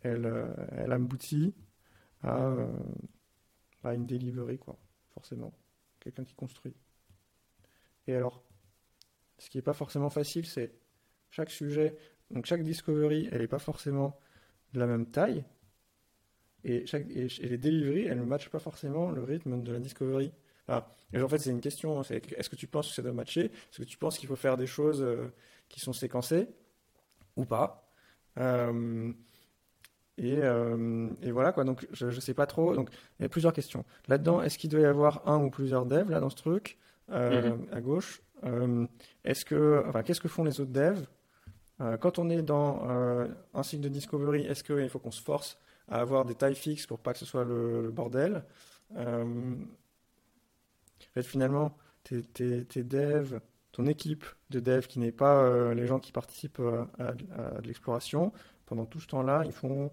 elle, 0.06 0.26
euh, 0.26 0.48
elle 0.78 0.92
aboutit 0.92 1.54
euh, 2.26 2.68
à, 3.84 3.94
une 3.94 4.06
delivery, 4.06 4.58
quoi, 4.58 4.78
forcément. 5.14 5.54
Quelqu'un 6.00 6.24
qui 6.24 6.36
construit. 6.36 6.76
Et 8.08 8.16
alors, 8.16 8.44
ce 9.40 9.50
qui 9.50 9.58
n'est 9.58 9.64
pas 9.64 9.74
forcément 9.74 10.10
facile, 10.10 10.46
c'est 10.46 10.74
chaque 11.32 11.50
sujet, 11.50 11.98
donc 12.32 12.46
chaque 12.46 12.64
discovery, 12.64 13.28
elle 13.32 13.42
n'est 13.42 13.48
pas 13.48 13.60
forcément 13.60 14.20
de 14.74 14.80
la 14.80 14.86
même 14.86 15.08
taille. 15.08 15.44
Et, 16.64 16.86
chaque, 16.86 17.10
et, 17.10 17.28
les 17.28 17.58
deliveries, 17.58 18.06
elles 18.06 18.20
ne 18.20 18.24
matchent 18.24 18.50
pas 18.50 18.60
forcément 18.60 19.12
le 19.12 19.24
rythme 19.24 19.64
de 19.64 19.72
la 19.72 19.80
discovery. 19.80 20.32
et 21.14 21.22
en 21.22 21.28
fait, 21.28 21.40
c'est 21.40 21.52
une 21.52 21.62
question, 21.62 22.02
est-ce 22.02 22.50
que 22.50 22.56
tu 22.56 22.68
penses 22.68 22.90
que 22.90 22.96
ça 22.96 23.02
doit 23.02 23.14
matcher? 23.14 23.46
Est-ce 23.46 23.80
que 23.80 23.88
tu 23.88 23.98
penses 23.98 24.20
qu'il 24.20 24.28
faut 24.28 24.36
faire 24.36 24.58
des 24.58 24.68
choses 24.68 25.02
euh, 25.02 25.34
qui 25.68 25.80
sont 25.80 25.94
séquencées 25.94 26.48
ou 27.36 27.46
pas? 27.46 27.90
Et, 30.18 30.38
euh, 30.42 31.10
et, 31.22 31.32
voilà 31.32 31.52
quoi, 31.52 31.66
donc 31.66 31.86
je, 31.92 32.06
ne 32.06 32.12
sais 32.12 32.34
pas 32.34 32.46
trop. 32.46 32.74
Donc 32.74 32.90
il 33.20 33.24
y 33.24 33.26
a 33.26 33.30
plusieurs 33.30 33.52
questions. 33.54 33.84
Là-dedans, 34.08 34.42
est-ce 34.42 34.58
qu'il 34.58 34.70
doit 34.70 34.80
y 34.80 34.86
avoir 34.86 35.28
un 35.28 35.44
ou 35.44 35.50
plusieurs 35.50 35.86
devs 35.86 36.10
là 36.10 36.20
dans 36.20 36.30
ce 36.30 36.38
truc? 36.38 36.78
Euh, 37.12 37.52
mhm. 37.52 37.68
à 37.72 37.82
gauche 37.82 38.22
euh, 38.46 38.88
Est-ce 39.26 39.46
que, 39.46 39.84
enfin, 39.88 40.02
qu'est-ce 40.02 40.22
que 40.22 40.28
font 40.28 40.44
les 40.44 40.60
autres 40.60 40.72
devs? 40.72 41.06
Quand 42.00 42.20
on 42.20 42.30
est 42.30 42.42
dans 42.42 42.88
un 43.54 43.64
cycle 43.64 43.84
de 43.84 43.90
discovery, 43.90 44.46
est-ce 44.46 44.64
qu'il 44.64 44.88
faut 44.88 45.00
qu'on 45.00 45.12
se 45.12 45.22
force 45.22 45.60
à 45.90 46.00
avoir 46.00 46.24
des 46.24 46.34
tailles 46.34 46.56
fixes 46.56 46.88
pour 46.88 47.00
pas 47.00 47.12
que 47.12 47.20
ce 47.20 47.26
soit 47.26 47.44
le, 47.44 47.92
bordel? 47.92 48.46
En 48.96 49.26
fait, 51.14 51.24
finalement, 51.24 51.78
tes, 52.06 52.22
tes, 52.22 52.64
tes, 52.64 52.84
devs, 52.84 53.42
ton 53.74 53.88
équipe 53.88 54.24
de 54.52 54.62
devs 54.62 54.88
qui 54.88 55.00
n'est 55.00 55.12
pas 55.12 55.74
les 55.74 55.86
gens 55.86 56.00
qui 56.00 56.14
participent 56.14 56.62
à, 56.98 57.08
à 57.08 57.62
l'exploration, 57.62 58.32
pendant 58.66 58.86
tout 58.86 59.02
ce 59.02 59.08
temps-là, 59.08 59.44
ils 59.46 59.52
font 59.52 59.92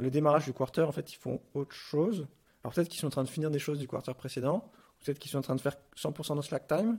le 0.00 0.10
démarrage 0.10 0.44
du 0.44 0.52
quarter, 0.52 0.82
en 0.82 0.92
fait, 0.92 1.12
ils 1.12 1.16
font 1.16 1.40
autre 1.54 1.74
chose. 1.74 2.26
Alors 2.62 2.74
peut-être 2.74 2.88
qu'ils 2.88 3.00
sont 3.00 3.08
en 3.08 3.10
train 3.10 3.24
de 3.24 3.28
finir 3.28 3.50
des 3.50 3.58
choses 3.58 3.78
du 3.78 3.88
quarter 3.88 4.14
précédent, 4.14 4.70
peut-être 5.04 5.18
qu'ils 5.18 5.30
sont 5.30 5.38
en 5.38 5.42
train 5.42 5.56
de 5.56 5.60
faire 5.60 5.76
100% 5.96 6.36
de 6.36 6.42
slack 6.42 6.66
time. 6.68 6.98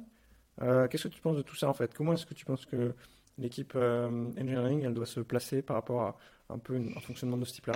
Euh, 0.61 0.87
qu'est-ce 0.87 1.07
que 1.07 1.13
tu 1.13 1.21
penses 1.21 1.37
de 1.37 1.41
tout 1.41 1.55
ça 1.55 1.69
en 1.69 1.73
fait? 1.73 1.93
Comment 1.93 2.13
est-ce 2.13 2.25
que 2.25 2.33
tu 2.33 2.45
penses 2.45 2.65
que 2.65 2.93
l'équipe 3.37 3.73
euh, 3.75 4.29
engineering 4.37 4.83
elle 4.83 4.93
doit 4.93 5.05
se 5.05 5.19
placer 5.19 5.61
par 5.61 5.75
rapport 5.75 6.01
à 6.01 6.17
un 6.49 6.59
peu 6.59 6.75
un 6.75 6.99
fonctionnement 6.99 7.37
de 7.37 7.45
ce 7.45 7.53
type-là? 7.53 7.73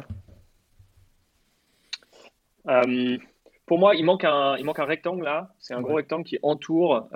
Euh, 2.67 3.17
Pour 3.65 3.79
moi, 3.79 3.95
il 3.95 4.03
manque 4.03 4.25
un, 4.25 4.57
il 4.57 4.65
manque 4.65 4.79
un 4.79 4.85
rectangle 4.85 5.23
là. 5.23 5.55
C'est 5.57 5.73
un 5.73 5.81
gros 5.81 5.95
rectangle 5.95 6.25
qui 6.25 6.37
entoure 6.43 7.09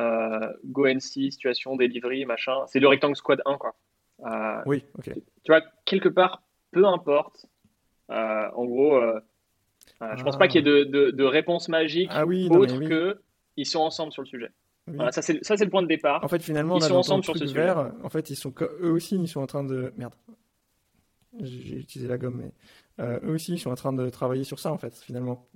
GoNC, 0.65 1.01
situation, 1.01 1.75
delivery, 1.75 2.25
machin. 2.25 2.65
C'est 2.67 2.79
le 2.79 2.87
rectangle 2.87 3.15
squad 3.15 3.41
1 3.45 3.57
quoi. 3.57 3.75
oui, 4.65 4.85
ok. 4.97 5.13
Tu 5.43 5.51
vois, 5.51 5.61
quelque 5.85 6.09
part, 6.09 6.41
peu 6.71 6.85
importe 6.85 7.45
en 8.11 8.65
gros, 8.65 8.95
euh, 8.95 9.19
euh, 10.01 10.15
je 10.15 10.23
pense 10.23 10.37
pas 10.37 10.47
qu'il 10.47 10.65
y 10.65 10.69
ait 10.69 10.85
de, 10.85 11.23
réponse 11.23 11.69
magique 11.69 12.09
ah 12.11 12.25
oui, 12.25 12.47
autre 12.49 12.79
que 12.79 13.21
ils 13.57 13.65
sont 13.65 13.79
ensemble 13.79 14.11
sur 14.11 14.21
le 14.21 14.27
sujet. 14.27 14.51
ça 15.11 15.21
c'est 15.21 15.43
ça 15.43 15.57
c'est 15.57 15.65
le 15.65 15.71
point 15.71 15.83
de 15.83 15.87
départ. 15.87 16.23
En 16.23 16.27
fait, 16.27 16.41
finalement, 16.41 16.77
ils 16.77 16.83
sont 16.83 16.95
ensemble 16.95 17.23
sur 17.23 17.37
ce 17.37 17.45
sujet. 17.45 17.69
En 18.03 18.09
fait, 18.09 18.29
ils 18.29 18.35
sont 18.35 18.53
eux 18.61 18.91
aussi, 18.91 19.15
ils 19.15 19.27
sont 19.27 19.41
en 19.41 19.47
train 19.47 19.63
de 19.63 19.93
merde. 19.97 20.13
J'ai 21.39 21.77
utilisé 21.77 22.09
la 22.09 22.17
gomme, 22.17 22.41
mais 22.43 22.53
eux 23.23 23.33
aussi, 23.33 23.53
ils 23.53 23.59
sont 23.59 23.71
en 23.71 23.75
train 23.75 23.93
de 23.93 24.09
travailler 24.09 24.43
sur 24.43 24.59
ça 24.59 24.71
en 24.71 24.77
fait, 24.77 24.95
finalement. 24.95 25.47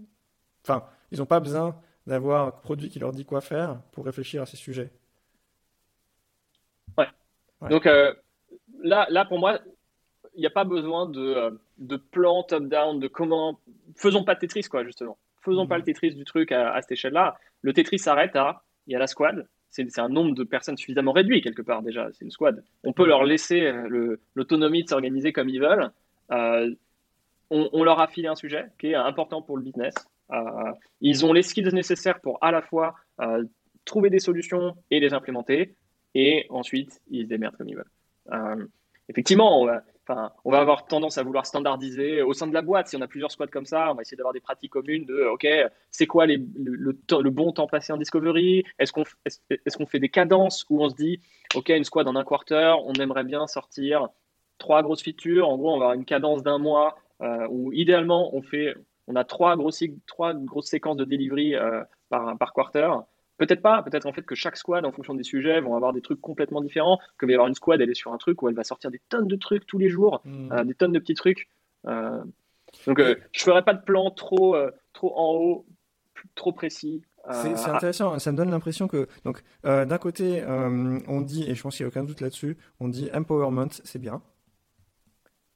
Enfin, 0.63 0.85
ils 1.11 1.19
n'ont 1.19 1.25
pas 1.25 1.39
besoin 1.39 1.79
d'avoir 2.07 2.47
un 2.47 2.51
produit 2.51 2.89
qui 2.89 2.99
leur 2.99 3.11
dit 3.11 3.25
quoi 3.25 3.41
faire 3.41 3.81
pour 3.91 4.05
réfléchir 4.05 4.41
à 4.41 4.45
ces 4.45 4.57
sujets. 4.57 4.91
Ouais. 6.97 7.07
Donc 7.69 7.85
là, 8.81 9.07
là 9.09 9.25
pour 9.25 9.39
moi, 9.39 9.59
il 10.35 10.41
n'y 10.41 10.45
a 10.45 10.51
pas 10.51 10.63
besoin 10.63 11.07
de, 11.07 11.19
euh, 11.19 11.51
de 11.77 11.97
plan 11.97 12.43
top-down, 12.43 12.99
de 12.99 13.07
comment. 13.07 13.59
Faisons 13.95 14.23
pas 14.23 14.35
de 14.35 14.39
Tetris, 14.39 14.63
quoi, 14.63 14.83
justement. 14.83 15.17
Faisons 15.41 15.67
pas 15.67 15.75
le 15.75 15.81
mhm. 15.81 15.85
Tetris 15.85 16.15
du 16.15 16.25
truc 16.25 16.51
à, 16.51 16.79
cette 16.81 16.93
échelle-là. 16.93 17.37
Le 17.61 17.73
Tetris 17.73 17.99
s'arrête 17.99 18.35
à. 18.35 18.63
Il 18.87 18.93
y 18.93 18.95
a 18.95 18.99
la 18.99 19.07
squad. 19.07 19.47
C'est 19.69 19.99
un 19.99 20.07
nombre 20.07 20.33
de 20.35 20.43
personnes 20.43 20.77
suffisamment 20.77 21.11
réduit, 21.11 21.41
quelque 21.41 21.61
part, 21.61 21.81
déjà. 21.81 22.07
C'est 22.13 22.23
une 22.23 22.31
squad. 22.31 22.63
On 22.83 22.93
peut 22.93 23.05
leur 23.05 23.25
laisser 23.25 23.61
euh, 23.61 24.17
l'autonomie 24.33 24.83
de 24.83 24.89
s'organiser 24.89 25.33
comme 25.33 25.49
ils 25.49 25.59
veulent. 25.59 25.91
Euh, 26.31 26.73
on, 27.49 27.83
leur 27.83 27.99
a 27.99 28.07
filé 28.07 28.27
un 28.27 28.35
sujet 28.35 28.65
qui 28.79 28.87
est 28.87 28.95
important 28.95 29.41
pour 29.41 29.55
le 29.55 29.63
business. 29.63 29.93
ils 30.99 31.25
ont 31.25 31.31
les 31.31 31.43
skills 31.43 31.69
nécessaires 31.73 32.19
pour 32.19 32.43
à 32.43 32.51
la 32.51 32.63
fois 32.63 32.95
trouver 33.85 34.09
des 34.09 34.17
solutions 34.17 34.75
et 34.89 34.99
les 34.99 35.13
implémenter. 35.13 35.75
Et 36.15 36.47
ensuite, 36.49 37.01
ils 37.11 37.25
se 37.25 37.27
démerdent 37.27 37.55
comme 37.55 37.69
ils 37.69 37.77
veulent. 37.77 38.67
effectivement, 39.09 39.67
On 40.43 40.51
va 40.51 40.59
avoir 40.59 40.85
tendance 40.85 41.17
à 41.17 41.23
vouloir 41.23 41.45
standardiser 41.45 42.21
au 42.21 42.33
sein 42.33 42.47
de 42.47 42.53
la 42.53 42.61
boîte. 42.61 42.87
Si 42.87 42.95
on 42.95 43.01
a 43.01 43.07
plusieurs 43.07 43.31
squads 43.31 43.47
comme 43.47 43.65
ça, 43.65 43.91
on 43.91 43.95
va 43.95 44.01
essayer 44.01 44.17
d'avoir 44.17 44.33
des 44.33 44.39
pratiques 44.39 44.71
communes 44.71 45.05
de 45.05 45.23
OK, 45.25 45.47
c'est 45.91 46.05
quoi 46.05 46.25
le, 46.27 47.29
bon 47.29 47.51
temps 47.51 47.67
passé 47.67 47.93
en 47.93 47.97
discovery? 47.97 48.63
Est-ce 48.79 48.91
qu'on 48.91 49.03
est 49.03 49.85
fait 49.85 49.99
des 49.99 50.09
cadences 50.09 50.65
où 50.69 50.83
on 50.83 50.89
se 50.89 50.95
dit 50.95 51.21
OK, 51.55 51.69
une 51.69 51.83
squad 51.83 52.07
en 52.07 52.15
un 52.15 52.23
quarter, 52.23 52.75
on 52.85 52.93
aimerait 52.93 53.23
bien 53.23 53.47
sortir 53.47 54.09
trois 54.57 54.83
grosses 54.83 55.01
features. 55.01 55.47
En 55.47 55.57
gros, 55.57 55.73
on 55.73 55.79
va 55.79 55.85
avoir 55.85 55.93
une 55.93 56.05
cadence 56.05 56.43
d'un 56.43 56.57
mois 56.57 56.97
euh, 57.21 57.47
où 57.49 57.71
idéalement 57.73 58.35
on 58.35 58.41
fait, 58.41 58.75
on 59.07 59.15
a 59.15 59.23
trois 59.23 59.55
grosses, 59.55 59.83
trois 60.07 60.33
grosses 60.33 60.67
séquences 60.67 60.97
de 60.97 61.05
delivery 61.05 61.55
euh, 61.55 61.83
par, 62.09 62.37
par 62.37 62.53
quarter. 62.53 62.89
Peut-être 63.37 63.61
pas, 63.61 63.83
peut-être 63.83 64.05
en 64.05 64.13
fait 64.13 64.21
que 64.21 64.35
chaque 64.35 64.55
squad, 64.55 64.85
en 64.85 64.91
fonction 64.91 65.13
des 65.13 65.23
sujets, 65.23 65.59
vont 65.59 65.75
avoir 65.75 65.91
des 65.91 66.01
trucs 66.01 66.21
complètement 66.21 66.61
différents. 66.61 66.99
Que 67.17 67.25
va 67.25 67.31
y 67.33 67.35
avoir 67.35 67.47
une 67.47 67.55
squad, 67.55 67.81
elle 67.81 67.89
est 67.89 67.95
sur 67.95 68.13
un 68.13 68.17
truc 68.17 68.41
où 68.41 68.47
elle 68.47 68.55
va 68.55 68.63
sortir 68.63 68.91
des 68.91 69.01
tonnes 69.09 69.27
de 69.27 69.35
trucs 69.35 69.65
tous 69.65 69.77
les 69.77 69.89
jours, 69.89 70.21
hmm. 70.23 70.51
euh, 70.51 70.63
des 70.63 70.73
tonnes 70.73 70.93
de 70.93 70.99
petits 70.99 71.15
trucs. 71.15 71.49
Euh, 71.85 72.23
donc, 72.87 72.99
euh, 72.99 73.15
je 73.33 73.43
ferai 73.43 73.63
pas 73.63 73.73
de 73.73 73.83
plan 73.83 74.09
trop, 74.11 74.55
trop 74.93 75.17
en 75.17 75.33
haut, 75.33 75.65
trop 76.35 76.51
précis. 76.51 77.03
C'est 77.31 77.69
intéressant, 77.69 78.19
ça 78.19 78.31
me 78.31 78.37
donne 78.37 78.51
l'impression 78.51 78.87
que, 78.87 79.07
donc, 79.23 79.43
d'un 79.63 79.97
côté, 79.97 80.43
on 80.45 81.21
dit, 81.21 81.49
et 81.49 81.55
je 81.55 81.61
pense 81.61 81.75
qu'il 81.75 81.85
n'y 81.85 81.87
a 81.87 81.89
aucun 81.89 82.03
doute 82.03 82.21
là-dessus, 82.21 82.57
on 82.79 82.87
dit 82.87 83.09
empowerment, 83.13 83.71
c'est 83.83 83.99
bien. 83.99 84.21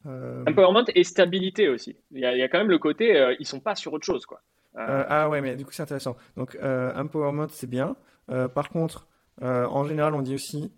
Empowerment 0.05 0.85
et 0.95 1.03
stabilité 1.03 1.67
aussi. 1.67 1.97
Il 2.11 2.19
y, 2.19 2.25
a, 2.25 2.33
il 2.33 2.39
y, 2.39 2.43
a, 2.43 2.47
quand 2.47 2.57
même 2.57 2.69
le 2.69 2.79
côté, 2.79 3.35
ils 3.39 3.45
sont 3.45 3.59
pas 3.59 3.75
sur 3.75 3.93
autre 3.93 4.05
chose, 4.05 4.25
quoi. 4.25 4.41
Euh, 4.79 5.03
ah 5.07 5.29
ouais, 5.29 5.41
mais 5.41 5.55
du 5.55 5.65
coup 5.65 5.71
c'est 5.71 5.83
intéressant. 5.83 6.15
Donc 6.37 6.55
euh, 6.61 6.93
empowerment 6.95 7.47
c'est 7.49 7.69
bien. 7.69 7.95
Euh, 8.29 8.47
par 8.47 8.69
contre, 8.69 9.07
en 9.41 9.83
général 9.85 10.13
on 10.13 10.21
dit 10.21 10.35
aussi 10.35 10.71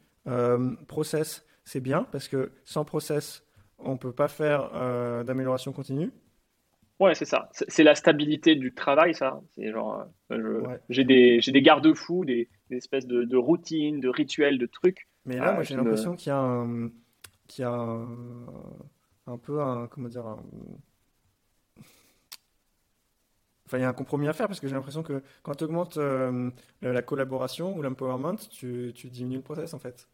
process 0.88 1.46
c'est 1.66 1.80
bien 1.80 2.04
parce 2.12 2.28
que 2.28 2.52
sans 2.66 2.86
process 2.86 3.44
on 3.80 3.98
peut 3.98 4.12
pas 4.12 4.28
faire 4.28 4.70
d'amélioration 5.26 5.72
continue. 5.72 6.12
Ouais, 7.00 7.16
c'est 7.16 7.26
ça. 7.26 7.50
C'est 7.52 7.84
la 7.84 7.96
stabilité 7.96 8.54
du 8.54 8.76
travail, 8.76 9.16
ça. 9.16 9.42
C'est 9.56 9.72
genre, 9.72 10.06
j'ai 10.90 11.04
des, 11.04 11.40
des 11.40 11.62
garde-fous, 11.64 12.26
des, 12.26 12.48
espèces 12.70 13.08
de, 13.08 13.38
routines, 13.38 14.00
de 14.00 14.08
rituels, 14.08 14.60
de 14.60 14.68
trucs. 14.68 15.08
Mais 15.26 15.38
là, 15.38 15.54
moi, 15.54 15.64
j'ai 15.64 15.76
l'impression 15.76 16.16
qu'il 16.16 16.28
y 16.28 16.34
a 16.34 16.38
un, 16.38 16.92
y 17.58 17.64
a 17.64 17.72
un, 19.26 19.38
peu 19.40 19.62
un, 19.62 19.88
comment 19.88 20.10
dire, 20.10 20.28
un, 20.28 20.44
Enfin, 23.72 23.78
il 23.78 23.84
y 23.84 23.86
a 23.86 23.90
un 23.90 23.94
compromis 23.94 24.28
à 24.28 24.34
faire 24.34 24.48
parce 24.48 24.60
que 24.60 24.68
j'ai 24.68 24.76
l'impression 24.76 25.02
que 25.02 25.24
quand 25.44 25.56
tu 25.56 25.64
augmentes 25.64 25.96
euh, 25.96 26.50
la 26.82 27.02
collaboration 27.02 27.74
ou 27.74 27.82
l'empowerment, 27.82 28.36
tu, 28.50 28.92
tu, 28.94 29.10
diminues 29.10 29.38
le 29.38 29.44
process 29.44 29.74
en 29.74 29.80
fait. 29.80 30.10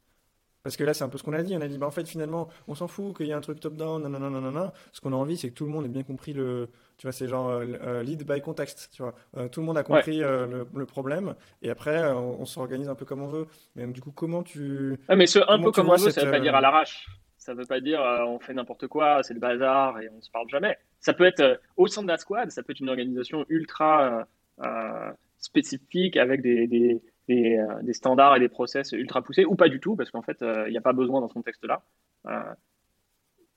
Parce 0.62 0.78
que 0.78 0.84
là, 0.84 0.94
c'est 0.94 1.04
un 1.04 1.10
peu 1.10 1.18
ce 1.18 1.24
qu'on 1.24 1.34
a 1.34 1.42
dit. 1.42 1.58
On 1.58 1.62
a 1.62 1.68
dit, 1.68 1.80
bah, 1.80 1.88
en 1.88 1.92
fait, 1.92 2.08
finalement, 2.08 2.50
on 2.68 2.76
s'en 2.76 2.88
fout 2.88 3.18
qu'il 3.18 3.26
y 3.26 3.32
ait 3.32 3.34
un 3.34 3.42
truc 3.42 3.60
top-down, 3.60 4.08
nanana, 4.08 4.74
Ce 4.92 5.02
qu'on 5.02 5.12
a 5.12 5.16
envie, 5.16 5.38
c'est 5.38 5.50
que 5.50 5.56
tout 5.56 5.66
le 5.66 5.72
monde 5.72 5.86
ait 5.86 5.90
bien 5.90 6.04
compris 6.04 6.34
le. 6.34 6.70
Tu 7.00 7.08
vois, 7.08 7.12
c'est 7.12 7.28
genre 7.28 7.50
euh, 7.50 7.66
euh, 7.82 8.04
lead 8.04 8.28
by 8.28 8.42
context. 8.42 8.92
Tu 8.94 9.02
vois, 9.02 9.16
tout 9.50 9.62
le 9.62 9.66
monde 9.66 9.80
a 9.80 9.84
compris 9.84 10.20
le, 10.20 10.86
problème 10.86 11.34
et 11.64 11.72
après, 11.72 12.12
on, 12.12 12.46
s'organise 12.46 12.90
un 12.90 12.96
peu 12.96 13.06
comme 13.06 13.24
on 13.24 13.28
veut. 13.28 13.48
Mais 13.76 13.88
du 13.88 14.02
coup, 14.02 14.12
comment 14.12 14.44
tu. 14.44 15.00
mais 15.10 15.26
ce 15.26 15.40
un 15.48 15.60
peu 15.60 15.72
comme 15.72 15.90
on 15.90 15.96
veut, 15.96 16.12
ça 16.12 16.24
veut 16.24 16.30
pas 16.30 16.40
dire 16.40 16.54
à 16.54 16.62
l'arrache. 16.62 17.08
Ça 17.48 17.54
veut 17.54 17.66
pas 17.66 17.80
dire 17.80 18.02
on 18.02 18.40
fait 18.40 18.54
n'importe 18.54 18.88
quoi, 18.88 19.24
c'est 19.24 19.34
le 19.34 19.40
bazar 19.40 20.02
et 20.02 20.10
on 20.10 20.22
se 20.22 20.30
parle 20.30 20.50
jamais. 20.50 20.78
Ça 21.00 21.14
peut 21.14 21.24
être 21.24 21.40
euh, 21.40 21.56
au 21.78 21.88
sein 21.88 22.04
de 22.04 22.10
la 22.10 22.18
squad, 22.18 22.52
ça 22.52 22.62
peut 22.62 22.74
être 22.74 22.82
une 22.82 22.90
organisation 22.90 23.46
ultra 23.48 24.28
euh, 24.60 24.66
euh, 24.66 25.14
spécifique 25.38 26.18
avec 26.18 26.42
des, 26.42 26.68
des, 26.68 27.94
standards 27.94 28.36
et 28.36 28.42
des 28.42 28.50
process 28.50 28.92
ultra 28.92 29.22
poussés, 29.22 29.46
ou 29.46 29.56
pas 29.56 29.70
du 29.70 29.80
tout, 29.80 29.96
parce 29.96 30.12
qu'en 30.12 30.22
fait, 30.22 30.40
il 30.42 30.72
n'y 30.72 30.78
a 30.78 30.82
pas 30.82 30.92
besoin 30.92 31.22
dans 31.22 31.30
ce 31.30 31.36
contexte-là. 31.36 31.86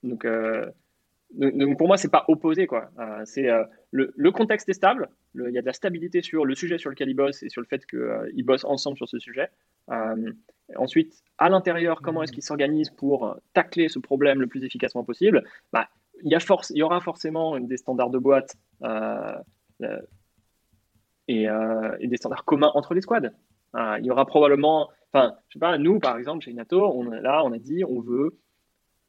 donc, 0.04 0.24
pour 1.76 1.88
moi, 1.88 1.96
c'est 1.96 2.12
pas 2.12 2.26
opposé. 2.28 2.68
quoi. 2.68 2.92
Le, 3.92 4.30
contexte 4.30 4.68
est 4.68 4.74
stable, 4.74 5.08
il 5.34 5.50
y 5.50 5.58
a 5.58 5.62
de 5.62 5.66
la 5.66 5.72
stabilité 5.72 6.22
sur 6.22 6.44
le 6.44 6.54
sujet 6.54 6.78
sur 6.78 6.90
lequel 6.90 7.08
ils 7.08 7.14
bossent 7.14 7.42
et 7.42 7.48
sur 7.48 7.60
le 7.60 7.66
fait 7.66 7.84
qu'ils 7.86 8.44
bossent 8.44 8.64
ensemble 8.64 8.96
sur 8.96 9.08
ce 9.08 9.18
sujet. 9.18 9.48
ensuite, 10.76 11.22
à 11.38 11.48
l'intérieur, 11.48 12.00
comment 12.02 12.22
est-ce 12.22 12.32
qu'ils 12.32 12.44
s'organisent 12.44 12.90
pour 12.90 13.36
tacler 13.52 13.88
ce 13.88 13.98
problème 13.98 14.40
le 14.40 14.46
plus 14.46 14.64
efficacement 14.64 15.02
possible? 15.02 15.44
Bah, 15.72 15.88
il, 16.22 16.30
y 16.30 16.34
a 16.34 16.40
force, 16.40 16.70
il 16.70 16.78
y 16.78 16.82
aura 16.82 17.00
forcément 17.00 17.58
des 17.58 17.76
standards 17.76 18.10
de 18.10 18.18
boîte 18.18 18.56
euh, 18.82 19.34
euh, 19.82 19.98
et, 21.28 22.06
des 22.06 22.16
standards 22.16 22.44
communs 22.44 22.70
entre 22.74 22.94
les 22.94 23.00
squads. 23.00 23.30
Euh, 23.76 23.96
il 23.98 24.06
y 24.06 24.10
aura 24.10 24.26
probablement, 24.26 24.88
enfin, 25.12 25.34
je 25.48 25.54
sais 25.54 25.58
pas, 25.58 25.78
nous 25.78 26.00
par 26.00 26.18
exemple 26.18 26.44
chez 26.44 26.50
Inato, 26.50 26.84
on, 26.84 27.04
là 27.04 27.42
on 27.44 27.52
a 27.52 27.58
dit 27.58 27.84
on 27.84 28.00
veut 28.00 28.38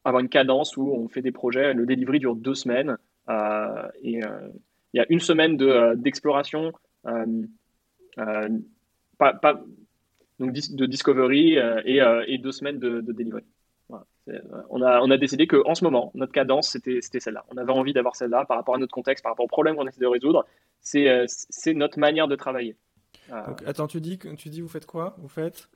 avoir 0.03 0.21
une 0.21 0.29
cadence 0.29 0.77
où 0.77 0.91
on 0.91 1.07
fait 1.07 1.21
des 1.21 1.31
projets, 1.31 1.73
le 1.73 1.85
delivery 1.85 2.19
dure 2.19 2.35
deux 2.35 2.55
semaines 2.55 2.97
et 4.01 4.21
il 4.93 4.97
y 4.97 4.99
a 4.99 5.05
une 5.09 5.19
semaine 5.19 5.57
d'exploration, 5.95 6.71
pas, 7.03 7.25
donc 10.39 10.53
de 10.53 10.85
discovery 10.85 11.57
et, 11.85 12.37
deux 12.37 12.51
semaines 12.51 12.79
de, 12.79 13.01
de 13.01 13.11
delivery. 13.11 13.43
Euh, 14.29 14.39
on 14.69 14.81
a, 14.81 15.01
on 15.01 15.09
a 15.09 15.17
décidé 15.17 15.47
qu'en 15.47 15.73
ce 15.73 15.83
moment, 15.83 16.11
notre 16.13 16.31
cadence, 16.31 16.69
c'était 16.69 17.19
celle-là. 17.19 17.45
On 17.49 17.57
avait 17.57 17.71
envie 17.71 17.93
d'avoir 17.93 18.15
celle-là 18.15 18.45
par 18.45 18.57
rapport 18.57 18.75
à 18.75 18.77
notre 18.77 18.93
contexte, 18.93 19.23
par 19.23 19.31
rapport 19.31 19.45
au 19.45 19.49
problème 19.49 19.75
qu'on 19.75 19.87
essaie 19.87 19.99
de 19.99 20.07
résoudre. 20.07 20.45
C'est 20.79 21.09
euh, 21.09 21.25
notre 21.73 21.99
manière 21.99 22.27
de 22.27 22.35
travailler. 22.35 22.75
Euh, 23.31 23.41
attends, 23.65 23.87
tu 23.87 24.01
dis, 24.01 24.19
tu 24.37 24.49
dis, 24.49 24.61
vous 24.61 24.67
faites 24.67 24.85
quoi? 24.85 25.15
Vous 25.19 25.27
faites? 25.27 25.69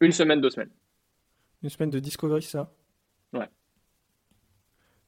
Une 0.00 0.12
semaine, 0.12 0.40
deux 0.40 0.50
semaines. 0.50 0.70
Une 1.62 1.70
semaine 1.70 1.90
de 1.90 1.98
discovery, 1.98 2.42
ça? 2.42 2.72
Ouais. 3.32 3.48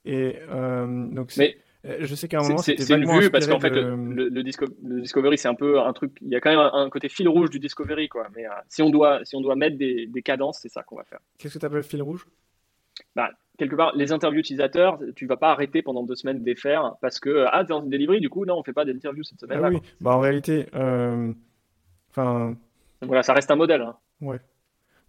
Et 0.05 0.39
donc, 0.49 1.37
Mais 1.37 1.57
euh, 1.57 1.61
je 1.85 2.15
sais 2.15 2.29
qu'à 2.29 2.41
un 2.41 2.43
moment, 2.43 2.59
c'est 2.59 2.91
une 2.91 3.07
vue 3.07 3.31
parce 3.31 3.47
qu'en 3.47 3.61
fait, 3.61 3.71
le, 3.71 4.29
le, 4.29 4.43
Discovery, 4.43 5.39
c'est 5.39 5.49
un 5.49 5.55
peu 5.55 5.81
un 5.81 5.93
truc. 5.93 6.17
Il 6.21 6.29
y 6.29 6.37
a 6.37 6.41
quand 6.41 6.51
même 6.51 6.71
un, 6.73 6.91
côté 6.91 7.09
fil 7.09 7.29
rouge 7.29 7.51
du 7.51 7.59
Discovery, 7.59 8.09
quoi. 8.09 8.27
Mais 8.37 8.47
euh, 8.47 8.51
si 8.69 8.83
on 8.83 8.91
doit, 8.91 9.25
si 9.25 9.37
on 9.37 9.41
doit 9.41 9.57
mettre 9.57 9.79
des, 9.79 10.07
des 10.07 10.23
cadences, 10.23 10.59
c'est 10.61 10.69
ça 10.69 10.83
qu'on 10.83 10.97
va 10.97 11.05
faire. 11.05 11.21
Qu'est-ce 11.39 11.55
que 11.55 11.59
tu 11.59 11.67
appelles 11.67 11.83
fil 11.83 12.03
rouge? 12.03 12.27
Bah, 13.17 13.31
quelque 13.59 13.77
part, 13.77 13.95
les 13.95 14.13
interviews 14.13 14.41
utilisateurs, 14.41 14.99
tu 15.15 15.27
vas 15.27 15.37
pas 15.37 15.51
arrêter 15.51 15.83
pendant 15.83 16.03
deux 16.03 16.17
semaines 16.17 16.41
de 16.41 16.47
les 16.47 16.57
faire 16.57 16.97
parce 17.01 17.21
que 17.21 17.47
ah 17.53 17.65
t'es 17.65 17.69
dans 17.69 17.83
une 17.83 17.91
delivery, 17.91 18.21
du 18.21 18.31
coup 18.31 18.45
non, 18.45 18.59
on 18.59 18.63
fait 18.63 18.73
pas 18.73 18.85
d'interviews 18.85 19.25
cette 19.25 19.41
semaine. 19.41 19.61
Ah 19.63 19.69
oui, 19.69 19.81
bah 20.01 20.13
en 20.13 20.21
réalité, 20.21 20.67
euh, 20.75 21.33
enfin. 22.11 22.57
voilà, 23.03 23.23
ça 23.23 23.35
reste 23.35 23.51
un 23.51 23.57
modèle. 23.57 23.83
Hein. 23.83 23.97
Ouais. 24.21 24.41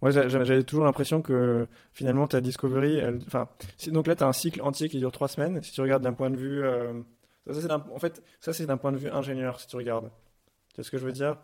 Ouais, 0.02 0.10
j'avais 0.10 0.64
toujours 0.64 0.84
l'impression 0.84 1.22
que 1.22 1.68
finalement 1.92 2.26
ta 2.26 2.40
Discovery, 2.40 2.96
elle... 2.96 3.20
enfin, 3.26 3.48
donc 3.92 4.08
là 4.08 4.16
tu 4.16 4.24
as 4.24 4.26
un 4.26 4.32
cycle 4.32 4.60
entier 4.60 4.88
qui 4.88 4.98
dure 4.98 5.12
trois 5.12 5.28
semaines. 5.28 5.62
Si 5.62 5.70
tu 5.70 5.80
regardes 5.80 6.02
d'un 6.02 6.12
point 6.12 6.28
de 6.28 6.36
vue, 6.36 6.64
euh, 6.64 6.92
ça, 7.48 7.86
en 7.94 7.98
fait, 8.00 8.20
ça 8.40 8.52
c'est 8.52 8.66
d'un 8.66 8.76
point 8.78 8.90
de 8.90 8.96
vue 8.96 9.08
ingénieur 9.10 9.60
si 9.60 9.68
tu 9.68 9.76
regardes. 9.76 10.10
Tu 10.70 10.76
vois 10.76 10.84
ce 10.84 10.90
que 10.90 10.98
je 10.98 11.06
veux 11.06 11.12
dire? 11.12 11.36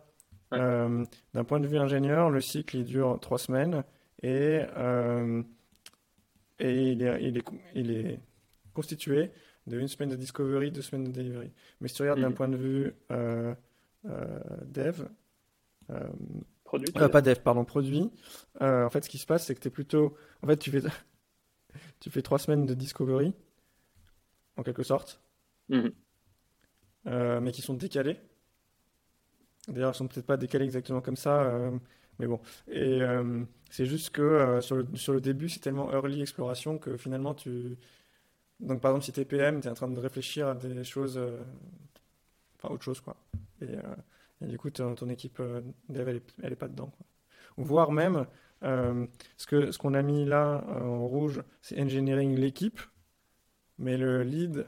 Euh, 0.55 1.05
D'un 1.35 1.45
point 1.45 1.61
de 1.61 1.69
vue 1.69 1.79
ingénieur, 1.79 2.31
le 2.31 2.41
cycle 2.41 2.79
il 2.79 2.85
dure 2.85 3.19
trois 3.21 3.39
semaines 3.39 3.85
et 4.25 4.63
euh, 4.77 5.43
et 6.59 6.91
il 6.91 7.03
est, 7.03 7.23
il 7.23 7.39
est, 7.39 7.45
il 7.75 7.91
est 7.93 8.19
constitué 8.75 9.31
de 9.69 9.79
une 9.79 9.87
semaine 9.87 10.09
de 10.09 10.17
Discovery, 10.17 10.73
deux 10.73 10.83
semaines 10.83 11.05
de 11.05 11.13
Delivery. 11.13 11.53
Mais 11.81 11.87
si 11.87 11.95
tu 11.95 12.03
regardes 12.03 12.21
d'un 12.21 12.33
point 12.33 12.49
de 12.49 12.57
vue 12.57 12.93
dev 14.65 15.05
Produit 16.69 16.93
euh, 16.99 17.09
Pas 17.09 17.23
dev, 17.23 17.37
pardon, 17.37 17.65
produit. 17.65 18.11
Euh, 18.61 18.85
en 18.85 18.91
fait, 18.91 19.03
ce 19.03 19.09
qui 19.09 19.17
se 19.17 19.25
passe, 19.25 19.47
c'est 19.47 19.55
que 19.55 19.61
tu 19.61 19.69
es 19.69 19.71
plutôt. 19.71 20.15
En 20.43 20.47
fait, 20.47 20.59
tu 20.59 20.71
fais, 20.71 20.83
tu 22.01 22.11
fais 22.11 22.21
trois 22.21 22.39
semaines 22.39 22.67
de 22.67 22.75
discovery, 22.75 23.33
en 24.59 24.63
quelque 24.63 24.83
sorte, 24.83 25.23
mhm. 25.71 25.91
euh, 27.07 27.41
mais 27.41 27.53
qui 27.53 27.63
sont 27.63 27.73
décalées. 27.73 28.21
D'ailleurs, 29.67 29.89
elles 29.89 29.95
sont 29.95 30.09
peut-être 30.09 30.27
pas 30.27 30.37
décalées 30.37 30.67
exactement 30.67 31.01
comme 31.01 31.17
ça, 31.17 31.51
mais 32.19 32.27
bon. 32.27 32.39
Et 32.71 33.01
c'est 33.71 33.87
juste 33.87 34.11
que 34.11 34.61
sur, 34.61 34.77
le, 34.77 34.87
sur 34.95 35.15
le 35.15 35.23
début, 35.23 35.49
c'est 35.49 35.61
tellement 35.61 35.91
early 35.91 36.21
exploration 36.21 36.77
que 36.79 36.99
finalement, 36.99 37.35
tu. 37.35 37.79
Donc, 38.61 38.83
par 38.83 38.91
exemple, 38.91 39.07
si 39.07 39.13
tu 39.13 39.21
es 39.21 39.25
PM, 39.25 39.63
tu 39.63 39.69
es 39.69 39.71
en 39.71 39.75
train 39.75 39.89
de 39.89 40.01
réfléchir 40.01 40.49
à 40.49 40.55
des 40.55 40.85
choses. 40.85 41.19
Enfin, 42.57 42.75
autre 42.75 42.85
chose, 42.85 43.01
quoi. 43.01 43.17
Et 43.63 43.77
et 44.41 44.47
du 44.47 44.59
coup, 44.59 44.71
ton, 44.71 44.95
équipe 45.09 45.41
euh, 45.41 45.61
dev, 45.89 46.09
elle 46.43 46.51
n'est 46.51 46.57
pas 46.57 46.69
dedans. 46.69 46.93
Voire 47.57 47.91
même, 47.91 48.27
euh, 48.63 49.07
ce 49.37 49.47
qu'on 49.47 49.73
ce 49.73 49.79
qu'on 49.79 49.95
a 49.95 50.03
mis 50.03 50.25
là 50.25 50.65
euh, 50.69 50.83
en 50.83 51.07
rouge, 51.07 51.43
c'est 51.61 51.81
engineering 51.81 52.37
l'équipe, 52.37 52.81
mais 53.79 53.97
le 53.97 54.23
lead 54.23 54.67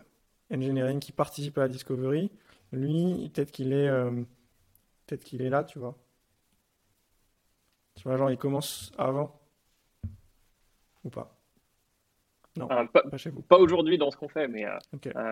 engineering 0.53 0.99
qui 0.99 1.13
participe 1.13 1.59
à 1.59 1.63
la 1.63 1.69
discovery, 1.69 2.33
lui, 2.73 3.31
peut-être 3.33 3.53
qu'il 3.53 3.73
est, 3.73 3.89
peut-être 5.07 5.25
qu'il 5.25 5.43
est 5.43 5.51
là, 5.51 5.65
tu 5.65 5.79
vois. 5.79 5.97
Tu 7.95 8.03
vois, 8.05 8.17
genre, 8.17 8.31
il 8.31 8.39
commence 8.39 8.93
avant 8.99 9.41
ou 11.05 11.11
pas 11.11 11.40
non, 12.69 12.87
pas, 13.49 13.59
aujourd'hui 13.59 13.99
dans 13.99 14.11
ce 14.11 14.17
qu'on 14.17 14.29
fait, 14.29 14.49
mais, 14.49 14.67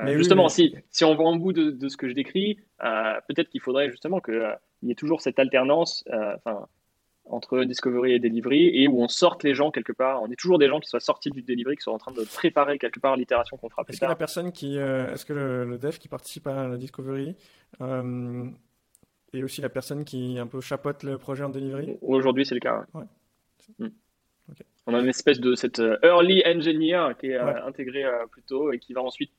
mais 0.04 0.16
justement, 0.16 0.48
Si, 0.48 0.74
si 0.90 1.04
on 1.04 1.14
voit 1.14 1.28
en 1.28 1.36
bout 1.36 1.52
de, 1.52 1.70
de, 1.70 1.88
ce 1.88 1.96
que 1.96 2.08
je 2.08 2.14
décris, 2.14 2.58
peut-être 2.78 3.48
qu'il 3.48 3.60
faudrait 3.60 3.90
justement 3.90 4.20
qu'il 4.20 4.58
y 4.82 4.90
ait 4.90 4.96
toujours 4.96 5.20
cette 5.20 5.38
alternance, 5.38 6.04
entre 7.30 7.64
discovery 7.64 8.12
et 8.12 8.18
delivery 8.18 8.82
et 8.82 8.88
où 8.88 9.02
on 9.02 9.08
sorte 9.08 9.44
les 9.44 9.54
gens 9.54 9.70
quelque 9.70 9.92
part. 9.92 10.22
On 10.22 10.30
est 10.30 10.36
toujours 10.36 10.58
des 10.58 10.68
gens 10.68 10.80
qui 10.80 10.88
soient 10.88 11.00
sortis 11.00 11.30
du 11.30 11.42
delivery, 11.42 11.76
qui 11.76 11.82
sont 11.82 11.92
en 11.92 11.98
train 11.98 12.12
de 12.12 12.24
préparer 12.24 12.78
quelque 12.78 13.00
part 13.00 13.16
l'itération 13.16 13.56
qu'on 13.56 13.68
fera 13.68 13.84
plus 13.84 13.94
est-ce 13.94 14.00
Que 14.00 14.06
la 14.06 14.16
personne 14.16 14.52
qui, 14.52 14.78
euh, 14.78 15.12
est-ce 15.12 15.24
que 15.24 15.32
le, 15.32 15.78
dev 15.78 15.98
qui 15.98 16.08
participe 16.08 16.46
à 16.46 16.68
la 16.68 16.76
discovery 16.76 17.36
euh, 17.80 18.44
est 19.32 19.42
aussi 19.42 19.60
la 19.60 19.68
personne 19.68 20.04
qui 20.04 20.38
un 20.38 20.46
peu 20.46 20.60
chapeaute 20.60 21.02
le 21.02 21.18
projet 21.18 21.44
en 21.44 21.50
delivery? 21.50 21.98
Aujourd'hui, 22.00 22.46
c'est 22.46 22.54
le 22.54 22.60
cas. 22.60 22.84
Mm. 23.78 23.86
On 24.88 24.94
a 24.94 25.00
une 25.00 25.08
espèce 25.08 25.38
de 25.38 25.54
cette 25.54 25.78
euh, 25.78 25.98
early 26.02 26.42
engineer 26.46 27.14
qui 27.18 27.28
est 27.28 27.38
intégré 27.38 28.04
plus 28.30 28.42
tôt 28.42 28.72
et 28.72 28.78
qui 28.78 28.92
va 28.92 29.02
ensuite 29.02 29.30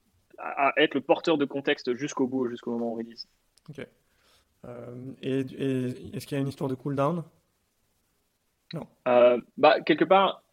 être 0.78 0.94
le 0.94 1.02
porteur 1.02 1.38
de 1.38 1.46
contexte 1.46 1.96
jusqu'au 1.96 2.28
bout, 2.28 2.48
jusqu'au 2.48 2.72
moment 2.72 2.92
où 2.92 2.94
on 2.94 2.98
release. 2.98 3.28
Ok. 3.70 3.86
et, 5.22 5.40
et 5.40 6.16
est-ce 6.16 6.26
qu'il 6.26 6.38
y 6.38 6.40
a 6.40 6.42
une 6.42 6.48
histoire 6.48 6.70
de 6.70 6.76
cooldown? 6.76 7.24
Non. 8.74 8.88
Euh, 9.08 9.40
bah, 9.58 9.82
quelque 9.82 10.06
part, 10.06 10.44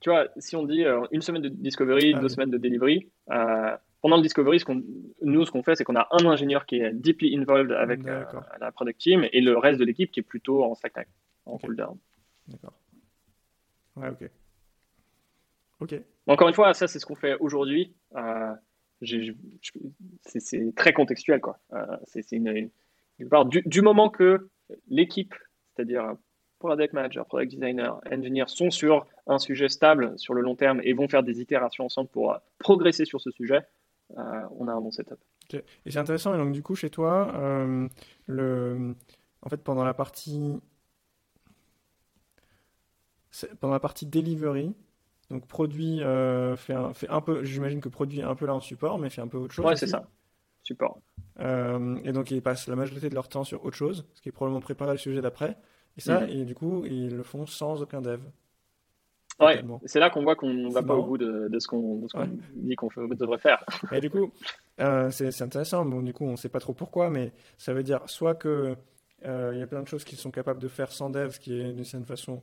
tu 0.00 0.10
vois, 0.10 0.28
si 0.36 0.56
on 0.56 0.64
dit 0.64 0.84
euh, 0.84 1.06
une 1.10 1.22
semaine 1.22 1.42
de 1.42 1.48
discovery, 1.48 2.14
ah 2.14 2.20
deux 2.20 2.28
semaines 2.28 2.50
de 2.50 2.58
delivery, 2.58 3.08
euh, 3.30 3.76
pendant 4.02 4.16
le 4.16 4.22
discovery, 4.22 4.60
ce 4.60 4.64
qu'on, 4.64 4.82
nous, 5.22 5.44
ce 5.44 5.50
qu'on 5.50 5.62
fait, 5.62 5.74
c'est 5.74 5.84
qu'on 5.84 5.96
a 5.96 6.06
un 6.12 6.26
ingénieur 6.26 6.66
qui 6.66 6.76
est 6.76 6.92
deeply 6.92 7.36
involved 7.36 7.72
avec 7.72 8.00
la 8.04 8.72
product 8.72 9.00
team 9.00 9.26
et 9.32 9.40
le 9.40 9.58
reste 9.58 9.80
de 9.80 9.84
l'équipe 9.84 10.10
qui 10.12 10.20
est 10.20 10.22
plutôt 10.22 10.62
en 10.62 10.74
slack 10.74 10.92
time, 10.92 11.04
en 11.46 11.54
okay. 11.54 11.66
cooldown. 11.66 11.98
D'accord. 12.46 12.74
Ouais, 13.96 14.08
ok. 14.08 14.30
Ok. 15.80 15.94
Encore 16.26 16.48
une 16.48 16.54
fois, 16.54 16.74
ça, 16.74 16.88
c'est 16.88 16.98
ce 16.98 17.06
qu'on 17.06 17.14
fait 17.14 17.36
aujourd'hui. 17.38 17.94
c'est, 19.02 20.74
très 20.74 20.92
contextuel, 20.92 21.40
quoi. 21.40 21.58
c'est, 22.04 22.32
une, 22.32 22.70
du, 23.18 23.62
du 23.64 23.82
moment 23.82 24.08
que 24.08 24.48
l'équipe, 24.88 25.34
c'est-à-dire 25.74 26.16
product 26.58 26.92
manager, 26.92 27.26
product 27.26 27.52
designer, 27.52 28.00
engineer 28.10 28.48
sont 28.48 28.70
sur 28.70 29.06
un 29.26 29.38
sujet 29.38 29.68
stable 29.68 30.18
sur 30.18 30.34
le 30.34 30.42
long 30.42 30.54
terme 30.54 30.80
et 30.82 30.92
vont 30.92 31.08
faire 31.08 31.22
des 31.22 31.40
itérations 31.40 31.84
ensemble 31.84 32.08
pour 32.08 32.32
euh, 32.32 32.38
progresser 32.58 33.04
sur 33.04 33.20
ce 33.20 33.30
sujet, 33.30 33.60
euh, 34.16 34.22
on 34.58 34.68
a 34.68 34.72
un 34.72 34.80
bon 34.80 34.90
setup. 34.90 35.18
Et 35.52 35.62
c'est 35.90 35.98
intéressant, 35.98 36.34
et 36.34 36.38
donc 36.38 36.52
du 36.52 36.62
coup, 36.62 36.74
chez 36.74 36.90
toi, 36.90 37.32
euh, 37.34 37.88
le... 38.26 38.94
en 39.42 39.48
fait, 39.48 39.62
pendant 39.62 39.84
la 39.84 39.94
partie 39.94 40.54
pendant 43.60 43.72
la 43.72 43.80
partie 43.80 44.06
delivery, 44.06 44.74
donc 45.30 45.46
produit 45.46 45.98
fait, 45.98 46.74
un, 46.74 46.94
fait 46.94 47.08
un 47.08 47.20
peu, 47.20 47.44
j'imagine 47.44 47.80
que 47.80 47.88
produit 47.88 48.20
est 48.20 48.24
un 48.24 48.34
peu 48.34 48.46
là 48.46 48.54
en 48.54 48.60
support, 48.60 48.98
mais 48.98 49.10
fait 49.10 49.22
un 49.22 49.28
peu 49.28 49.38
autre 49.38 49.54
chose. 49.54 49.64
Ouais, 49.64 49.76
c'est 49.76 49.86
ça, 49.86 50.08
support. 50.62 50.98
et 51.40 52.12
donc 52.12 52.30
ils 52.30 52.42
passent 52.42 52.68
la 52.68 52.76
majorité 52.76 53.08
de 53.08 53.14
leur 53.14 53.28
temps 53.28 53.44
sur 53.44 53.64
autre 53.64 53.76
chose, 53.76 54.06
ce 54.14 54.20
qui 54.20 54.28
est 54.28 54.32
probablement 54.32 54.60
préparer 54.60 54.92
le 54.92 54.98
sujet 54.98 55.20
d'après. 55.20 55.56
Et 55.96 56.00
ça, 56.00 56.20
mm. 56.20 56.28
et 56.28 56.44
du 56.44 56.54
coup, 56.54 56.84
ils 56.84 57.16
le 57.16 57.22
font 57.22 57.46
sans 57.46 57.82
aucun 57.82 58.02
dev. 58.02 58.20
Ouais, 59.38 59.62
c'est 59.84 60.00
là 60.00 60.08
qu'on 60.08 60.22
voit 60.22 60.34
qu'on 60.34 60.48
ne 60.48 60.72
va 60.72 60.82
pas 60.82 60.94
au 60.94 61.04
bout 61.04 61.18
de, 61.18 61.58
ce 61.58 61.68
qu'on 61.68 62.06
dit 62.54 62.74
qu'on 62.74 62.88
devrait 62.88 63.38
faire. 63.38 63.62
Et 63.92 64.00
du 64.00 64.08
coup, 64.08 64.32
euh, 64.80 65.10
c'est 65.10 65.42
intéressant. 65.42 65.84
Bon, 65.84 66.00
du 66.00 66.14
coup, 66.14 66.24
on 66.24 66.32
ne 66.32 66.36
sait 66.36 66.48
pas 66.48 66.60
trop 66.60 66.72
pourquoi, 66.72 67.10
mais 67.10 67.32
ça 67.58 67.74
veut 67.74 67.82
dire 67.82 68.00
soit 68.06 68.34
que 68.34 68.76
euh, 69.26 69.50
il 69.52 69.58
y 69.58 69.62
a 69.62 69.66
plein 69.66 69.82
de 69.82 69.88
choses 69.88 70.04
qu'ils 70.04 70.16
sont 70.16 70.30
capables 70.30 70.60
de 70.60 70.68
faire 70.68 70.90
sans 70.90 71.10
dev, 71.10 71.30
ce 71.30 71.40
qui 71.40 71.52
est 71.52 71.72
d'une 71.72 71.84
certaine 71.84 72.06
façon 72.06 72.42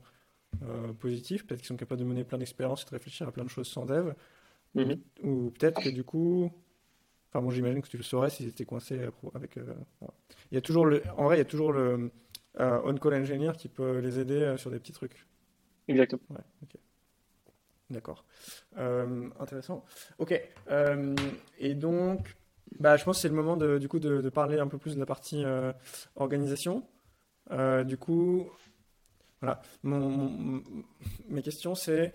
euh, 0.62 0.92
positif. 0.92 1.46
Peut-être 1.46 1.60
qu'ils 1.60 1.68
sont 1.68 1.76
capables 1.76 2.00
de 2.00 2.06
mener 2.06 2.24
plein 2.24 2.38
d'expériences 2.38 2.82
et 2.82 2.86
de 2.86 2.90
réfléchir 2.90 3.28
à 3.28 3.32
plein 3.32 3.44
de 3.44 3.50
choses 3.50 3.68
sans 3.68 3.84
dev. 3.84 4.12
Mm-hmm. 4.76 4.98
Ou, 5.22 5.50
peut-être 5.50 5.82
que 5.82 5.88
du 5.88 6.04
coup, 6.04 6.50
enfin 7.30 7.42
bon, 7.42 7.50
j'imagine 7.50 7.80
que 7.82 7.88
tu 7.88 7.96
le 7.96 8.02
saurais 8.02 8.30
s'ils 8.30 8.48
étaient 8.48 8.64
coincés 8.64 9.00
avec. 9.34 9.56
Il 9.56 10.54
y 10.54 10.58
a 10.58 10.60
toujours 10.60 10.86
le, 10.86 11.02
en 11.16 11.24
vrai, 11.24 11.36
il 11.36 11.38
y 11.38 11.42
a 11.42 11.46
toujours 11.46 11.72
le 11.72 12.10
euh, 12.60 12.80
on-call 12.84 13.14
engineer 13.14 13.52
qui 13.56 13.68
peut 13.68 13.98
les 13.98 14.20
aider 14.20 14.40
euh, 14.40 14.56
sur 14.56 14.70
des 14.70 14.78
petits 14.78 14.92
trucs. 14.92 15.26
Exactement. 15.88 16.38
D'accord. 17.90 18.24
Euh, 18.78 19.28
intéressant. 19.40 19.84
Ok. 20.18 20.40
et 21.58 21.74
donc, 21.74 22.36
bah, 22.78 22.96
je 22.96 23.04
pense 23.04 23.16
que 23.16 23.22
c'est 23.22 23.28
le 23.28 23.34
moment 23.34 23.56
de, 23.56 23.78
du 23.78 23.88
coup 23.88 23.98
de, 23.98 24.28
parler 24.30 24.58
un 24.58 24.68
peu 24.68 24.78
plus 24.78 24.94
de 24.94 25.00
la 25.00 25.06
partie 25.06 25.44
organisation. 26.16 26.86
du 27.84 27.96
coup, 27.98 28.48
voilà. 29.44 29.60
mes 31.28 31.42
questions, 31.42 31.74
c'est 31.74 32.12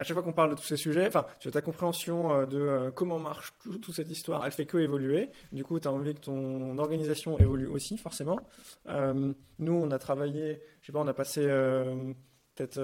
à 0.00 0.04
chaque 0.04 0.14
fois 0.14 0.22
qu'on 0.22 0.32
parle 0.32 0.50
de 0.50 0.54
tous 0.54 0.66
ces 0.66 0.76
sujets, 0.76 1.06
enfin, 1.08 1.26
tu 1.40 1.48
as 1.48 1.50
ta 1.50 1.60
compréhension 1.60 2.32
euh, 2.32 2.46
de 2.46 2.58
euh, 2.58 2.90
comment 2.92 3.18
marche 3.18 3.52
toute 3.62 3.92
cette 3.92 4.10
histoire, 4.10 4.44
elle 4.46 4.52
fait 4.52 4.66
que 4.66 4.78
évoluer. 4.78 5.30
Du 5.52 5.64
coup, 5.64 5.80
tu 5.80 5.88
as 5.88 5.92
envie 5.92 6.14
que 6.14 6.20
ton 6.20 6.78
organisation 6.78 7.38
évolue 7.38 7.66
aussi, 7.66 7.98
forcément. 7.98 8.38
Euh, 8.88 9.32
nous, 9.58 9.72
on 9.72 9.90
a 9.90 9.98
travaillé, 9.98 10.62
je 10.80 10.86
sais 10.86 10.92
pas, 10.92 11.00
on 11.00 11.08
a 11.08 11.14
passé 11.14 11.42
peut-être 12.54 12.80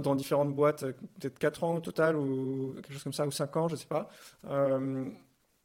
dans 0.00 0.14
différentes 0.14 0.54
boîtes, 0.54 0.84
peut-être 1.18 1.38
4 1.38 1.64
ans 1.64 1.76
au 1.76 1.80
total, 1.80 2.16
ou 2.16 2.74
quelque 2.74 2.92
chose 2.92 3.02
comme 3.02 3.12
ça, 3.12 3.26
ou 3.26 3.30
5 3.30 3.56
ans, 3.56 3.68
je 3.68 3.76
sais 3.76 3.86
pas. 3.86 4.08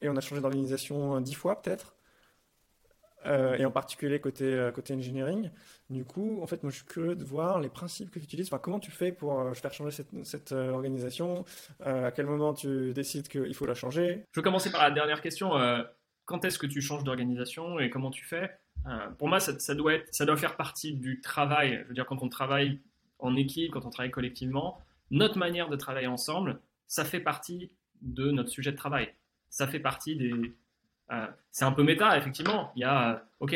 et 0.02 0.10
on 0.10 0.16
a 0.16 0.22
changé 0.22 0.42
d'organisation 0.42 1.20
10 1.20 1.34
fois, 1.34 1.62
peut-être. 1.62 1.97
Et 3.26 3.66
en 3.66 3.72
particulier 3.72 4.20
côté, 4.20 4.70
côté 4.74 4.94
engineering. 4.94 5.50
Du 5.90 6.04
coup, 6.04 6.42
en 6.42 6.48
fait, 6.48 6.64
moi, 6.64 6.72
je 6.72 6.78
suis 6.78 6.86
curieux 6.86 7.16
de 7.16 7.24
voir 7.24 7.62
les 7.62 7.70
principes 7.70 8.12
que 8.12 8.20
tu 8.20 8.26
utilises. 8.26 8.48
Enfin, 8.48 8.60
comment 8.60 8.80
tu 8.80 8.92
fais 8.92 9.14
pour 9.14 9.40
euh, 9.40 9.54
faire 9.54 9.74
changer 9.74 9.92
cette, 9.92 10.10
cette 10.26 10.52
euh, 10.52 10.72
organisation? 10.72 11.46
Euh, 11.86 12.08
À 12.08 12.12
quel 12.12 12.26
moment 12.26 12.54
tu 12.54 12.94
décides 12.94 13.30
qu'il 13.30 13.54
faut 13.54 13.66
la 13.66 13.74
changer? 13.74 14.26
Je 14.34 14.40
vais 14.40 14.44
commencer 14.44 14.70
par 14.70 14.84
la 14.84 14.92
dernière 14.92 15.22
question. 15.22 15.52
quand 16.26 16.44
est-ce 16.44 16.60
que 16.60 16.68
tu 16.68 16.82
changes 16.82 17.06
d'organisation 17.06 17.80
et 17.80 17.90
comment 17.90 18.12
tu 18.12 18.26
fais? 18.26 18.52
Pour 19.18 19.30
moi, 19.30 19.40
ça, 19.40 19.58
ça, 19.60 19.76
doit 19.76 19.94
être, 19.94 20.14
ça 20.14 20.26
doit 20.26 20.36
faire 20.36 20.58
partie 20.58 20.94
du 20.94 21.22
travail. 21.22 21.80
Je 21.84 21.88
veux 21.88 21.94
dire, 21.94 22.06
quand 22.06 22.22
on 22.22 22.30
travaille 22.30 22.80
en 23.20 23.36
équipe, 23.36 23.72
quand 23.72 23.86
on 23.86 23.90
travaille 23.90 24.12
collectivement, 24.12 24.82
notre 25.10 25.38
manière 25.38 25.70
de 25.70 25.78
travailler 25.78 26.08
ensemble, 26.08 26.60
ça 26.88 27.06
fait 27.06 27.22
partie 27.22 27.72
de 28.02 28.30
notre 28.32 28.50
sujet 28.50 28.72
de 28.72 28.78
travail. 28.78 29.14
Ça 29.50 29.68
fait 29.68 29.80
partie 29.80 30.18
des. 30.18 30.34
C'est 31.52 31.66
un 31.66 31.72
peu 31.72 31.84
méta, 31.84 32.18
effectivement. 32.18 32.72
Il 32.76 32.82
y 32.82 32.86
a, 32.86 33.26
OK, 33.40 33.56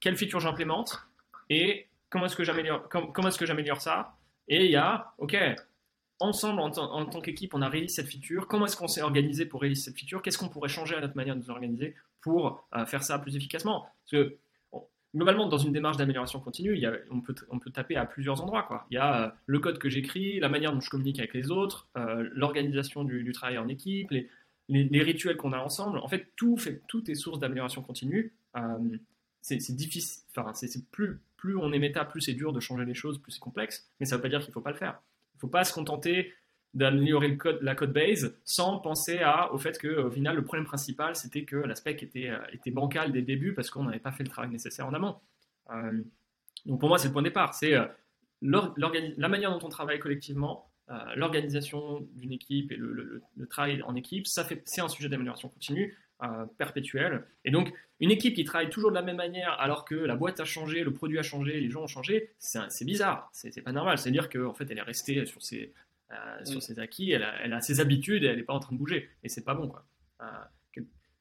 quelle 0.00 0.16
feature 0.16 0.40
j'implémente 0.40 1.00
et 1.50 1.86
comment 2.10 2.26
est-ce 2.26 2.36
que 2.36 2.44
j'améliore 2.44 2.88
comment, 2.88 3.30
j'améliore 3.30 3.80
ça? 3.80 4.16
Et 4.48 4.64
il 4.64 4.70
y 4.70 4.76
a, 4.76 5.12
ok, 5.18 5.36
ensemble 6.20 6.60
en, 6.60 6.70
tant 6.70 7.20
qu'équipe, 7.20 7.54
on 7.54 7.62
a 7.62 7.68
réalisé 7.68 7.96
cette 7.96 8.08
feature. 8.08 8.46
Comment 8.46 8.66
est-ce 8.66 8.76
qu'on 8.76 8.88
s'est 8.88 9.02
organisé 9.02 9.46
pour 9.46 9.60
réaliser 9.60 9.82
cette 9.82 9.98
feature? 9.98 10.22
Qu'est-ce 10.22 10.38
qu'on 10.38 10.48
pourrait 10.48 10.68
changer 10.68 10.94
à 10.94 11.00
notre 11.00 11.16
manière 11.16 11.36
de 11.36 11.40
nous 11.40 11.50
organiser 11.50 11.94
pour 12.20 12.66
euh, 12.74 12.86
faire 12.86 13.02
ça 13.02 13.18
plus 13.18 13.36
efficacement? 13.36 13.82
Parce 13.82 14.24
que 14.24 14.36
globalement, 15.14 15.46
dans 15.46 15.58
une 15.58 15.72
démarche 15.72 15.96
d'amélioration 15.96 16.40
continue, 16.40 16.74
il 16.74 16.80
y 16.80 16.86
a, 16.86 16.92
on, 17.10 17.20
peut, 17.20 17.34
on 17.50 17.58
peut 17.58 17.70
taper 17.70 17.96
à 17.96 18.04
plusieurs 18.04 18.42
endroits. 18.42 18.62
Quoi. 18.62 18.86
Il 18.90 18.94
y 18.94 18.98
a 18.98 19.24
euh, 19.24 19.30
le 19.46 19.58
code 19.58 19.78
que 19.78 19.88
j'écris, 19.88 20.40
la 20.40 20.48
manière 20.48 20.72
dont 20.72 20.80
je 20.80 20.90
communique 20.90 21.18
avec 21.18 21.34
les 21.34 21.50
autres, 21.50 21.88
euh, 21.96 22.28
l'organisation 22.32 23.04
du, 23.04 23.32
travail 23.32 23.58
en 23.58 23.68
équipe, 23.68 24.10
les, 24.10 24.28
les, 24.68 25.02
rituels 25.02 25.36
qu'on 25.36 25.52
a 25.52 25.58
ensemble. 25.58 25.98
En 25.98 26.08
fait, 26.08 26.32
tout, 26.36 26.58
est 27.08 27.14
source 27.14 27.38
d'amélioration 27.38 27.82
continue. 27.82 28.32
c'est 29.40 29.74
difficile, 29.74 30.22
enfin, 30.34 30.52
c'est 30.54 30.90
plus 30.90 31.20
plus 31.38 31.56
on 31.56 31.72
est 31.72 31.78
méta, 31.78 32.04
plus 32.04 32.20
c'est 32.20 32.34
dur 32.34 32.52
de 32.52 32.60
changer 32.60 32.84
les 32.84 32.94
choses, 32.94 33.18
plus 33.18 33.32
c'est 33.32 33.40
complexe. 33.40 33.88
Mais 33.98 34.06
ça 34.06 34.16
ne 34.16 34.18
veut 34.18 34.22
pas 34.22 34.28
dire 34.28 34.40
qu'il 34.40 34.50
ne 34.50 34.52
faut 34.52 34.60
pas 34.60 34.72
le 34.72 34.76
faire. 34.76 35.00
Il 35.34 35.36
ne 35.36 35.40
faut 35.40 35.48
pas 35.48 35.64
se 35.64 35.72
contenter 35.72 36.34
d'améliorer 36.74 37.38
la 37.62 37.74
code 37.74 37.94
base 37.94 38.36
sans 38.44 38.78
penser 38.78 39.20
à, 39.20 39.54
au 39.54 39.58
fait 39.58 39.78
que 39.78 39.88
au 39.88 40.10
final 40.10 40.36
le 40.36 40.44
problème 40.44 40.66
principal 40.66 41.16
c'était 41.16 41.44
que 41.44 41.56
l'aspect 41.56 41.92
était, 41.92 42.28
euh, 42.28 42.38
était 42.52 42.70
bancal 42.70 43.10
dès 43.10 43.20
le 43.20 43.24
début 43.24 43.54
parce 43.54 43.70
qu'on 43.70 43.84
n'avait 43.84 43.98
pas 43.98 44.12
fait 44.12 44.22
le 44.22 44.28
travail 44.28 44.50
nécessaire 44.50 44.86
en 44.86 44.92
amont. 44.92 45.16
Euh, 45.70 46.02
donc 46.66 46.78
pour 46.78 46.90
moi 46.90 46.98
c'est 46.98 47.08
le 47.08 47.12
point 47.14 47.22
de 47.22 47.28
départ, 47.28 47.54
c'est 47.54 47.72
euh, 47.72 47.86
la 48.42 49.28
manière 49.28 49.50
dont 49.50 49.66
on 49.66 49.70
travaille 49.70 49.98
collectivement, 49.98 50.70
l'organisation 51.16 52.06
d'une 52.14 52.32
équipe 52.32 52.72
et 52.72 52.76
le, 52.76 53.22
le, 53.36 53.46
travail 53.46 53.82
en 53.82 53.94
équipe, 53.94 54.26
ça 54.26 54.44
fait, 54.44 54.62
c'est 54.64 54.80
un 54.80 54.88
sujet 54.88 55.08
d'amélioration 55.08 55.48
continue. 55.48 55.96
Euh, 56.20 56.46
perpétuelle. 56.56 57.22
Et 57.44 57.52
donc, 57.52 57.72
une 58.00 58.10
équipe 58.10 58.34
qui 58.34 58.42
travaille 58.42 58.70
toujours 58.70 58.90
de 58.90 58.96
la 58.96 59.02
même 59.02 59.18
manière 59.18 59.52
alors 59.60 59.84
que 59.84 59.94
la 59.94 60.16
boîte 60.16 60.40
a 60.40 60.44
changé, 60.44 60.82
le 60.82 60.92
produit 60.92 61.16
a 61.16 61.22
changé, 61.22 61.60
les 61.60 61.70
gens 61.70 61.82
ont 61.82 61.86
changé, 61.86 62.32
c'est 62.40 62.84
bizarre, 62.84 63.30
c'est 63.30 63.62
pas 63.62 63.70
normal. 63.70 63.98
C'est-à-dire 63.98 64.28
qu'en 64.28 64.52
fait, 64.52 64.68
elle 64.68 64.78
est 64.78 64.82
restée 64.82 65.24
sur 65.26 65.40
ses, 65.44 65.72
euh, 66.10 66.44
sur 66.44 66.60
ses 66.60 66.80
acquis, 66.80 67.12
elle 67.12 67.22
a, 67.22 67.60
ses 67.60 67.78
habitudes 67.78 68.24
et 68.24 68.26
elle 68.26 68.38
n'est 68.38 68.42
pas 68.42 68.52
en 68.52 68.58
train 68.58 68.72
de 68.72 68.78
bouger. 68.78 69.08
Et 69.22 69.28
c'est 69.28 69.44
pas 69.44 69.54
bon, 69.54 69.68
quoi. 69.68 69.84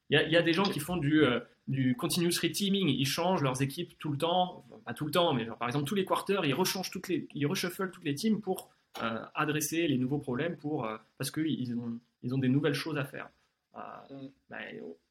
Il 0.10 0.18
euh, 0.18 0.24
y, 0.24 0.36
a 0.36 0.42
des 0.42 0.54
gens 0.54 0.64
qui 0.64 0.80
font 0.80 0.98
du, 0.98 1.22
du 1.68 1.96
continuous 1.96 2.40
reteaming, 2.42 2.90
ils 2.90 3.06
changent 3.06 3.44
leurs 3.44 3.62
équipes 3.62 4.00
tout 4.00 4.10
le 4.10 4.18
temps, 4.18 4.66
pas 4.84 4.96
tout 4.96 5.06
le 5.06 5.12
temps, 5.12 5.32
mais 5.36 5.46
par 5.46 5.68
exemple 5.68 5.86
tous 5.86 5.94
les 5.94 6.06
quarters, 6.06 6.44
ils 6.44 6.56
rechangent 6.56 6.90
toutes 6.90 7.08
les, 7.08 7.28
ils 7.36 7.46
reshufflent 7.46 7.92
toutes 7.92 8.04
les 8.04 8.16
teams 8.16 8.42
pour 8.42 8.72
adresser 8.96 9.88
les 9.88 9.98
nouveaux 9.98 10.18
problèmes, 10.18 10.58
pour, 10.58 10.88
parce 11.18 11.32
qu'ils 11.32 11.76
ont, 11.76 12.00
ils 12.24 12.34
ont 12.34 12.40
des 12.40 12.50
nouvelles 12.50 12.74
choses 12.74 12.98
à 12.98 13.06
faire. 13.06 13.30
Mm. 14.10 14.28
Bah, 14.50 14.58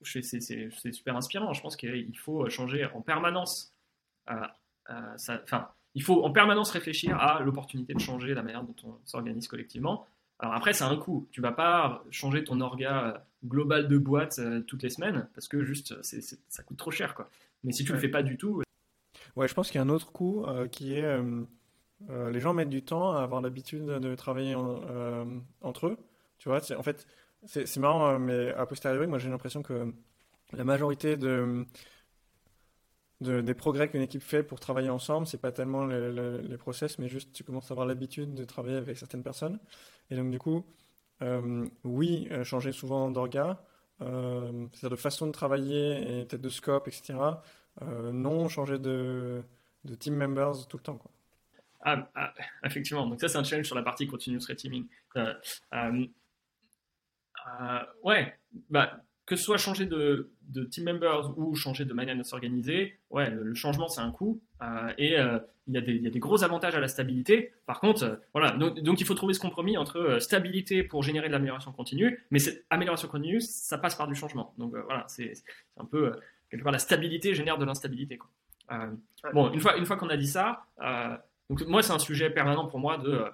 c'est 0.03 0.93
super 0.93 1.16
inspirant. 1.16 1.53
Je 1.53 1.62
pense 1.62 1.77
qu'il 1.77 2.19
faut 2.19 2.48
changer 2.48 2.86
en 2.86 3.01
permanence. 3.01 3.73
Enfin, 4.89 5.69
il 5.94 6.03
faut 6.03 6.24
en 6.24 6.31
permanence 6.31 6.70
réfléchir 6.70 7.16
à 7.19 7.40
l'opportunité 7.40 7.94
de 7.94 8.01
changer 8.01 8.35
la 8.35 8.43
manière 8.43 8.62
dont 8.62 8.77
on 8.85 8.98
s'organise 9.05 9.48
collectivement. 9.48 10.07
Alors 10.39 10.55
après, 10.55 10.74
c'est 10.74 10.85
un 10.85 10.97
coût. 10.97 11.27
Tu 11.31 11.40
vas 11.40 11.53
pas 11.53 12.05
changer 12.11 12.44
ton 12.44 12.61
orga 12.61 13.24
global 13.44 13.89
de 13.89 13.97
boîte 13.97 14.39
euh, 14.39 14.61
toutes 14.61 14.82
les 14.82 14.90
semaines 14.90 15.28
parce 15.35 15.48
que 15.48 15.65
juste 15.65 15.94
ça 16.03 16.62
coûte 16.62 16.77
trop 16.77 16.90
cher. 16.90 17.15
Quoi. 17.15 17.31
Mais 17.65 17.73
si 17.73 17.85
tu 17.85 17.93
le 17.93 17.98
fais 17.98 18.09
pas 18.09 18.23
du 18.23 18.36
tout. 18.36 18.62
Ouais, 19.36 19.48
je 19.48 19.55
pense 19.55 19.69
qu'il 19.69 19.77
y 19.77 19.78
a 19.78 19.82
un 19.82 19.89
autre 19.89 20.12
coup 20.12 20.44
qui 20.70 20.94
est 20.94 21.19
les 22.09 22.40
gens 22.40 22.55
mettent 22.55 22.70
du 22.70 22.82
temps 22.82 23.12
à 23.12 23.23
avoir 23.23 23.40
l'habitude 23.40 23.85
de 23.85 24.14
travailler 24.14 24.55
entre 25.62 25.86
eux. 25.86 25.97
Tu 26.39 26.48
vois, 26.48 26.60
en 26.77 26.82
fait, 26.82 27.06
c'est 27.47 27.77
marrant, 27.78 28.18
mais 28.18 28.52
a 28.52 28.66
posteriori, 28.66 29.06
moi 29.06 29.18
j'ai 29.18 29.31
l'impression 29.31 29.62
que 29.62 29.93
la 30.52 30.64
majorité 30.64 31.16
de, 31.16 31.66
des 33.20 33.55
progrès 33.55 33.89
qu'une 33.89 34.02
équipe 34.02 34.23
fait 34.23 34.43
pour 34.43 34.60
travailler 34.60 34.90
ensemble, 34.90 35.27
c'est 35.27 35.40
pas 35.40 35.52
tellement 35.52 35.86
les, 35.86 36.59
process, 36.59 36.98
mais 36.98 37.09
juste 37.09 37.32
tu 37.32 37.44
commences 37.44 37.70
à 37.70 37.74
avoir 37.74 37.86
l'habitude 37.86 38.35
de 38.35 38.44
travailler 38.44 38.77
avec 38.77 38.97
certaines 38.98 39.23
personnes. 39.23 39.59
Et 40.10 40.16
donc 40.16 40.31
du 40.31 40.39
coup, 40.39 40.64
euh, 41.23 41.66
oui, 41.85 42.28
euh, 42.31 42.44
changer 42.44 42.73
souvent 42.73 43.10
d'orga, 43.10 43.64
euh, 44.02 44.66
c'est-à-dire 44.73 44.90
de 44.90 44.97
façon 44.97 45.27
de 45.27 45.32
travailler 45.32 46.20
et 46.20 46.24
peut-être 46.27 46.43
de 46.43 46.48
scope, 46.48 46.89
etc. 46.89 47.14
non, 48.12 48.48
changer 48.48 48.78
de, 48.78 49.43
team 49.98 50.16
members 50.16 50.66
tout 50.68 50.77
le 50.77 50.82
temps. 50.82 50.98
Ah, 51.89 52.11
ah, 52.17 52.35
effectivement, 52.65 53.07
donc 53.07 53.21
ça 53.21 53.29
c'est 53.29 53.39
un 53.39 53.45
challenge 53.45 53.67
sur 53.67 53.77
la 53.77 53.83
partie 53.83 54.09
continuous 54.09 54.41
reteaming. 54.49 54.87
ouais, 58.03 58.37
bah, 58.71 59.01
que 59.27 59.35
ce 59.35 59.45
soit 59.45 59.57
changer 59.57 59.87
de, 59.87 60.31
team 60.71 60.85
members 60.85 61.37
ou 61.37 61.55
changer 61.55 61.85
de 61.85 61.93
manière 61.93 62.17
de 62.17 62.23
s'organiser, 62.23 62.99
ouais, 63.11 63.29
le, 63.31 63.55
changement 63.55 63.89
c'est 63.89 64.01
un 64.01 64.13
coût 64.13 64.41
euh, 64.63 64.93
et 64.99 65.19
euh, 65.19 65.39
il 65.67 65.75
y, 65.75 66.07
a 66.07 66.11
des 66.11 66.19
gros 66.21 66.45
avantages 66.45 66.77
à 66.77 66.81
la 66.81 66.87
stabilité. 66.87 67.53
Par 67.67 67.81
contre, 67.81 68.05
euh, 68.05 68.17
voilà, 68.33 68.53
donc, 68.53 69.01
il 69.01 69.07
faut 69.07 69.15
trouver 69.15 69.35
ce 69.35 69.41
compromis 69.41 69.77
entre 69.77 70.19
stabilité 70.21 70.85
pour 70.85 71.03
générer 71.03 71.27
de 71.27 71.33
l'amélioration 71.33 71.73
continue, 71.73 72.25
mais 72.31 72.39
cette 72.39 72.65
amélioration 72.71 73.09
continue, 73.09 73.41
ça 73.41 73.79
passe 73.79 73.97
par 73.97 74.07
du 74.07 74.15
changement. 74.15 74.55
Donc 74.59 74.75
voilà, 74.77 75.05
c'est 75.09 75.33
un 75.77 75.85
peu 75.85 76.13
quelque 76.51 76.63
part 76.63 76.73
la 76.73 76.79
stabilité 76.79 77.35
génère 77.35 77.59
de 77.59 77.65
l'instabilité. 77.65 78.19
bon, 79.35 79.53
une 79.53 79.61
fois, 79.61 79.77
une 79.77 79.87
fois 79.87 79.97
qu'on 79.97 80.09
a 80.09 80.17
dit 80.17 80.29
ça, 80.29 80.67
donc 81.51 81.66
moi 81.66 81.82
c'est 81.82 81.93
un 81.93 81.98
sujet 81.98 82.31
permanent 82.31 82.66
pour 82.66 82.78
moi 82.78 82.98
de 82.98 83.24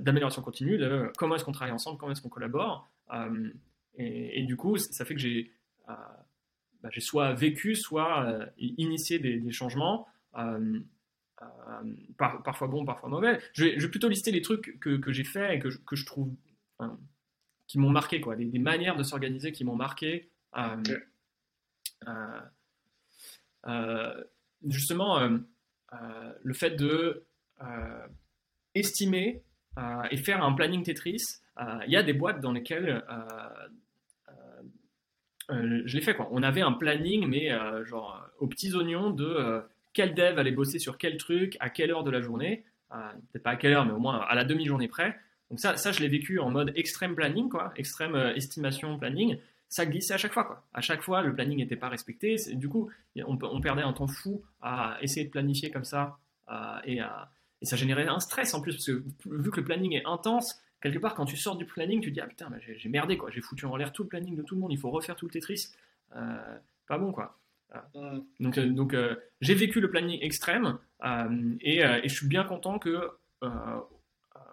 d'amélioration 0.00 0.42
continue, 0.42 0.78
de 0.78 1.12
comment 1.16 1.36
est-ce 1.36 1.44
qu'on 1.44 1.52
travaille 1.52 1.72
ensemble, 1.72 1.96
comment 1.96 2.10
est-ce 2.10 2.20
qu'on 2.20 2.28
collabore. 2.28 2.90
Et, 3.96 4.42
du 4.44 4.56
coup, 4.56 4.78
ça 4.78 5.04
fait 5.04 5.14
que 5.14 5.20
j'ai 5.20 5.52
euh, 5.88 5.94
bah, 6.82 6.90
soit 6.98 7.34
vécu, 7.34 7.74
soit 7.74 8.24
euh, 8.24 8.46
initié 8.58 9.18
des, 9.18 9.52
changements. 9.52 10.06
Euh, 10.36 10.80
parfois 12.16 12.68
bons, 12.68 12.84
parfois 12.84 13.08
mauvais. 13.08 13.40
Je 13.52 13.64
vais, 13.64 13.88
plutôt 13.88 14.08
lister 14.08 14.30
les 14.30 14.42
trucs 14.42 14.78
que, 14.80 15.12
j'ai 15.12 15.24
fait 15.24 15.56
et 15.56 15.58
que, 15.58 15.68
que 15.68 15.96
je 15.96 16.06
trouve 16.06 16.34
qui 17.66 17.78
m'ont 17.78 17.90
marqué, 17.90 18.20
quoi, 18.20 18.36
des, 18.36 18.58
manières 18.58 18.96
de 18.96 19.02
s'organiser 19.02 19.52
qui 19.52 19.64
m'ont 19.64 19.76
marqué. 19.76 20.30
justement, 24.66 25.28
le 26.42 26.54
fait 26.54 26.70
de 26.70 27.26
estimer 28.74 29.42
et 30.10 30.16
faire 30.16 30.42
un 30.42 30.52
planning 30.52 30.82
Tetris. 30.82 31.40
Il 31.86 31.92
y 31.92 31.96
a 31.96 32.02
des 32.02 32.12
boîtes 32.12 32.40
dans 32.40 32.52
lesquelles 32.52 33.02
euh, 35.50 35.82
je 35.84 35.96
l'ai 35.96 36.02
fait 36.02 36.14
quoi. 36.14 36.28
On 36.30 36.42
avait 36.42 36.60
un 36.60 36.72
planning, 36.72 37.26
mais 37.26 37.50
euh, 37.52 37.84
genre 37.84 38.24
aux 38.38 38.46
petits 38.46 38.74
oignons 38.74 39.10
de 39.10 39.24
euh, 39.24 39.60
quel 39.92 40.14
dev 40.14 40.38
allait 40.38 40.52
bosser 40.52 40.78
sur 40.78 40.98
quel 40.98 41.16
truc, 41.16 41.56
à 41.60 41.70
quelle 41.70 41.90
heure 41.90 42.04
de 42.04 42.10
la 42.10 42.20
journée. 42.20 42.64
Peut-être 42.90 43.44
pas 43.44 43.50
à 43.50 43.56
quelle 43.56 43.72
heure, 43.72 43.86
mais 43.86 43.92
au 43.92 44.00
moins 44.00 44.18
à 44.18 44.34
la 44.34 44.44
demi-journée 44.44 44.88
près. 44.88 45.16
Donc 45.48 45.60
ça, 45.60 45.76
ça, 45.76 45.92
je 45.92 46.00
l'ai 46.00 46.08
vécu 46.08 46.40
en 46.40 46.50
mode 46.50 46.72
extrême 46.74 47.14
planning, 47.14 47.48
quoi, 47.48 47.72
extrême 47.76 48.16
estimation 48.34 48.98
planning. 48.98 49.38
Ça 49.68 49.86
glissait 49.86 50.14
à 50.14 50.16
chaque 50.16 50.32
fois, 50.32 50.42
quoi. 50.42 50.64
À 50.74 50.80
chaque 50.80 51.00
fois, 51.02 51.22
le 51.22 51.32
planning 51.32 51.58
n'était 51.58 51.76
pas 51.76 51.88
respecté. 51.88 52.34
Du 52.54 52.68
coup, 52.68 52.90
on, 53.24 53.60
perdait 53.60 53.82
un 53.82 53.92
temps 53.92 54.08
fou 54.08 54.42
à 54.60 54.98
essayer 55.02 55.24
de 55.24 55.30
planifier 55.30 55.70
comme 55.70 55.84
ça, 55.84 56.18
et, 56.84 56.98
et, 57.60 57.66
ça 57.66 57.76
générait 57.76 58.08
un 58.08 58.20
stress 58.20 58.54
en 58.54 58.60
plus, 58.60 58.72
parce 58.72 58.86
que 58.86 59.02
vu 59.26 59.50
que 59.50 59.60
le 59.60 59.64
planning 59.64 59.94
est 59.94 60.04
intense, 60.06 60.60
quelque 60.80 60.98
part, 60.98 61.14
quand 61.14 61.26
tu 61.26 61.36
sors 61.36 61.56
du 61.56 61.64
planning, 61.64 62.00
tu 62.00 62.10
te 62.10 62.14
dis, 62.14 62.20
ah 62.20 62.26
putain, 62.26 62.50
j'ai 62.76 62.88
merdé, 62.88 63.16
quoi. 63.16 63.30
J'ai 63.30 63.40
foutu 63.40 63.66
en 63.66 63.76
l'air 63.76 63.92
tout 63.92 64.02
le 64.02 64.08
planning 64.08 64.36
de 64.36 64.42
tout 64.42 64.54
le 64.54 64.60
monde, 64.60 64.72
il 64.72 64.78
faut 64.78 64.90
refaire 64.90 65.16
tout 65.16 65.26
le 65.26 65.30
Tetris. 65.30 65.68
Euh, 66.16 66.58
pas 66.86 66.98
bon, 66.98 67.12
quoi. 67.12 67.36
Donc, 68.40 68.58
euh, 68.58 68.66
donc 68.66 68.94
euh, 68.94 69.14
j'ai 69.40 69.54
vécu 69.54 69.80
le 69.80 69.88
planning 69.88 70.18
extrême 70.22 70.78
et, 71.60 71.82
je 72.02 72.12
suis 72.12 72.26
bien 72.26 72.42
content 72.42 72.80
que 72.80 73.10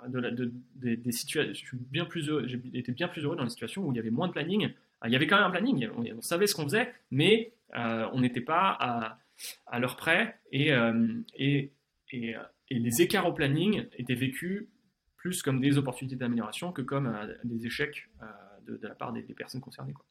de, 0.07 0.51
des, 0.75 1.11
situations, 1.11 1.53
je 1.53 1.57
suis 1.57 1.77
bien 1.77 2.05
plus 2.05 2.29
j'ai 2.45 2.61
été 2.75 2.91
bien 2.91 3.07
plus 3.07 3.23
heureux 3.23 3.35
dans 3.35 3.43
les 3.43 3.49
situations 3.49 3.83
où 3.83 3.91
il 3.91 3.95
y 3.95 3.99
avait 3.99 4.11
moins 4.11 4.27
de 4.27 4.33
planning. 4.33 4.71
Il 5.05 5.11
y 5.11 5.15
avait 5.15 5.25
quand 5.25 5.37
même 5.37 5.45
un 5.45 5.51
planning, 5.51 5.89
on, 5.97 6.21
savait 6.21 6.45
ce 6.45 6.53
qu'on 6.53 6.65
faisait, 6.65 6.93
mais 7.09 7.53
on 7.73 8.19
n'était 8.19 8.41
pas 8.41 8.77
à, 8.79 9.19
à 9.65 9.79
l'heure 9.79 9.95
près 9.95 10.39
et, 10.51 10.71
et, 11.35 11.71
et, 12.11 12.35
et, 12.69 12.79
les 12.79 13.01
écarts 13.01 13.27
au 13.27 13.33
planning 13.33 13.87
étaient 13.93 14.15
vécus 14.15 14.67
plus 15.17 15.41
comme 15.41 15.59
des 15.59 15.77
opportunités 15.77 16.15
d'amélioration 16.15 16.71
que 16.71 16.81
comme 16.81 17.07
euh, 17.07 17.35
des 17.43 17.65
échecs 17.65 18.09
euh, 18.21 18.25
de, 18.65 18.87
la 18.87 18.95
part 18.95 19.11
des, 19.11 19.21
personnes 19.23 19.61
concernées. 19.61 19.93
Quoi. 19.93 20.05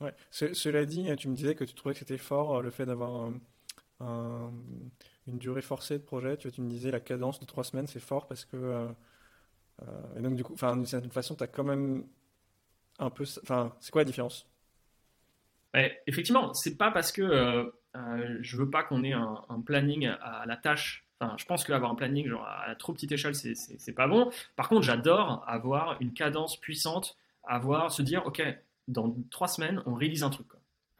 Ouais. 0.00 0.14
cela 0.30 0.84
dit, 0.84 1.08
tu 1.16 1.28
me 1.28 1.34
disais 1.34 1.54
que 1.54 1.64
tu 1.64 1.74
trouvais 1.74 1.94
que 1.94 1.98
c'était 1.98 2.18
fort 2.18 2.58
euh, 2.58 2.62
le 2.62 2.70
fait 2.70 2.86
d'avoir 2.86 3.32
une 4.00 5.38
durée 5.38 5.62
forcée 5.62 5.98
de 5.98 6.04
projet. 6.04 6.36
Tu, 6.36 6.50
tu, 6.52 6.62
me 6.62 6.68
disais 6.68 6.90
la 6.90 7.00
cadence 7.00 7.40
de 7.40 7.44
trois 7.44 7.64
semaines, 7.64 7.86
c'est 7.86 8.00
fort 8.00 8.26
parce 8.26 8.44
que. 8.44 8.88
et 10.16 10.20
donc, 10.20 10.36
du 10.36 10.44
coup, 10.44 10.54
d'une 10.54 10.86
certaine 10.86 11.10
façon, 11.10 11.34
tu 11.34 11.44
as 11.44 11.48
quand 11.48 11.64
même 11.64 12.06
un 12.98 13.10
peu. 13.10 13.24
Enfin, 13.42 13.76
c'est 13.80 13.90
quoi 13.90 14.00
la 14.00 14.06
différence? 14.06 14.48
Ouais, 15.74 16.00
Effectivement, 16.06 16.54
c'est 16.54 16.78
pas 16.78 16.90
parce 16.90 17.12
que 17.12 17.70
je 18.40 18.56
veux 18.56 18.70
pas 18.70 18.84
qu'on 18.84 19.04
ait 19.04 19.12
un, 19.12 19.44
un, 19.50 19.60
planning 19.60 20.06
à 20.06 20.44
la 20.46 20.56
tâche 20.56 21.09
je 21.36 21.44
pense 21.44 21.64
qu'avoir 21.64 21.90
un 21.90 21.94
planning 21.94 22.30
à 22.66 22.74
trop 22.74 22.92
petite 22.92 23.12
échelle, 23.12 23.34
c'est 23.34 23.92
pas 23.92 24.06
bon. 24.06 24.30
Par 24.56 24.68
contre, 24.68 24.82
j'adore 24.82 25.44
avoir 25.46 25.96
une 26.00 26.12
cadence 26.12 26.58
puissante, 26.58 27.16
avoir, 27.44 27.92
se 27.92 28.02
dire, 28.02 28.26
OK, 28.26 28.42
dans 28.88 29.14
trois 29.30 29.48
semaines, 29.48 29.82
on 29.86 29.94
réalise 29.94 30.22
un 30.22 30.30
truc. 30.30 30.46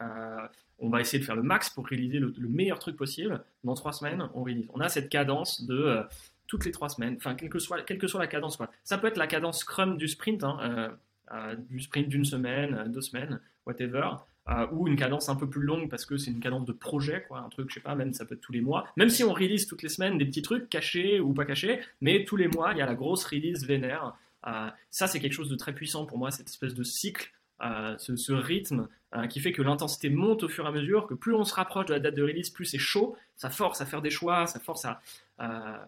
Euh, 0.01 0.47
on 0.79 0.89
va 0.89 1.01
essayer 1.01 1.19
de 1.19 1.25
faire 1.25 1.35
le 1.35 1.43
max 1.43 1.69
pour 1.69 1.85
réaliser 1.85 2.19
le, 2.19 2.33
meilleur 2.47 2.79
truc 2.79 2.97
possible. 2.97 3.43
Dans 3.63 3.75
trois 3.75 3.93
semaines, 3.93 4.29
on 4.33 4.43
réalise. 4.43 4.67
On 4.73 4.79
a 4.79 4.89
cette 4.89 5.09
cadence 5.09 5.63
de 5.65 5.75
euh, 5.75 6.03
toutes 6.47 6.65
les 6.65 6.71
trois 6.71 6.89
semaines, 6.89 7.15
enfin, 7.17 7.35
quelle 7.35 7.49
que 7.49 7.59
soit, 7.59 7.81
quelle 7.83 7.99
que 7.99 8.07
soit 8.07 8.19
la 8.19 8.27
cadence. 8.27 8.57
Quoi. 8.57 8.69
Ça 8.83 8.97
peut 8.97 9.07
être 9.07 9.17
la 9.17 9.27
cadence 9.27 9.59
Scrum 9.59 9.97
du 9.97 10.07
sprint, 10.07 10.43
hein, 10.43 10.97
euh, 11.33 11.55
du 11.69 11.79
sprint 11.79 12.09
d'une 12.09 12.25
semaine, 12.25 12.91
deux 12.91 13.01
semaines, 13.01 13.39
whatever. 13.65 14.09
Euh, 14.49 14.65
ou 14.71 14.87
une 14.87 14.95
cadence 14.95 15.29
un 15.29 15.35
peu 15.35 15.47
plus 15.47 15.61
longue 15.61 15.87
parce 15.87 16.03
que 16.03 16.17
c'est 16.17 16.31
une 16.31 16.39
cadence 16.39 16.65
de 16.65 16.71
projet, 16.71 17.23
quoi, 17.27 17.41
un 17.41 17.49
truc, 17.49 17.69
je 17.69 17.75
sais 17.75 17.79
pas, 17.79 17.93
même 17.93 18.11
ça 18.11 18.25
peut 18.25 18.33
être 18.33 18.41
tous 18.41 18.51
les 18.51 18.61
mois. 18.61 18.87
Même 18.97 19.09
si 19.09 19.23
on 19.23 19.33
release 19.33 19.67
toutes 19.67 19.83
les 19.83 19.89
semaines 19.89 20.17
des 20.17 20.25
petits 20.25 20.41
trucs 20.41 20.67
cachés 20.67 21.19
ou 21.19 21.31
pas 21.31 21.45
cachés, 21.45 21.79
mais 22.01 22.25
tous 22.25 22.37
les 22.37 22.47
mois 22.47 22.71
il 22.71 22.79
y 22.79 22.81
a 22.81 22.87
la 22.87 22.95
grosse 22.95 23.23
release 23.23 23.65
vénère. 23.65 24.15
Euh, 24.47 24.67
ça 24.89 25.05
c'est 25.05 25.19
quelque 25.19 25.33
chose 25.33 25.49
de 25.49 25.55
très 25.55 25.73
puissant 25.73 26.07
pour 26.07 26.17
moi, 26.17 26.31
cette 26.31 26.49
espèce 26.49 26.73
de 26.73 26.83
cycle, 26.83 27.31
euh, 27.63 27.95
ce, 27.99 28.33
rythme 28.33 28.87
qui 29.29 29.41
fait 29.41 29.51
que 29.51 29.61
l'intensité 29.61 30.09
monte 30.09 30.41
au 30.41 30.49
fur 30.49 30.65
et 30.65 30.69
à 30.69 30.71
mesure, 30.71 31.05
que 31.05 31.13
plus 31.13 31.35
on 31.35 31.43
se 31.43 31.53
rapproche 31.53 31.85
de 31.85 31.93
la 31.93 31.99
date 31.99 32.15
de 32.15 32.23
release, 32.23 32.49
plus 32.49 32.65
c'est 32.65 32.79
chaud, 32.79 33.15
ça 33.35 33.51
force 33.51 33.81
à 33.81 33.85
faire 33.85 34.01
des 34.01 34.09
choix, 34.09 34.47
ça 34.47 34.59
force 34.59 34.85
à, 34.85 35.01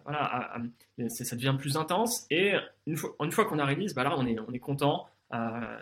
voilà, 0.04 0.58
ça 1.08 1.34
devient 1.34 1.56
plus 1.58 1.76
intense. 1.76 2.26
Et 2.30 2.52
une 2.86 2.96
fois, 2.96 3.16
une 3.20 3.32
fois 3.32 3.46
qu'on 3.46 3.58
a 3.58 3.64
release, 3.64 3.94
bah 3.94 4.04
là 4.04 4.14
on 4.16 4.26
est, 4.26 4.38
on 4.38 4.52
est 4.52 4.58
content. 4.60 5.08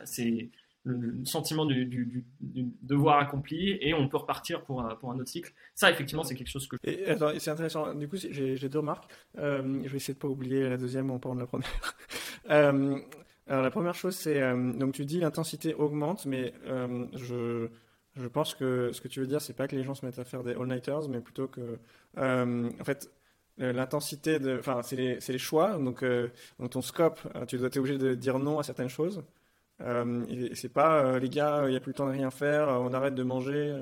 c'est 0.05 0.49
le, 0.85 1.25
sentiment 1.25 1.65
du, 1.65 2.25
devoir 2.41 3.19
accompli 3.19 3.79
et 3.81 3.95
on 3.95 4.09
peut 4.09 4.17
repartir 4.17 4.63
pour 4.63 4.83
un, 4.83 4.97
pour 4.97 5.11
un 5.13 5.19
autre 5.19 5.29
cycle. 5.29 5.53
Ça, 5.75 5.91
effectivement, 5.91 6.23
c'est 6.25 6.35
quelque 6.35 6.51
chose 6.51 6.67
que. 6.67 6.77
c'est 7.39 7.51
intéressant. 7.51 7.95
Du 7.95 8.09
coup, 8.09 8.17
j'ai 8.17 8.69
deux 8.69 8.79
remarques. 8.79 9.11
Euh, 9.39 9.83
je 9.85 9.89
vais 9.89 9.97
essayer 9.97 10.15
de 10.15 10.19
pas 10.19 10.29
oublier 10.29 10.69
la 10.69 10.77
deuxième 10.77 11.11
ou 11.11 11.19
pas 11.19 11.33
de 11.35 11.41
la 11.41 11.47
première. 11.47 11.71
Euh, 12.51 12.99
alors, 13.47 13.63
la 13.63 13.71
première 13.71 13.95
chose, 13.95 14.17
c'est 14.17 14.43
euh, 14.43 14.73
donc 14.73 14.95
tu 14.95 15.05
dis 15.05 15.21
l'intensité 15.21 15.75
augmente, 15.75 16.27
mais 16.27 16.53
je 17.15 17.69
je 18.17 18.27
pense 18.27 18.55
que 18.55 18.91
ce 18.93 19.01
que 19.01 19.07
tu 19.07 19.21
veux 19.21 19.29
dire, 19.29 19.41
c'est 19.41 19.55
pas 19.55 19.69
que 19.69 19.77
les 19.77 19.85
gens 19.85 19.95
se 19.95 20.05
mettent 20.05 20.19
à 20.19 20.25
faire 20.25 20.43
des 20.43 20.53
all-nighters, 20.53 21.09
mais 21.09 21.21
plutôt 21.21 21.47
que 21.47 21.79
en 22.17 22.85
fait 22.85 23.13
l'intensité 23.59 24.41
de, 24.41 24.59
enfin, 24.59 24.83
c'est 24.83 24.97
les, 24.97 25.19
les, 25.27 25.39
choix. 25.39 25.79
Donc, 25.79 26.05
dans 26.59 26.69
ton 26.69 26.83
scope, 26.83 27.21
tu 27.47 27.59
dois 27.59 27.69
être 27.69 27.77
obligé 27.77 27.97
de 27.97 28.17
dire 28.17 28.41
non 28.41 28.59
à 28.59 28.65
certaines 28.65 28.89
choses. 28.89 29.23
Euh, 29.83 30.25
c'est 30.55 30.73
pas 30.73 31.05
euh, 31.05 31.19
les 31.19 31.29
gars, 31.29 31.63
il 31.67 31.71
n'y 31.71 31.77
a 31.77 31.81
plus 31.81 31.91
le 31.91 31.97
temps 31.97 32.07
de 32.07 32.13
rien 32.13 32.31
faire, 32.31 32.69
euh, 32.69 32.79
on 32.79 32.93
arrête 32.93 33.15
de 33.15 33.23
manger. 33.23 33.75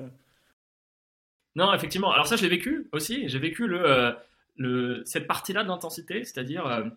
Non, 1.55 1.73
effectivement. 1.73 2.11
Alors 2.11 2.27
ça, 2.27 2.35
je 2.35 2.43
l'ai 2.43 2.49
vécu 2.49 2.87
aussi. 2.91 3.27
J'ai 3.27 3.39
vécu 3.39 3.67
le, 3.67 5.03
cette 5.05 5.27
partie-là 5.27 5.63
d'intensité, 5.63 6.23
c'est-à-dire 6.23 6.91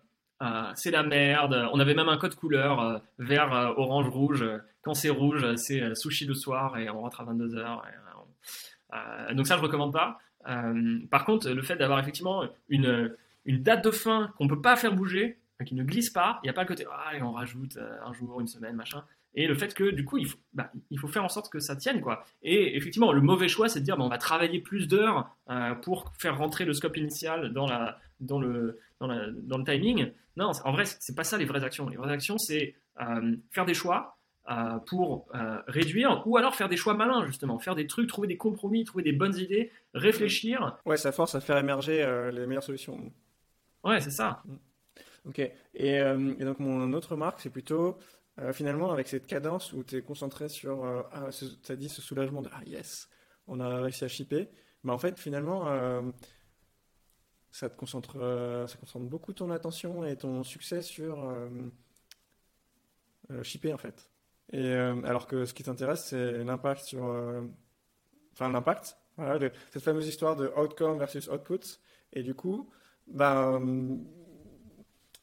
c'est 0.75 0.91
la 0.91 1.03
merde. 1.03 1.67
On 1.73 1.79
avait 1.79 1.93
même 1.93 2.09
un 2.09 2.17
code 2.17 2.35
couleur 2.35 3.01
vert, 3.19 3.73
orange, 3.77 4.07
rouge. 4.07 4.45
Quand 4.81 4.93
c'est 4.93 5.09
rouge, 5.09 5.55
c'est 5.55 5.93
sushi 5.95 6.25
le 6.25 6.35
soir 6.35 6.77
et 6.77 6.89
on 6.89 7.01
rentre 7.01 7.21
à 7.21 7.25
22h. 7.25 7.81
donc 9.35 9.47
ça, 9.47 9.57
je 9.57 9.61
recommande 9.61 9.91
pas. 9.91 10.19
par 11.11 11.25
contre, 11.25 11.49
le 11.49 11.61
fait 11.61 11.75
d'avoir 11.75 11.99
effectivement 11.99 12.43
une, 12.69 13.13
une 13.43 13.61
date 13.61 13.83
de 13.83 13.91
fin 13.91 14.33
qu'on 14.37 14.47
peut 14.47 14.61
pas 14.61 14.77
faire 14.77 14.95
bouger, 14.95 15.37
qui 15.63 15.75
ne 15.75 15.83
glisse 15.83 16.09
pas. 16.09 16.39
Il 16.43 16.47
n'y 16.47 16.49
a 16.49 16.53
pas 16.53 16.63
le 16.63 16.67
côté, 16.67 16.85
ah, 16.91 17.11
on 17.21 17.31
rajoute 17.31 17.77
un 17.77 18.13
jour, 18.13 18.41
une 18.41 18.47
semaine, 18.47 18.75
machin. 18.75 19.03
Et 19.37 19.47
le 19.47 19.55
fait 19.55 19.73
que 19.73 19.89
du 19.89 20.05
coup, 20.05 20.17
il 20.17 20.27
faut, 20.27 20.37
bah, 20.53 20.71
il 20.89 20.99
faut 20.99 21.07
faire 21.07 21.23
en 21.23 21.29
sorte 21.29 21.51
que 21.51 21.59
ça 21.59 21.75
tienne. 21.75 22.01
quoi. 22.01 22.25
Et 22.41 22.75
effectivement, 22.77 23.11
le 23.11 23.21
mauvais 23.21 23.47
choix, 23.47 23.67
c'est 23.69 23.79
de 23.81 23.85
dire, 23.85 23.97
bah, 23.97 24.03
on 24.03 24.09
va 24.09 24.17
travailler 24.17 24.59
plus 24.59 24.87
d'heures 24.87 25.29
pour 25.81 26.11
faire 26.17 26.37
rentrer 26.37 26.65
le 26.65 26.73
scope 26.73 26.97
initial 26.97 27.53
dans, 27.53 27.67
la, 27.67 27.99
dans, 28.19 28.39
le, 28.39 28.79
dans, 28.99 29.07
la, 29.07 29.27
dans 29.31 29.57
le 29.57 29.63
timing. 29.63 30.11
Non, 30.37 30.51
en 30.63 30.71
vrai, 30.71 30.85
c'est 30.85 31.15
pas 31.15 31.23
ça 31.23 31.37
les 31.37 31.45
vraies 31.45 31.63
actions. 31.63 31.87
Les 31.89 31.97
vraies 31.97 32.11
actions, 32.11 32.37
c'est 32.37 32.75
faire 33.51 33.65
des 33.65 33.73
choix, 33.73 34.15
euh, 34.47 34.77
pour 34.77 35.25
euh, 35.33 35.59
réduire, 35.65 36.21
ou 36.27 36.37
alors 36.37 36.53
faire 36.53 36.69
des 36.69 36.77
choix 36.77 36.93
malins, 36.93 37.25
justement, 37.25 37.57
faire 37.57 37.73
des 37.73 37.87
trucs, 37.87 38.07
trouver 38.07 38.27
des 38.27 38.37
compromis, 38.37 38.83
trouver 38.83 39.03
des 39.03 39.11
bonnes 39.11 39.35
idées, 39.35 39.71
réfléchir. 39.95 40.77
Ouais, 40.85 40.97
ça 40.97 41.11
force 41.11 41.33
à 41.33 41.41
faire 41.41 41.57
émerger 41.57 42.03
euh, 42.03 42.29
les 42.29 42.45
meilleures 42.45 42.61
solutions. 42.61 43.11
Ouais, 43.83 43.99
c'est 44.01 44.11
ça. 44.11 44.43
Ok. 45.25 45.39
Et, 45.39 45.53
et, 45.73 46.45
donc, 46.45 46.59
mon 46.59 46.93
autre 46.93 47.11
remarque, 47.13 47.39
c'est 47.39 47.49
plutôt, 47.49 47.97
finalement, 48.53 48.91
avec 48.91 49.07
cette 49.07 49.25
cadence 49.25 49.73
où 49.73 49.83
tu 49.83 49.97
es 49.97 50.01
concentré 50.01 50.49
sur, 50.49 50.83
ah, 51.11 51.29
tu 51.63 51.71
as 51.71 51.75
dit 51.75 51.89
ce 51.89 52.01
soulagement 52.01 52.41
de, 52.41 52.49
ah 52.53 52.61
yes, 52.65 53.09
on 53.47 53.59
a 53.59 53.81
réussi 53.81 54.05
à 54.05 54.07
shipper. 54.07 54.49
Mais 54.83 54.91
en 54.91 54.99
fait, 54.99 55.17
finalement, 55.17 55.65
ça 57.51 57.69
te 57.69 57.75
concentre, 57.75 58.65
ça 58.67 58.77
concentre 58.77 59.05
beaucoup 59.05 59.33
ton 59.33 59.49
attention 59.49 60.05
et 60.05 60.15
ton 60.15 60.43
succès 60.43 60.83
sur 60.83 61.33
shipper, 63.41 63.73
en 63.73 63.77
fait. 63.77 64.09
Et 64.51 64.65
euh, 64.65 65.01
alors 65.03 65.27
que 65.27 65.45
ce 65.45 65.53
qui 65.53 65.63
t'intéresse, 65.63 66.05
c'est 66.05 66.43
l'impact 66.43 66.83
sur, 66.83 67.05
euh, 67.05 67.41
enfin 68.33 68.49
l'impact, 68.49 68.97
voilà, 69.17 69.49
cette 69.71 69.83
fameuse 69.83 70.07
histoire 70.07 70.35
de 70.35 70.51
outcome 70.57 70.97
versus 70.99 71.27
output. 71.27 71.79
Et 72.13 72.23
du 72.23 72.35
coup, 72.35 72.69
ben, 73.07 73.99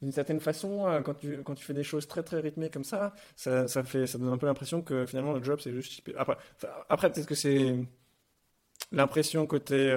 d'une 0.02 0.12
certaine 0.12 0.40
façon, 0.40 0.86
euh, 0.86 1.00
quand 1.00 1.14
tu, 1.14 1.42
quand 1.42 1.54
tu 1.54 1.64
fais 1.64 1.74
des 1.74 1.84
choses 1.84 2.06
très 2.06 2.22
très 2.22 2.40
rythmées 2.40 2.68
comme 2.68 2.84
ça, 2.84 3.14
ça, 3.36 3.68
ça 3.68 3.82
fait, 3.84 4.06
ça 4.06 4.18
donne 4.18 4.32
un 4.32 4.38
peu 4.38 4.46
l'impression 4.46 4.82
que 4.82 5.06
finalement 5.06 5.32
le 5.32 5.42
job 5.42 5.58
c'est 5.62 5.72
juste. 5.72 6.02
Après, 6.16 6.36
après 6.88 7.10
peut-être 7.10 7.26
que 7.26 7.34
c'est 7.34 7.76
l'impression 8.90 9.46
côté 9.46 9.94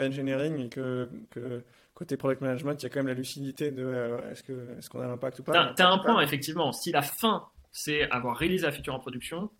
engineering 0.00 0.58
et 0.66 0.68
que, 0.68 1.08
que 1.30 1.62
côté 1.94 2.16
product 2.16 2.40
management, 2.40 2.82
il 2.82 2.82
y 2.82 2.86
a 2.86 2.88
quand 2.88 3.00
même 3.00 3.08
la 3.08 3.14
lucidité 3.14 3.70
de 3.70 4.18
est-ce 4.32 4.42
qu'on 4.42 4.52
est 4.52 4.88
qu'on 4.88 5.00
a 5.00 5.06
l'impact 5.06 5.38
ou 5.38 5.42
pas? 5.44 5.72
Tu 5.76 5.82
as, 5.82 5.88
un 5.88 5.98
point, 5.98 6.20
effectivement. 6.20 6.72
Si 6.72 6.90
la 6.90 7.02
fin 7.02 7.46
c'est 7.74 8.08
avoir 8.10 8.36
réalisé 8.36 8.64
la 8.64 8.72
feature 8.72 8.94
en 8.94 9.00
production. 9.00 9.50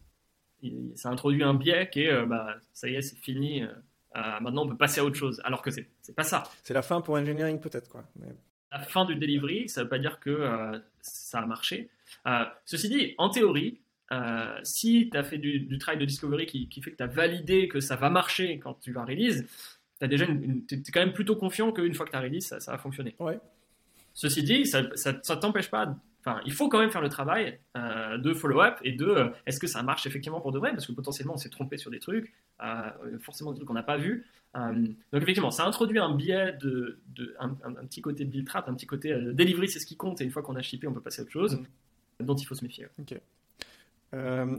ça 0.94 1.10
introduit 1.10 1.42
un 1.42 1.52
biais 1.52 1.90
qui 1.90 2.02
est, 2.02 2.12
euh, 2.12 2.24
bah, 2.24 2.54
ça 2.72 2.88
y 2.88 2.94
est, 2.94 3.02
c'est 3.02 3.16
fini. 3.16 3.62
Euh, 3.62 3.66
euh, 4.16 4.40
maintenant, 4.40 4.64
on 4.64 4.68
peut 4.68 4.76
passer 4.76 5.00
à 5.00 5.04
autre 5.04 5.16
chose. 5.16 5.42
Alors 5.44 5.60
que 5.60 5.72
c'est, 5.72 5.90
c'est 6.00 6.14
pas 6.14 6.22
ça. 6.22 6.44
C'est 6.62 6.74
la 6.74 6.82
fin 6.82 7.00
pour 7.00 7.16
engineering 7.16 7.58
peut-être 7.60 7.88
quoi. 7.88 8.04
La 8.74 8.80
fin 8.80 9.04
du 9.04 9.14
delivery, 9.14 9.68
ça 9.68 9.84
veut 9.84 9.88
pas 9.88 9.98
dire 9.98 10.18
que 10.18 10.82
ça 11.00 11.38
a 11.38 11.46
marché. 11.46 11.88
ceci 12.64 12.88
dit, 12.88 13.14
en 13.18 13.30
théorie, 13.30 13.80
si 14.64 15.08
tu 15.10 15.16
as 15.16 15.22
fait 15.22 15.38
du, 15.38 15.78
travail 15.78 16.00
de 16.00 16.04
discovery 16.04 16.46
qui, 16.46 16.82
fait 16.82 16.90
que 16.90 16.96
tu 16.96 17.02
as 17.02 17.06
validé 17.06 17.68
que 17.68 17.78
ça 17.78 17.94
va 17.94 18.10
marcher 18.10 18.58
quand 18.58 18.74
tu 18.80 18.90
vas 18.90 19.04
release, 19.04 19.44
tu 20.00 20.08
déjà 20.08 20.24
es 20.24 20.90
quand 20.92 21.00
même 21.00 21.12
plutôt 21.12 21.36
confiant 21.36 21.70
qu'une 21.70 21.94
fois 21.94 22.04
que 22.04 22.10
tu 22.10 22.16
as 22.16 22.20
release, 22.20 22.46
ça, 22.46 22.58
ça 22.58 22.72
va 22.72 22.78
fonctionner. 22.78 23.14
Ouais. 23.20 23.38
Ceci 24.12 24.42
dit, 24.42 24.66
ça 24.66 24.82
ne 24.82 25.34
t'empêche 25.40 25.70
pas 25.70 25.94
Enfin, 26.26 26.40
il 26.46 26.52
faut 26.52 26.70
quand 26.70 26.78
même 26.78 26.90
faire 26.90 27.02
le 27.02 27.10
travail 27.10 27.58
euh, 27.76 28.16
de 28.16 28.32
follow-up 28.32 28.78
et 28.82 28.92
de 28.92 29.04
euh, 29.04 29.28
est-ce 29.44 29.60
que 29.60 29.66
ça 29.66 29.82
marche 29.82 30.06
effectivement 30.06 30.40
pour 30.40 30.52
de 30.52 30.58
vrai? 30.58 30.70
Parce 30.70 30.86
que 30.86 30.92
potentiellement 30.92 31.34
on 31.34 31.36
s'est 31.38 31.50
trompé 31.50 31.76
sur 31.76 31.90
des 31.90 31.98
trucs, 31.98 32.32
euh, 32.62 32.90
forcément 33.20 33.52
des 33.52 33.56
trucs 33.56 33.68
qu'on 33.68 33.74
n'a 33.74 33.82
pas 33.82 33.98
vus. 33.98 34.24
donc 34.54 34.96
effectivement, 35.12 35.50
ça 35.50 35.66
introduit 35.66 35.98
un 35.98 36.14
biais 36.14 36.56
de, 36.62 36.98
un, 37.38 37.50
petit 37.86 38.00
côté 38.00 38.24
build 38.24 38.46
trap, 38.46 38.68
un 38.68 38.74
petit 38.74 38.86
côté 38.86 39.14
delivery, 39.14 39.68
c'est 39.68 39.80
ce 39.80 39.86
qui 39.86 39.96
compte. 39.96 40.22
Et 40.22 40.24
une 40.24 40.30
fois 40.30 40.42
qu'on 40.42 40.56
a 40.56 40.62
shippé, 40.62 40.86
on 40.86 40.94
peut 40.94 41.02
passer 41.02 41.20
à 41.20 41.24
autre 41.24 41.32
chose, 41.32 41.60
mm. 42.20 42.24
dont 42.24 42.36
il 42.36 42.44
faut 42.46 42.54
se 42.54 42.64
méfier. 42.64 42.86
Ok. 42.98 43.20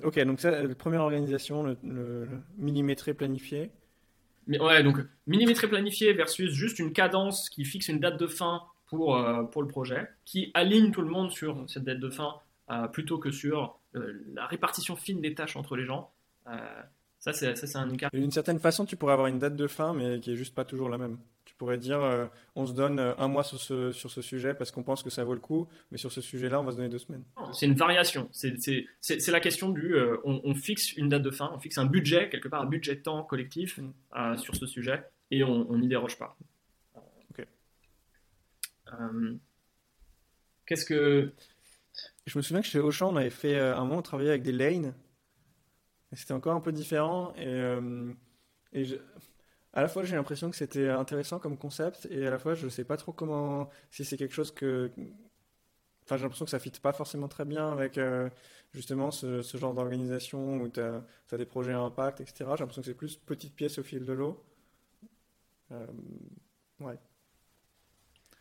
ok, 0.04 0.20
donc 0.20 0.40
ça, 0.40 0.62
la 0.62 0.76
première 0.76 1.02
organisation, 1.02 1.64
le, 1.64 1.78
le, 1.84 2.28
millimétré 2.60 3.16
planifié. 3.16 3.72
Mais 4.46 4.60
ouais, 4.60 4.84
donc 4.84 5.00
millimétré 5.26 5.68
planifié 5.68 6.14
versus 6.14 6.52
juste 6.52 6.78
une 6.78 6.94
cadence 6.94 7.50
qui 7.50 7.66
fixe 7.66 7.88
une 7.88 8.00
date 8.00 8.20
de 8.20 8.28
fin 8.28 8.62
pour, 8.88 9.16
euh, 9.16 9.44
pour 9.44 9.62
le 9.62 9.68
projet, 9.68 10.08
qui 10.26 10.52
aligne 10.54 10.92
tout 10.92 11.02
le 11.02 11.10
monde 11.10 11.32
sur 11.32 11.64
cette 11.68 11.84
date 11.84 12.00
de 12.00 12.10
fin 12.10 12.36
euh, 12.70 12.88
plutôt 12.88 13.18
que 13.18 13.32
sur 13.32 13.80
euh, 13.96 14.14
la 14.34 14.46
répartition 14.48 14.96
fine 14.96 15.22
des 15.22 15.34
tâches 15.34 15.56
entre 15.56 15.76
les 15.76 15.86
gens. 15.86 16.12
ça, 17.20 17.34
c'est 17.34 17.76
un 17.76 17.90
écart. 17.90 18.10
D'une 18.14 18.32
certaine 18.32 18.60
façon, 18.60 18.86
tu 18.86 18.96
pourrais 18.96 19.14
avoir 19.14 19.28
une 19.28 19.40
date 19.40 19.56
de 19.56 19.68
fin, 19.68 19.94
mais 19.94 20.20
qui 20.20 20.32
est 20.32 20.36
juste 20.36 20.56
pas 20.56 20.66
toujours 20.66 20.90
la 20.90 20.98
même. 20.98 21.18
Tu 21.46 21.56
pourrais 21.56 21.78
dire, 21.78 22.02
on 22.56 22.66
se 22.66 22.74
donne 22.74 23.00
un 23.00 23.28
mois 23.28 23.44
sur 23.44 23.60
ce, 23.60 23.92
sur 23.92 24.12
ce 24.12 24.22
sujet 24.22 24.54
parce 24.54 24.72
qu'on 24.72 24.84
pense 24.84 25.04
que 25.04 25.10
ça 25.10 25.24
vaut 25.24 25.36
le 25.36 25.40
coup, 25.40 25.68
mais 25.92 25.98
sur 25.98 26.12
ce 26.12 26.20
sujet-là, 26.20 26.60
on 26.60 26.64
va 26.64 26.72
se 26.72 26.78
donner 26.78 26.90
deux 26.90 27.00
semaines. 27.00 27.24
C'est 27.54 27.66
une 27.66 27.76
variation. 27.76 28.30
C'est 28.32 29.28
la 29.28 29.40
question 29.40 29.70
du, 29.70 29.96
on, 30.24 30.54
fixe 30.54 30.94
une 30.94 31.08
date 31.08 31.22
de 31.22 31.32
fin, 31.32 31.52
on 31.56 31.60
fixe 31.60 31.78
un 31.78 31.86
budget, 31.86 32.30
quelque 32.30 32.48
part 32.48 32.62
un 32.62 32.68
budget 32.68 32.98
temps 32.98 33.24
collectif 33.24 33.80
mm. 33.80 34.38
sur 34.38 34.56
ce 34.56 34.66
sujet, 34.66 35.04
et 35.32 35.44
on 35.44 35.78
n'y 35.78 35.88
déroge 35.88 36.18
pas. 36.18 36.36
Euh, 38.94 39.38
qu'est-ce 40.66 40.86
que. 40.86 41.32
Je 42.26 42.38
me 42.38 42.42
souviens 42.42 42.62
que 42.62 42.68
chez 42.68 42.80
Auchan, 42.80 43.14
on 43.14 43.16
avait 43.16 43.30
fait 43.30 43.56
euh, 43.56 43.76
un 43.76 43.82
moment, 43.82 43.98
on 43.98 44.02
travaillait 44.02 44.32
avec 44.32 44.44
des 44.44 44.52
lanes. 44.52 44.94
C'était 46.14 46.34
encore 46.34 46.56
un 46.56 46.62
peu 46.62 46.72
différent. 46.72 47.34
Et, 47.36 47.46
euh, 47.48 48.14
à 49.74 49.82
la 49.82 49.88
fois, 49.88 50.04
j'ai 50.04 50.16
l'impression 50.16 50.50
que 50.50 50.56
c'était 50.56 50.90
intéressant 50.90 51.40
comme 51.40 51.58
concept. 51.58 52.08
Et 52.10 52.26
à 52.26 52.30
la 52.30 52.40
fois, 52.40 52.54
je 52.56 52.66
ne 52.66 52.70
sais 52.70 52.86
pas 52.86 52.98
trop 52.98 53.12
comment. 53.12 53.70
Si 53.92 54.06
c'est 54.06 54.18
quelque 54.18 54.34
chose 54.34 54.52
que. 54.54 54.92
Enfin, 56.04 56.18
j'ai 56.18 56.24
l'impression 56.24 56.46
que 56.46 56.52
ça 56.52 56.58
ne 56.58 56.62
fit 56.62 56.72
pas 56.72 56.94
forcément 56.94 57.28
très 57.28 57.46
bien 57.46 57.72
avec 57.72 58.00
justement 58.74 59.10
ce, 59.12 59.42
genre 59.42 59.74
d'organisation 59.74 60.58
où 60.62 60.70
tu 60.70 60.80
as, 60.80 61.04
des 61.38 61.46
projets 61.46 61.74
à 61.74 61.80
impact, 61.80 62.22
etc. 62.22 62.36
J'ai 62.40 62.60
l'impression 62.60 62.82
que 62.82 62.88
c'est 62.88 62.94
plus 62.94 63.18
petite 63.18 63.56
pièce 63.56 63.80
au 63.80 63.84
fil 63.84 64.06
de 64.06 64.14
l'eau. 64.14 64.44
ouais. 66.80 67.00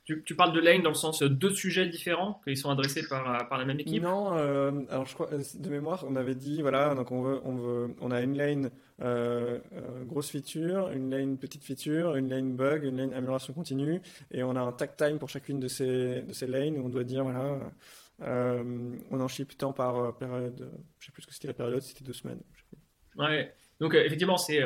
Tu, 0.05 0.37
parles 0.37 0.53
de 0.53 0.61
lane 0.61 0.83
dans 0.83 0.91
le 0.91 0.95
sens 0.95 1.23
euh, 1.23 1.31
deux 1.31 1.55
sujets 1.55 1.87
différents 1.87 2.39
qu'ils 2.45 2.59
sont 2.59 2.69
adressés 2.69 3.09
par, 3.09 3.27
euh, 3.27 3.45
par 3.45 3.57
la 3.57 3.65
même 3.65 3.81
équipe? 3.81 4.03
Non, 4.03 4.37
euh, 4.37 4.71
alors 4.91 5.07
je 5.07 5.15
crois, 5.15 5.31
de 5.31 5.69
mémoire, 5.71 6.05
on 6.07 6.15
avait 6.15 6.35
dit, 6.35 6.61
voilà, 6.61 6.95
donc 6.95 7.11
on, 7.11 7.23
veut, 7.23 7.41
on, 7.43 7.55
veut, 7.55 7.95
on 8.03 8.11
a 8.11 8.21
une 8.21 8.37
lane 8.37 8.71
grosse 10.07 10.31
feature, 10.31 10.91
une 10.91 11.11
lane 11.11 11.39
petite 11.39 11.65
feature, 11.65 12.17
une 12.17 12.29
lane 12.29 12.55
bug, 12.55 12.85
une 12.85 12.99
lane 12.99 13.15
amélioration 13.15 13.55
continue, 13.55 14.03
et 14.31 14.43
on 14.43 14.55
a 14.57 14.61
un 14.61 14.73
tag 14.73 14.95
time 14.97 15.19
pour 15.19 15.31
chacune 15.31 15.59
de 15.59 15.69
ces, 15.69 16.21
de 16.21 16.33
ces 16.33 16.47
lanes 16.47 16.77
où 16.77 16.85
on 16.85 16.91
doit 16.91 17.05
dire, 17.05 17.25
voilà, 17.25 17.59
on 18.21 19.21
en 19.21 19.29
ship 19.29 19.57
tant 19.57 19.73
par 19.73 20.17
période, 20.19 20.71
je 20.99 21.07
sais 21.07 21.13
plus 21.13 21.23
ce 21.23 21.27
que 21.27 21.35
c'était 21.35 21.49
la 21.49 21.55
période, 21.55 21.81
c'était 21.81 22.05
deux 22.05 22.13
semaines. 22.13 22.43
Ouais, 23.17 23.55
donc 23.81 23.95
effectivement, 23.95 24.37
c'est 24.37 24.61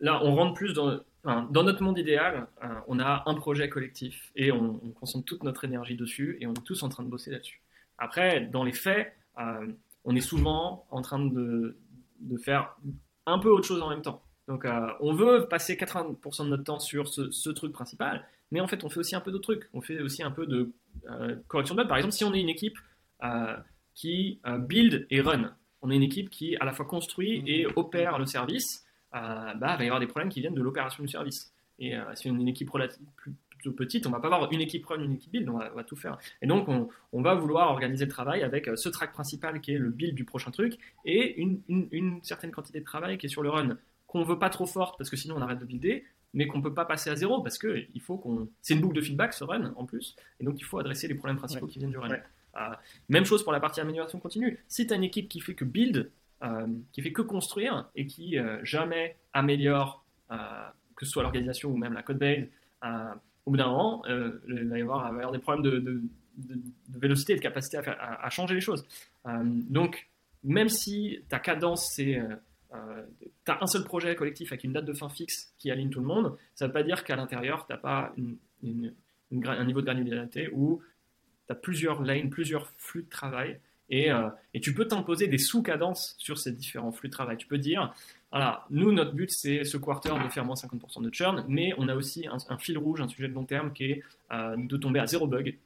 là, 0.00 0.20
on 0.22 0.34
rentre 0.34 0.54
plus 0.54 0.74
dans 0.74 1.00
dans 1.24 1.62
notre 1.62 1.82
monde 1.82 1.98
idéal, 1.98 2.46
euh, 2.62 2.68
on 2.86 2.98
a 2.98 3.22
un 3.26 3.34
projet 3.34 3.68
collectif 3.68 4.30
et 4.36 4.52
on, 4.52 4.74
concentre 5.00 5.24
toute 5.24 5.42
notre 5.42 5.64
énergie 5.64 5.96
dessus 5.96 6.36
et 6.40 6.46
on 6.46 6.52
est 6.52 6.64
tous 6.64 6.82
en 6.82 6.88
train 6.88 7.02
de 7.02 7.08
bosser 7.08 7.30
là-dessus. 7.30 7.62
Après, 7.96 8.42
dans 8.42 8.62
les 8.62 8.72
faits, 8.72 9.12
euh, 9.38 9.66
on 10.04 10.14
est 10.14 10.20
souvent 10.20 10.86
en 10.90 11.00
train 11.00 11.18
de, 11.18 11.76
faire 12.42 12.76
un 13.26 13.38
peu 13.38 13.48
autre 13.48 13.66
chose 13.66 13.80
en 13.80 13.88
même 13.88 14.02
temps. 14.02 14.22
Donc, 14.48 14.66
euh, 14.66 14.88
on 15.00 15.14
veut 15.14 15.46
passer 15.48 15.76
80% 15.76 16.44
de 16.44 16.48
notre 16.50 16.64
temps 16.64 16.78
sur 16.78 17.08
ce, 17.08 17.50
truc 17.50 17.72
principal, 17.72 18.26
mais 18.50 18.60
en 18.60 18.66
fait, 18.66 18.84
on 18.84 18.90
fait 18.90 19.00
aussi 19.00 19.16
un 19.16 19.20
peu 19.20 19.30
d'autres 19.30 19.54
trucs. 19.54 19.70
On 19.72 19.80
fait 19.80 20.00
aussi 20.00 20.22
un 20.22 20.30
peu 20.30 20.46
de 20.46 20.72
correction 21.48 21.74
de 21.74 21.80
bug. 21.80 21.88
Par 21.88 21.96
exemple, 21.96 22.12
si 22.12 22.24
on 22.24 22.34
est 22.34 22.40
une 22.40 22.50
équipe 22.50 22.76
qui 23.94 24.40
build 24.44 25.06
et 25.08 25.22
run, 25.22 25.54
on 25.80 25.90
est 25.90 25.96
une 25.96 26.02
équipe 26.02 26.28
qui 26.28 26.56
à 26.56 26.66
la 26.66 26.72
fois 26.72 26.84
construit 26.84 27.42
et 27.46 27.66
opère 27.76 28.18
le 28.18 28.26
service. 28.26 28.83
Euh, 29.14 29.54
bah, 29.54 29.74
il 29.74 29.78
va 29.78 29.84
y 29.84 29.86
avoir 29.86 30.00
des 30.00 30.06
problèmes 30.06 30.30
qui 30.30 30.40
viennent 30.40 30.54
de 30.54 30.62
l'opération 30.62 31.02
du 31.02 31.08
service. 31.08 31.52
Et 31.78 31.96
euh, 31.96 32.02
si 32.14 32.30
on 32.30 32.36
est 32.36 32.40
une 32.40 32.48
équipe 32.48 32.70
relativement 32.70 33.12
plus 33.16 33.34
petite, 33.72 34.06
on 34.06 34.10
va 34.10 34.20
pas 34.20 34.26
avoir 34.26 34.52
une 34.52 34.60
équipe 34.60 34.84
run, 34.86 35.02
une 35.02 35.14
équipe 35.14 35.32
build, 35.32 35.48
on 35.48 35.58
va, 35.58 35.84
tout 35.84 35.96
faire. 35.96 36.18
Et 36.42 36.46
donc, 36.46 36.68
on, 36.68 37.22
va 37.22 37.34
vouloir 37.34 37.70
organiser 37.70 38.04
le 38.04 38.10
travail 38.10 38.42
avec 38.42 38.68
euh, 38.68 38.76
ce 38.76 38.88
track 38.88 39.12
principal 39.12 39.60
qui 39.60 39.72
est 39.72 39.78
le 39.78 39.90
build 39.90 40.14
du 40.14 40.24
prochain 40.24 40.50
truc 40.50 40.78
et 41.04 41.40
une, 41.40 42.20
certaine 42.22 42.50
quantité 42.50 42.80
de 42.80 42.84
travail 42.84 43.18
qui 43.18 43.26
est 43.26 43.28
sur 43.28 43.42
le 43.42 43.50
run, 43.50 43.78
qu'on 44.06 44.22
veut 44.22 44.38
pas 44.38 44.50
trop 44.50 44.66
forte 44.66 44.98
parce 44.98 45.10
que 45.10 45.16
sinon 45.16 45.36
on 45.36 45.42
arrête 45.42 45.58
de 45.58 45.64
builder, 45.64 46.04
mais 46.34 46.46
qu'on 46.46 46.60
peut 46.60 46.74
pas 46.74 46.84
passer 46.84 47.10
à 47.10 47.16
zéro 47.16 47.42
parce 47.42 47.58
que 47.58 47.86
il 47.94 48.00
faut 48.00 48.18
qu'on. 48.18 48.48
C'est 48.60 48.74
une 48.74 48.80
boucle 48.80 48.96
de 48.96 49.00
feedback 49.00 49.32
ce 49.32 49.44
run 49.44 49.72
en 49.76 49.86
plus, 49.86 50.16
et 50.40 50.44
donc 50.44 50.60
il 50.60 50.64
faut 50.64 50.78
adresser 50.78 51.08
les 51.08 51.14
problèmes 51.14 51.36
principaux 51.36 51.66
qui 51.66 51.78
viennent 51.78 51.90
du 51.90 51.98
run. 51.98 52.08
même 53.08 53.24
chose 53.24 53.42
pour 53.42 53.52
la 53.52 53.60
partie 53.60 53.80
amélioration 53.80 54.18
continue. 54.20 54.62
Si 54.68 54.86
tu 54.86 54.92
as 54.92 54.96
une 54.96 55.04
équipe 55.04 55.28
qui 55.28 55.40
fait 55.40 55.54
que 55.54 55.64
build, 55.64 55.96
euh, 55.96 56.10
qui 56.92 57.02
fait 57.02 57.12
que 57.12 57.22
construire 57.22 57.88
et 57.94 58.06
qui 58.06 58.38
euh, 58.38 58.58
jamais 58.64 59.16
améliore, 59.32 60.04
euh, 60.30 60.36
que 60.96 61.04
ce 61.04 61.12
soit 61.12 61.22
l'organisation 61.22 61.70
ou 61.70 61.76
même 61.76 61.92
la 61.92 62.02
code 62.02 62.18
base, 62.18 62.44
au 63.46 63.50
bout 63.50 63.56
d'un 63.56 63.68
moment, 63.68 64.04
il 64.06 64.68
va 64.68 64.78
y, 64.78 64.82
avoir, 64.82 65.32
des 65.32 65.38
problèmes 65.38 65.62
de, 65.62 66.02
vélocité 66.90 67.32
et 67.32 67.36
de 67.36 67.40
capacité 67.40 67.78
à, 67.78 68.28
changer 68.30 68.54
les 68.54 68.60
choses. 68.60 68.86
donc, 69.24 70.06
même 70.42 70.68
si 70.68 71.20
ta 71.28 71.38
cadence, 71.38 71.90
c'est 71.94 72.20
tu 72.72 73.50
as 73.50 73.58
un 73.62 73.66
seul 73.66 73.84
projet 73.84 74.14
collectif 74.16 74.52
avec 74.52 74.64
une 74.64 74.72
date 74.72 74.84
de 74.84 74.92
fin 74.92 75.08
fixe 75.08 75.54
qui 75.58 75.70
aligne 75.70 75.90
tout 75.90 76.00
le 76.00 76.06
monde, 76.06 76.36
ça 76.54 76.66
ne 76.66 76.68
veut 76.68 76.74
pas 76.74 76.82
dire 76.82 77.04
qu'à 77.04 77.16
l'intérieur, 77.16 77.66
tu 77.66 77.72
n'as 77.72 77.78
pas 77.78 78.14
un 78.62 79.64
niveau 79.64 79.80
de 79.80 79.86
granularité 79.86 80.50
où 80.52 80.82
as 81.48 81.54
plusieurs 81.54 82.02
lanes, 82.02 82.30
plusieurs 82.30 82.68
flux 82.78 83.02
de 83.02 83.08
travail. 83.08 83.60
Et, 83.90 84.08
et 84.54 84.60
tu 84.60 84.72
peux 84.72 84.88
t'imposer 84.88 85.26
des 85.26 85.38
sous-cadences 85.38 86.14
sur 86.18 86.38
ces 86.38 86.52
différents 86.52 86.90
flux 86.90 87.08
de 87.08 87.12
travail. 87.12 87.36
Tu 87.36 87.46
peux 87.46 87.58
dire, 87.58 87.94
voilà, 88.30 88.64
nous, 88.70 88.92
notre 88.92 89.12
but, 89.12 89.30
c'est 89.30 89.64
ce 89.64 89.76
quarter 89.76 90.14
de 90.24 90.28
faire 90.30 90.44
moins 90.44 90.54
50% 90.54 91.02
de 91.02 91.12
churn, 91.12 91.44
mais 91.48 91.74
on 91.76 91.88
a 91.88 91.94
aussi 91.94 92.26
un, 92.26 92.58
fil 92.58 92.78
rouge, 92.78 93.02
un 93.02 93.08
sujet 93.08 93.28
de 93.28 93.34
long 93.34 93.44
terme 93.44 93.72
qui 93.72 93.84
est 93.84 94.02
de 94.30 94.76
tomber 94.78 95.00
à 95.00 95.06
zéro 95.06 95.26
bug. 95.26 95.58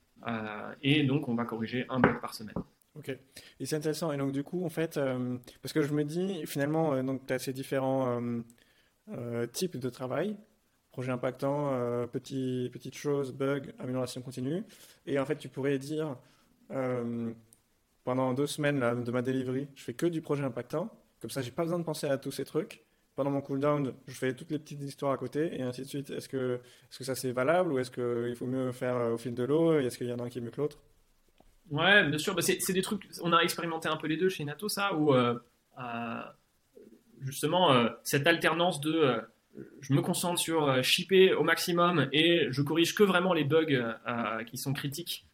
et 0.82 1.04
donc, 1.04 1.28
on 1.28 1.34
va 1.34 1.44
corriger 1.44 1.86
un 1.88 2.00
bug 2.00 2.20
par 2.20 2.34
semaine. 2.34 2.56
Ok. 2.98 3.16
Et 3.60 3.66
c'est 3.66 3.76
intéressant. 3.76 4.12
Et 4.12 4.16
donc, 4.16 4.32
du 4.32 4.42
coup, 4.42 4.64
en 4.64 4.68
fait, 4.68 4.96
euh, 4.96 5.38
parce 5.62 5.72
que 5.72 5.82
je 5.82 5.92
me 5.94 6.04
dis, 6.04 6.44
finalement, 6.46 6.94
euh, 6.94 7.02
donc, 7.02 7.26
tu 7.26 7.32
as 7.32 7.38
ces 7.38 7.52
différents 7.52 8.20
euh, 9.10 9.46
types 9.46 9.76
de 9.76 9.88
travail 9.88 10.36
projet 10.90 11.12
impactant, 11.12 12.06
petit, 12.08 12.70
petites 12.72 12.96
choses, 12.96 13.32
bugs, 13.32 13.62
amélioration 13.78 14.20
continue. 14.20 14.64
Et 15.06 15.20
en 15.20 15.26
fait, 15.26 15.36
tu 15.36 15.48
pourrais 15.48 15.78
dire, 15.78 16.16
pendant 18.08 18.32
deux 18.32 18.46
semaines 18.46 19.04
de 19.04 19.10
ma 19.10 19.20
delivery, 19.20 19.68
je 19.74 19.82
fais 19.82 19.92
que 19.92 20.06
du 20.06 20.22
projet 20.22 20.42
impactant. 20.42 20.88
Comme 21.20 21.28
ça, 21.28 21.42
j'ai 21.42 21.50
pas 21.50 21.64
besoin 21.64 21.78
de 21.78 21.84
penser 21.84 22.06
à 22.06 22.16
tous 22.16 22.30
ces 22.30 22.46
trucs. 22.46 22.82
Pendant 23.16 23.30
mon 23.30 23.42
cooldown, 23.42 23.92
je 24.06 24.14
fais 24.14 24.32
toutes 24.32 24.50
les 24.50 24.58
petites 24.58 24.80
histoires 24.80 25.12
à 25.12 25.18
côté 25.18 25.60
et 25.60 25.62
ainsi 25.62 25.82
de 25.82 25.86
suite. 25.86 26.08
Est-ce 26.08 26.26
que, 26.26 26.54
est-ce 26.88 26.98
que 27.00 27.04
ça 27.04 27.14
c'est 27.14 27.32
valable 27.32 27.70
ou 27.70 27.78
est-ce 27.78 27.90
qu'il 27.90 28.34
faut 28.34 28.46
mieux 28.46 28.72
faire 28.72 29.12
au 29.12 29.18
fil 29.18 29.34
de 29.34 29.44
l'eau 29.44 29.78
Est-ce 29.78 29.98
qu'il 29.98 30.06
y 30.06 30.12
en 30.14 30.20
a 30.20 30.22
un 30.22 30.30
qui 30.30 30.38
est 30.38 30.40
mieux 30.40 30.50
que 30.50 30.58
l'autre? 30.58 30.78
Ouais, 31.70 32.08
bien 32.08 32.16
sûr. 32.16 32.34
Bah, 32.34 32.40
c'est 32.40 32.72
des 32.72 32.80
trucs. 32.80 33.06
On 33.20 33.34
a 33.34 33.40
expérimenté 33.40 33.90
un 33.90 33.98
peu 33.98 34.06
les 34.06 34.16
deux 34.16 34.30
chez 34.30 34.42
Nato, 34.42 34.70
ça, 34.70 34.94
où 34.94 35.12
euh, 35.12 35.38
euh, 35.78 36.22
justement 37.20 37.72
euh, 37.72 37.90
cette 38.04 38.26
alternance 38.26 38.80
de 38.80 39.20
je 39.82 39.92
me 39.92 40.00
concentre 40.00 40.40
sur 40.40 40.82
shipper 40.82 41.34
au 41.34 41.42
maximum 41.44 42.08
et 42.14 42.46
je 42.48 42.62
corrige 42.62 42.94
que 42.94 43.02
vraiment 43.02 43.34
les 43.34 43.44
bugs 43.44 43.98
qui 44.46 44.56
sont 44.56 44.72
critiques. 44.72 45.26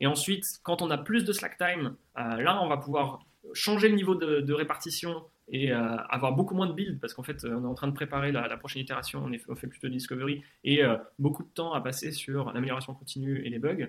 Et 0.00 0.06
ensuite, 0.06 0.60
quand 0.62 0.80
on 0.82 0.90
a 0.90 0.98
plus 0.98 1.24
de 1.24 1.32
slack 1.32 1.58
time, 1.58 1.96
là, 2.16 2.62
on 2.62 2.68
va 2.68 2.76
pouvoir 2.76 3.26
changer 3.52 3.88
le 3.88 3.94
niveau 3.94 4.14
de, 4.14 4.52
répartition 4.52 5.24
et 5.48 5.70
avoir 5.72 6.32
beaucoup 6.32 6.54
moins 6.54 6.66
de 6.66 6.72
build 6.72 6.98
parce 7.00 7.12
qu'en 7.12 7.22
fait, 7.22 7.44
on 7.44 7.62
est 7.62 7.66
en 7.66 7.74
train 7.74 7.88
de 7.88 7.92
préparer 7.92 8.32
la, 8.32 8.56
prochaine 8.56 8.82
itération. 8.82 9.30
On, 9.48 9.54
fait 9.54 9.66
plutôt 9.66 9.88
de 9.88 9.92
discovery 9.92 10.42
et 10.64 10.82
beaucoup 11.18 11.42
de 11.42 11.48
temps 11.48 11.74
à 11.74 11.80
passer 11.80 12.10
sur 12.12 12.52
l'amélioration 12.52 12.94
continue 12.94 13.44
et 13.44 13.50
les 13.50 13.58
bugs 13.58 13.88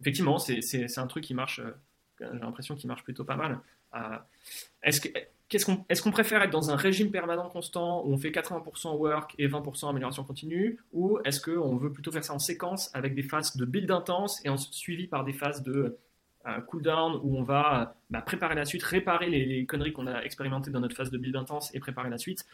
effectivement, 0.00 0.38
c'est 0.38 0.98
un 0.98 1.06
truc 1.06 1.24
qui 1.24 1.34
marche, 1.34 1.60
euh, 1.60 1.72
j'ai 2.20 2.38
l'impression 2.38 2.74
qu'il 2.74 2.88
marche 2.88 3.04
plutôt 3.04 3.24
pas 3.24 3.36
mal. 3.36 3.60
Euh, 3.94 4.18
est-ce 5.50 6.02
qu'on 6.02 6.10
préfère 6.10 6.42
être 6.42 6.50
dans 6.50 6.70
un 6.70 6.76
régime 6.76 7.10
permanent 7.10 7.48
constant 7.48 8.04
où 8.04 8.12
on 8.12 8.18
fait 8.18 8.30
80% 8.30 8.96
work 8.96 9.34
et 9.38 9.48
20% 9.48 9.88
amélioration 9.88 10.24
continue 10.24 10.78
ou 10.92 11.18
est-ce 11.24 11.40
qu'on 11.40 11.76
veut 11.76 11.92
plutôt 11.92 12.12
faire 12.12 12.24
ça 12.24 12.34
en 12.34 12.38
séquence 12.38 12.90
avec 12.94 13.14
des 13.14 13.22
phases 13.22 13.56
de 13.56 13.64
build 13.64 13.90
intense 13.90 14.44
et 14.44 14.48
ensuite 14.48 14.74
suivi 14.74 15.06
par 15.06 15.24
des 15.24 15.32
phases 15.32 15.62
de 15.62 15.96
euh, 16.46 16.60
cooldown 16.60 17.20
où 17.22 17.36
on 17.36 17.42
va 17.42 17.96
bah, 18.10 18.20
préparer 18.20 18.54
la 18.54 18.64
suite, 18.64 18.82
réparer 18.82 19.30
les, 19.30 19.64
conneries 19.66 19.92
qu'on 19.92 20.06
a 20.06 20.22
expérimentées 20.22 20.70
dans 20.70 20.80
notre 20.80 20.96
phase 20.96 21.10
de 21.10 21.18
build 21.18 21.36
intense 21.36 21.74
et 21.74 21.80
préparer 21.80 22.10
la 22.10 22.18
suite 22.18 22.44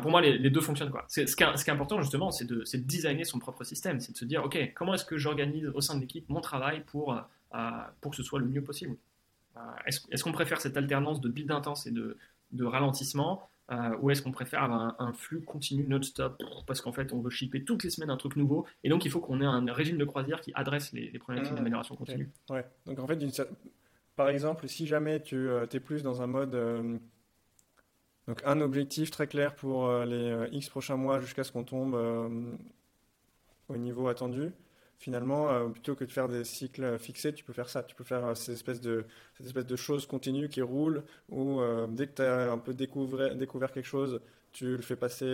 pour 0.00 0.10
moi, 0.10 0.20
les, 0.20 0.50
deux 0.50 0.60
fonctionnent. 0.60 0.90
Quoi. 0.90 1.04
Ce, 1.08 1.20
qui 1.20 1.42
est, 1.42 1.68
important, 1.70 2.00
justement, 2.00 2.30
c'est 2.30 2.44
de, 2.44 2.64
designer 2.74 3.24
son 3.24 3.38
propre 3.38 3.64
système. 3.64 4.00
C'est 4.00 4.12
de 4.12 4.18
se 4.18 4.24
dire, 4.24 4.44
OK, 4.44 4.58
comment 4.74 4.94
est-ce 4.94 5.04
que 5.04 5.16
j'organise 5.16 5.70
au 5.74 5.80
sein 5.80 5.94
de 5.94 6.00
l'équipe 6.00 6.28
mon 6.28 6.40
travail 6.40 6.82
pour, 6.86 7.14
euh, 7.14 7.58
pour 8.00 8.10
que 8.10 8.16
ce 8.16 8.22
soit 8.22 8.40
le 8.40 8.46
mieux 8.46 8.62
possible? 8.62 8.96
Euh, 9.56 9.60
Est-ce 9.86 10.24
qu'on 10.24 10.32
préfère 10.32 10.60
cette 10.60 10.76
alternance 10.76 11.20
de 11.20 11.28
build 11.28 11.50
intense 11.50 11.86
et 11.86 11.90
de, 11.90 12.16
de 12.52 12.64
ralentissement 12.64 13.48
euh, 13.72 13.96
ou 14.00 14.10
est-ce 14.10 14.22
qu'on 14.22 14.30
préfère 14.30 14.62
avoir 14.62 14.94
un, 15.00 15.12
flux 15.12 15.42
continu 15.42 15.86
non-stop? 15.88 16.40
Parce 16.66 16.80
qu'en 16.80 16.92
fait 16.92 17.12
on 17.12 17.20
veut 17.20 17.30
shipper 17.30 17.64
toutes 17.64 17.82
les 17.82 17.90
semaines 17.90 18.10
un 18.10 18.16
truc 18.16 18.36
nouveau 18.36 18.64
et 18.84 18.88
donc 18.88 19.04
il 19.04 19.10
faut 19.10 19.20
qu'on 19.20 19.40
ait 19.40 19.46
un 19.46 19.72
régime 19.72 19.98
de 19.98 20.04
croisière 20.04 20.40
qui 20.40 20.52
adresse 20.54 20.92
les, 20.92 21.10
les 21.10 21.18
problématiques 21.18 21.54
mmh. 21.54 21.56
d'amélioration 21.56 21.96
continue. 21.96 22.30
Ouais. 22.48 22.64
Donc 22.86 23.00
en 23.00 23.06
fait, 23.06 23.18
par 24.14 24.28
exemple, 24.28 24.68
si 24.68 24.86
jamais 24.86 25.20
tu 25.20 25.48
es 25.72 25.80
plus 25.80 26.02
dans 26.02 26.22
un 26.22 26.28
mode 26.28 26.54
donc 28.26 28.42
un 28.44 28.60
objectif 28.60 29.10
très 29.10 29.26
clair 29.26 29.54
pour 29.54 29.86
euh, 29.86 30.04
les 30.04 30.30
euh, 30.30 30.48
X 30.50 30.68
prochains 30.68 30.96
mois 30.96 31.20
jusqu'à 31.20 31.44
ce 31.44 31.52
qu'on 31.52 31.64
tombe 31.64 31.94
euh, 31.94 32.56
au 33.68 33.76
niveau 33.76 34.08
attendu. 34.08 34.52
Finalement, 34.98 35.70
plutôt 35.70 35.94
que 35.94 36.04
de 36.04 36.10
faire 36.10 36.28
des 36.28 36.42
cycles 36.42 36.98
fixés, 36.98 37.34
tu 37.34 37.44
peux 37.44 37.52
faire 37.52 37.68
ça. 37.68 37.82
Tu 37.82 37.94
peux 37.94 38.02
faire 38.02 38.36
cette 38.36 38.54
espèce 38.54 38.80
de, 38.80 39.04
cette 39.36 39.46
espèce 39.46 39.66
de 39.66 39.76
choses 39.76 40.06
continues 40.06 40.48
qui 40.48 40.62
roulent, 40.62 41.04
où 41.28 41.60
dès 41.88 42.06
que 42.06 42.14
tu 42.14 42.22
as 42.22 42.50
un 42.50 42.58
peu 42.58 42.72
découvert, 42.72 43.36
découvert 43.36 43.72
quelque 43.72 43.86
chose, 43.86 44.20
tu 44.52 44.74
le 44.74 44.82
fais 44.82 44.96
passer. 44.96 45.26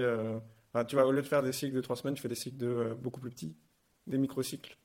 tu 0.89 0.97
vas, 0.97 1.07
au 1.07 1.13
lieu 1.13 1.23
de 1.23 1.27
faire 1.27 1.45
des 1.45 1.53
cycles 1.53 1.77
de 1.77 1.81
trois 1.81 1.95
semaines, 1.95 2.15
tu 2.15 2.23
fais 2.23 2.29
des 2.29 2.35
cycles 2.35 2.57
de 2.57 2.95
beaucoup 3.01 3.21
plus 3.21 3.31
petits, 3.31 3.55
des 4.09 4.19
micro-cycles. 4.19 4.77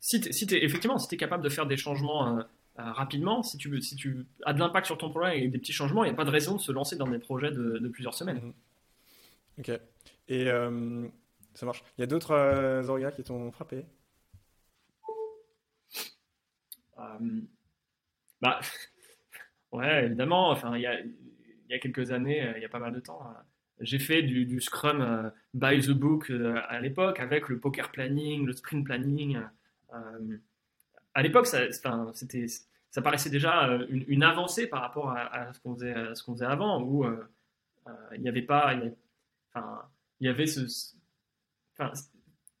Si, 0.00 0.20
si 0.32 0.46
effectivement, 0.56 0.98
si 0.98 1.08
tu 1.08 1.14
es 1.14 1.18
capable 1.18 1.44
de 1.44 1.48
faire 1.48 1.66
des 1.66 1.76
changements 1.76 2.38
euh, 2.38 2.92
rapidement, 2.92 3.42
si 3.42 3.58
tu, 3.58 3.80
si 3.82 3.96
tu 3.96 4.26
as 4.44 4.54
de 4.54 4.58
l'impact 4.58 4.86
sur 4.86 4.96
ton 4.96 5.10
projet 5.10 5.40
et 5.40 5.48
des 5.48 5.58
petits 5.58 5.72
changements, 5.72 6.04
il 6.04 6.08
n'y 6.08 6.14
a 6.14 6.16
pas 6.16 6.24
de 6.24 6.30
raison 6.30 6.56
de 6.56 6.60
se 6.60 6.72
lancer 6.72 6.96
dans 6.96 7.08
des 7.08 7.18
projets 7.18 7.50
de, 7.50 7.88
plusieurs 7.88 8.14
semaines. 8.14 8.40
Mhm. 8.42 8.54
Ok. 9.58 9.80
Et 10.28 10.48
euh, 10.48 11.06
ça 11.54 11.66
marche. 11.66 11.82
Il 11.98 12.00
y 12.00 12.04
a 12.04 12.06
d'autres 12.06 12.32
euh, 12.32 13.10
qui 13.10 13.22
t'ont 13.22 13.50
frappé 13.52 13.84
euh, 16.89 16.89
Bah, 18.40 18.60
ouais, 19.72 20.06
évidemment. 20.06 20.50
Enfin, 20.50 20.76
il 20.76 20.82
y 20.82 20.86
a, 20.86 21.00
y 21.68 21.74
a 21.74 21.78
quelques 21.78 22.12
années, 22.12 22.52
il 22.56 22.62
y 22.62 22.64
a 22.64 22.68
pas 22.68 22.78
mal 22.78 22.92
de 22.92 23.00
temps, 23.00 23.22
j'ai 23.80 23.98
fait 23.98 24.22
du, 24.22 24.60
Scrum 24.60 25.32
by 25.54 25.80
the 25.80 25.90
book 25.92 26.30
à 26.68 26.80
l'époque 26.80 27.20
avec 27.20 27.48
le 27.48 27.58
poker 27.58 27.90
planning, 27.90 28.44
le 28.46 28.52
sprint 28.52 28.84
planning 28.84 29.40
à 31.14 31.22
l'époque, 31.22 31.46
c'était, 31.46 32.46
ça 32.90 33.02
paraissait 33.02 33.30
déjà 33.30 33.68
euh, 33.68 33.86
une, 33.88 34.22
avancée 34.22 34.66
par 34.66 34.80
rapport 34.82 35.10
à, 35.10 35.52
ce 35.52 35.60
qu'on 35.60 35.74
faisait, 35.74 35.94
qu'on 36.24 36.34
faisait 36.34 36.46
avant, 36.46 36.82
où 36.82 37.04
euh, 37.04 37.28
euh, 37.86 37.92
il 38.14 38.22
n'y 38.22 38.28
avait 38.28 38.42
pas, 38.42 38.74
il 38.74 38.94
y 40.20 40.28
avait, 40.28 40.46
ce, 40.46 40.94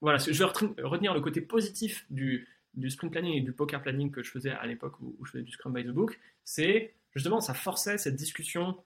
voilà, 0.00 0.18
je 0.18 0.32
vais 0.32 0.82
retenir 0.82 1.14
le 1.14 1.20
côté 1.20 1.40
positif 1.40 2.06
du, 2.10 2.48
du 2.74 2.90
sprint 2.90 3.12
planning 3.12 3.34
et 3.34 3.40
du 3.40 3.52
poker 3.52 3.82
planning 3.82 4.10
que 4.10 4.22
je 4.22 4.30
faisais 4.30 4.50
à 4.50 4.66
l'époque 4.66 5.00
où, 5.00 5.16
je 5.24 5.30
faisais 5.30 5.44
du 5.44 5.52
Scrum 5.52 5.72
by 5.72 5.84
the 5.84 5.88
Book, 5.88 6.18
c'est 6.44 6.94
justement 7.14 7.40
ça 7.40 7.54
forçait 7.54 7.98
cette 7.98 8.16
discussion 8.16 8.76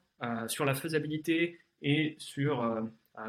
sur 0.47 0.65
la 0.65 0.75
faisabilité 0.75 1.59
et 1.83 2.15
sur 2.19 2.83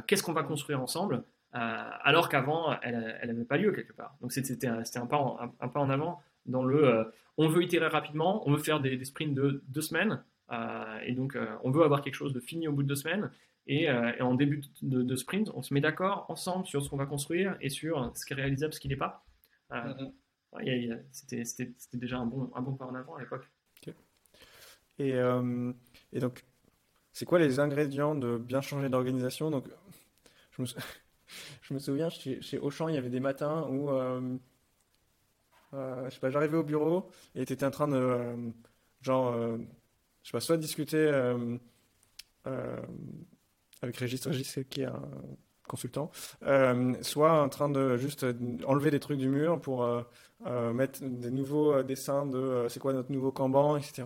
qu'est-ce 0.07 0.23
qu'on 0.23 0.31
va 0.31 0.43
construire 0.43 0.81
ensemble, 0.81 1.25
alors 1.51 2.29
qu'avant 2.29 2.79
elle 2.81 3.27
n'avait 3.27 3.43
pas 3.43 3.57
lieu 3.57 3.73
quelque 3.73 3.91
part. 3.91 4.15
Donc 4.21 4.31
c'était 4.31 4.67
un, 4.67 4.83
pas 5.07 5.17
en 5.17 5.89
avant 5.89 6.21
dans 6.45 6.63
le 6.63 6.85
euh, 6.85 7.03
on 7.37 7.47
veut 7.47 7.63
itérer 7.63 7.87
rapidement, 7.87 8.47
on 8.47 8.53
veut 8.53 8.63
faire 8.63 8.79
des, 8.79 9.03
sprints 9.03 9.33
de 9.33 9.63
deux 9.67 9.81
semaines, 9.81 10.23
euh, 10.51 10.99
et 11.05 11.13
donc 11.13 11.35
euh, 11.35 11.47
on 11.63 11.71
veut 11.71 11.83
avoir 11.83 12.01
quelque 12.01 12.15
chose 12.15 12.33
de 12.33 12.39
fini 12.39 12.67
au 12.67 12.71
bout 12.71 12.83
de 12.83 12.87
deux 12.87 12.95
semaines. 12.95 13.31
Et, 13.67 13.89
en 13.89 14.35
début 14.35 14.61
de, 14.83 15.15
sprint, 15.15 15.49
on 15.55 15.63
se 15.63 15.73
met 15.73 15.81
d'accord 15.81 16.27
ensemble 16.29 16.67
sur 16.67 16.83
ce 16.83 16.89
qu'on 16.89 16.97
va 16.97 17.07
construire 17.07 17.57
et 17.61 17.69
sur 17.69 18.11
ce 18.15 18.23
qui 18.23 18.33
est 18.33 18.35
réalisable, 18.35 18.75
ce 18.75 18.79
qui 18.79 18.87
n'est 18.87 18.95
pas. 18.95 19.25
Mm-hmm. 19.71 20.11
C'était 21.11 21.43
déjà 21.93 22.17
un 22.17 22.25
bon, 22.25 22.51
un 22.55 22.61
bon 22.61 22.73
pas 22.73 22.85
en 22.85 22.95
avant 22.95 23.15
à 23.15 23.21
l'époque. 23.21 23.49
Et, 24.97 25.13
et, 26.13 26.19
donc, 26.19 26.45
c'est 27.11 27.25
quoi 27.25 27.37
les 27.37 27.59
ingrédients 27.59 28.15
de 28.15 28.37
bien 28.37 28.61
changer 28.61 28.87
d'organisation? 28.87 29.51
Donc, 29.51 29.65
je 30.51 30.61
me, 30.61 30.67
je 31.61 31.73
me, 31.73 31.79
souviens, 31.79 32.09
chez, 32.09 32.59
Auchan, 32.59 32.87
il 32.87 32.95
y 32.95 32.97
avait 32.97 33.09
des 33.09 33.19
matins 33.19 33.67
où 33.69 33.89
euh, 35.75 36.05
je 36.09 36.13
sais 36.13 36.19
pas, 36.19 36.29
j'arrivais 36.29 36.57
au 36.57 36.63
bureau 36.63 37.09
et 37.35 37.45
tu 37.45 37.53
étais 37.53 37.65
en 37.65 37.71
train 37.71 37.87
de, 37.87 37.95
euh, 37.95 38.49
genre, 39.01 39.33
euh, 39.33 39.57
je 40.23 40.29
sais 40.29 40.31
pas, 40.31 40.39
soit 40.39 40.57
discuter 40.57 41.09
avec 43.81 43.97
Régis, 43.97 44.25
Régis 44.25 44.59
qui 44.69 44.81
est 44.81 44.87
consultant, 45.67 46.11
soit 47.01 47.41
en 47.41 47.49
train 47.49 47.69
de 47.69 47.97
juste 47.97 48.25
enlever 48.65 48.91
des 48.91 48.99
trucs 48.99 49.17
du 49.17 49.29
mur 49.29 49.59
pour 49.59 49.87
mettre 50.73 50.99
des 51.03 51.31
nouveaux 51.31 51.81
dessins 51.83 52.25
de 52.25 52.65
c'est 52.69 52.79
quoi 52.79 52.93
notre 52.93 53.11
nouveau 53.11 53.31
Kanban, 53.31 53.77
etc. 53.77 54.03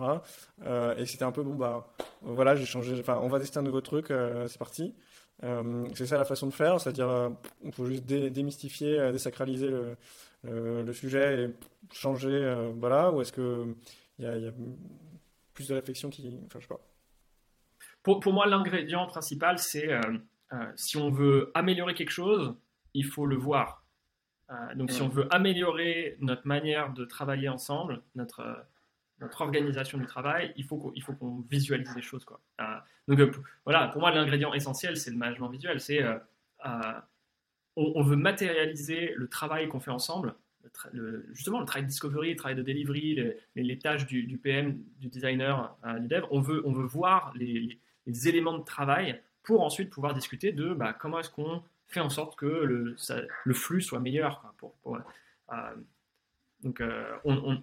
et 0.96 1.06
c'était 1.06 1.24
un 1.24 1.32
peu 1.32 1.42
bon 1.42 1.54
bah 1.54 1.86
voilà 2.22 2.56
j'ai 2.56 2.66
changé, 2.66 2.96
enfin 2.98 3.18
on 3.22 3.28
va 3.28 3.40
tester 3.40 3.58
un 3.58 3.62
nouveau 3.62 3.80
truc, 3.80 4.12
c'est 4.46 4.58
parti. 4.58 4.94
c'est 5.94 6.06
ça 6.06 6.18
la 6.18 6.24
façon 6.24 6.46
de 6.46 6.52
faire, 6.52 6.80
c'est-à-dire 6.80 7.30
on 7.64 7.72
faut 7.72 7.86
juste 7.86 8.04
démystifier, 8.04 9.12
désacraliser 9.12 9.68
le, 9.68 9.96
euh, 10.46 10.92
sujet 10.92 11.44
est 11.44 11.54
changé, 11.92 12.28
euh, 12.28 12.72
voilà, 12.76 13.12
ou 13.12 13.20
est-ce 13.20 13.32
qu'il 13.32 13.74
y, 14.18 14.22
y, 14.22 14.48
a 14.48 14.52
plus 15.54 15.68
de 15.68 15.74
réflexion 15.74 16.10
qui. 16.10 16.38
Enfin, 16.46 16.58
je 16.60 16.66
sais 16.66 16.68
pas. 16.68 16.80
Pour, 18.02 18.20
pour 18.20 18.32
moi, 18.32 18.46
l'ingrédient 18.46 19.06
principal, 19.06 19.58
c'est 19.58 19.92
euh, 20.52 20.72
si 20.76 20.96
on 20.96 21.10
veut 21.10 21.50
améliorer 21.54 21.94
quelque 21.94 22.10
chose, 22.10 22.54
il 22.94 23.04
faut 23.04 23.26
le 23.26 23.36
voir. 23.36 23.84
donc, 24.74 24.90
si 24.90 25.00
on 25.00 25.08
veut 25.08 25.28
améliorer 25.32 26.16
notre 26.20 26.46
manière 26.46 26.92
de 26.92 27.04
travailler 27.04 27.48
ensemble, 27.48 28.02
notre, 28.16 28.66
notre 29.20 29.40
organisation 29.42 29.96
du 29.98 30.06
travail, 30.06 30.52
il 30.56 30.64
faut 30.64 30.76
qu'on 30.76 30.92
qu'on 31.14 31.44
visualise 31.48 31.94
les 31.94 32.02
choses. 32.02 32.24
Quoi. 32.24 32.40
donc, 33.06 33.20
voilà, 33.64 33.88
pour 33.88 34.00
moi, 34.00 34.10
l'ingrédient 34.10 34.52
essentiel, 34.52 34.96
c'est 34.96 35.12
le 35.12 35.16
management 35.16 35.50
visuel. 35.50 35.80
C'est 35.80 36.04
on, 37.76 38.02
veut 38.02 38.16
matérialiser 38.16 39.12
le 39.16 39.28
travail 39.28 39.68
qu'on 39.68 39.80
fait 39.80 39.92
ensemble 39.92 40.34
justement 41.32 41.60
le 41.60 41.66
travail 41.66 41.84
de 41.84 41.88
discovery, 41.88 42.30
le 42.30 42.36
travail 42.36 42.56
de 42.56 42.62
delivery, 42.62 43.34
les, 43.54 43.78
tâches 43.78 44.06
du, 44.06 44.38
PM, 44.38 44.82
du 44.98 45.08
designer, 45.08 45.76
du 46.00 46.08
dev. 46.08 46.24
On 46.30 46.40
veut, 46.40 46.62
on 46.66 46.72
veut 46.72 46.86
voir 46.86 47.32
les, 47.34 47.78
éléments 48.26 48.58
de 48.58 48.64
travail 48.64 49.20
pour 49.42 49.62
ensuite 49.62 49.90
pouvoir 49.90 50.14
discuter 50.14 50.52
de 50.52 50.74
bah, 50.74 50.92
comment 50.92 51.20
est-ce 51.20 51.30
qu'on 51.30 51.62
fait 51.88 52.00
en 52.00 52.10
sorte 52.10 52.36
que 52.36 52.46
le, 52.46 53.54
flux 53.54 53.82
soit 53.82 54.00
meilleur. 54.00 54.54
pour, 54.58 54.74
donc, 56.62 56.82
on, 57.24 57.62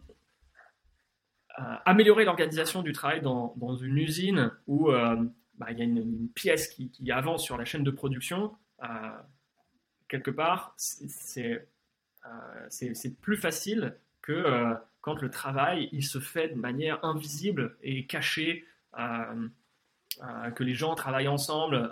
améliorer 1.86 2.26
l'organisation 2.26 2.82
du 2.82 2.92
travail 2.92 3.22
dans, 3.22 3.76
une 3.78 3.98
usine 3.98 4.52
où 4.68 4.92
bah, 5.58 5.72
il 5.72 5.80
y 5.80 5.82
a 5.82 5.86
une, 5.86 6.30
pièce 6.30 6.68
qui, 6.68 7.12
avance 7.12 7.44
sur 7.44 7.58
la 7.58 7.66
chaîne 7.66 7.84
de 7.84 7.92
production, 7.92 8.56
euh, 8.84 8.88
quelque 10.08 10.32
part, 10.32 10.76
euh, 11.38 12.68
c'est 12.70 13.22
plus 13.22 13.38
facile 13.38 13.96
que 14.22 14.34
euh, 14.34 14.76
quand 15.02 15.22
le 15.22 15.32
travail 15.32 15.90
il 15.92 16.04
se 16.04 16.20
fait 16.20 16.50
de 16.50 16.56
manière 16.56 17.04
invisible 17.04 17.78
et 17.82 18.06
cachée, 18.06 18.66
que 20.56 20.64
les 20.64 20.74
gens 20.74 20.96
travaillent 20.96 21.28
ensemble 21.28 21.92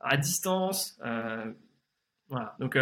à 0.00 0.16
distance. 0.16 0.98
voilà. 2.28 2.56
Donc, 2.58 2.78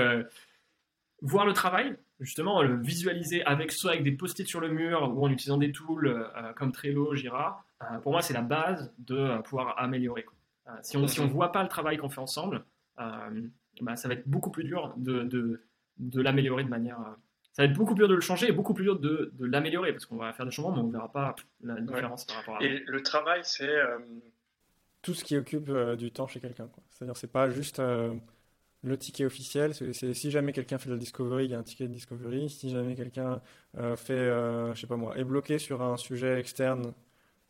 voir 1.22 1.46
le 1.46 1.52
travail, 1.52 1.96
justement, 2.20 2.62
le 2.62 2.76
visualiser 2.76 3.44
avec 3.44 3.72
soit 3.72 3.92
avec 3.92 4.04
des 4.04 4.12
post-it 4.12 4.46
sur 4.46 4.60
le 4.60 4.68
mur 4.68 5.12
ou 5.14 5.24
en 5.24 5.30
utilisant 5.30 5.58
des 5.58 5.72
tools 5.72 6.30
comme 6.56 6.72
Trello, 6.72 7.14
Jira, 7.14 7.64
euh, 7.92 7.98
pour 7.98 8.12
moi, 8.12 8.22
c'est 8.22 8.34
la 8.34 8.42
base 8.42 8.92
de 8.98 9.16
euh, 9.16 9.38
pouvoir 9.38 9.78
améliorer. 9.78 10.24
Euh, 10.66 10.70
si 10.82 10.96
on 10.96 11.00
ne 11.00 11.06
si 11.06 11.20
on 11.20 11.26
voit 11.26 11.52
pas 11.52 11.62
le 11.62 11.68
travail 11.68 11.96
qu'on 11.98 12.08
fait 12.08 12.20
ensemble, 12.20 12.64
bah, 12.96 13.96
ça 13.96 14.08
va 14.08 14.14
être 14.14 14.28
beaucoup 14.28 14.50
plus 14.50 14.64
dur 14.64 14.94
de, 14.96 15.22
de, 15.22 15.60
de 15.98 16.20
l'améliorer 16.20 16.64
de 16.64 16.68
manière. 16.68 16.98
ça 17.52 17.62
va 17.62 17.68
être 17.68 17.76
beaucoup 17.76 17.94
plus 17.94 18.02
dur 18.02 18.08
de 18.08 18.14
le 18.14 18.20
changer 18.20 18.48
et 18.48 18.52
beaucoup 18.52 18.72
plus 18.72 18.84
dur 18.84 18.98
de, 18.98 19.32
de 19.34 19.46
l'améliorer 19.46 19.92
parce 19.92 20.06
qu'on 20.06 20.16
va 20.16 20.32
faire 20.32 20.46
des 20.46 20.52
changements, 20.52 20.72
mais 20.72 20.80
on 20.80 20.86
ne 20.86 20.92
verra 20.92 21.10
pas 21.10 21.34
la 21.62 21.80
différence 21.80 22.24
par 22.24 22.36
rapport 22.36 22.56
à. 22.56 22.62
Et 22.62 22.84
le 22.86 23.02
travail, 23.02 23.40
c'est. 23.42 23.76
Tout 25.04 25.14
ce 25.14 25.22
qui 25.22 25.36
occupe 25.36 25.70
du 25.96 26.10
temps 26.10 26.26
chez 26.26 26.40
quelqu'un. 26.40 26.68
C'est-à-dire, 26.90 27.16
c'est 27.16 27.30
pas 27.30 27.48
juste 27.50 27.80
le 27.80 28.98
ticket 28.98 29.24
officiel. 29.24 29.72
Si 29.74 30.30
jamais 30.32 30.52
quelqu'un 30.52 30.78
fait 30.78 30.88
de 30.88 30.94
la 30.94 30.98
discovery, 30.98 31.44
il 31.44 31.50
y 31.52 31.54
a 31.54 31.58
un 31.58 31.62
ticket 31.62 31.86
de 31.86 31.92
discovery. 31.92 32.50
Si 32.50 32.70
jamais 32.70 32.96
quelqu'un 32.96 33.40
fait, 33.96 34.16
je 34.16 34.72
sais 34.74 34.86
pas 34.86 34.96
moi, 34.96 35.16
est 35.16 35.24
bloqué 35.24 35.58
sur 35.60 35.82
un 35.82 35.96
sujet 35.96 36.40
externe 36.40 36.92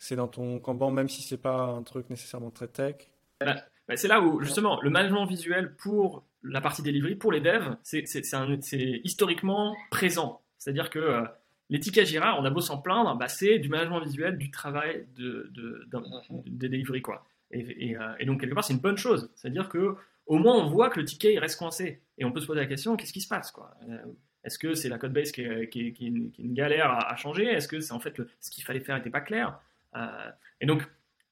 c'est 0.04 0.16
dans 0.16 0.28
ton 0.28 0.58
Kanban, 0.58 0.90
même 0.90 1.08
si 1.08 1.22
c'est 1.22 1.40
pas 1.40 1.64
un 1.64 1.82
truc 1.82 2.10
nécessairement 2.10 2.50
très 2.50 2.68
tech. 2.68 2.96
Bah, 3.40 3.56
bah, 3.88 3.96
c'est 3.96 4.08
là 4.08 4.20
où, 4.20 4.40
justement, 4.42 4.80
le 4.82 4.90
management 4.90 5.24
visuel 5.24 5.74
pour 5.76 6.24
la 6.42 6.60
partie 6.60 6.82
delivery, 6.82 7.16
pour 7.16 7.32
les 7.32 7.40
devs, 7.40 7.76
c'est 7.82 8.04
historiquement 9.04 9.74
présent. 9.90 10.42
C'est-à-dire 10.58 10.90
que 10.90 10.98
euh, 10.98 11.22
les 11.70 11.80
tickets 11.80 12.06
Jira, 12.06 12.38
on 12.38 12.44
a 12.44 12.50
beau 12.50 12.60
s'en 12.60 12.78
plaindre, 12.78 13.16
bah, 13.16 13.28
c'est 13.28 13.58
du 13.58 13.68
management 13.68 14.00
visuel 14.00 14.36
du 14.36 14.50
travail 14.50 15.06
de, 15.16 15.50
de. 15.52 17.00
Quoi. 17.00 17.24
Euh, 17.54 18.14
et, 18.18 18.24
donc, 18.24 18.40
quelque 18.40 18.54
part, 18.54 18.64
c'est 18.64 18.74
une 18.74 18.80
bonne 18.80 18.96
chose. 18.96 19.30
C'est-à-dire 19.34 19.68
que 19.68 19.96
au 20.26 20.38
moins, 20.38 20.56
on 20.56 20.68
voit 20.68 20.90
que 20.90 20.98
le 21.00 21.04
ticket 21.04 21.38
reste 21.38 21.58
coincé. 21.58 22.00
Et 22.18 22.24
on 22.24 22.32
peut 22.32 22.40
se 22.40 22.46
poser 22.46 22.60
la 22.60 22.66
question 22.66 22.96
qu'est-ce 22.96 23.12
qui 23.12 23.20
se 23.20 23.28
passe 23.28 23.50
quoi? 23.50 23.74
Euh, 23.88 23.98
Est-ce 24.42 24.58
que 24.58 24.74
c'est 24.74 24.88
la 24.88 24.98
code 24.98 25.12
base 25.12 25.32
qui 25.32 25.42
est, 25.42 26.00
une, 26.00 26.32
galère 26.38 26.90
à, 26.90 27.14
changer? 27.16 27.44
Est-ce 27.44 27.68
que 27.68 27.80
c'est 27.80 27.92
en 27.92 28.00
fait 28.00 28.20
ce 28.40 28.50
qu'il 28.50 28.64
fallait 28.64 28.80
faire 28.80 28.96
n'était 28.96 29.10
pas 29.10 29.20
clair? 29.20 29.58
Euh, 29.96 30.30
et 30.60 30.66
donc, 30.66 30.82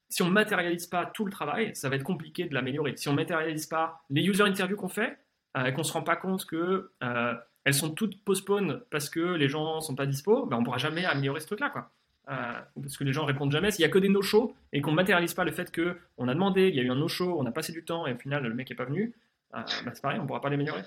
si 0.09 0.21
on 0.21 0.27
ne 0.27 0.31
matérialise 0.31 0.85
pas 0.85 1.07
tout 1.07 1.25
le 1.25 1.31
travail, 1.31 1.75
ça 1.75 1.89
va 1.89 1.95
être 1.95 2.03
compliqué 2.03 2.45
de 2.45 2.53
l'améliorer. 2.53 2.95
Si 2.97 3.07
on 3.07 3.13
ne 3.13 3.17
matérialise 3.17 3.65
pas 3.65 4.03
les 4.09 4.23
user 4.23 4.43
interviews 4.43 4.77
qu'on 4.77 4.89
fait, 4.89 5.17
et 5.55 5.71
qu'on 5.73 5.81
ne 5.81 5.85
se 5.85 5.93
rend 5.93 6.01
pas 6.01 6.15
compte 6.15 6.45
que 6.45 6.91
euh, 7.03 7.33
elles 7.63 7.73
sont 7.73 7.91
toutes 7.91 8.23
postpones 8.23 8.81
parce 8.89 9.09
que 9.09 9.19
les 9.19 9.47
gens 9.47 9.77
ne 9.77 9.81
sont 9.81 9.95
pas 9.95 10.05
dispo, 10.05 10.45
ben 10.45 10.57
on 10.57 10.59
ne 10.61 10.65
pourra 10.65 10.77
jamais 10.77 11.05
améliorer 11.05 11.39
ce 11.39 11.47
truc-là. 11.47 11.69
Quoi. 11.69 11.91
Parce 12.25 12.97
que 12.97 13.03
les 13.03 13.13
gens 13.13 13.25
répondent 13.25 13.51
jamais. 13.51 13.71
S'il 13.71 13.83
n'y 13.83 13.89
a 13.89 13.93
que 13.93 13.99
des 13.99 14.09
no-shows 14.09 14.55
et 14.71 14.81
qu'on 14.81 14.91
ne 14.91 14.95
matérialise 14.95 15.33
pas 15.33 15.43
le 15.43 15.51
fait 15.51 15.73
qu'on 15.73 16.27
a 16.27 16.33
demandé, 16.33 16.69
il 16.69 16.75
y 16.75 16.79
a 16.79 16.83
eu 16.83 16.89
un 16.89 16.95
no-show, 16.95 17.37
on 17.39 17.45
a 17.45 17.51
passé 17.51 17.73
du 17.73 17.83
temps 17.83 18.07
et 18.07 18.13
au 18.13 18.17
final 18.17 18.43
le 18.43 18.53
mec 18.53 18.69
n'est 18.69 18.75
pas 18.75 18.85
venu, 18.85 19.13
ben 19.51 19.65
c'est 19.67 20.01
pareil, 20.01 20.19
on 20.19 20.23
ne 20.23 20.27
pourra 20.27 20.41
pas 20.41 20.49
l'améliorer. 20.49 20.83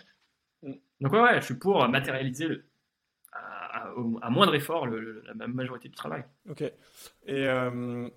Mm. 0.62 0.72
Donc 1.00 1.12
ouais, 1.12 1.20
ouais, 1.20 1.40
je 1.40 1.44
suis 1.46 1.54
pour 1.54 1.86
matérialiser 1.88 2.48
le, 2.48 2.64
à, 3.32 4.30
moindre 4.30 4.54
effort 4.54 4.86
la 4.86 5.46
majorité 5.46 5.88
du 5.88 5.94
travail. 5.94 6.24
Ok. 6.48 6.62
Et 6.62 6.72
euh, 7.28 8.08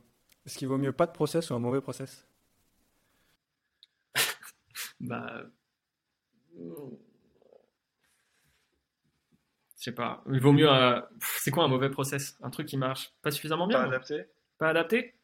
est-ce 0.45 0.57
qu'il 0.57 0.67
vaut 0.67 0.77
mieux 0.77 0.91
pas 0.91 1.05
de 1.05 1.11
process 1.11 1.49
ou 1.49 1.55
un 1.55 1.59
mauvais 1.59 1.81
process? 1.81 2.27
Bah. 4.99 5.43
Je 9.79 9.85
sais 9.85 9.91
pas. 9.91 10.23
Il 10.31 10.41
vaut 10.41 10.51
mieux. 10.51 10.71
Euh, 10.71 11.01
c'est 11.19 11.51
quoi 11.51 11.63
un 11.63 11.67
mauvais 11.67 11.89
process? 11.89 12.37
Un 12.43 12.49
truc 12.49 12.67
qui 12.67 12.77
marche 12.77 13.11
pas 13.21 13.31
suffisamment 13.31 13.67
bien 13.67 13.79
Pas 13.79 13.87
adapté 13.87 14.25
Pas 14.57 14.69
adapté? 14.69 15.15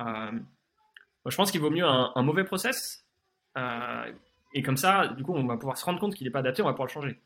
Euh, 0.00 0.32
Je 1.26 1.36
pense 1.36 1.50
qu'il 1.50 1.60
vaut 1.60 1.70
mieux 1.70 1.86
un, 1.86 2.22
mauvais 2.22 2.44
process. 2.44 3.04
et 4.54 4.62
comme 4.62 4.76
ça, 4.76 5.08
du 5.08 5.22
coup, 5.22 5.34
on 5.34 5.46
va 5.46 5.56
pouvoir 5.56 5.78
se 5.78 5.84
rendre 5.84 6.00
compte 6.00 6.14
qu'il 6.14 6.26
n'est 6.26 6.32
pas 6.32 6.40
adapté, 6.40 6.62
on 6.62 6.66
va 6.66 6.72
pouvoir 6.72 6.88
le 6.88 6.92
changer. 6.92 7.20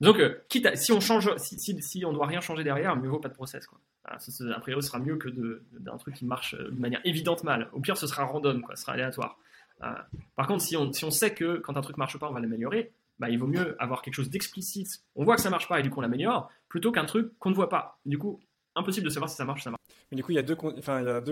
Donc, 0.00 0.18
euh, 0.20 0.40
quitte 0.48 0.76
si 0.76 0.92
on 0.92 1.00
change, 1.00 1.34
si, 1.38 1.58
si, 1.58 1.80
si, 1.82 2.04
on 2.04 2.12
doit 2.12 2.26
rien 2.26 2.40
changer 2.40 2.62
derrière, 2.62 2.94
mieux 2.96 3.08
vaut 3.08 3.18
pas 3.18 3.28
de 3.28 3.34
process. 3.34 3.66
Quoi. 3.66 3.80
a 4.04 4.60
priori, 4.60 4.82
ce 4.82 4.88
sera 4.88 5.00
mieux 5.00 5.16
que 5.16 5.28
d'un 5.72 5.96
truc 5.96 6.14
qui 6.14 6.24
marche 6.24 6.54
euh, 6.54 6.70
de 6.70 6.80
manière 6.80 7.00
évidente 7.04 7.42
mal. 7.42 7.68
Au 7.72 7.80
pire, 7.80 7.96
ce 7.96 8.06
sera 8.06 8.24
random, 8.24 8.62
quoi, 8.62 8.76
ce 8.76 8.82
sera 8.82 8.92
aléatoire. 8.92 9.38
Euh, 9.82 9.92
par 10.36 10.46
contre, 10.46 10.62
si 10.62 10.76
on, 10.76 10.92
si 10.92 11.04
on 11.04 11.10
sait 11.10 11.34
que 11.34 11.56
quand 11.58 11.76
un 11.76 11.80
truc 11.80 11.96
marche 11.96 12.16
pas, 12.18 12.28
on 12.28 12.32
va 12.32 12.40
l'améliorer, 12.40 12.92
bah, 13.18 13.30
il 13.30 13.38
vaut 13.38 13.46
mieux 13.46 13.80
avoir 13.82 14.02
quelque 14.02 14.14
chose 14.14 14.30
d'explicite. 14.30 15.02
On 15.16 15.24
voit 15.24 15.36
que 15.36 15.42
ça 15.42 15.50
marche 15.50 15.68
pas 15.68 15.80
et 15.80 15.82
du 15.82 15.90
coup 15.90 15.98
on 15.98 16.02
l'améliore, 16.02 16.50
plutôt 16.68 16.92
qu'un 16.92 17.04
truc 17.04 17.36
qu'on 17.38 17.50
ne 17.50 17.54
voit 17.54 17.68
pas. 17.68 18.00
Du 18.06 18.18
coup, 18.18 18.40
impossible 18.76 19.06
de 19.06 19.10
savoir 19.10 19.28
si 19.28 19.36
ça 19.36 19.44
marche 19.44 19.60
ou 19.60 19.64
ça 19.64 19.70
marche. 19.70 19.82
Mais 20.10 20.16
du 20.16 20.22
coup, 20.22 20.32
il 20.32 20.36
y 20.36 20.38
a 20.38 20.42
deux, 20.42 20.54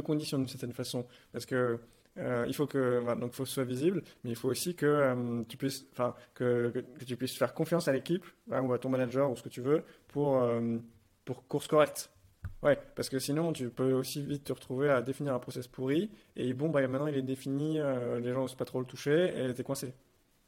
conditions 0.02 0.38
d'une 0.38 0.48
certaine 0.48 0.72
façon, 0.72 1.06
parce 1.32 1.46
que 1.46 1.78
euh, 2.18 2.44
il 2.48 2.54
faut 2.54 2.66
que, 2.66 3.02
donc, 3.18 3.32
faut 3.32 3.42
que 3.42 3.48
ce 3.48 3.54
soit 3.54 3.64
visible, 3.64 4.02
mais 4.24 4.30
il 4.30 4.36
faut 4.36 4.48
aussi 4.48 4.74
que 4.74 4.86
euh, 4.86 5.42
tu 5.48 5.56
puisses, 5.56 5.86
que, 6.34 6.84
tu 7.06 7.16
puisses 7.16 7.36
faire 7.36 7.54
confiance 7.54 7.88
à 7.88 7.92
l'équipe 7.92 8.24
hein, 8.50 8.62
ou 8.62 8.72
à 8.72 8.78
ton 8.78 8.88
manager 8.88 9.30
ou 9.30 9.36
ce 9.36 9.42
que 9.42 9.48
tu 9.48 9.60
veux 9.60 9.82
pour 10.08 10.42
euh, 10.42 10.78
pour 11.24 11.46
course 11.46 11.66
correcte. 11.66 12.10
Ouais, 12.62 12.78
parce 12.94 13.08
que 13.08 13.18
sinon 13.18 13.52
tu 13.52 13.68
peux 13.68 13.92
aussi 13.92 14.24
vite 14.24 14.44
te 14.44 14.52
retrouver 14.52 14.88
à 14.88 15.02
définir 15.02 15.34
un 15.34 15.38
process 15.38 15.66
pourri 15.66 16.10
et 16.36 16.54
bon 16.54 16.70
bah 16.70 16.86
maintenant 16.86 17.06
il 17.06 17.16
est 17.16 17.22
défini, 17.22 17.78
les 18.20 18.32
gens 18.32 18.42
n'osent 18.42 18.54
pas 18.54 18.64
trop 18.64 18.80
le 18.80 18.86
toucher 18.86 19.34
et 19.44 19.52
t'es 19.52 19.62
coincé. 19.62 19.92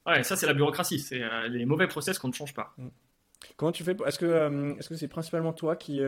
Ouais, 0.08 0.22
ça 0.24 0.36
c'est 0.36 0.46
la 0.46 0.54
bureaucratie, 0.54 0.98
c'est 0.98 1.22
les 1.48 1.66
mauvais 1.66 1.86
process 1.86 2.18
qu'on 2.18 2.28
ne 2.28 2.32
change 2.32 2.54
pas. 2.54 2.74
Mm. 2.78 2.88
Comment 3.56 3.70
tu 3.70 3.84
fais 3.84 3.96
Est-ce 4.06 4.18
que 4.18 4.76
est-ce 4.78 4.88
que 4.88 4.96
c'est 4.96 5.06
principalement 5.06 5.52
toi 5.52 5.76
qui 5.76 6.00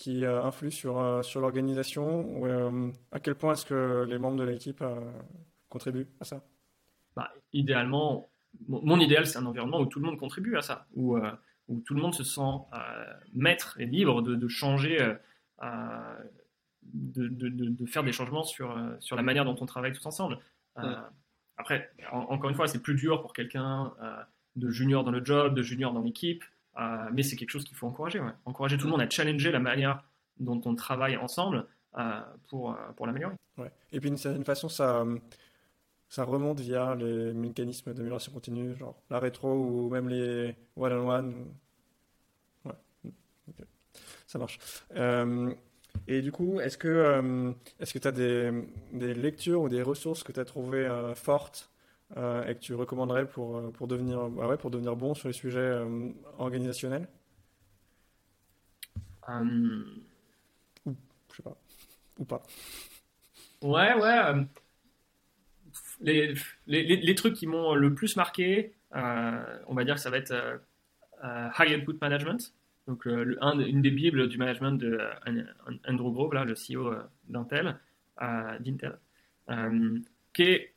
qui 0.00 0.24
euh, 0.24 0.42
influe 0.42 0.70
sur, 0.70 0.98
euh, 0.98 1.20
sur 1.20 1.42
l'organisation 1.42 2.46
euh, 2.46 2.90
À 3.12 3.20
quel 3.20 3.34
point 3.34 3.52
est-ce 3.52 3.66
que 3.66 4.06
les 4.08 4.18
membres 4.18 4.38
de 4.38 4.44
l'équipe 4.44 4.82
contribuent 5.68 6.08
à 6.20 6.24
ça? 6.24 6.42
Bah, 7.14 7.30
Idéalement, 7.52 8.30
mon 8.66 8.98
idéal, 8.98 9.26
c'est 9.26 9.38
un 9.38 9.44
environnement 9.44 9.78
où 9.78 9.86
tout 9.86 10.00
le 10.00 10.06
monde 10.06 10.18
contribue 10.18 10.56
à 10.56 10.62
ça, 10.62 10.86
où, 10.94 11.18
où 11.68 11.80
tout 11.80 11.94
le 11.94 12.00
monde 12.00 12.14
se 12.14 12.24
sent 12.24 12.40
maître 13.34 13.76
et 13.78 13.86
libre 13.86 14.22
de, 14.22 14.34
de 14.34 14.48
changer, 14.48 14.98
de, 15.62 17.28
de, 17.28 17.48
de, 17.48 17.86
faire 17.86 18.02
des 18.02 18.12
changements 18.12 18.42
sur, 18.42 18.76
sur 19.00 19.16
la 19.16 19.22
manière 19.22 19.44
dont 19.44 19.56
on 19.60 19.66
travaille 19.66 19.92
tous 19.92 20.06
ensemble. 20.06 20.38
Après, 21.60 21.90
encore 22.10 22.50
une 22.50 22.56
fois, 22.56 22.66
c'est 22.66 22.82
plus 22.82 22.94
dur 22.94 23.20
pour 23.20 23.32
quelqu'un 23.32 23.92
de 24.56 24.70
junior 24.70 25.04
dans 25.04 25.10
le 25.10 25.24
job, 25.24 25.54
de 25.54 25.62
junior 25.62 25.92
dans 25.92 26.02
l'équipe. 26.02 26.42
Euh, 26.78 27.08
mais 27.12 27.22
c'est 27.22 27.36
quelque 27.36 27.50
chose 27.50 27.64
qu'il 27.64 27.76
faut 27.76 27.86
encourager. 27.86 28.20
Encourager 28.44 28.78
tout 28.78 28.86
le 28.86 28.92
monde 28.92 29.00
à 29.00 29.10
challenger 29.10 29.50
la 29.50 29.58
manière 29.58 30.02
dont 30.38 30.60
on 30.64 30.74
travaille 30.74 31.16
ensemble 31.16 31.66
euh, 31.98 32.20
pour, 32.48 32.72
euh, 32.72 32.76
pour 32.96 33.06
l'améliorer. 33.06 33.34
Ouais. 33.58 33.70
Et 33.92 34.00
puis 34.00 34.10
d'une 34.10 34.18
certaine 34.18 34.44
façon, 34.44 34.68
ça, 34.68 35.04
ça 36.08 36.24
remonte 36.24 36.60
via 36.60 36.94
les 36.94 37.32
mécanismes 37.34 37.92
d'amélioration 37.92 38.32
continue, 38.32 38.76
genre 38.76 39.02
la 39.10 39.18
rétro 39.18 39.52
ou 39.52 39.90
même 39.90 40.08
les 40.08 40.56
one-on-one. 40.76 41.34
Ouais. 42.64 43.12
Ça 44.26 44.38
marche. 44.38 44.58
Et 46.06 46.22
du 46.22 46.32
coup, 46.32 46.60
est-ce 46.60 46.78
que 46.78 47.54
est-ce 47.78 47.92
que 47.92 47.98
tu 47.98 48.08
as 48.08 48.12
des, 48.12 48.50
des, 48.92 49.14
lectures 49.14 49.62
ou 49.62 49.68
des 49.68 49.82
ressources 49.82 50.22
que 50.22 50.32
tu 50.32 50.40
as 50.40 50.44
trouvées 50.44 50.88
fortes 51.14 51.70
euh, 52.16 52.44
et 52.46 52.56
que 52.56 52.60
tu 52.60 52.74
recommanderais 52.74 53.26
pour, 53.26 53.56
euh, 53.56 53.70
pour, 53.70 53.86
devenir, 53.86 54.28
bah 54.30 54.48
ouais, 54.48 54.56
pour 54.56 54.70
devenir 54.70 54.96
bon 54.96 55.14
sur 55.14 55.28
les 55.28 55.32
sujets 55.32 55.60
euh, 55.60 56.08
organisationnels? 56.38 57.06
Ou, 59.28 60.96
je 61.30 61.36
sais 61.36 61.42
pas. 61.44 61.56
Ou 62.18 62.24
pas. 62.24 62.42
Ouais, 63.62 63.94
ouais. 63.94 64.46
Les, 66.00 66.34
les, 66.66 66.96
les, 66.96 67.14
trucs 67.14 67.34
qui 67.34 67.46
m'ont 67.46 67.74
le 67.74 67.94
plus 67.94 68.16
marqué, 68.16 68.74
on 68.92 69.74
va 69.74 69.84
dire 69.84 69.94
que 69.94 70.00
ça 70.00 70.10
va 70.10 70.16
être 70.16 70.60
High 71.22 71.76
Output 71.76 71.98
Management, 72.00 72.52
donc 72.86 73.06
une 73.06 73.82
des 73.82 73.90
bibles 73.90 74.28
du 74.28 74.38
management 74.38 74.72
de 74.72 75.00
Andrew 75.86 76.12
Grove, 76.12 76.34
là, 76.34 76.44
le 76.44 76.54
CEO 76.54 76.92
d'Intel, 77.28 77.76
d'Intel, 78.20 78.98
qui 80.32 80.42
est 80.42 80.74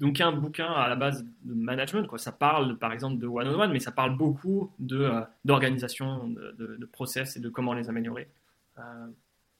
donc 0.00 0.20
un 0.20 0.32
bouquin 0.32 0.66
à 0.66 0.88
la 0.88 0.96
base 0.96 1.24
de 1.42 1.54
management, 1.54 2.06
quoi. 2.06 2.18
ça 2.18 2.32
parle 2.32 2.78
par 2.78 2.92
exemple 2.92 3.18
de 3.18 3.26
one-on-one, 3.26 3.72
mais 3.72 3.80
ça 3.80 3.92
parle 3.92 4.16
beaucoup 4.16 4.72
de, 4.78 5.10
d'organisation, 5.44 6.28
de, 6.28 6.76
de, 6.78 6.86
process 6.86 7.36
et 7.36 7.40
de 7.40 7.48
comment 7.48 7.72
les 7.72 7.88
améliorer. 7.88 8.28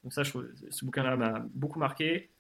donc 0.03 0.13
ça, 0.13 0.25
ce 0.25 0.85
bouquin-là 0.85 1.17
m'a 1.17 1.47
beaucoup 1.55 1.79
marqué. 1.79 2.31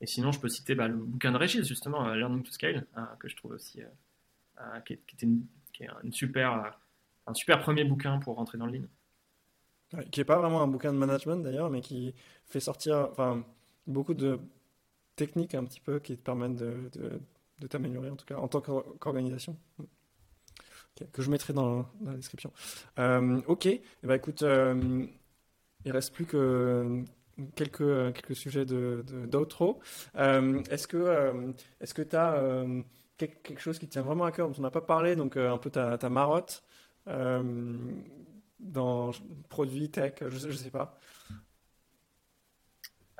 et 0.00 0.06
sinon, 0.06 0.32
je 0.32 0.40
peux 0.40 0.48
citer 0.48 0.74
bah, 0.74 0.88
le 0.88 0.96
bouquin 0.96 1.32
de 1.32 1.38
Régis, 1.38 1.66
justement, 1.66 2.12
Learning 2.14 2.42
to 2.42 2.52
Scale, 2.52 2.86
que 3.18 3.28
je 3.28 3.36
trouve 3.36 3.52
aussi, 3.52 3.80
qui, 4.84 4.92
était 4.92 5.28
qui 5.72 5.84
est 5.84 5.88
une 6.04 6.12
super, 6.12 6.78
un 7.26 7.34
super 7.34 7.60
premier 7.60 7.84
bouquin 7.84 8.18
pour 8.18 8.36
rentrer 8.36 8.58
dans 8.58 8.66
le 8.66 8.72
lean 8.72 8.86
qui 10.10 10.20
n'est 10.20 10.24
pas 10.24 10.38
vraiment 10.38 10.62
un 10.62 10.66
bouquin 10.66 10.92
de 10.92 10.98
management 10.98 11.42
d'ailleurs, 11.42 11.70
mais 11.70 11.80
qui 11.80 12.14
fait 12.44 12.60
sortir 12.60 13.10
beaucoup 13.86 14.14
de 14.14 14.38
techniques 15.14 15.54
un 15.54 15.64
petit 15.64 15.80
peu 15.80 15.98
qui 15.98 16.16
te 16.16 16.22
permettent 16.22 16.56
de, 16.56 16.90
de, 17.60 17.66
t'améliorer 17.66 18.10
en 18.10 18.16
tout 18.16 18.26
cas 18.26 18.36
en 18.36 18.48
tant 18.48 18.60
qu'organisation. 18.60 19.56
que 21.12 21.22
je 21.22 21.30
mettrai 21.30 21.52
dans, 21.52 21.86
la 22.04 22.14
description. 22.14 22.52
Euh, 22.98 23.40
ok, 23.46 23.66
eh 23.66 23.82
ben, 24.02 24.14
écoute, 24.14 24.42
euh, 24.42 25.06
il 25.84 25.92
reste 25.92 26.12
plus 26.12 26.26
que 26.26 27.04
quelques, 27.54 28.14
quelques 28.14 28.36
sujets 28.36 28.64
d'outro. 28.64 29.80
De, 30.14 30.20
euh, 30.20 30.62
est-ce 30.70 30.86
que 30.86 31.54
est-ce 31.80 31.94
que 31.94 32.02
tu 32.02 32.16
as 32.16 32.42
quelque 33.16 33.60
chose 33.60 33.78
qui 33.78 33.88
tient 33.88 34.02
vraiment 34.02 34.24
à 34.24 34.32
cœur 34.32 34.48
dont 34.48 34.58
on 34.58 34.62
n'a 34.62 34.70
pas 34.70 34.82
parlé, 34.82 35.16
donc 35.16 35.36
un 35.36 35.58
peu 35.58 35.70
ta, 35.70 35.96
ta 35.96 36.10
marotte 36.10 36.62
dans 37.06 39.12
produits 39.48 39.90
tech, 39.90 40.14
je, 40.20 40.48
ne 40.48 40.52
sais 40.52 40.70
pas. 40.70 40.98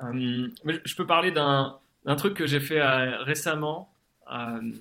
Euh, 0.03 0.49
je 0.85 0.95
peux 0.95 1.07
parler 1.07 1.31
d'un 1.31 1.79
truc 2.17 2.35
que 2.35 2.47
j'ai 2.47 2.59
fait 2.59 2.79
euh, 2.79 3.23
récemment. 3.23 3.93
Euh, 4.31 4.71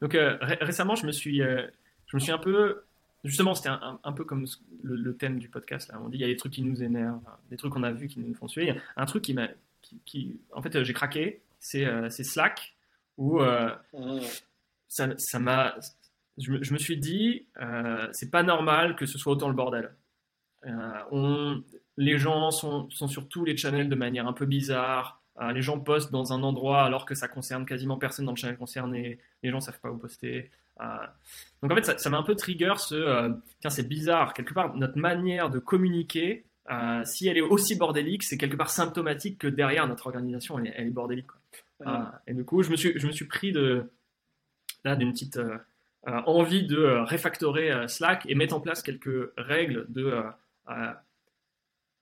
donc, 0.00 0.16
récemment, 0.60 0.94
je 0.94 1.06
me 1.06 1.12
suis, 1.12 1.38
je 1.38 2.16
me 2.16 2.18
suis 2.18 2.32
un 2.32 2.38
peu, 2.38 2.82
justement, 3.24 3.54
c'était 3.54 3.70
un, 3.70 4.12
peu 4.12 4.24
comme 4.24 4.46
le, 4.82 5.16
thème 5.16 5.38
du 5.38 5.48
podcast. 5.48 5.90
Là. 5.90 6.00
On 6.02 6.08
dit 6.08 6.18
il 6.18 6.20
y 6.20 6.24
a 6.24 6.28
des 6.28 6.36
trucs 6.36 6.52
qui 6.52 6.62
nous 6.62 6.82
énervent, 6.82 7.20
des 7.50 7.56
trucs 7.56 7.72
qu'on 7.72 7.82
a 7.82 7.92
vus 7.92 8.08
qui 8.08 8.20
nous 8.20 8.34
font 8.34 8.48
suer. 8.48 8.74
Un 8.96 9.06
truc 9.06 9.24
qui 9.24 9.34
m'a, 9.34 9.48
qui, 10.04 10.40
en 10.52 10.62
fait, 10.62 10.82
j'ai 10.82 10.92
craqué, 10.92 11.42
c'est 11.60 12.10
Slack 12.10 12.74
où 13.18 13.40
mmh. 13.40 14.20
ça 14.88 15.38
m'a 15.38 15.76
je 16.38 16.72
me, 16.72 16.78
suis 16.78 16.96
dit, 16.96 17.46
euh, 17.60 18.08
c'est 18.12 18.30
pas 18.30 18.42
normal 18.42 18.96
que 18.96 19.06
ce 19.06 19.18
soit 19.18 19.32
autant 19.32 19.48
le 19.48 19.54
bordel. 19.54 19.94
Euh, 20.66 21.58
les 21.96 22.18
gens 22.18 22.50
sont, 22.50 22.88
sur 22.90 23.28
tous 23.28 23.44
les 23.44 23.56
channels 23.56 23.88
de 23.88 23.94
manière 23.94 24.26
un 24.26 24.32
peu 24.32 24.46
bizarre. 24.46 25.22
Euh, 25.40 25.52
les 25.52 25.62
gens 25.62 25.78
postent 25.80 26.12
dans 26.12 26.32
un 26.32 26.42
endroit 26.42 26.82
alors 26.82 27.04
que 27.04 27.14
ça 27.14 27.28
concerne 27.28 27.66
quasiment 27.66 27.96
personne 27.96 28.26
dans 28.26 28.32
le 28.32 28.36
channel 28.36 28.56
concerné. 28.56 29.18
Les 29.42 29.50
gens 29.50 29.60
savent 29.60 29.80
pas 29.80 29.90
où 29.90 29.98
poster. 29.98 30.50
donc 31.62 31.70
en 31.70 31.74
fait, 31.74 32.00
ça 32.00 32.10
m'a 32.10 32.18
un 32.18 32.22
peu 32.22 32.34
trigger 32.34 32.74
ce 32.78 33.32
tiens, 33.60 33.70
c'est 33.70 33.88
bizarre. 33.88 34.32
Quelque 34.34 34.54
part, 34.54 34.74
notre 34.76 34.98
manière 34.98 35.50
de 35.50 35.58
communiquer, 35.58 36.46
si 37.04 37.28
elle 37.28 37.36
est 37.36 37.42
aussi 37.42 37.76
bordélique, 37.76 38.22
c'est 38.22 38.38
quelque 38.38 38.56
part 38.56 38.70
symptomatique 38.70 39.38
que 39.38 39.48
derrière 39.48 39.86
notre 39.86 40.06
organisation, 40.06 40.58
elle, 40.58 40.86
est 40.86 40.90
bordélique. 40.90 41.30
et 42.26 42.34
du 42.34 42.44
coup, 42.44 42.62
je 42.62 42.70
me 42.70 42.76
suis, 42.76 42.98
je 42.98 43.06
me 43.06 43.12
suis 43.12 43.26
pris 43.26 43.52
de 43.52 43.90
là 44.84 44.96
d'une 44.96 45.12
petite 45.12 45.36
euh, 45.36 45.58
envie 46.06 46.66
de 46.66 46.78
euh, 46.78 47.04
réfactorer 47.04 47.70
euh, 47.70 47.86
Slack 47.88 48.24
et 48.26 48.34
mettre 48.34 48.54
en 48.54 48.60
place 48.60 48.82
quelques 48.82 49.32
règles 49.36 49.86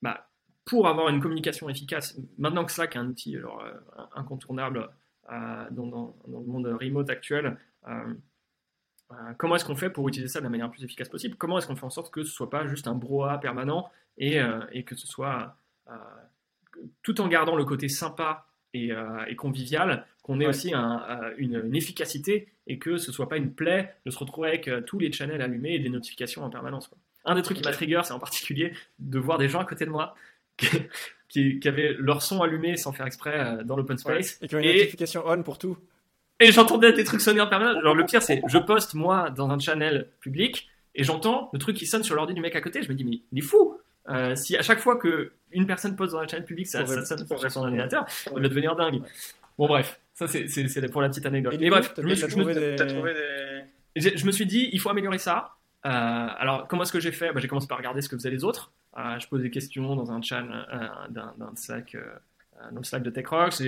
bah, 0.02 0.28
pour 0.64 0.88
avoir 0.88 1.08
une 1.08 1.20
communication 1.20 1.68
efficace. 1.68 2.18
Maintenant 2.38 2.64
que 2.64 2.72
Slack 2.72 2.96
est 2.96 2.98
un 2.98 3.08
outil 3.08 3.36
incontournable 4.14 4.88
dans, 5.70 6.14
le 6.26 6.46
monde 6.46 6.66
remote 6.80 7.10
actuel, 7.10 7.58
comment 9.36 9.56
est-ce 9.56 9.64
qu'on 9.64 9.76
fait 9.76 9.90
pour 9.90 10.08
utiliser 10.08 10.28
ça 10.28 10.38
de 10.40 10.44
la 10.44 10.50
manière 10.50 10.66
la 10.66 10.72
plus 10.72 10.84
efficace 10.84 11.08
possible? 11.08 11.36
Comment 11.36 11.58
est-ce 11.58 11.66
qu'on 11.66 11.76
fait 11.76 11.84
en 11.84 11.90
sorte 11.90 12.12
que 12.12 12.22
ce 12.22 12.28
ne 12.28 12.32
soit 12.32 12.50
pas 12.50 12.66
juste 12.66 12.86
un 12.86 12.94
brouhaha 12.94 13.38
permanent 13.38 13.90
et, 14.16 14.40
que 14.86 14.94
ce 14.94 15.06
soit 15.06 15.56
tout 17.02 17.20
en 17.20 17.28
gardant 17.28 17.56
le 17.56 17.64
côté 17.64 17.88
sympa 17.88 18.46
et 18.72 18.92
convivial, 19.36 20.06
qu'on 20.22 20.40
ait 20.40 20.46
aussi 20.46 20.72
une, 21.38 21.74
efficacité 21.74 22.48
et 22.66 22.78
que 22.78 22.98
ce 22.98 23.12
soit 23.12 23.28
pas 23.28 23.36
une 23.36 23.52
plaie 23.52 23.94
de 24.06 24.10
se 24.10 24.18
retrouver 24.18 24.48
avec 24.48 24.68
euh, 24.68 24.80
tous 24.80 24.98
les 24.98 25.12
channels 25.12 25.42
allumés 25.42 25.74
et 25.74 25.78
des 25.78 25.88
notifications 25.88 26.44
en 26.44 26.50
permanence. 26.50 26.90
Un 27.24 27.34
des 27.34 27.42
trucs 27.42 27.58
qui 27.58 27.64
m'a 27.64 27.72
trigger, 27.72 28.02
c'est 28.04 28.12
en 28.12 28.18
particulier 28.18 28.72
de 28.98 29.18
voir 29.18 29.38
des 29.38 29.48
gens 29.48 29.60
à 29.60 29.64
côté 29.64 29.84
de 29.84 29.90
moi 29.90 30.14
qui, 31.28 31.58
qui, 31.58 31.68
avaient 31.68 31.94
leur 31.98 32.22
son 32.22 32.42
allumé 32.42 32.76
sans 32.76 32.92
faire 32.92 33.06
exprès 33.06 33.38
euh, 33.38 33.64
dans 33.64 33.76
l'open 33.76 33.98
space. 33.98 34.38
Et 34.42 34.48
qui 34.48 34.56
ont 34.56 34.58
une 34.58 34.66
notification 34.66 35.22
on 35.26 35.42
pour 35.42 35.58
tout. 35.58 35.78
Et 36.38 36.52
j'entendais 36.52 36.92
des 36.92 37.04
trucs 37.04 37.20
sonner 37.20 37.40
en 37.40 37.46
permanence. 37.46 37.76
Alors 37.76 37.94
le 37.94 38.06
pire, 38.06 38.22
c'est 38.22 38.42
je 38.46 38.58
poste 38.58 38.94
moi 38.94 39.30
dans 39.30 39.50
un 39.50 39.58
channel 39.58 40.08
public 40.20 40.70
et 40.94 41.04
j'entends 41.04 41.50
le 41.52 41.58
truc 41.58 41.76
qui 41.76 41.86
sonne 41.86 42.02
sur 42.02 42.14
l'ordi 42.14 42.34
du 42.34 42.40
mec 42.40 42.56
à 42.56 42.60
côté. 42.60 42.82
Je 42.82 42.88
me 42.88 42.94
dis, 42.94 43.04
mais 43.04 43.20
il 43.32 43.38
est 43.38 43.42
fou! 43.42 43.78
Euh, 44.08 44.34
si 44.34 44.56
à 44.56 44.62
chaque 44.62 44.80
fois 44.80 44.96
que 44.96 45.32
une 45.52 45.66
personne 45.66 45.94
poste 45.94 46.14
dans 46.14 46.20
un 46.20 46.26
channel 46.26 46.46
public, 46.46 46.66
ça, 46.66 46.86
ça 46.86 47.04
sonne 47.04 47.26
sur 47.26 47.50
son 47.50 47.60
ordinateur, 47.60 48.06
il 48.34 48.42
va 48.42 48.48
devenir 48.48 48.74
dingue. 48.74 49.02
Bon, 49.58 49.66
bref. 49.66 50.00
Ça, 50.20 50.28
c'est 50.28 50.90
pour 50.90 51.00
la 51.00 51.08
petite 51.08 51.24
anecdote. 51.24 51.56
Mais 51.58 51.70
bref, 51.70 51.94
je 51.96 52.02
me, 52.02 52.14
suis, 52.14 52.28
je 54.18 54.26
me 54.26 54.32
suis 54.32 54.44
dit, 54.44 54.68
il 54.70 54.78
faut 54.78 54.90
améliorer 54.90 55.16
ça. 55.16 55.56
Euh, 55.86 55.88
alors, 55.88 56.68
comment 56.68 56.82
est-ce 56.82 56.92
que 56.92 57.00
j'ai 57.00 57.10
fait? 57.10 57.32
Bah, 57.32 57.40
J'ai 57.40 57.48
commencé 57.48 57.66
par 57.66 57.78
regarder 57.78 58.02
ce 58.02 58.08
que 58.10 58.16
faisaient 58.16 58.30
les 58.30 58.44
autres. 58.44 58.70
Euh, 58.98 59.18
je 59.18 59.26
pose 59.28 59.40
des 59.40 59.50
questions 59.50 59.96
dans 59.96 60.12
un 60.12 60.20
chat 60.20 60.42
euh, 60.42 60.88
d'un 61.08 61.52
Slack, 61.54 61.96
dans 62.70 62.80
le 62.80 62.84
Slack 62.84 63.02
de 63.02 63.08
TechRox 63.08 63.62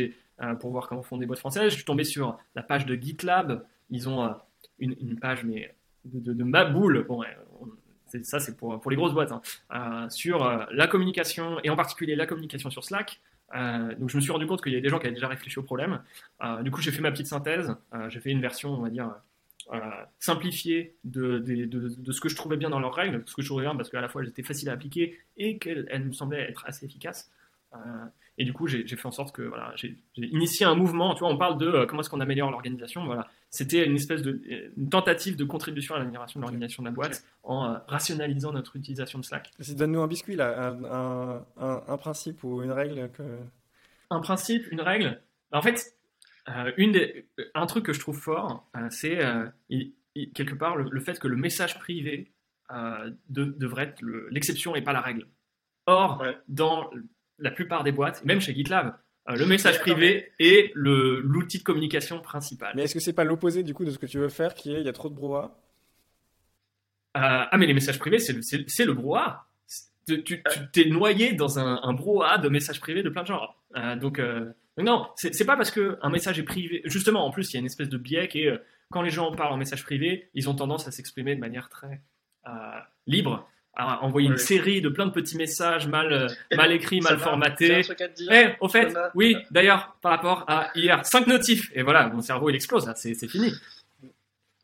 pour 0.60 0.72
voir 0.72 0.88
comment 0.88 1.02
font 1.02 1.16
des 1.16 1.24
boîtes 1.24 1.38
françaises. 1.38 1.70
Je 1.70 1.76
suis 1.76 1.84
tombé 1.86 2.04
sur 2.04 2.38
la 2.54 2.62
page 2.62 2.84
de 2.84 2.96
GitLab. 2.96 3.64
Ils 3.88 4.10
ont 4.10 4.34
une, 4.78 5.18
page 5.18 5.44
mais 5.44 5.74
de, 6.04 6.34
de, 6.34 6.44
ma 6.44 6.66
boule. 6.66 7.06
Bon, 7.08 7.22
ça, 8.24 8.40
c'est 8.40 8.58
pour, 8.58 8.78
pour 8.78 8.90
les 8.90 8.96
grosses 8.96 9.14
boîtes. 9.14 9.32
Hein. 9.70 10.06
sur 10.10 10.66
la 10.70 10.86
communication 10.86 11.60
et 11.64 11.70
en 11.70 11.76
particulier 11.76 12.14
la 12.14 12.26
communication 12.26 12.68
sur 12.68 12.84
Slack. 12.84 13.22
Euh, 13.54 13.94
donc 13.96 14.10
je 14.10 14.16
me 14.16 14.20
suis 14.20 14.32
rendu 14.32 14.46
compte 14.46 14.62
qu'il 14.62 14.72
y 14.72 14.74
avait 14.74 14.82
des 14.82 14.88
gens 14.88 14.98
qui 14.98 15.06
avaient 15.06 15.14
déjà 15.14 15.28
réfléchi 15.28 15.58
au 15.58 15.62
problème. 15.62 16.02
Euh, 16.42 16.62
du 16.62 16.70
coup, 16.70 16.80
j'ai 16.80 16.92
fait 16.92 17.02
ma 17.02 17.10
petite 17.10 17.26
synthèse. 17.26 17.74
Euh, 17.94 18.08
j'ai 18.08 18.20
fait 18.20 18.30
une 18.30 18.40
version, 18.40 18.70
on 18.70 18.82
va 18.82 18.90
dire, 18.90 19.14
simplifiée 20.18 20.96
de, 21.04 21.38
de, 21.38 22.12
ce 22.12 22.20
que 22.20 22.28
je 22.28 22.34
trouvais 22.34 22.56
bien 22.56 22.68
dans 22.68 22.80
leurs 22.80 22.94
règles, 22.94 23.22
ce 23.26 23.34
que 23.34 23.42
je 23.42 23.46
trouvais 23.46 23.62
bien 23.62 23.76
parce 23.76 23.90
qu'à 23.90 24.00
la 24.00 24.08
fois 24.08 24.22
elles 24.22 24.28
étaient 24.28 24.42
faciles 24.42 24.68
à 24.68 24.72
appliquer 24.72 25.20
et 25.36 25.56
qu'elles 25.58 26.04
me 26.04 26.12
semblaient 26.12 26.50
être 26.50 26.64
assez 26.66 26.84
efficaces. 26.84 27.30
Et 28.38 28.44
du 28.44 28.52
coup, 28.52 28.66
j'ai 28.66 28.86
fait 28.86 29.06
en 29.06 29.10
sorte 29.10 29.34
que 29.34 29.42
voilà, 29.42 29.72
j'ai 29.76 29.96
initié 30.16 30.66
un 30.66 30.74
mouvement. 30.74 31.14
Tu 31.14 31.20
vois, 31.20 31.28
on 31.28 31.38
parle 31.38 31.58
de 31.58 31.84
comment 31.84 32.00
est-ce 32.00 32.10
qu'on 32.10 32.20
améliore 32.20 32.50
l'organisation. 32.50 33.04
Voilà, 33.04 33.28
c'était 33.50 33.84
une 33.86 33.96
espèce 33.96 34.22
de 34.22 34.40
une 34.76 34.88
tentative 34.88 35.36
de 35.36 35.44
contribution 35.44 35.94
à 35.94 35.98
l'amélioration 35.98 36.40
de 36.40 36.42
l'organisation 36.42 36.82
de 36.82 36.88
la 36.88 36.92
boîte 36.92 37.24
en 37.42 37.78
rationalisant 37.86 38.52
notre 38.52 38.76
utilisation 38.76 39.18
de 39.18 39.24
Slack. 39.24 39.50
Donne-nous 39.76 40.00
un 40.00 40.08
biscuit 40.08 40.36
là, 40.36 40.74
un, 40.90 41.44
un, 41.58 41.96
principe 41.98 42.42
ou 42.44 42.62
une 42.62 42.72
règle 42.72 43.10
que... 43.10 43.22
Un 44.10 44.20
principe, 44.20 44.70
une 44.70 44.80
règle. 44.80 45.20
Bah, 45.50 45.58
en 45.58 45.62
fait, 45.62 45.94
euh, 46.48 46.72
une 46.76 46.92
des, 46.92 47.28
un 47.54 47.66
truc 47.66 47.86
que 47.86 47.92
je 47.92 48.00
trouve 48.00 48.18
fort, 48.18 48.68
euh, 48.76 48.88
c'est 48.90 49.24
euh, 49.24 49.46
quelque 50.34 50.54
part 50.54 50.76
le, 50.76 51.00
fait 51.00 51.18
que 51.18 51.28
le 51.28 51.36
message 51.36 51.78
privé 51.78 52.32
de, 53.28 53.44
devrait 53.44 53.84
être 53.84 54.02
l'exception 54.30 54.74
et 54.74 54.82
pas 54.82 54.92
la 54.92 55.00
règle. 55.00 55.28
Or, 55.86 56.24
dans 56.48 56.90
la 57.42 57.50
plupart 57.50 57.84
des 57.84 57.92
boîtes, 57.92 58.24
même 58.24 58.40
chez 58.40 58.54
GitLab, 58.54 58.96
euh, 59.28 59.36
le 59.36 59.46
message 59.46 59.78
privé 59.80 60.32
est 60.38 60.72
l'outil 60.74 61.58
de 61.58 61.62
communication 61.62 62.20
principal. 62.20 62.72
Mais 62.74 62.84
est-ce 62.84 62.94
que 62.94 63.00
c'est 63.00 63.12
pas 63.12 63.24
l'opposé 63.24 63.62
du 63.62 63.74
coup 63.74 63.84
de 63.84 63.90
ce 63.90 63.98
que 63.98 64.06
tu 64.06 64.18
veux 64.18 64.28
faire, 64.28 64.54
qui 64.54 64.74
est 64.74 64.80
il 64.80 64.86
y 64.86 64.88
a 64.88 64.92
trop 64.92 65.08
de 65.08 65.14
brouhaha? 65.14 65.56
Euh, 67.16 67.20
Ah 67.50 67.56
mais 67.58 67.66
les 67.66 67.74
messages 67.74 67.98
privés, 67.98 68.18
c'est 68.18 68.32
le, 68.32 68.84
le 68.86 68.92
brouhaha. 68.94 69.46
Tu 70.06 70.42
t'es 70.72 70.86
noyé 70.86 71.32
dans 71.32 71.60
un, 71.60 71.80
un, 71.82 71.92
brouhaha 71.92 72.38
de 72.38 72.48
messages 72.48 72.80
privés 72.80 73.04
de 73.04 73.08
plein 73.08 73.22
de 73.22 73.28
genres. 73.28 73.62
Euh, 73.76 73.94
donc, 73.94 74.20
non, 74.78 75.06
c'est 75.14 75.44
pas 75.44 75.56
parce 75.56 75.70
qu'un 75.70 76.10
message 76.10 76.38
est 76.40 76.44
privé. 76.44 76.82
Justement, 76.86 77.24
en 77.24 77.30
plus, 77.30 77.52
il 77.52 77.54
y 77.54 77.56
a 77.58 77.60
une 77.60 77.66
espèce 77.66 77.88
de 77.88 77.98
biais 77.98 78.26
qui 78.26 78.40
est 78.44 78.60
quand 78.90 79.02
les 79.02 79.10
gens 79.10 79.30
parlent 79.32 79.52
en 79.52 79.56
message 79.56 79.84
privé, 79.84 80.28
ils 80.34 80.50
ont 80.50 80.54
tendance 80.54 80.88
à 80.88 80.90
s'exprimer 80.90 81.34
de 81.34 81.40
manière 81.40 81.68
très 81.68 82.00
libre 83.06 83.48
à 83.74 84.02
envoyer 84.04 84.28
une 84.28 84.36
série 84.36 84.82
de 84.82 84.88
plein 84.88 85.06
de 85.06 85.12
petits 85.12 85.36
messages 85.36 85.88
mal, 85.88 86.12
euh, 86.12 86.28
mal 86.54 86.72
écrits, 86.72 87.00
mal 87.00 87.18
formatés. 87.18 87.82
Eh, 88.30 88.48
au 88.60 88.68
fait, 88.68 88.94
oui, 89.14 89.36
d'ailleurs, 89.50 89.96
par 90.02 90.12
rapport 90.12 90.44
à 90.46 90.70
hier, 90.74 91.04
5 91.04 91.26
notifs. 91.26 91.70
Et 91.74 91.82
voilà, 91.82 92.08
mon 92.08 92.20
cerveau, 92.20 92.50
il 92.50 92.54
explose, 92.54 92.90
c'est 92.96 93.28
fini. 93.28 93.52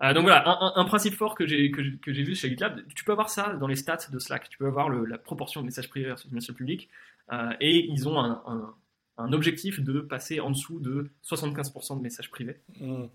Euh, 0.01 0.13
donc 0.13 0.25
voilà, 0.25 0.45
un, 0.77 0.85
principe 0.85 1.15
fort 1.15 1.35
que 1.35 1.45
j'ai 1.45 1.73
que, 1.73 1.83
j'ai 2.13 2.23
vu 2.23 2.37
chez 2.37 2.49
GitLab, 2.49 2.87
tu 2.95 3.03
peux 3.03 3.11
avoir 3.11 3.31
ça 3.31 3.55
dans 3.55 3.67
les 3.67 3.75
stats 3.75 4.07
de 4.13 4.19
Slack, 4.21 4.49
tu 4.49 4.57
peux 4.57 4.67
avoir 4.67 4.89
le, 4.89 5.05
la 5.05 5.19
proportion 5.19 5.61
de 5.61 5.67
messages 5.67 5.89
privés 5.89 6.07
versus 6.07 6.31
messages 6.31 6.55
publics, 6.55 6.89
euh, 7.33 7.51
et 7.61 7.85
ils 7.91 8.09
ont 8.09 8.21
un, 8.21 8.75
un, 9.17 9.33
objectif 9.33 9.81
de 9.81 10.01
passer 10.01 10.39
en 10.39 10.51
dessous 10.51 10.79
de 10.79 11.11
75% 11.29 11.97
de 11.97 12.03
messages 12.03 12.31
privés. 12.31 12.61
Mmh. 12.81 13.07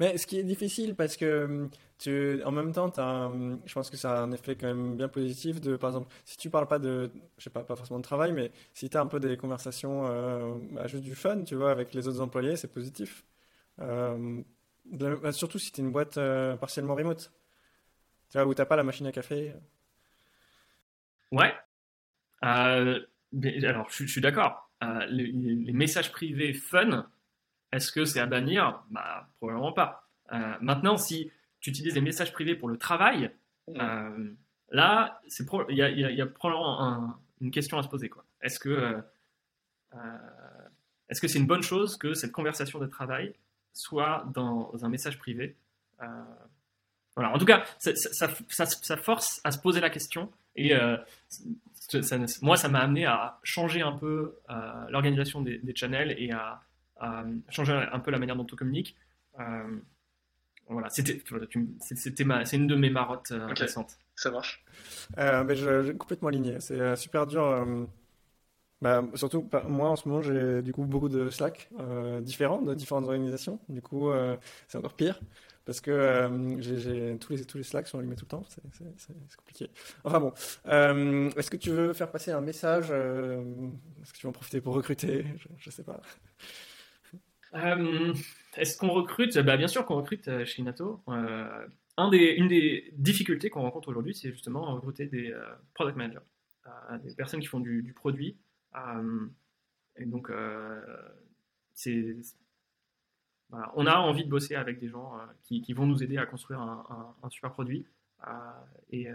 Mais 0.00 0.16
ce 0.18 0.26
qui 0.26 0.38
est 0.38 0.44
difficile 0.44 0.94
parce 0.94 1.16
que 1.16 1.44
hum, 1.44 1.70
tu, 1.98 2.42
en 2.44 2.50
même 2.50 2.72
temps, 2.72 2.92
as, 2.96 3.30
je 3.64 3.72
pense 3.72 3.90
que 3.90 3.96
ça 3.96 4.18
a 4.18 4.20
un 4.22 4.32
effet 4.32 4.56
quand 4.56 4.66
même 4.66 4.96
bien 4.96 5.08
positif 5.08 5.60
de, 5.60 5.76
par 5.76 5.90
exemple, 5.90 6.12
si 6.24 6.36
tu 6.36 6.50
parles 6.50 6.66
pas 6.66 6.78
de, 6.78 7.10
je 7.38 7.44
sais 7.44 7.50
pas, 7.50 7.62
pas 7.62 7.76
forcément 7.76 8.00
de 8.00 8.04
travail, 8.04 8.32
mais 8.32 8.50
si 8.72 8.90
tu 8.90 8.96
as 8.96 9.00
un 9.00 9.06
peu 9.06 9.20
des 9.20 9.36
conversations, 9.36 10.06
euh, 10.06 10.54
juste 10.86 11.04
du 11.04 11.14
fun, 11.14 11.42
tu 11.44 11.54
vois, 11.54 11.70
avec 11.70 11.94
les 11.94 12.08
autres 12.08 12.20
employés, 12.20 12.56
c'est 12.56 12.72
positif. 12.72 13.24
Euh, 13.80 14.42
bah, 14.84 15.32
surtout 15.32 15.58
si 15.58 15.72
tu 15.72 15.80
es 15.80 15.84
une 15.84 15.92
boîte 15.92 16.18
euh, 16.18 16.56
partiellement 16.56 16.94
remote, 16.94 17.32
tu 18.30 18.38
vois, 18.38 18.46
où 18.46 18.54
t'as 18.54 18.66
pas 18.66 18.76
la 18.76 18.84
machine 18.84 19.06
à 19.06 19.12
café. 19.12 19.54
Ouais. 21.32 21.54
alors, 22.42 23.90
je, 23.90 24.06
suis 24.06 24.20
d'accord. 24.20 24.70
Les, 25.08 25.72
messages 25.72 26.12
privés 26.12 26.52
fun, 26.52 27.08
est-ce 27.74 27.90
que 27.90 28.04
c'est 28.04 28.20
à 28.20 28.26
bannir? 28.26 28.82
Bah, 28.90 29.28
Probablement 29.38 29.72
pas. 29.72 30.08
Euh, 30.32 30.54
maintenant, 30.60 30.96
si 30.96 31.30
tu 31.60 31.70
utilises 31.70 31.94
des 31.94 32.00
messages 32.00 32.32
privés 32.32 32.54
pour 32.54 32.68
le 32.68 32.76
travail, 32.76 33.30
euh, 33.68 34.30
là, 34.70 35.20
il 35.68 35.76
y, 35.76 36.20
a 36.22 36.26
probablement 36.26 37.18
une 37.40 37.50
question 37.50 37.78
à 37.78 37.82
se 37.82 37.88
poser. 37.88 38.10
Est-ce 38.40 38.60
que 38.60 39.02
euh, 39.94 39.98
est-ce 41.08 41.20
que 41.20 41.28
c'est 41.28 41.38
une 41.38 41.46
bonne 41.46 41.62
chose 41.62 41.96
que 41.96 42.14
cette 42.14 42.32
conversation 42.32 42.78
de 42.78 42.86
travail 42.86 43.34
soit 43.72 44.24
dans 44.32 44.72
un 44.84 44.88
message 44.88 45.18
privé? 45.18 45.56
Voilà. 47.16 47.32
En 47.32 47.38
tout 47.38 47.44
cas, 47.44 47.64
ça, 47.78 48.96
force 48.96 49.40
à 49.44 49.50
se 49.50 49.58
poser 49.58 49.80
la 49.80 49.90
question. 49.90 50.30
Et 50.56 50.74
moi, 52.40 52.56
ça 52.56 52.68
m'a 52.68 52.80
amené 52.80 53.06
à 53.06 53.38
changer 53.42 53.82
un 53.82 53.92
peu 53.92 54.36
l'organisation 54.88 55.42
des, 55.42 55.58
des, 55.58 55.74
channels 55.74 56.14
et 56.18 56.32
à, 56.32 56.62
changer 57.48 57.72
un 57.72 58.00
peu 58.00 58.10
la 58.10 58.18
manière 58.18 58.36
dont 58.36 58.46
on 58.50 58.56
communique. 58.56 58.96
Euh, 59.40 59.78
voilà, 60.68 60.88
c'était, 60.88 61.22
c'était 61.80 62.24
ma, 62.24 62.44
c'est 62.46 62.56
une 62.56 62.66
de 62.66 62.74
mes 62.74 62.90
marottes 62.90 63.32
euh, 63.32 63.46
récentes. 63.48 63.98
Ça 64.16 64.30
marche. 64.30 64.64
Euh, 65.18 65.44
ben, 65.44 65.54
je, 65.54 65.92
complètement 65.92 66.28
aligné. 66.28 66.60
C'est 66.60 66.96
super 66.96 67.26
dur. 67.26 67.66
Bah, 68.80 69.02
surtout, 69.14 69.48
moi 69.68 69.88
en 69.88 69.96
ce 69.96 70.08
moment, 70.08 70.22
j'ai 70.22 70.62
du 70.62 70.72
coup 70.72 70.84
beaucoup 70.84 71.08
de 71.08 71.30
Slack 71.30 71.70
différents, 72.20 72.62
de 72.62 72.74
différentes 72.74 73.04
organisations. 73.04 73.58
Du 73.68 73.82
coup, 73.82 74.10
c'est 74.68 74.78
encore 74.78 74.94
pire 74.94 75.20
parce 75.66 75.80
que 75.80 76.58
j'ai, 76.60 77.16
tous, 77.18 77.32
les, 77.32 77.44
tous 77.44 77.58
les 77.58 77.64
Slacks 77.64 77.88
sont 77.88 77.98
allumés 77.98 78.16
tout 78.16 78.26
le 78.26 78.30
temps. 78.30 78.44
C'est, 78.48 79.36
compliqué. 79.36 79.70
Enfin 80.04 80.20
bon, 80.20 80.32
est-ce 81.36 81.50
que 81.50 81.56
tu 81.56 81.70
veux 81.70 81.92
faire 81.92 82.10
passer 82.10 82.30
un 82.30 82.40
message 82.40 82.90
Est-ce 82.90 84.12
que 84.12 84.18
tu 84.18 84.26
veux 84.26 84.30
en 84.30 84.32
profiter 84.32 84.60
pour 84.60 84.74
recruter? 84.74 85.26
Je 85.58 85.68
ne 85.68 85.72
sais 85.72 85.84
pas. 85.84 86.00
Euh, 87.54 88.14
est-ce 88.56 88.76
qu'on 88.76 88.90
recrute 88.90 89.38
bah, 89.38 89.56
Bien 89.56 89.68
sûr 89.68 89.86
qu'on 89.86 89.96
recrute 89.96 90.28
euh, 90.28 90.44
chez 90.44 90.62
Inato. 90.62 91.02
Euh, 91.08 91.66
une 91.98 92.48
des 92.48 92.92
difficultés 92.96 93.50
qu'on 93.50 93.62
rencontre 93.62 93.88
aujourd'hui, 93.88 94.14
c'est 94.14 94.30
justement 94.32 94.74
recruter 94.74 95.06
des 95.06 95.32
product 95.74 95.96
managers, 95.96 96.18
des 97.04 97.14
personnes 97.14 97.38
qui 97.38 97.46
font 97.46 97.60
du, 97.60 97.92
produit. 97.94 98.36
et 99.96 100.04
donc, 100.04 100.28
on 103.52 103.86
a 103.86 103.94
envie 103.94 104.24
de 104.24 104.28
bosser 104.28 104.56
avec 104.56 104.80
des 104.80 104.88
gens 104.88 105.12
qui, 105.44 105.72
vont 105.72 105.86
nous 105.86 106.02
aider 106.02 106.16
à 106.16 106.26
construire 106.26 106.60
un, 106.60 107.30
super 107.30 107.52
produit. 107.52 107.86
et 108.90 109.06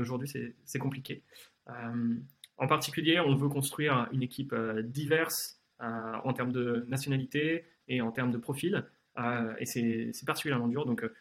aujourd'hui, 0.00 0.28
c'est 0.64 0.78
compliqué. 0.80 1.22
en 1.68 2.66
particulier, 2.66 3.20
on 3.20 3.36
veut 3.36 3.48
construire 3.48 4.08
une 4.10 4.24
équipe 4.24 4.52
diverse 4.82 5.60
en 5.78 6.32
termes 6.32 6.50
de 6.50 6.84
nationalité, 6.88 7.64
et 7.88 8.00
en 8.00 8.10
termes 8.10 8.30
de 8.30 8.38
profil. 8.38 8.84
Euh, 9.18 9.54
et 9.58 9.66
c'est 9.66 10.26
particulièrement 10.26 10.68
dur. 10.68 10.86
Donc, 10.86 11.04
euh, 11.04 11.14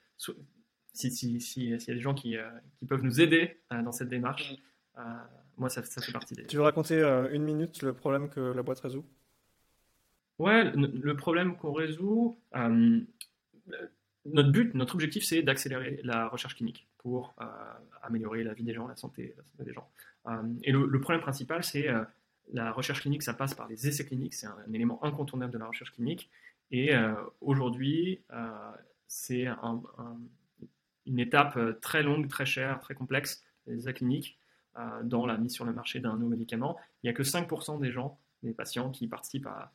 s'il 0.93 1.13
si, 1.13 1.41
si, 1.41 1.69
y 1.69 1.73
a 1.73 1.93
des 1.93 1.99
gens 1.99 2.13
qui, 2.13 2.37
euh, 2.37 2.49
qui 2.79 2.85
peuvent 2.85 3.03
nous 3.03 3.21
aider 3.21 3.59
dans 3.71 3.91
cette 3.91 4.09
démarche, 4.09 4.55
moi, 5.57 5.69
ça, 5.69 5.83
ça, 5.83 6.01
fait 6.01 6.11
partie 6.11 6.33
des. 6.33 6.45
Tu 6.45 6.57
veux 6.57 6.63
raconter 6.63 7.01
une 7.31 7.43
minute 7.43 7.81
le 7.81 7.93
problème 7.93 8.29
que 8.29 8.39
la 8.39 8.63
boîte 8.63 8.79
résout? 8.79 9.05
Ouais, 10.39 10.71
le 10.71 11.15
problème 11.15 11.55
qu'on 11.57 11.73
résout, 11.73 12.39
notre 14.25 14.51
but, 14.51 14.73
notre 14.73 14.95
objectif, 14.95 15.23
c'est 15.23 15.43
d'accélérer 15.43 15.99
la 16.03 16.27
recherche 16.27 16.55
clinique 16.55 16.87
pour 16.97 17.35
améliorer 18.01 18.43
la 18.43 18.53
vie 18.53 18.63
des 18.63 18.73
gens, 18.73 18.87
la 18.87 18.95
santé, 18.95 19.35
la 19.37 19.43
santé 19.43 19.63
des 19.63 19.73
gens. 19.73 19.89
et 20.63 20.71
le, 20.71 20.87
le, 20.87 21.01
problème 21.01 21.21
principal, 21.21 21.63
c'est 21.63 21.87
la 22.51 22.71
recherche 22.71 23.01
clinique, 23.01 23.23
ça 23.23 23.33
passe 23.33 23.53
par 23.53 23.67
les 23.67 23.87
essais 23.87 24.05
cliniques, 24.05 24.33
c'est 24.33 24.47
un, 24.47 24.57
élément 24.73 25.03
incontournable 25.03 25.53
de 25.53 25.57
la 25.57 25.67
recherche 25.67 25.91
clinique. 25.91 26.29
Et 26.73 26.95
euh, 26.95 27.13
aujourd'hui, 27.39 28.19
euh, 28.33 28.71
c'est 29.05 29.45
une 31.05 31.19
étape 31.19 31.55
euh, 31.55 31.73
très 31.79 32.01
longue, 32.01 32.27
très 32.27 32.47
chère, 32.47 32.79
très 32.79 32.95
complexe, 32.95 33.45
les 33.67 33.77
essais 33.77 33.93
cliniques, 33.93 34.37
dans 35.03 35.27
la 35.27 35.37
mise 35.37 35.53
sur 35.53 35.65
le 35.65 35.71
marché 35.71 35.99
d'un 35.99 36.17
nouveau 36.17 36.31
médicament. 36.31 36.79
Il 37.03 37.05
n'y 37.05 37.11
a 37.11 37.13
que 37.13 37.21
5% 37.21 37.79
des 37.79 37.91
gens, 37.91 38.19
des 38.41 38.53
patients, 38.53 38.89
qui 38.89 39.07
participent 39.07 39.45
à, 39.45 39.71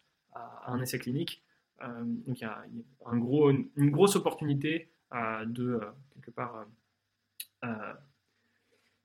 un 0.67 0.81
essai 0.81 0.99
clinique. 0.99 1.41
donc 1.81 2.41
il 2.41 2.43
y 2.43 2.45
a, 2.45 2.65
une 3.13 3.91
grosse 3.93 4.17
opportunité 4.17 4.91
de, 5.13 5.81
quelque 6.17 6.33
part, 6.33 6.67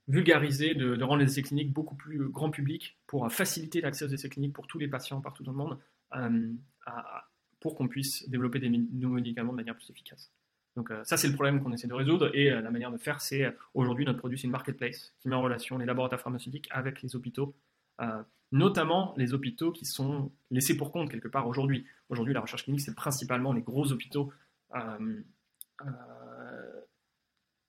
vulgariser, 0.07 0.73
de, 0.73 1.03
rendre 1.03 1.21
les 1.21 1.25
essais 1.25 1.43
cliniques 1.43 1.71
beaucoup 1.71 1.95
plus 1.95 2.27
grand 2.27 2.49
public 2.49 2.97
pour 3.05 3.31
faciliter 3.31 3.79
l'accès 3.79 4.05
aux 4.05 4.09
essais 4.09 4.29
cliniques 4.29 4.53
pour 4.53 4.65
tous 4.65 4.79
les 4.79 4.87
patients 4.87 5.21
partout 5.21 5.43
dans 5.43 5.51
le 5.51 5.57
monde, 5.59 5.77
pour 7.63 7.75
qu'on 7.75 7.87
puisse 7.87 8.27
développer 8.29 8.59
des 8.59 8.67
nouveaux 8.67 9.15
médicaments 9.15 9.53
de 9.53 9.55
manière 9.55 9.73
plus 9.73 9.89
efficace. 9.89 10.29
Donc 10.75 10.91
euh, 10.91 11.01
ça, 11.05 11.15
c'est 11.15 11.29
le 11.29 11.33
problème 11.33 11.63
qu'on 11.63 11.71
essaie 11.71 11.87
de 11.87 11.93
résoudre. 11.93 12.29
Et 12.35 12.51
euh, 12.51 12.59
la 12.59 12.71
manière 12.71 12.91
de 12.91 12.97
faire, 12.97 13.21
c'est 13.21 13.45
euh, 13.45 13.51
aujourd'hui, 13.73 14.03
notre 14.03 14.19
produit, 14.19 14.37
c'est 14.37 14.47
une 14.47 14.51
marketplace 14.51 15.13
qui 15.19 15.29
met 15.29 15.35
en 15.35 15.41
relation 15.41 15.77
les 15.77 15.85
laboratoires 15.85 16.19
pharmaceutiques 16.19 16.67
avec 16.71 17.01
les 17.01 17.15
hôpitaux, 17.15 17.55
notamment 18.51 19.13
les 19.15 19.33
hôpitaux 19.33 19.71
qui 19.71 19.85
sont 19.85 20.29
laissés 20.51 20.75
pour 20.75 20.91
compte 20.91 21.09
quelque 21.09 21.29
part 21.29 21.47
aujourd'hui. 21.47 21.85
Aujourd'hui, 22.09 22.33
la 22.33 22.41
recherche 22.41 22.65
clinique, 22.65 22.81
c'est 22.81 22.95
principalement 22.95 23.53
les 23.53 23.61
gros 23.61 23.93
hôpitaux. 23.93 24.33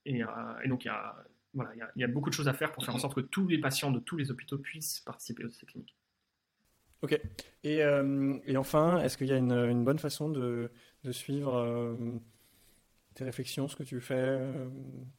Et, 0.07 0.25
donc, 0.67 0.85
il 0.85 0.89
y, 0.89 0.91
a, 0.91 1.25
voilà, 1.53 1.71
il 1.95 2.01
y, 2.01 2.05
a, 2.05 2.09
beaucoup 2.09 2.31
de 2.31 2.35
choses 2.35 2.49
à 2.49 2.53
faire 2.53 2.73
pour 2.73 2.85
faire 2.85 2.97
en 2.97 2.99
sorte 2.99 3.15
que 3.15 3.21
tous 3.21 3.47
les 3.47 3.59
patients 3.59 3.93
de 3.93 4.01
tous 4.01 4.17
les 4.17 4.33
hôpitaux 4.33 4.59
puissent 4.59 5.01
participer 5.01 5.45
aux 5.45 5.49
essais 5.49 5.67
cliniques. 5.67 5.95
Ok. 7.05 7.21
Et, 7.65 7.83
euh, 7.83 8.39
et 8.47 8.57
enfin, 8.57 8.99
est-ce 9.01 9.19
qu'il 9.19 9.27
y 9.27 9.33
a 9.33 9.37
une, 9.37 9.53
une, 9.53 9.85
bonne 9.85 9.99
façon 9.99 10.31
de, 10.31 10.73
de 11.03 11.13
suivre 11.13 11.55
euh, 11.55 11.95
tes 13.15 13.25
réflexions, 13.25 13.69
ce 13.69 13.77
que 13.77 13.83
tu 13.83 14.01
fais, 14.01 14.15
euh, 14.15 14.71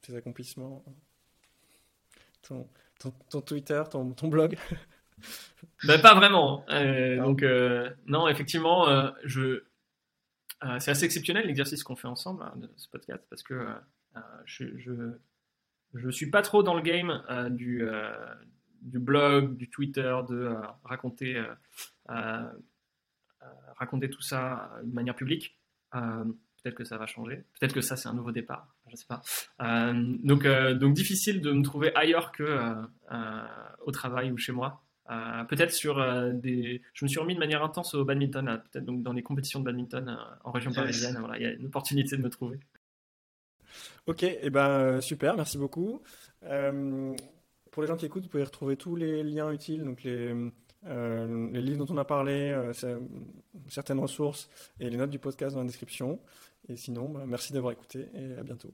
tes 0.01 0.15
accomplissements 0.15 0.83
ton, 2.41 2.67
ton, 3.29 3.41
Twitter, 3.41 3.83
ton, 3.91 4.11
ton 4.13 4.27
blog? 4.29 4.57
Ben, 5.87 6.01
Pas 6.01 6.13
vraiment. 6.13 6.65
donc, 6.67 7.43
non, 8.05 8.27
effectivement, 8.27 8.85
je, 9.23 9.63
c'est 10.79 10.91
assez 10.91 11.05
exceptionnel 11.05 11.47
l'exercice 11.47 11.83
qu'on 11.83 11.95
fait 11.95 12.09
ensemble, 12.09 12.43
hein, 12.43 12.53
de 12.57 12.69
ce 12.75 12.89
podcast, 12.89 13.23
parce 13.29 13.41
que 13.41 13.65
je, 14.43 14.77
je, 14.77 14.93
je 15.93 16.09
suis 16.09 16.29
pas 16.29 16.41
trop 16.41 16.63
dans 16.63 16.75
le 16.75 16.81
game 16.81 17.23
du 17.51 17.87
du 18.81 18.99
blog, 18.99 19.57
du 19.57 19.69
Twitter, 19.69 20.15
de 20.29 20.35
euh, 20.35 20.61
raconter, 20.83 21.37
euh, 21.37 21.45
euh, 22.09 22.49
raconter 23.77 24.09
tout 24.09 24.21
ça 24.21 24.71
de 24.83 24.93
manière 24.93 25.15
publique. 25.15 25.59
Peut-être 25.91 26.75
que 26.75 26.83
ça 26.83 26.97
va 26.97 27.05
changer. 27.05 27.45
Peut-être 27.59 27.73
que 27.73 27.81
ça, 27.81 27.95
c'est 27.95 28.09
un 28.09 28.13
nouveau 28.13 28.31
départ. 28.31 28.75
Je 28.87 28.91
ne 28.91 28.97
sais 28.97 29.05
pas. 29.07 29.21
donc, 30.23 30.45
donc, 30.79 30.93
difficile 30.93 31.41
de 31.41 31.51
me 31.51 31.63
trouver 31.63 31.95
ailleurs 31.95 32.31
que 32.31 32.75
au 33.81 33.91
travail 33.91 34.31
ou 34.31 34.37
chez 34.37 34.51
moi. 34.51 34.83
peut-être 35.47 35.71
sur 35.71 36.03
des. 36.33 36.81
Je 36.93 37.05
me 37.05 37.07
suis 37.07 37.19
remis 37.19 37.35
de 37.35 37.39
manière 37.39 37.63
intense 37.63 37.93
au 37.93 38.03
badminton, 38.03 38.61
peut-être 38.71 38.83
donc 38.83 39.03
dans 39.03 39.13
les 39.13 39.23
compétitions 39.23 39.59
de 39.59 39.65
badminton 39.65 40.17
en 40.43 40.51
région 40.51 40.73
parisienne. 40.73 41.15
Voilà, 41.19 41.37
il 41.37 41.43
y 41.43 41.45
a 41.45 41.53
une 41.53 41.67
opportunité 41.67 42.17
de 42.17 42.21
me 42.21 42.29
trouver. 42.29 42.59
Ok, 44.07 44.23
et 44.23 44.39
eh 44.41 44.49
ben 44.49 44.99
super, 45.01 45.37
merci 45.37 45.57
beaucoup 45.57 46.01
pour 47.75 47.83
les 47.83 47.89
gens 47.89 47.97
qui 47.97 48.05
écoutent, 48.05 48.23
vous 48.23 48.29
pouvez 48.29 48.45
retrouver 48.45 48.77
tous 48.77 48.95
les 48.95 49.21
liens 49.21 49.51
utiles, 49.51 49.83
donc 49.83 50.01
les, 50.03 50.33
euh, 50.85 51.51
livres 51.51 51.85
dont 51.85 51.93
on 51.93 51.97
a 51.97 52.05
parlé, 52.05 52.51
euh, 52.51 52.71
certaines 53.67 53.99
ressources 53.99 54.49
et 54.79 54.89
les 54.89 54.95
notes 54.95 55.09
du 55.09 55.19
podcast 55.19 55.55
dans 55.55 55.59
la 55.59 55.67
description. 55.67 56.21
Et 56.69 56.77
sinon, 56.77 57.09
bah, 57.09 57.25
merci 57.27 57.51
d'avoir 57.51 57.73
écouté 57.73 58.07
et 58.13 58.39
à 58.39 58.43
bientôt. 58.43 58.71